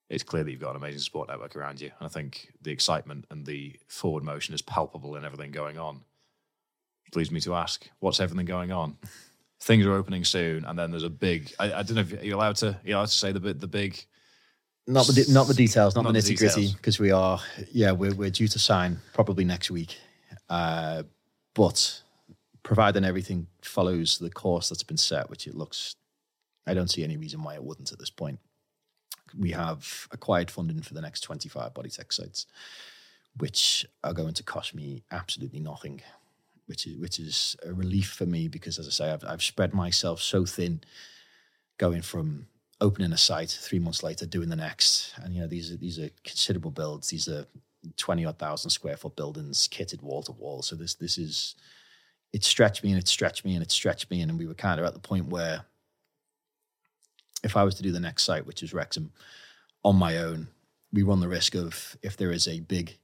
it's 0.10 0.24
clear 0.24 0.44
that 0.44 0.52
you've 0.52 0.62
got 0.62 0.72
an 0.72 0.78
amazing 0.78 1.00
support 1.00 1.30
network 1.30 1.56
around 1.56 1.80
you, 1.82 1.92
and 2.00 2.06
I 2.06 2.10
think 2.10 2.52
the 2.62 2.72
excitement 2.72 3.26
and 3.30 3.46
the 3.46 3.76
forward 3.88 4.24
motion 4.24 4.54
is 4.54 4.62
palpable 4.62 5.16
in 5.16 5.26
everything 5.26 5.52
going 5.52 5.78
on. 5.78 6.02
It 7.08 7.16
leads 7.16 7.32
me 7.32 7.40
to 7.42 7.56
ask, 7.56 7.90
what's 8.00 8.20
everything 8.20 8.46
going 8.46 8.72
on? 8.72 8.98
things 9.62 9.86
are 9.86 9.94
opening 9.94 10.24
soon, 10.24 10.66
and 10.66 10.78
then 10.78 10.92
there's 10.92 11.04
a 11.04 11.10
big. 11.10 11.54
I, 11.60 11.74
I 11.74 11.84
don't 11.84 11.96
know 11.96 12.02
if 12.02 12.24
you're 12.24 12.36
allowed 12.36 12.56
to. 12.58 12.80
You're 12.84 12.98
allowed 12.98 13.08
to 13.08 13.12
say 13.12 13.32
the 13.32 13.40
bit 13.40 13.60
the 13.60 13.68
big. 13.68 14.04
Not 14.88 15.06
the 15.06 15.26
not 15.30 15.48
the 15.48 15.54
details, 15.54 15.96
not, 15.96 16.04
not 16.04 16.14
the 16.14 16.20
nitty 16.20 16.38
gritty, 16.38 16.74
because 16.74 17.00
we 17.00 17.12
are 17.12 17.40
yeah 17.72 17.92
we're 17.92 18.16
we're 18.16 18.32
due 18.32 18.48
to 18.48 18.60
sign 18.60 19.00
probably 19.14 19.46
next 19.46 19.70
week, 19.70 19.98
uh, 20.50 21.04
but 21.54 22.02
providing 22.64 23.06
everything 23.06 23.48
follows 23.62 24.18
the 24.18 24.30
course 24.30 24.70
that's 24.70 24.84
been 24.84 24.98
set, 24.98 25.30
which 25.30 25.46
it 25.46 25.56
looks, 25.56 25.96
I 26.70 26.74
don't 26.74 26.90
see 26.90 27.04
any 27.04 27.18
reason 27.18 27.44
why 27.44 27.56
it 27.56 27.64
wouldn't 27.64 27.92
at 27.92 28.00
this 28.00 28.10
point. 28.10 28.40
We 29.38 29.52
have 29.52 30.08
acquired 30.12 30.50
funding 30.50 30.82
for 30.82 30.94
the 30.94 31.02
next 31.02 31.22
25 31.22 31.74
Bodytech 31.74 32.12
sites, 32.12 32.48
which 33.38 33.86
are 34.04 34.14
going 34.14 34.34
to 34.36 34.44
cost 34.44 34.74
me 34.74 35.04
absolutely 35.12 35.60
nothing 35.60 36.02
which 36.70 36.86
is 36.86 36.96
which 36.98 37.20
is 37.20 37.56
a 37.66 37.74
relief 37.74 38.12
for 38.12 38.28
me 38.28 38.48
because, 38.48 38.78
as 38.78 38.88
I 38.88 38.92
say, 38.92 39.12
I've, 39.12 39.26
I've 39.26 39.42
spread 39.42 39.74
myself 39.74 40.22
so 40.22 40.46
thin, 40.46 40.82
going 41.80 42.04
from 42.04 42.46
opening 42.80 43.12
a 43.12 43.18
site 43.18 43.50
three 43.50 43.80
months 43.80 44.04
later, 44.04 44.28
doing 44.28 44.50
the 44.50 44.56
next, 44.56 45.14
and 45.24 45.34
you 45.34 45.42
know 45.42 45.48
these 45.48 45.72
are 45.72 45.78
these 45.78 45.98
are 45.98 46.10
considerable 46.24 46.70
builds. 46.70 47.10
These 47.10 47.28
are 47.28 47.48
twenty 47.98 48.24
odd 48.24 48.38
thousand 48.38 48.70
square 48.70 48.98
foot 48.98 49.16
buildings, 49.16 49.68
kitted 49.68 50.04
wall 50.04 50.22
to 50.22 50.32
wall. 50.32 50.62
So 50.62 50.76
this 50.76 50.94
this 50.94 51.18
is 51.18 51.56
it 52.34 52.44
stretched 52.44 52.84
me 52.84 52.92
and 52.92 53.00
it 53.00 53.08
stretched 53.08 53.44
me 53.44 53.56
and 53.56 53.64
it 53.64 53.72
stretched 53.72 54.12
me, 54.12 54.22
and 54.22 54.38
we 54.38 54.46
were 54.46 54.54
kind 54.54 54.80
of 54.80 54.86
at 54.86 54.94
the 54.94 55.00
point 55.00 55.26
where 55.26 55.66
if 57.44 57.56
I 57.56 57.64
was 57.64 57.76
to 57.76 57.84
do 57.84 57.92
the 57.92 58.00
next 58.00 58.24
site, 58.24 58.46
which 58.46 58.64
is 58.64 58.74
Wrexham, 58.74 59.12
on 59.84 59.96
my 59.96 60.18
own, 60.18 60.48
we 60.92 61.04
run 61.04 61.20
the 61.20 61.28
risk 61.28 61.56
of 61.56 61.98
if 62.02 62.18
there 62.18 62.32
is 62.32 62.48
a 62.48 62.60
big 62.60 62.98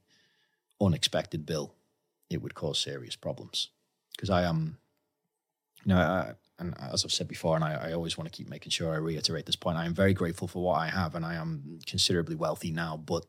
unexpected 0.80 1.46
bill, 1.46 1.74
it 2.28 2.42
would 2.42 2.54
cause 2.54 2.78
serious 2.78 3.16
problems. 3.16 3.70
Because 4.12 4.30
I 4.30 4.42
am, 4.42 4.78
you 5.84 5.94
know, 5.94 6.00
I, 6.00 6.32
and 6.58 6.74
as 6.80 7.04
I've 7.04 7.12
said 7.12 7.28
before, 7.28 7.54
and 7.54 7.64
I, 7.64 7.88
I 7.88 7.92
always 7.92 8.16
want 8.16 8.30
to 8.30 8.36
keep 8.36 8.48
making 8.48 8.70
sure 8.70 8.92
I 8.92 8.96
reiterate 8.96 9.46
this 9.46 9.56
point, 9.56 9.76
I 9.76 9.86
am 9.86 9.94
very 9.94 10.14
grateful 10.14 10.48
for 10.48 10.62
what 10.62 10.80
I 10.80 10.88
have, 10.88 11.14
and 11.14 11.24
I 11.24 11.34
am 11.34 11.78
considerably 11.86 12.34
wealthy 12.34 12.70
now. 12.70 12.96
But 12.96 13.24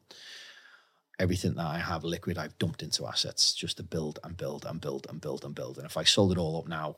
everything 1.20 1.56
that 1.56 1.66
I 1.66 1.80
have 1.80 2.04
liquid, 2.04 2.38
I've 2.38 2.58
dumped 2.58 2.84
into 2.84 3.06
assets 3.06 3.54
just 3.54 3.78
to 3.78 3.84
build 3.84 4.20
and 4.24 4.38
build 4.38 4.66
and 4.66 4.80
build 4.80 5.08
and 5.10 5.20
build 5.20 5.44
and 5.44 5.54
build. 5.54 5.78
And 5.78 5.86
if 5.86 5.98
I 5.98 6.04
sold 6.04 6.32
it 6.32 6.38
all 6.38 6.58
up 6.58 6.68
now, 6.68 6.96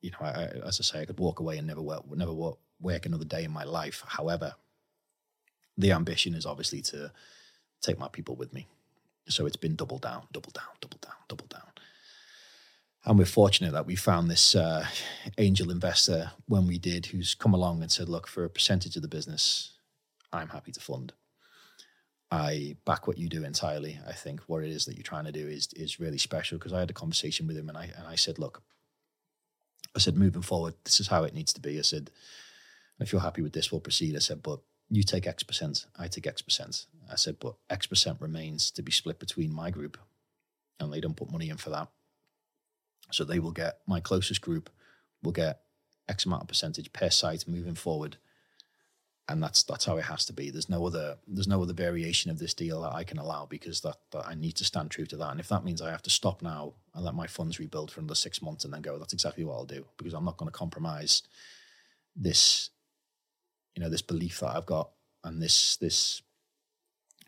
you 0.00 0.10
know, 0.10 0.18
I, 0.20 0.44
as 0.66 0.80
I 0.80 0.84
say, 0.84 1.00
I 1.02 1.04
could 1.04 1.20
walk 1.20 1.40
away 1.40 1.58
and 1.58 1.66
never 1.66 1.82
work, 1.82 2.04
never 2.14 2.32
work, 2.80 3.06
another 3.06 3.24
day 3.24 3.44
in 3.44 3.50
my 3.50 3.64
life. 3.64 4.02
However, 4.06 4.54
the 5.76 5.92
ambition 5.92 6.34
is 6.34 6.46
obviously 6.46 6.80
to 6.82 7.12
take 7.80 7.98
my 7.98 8.08
people 8.08 8.34
with 8.34 8.52
me. 8.52 8.66
So 9.28 9.46
it's 9.46 9.56
been 9.56 9.76
double 9.76 9.98
down, 9.98 10.22
double 10.32 10.50
down, 10.52 10.64
double 10.80 10.98
down, 11.00 11.14
double 11.28 11.46
down. 11.46 11.62
And 13.04 13.18
we're 13.18 13.26
fortunate 13.26 13.72
that 13.72 13.86
we 13.86 13.94
found 13.94 14.30
this 14.30 14.54
uh, 14.54 14.86
angel 15.38 15.70
investor 15.70 16.32
when 16.46 16.66
we 16.66 16.78
did, 16.78 17.06
who's 17.06 17.34
come 17.34 17.54
along 17.54 17.80
and 17.80 17.90
said, 17.90 18.08
look, 18.08 18.26
for 18.26 18.44
a 18.44 18.50
percentage 18.50 18.96
of 18.96 19.02
the 19.02 19.08
business, 19.08 19.72
I'm 20.32 20.48
happy 20.48 20.72
to 20.72 20.80
fund. 20.80 21.12
I 22.30 22.76
back 22.84 23.06
what 23.06 23.16
you 23.16 23.28
do 23.28 23.44
entirely. 23.44 23.98
I 24.06 24.12
think 24.12 24.40
what 24.46 24.62
it 24.62 24.70
is 24.70 24.84
that 24.84 24.96
you're 24.96 25.02
trying 25.02 25.24
to 25.24 25.32
do 25.32 25.46
is 25.46 25.68
is 25.74 25.98
really 25.98 26.18
special 26.18 26.58
because 26.58 26.74
I 26.74 26.80
had 26.80 26.90
a 26.90 26.94
conversation 26.94 27.46
with 27.46 27.56
him 27.56 27.70
and 27.70 27.78
I 27.78 27.84
and 27.96 28.06
I 28.06 28.16
said, 28.16 28.38
look, 28.38 28.62
I 29.96 29.98
said, 29.98 30.16
moving 30.16 30.42
forward, 30.42 30.74
this 30.84 31.00
is 31.00 31.08
how 31.08 31.24
it 31.24 31.34
needs 31.34 31.52
to 31.54 31.60
be. 31.60 31.78
I 31.78 31.82
said, 31.82 32.10
if 33.00 33.12
you're 33.12 33.20
happy 33.20 33.42
with 33.42 33.52
this, 33.52 33.70
we'll 33.70 33.80
proceed. 33.80 34.16
I 34.16 34.20
said, 34.20 34.42
but 34.42 34.60
you 34.90 35.02
take 35.02 35.26
X 35.26 35.42
percent, 35.42 35.86
I 35.98 36.08
take 36.08 36.26
X 36.26 36.42
percent. 36.42 36.86
I 37.10 37.16
said, 37.16 37.36
but 37.40 37.54
X 37.70 37.86
percent 37.86 38.20
remains 38.20 38.70
to 38.72 38.82
be 38.82 38.92
split 38.92 39.18
between 39.18 39.52
my 39.52 39.70
group, 39.70 39.98
and 40.80 40.92
they 40.92 41.00
don't 41.00 41.16
put 41.16 41.30
money 41.30 41.50
in 41.50 41.56
for 41.56 41.70
that. 41.70 41.88
So 43.10 43.24
they 43.24 43.38
will 43.38 43.52
get 43.52 43.78
my 43.86 44.00
closest 44.00 44.40
group 44.40 44.70
will 45.22 45.32
get 45.32 45.60
X 46.08 46.24
amount 46.26 46.42
of 46.42 46.48
percentage 46.48 46.92
per 46.92 47.10
site 47.10 47.48
moving 47.48 47.74
forward 47.74 48.18
and 49.28 49.42
that's 49.42 49.62
that's 49.62 49.84
how 49.84 49.98
it 49.98 50.04
has 50.04 50.24
to 50.24 50.32
be. 50.32 50.50
There's 50.50 50.70
no 50.70 50.86
other 50.86 51.18
there's 51.26 51.48
no 51.48 51.62
other 51.62 51.74
variation 51.74 52.30
of 52.30 52.38
this 52.38 52.54
deal 52.54 52.80
that 52.82 52.94
I 52.94 53.04
can 53.04 53.18
allow 53.18 53.44
because 53.46 53.82
that, 53.82 53.96
that 54.12 54.26
I 54.26 54.34
need 54.34 54.56
to 54.56 54.64
stand 54.64 54.90
true 54.90 55.04
to 55.06 55.16
that. 55.18 55.30
And 55.30 55.40
if 55.40 55.48
that 55.48 55.64
means 55.64 55.82
I 55.82 55.90
have 55.90 56.02
to 56.02 56.10
stop 56.10 56.40
now 56.40 56.74
and 56.94 57.04
let 57.04 57.14
my 57.14 57.26
funds 57.26 57.58
rebuild 57.58 57.90
for 57.90 58.00
another 58.00 58.14
six 58.14 58.40
months 58.40 58.64
and 58.64 58.72
then 58.72 58.80
go, 58.80 58.98
that's 58.98 59.12
exactly 59.12 59.44
what 59.44 59.54
I'll 59.54 59.66
do 59.66 59.84
because 59.98 60.14
I'm 60.14 60.24
not 60.24 60.38
going 60.38 60.50
to 60.50 60.58
compromise 60.58 61.22
this, 62.16 62.70
you 63.78 63.84
know, 63.84 63.90
this 63.90 64.02
belief 64.02 64.40
that 64.40 64.56
I've 64.56 64.66
got 64.66 64.90
and 65.22 65.40
this 65.40 65.76
this 65.76 66.20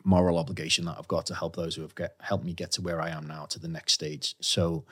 moral 0.02 0.36
obligation 0.36 0.84
that 0.86 0.96
I've 0.98 1.06
got 1.06 1.26
to 1.26 1.34
help 1.36 1.54
those 1.54 1.76
who 1.76 1.82
have 1.82 1.94
get 1.94 2.16
helped 2.20 2.44
me 2.44 2.54
get 2.54 2.72
to 2.72 2.82
where 2.82 3.00
I 3.00 3.10
am 3.10 3.28
now 3.28 3.44
to 3.50 3.60
the 3.60 3.68
next 3.68 3.92
stage. 3.92 4.34
So 4.40 4.84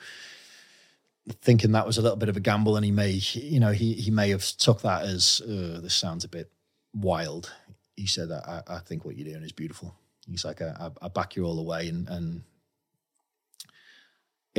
thinking 1.41 1.73
that 1.73 1.85
was 1.85 1.97
a 1.97 2.01
little 2.01 2.15
bit 2.15 2.29
of 2.29 2.37
a 2.37 2.39
gamble 2.39 2.77
and 2.77 2.85
he 2.85 2.91
may 2.91 3.19
you 3.33 3.59
know 3.59 3.73
he 3.73 3.91
he 3.91 4.09
may 4.09 4.29
have 4.29 4.45
took 4.57 4.83
that 4.83 5.03
as 5.03 5.41
uh, 5.41 5.81
this 5.81 5.95
sounds 5.95 6.23
a 6.23 6.29
bit 6.29 6.49
wild. 6.93 7.51
He 7.97 8.07
said, 8.07 8.31
I, 8.31 8.61
I 8.65 8.79
think 8.79 9.03
what 9.03 9.17
you're 9.17 9.27
doing 9.27 9.43
is 9.43 9.51
beautiful. 9.51 9.93
He's 10.29 10.45
like, 10.45 10.61
I, 10.61 10.91
I 11.01 11.09
back 11.09 11.35
you 11.35 11.43
all 11.43 11.57
the 11.57 11.61
way. 11.61 11.89
And, 11.89 12.07
and 12.07 12.43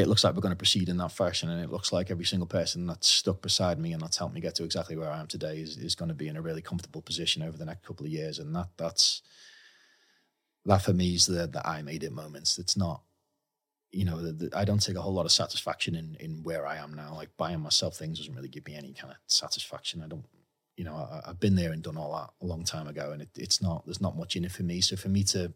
it 0.01 0.09
looks 0.09 0.25
like 0.25 0.35
we're 0.35 0.41
going 0.41 0.53
to 0.53 0.57
proceed 0.57 0.89
in 0.89 0.97
that 0.99 1.13
fashion. 1.13 1.51
And 1.51 1.63
it 1.63 1.71
looks 1.71 1.93
like 1.93 2.11
every 2.11 2.25
single 2.25 2.47
person 2.47 2.87
that's 2.87 3.09
stuck 3.09 3.41
beside 3.43 3.79
me 3.79 3.93
and 3.93 4.03
that's 4.03 4.17
helped 4.17 4.35
me 4.35 4.41
get 4.41 4.55
to 4.57 4.65
exactly 4.65 4.97
where 4.97 5.11
I 5.11 5.21
am 5.21 5.27
today 5.27 5.59
is, 5.59 5.77
is 5.77 5.95
going 5.95 6.09
to 6.09 6.15
be 6.15 6.29
in 6.29 6.37
a 6.37 6.43
really 6.43 6.63
comfortable 6.63 7.03
position 7.03 7.43
over 7.43 7.57
the 7.57 7.65
next 7.65 7.87
couple 7.87 8.07
of 8.07 8.13
years. 8.13 8.39
And 8.39 8.55
that 8.55 8.69
that's, 8.77 9.23
that 10.67 10.83
for 10.83 10.93
me 10.93 11.15
is 11.15 11.27
the, 11.27 11.47
the 11.47 11.67
I 11.67 11.83
made 11.83 12.03
it 12.03 12.13
moments. 12.13 12.59
It's 12.59 12.77
not, 12.77 13.03
you 13.93 14.05
know, 14.05 14.21
the, 14.23 14.33
the, 14.33 14.57
I 14.57 14.65
don't 14.65 14.83
take 14.83 14.97
a 14.97 15.03
whole 15.03 15.15
lot 15.15 15.27
of 15.27 15.33
satisfaction 15.33 15.95
in, 15.95 16.17
in 16.21 16.43
where 16.43 16.67
I 16.67 16.77
am 16.77 16.95
now. 16.95 17.15
Like 17.15 17.37
buying 17.37 17.61
myself 17.61 17.97
things 17.97 18.19
doesn't 18.19 18.35
really 18.35 18.49
give 18.49 18.67
me 18.67 18.75
any 18.75 18.93
kind 18.93 19.13
of 19.13 19.19
satisfaction. 19.27 20.03
I 20.03 20.09
don't 20.09 20.25
you 20.81 20.85
know, 20.85 20.95
I, 20.95 21.21
have 21.27 21.41
been 21.41 21.57
there 21.57 21.73
and 21.73 21.83
done 21.83 21.99
all 21.99 22.15
that 22.15 22.31
a 22.43 22.49
long 22.49 22.65
time 22.65 22.89
ago, 22.89 23.11
and 23.13 23.21
it, 23.21 23.29
it's 23.37 23.61
not 23.61 23.85
there's 23.85 24.01
not 24.01 24.17
much 24.17 24.35
in 24.35 24.47
it 24.47 24.53
for 24.53 24.63
me. 24.63 24.81
So 24.81 24.97
for 24.97 25.11
me 25.11 25.23
to 25.25 25.53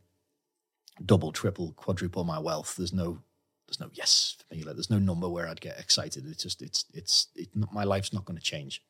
double, 1.03 1.33
triple, 1.33 1.73
quadruple 1.73 2.25
my 2.25 2.39
wealth, 2.39 2.77
there's 2.77 2.93
no 2.93 3.21
there's 3.67 3.81
no 3.81 3.91
yes 3.93 4.37
for 4.39 4.55
me. 4.55 4.63
Like 4.63 4.75
there's 4.75 4.91
no 4.91 4.99
number 4.99 5.29
where 5.29 5.49
I'd 5.49 5.61
get 5.61 5.79
excited. 5.79 6.25
It's 6.27 6.43
just 6.43 6.63
it's 6.63 6.85
it's 6.93 7.29
it, 7.35 7.49
my 7.55 7.85
life's 7.85 8.13
not 8.13 8.25
going 8.25 8.39
to 8.39 8.45
change. 8.45 8.83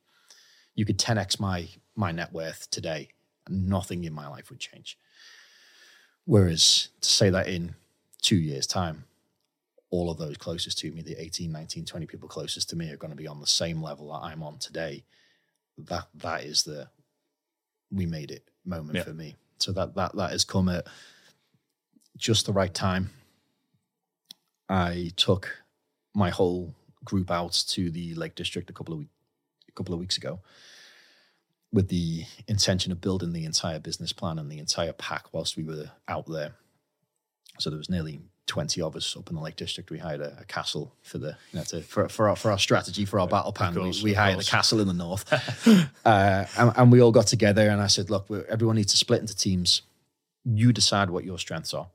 You 0.75 0.85
could 0.85 0.99
10x 0.99 1.39
my 1.39 1.69
my 1.95 2.13
net 2.13 2.33
worth 2.33 2.69
today, 2.71 3.09
and 3.47 3.69
nothing 3.69 4.05
in 4.05 4.13
my 4.13 4.29
life 4.29 4.51
would 4.51 4.61
change. 4.61 4.99
Whereas 6.25 6.89
to 7.01 7.09
say 7.09 7.31
that 7.31 7.49
in 7.49 7.75
two 8.23 8.37
years' 8.37 8.67
time, 8.67 9.05
all 9.91 10.11
of 10.11 10.19
those 10.19 10.37
closest 10.39 10.79
to 10.79 10.91
me, 10.91 11.03
the 11.03 11.21
18, 11.21 11.53
19, 11.53 11.85
20 11.85 12.07
people 12.07 12.29
closest 12.29 12.71
to 12.71 12.77
me, 12.77 12.91
are 12.91 12.97
going 12.97 13.11
to 13.11 13.17
be 13.17 13.29
on 13.29 13.41
the 13.41 13.47
same 13.47 13.83
level 13.83 14.13
that 14.13 14.27
I'm 14.27 14.43
on 14.43 14.59
today 14.59 15.05
that 15.79 16.07
that 16.15 16.45
is 16.45 16.63
the 16.63 16.89
we 17.91 18.07
made 18.07 18.31
it 18.31 18.49
moment 18.65 18.97
yeah. 18.97 19.03
for 19.05 19.13
me. 19.13 19.37
So 19.59 19.73
that 19.73 19.95
that 19.95 20.15
that 20.17 20.31
has 20.31 20.45
come 20.45 20.69
at 20.69 20.87
just 22.17 22.47
the 22.47 22.53
right 22.53 22.73
time. 22.73 23.11
I 24.69 25.13
took 25.17 25.63
my 26.15 26.31
whole 26.31 26.75
group 27.05 27.31
out 27.31 27.53
to 27.69 27.91
the 27.91 28.15
Lake 28.15 28.35
District 28.35 28.71
a 28.71 28.73
couple 28.73 28.95
of 28.95 29.01
week, 29.01 29.09
a 29.69 29.73
couple 29.73 29.95
of 29.95 30.01
weeks 30.01 30.17
ago 30.17 30.41
with 31.75 31.89
the 31.89 32.25
intention 32.47 32.93
of 32.93 33.01
building 33.01 33.33
the 33.33 33.45
entire 33.45 33.81
business 33.81 34.13
plan 34.13 34.39
and 34.39 34.51
the 34.51 34.61
entire 34.61 34.93
pack 34.93 35.27
whilst 35.33 35.57
we 35.57 35.65
were 35.65 35.91
out 36.07 36.25
there. 36.29 36.53
So 37.59 37.69
there 37.69 37.77
was 37.77 37.91
nearly 37.91 38.21
20 38.47 38.81
of 38.81 38.95
us 38.95 39.17
up 39.17 39.29
in 39.29 39.35
the 39.35 39.43
Lake 39.43 39.57
District. 39.57 39.91
We 39.91 39.99
hired 39.99 40.21
a, 40.21 40.39
a 40.41 40.45
castle 40.45 40.95
for 41.03 41.19
the, 41.19 41.37
you 41.53 41.59
know, 41.59 41.65
to, 41.65 41.81
for, 41.83 42.09
for, 42.09 42.29
our, 42.29 42.37
for 42.37 42.53
our 42.53 42.59
strategy, 42.59 43.05
for 43.05 43.19
our 43.19 43.27
battle 43.27 43.53
plan. 43.53 43.75
Course, 43.75 44.03
we, 44.03 44.11
we 44.11 44.15
hired 44.15 44.39
a 44.39 44.45
castle 44.45 44.81
in 44.81 44.87
the 44.87 44.95
north. 44.95 45.33
uh, 46.07 46.45
and, 46.57 46.73
and, 46.77 46.93
we 46.93 47.03
all 47.03 47.11
got 47.11 47.27
together 47.27 47.69
and 47.69 47.81
I 47.81 47.89
said, 47.89 48.09
look, 48.09 48.31
everyone 48.49 48.77
needs 48.77 48.93
to 48.93 48.97
split 48.97 49.21
into 49.21 49.35
teams. 49.35 49.83
You 50.45 50.73
decide 50.73 51.11
what 51.11 51.25
your 51.25 51.41
strengths 51.41 51.75
are. 51.75 51.89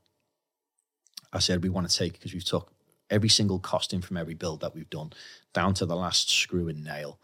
I 1.32 1.38
said, 1.38 1.62
we 1.62 1.68
want 1.68 1.88
to 1.88 1.96
take, 1.96 2.14
because 2.14 2.32
we've 2.32 2.44
took 2.44 2.72
every 3.08 3.28
single 3.28 3.58
costing 3.58 4.00
from 4.00 4.16
every 4.16 4.34
build 4.34 4.60
that 4.60 4.74
we've 4.74 4.90
done 4.90 5.12
down 5.52 5.74
to 5.74 5.86
the 5.86 5.96
last 5.96 6.30
screw 6.30 6.68
and 6.68 6.84
nail, 6.84 7.18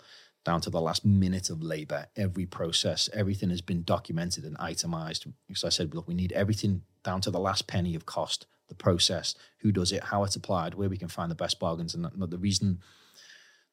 down 0.44 0.60
to 0.60 0.70
the 0.70 0.80
last 0.80 1.04
minute 1.04 1.50
of 1.50 1.62
labor, 1.62 2.06
every 2.16 2.46
process, 2.46 3.08
everything 3.12 3.50
has 3.50 3.60
been 3.60 3.82
documented 3.82 4.44
and 4.44 4.56
itemized. 4.58 5.26
Because 5.48 5.64
I 5.64 5.68
said, 5.68 5.94
look, 5.94 6.08
we 6.08 6.14
need 6.14 6.32
everything 6.32 6.82
down 7.04 7.20
to 7.22 7.30
the 7.30 7.40
last 7.40 7.66
penny 7.66 7.94
of 7.94 8.06
cost 8.06 8.46
the 8.68 8.74
process, 8.74 9.34
who 9.58 9.70
does 9.70 9.92
it, 9.92 10.02
how 10.04 10.24
it's 10.24 10.34
applied, 10.34 10.74
where 10.74 10.88
we 10.88 10.96
can 10.96 11.08
find 11.08 11.30
the 11.30 11.36
best 11.36 11.60
bargains. 11.60 11.94
And 11.94 12.04
the 12.04 12.38
reason 12.38 12.80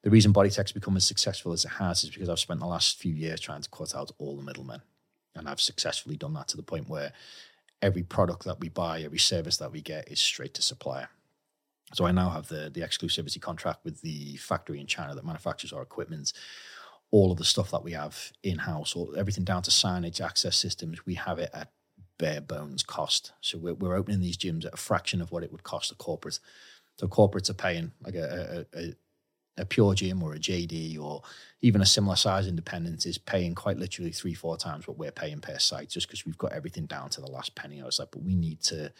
the 0.04 0.10
reason 0.10 0.34
Bodytech's 0.34 0.72
become 0.72 0.96
as 0.98 1.04
successful 1.04 1.52
as 1.52 1.64
it 1.64 1.70
has 1.70 2.04
is 2.04 2.10
because 2.10 2.28
I've 2.28 2.38
spent 2.38 2.60
the 2.60 2.66
last 2.66 2.98
few 2.98 3.14
years 3.14 3.40
trying 3.40 3.62
to 3.62 3.70
cut 3.70 3.94
out 3.94 4.12
all 4.18 4.36
the 4.36 4.42
middlemen. 4.42 4.82
And 5.34 5.48
I've 5.48 5.60
successfully 5.60 6.16
done 6.16 6.34
that 6.34 6.46
to 6.48 6.58
the 6.58 6.62
point 6.62 6.90
where 6.90 7.12
every 7.84 8.02
product 8.02 8.44
that 8.44 8.58
we 8.60 8.70
buy, 8.70 9.02
every 9.02 9.18
service 9.18 9.58
that 9.58 9.70
we 9.70 9.82
get 9.82 10.10
is 10.10 10.18
straight 10.18 10.54
to 10.54 10.62
supplier. 10.62 11.08
So 11.92 12.06
I 12.06 12.12
now 12.12 12.30
have 12.30 12.48
the 12.48 12.70
the 12.72 12.80
exclusivity 12.80 13.40
contract 13.40 13.84
with 13.84 14.00
the 14.00 14.36
factory 14.36 14.80
in 14.80 14.86
China 14.86 15.14
that 15.14 15.24
manufactures 15.24 15.72
our 15.72 15.82
equipment. 15.82 16.32
All 17.10 17.30
of 17.30 17.38
the 17.38 17.44
stuff 17.44 17.70
that 17.70 17.84
we 17.84 17.92
have 17.92 18.32
in 18.42 18.58
house, 18.58 18.96
or 18.96 19.10
everything 19.16 19.44
down 19.44 19.62
to 19.62 19.70
signage, 19.70 20.20
access 20.20 20.56
systems, 20.56 21.06
we 21.06 21.14
have 21.14 21.38
it 21.38 21.50
at 21.52 21.70
bare 22.18 22.40
bones 22.40 22.82
cost. 22.82 23.32
So 23.40 23.58
we're, 23.58 23.74
we're 23.74 23.96
opening 23.96 24.20
these 24.20 24.38
gyms 24.38 24.64
at 24.64 24.74
a 24.74 24.78
fraction 24.78 25.20
of 25.20 25.30
what 25.30 25.44
it 25.44 25.52
would 25.52 25.62
cost 25.62 25.92
a 25.92 25.94
corporate. 25.94 26.40
So 26.98 27.06
corporates 27.06 27.50
are 27.50 27.54
paying 27.54 27.92
like 28.04 28.16
a, 28.16 28.66
a, 28.74 28.78
a 28.80 28.94
pure 29.64 29.94
gym 29.94 30.22
or 30.22 30.34
a 30.34 30.38
JD 30.38 30.98
or 30.98 31.22
even 31.62 31.80
a 31.80 31.86
similar 31.86 32.16
size 32.16 32.46
independent 32.46 33.06
is 33.06 33.18
paying 33.18 33.54
quite 33.54 33.78
literally 33.78 34.10
three, 34.10 34.34
four 34.34 34.56
times 34.56 34.86
what 34.88 34.98
we're 34.98 35.10
paying 35.10 35.40
per 35.40 35.58
site 35.58 35.88
just 35.88 36.06
because 36.06 36.26
we've 36.26 36.38
got 36.38 36.52
everything 36.52 36.86
down 36.86 37.08
to 37.10 37.20
the 37.20 37.30
last 37.30 37.54
penny. 37.54 37.80
I 37.80 37.86
was 37.86 37.98
like, 37.98 38.10
but 38.10 38.22
we 38.22 38.34
need 38.34 38.60
to 38.62 38.92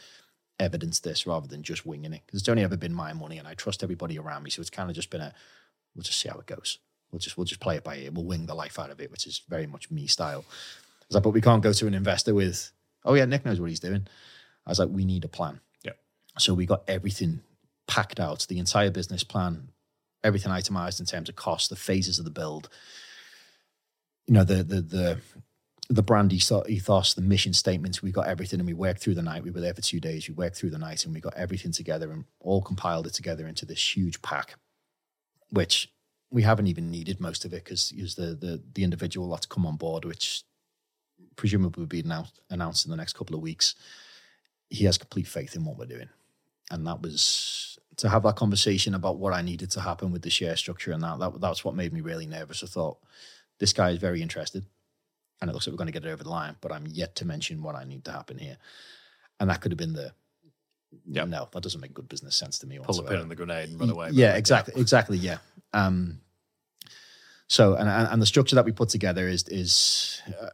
evidence 0.61 1.01
this 1.01 1.27
rather 1.27 1.49
than 1.49 1.63
just 1.63 1.85
winging 1.85 2.13
it 2.13 2.23
because 2.27 2.41
it's 2.41 2.49
only 2.49 2.63
ever 2.63 2.77
been 2.77 2.95
my 2.95 3.13
money 3.13 3.39
and 3.39 3.49
I 3.49 3.55
trust 3.55 3.83
everybody 3.83 4.19
around 4.19 4.45
me. 4.45 4.51
So 4.51 4.61
it's 4.61 4.71
kind 4.71 4.89
of 4.89 4.97
just 4.97 5.11
been 5.11 5.21
a, 5.21 5.35
we'll 5.95 6.05
just 6.05 6.21
see 6.21 6.29
how 6.29 6.39
it 6.39 6.47
goes. 6.47 6.79
We'll 7.11 7.19
just, 7.19 7.37
we'll 7.37 7.45
just 7.45 7.61
play 7.61 7.77
it 7.77 7.85
by 7.85 7.97
ear. 7.97 8.11
We'll 8.13 8.25
wing 8.25 8.47
the 8.47 8.55
life 8.55 8.79
out 8.79 8.91
of 8.91 9.01
it, 9.01 9.11
which 9.11 9.27
is 9.27 9.43
very 9.49 9.67
much 9.67 9.91
me 9.91 10.07
style. 10.07 10.45
I 10.49 11.05
was 11.09 11.15
like, 11.15 11.23
but 11.25 11.31
we 11.31 11.41
can't 11.41 11.63
go 11.63 11.73
to 11.73 11.87
an 11.87 11.95
investor 11.95 12.35
with 12.35 12.71
oh 13.05 13.15
yeah, 13.15 13.25
Nick 13.25 13.45
knows 13.45 13.61
what 13.61 13.71
he's 13.71 13.81
doing. 13.81 14.07
I 14.67 14.71
was 14.71 14.79
like, 14.79 14.89
we 14.91 15.05
need 15.05 15.25
a 15.25 15.29
plan. 15.29 15.61
Yeah. 15.85 15.93
So 16.39 16.55
we 16.55 16.67
got 16.67 16.85
everything 16.89 17.43
packed 17.87 18.19
out, 18.19 18.47
the 18.49 18.59
entire 18.59 18.91
business 18.91 19.25
plan, 19.25 19.69
everything 20.25 20.51
itemized 20.51 20.99
in 20.99 21.07
terms 21.07 21.29
of 21.29 21.37
cost, 21.37 21.71
the 21.71 21.77
phases 21.77 22.19
of 22.19 22.25
the 22.25 22.31
build. 22.31 22.69
You 24.27 24.35
know, 24.35 24.45
the 24.45 24.65
the 24.65 24.81
the 24.81 25.21
the 25.91 26.03
brand 26.03 26.33
ethos, 26.33 27.15
the 27.15 27.21
mission 27.21 27.53
statements, 27.53 28.03
we 28.03 28.11
got 28.11 28.27
everything 28.27 28.59
and 28.59 28.67
we 28.67 28.73
worked 28.73 29.01
through 29.01 29.15
the 29.15 29.23
night. 29.23 29.45
We 29.45 29.51
were 29.51 29.61
there 29.61 29.75
for 29.75 29.83
two 29.83 30.01
days. 30.01 30.27
We 30.27 30.35
worked 30.35 30.57
through 30.57 30.71
the 30.71 30.79
night 30.79 31.05
and 31.05 31.15
we 31.15 31.21
got 31.21 31.35
everything 31.35 31.73
together 31.73 32.11
and 32.11 32.25
all 32.41 32.63
compiled 32.63 33.07
it 33.07 33.13
together 33.13 33.47
into 33.47 33.67
this 33.67 33.97
huge 33.97 34.23
pack, 34.23 34.55
which 35.51 35.91
we 36.31 36.43
haven't 36.43 36.69
even 36.69 36.91
needed 36.91 37.21
most 37.21 37.45
of 37.45 37.53
it 37.53 37.65
because 37.65 37.91
the, 37.91 38.35
the 38.35 38.63
the 38.75 38.83
individual 38.83 39.29
that's 39.31 39.47
come 39.47 39.67
on 39.67 39.77
board, 39.77 40.05
which 40.05 40.43
presumably 41.37 41.83
will 41.83 41.87
be 41.87 42.01
announced, 42.01 42.41
announced 42.49 42.87
in 42.87 42.91
the 42.91 42.97
next 42.97 43.13
couple 43.13 43.37
of 43.37 43.43
weeks, 43.43 43.75
he 44.71 44.85
has 44.87 44.97
complete 44.99 45.27
faith 45.27 45.55
in 45.55 45.65
what 45.65 45.77
we're 45.77 45.85
doing, 45.85 46.09
and 46.71 46.87
that 46.87 47.03
was 47.03 47.79
to 47.97 48.09
have 48.09 48.23
that 48.25 48.37
conversation 48.37 48.95
about 48.95 49.19
what 49.19 49.33
I 49.33 49.43
needed 49.43 49.71
to 49.73 49.81
happen 49.81 50.11
with 50.11 50.23
the 50.23 50.31
share 50.31 50.57
structure 50.57 50.93
and 50.93 51.03
that. 51.03 51.19
That 51.19 51.41
that's 51.41 51.65
what 51.65 51.75
made 51.75 51.93
me 51.93 52.01
really 52.01 52.27
nervous. 52.27 52.63
I 52.63 52.67
thought 52.67 52.99
this 53.59 53.73
guy 53.73 53.91
is 53.91 53.99
very 53.99 54.23
interested, 54.23 54.65
and 55.41 55.51
it 55.51 55.53
looks 55.53 55.67
like 55.67 55.73
we're 55.73 55.79
going 55.79 55.93
to 55.93 55.93
get 55.93 56.05
it 56.05 56.13
over 56.13 56.25
the 56.25 56.31
line, 56.31 56.57
but 56.61 56.73
I'm 56.73 56.87
yet 56.87 57.15
to 57.17 57.25
mention 57.25 57.63
what 57.63 57.75
I 57.75 57.85
need 57.85 58.05
to 58.07 58.13
happen 58.13 58.39
here, 58.39 58.59
and 59.39 59.51
that 59.51 59.61
could 59.61 59.73
have 59.73 59.79
been 59.79 59.95
the 59.95 60.13
Yep. 61.07 61.29
no, 61.29 61.49
that 61.53 61.63
doesn't 61.63 61.81
make 61.81 61.93
good 61.93 62.09
business 62.09 62.37
sense 62.37 62.59
to 62.61 62.67
me. 62.67 62.79
Pull 62.79 62.95
the 62.95 63.03
pin 63.03 63.19
on 63.19 63.29
the 63.29 63.35
grenade 63.35 63.69
and 63.69 63.81
run 63.81 63.91
away. 63.91 64.11
Yeah, 64.13 64.37
exactly, 64.37 64.81
exactly. 64.81 65.19
Yeah. 65.19 65.39
Um, 65.73 66.21
so, 67.49 67.75
and, 67.75 67.89
and 67.89 68.09
and 68.13 68.23
the 68.23 68.27
structure 68.27 68.57
that 68.57 68.65
we 68.65 68.73
put 68.73 68.89
together 68.91 69.29
is 69.29 69.45
is 69.49 70.23
uh, 70.41 70.51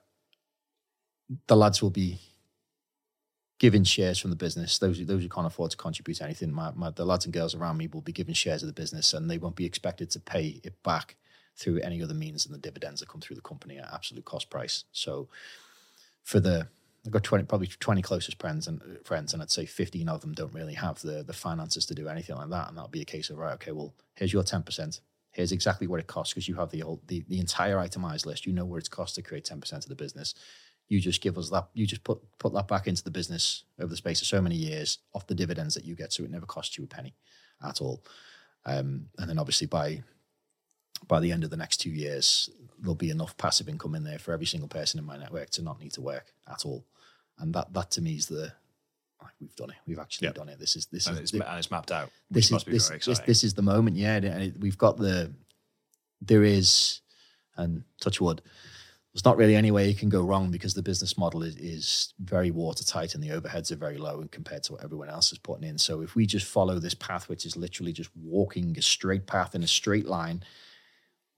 the 1.47 1.57
lads 1.57 1.83
will 1.83 1.91
be 1.91 2.19
given 3.61 3.85
shares 3.85 4.19
from 4.19 4.31
the 4.31 4.37
business. 4.37 4.79
Those 4.79 5.05
those 5.07 5.23
who 5.23 5.29
can't 5.29 5.47
afford 5.47 5.71
to 5.71 5.77
contribute 5.77 6.21
anything, 6.21 6.53
my, 6.53 6.73
my 6.75 6.91
the 6.91 7.05
lads 7.05 7.27
and 7.27 7.33
girls 7.33 7.55
around 7.55 7.77
me 7.77 7.87
will 7.87 8.01
be 8.01 8.11
given 8.11 8.35
shares 8.35 8.63
of 8.63 8.67
the 8.67 8.73
business, 8.73 9.13
and 9.13 9.31
they 9.31 9.39
won't 9.39 9.55
be 9.55 9.67
expected 9.67 10.11
to 10.11 10.19
pay 10.19 10.61
it 10.65 10.83
back 10.83 11.17
through 11.57 11.79
any 11.81 12.03
other 12.03 12.15
means 12.15 12.45
than 12.45 12.53
the 12.53 12.59
dividends 12.59 13.01
that 13.01 13.09
come 13.11 13.21
through 13.21 13.37
the 13.37 13.43
company 13.43 13.79
at 13.79 13.93
absolute 13.93 14.25
cost 14.25 14.49
price. 14.51 14.85
So, 14.93 15.29
for 16.25 16.41
the 16.41 16.69
I've 17.05 17.13
got 17.13 17.23
twenty, 17.23 17.45
probably 17.45 17.69
twenty 17.69 18.03
closest 18.03 18.41
friends 18.41 18.67
and 18.67 18.81
friends, 19.05 19.33
and 19.35 19.43
I'd 19.43 19.51
say 19.51 19.67
fifteen 19.67 20.09
of 20.09 20.23
them 20.23 20.33
don't 20.33 20.55
really 20.55 20.75
have 20.75 21.01
the 21.03 21.23
the 21.23 21.35
finances 21.35 21.85
to 21.87 21.95
do 21.95 22.09
anything 22.09 22.37
like 22.37 22.49
that, 22.49 22.69
and 22.69 22.77
that'll 22.77 22.89
be 22.89 23.03
a 23.03 23.07
case 23.07 23.29
of 23.29 23.39
right, 23.39 23.55
okay, 23.55 23.73
well, 23.73 23.95
here's 24.15 24.33
your 24.33 24.43
ten 24.43 24.63
percent. 24.63 25.01
Here's 25.33 25.53
exactly 25.53 25.87
what 25.87 26.01
it 26.01 26.09
costs 26.09 26.35
because 26.35 26.49
you 26.49 26.57
have 26.57 26.71
the 26.71 26.81
whole 26.81 27.03
the, 27.07 27.25
the 27.29 27.39
entire 27.39 27.79
itemized 27.79 28.27
list. 28.27 28.47
You 28.47 28.53
know 28.53 28.65
what 28.65 28.79
it's 28.79 28.89
cost 28.89 29.15
to 29.17 29.23
create 29.23 29.45
ten 29.45 29.61
percent 29.61 29.85
of 29.85 29.91
the 29.91 29.95
business. 29.95 30.35
You 30.91 31.01
just 31.01 31.23
give 31.23 31.39
us 31.39 31.49
that. 31.51 31.69
You 31.73 31.87
just 31.87 32.05
put 32.05 32.21
put 32.39 32.53
that 32.53 32.69
back 32.69 32.87
into 32.87 33.03
the 33.03 33.11
business 33.13 33.65
over 33.79 33.87
the 33.89 33.97
space 33.97 34.21
of 34.21 34.27
so 34.27 34.43
many 34.43 34.57
years 34.57 34.99
off 35.15 35.27
the 35.27 35.35
dividends 35.37 35.75
that 35.75 35.85
you 35.85 35.95
get, 35.95 36.13
so 36.13 36.25
it 36.25 36.31
never 36.31 36.45
costs 36.47 36.77
you 36.77 36.85
a 36.85 36.87
penny 36.87 37.15
at 37.67 37.81
all. 37.81 38.05
Um, 38.67 39.07
and 39.19 39.31
then 39.31 39.39
obviously 39.39 39.67
by 39.69 40.03
by 41.09 41.21
the 41.21 41.31
end 41.33 41.45
of 41.45 41.51
the 41.51 41.57
next 41.57 41.79
two 41.79 41.91
years, 41.91 42.51
there'll 42.81 42.95
be 42.97 43.11
enough 43.11 43.37
passive 43.39 43.69
income 43.69 43.95
in 43.95 44.05
there 44.05 44.19
for 44.19 44.33
every 44.33 44.47
single 44.47 44.69
person 44.69 44.99
in 44.99 45.07
my 45.07 45.17
network 45.17 45.49
to 45.51 45.63
not 45.63 45.81
need 45.81 45.93
to 45.93 46.01
work 46.03 46.35
at 46.53 46.67
all. 46.67 46.85
And 47.39 47.55
that 47.55 47.73
that 47.73 47.91
to 47.93 48.03
me 48.03 48.17
is 48.17 48.27
the 48.27 48.53
like, 49.23 49.33
we've 49.41 49.55
done 49.55 49.71
it. 49.71 49.77
We've 49.87 49.99
actually 50.01 50.27
Yeah. 50.29 50.33
done 50.33 50.49
it. 50.49 50.59
This 50.59 50.75
is 50.75 50.87
this 50.87 51.07
and 51.07 51.17
is 51.19 51.23
it's, 51.23 51.31
the- 51.31 51.49
and 51.49 51.59
it's 51.59 51.71
mapped 51.71 51.93
out. 51.93 52.11
this 52.33 52.51
is 52.51 52.65
this, 52.65 52.89
this 52.89 53.19
this 53.21 53.45
is 53.45 53.55
the 53.55 53.63
moment. 53.63 53.97
Yeah, 53.97 54.17
and 54.17 54.43
it- 54.43 54.59
we've 54.59 54.79
got 54.79 54.97
the 54.97 55.33
there 56.21 56.43
is 56.43 57.01
and 57.57 57.85
touch 58.01 58.21
wood. 58.21 58.43
There's 59.13 59.25
not 59.25 59.37
really 59.37 59.57
any 59.57 59.73
way 59.73 59.89
you 59.89 59.95
can 59.95 60.09
go 60.09 60.23
wrong 60.23 60.53
because 60.53 60.75
the 60.75 60.83
business 60.83 61.19
model 61.19 61.43
is, 61.43 61.57
is 61.57 62.15
very 62.21 62.53
watertight 62.53 63.15
and 63.15 63.25
the 63.25 63.31
overheads 63.31 63.73
are 63.73 63.77
very 63.77 63.99
low 63.99 64.21
and 64.21 64.31
compared 64.31 64.63
to 64.65 64.73
what 64.75 64.85
everyone 64.85 65.09
else 65.09 65.33
is 65.33 65.39
putting 65.39 65.69
in. 65.69 65.79
So 65.79 66.01
if 66.01 66.15
we 66.15 66.27
just 66.27 66.47
follow 66.47 66.79
this 66.79 66.95
path, 66.95 67.29
which 67.29 67.45
is 67.45 67.57
literally 67.57 67.93
just 67.93 68.11
walking 68.17 68.77
a 68.79 68.83
straight 68.83 69.27
path 69.27 69.57
in 69.57 69.65
a 69.65 69.67
straight 69.67 70.07
line, 70.07 70.45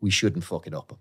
we 0.03 0.11
shouldn't 0.11 0.45
fuck 0.45 0.67
it 0.67 0.75
up. 0.75 0.99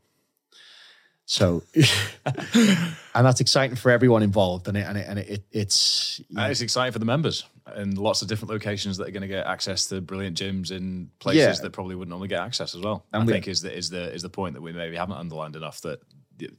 So, 1.26 1.64
and 2.36 3.26
that's 3.26 3.40
exciting 3.42 3.76
for 3.78 3.90
everyone 3.90 4.22
involved, 4.22 4.68
and 4.68 4.76
it 4.76 4.86
and 4.86 4.98
it, 4.98 5.06
and 5.08 5.20
it, 5.20 5.30
it 5.30 5.44
it's 5.52 6.20
And 6.36 6.52
it's 6.52 6.60
exciting 6.62 6.92
for 6.92 7.00
the 7.00 7.06
members 7.06 7.46
and 7.68 7.98
lots 7.98 8.22
of 8.22 8.28
different 8.28 8.52
locations 8.52 8.98
that 8.98 9.08
are 9.08 9.12
going 9.12 9.22
to 9.22 9.28
get 9.30 9.46
access 9.46 9.86
to 9.88 10.02
brilliant 10.02 10.38
gyms 10.38 10.72
in 10.72 11.10
places 11.20 11.40
Yeah. 11.40 11.54
that 11.62 11.72
probably 11.72 11.96
wouldn't 11.96 12.10
normally 12.10 12.28
get 12.28 12.42
access 12.42 12.76
as 12.76 12.82
well. 12.82 13.06
And 13.14 13.24
I 13.24 13.26
we- 13.26 13.32
think 13.34 13.48
is 13.48 13.62
the 13.62 13.74
is 13.74 13.90
the 13.90 14.12
is 14.14 14.22
the 14.24 14.30
point 14.30 14.56
that 14.56 14.62
we 14.62 14.74
maybe 14.74 14.98
haven't 14.98 15.18
underlined 15.18 15.56
enough 15.56 15.80
that 15.82 16.02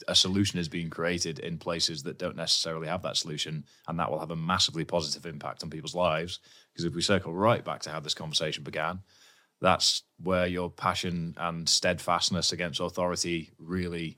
a 0.08 0.14
solution 0.14 0.58
is 0.58 0.68
being 0.68 0.90
created 0.90 1.38
in 1.38 1.58
places 1.58 2.02
that 2.02 2.18
don't 2.18 2.36
necessarily 2.36 2.88
have 2.88 3.02
that 3.02 3.16
solution, 3.16 3.64
and 3.86 3.98
that 3.98 4.10
will 4.10 4.20
have 4.20 4.30
a 4.30 4.36
massively 4.36 4.84
positive 4.84 5.26
impact 5.26 5.62
on 5.62 5.70
people's 5.70 5.94
lives. 5.94 6.40
Because 6.72 6.84
if 6.84 6.94
we 6.94 7.02
circle 7.02 7.34
right 7.34 7.64
back 7.64 7.82
to 7.82 7.90
how 7.90 8.00
this 8.00 8.14
conversation 8.14 8.64
began, 8.64 9.00
that's 9.60 10.02
where 10.22 10.46
your 10.46 10.70
passion 10.70 11.34
and 11.36 11.68
steadfastness 11.68 12.52
against 12.52 12.80
authority 12.80 13.50
really 13.58 14.16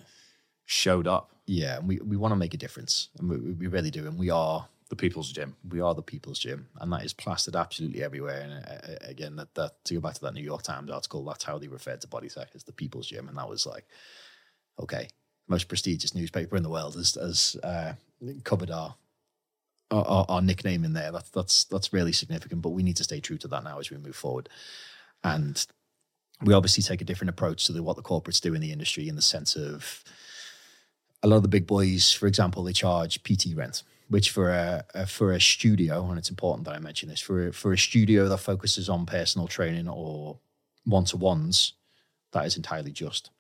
showed 0.65 1.07
up. 1.07 1.31
yeah, 1.47 1.77
and 1.77 1.87
we, 1.89 1.99
we 1.99 2.17
want 2.17 2.33
to 2.33 2.37
make 2.37 2.55
a 2.55 2.59
difference, 2.59 3.11
and 3.19 3.29
we, 3.29 3.37
we 3.37 3.67
really 3.67 3.91
do, 3.91 4.07
and 4.07 4.19
we 4.19 4.31
are 4.31 4.67
The 4.89 4.97
people's 4.97 5.33
gym. 5.33 5.57
we 5.69 5.81
are 5.81 5.95
the 5.95 6.03
people's 6.03 6.39
gym, 6.39 6.69
and 6.81 6.91
that 6.93 7.05
is 7.05 7.13
plastered 7.13 7.57
absolutely 7.57 8.03
everywhere. 8.03 8.41
And 8.41 8.53
uh, 8.53 8.93
uh, 8.93 9.11
again, 9.11 9.37
that, 9.37 9.55
that 9.55 9.85
to 9.85 9.95
go 9.95 10.01
back 10.01 10.15
to 10.15 10.21
that 10.23 10.35
New 10.35 10.43
York 10.43 10.63
Times 10.63 10.91
article, 10.91 11.25
that's 11.25 11.45
how 11.45 11.59
they 11.59 11.69
referred 11.69 12.01
to 12.01 12.09
Bodytech 12.09 12.55
as 12.55 12.65
the 12.65 12.73
people's 12.73 13.09
gym, 13.09 13.29
and 13.29 13.37
that 13.37 13.49
was 13.49 13.67
like, 13.67 13.87
okay, 14.79 15.09
most 15.49 15.69
prestigious 15.69 16.15
newspaper 16.15 16.57
in 16.57 16.63
the 16.63 16.71
world 16.71 16.95
has, 16.95 17.15
has 17.15 17.57
uh, 17.63 17.95
covered 18.45 18.71
our, 18.71 18.95
our 19.91 20.05
our 20.07 20.27
our 20.29 20.43
nickname 20.43 20.85
in 20.85 20.93
there. 20.93 21.13
That's 21.13 21.31
that's 21.31 21.65
that's 21.65 21.93
really 21.93 22.13
significant. 22.13 22.63
But 22.63 22.71
we 22.71 22.83
need 22.83 22.97
to 22.97 23.05
stay 23.05 23.21
true 23.21 23.39
to 23.39 23.49
that 23.49 23.65
now 23.65 23.79
as 23.79 23.91
we 23.91 23.99
move 23.99 24.17
forward, 24.17 24.49
and 25.23 25.65
we 26.43 26.55
obviously 26.55 26.83
take 26.83 27.01
a 27.01 27.05
different 27.05 27.31
approach 27.31 27.65
to 27.67 27.73
the, 27.73 27.83
what 27.83 27.97
the 27.97 28.03
corporates 28.03 28.41
do 28.41 28.55
in 28.55 28.61
the 28.61 28.73
industry 28.73 29.09
in 29.09 29.17
the 29.17 29.23
sense 29.23 29.57
of 29.57 30.05
a 31.23 31.27
lot 31.29 31.37
of 31.37 31.43
the 31.43 31.49
big 31.49 31.67
boys, 31.67 32.13
for 32.13 32.27
example, 32.27 32.63
they 32.63 32.73
charge 32.75 33.23
PT 33.23 33.57
rent, 33.57 33.83
which 34.09 34.31
for 34.31 34.51
a, 34.51 34.85
a 34.95 35.07
for 35.07 35.33
a 35.33 35.41
studio, 35.41 36.09
and 36.11 36.19
it's 36.19 36.29
important 36.29 36.67
that 36.67 36.75
I 36.75 36.79
mention 36.79 37.09
this 37.09 37.21
for 37.21 37.49
a, 37.49 37.53
for 37.53 37.73
a 37.73 37.79
studio 37.79 38.29
that 38.29 38.39
focuses 38.39 38.91
on 38.91 39.07
personal 39.07 39.49
training 39.49 39.89
or 39.89 40.39
one 40.85 41.07
to 41.07 41.17
ones, 41.17 41.73
that 42.33 42.45
is 42.45 42.57
entirely 42.57 42.93
just. 42.93 43.31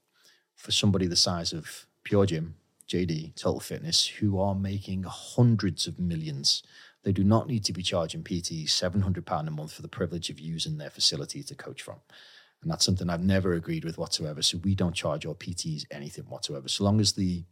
For 0.56 0.72
somebody 0.72 1.06
the 1.06 1.16
size 1.16 1.52
of 1.52 1.86
Pure 2.04 2.26
Gym, 2.26 2.54
JD, 2.88 3.34
Total 3.34 3.60
Fitness, 3.60 4.06
who 4.06 4.38
are 4.38 4.54
making 4.54 5.04
hundreds 5.04 5.86
of 5.86 5.98
millions, 5.98 6.62
they 7.02 7.12
do 7.12 7.24
not 7.24 7.48
need 7.48 7.64
to 7.64 7.72
be 7.72 7.82
charging 7.82 8.22
PTs 8.22 8.70
seven 8.70 9.00
hundred 9.02 9.26
pound 9.26 9.48
a 9.48 9.50
month 9.50 9.72
for 9.72 9.82
the 9.82 9.88
privilege 9.88 10.30
of 10.30 10.38
using 10.40 10.78
their 10.78 10.90
facility 10.90 11.42
to 11.42 11.54
coach 11.54 11.82
from. 11.82 11.96
And 12.62 12.70
that's 12.70 12.84
something 12.84 13.10
I've 13.10 13.22
never 13.22 13.52
agreed 13.54 13.84
with 13.84 13.98
whatsoever. 13.98 14.40
So 14.40 14.58
we 14.58 14.74
don't 14.74 14.94
charge 14.94 15.26
our 15.26 15.34
PTs 15.34 15.84
anything 15.90 16.24
whatsoever. 16.24 16.68
So 16.68 16.84
long 16.84 17.00
as 17.00 17.12
the 17.12 17.44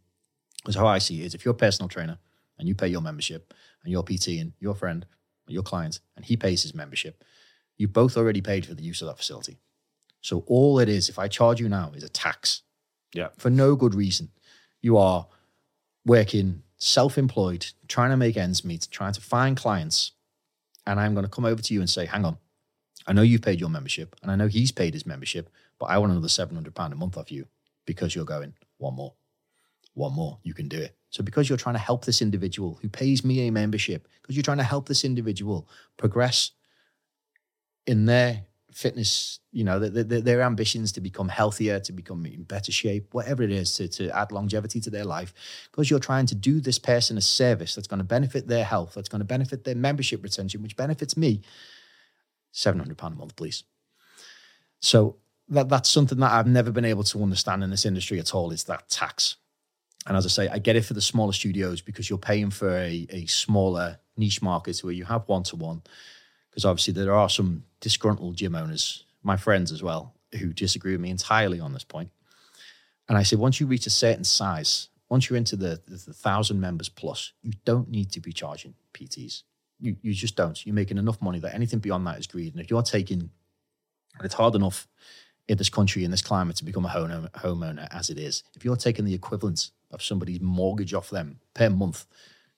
because 0.63 0.75
how 0.75 0.87
I 0.87 0.97
see 0.99 1.21
it 1.21 1.25
is 1.25 1.35
if 1.35 1.43
you're 1.45 1.53
a 1.53 1.57
personal 1.57 1.89
trainer 1.89 2.17
and 2.57 2.67
you 2.67 2.73
pay 2.73 2.87
your 2.87 3.01
membership 3.01 3.53
and 3.83 3.91
you're 3.91 4.01
PT 4.03 4.39
and 4.39 4.53
your 4.59 4.73
friend 4.75 5.05
your 5.47 5.61
client 5.63 5.99
and 6.15 6.23
he 6.25 6.37
pays 6.37 6.63
his 6.63 6.73
membership, 6.73 7.23
you 7.75 7.87
both 7.87 8.15
already 8.15 8.39
paid 8.41 8.65
for 8.65 8.73
the 8.73 8.83
use 8.83 9.01
of 9.01 9.07
that 9.07 9.17
facility. 9.17 9.57
So 10.21 10.43
all 10.47 10.79
it 10.79 10.87
is, 10.87 11.09
if 11.09 11.19
I 11.19 11.27
charge 11.27 11.59
you 11.59 11.67
now, 11.67 11.91
is 11.93 12.01
a 12.03 12.07
tax 12.09 12.61
Yeah. 13.13 13.27
for 13.37 13.49
no 13.49 13.75
good 13.75 13.93
reason. 13.93 14.29
You 14.83 14.97
are 14.97 15.25
working 16.05 16.61
self-employed, 16.77 17.65
trying 17.87 18.11
to 18.11 18.17
make 18.17 18.37
ends 18.37 18.63
meet, 18.63 18.87
trying 18.91 19.13
to 19.13 19.21
find 19.21 19.57
clients, 19.57 20.11
and 20.85 20.99
I'm 20.99 21.15
going 21.15 21.25
to 21.25 21.31
come 21.31 21.45
over 21.45 21.61
to 21.61 21.73
you 21.73 21.79
and 21.79 21.89
say, 21.89 22.05
"Hang 22.05 22.25
on, 22.25 22.37
I 23.07 23.13
know 23.13 23.21
you've 23.21 23.41
paid 23.41 23.59
your 23.59 23.69
membership, 23.69 24.15
and 24.21 24.29
I 24.29 24.35
know 24.35 24.47
he's 24.47 24.71
paid 24.71 24.93
his 24.93 25.05
membership, 25.05 25.49
but 25.79 25.85
I 25.85 25.97
want 25.97 26.11
another 26.11 26.29
seven 26.29 26.55
hundred 26.55 26.75
pound 26.75 26.93
a 26.93 26.97
month 26.97 27.17
off 27.17 27.31
you 27.31 27.47
because 27.85 28.13
you're 28.13 28.25
going 28.25 28.53
one 28.77 28.95
more, 28.95 29.13
one 29.93 30.13
more. 30.13 30.39
You 30.43 30.53
can 30.53 30.67
do 30.67 30.77
it. 30.77 30.95
So 31.09 31.23
because 31.23 31.47
you're 31.47 31.57
trying 31.57 31.75
to 31.75 31.79
help 31.79 32.05
this 32.05 32.21
individual 32.21 32.79
who 32.81 32.89
pays 32.89 33.23
me 33.23 33.47
a 33.47 33.51
membership, 33.51 34.07
because 34.21 34.35
you're 34.35 34.43
trying 34.43 34.57
to 34.57 34.63
help 34.63 34.87
this 34.87 35.05
individual 35.05 35.69
progress 35.95 36.51
in 37.87 38.05
their 38.05 38.43
fitness, 38.73 39.39
you 39.51 39.63
know, 39.63 39.79
their, 39.79 40.03
their, 40.03 40.21
their 40.21 40.41
ambitions 40.41 40.91
to 40.93 41.01
become 41.01 41.29
healthier, 41.29 41.79
to 41.79 41.91
become 41.91 42.25
in 42.25 42.43
better 42.43 42.71
shape, 42.71 43.13
whatever 43.13 43.43
it 43.43 43.51
is, 43.51 43.73
to, 43.73 43.87
to 43.87 44.09
add 44.09 44.31
longevity 44.31 44.79
to 44.81 44.89
their 44.89 45.05
life, 45.05 45.33
because 45.71 45.89
you're 45.89 45.99
trying 45.99 46.25
to 46.25 46.35
do 46.35 46.59
this 46.59 46.79
person 46.79 47.17
a 47.17 47.21
service 47.21 47.75
that's 47.75 47.87
going 47.87 47.99
to 47.99 48.03
benefit 48.03 48.47
their 48.47 48.63
health, 48.63 48.93
that's 48.95 49.09
going 49.09 49.21
to 49.21 49.25
benefit 49.25 49.63
their 49.63 49.75
membership 49.75 50.23
retention, 50.23 50.61
which 50.61 50.75
benefits 50.75 51.15
me, 51.15 51.41
£700 52.53 53.01
a 53.01 53.09
month, 53.11 53.35
please. 53.35 53.63
So 54.79 55.17
that, 55.49 55.69
that's 55.69 55.89
something 55.89 56.19
that 56.19 56.31
I've 56.31 56.47
never 56.47 56.71
been 56.71 56.85
able 56.85 57.03
to 57.03 57.23
understand 57.23 57.63
in 57.63 57.69
this 57.69 57.85
industry 57.85 58.19
at 58.19 58.33
all 58.33 58.51
is 58.51 58.65
that 58.65 58.89
tax. 58.89 59.37
And 60.05 60.17
as 60.17 60.25
I 60.25 60.29
say, 60.29 60.49
I 60.49 60.59
get 60.59 60.75
it 60.75 60.83
for 60.83 60.93
the 60.93 61.01
smaller 61.01 61.31
studios 61.31 61.81
because 61.81 62.09
you're 62.09 62.19
paying 62.19 62.49
for 62.49 62.69
a, 62.69 63.07
a 63.09 63.25
smaller 63.27 63.99
niche 64.17 64.41
market 64.41 64.79
where 64.79 64.93
you 64.93 65.05
have 65.05 65.27
one 65.27 65.43
to 65.43 65.55
one. 65.55 65.81
Because 66.53 66.65
obviously 66.65 66.93
there 66.93 67.15
are 67.15 67.29
some 67.29 67.63
disgruntled 67.79 68.35
gym 68.35 68.53
owners, 68.53 69.05
my 69.23 69.37
friends 69.37 69.71
as 69.71 69.81
well, 69.81 70.13
who 70.39 70.53
disagree 70.53 70.91
with 70.91 71.01
me 71.01 71.09
entirely 71.09 71.59
on 71.59 71.73
this 71.73 71.83
point. 71.83 72.11
And 73.09 73.17
I 73.17 73.23
say, 73.23 73.37
once 73.37 73.59
you 73.59 73.65
reach 73.65 73.87
a 73.87 73.89
certain 73.89 74.23
size, 74.23 74.89
once 75.09 75.29
you're 75.29 75.37
into 75.37 75.55
the, 75.55 75.81
the, 75.87 75.95
the 75.95 76.13
thousand 76.13 76.59
members 76.59 76.89
plus, 76.89 77.33
you 77.41 77.53
don't 77.65 77.89
need 77.89 78.11
to 78.11 78.19
be 78.19 78.31
charging 78.31 78.75
PTs. 78.93 79.43
You, 79.79 79.95
you 80.03 80.13
just 80.13 80.35
don't. 80.35 80.63
You're 80.63 80.75
making 80.75 80.99
enough 80.99 81.21
money 81.21 81.39
that 81.39 81.55
anything 81.55 81.79
beyond 81.79 82.05
that 82.05 82.19
is 82.19 82.27
greed. 82.27 82.53
And 82.53 82.63
if 82.63 82.69
you're 82.69 82.83
taking, 82.83 83.19
and 83.19 84.25
it's 84.25 84.35
hard 84.35 84.53
enough 84.53 84.87
in 85.47 85.57
this 85.57 85.69
country, 85.69 86.03
in 86.03 86.11
this 86.11 86.21
climate, 86.21 86.55
to 86.57 86.65
become 86.65 86.85
a 86.85 86.89
home, 86.89 87.29
homeowner 87.35 87.87
as 87.91 88.11
it 88.11 88.19
is, 88.19 88.43
if 88.55 88.63
you're 88.63 88.75
taking 88.75 89.05
the 89.05 89.13
equivalent 89.13 89.71
of 89.91 90.03
somebody's 90.03 90.39
mortgage 90.39 90.93
off 90.93 91.09
them 91.09 91.39
per 91.55 91.69
month, 91.69 92.05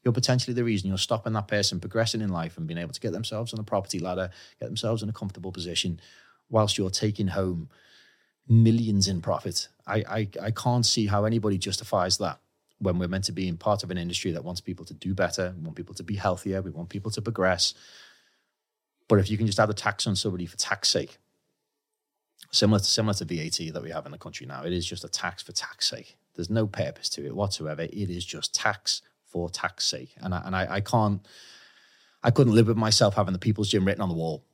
you're 0.06 0.14
potentially 0.14 0.54
the 0.54 0.64
reason 0.64 0.88
you're 0.88 1.00
stopping 1.00 1.34
that 1.34 1.48
person 1.48 1.80
progressing 1.80 2.22
in 2.22 2.30
life 2.30 2.58
and 2.58 2.68
being 2.68 2.78
able 2.78 2.94
to 2.94 3.02
get 3.02 3.12
themselves 3.12 3.52
on 3.52 3.58
the 3.58 3.64
property 3.64 3.98
ladder, 3.98 4.30
get 4.60 4.68
themselves 4.68 5.02
in 5.02 5.10
a 5.10 5.14
comfortable 5.14 5.52
position, 5.52 6.00
whilst 6.50 6.78
you're 6.78 6.92
taking 6.92 7.28
home 7.28 7.70
millions 8.48 9.08
in 9.08 9.20
profit. 9.20 9.68
I, 9.88 10.04
I 10.08 10.30
I 10.44 10.52
can't 10.52 10.86
see 10.86 11.08
how 11.08 11.26
anybody 11.26 11.58
justifies 11.58 12.20
that 12.20 12.40
when 12.78 13.00
we're 13.00 13.08
meant 13.08 13.24
to 13.26 13.32
be 13.32 13.48
in 13.48 13.58
part 13.58 13.84
of 13.84 13.90
an 13.90 13.98
industry 13.98 14.32
that 14.32 14.44
wants 14.44 14.62
people 14.62 14.86
to 14.86 14.94
do 14.94 15.16
better, 15.16 15.56
we 15.58 15.64
want 15.64 15.76
people 15.76 15.96
to 15.96 16.04
be 16.04 16.16
healthier, 16.16 16.62
we 16.62 16.70
want 16.70 16.90
people 16.90 17.10
to 17.10 17.22
progress. 17.22 17.74
But 19.08 19.20
if 19.20 19.32
you 19.32 19.38
can 19.38 19.48
just 19.48 19.60
add 19.60 19.70
a 19.72 19.74
tax 19.74 20.06
on 20.06 20.16
somebody 20.16 20.46
for 20.46 20.58
tax 20.58 20.90
sake, 20.90 21.18
similar 22.52 22.80
to 22.80 22.86
similar 22.86 23.16
to 23.16 23.26
VAT 23.26 23.74
that 23.74 23.82
we 23.82 23.90
have 23.90 24.06
in 24.06 24.12
the 24.12 24.20
country 24.20 24.46
now, 24.46 24.64
it 24.64 24.74
is 24.74 24.86
just 24.86 25.04
a 25.04 25.10
tax 25.10 25.42
for 25.42 25.52
tax 25.52 25.90
sake. 25.90 26.16
There's 26.36 26.52
no 26.52 26.68
purpose 26.68 27.10
to 27.10 27.26
it 27.26 27.36
whatsoever. 27.36 27.82
It 27.84 28.12
is 28.12 28.24
just 28.24 28.54
tax 28.54 29.02
for 29.36 29.50
tax 29.50 29.86
sake, 29.86 30.16
and 30.22 30.34
I, 30.34 30.42
and 30.46 30.56
I, 30.56 30.76
I 30.76 30.80
can't, 30.80 31.20
I 32.24 32.32
couldn't 32.32 32.56
live 32.56 32.68
with 32.68 32.78
myself 32.78 33.16
having 33.16 33.34
the 33.34 33.40
People's 33.48 33.70
Gym 33.70 33.84
written 33.84 34.02
on 34.02 34.08
the 34.08 34.16
wall, 34.16 34.46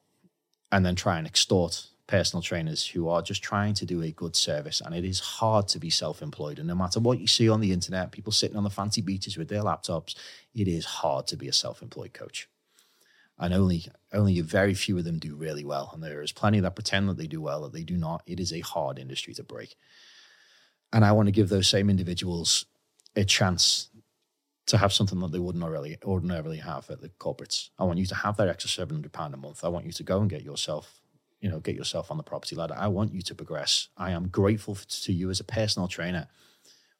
and 0.72 0.84
then 0.84 0.96
try 0.96 1.20
and 1.20 1.28
extort 1.28 1.86
personal 2.08 2.42
trainers 2.42 2.88
who 2.88 3.08
are 3.08 3.22
just 3.22 3.44
trying 3.44 3.76
to 3.76 3.86
do 3.86 4.02
a 4.02 4.10
good 4.10 4.36
service. 4.36 4.82
And 4.84 4.96
it 4.96 5.06
is 5.06 5.20
hard 5.20 5.68
to 5.68 5.80
be 5.80 5.92
self 5.92 6.24
employed. 6.24 6.58
And 6.58 6.68
no 6.68 6.74
matter 6.74 7.00
what 7.00 7.20
you 7.20 7.28
see 7.28 7.48
on 7.48 7.60
the 7.60 7.72
internet, 7.72 8.12
people 8.12 8.34
sitting 8.34 8.58
on 8.58 8.64
the 8.64 8.72
fancy 8.72 9.02
beaches 9.02 9.38
with 9.38 9.50
their 9.50 9.62
laptops, 9.62 10.16
it 10.56 10.68
is 10.68 10.86
hard 10.86 11.28
to 11.28 11.38
be 11.38 11.48
a 11.48 11.54
self 11.54 11.84
employed 11.84 12.14
coach. 12.14 12.50
And 13.38 13.54
only 13.54 13.86
only 14.12 14.42
very 14.42 14.74
few 14.74 14.98
of 14.98 15.04
them 15.04 15.20
do 15.20 15.36
really 15.36 15.64
well. 15.64 15.92
And 15.94 16.02
there 16.02 16.24
is 16.24 16.32
plenty 16.32 16.60
that 16.60 16.74
pretend 16.74 17.08
that 17.08 17.18
they 17.18 17.28
do 17.28 17.40
well, 17.40 17.62
that 17.62 17.74
they 17.74 17.84
do 17.84 17.98
not. 17.98 18.24
It 18.26 18.40
is 18.40 18.52
a 18.52 18.62
hard 18.62 18.98
industry 18.98 19.36
to 19.36 19.44
break. 19.44 19.76
And 20.92 21.06
I 21.06 21.12
want 21.12 21.28
to 21.28 21.32
give 21.32 21.50
those 21.50 21.68
same 21.68 21.88
individuals 21.88 22.66
a 23.16 23.26
chance 23.26 23.90
to 24.72 24.78
have 24.78 24.92
something 24.92 25.20
that 25.20 25.32
they 25.32 25.40
wouldn't 25.40 25.64
already 25.64 25.98
ordinarily 26.04 26.58
have 26.58 26.90
at 26.90 27.02
the 27.02 27.10
corporates. 27.10 27.70
I 27.78 27.84
want 27.84 28.00
you 28.00 28.06
to 28.08 28.16
have 28.16 28.38
that 28.38 28.48
extra 28.48 28.70
seven 28.70 28.96
hundred 28.96 29.12
pound 29.12 29.34
a 29.34 29.38
month. 29.38 29.64
I 29.64 29.68
want 29.68 29.86
you 29.86 29.92
to 29.92 30.04
go 30.04 30.20
and 30.20 30.30
get 30.30 30.44
yourself 30.44 31.02
you 31.42 31.50
know, 31.50 31.60
get 31.60 31.76
yourself 31.76 32.12
on 32.12 32.18
the 32.18 32.24
property 32.24 32.56
ladder. 32.56 32.76
I 32.78 32.88
want 32.88 33.14
you 33.14 33.22
to 33.24 33.36
progress. 33.36 33.88
I 33.98 34.12
am 34.12 34.28
grateful 34.28 34.76
to 34.76 35.12
you 35.12 35.30
as 35.32 35.40
a 35.40 35.44
personal 35.44 35.88
trainer 35.88 36.28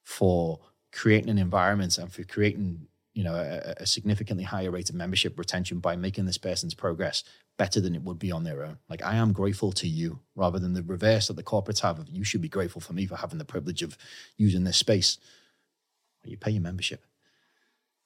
for 0.04 0.60
creating 0.92 1.30
an 1.30 1.38
environment 1.38 1.98
and 2.00 2.12
for 2.12 2.24
creating, 2.24 2.88
you 3.14 3.24
know, 3.24 3.36
a, 3.36 3.76
a, 3.78 3.86
significantly 3.86 4.44
higher 4.44 4.72
rate 4.72 4.90
of 4.90 4.96
membership 4.96 5.38
retention 5.38 5.80
by 5.80 5.96
making 5.96 6.26
this 6.26 6.40
person's 6.40 6.74
progress 6.74 7.24
better 7.58 7.80
than 7.80 7.94
it 7.94 8.02
would 8.02 8.18
be 8.18 8.32
on 8.32 8.44
their 8.44 8.64
own. 8.64 8.80
Like 8.90 9.04
I 9.04 9.16
am 9.16 9.32
grateful 9.32 9.72
to 9.74 9.88
you 9.88 10.20
rather 10.36 10.58
than 10.58 10.74
the 10.74 10.82
reverse 10.82 11.28
that 11.28 11.36
the 11.36 11.44
corporates 11.44 11.82
have 11.82 12.00
of 12.00 12.10
you 12.10 12.24
should 12.24 12.42
be 12.42 12.50
grateful 12.50 12.82
for 12.82 12.94
me 12.94 13.06
for 13.06 13.18
having 13.18 13.38
the 13.38 13.46
privilege 13.46 13.84
of 13.84 13.96
using 14.38 14.64
this 14.64 14.78
space. 14.78 15.20
You 16.26 16.38
pay 16.38 16.52
your 16.52 16.62
membership. 16.62 17.04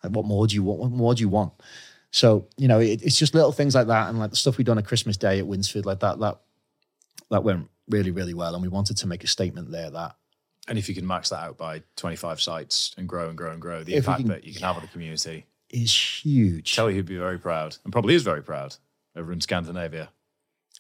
Like 0.06 0.16
what 0.16 0.25
more 0.25 0.48
do 0.48 0.56
you 0.56 0.64
want? 0.64 0.80
What 0.80 0.92
more 0.92 1.16
do 1.16 1.22
you 1.22 1.30
want? 1.30 1.53
So 2.11 2.48
you 2.58 2.67
know, 2.67 2.80
it, 2.80 3.01
it's 3.01 3.17
just 3.17 3.34
little 3.34 3.51
things 3.51 3.75
like 3.75 3.88
that, 3.88 4.09
and 4.09 4.19
like 4.19 4.30
the 4.30 4.35
stuff 4.35 4.58
we 4.58 4.64
done 4.64 4.77
at 4.77 4.85
Christmas 4.85 5.17
Day 5.17 5.40
at 5.40 5.48
Winsford, 5.48 5.85
like 5.85 6.00
that, 6.00 6.19
that 6.19 6.40
that 7.32 7.43
went 7.43 7.69
really, 7.90 8.11
really 8.11 8.34
well, 8.34 8.53
and 8.53 8.61
we 8.61 8.69
wanted 8.69 8.98
to 8.98 9.08
make 9.08 9.24
a 9.24 9.27
statement 9.27 9.72
there 9.72 9.90
that. 9.90 10.16
And 10.67 10.80
if 10.80 10.90
you 10.90 10.95
can 10.95 11.06
max 11.06 11.30
that 11.30 11.43
out 11.43 11.58
by 11.59 11.84
25 11.95 12.42
sites 12.42 12.95
and 12.98 13.08
grow 13.08 13.30
and 13.30 13.38
grow 13.38 13.51
and 13.51 13.61
grow, 13.61 13.84
the 13.84 13.95
impact 13.95 14.22
can, 14.22 14.30
that 14.30 14.43
you 14.43 14.51
can 14.51 14.61
yeah, 14.61 14.67
have 14.67 14.77
on 14.77 14.82
the 14.82 14.88
community 14.88 15.45
is 15.69 16.24
huge. 16.24 16.75
Kelly 16.75 16.95
would 16.95 17.06
be 17.06 17.17
very 17.17 17.38
proud, 17.38 17.77
and 17.84 17.92
probably 17.92 18.16
is 18.16 18.24
very 18.24 18.42
proud 18.42 18.75
over 19.16 19.32
in 19.32 19.42
Scandinavia. 19.42 20.09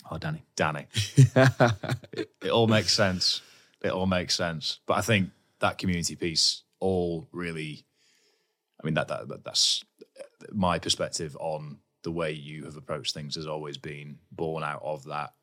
Oh, 0.09 0.17
Danny. 0.17 0.43
Danny. 0.55 0.87
it, 1.15 2.29
it 2.43 2.49
all 2.49 2.67
makes 2.67 2.93
sense. 2.93 3.41
It 3.81 3.91
all 3.91 4.05
makes 4.05 4.35
sense. 4.35 4.79
But 4.85 4.97
I 4.97 5.01
think 5.01 5.31
that 5.59 5.77
community 5.77 6.15
piece 6.15 6.63
all 6.79 7.27
really, 7.31 7.85
I 8.85 8.87
mean, 8.87 8.93
that, 8.93 9.07
that 9.07 9.43
that's 9.43 9.83
uh, 10.19 10.45
my 10.53 10.77
perspective 10.77 11.35
on 11.39 11.79
the 12.03 12.11
way 12.11 12.31
you 12.31 12.65
have 12.65 12.77
approached 12.77 13.15
things 13.15 13.33
has 13.33 13.47
always 13.47 13.79
been 13.79 14.19
born 14.31 14.63
out 14.63 14.83
of 14.83 15.05
that 15.05 15.33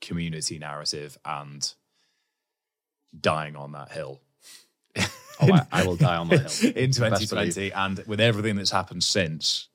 community 0.00 0.58
narrative 0.58 1.18
and 1.22 1.74
dying 3.20 3.56
on 3.56 3.72
that 3.72 3.92
hill. 3.92 4.22
oh, 4.98 5.06
I, 5.40 5.66
I, 5.70 5.84
will 5.86 5.96
die 5.96 6.16
on 6.16 6.28
that 6.28 6.50
hill 6.50 6.72
in 6.76 6.92
2020, 6.92 7.72
and 7.72 8.02
with 8.06 8.20
everything 8.20 8.56
that's 8.56 8.70
happened 8.70 9.04
since, 9.04 9.68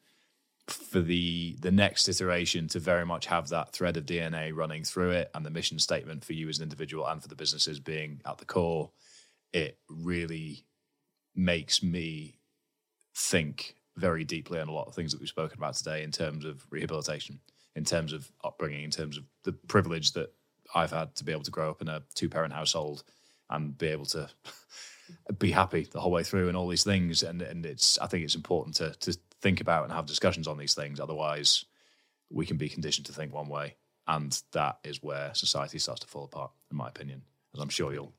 for 0.65 1.01
the 1.01 1.55
the 1.59 1.71
next 1.71 2.09
iteration 2.09 2.67
to 2.69 2.79
very 2.79 3.05
much 3.05 3.27
have 3.27 3.49
that 3.49 3.73
thread 3.73 3.95
of 3.95 4.07
DNA 4.07 4.55
running 4.55 4.83
through 4.83 5.11
it, 5.11 5.29
and 5.35 5.45
the 5.45 5.51
mission 5.51 5.77
statement 5.77 6.25
for 6.25 6.33
you 6.33 6.49
as 6.49 6.57
an 6.57 6.63
individual 6.63 7.05
and 7.05 7.21
for 7.21 7.27
the 7.27 7.35
businesses 7.35 7.79
being 7.79 8.21
at 8.25 8.39
the 8.39 8.45
core, 8.45 8.89
it 9.51 9.77
really 9.87 10.65
makes 11.35 11.83
me 11.83 12.39
think 13.15 13.75
very 13.95 14.23
deeply 14.23 14.59
on 14.59 14.67
a 14.67 14.71
lot 14.71 14.87
of 14.87 14.95
things 14.95 15.11
that 15.11 15.19
we've 15.19 15.29
spoken 15.29 15.57
about 15.57 15.75
today 15.75 16.03
in 16.03 16.11
terms 16.11 16.45
of 16.45 16.65
rehabilitation, 16.69 17.39
in 17.75 17.83
terms 17.83 18.13
of 18.13 18.31
upbringing, 18.43 18.83
in 18.83 18.91
terms 18.91 19.17
of 19.17 19.23
the 19.43 19.51
privilege 19.51 20.13
that 20.13 20.33
I've 20.73 20.91
had 20.91 21.15
to 21.15 21.23
be 21.23 21.31
able 21.31 21.43
to 21.43 21.51
grow 21.51 21.69
up 21.69 21.81
in 21.81 21.87
a 21.87 22.01
two 22.15 22.29
parent 22.29 22.53
household 22.53 23.03
and 23.49 23.77
be 23.77 23.87
able 23.87 24.05
to 24.07 24.29
be 25.37 25.51
happy 25.51 25.87
the 25.91 25.99
whole 25.99 26.11
way 26.11 26.23
through 26.23 26.47
and 26.47 26.57
all 26.57 26.67
these 26.67 26.83
things. 26.83 27.21
And 27.23 27.41
and 27.41 27.65
it's 27.65 27.99
I 27.99 28.07
think 28.07 28.23
it's 28.23 28.35
important 28.35 28.75
to 28.77 28.91
to 29.01 29.17
think 29.41 29.61
about 29.61 29.83
and 29.83 29.93
have 29.93 30.05
discussions 30.05 30.47
on 30.47 30.57
these 30.57 30.73
things. 30.73 30.99
Otherwise, 30.99 31.65
we 32.31 32.45
can 32.45 32.57
be 32.57 32.69
conditioned 32.69 33.05
to 33.07 33.13
think 33.13 33.33
one 33.33 33.49
way, 33.49 33.75
and 34.07 34.41
that 34.53 34.79
is 34.83 35.03
where 35.03 35.33
society 35.35 35.77
starts 35.77 36.01
to 36.01 36.07
fall 36.07 36.25
apart, 36.25 36.51
in 36.71 36.77
my 36.77 36.87
opinion. 36.87 37.21
As 37.53 37.61
I'm 37.61 37.69
sure 37.69 37.93
you'll 37.93 38.13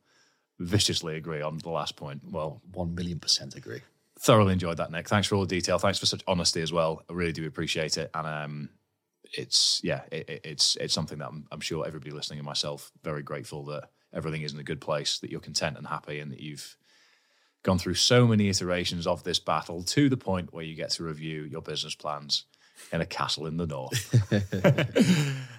viciously 0.61 1.17
agree 1.17 1.43
on 1.43 1.59
the 1.59 1.71
last 1.71 1.97
point. 1.97 2.23
Well, 2.31 2.63
one 2.73 2.95
million 2.95 3.19
percent 3.19 3.57
agree 3.57 3.81
thoroughly 4.25 4.55
enjoyed 4.55 4.79
that, 4.79 4.91
Nick. 4.91 5.09
Thanks 5.09 5.29
for 5.29 5.35
all 5.35 5.43
the 5.43 5.47
detail. 5.47 5.79
Thanks 5.79 5.99
for 5.99 6.07
such 6.07 6.23
honesty 6.27 6.63
as 6.63 6.73
well. 6.73 7.03
I 7.09 7.13
really 7.13 7.33
do 7.33 7.47
appreciate 7.47 7.99
it. 7.99 8.11
And 8.15 8.27
um, 8.27 8.69
it's 9.33 9.81
yeah, 9.85 10.03
it, 10.11 10.41
it's 10.45 10.77
it's 10.77 10.95
something 10.95 11.19
that 11.19 11.29
I'm, 11.29 11.47
I'm, 11.53 11.61
sure 11.61 11.87
everybody 11.87 12.11
listening 12.11 12.39
and 12.39 12.47
myself 12.47 12.91
very 13.03 13.23
grateful 13.23 13.65
that 13.67 13.91
everything 14.13 14.43
is 14.43 14.55
in 14.55 14.59
a 14.59 14.65
good 14.65 14.81
place, 14.81 15.19
that 15.19 15.31
you're 15.31 15.41
content 15.41 15.77
and 15.77 15.87
happy, 15.87 16.21
and 16.21 16.33
that 16.33 16.41
you've 16.41 16.77
gone 17.63 17.79
through 17.79 17.95
so 17.95 18.27
many 18.27 18.49
iterations 18.49 19.07
of 19.07 19.25
this 19.25 19.39
battle 19.39 19.83
to 19.83 20.09
the 20.09 20.17
point 20.17 20.53
where 20.53 20.65
you 20.65 20.75
get 20.75 20.91
to 20.91 21.05
review 21.05 21.43
your 21.43 21.63
business 21.63 21.95
plans 21.95 22.45
in 22.93 23.01
a 23.01 23.07
castle 23.07 23.47
in 23.47 23.57
the 23.57 23.67
north. 23.67 23.99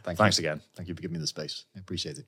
Thank 0.04 0.18
Thanks 0.18 0.38
you. 0.38 0.42
again. 0.42 0.62
Thank 0.76 0.90
you 0.90 0.96
for 0.96 1.02
giving 1.02 1.14
me 1.14 1.20
the 1.20 1.28
space. 1.28 1.66
I 1.76 1.80
appreciate 1.80 2.18
it. 2.18 2.26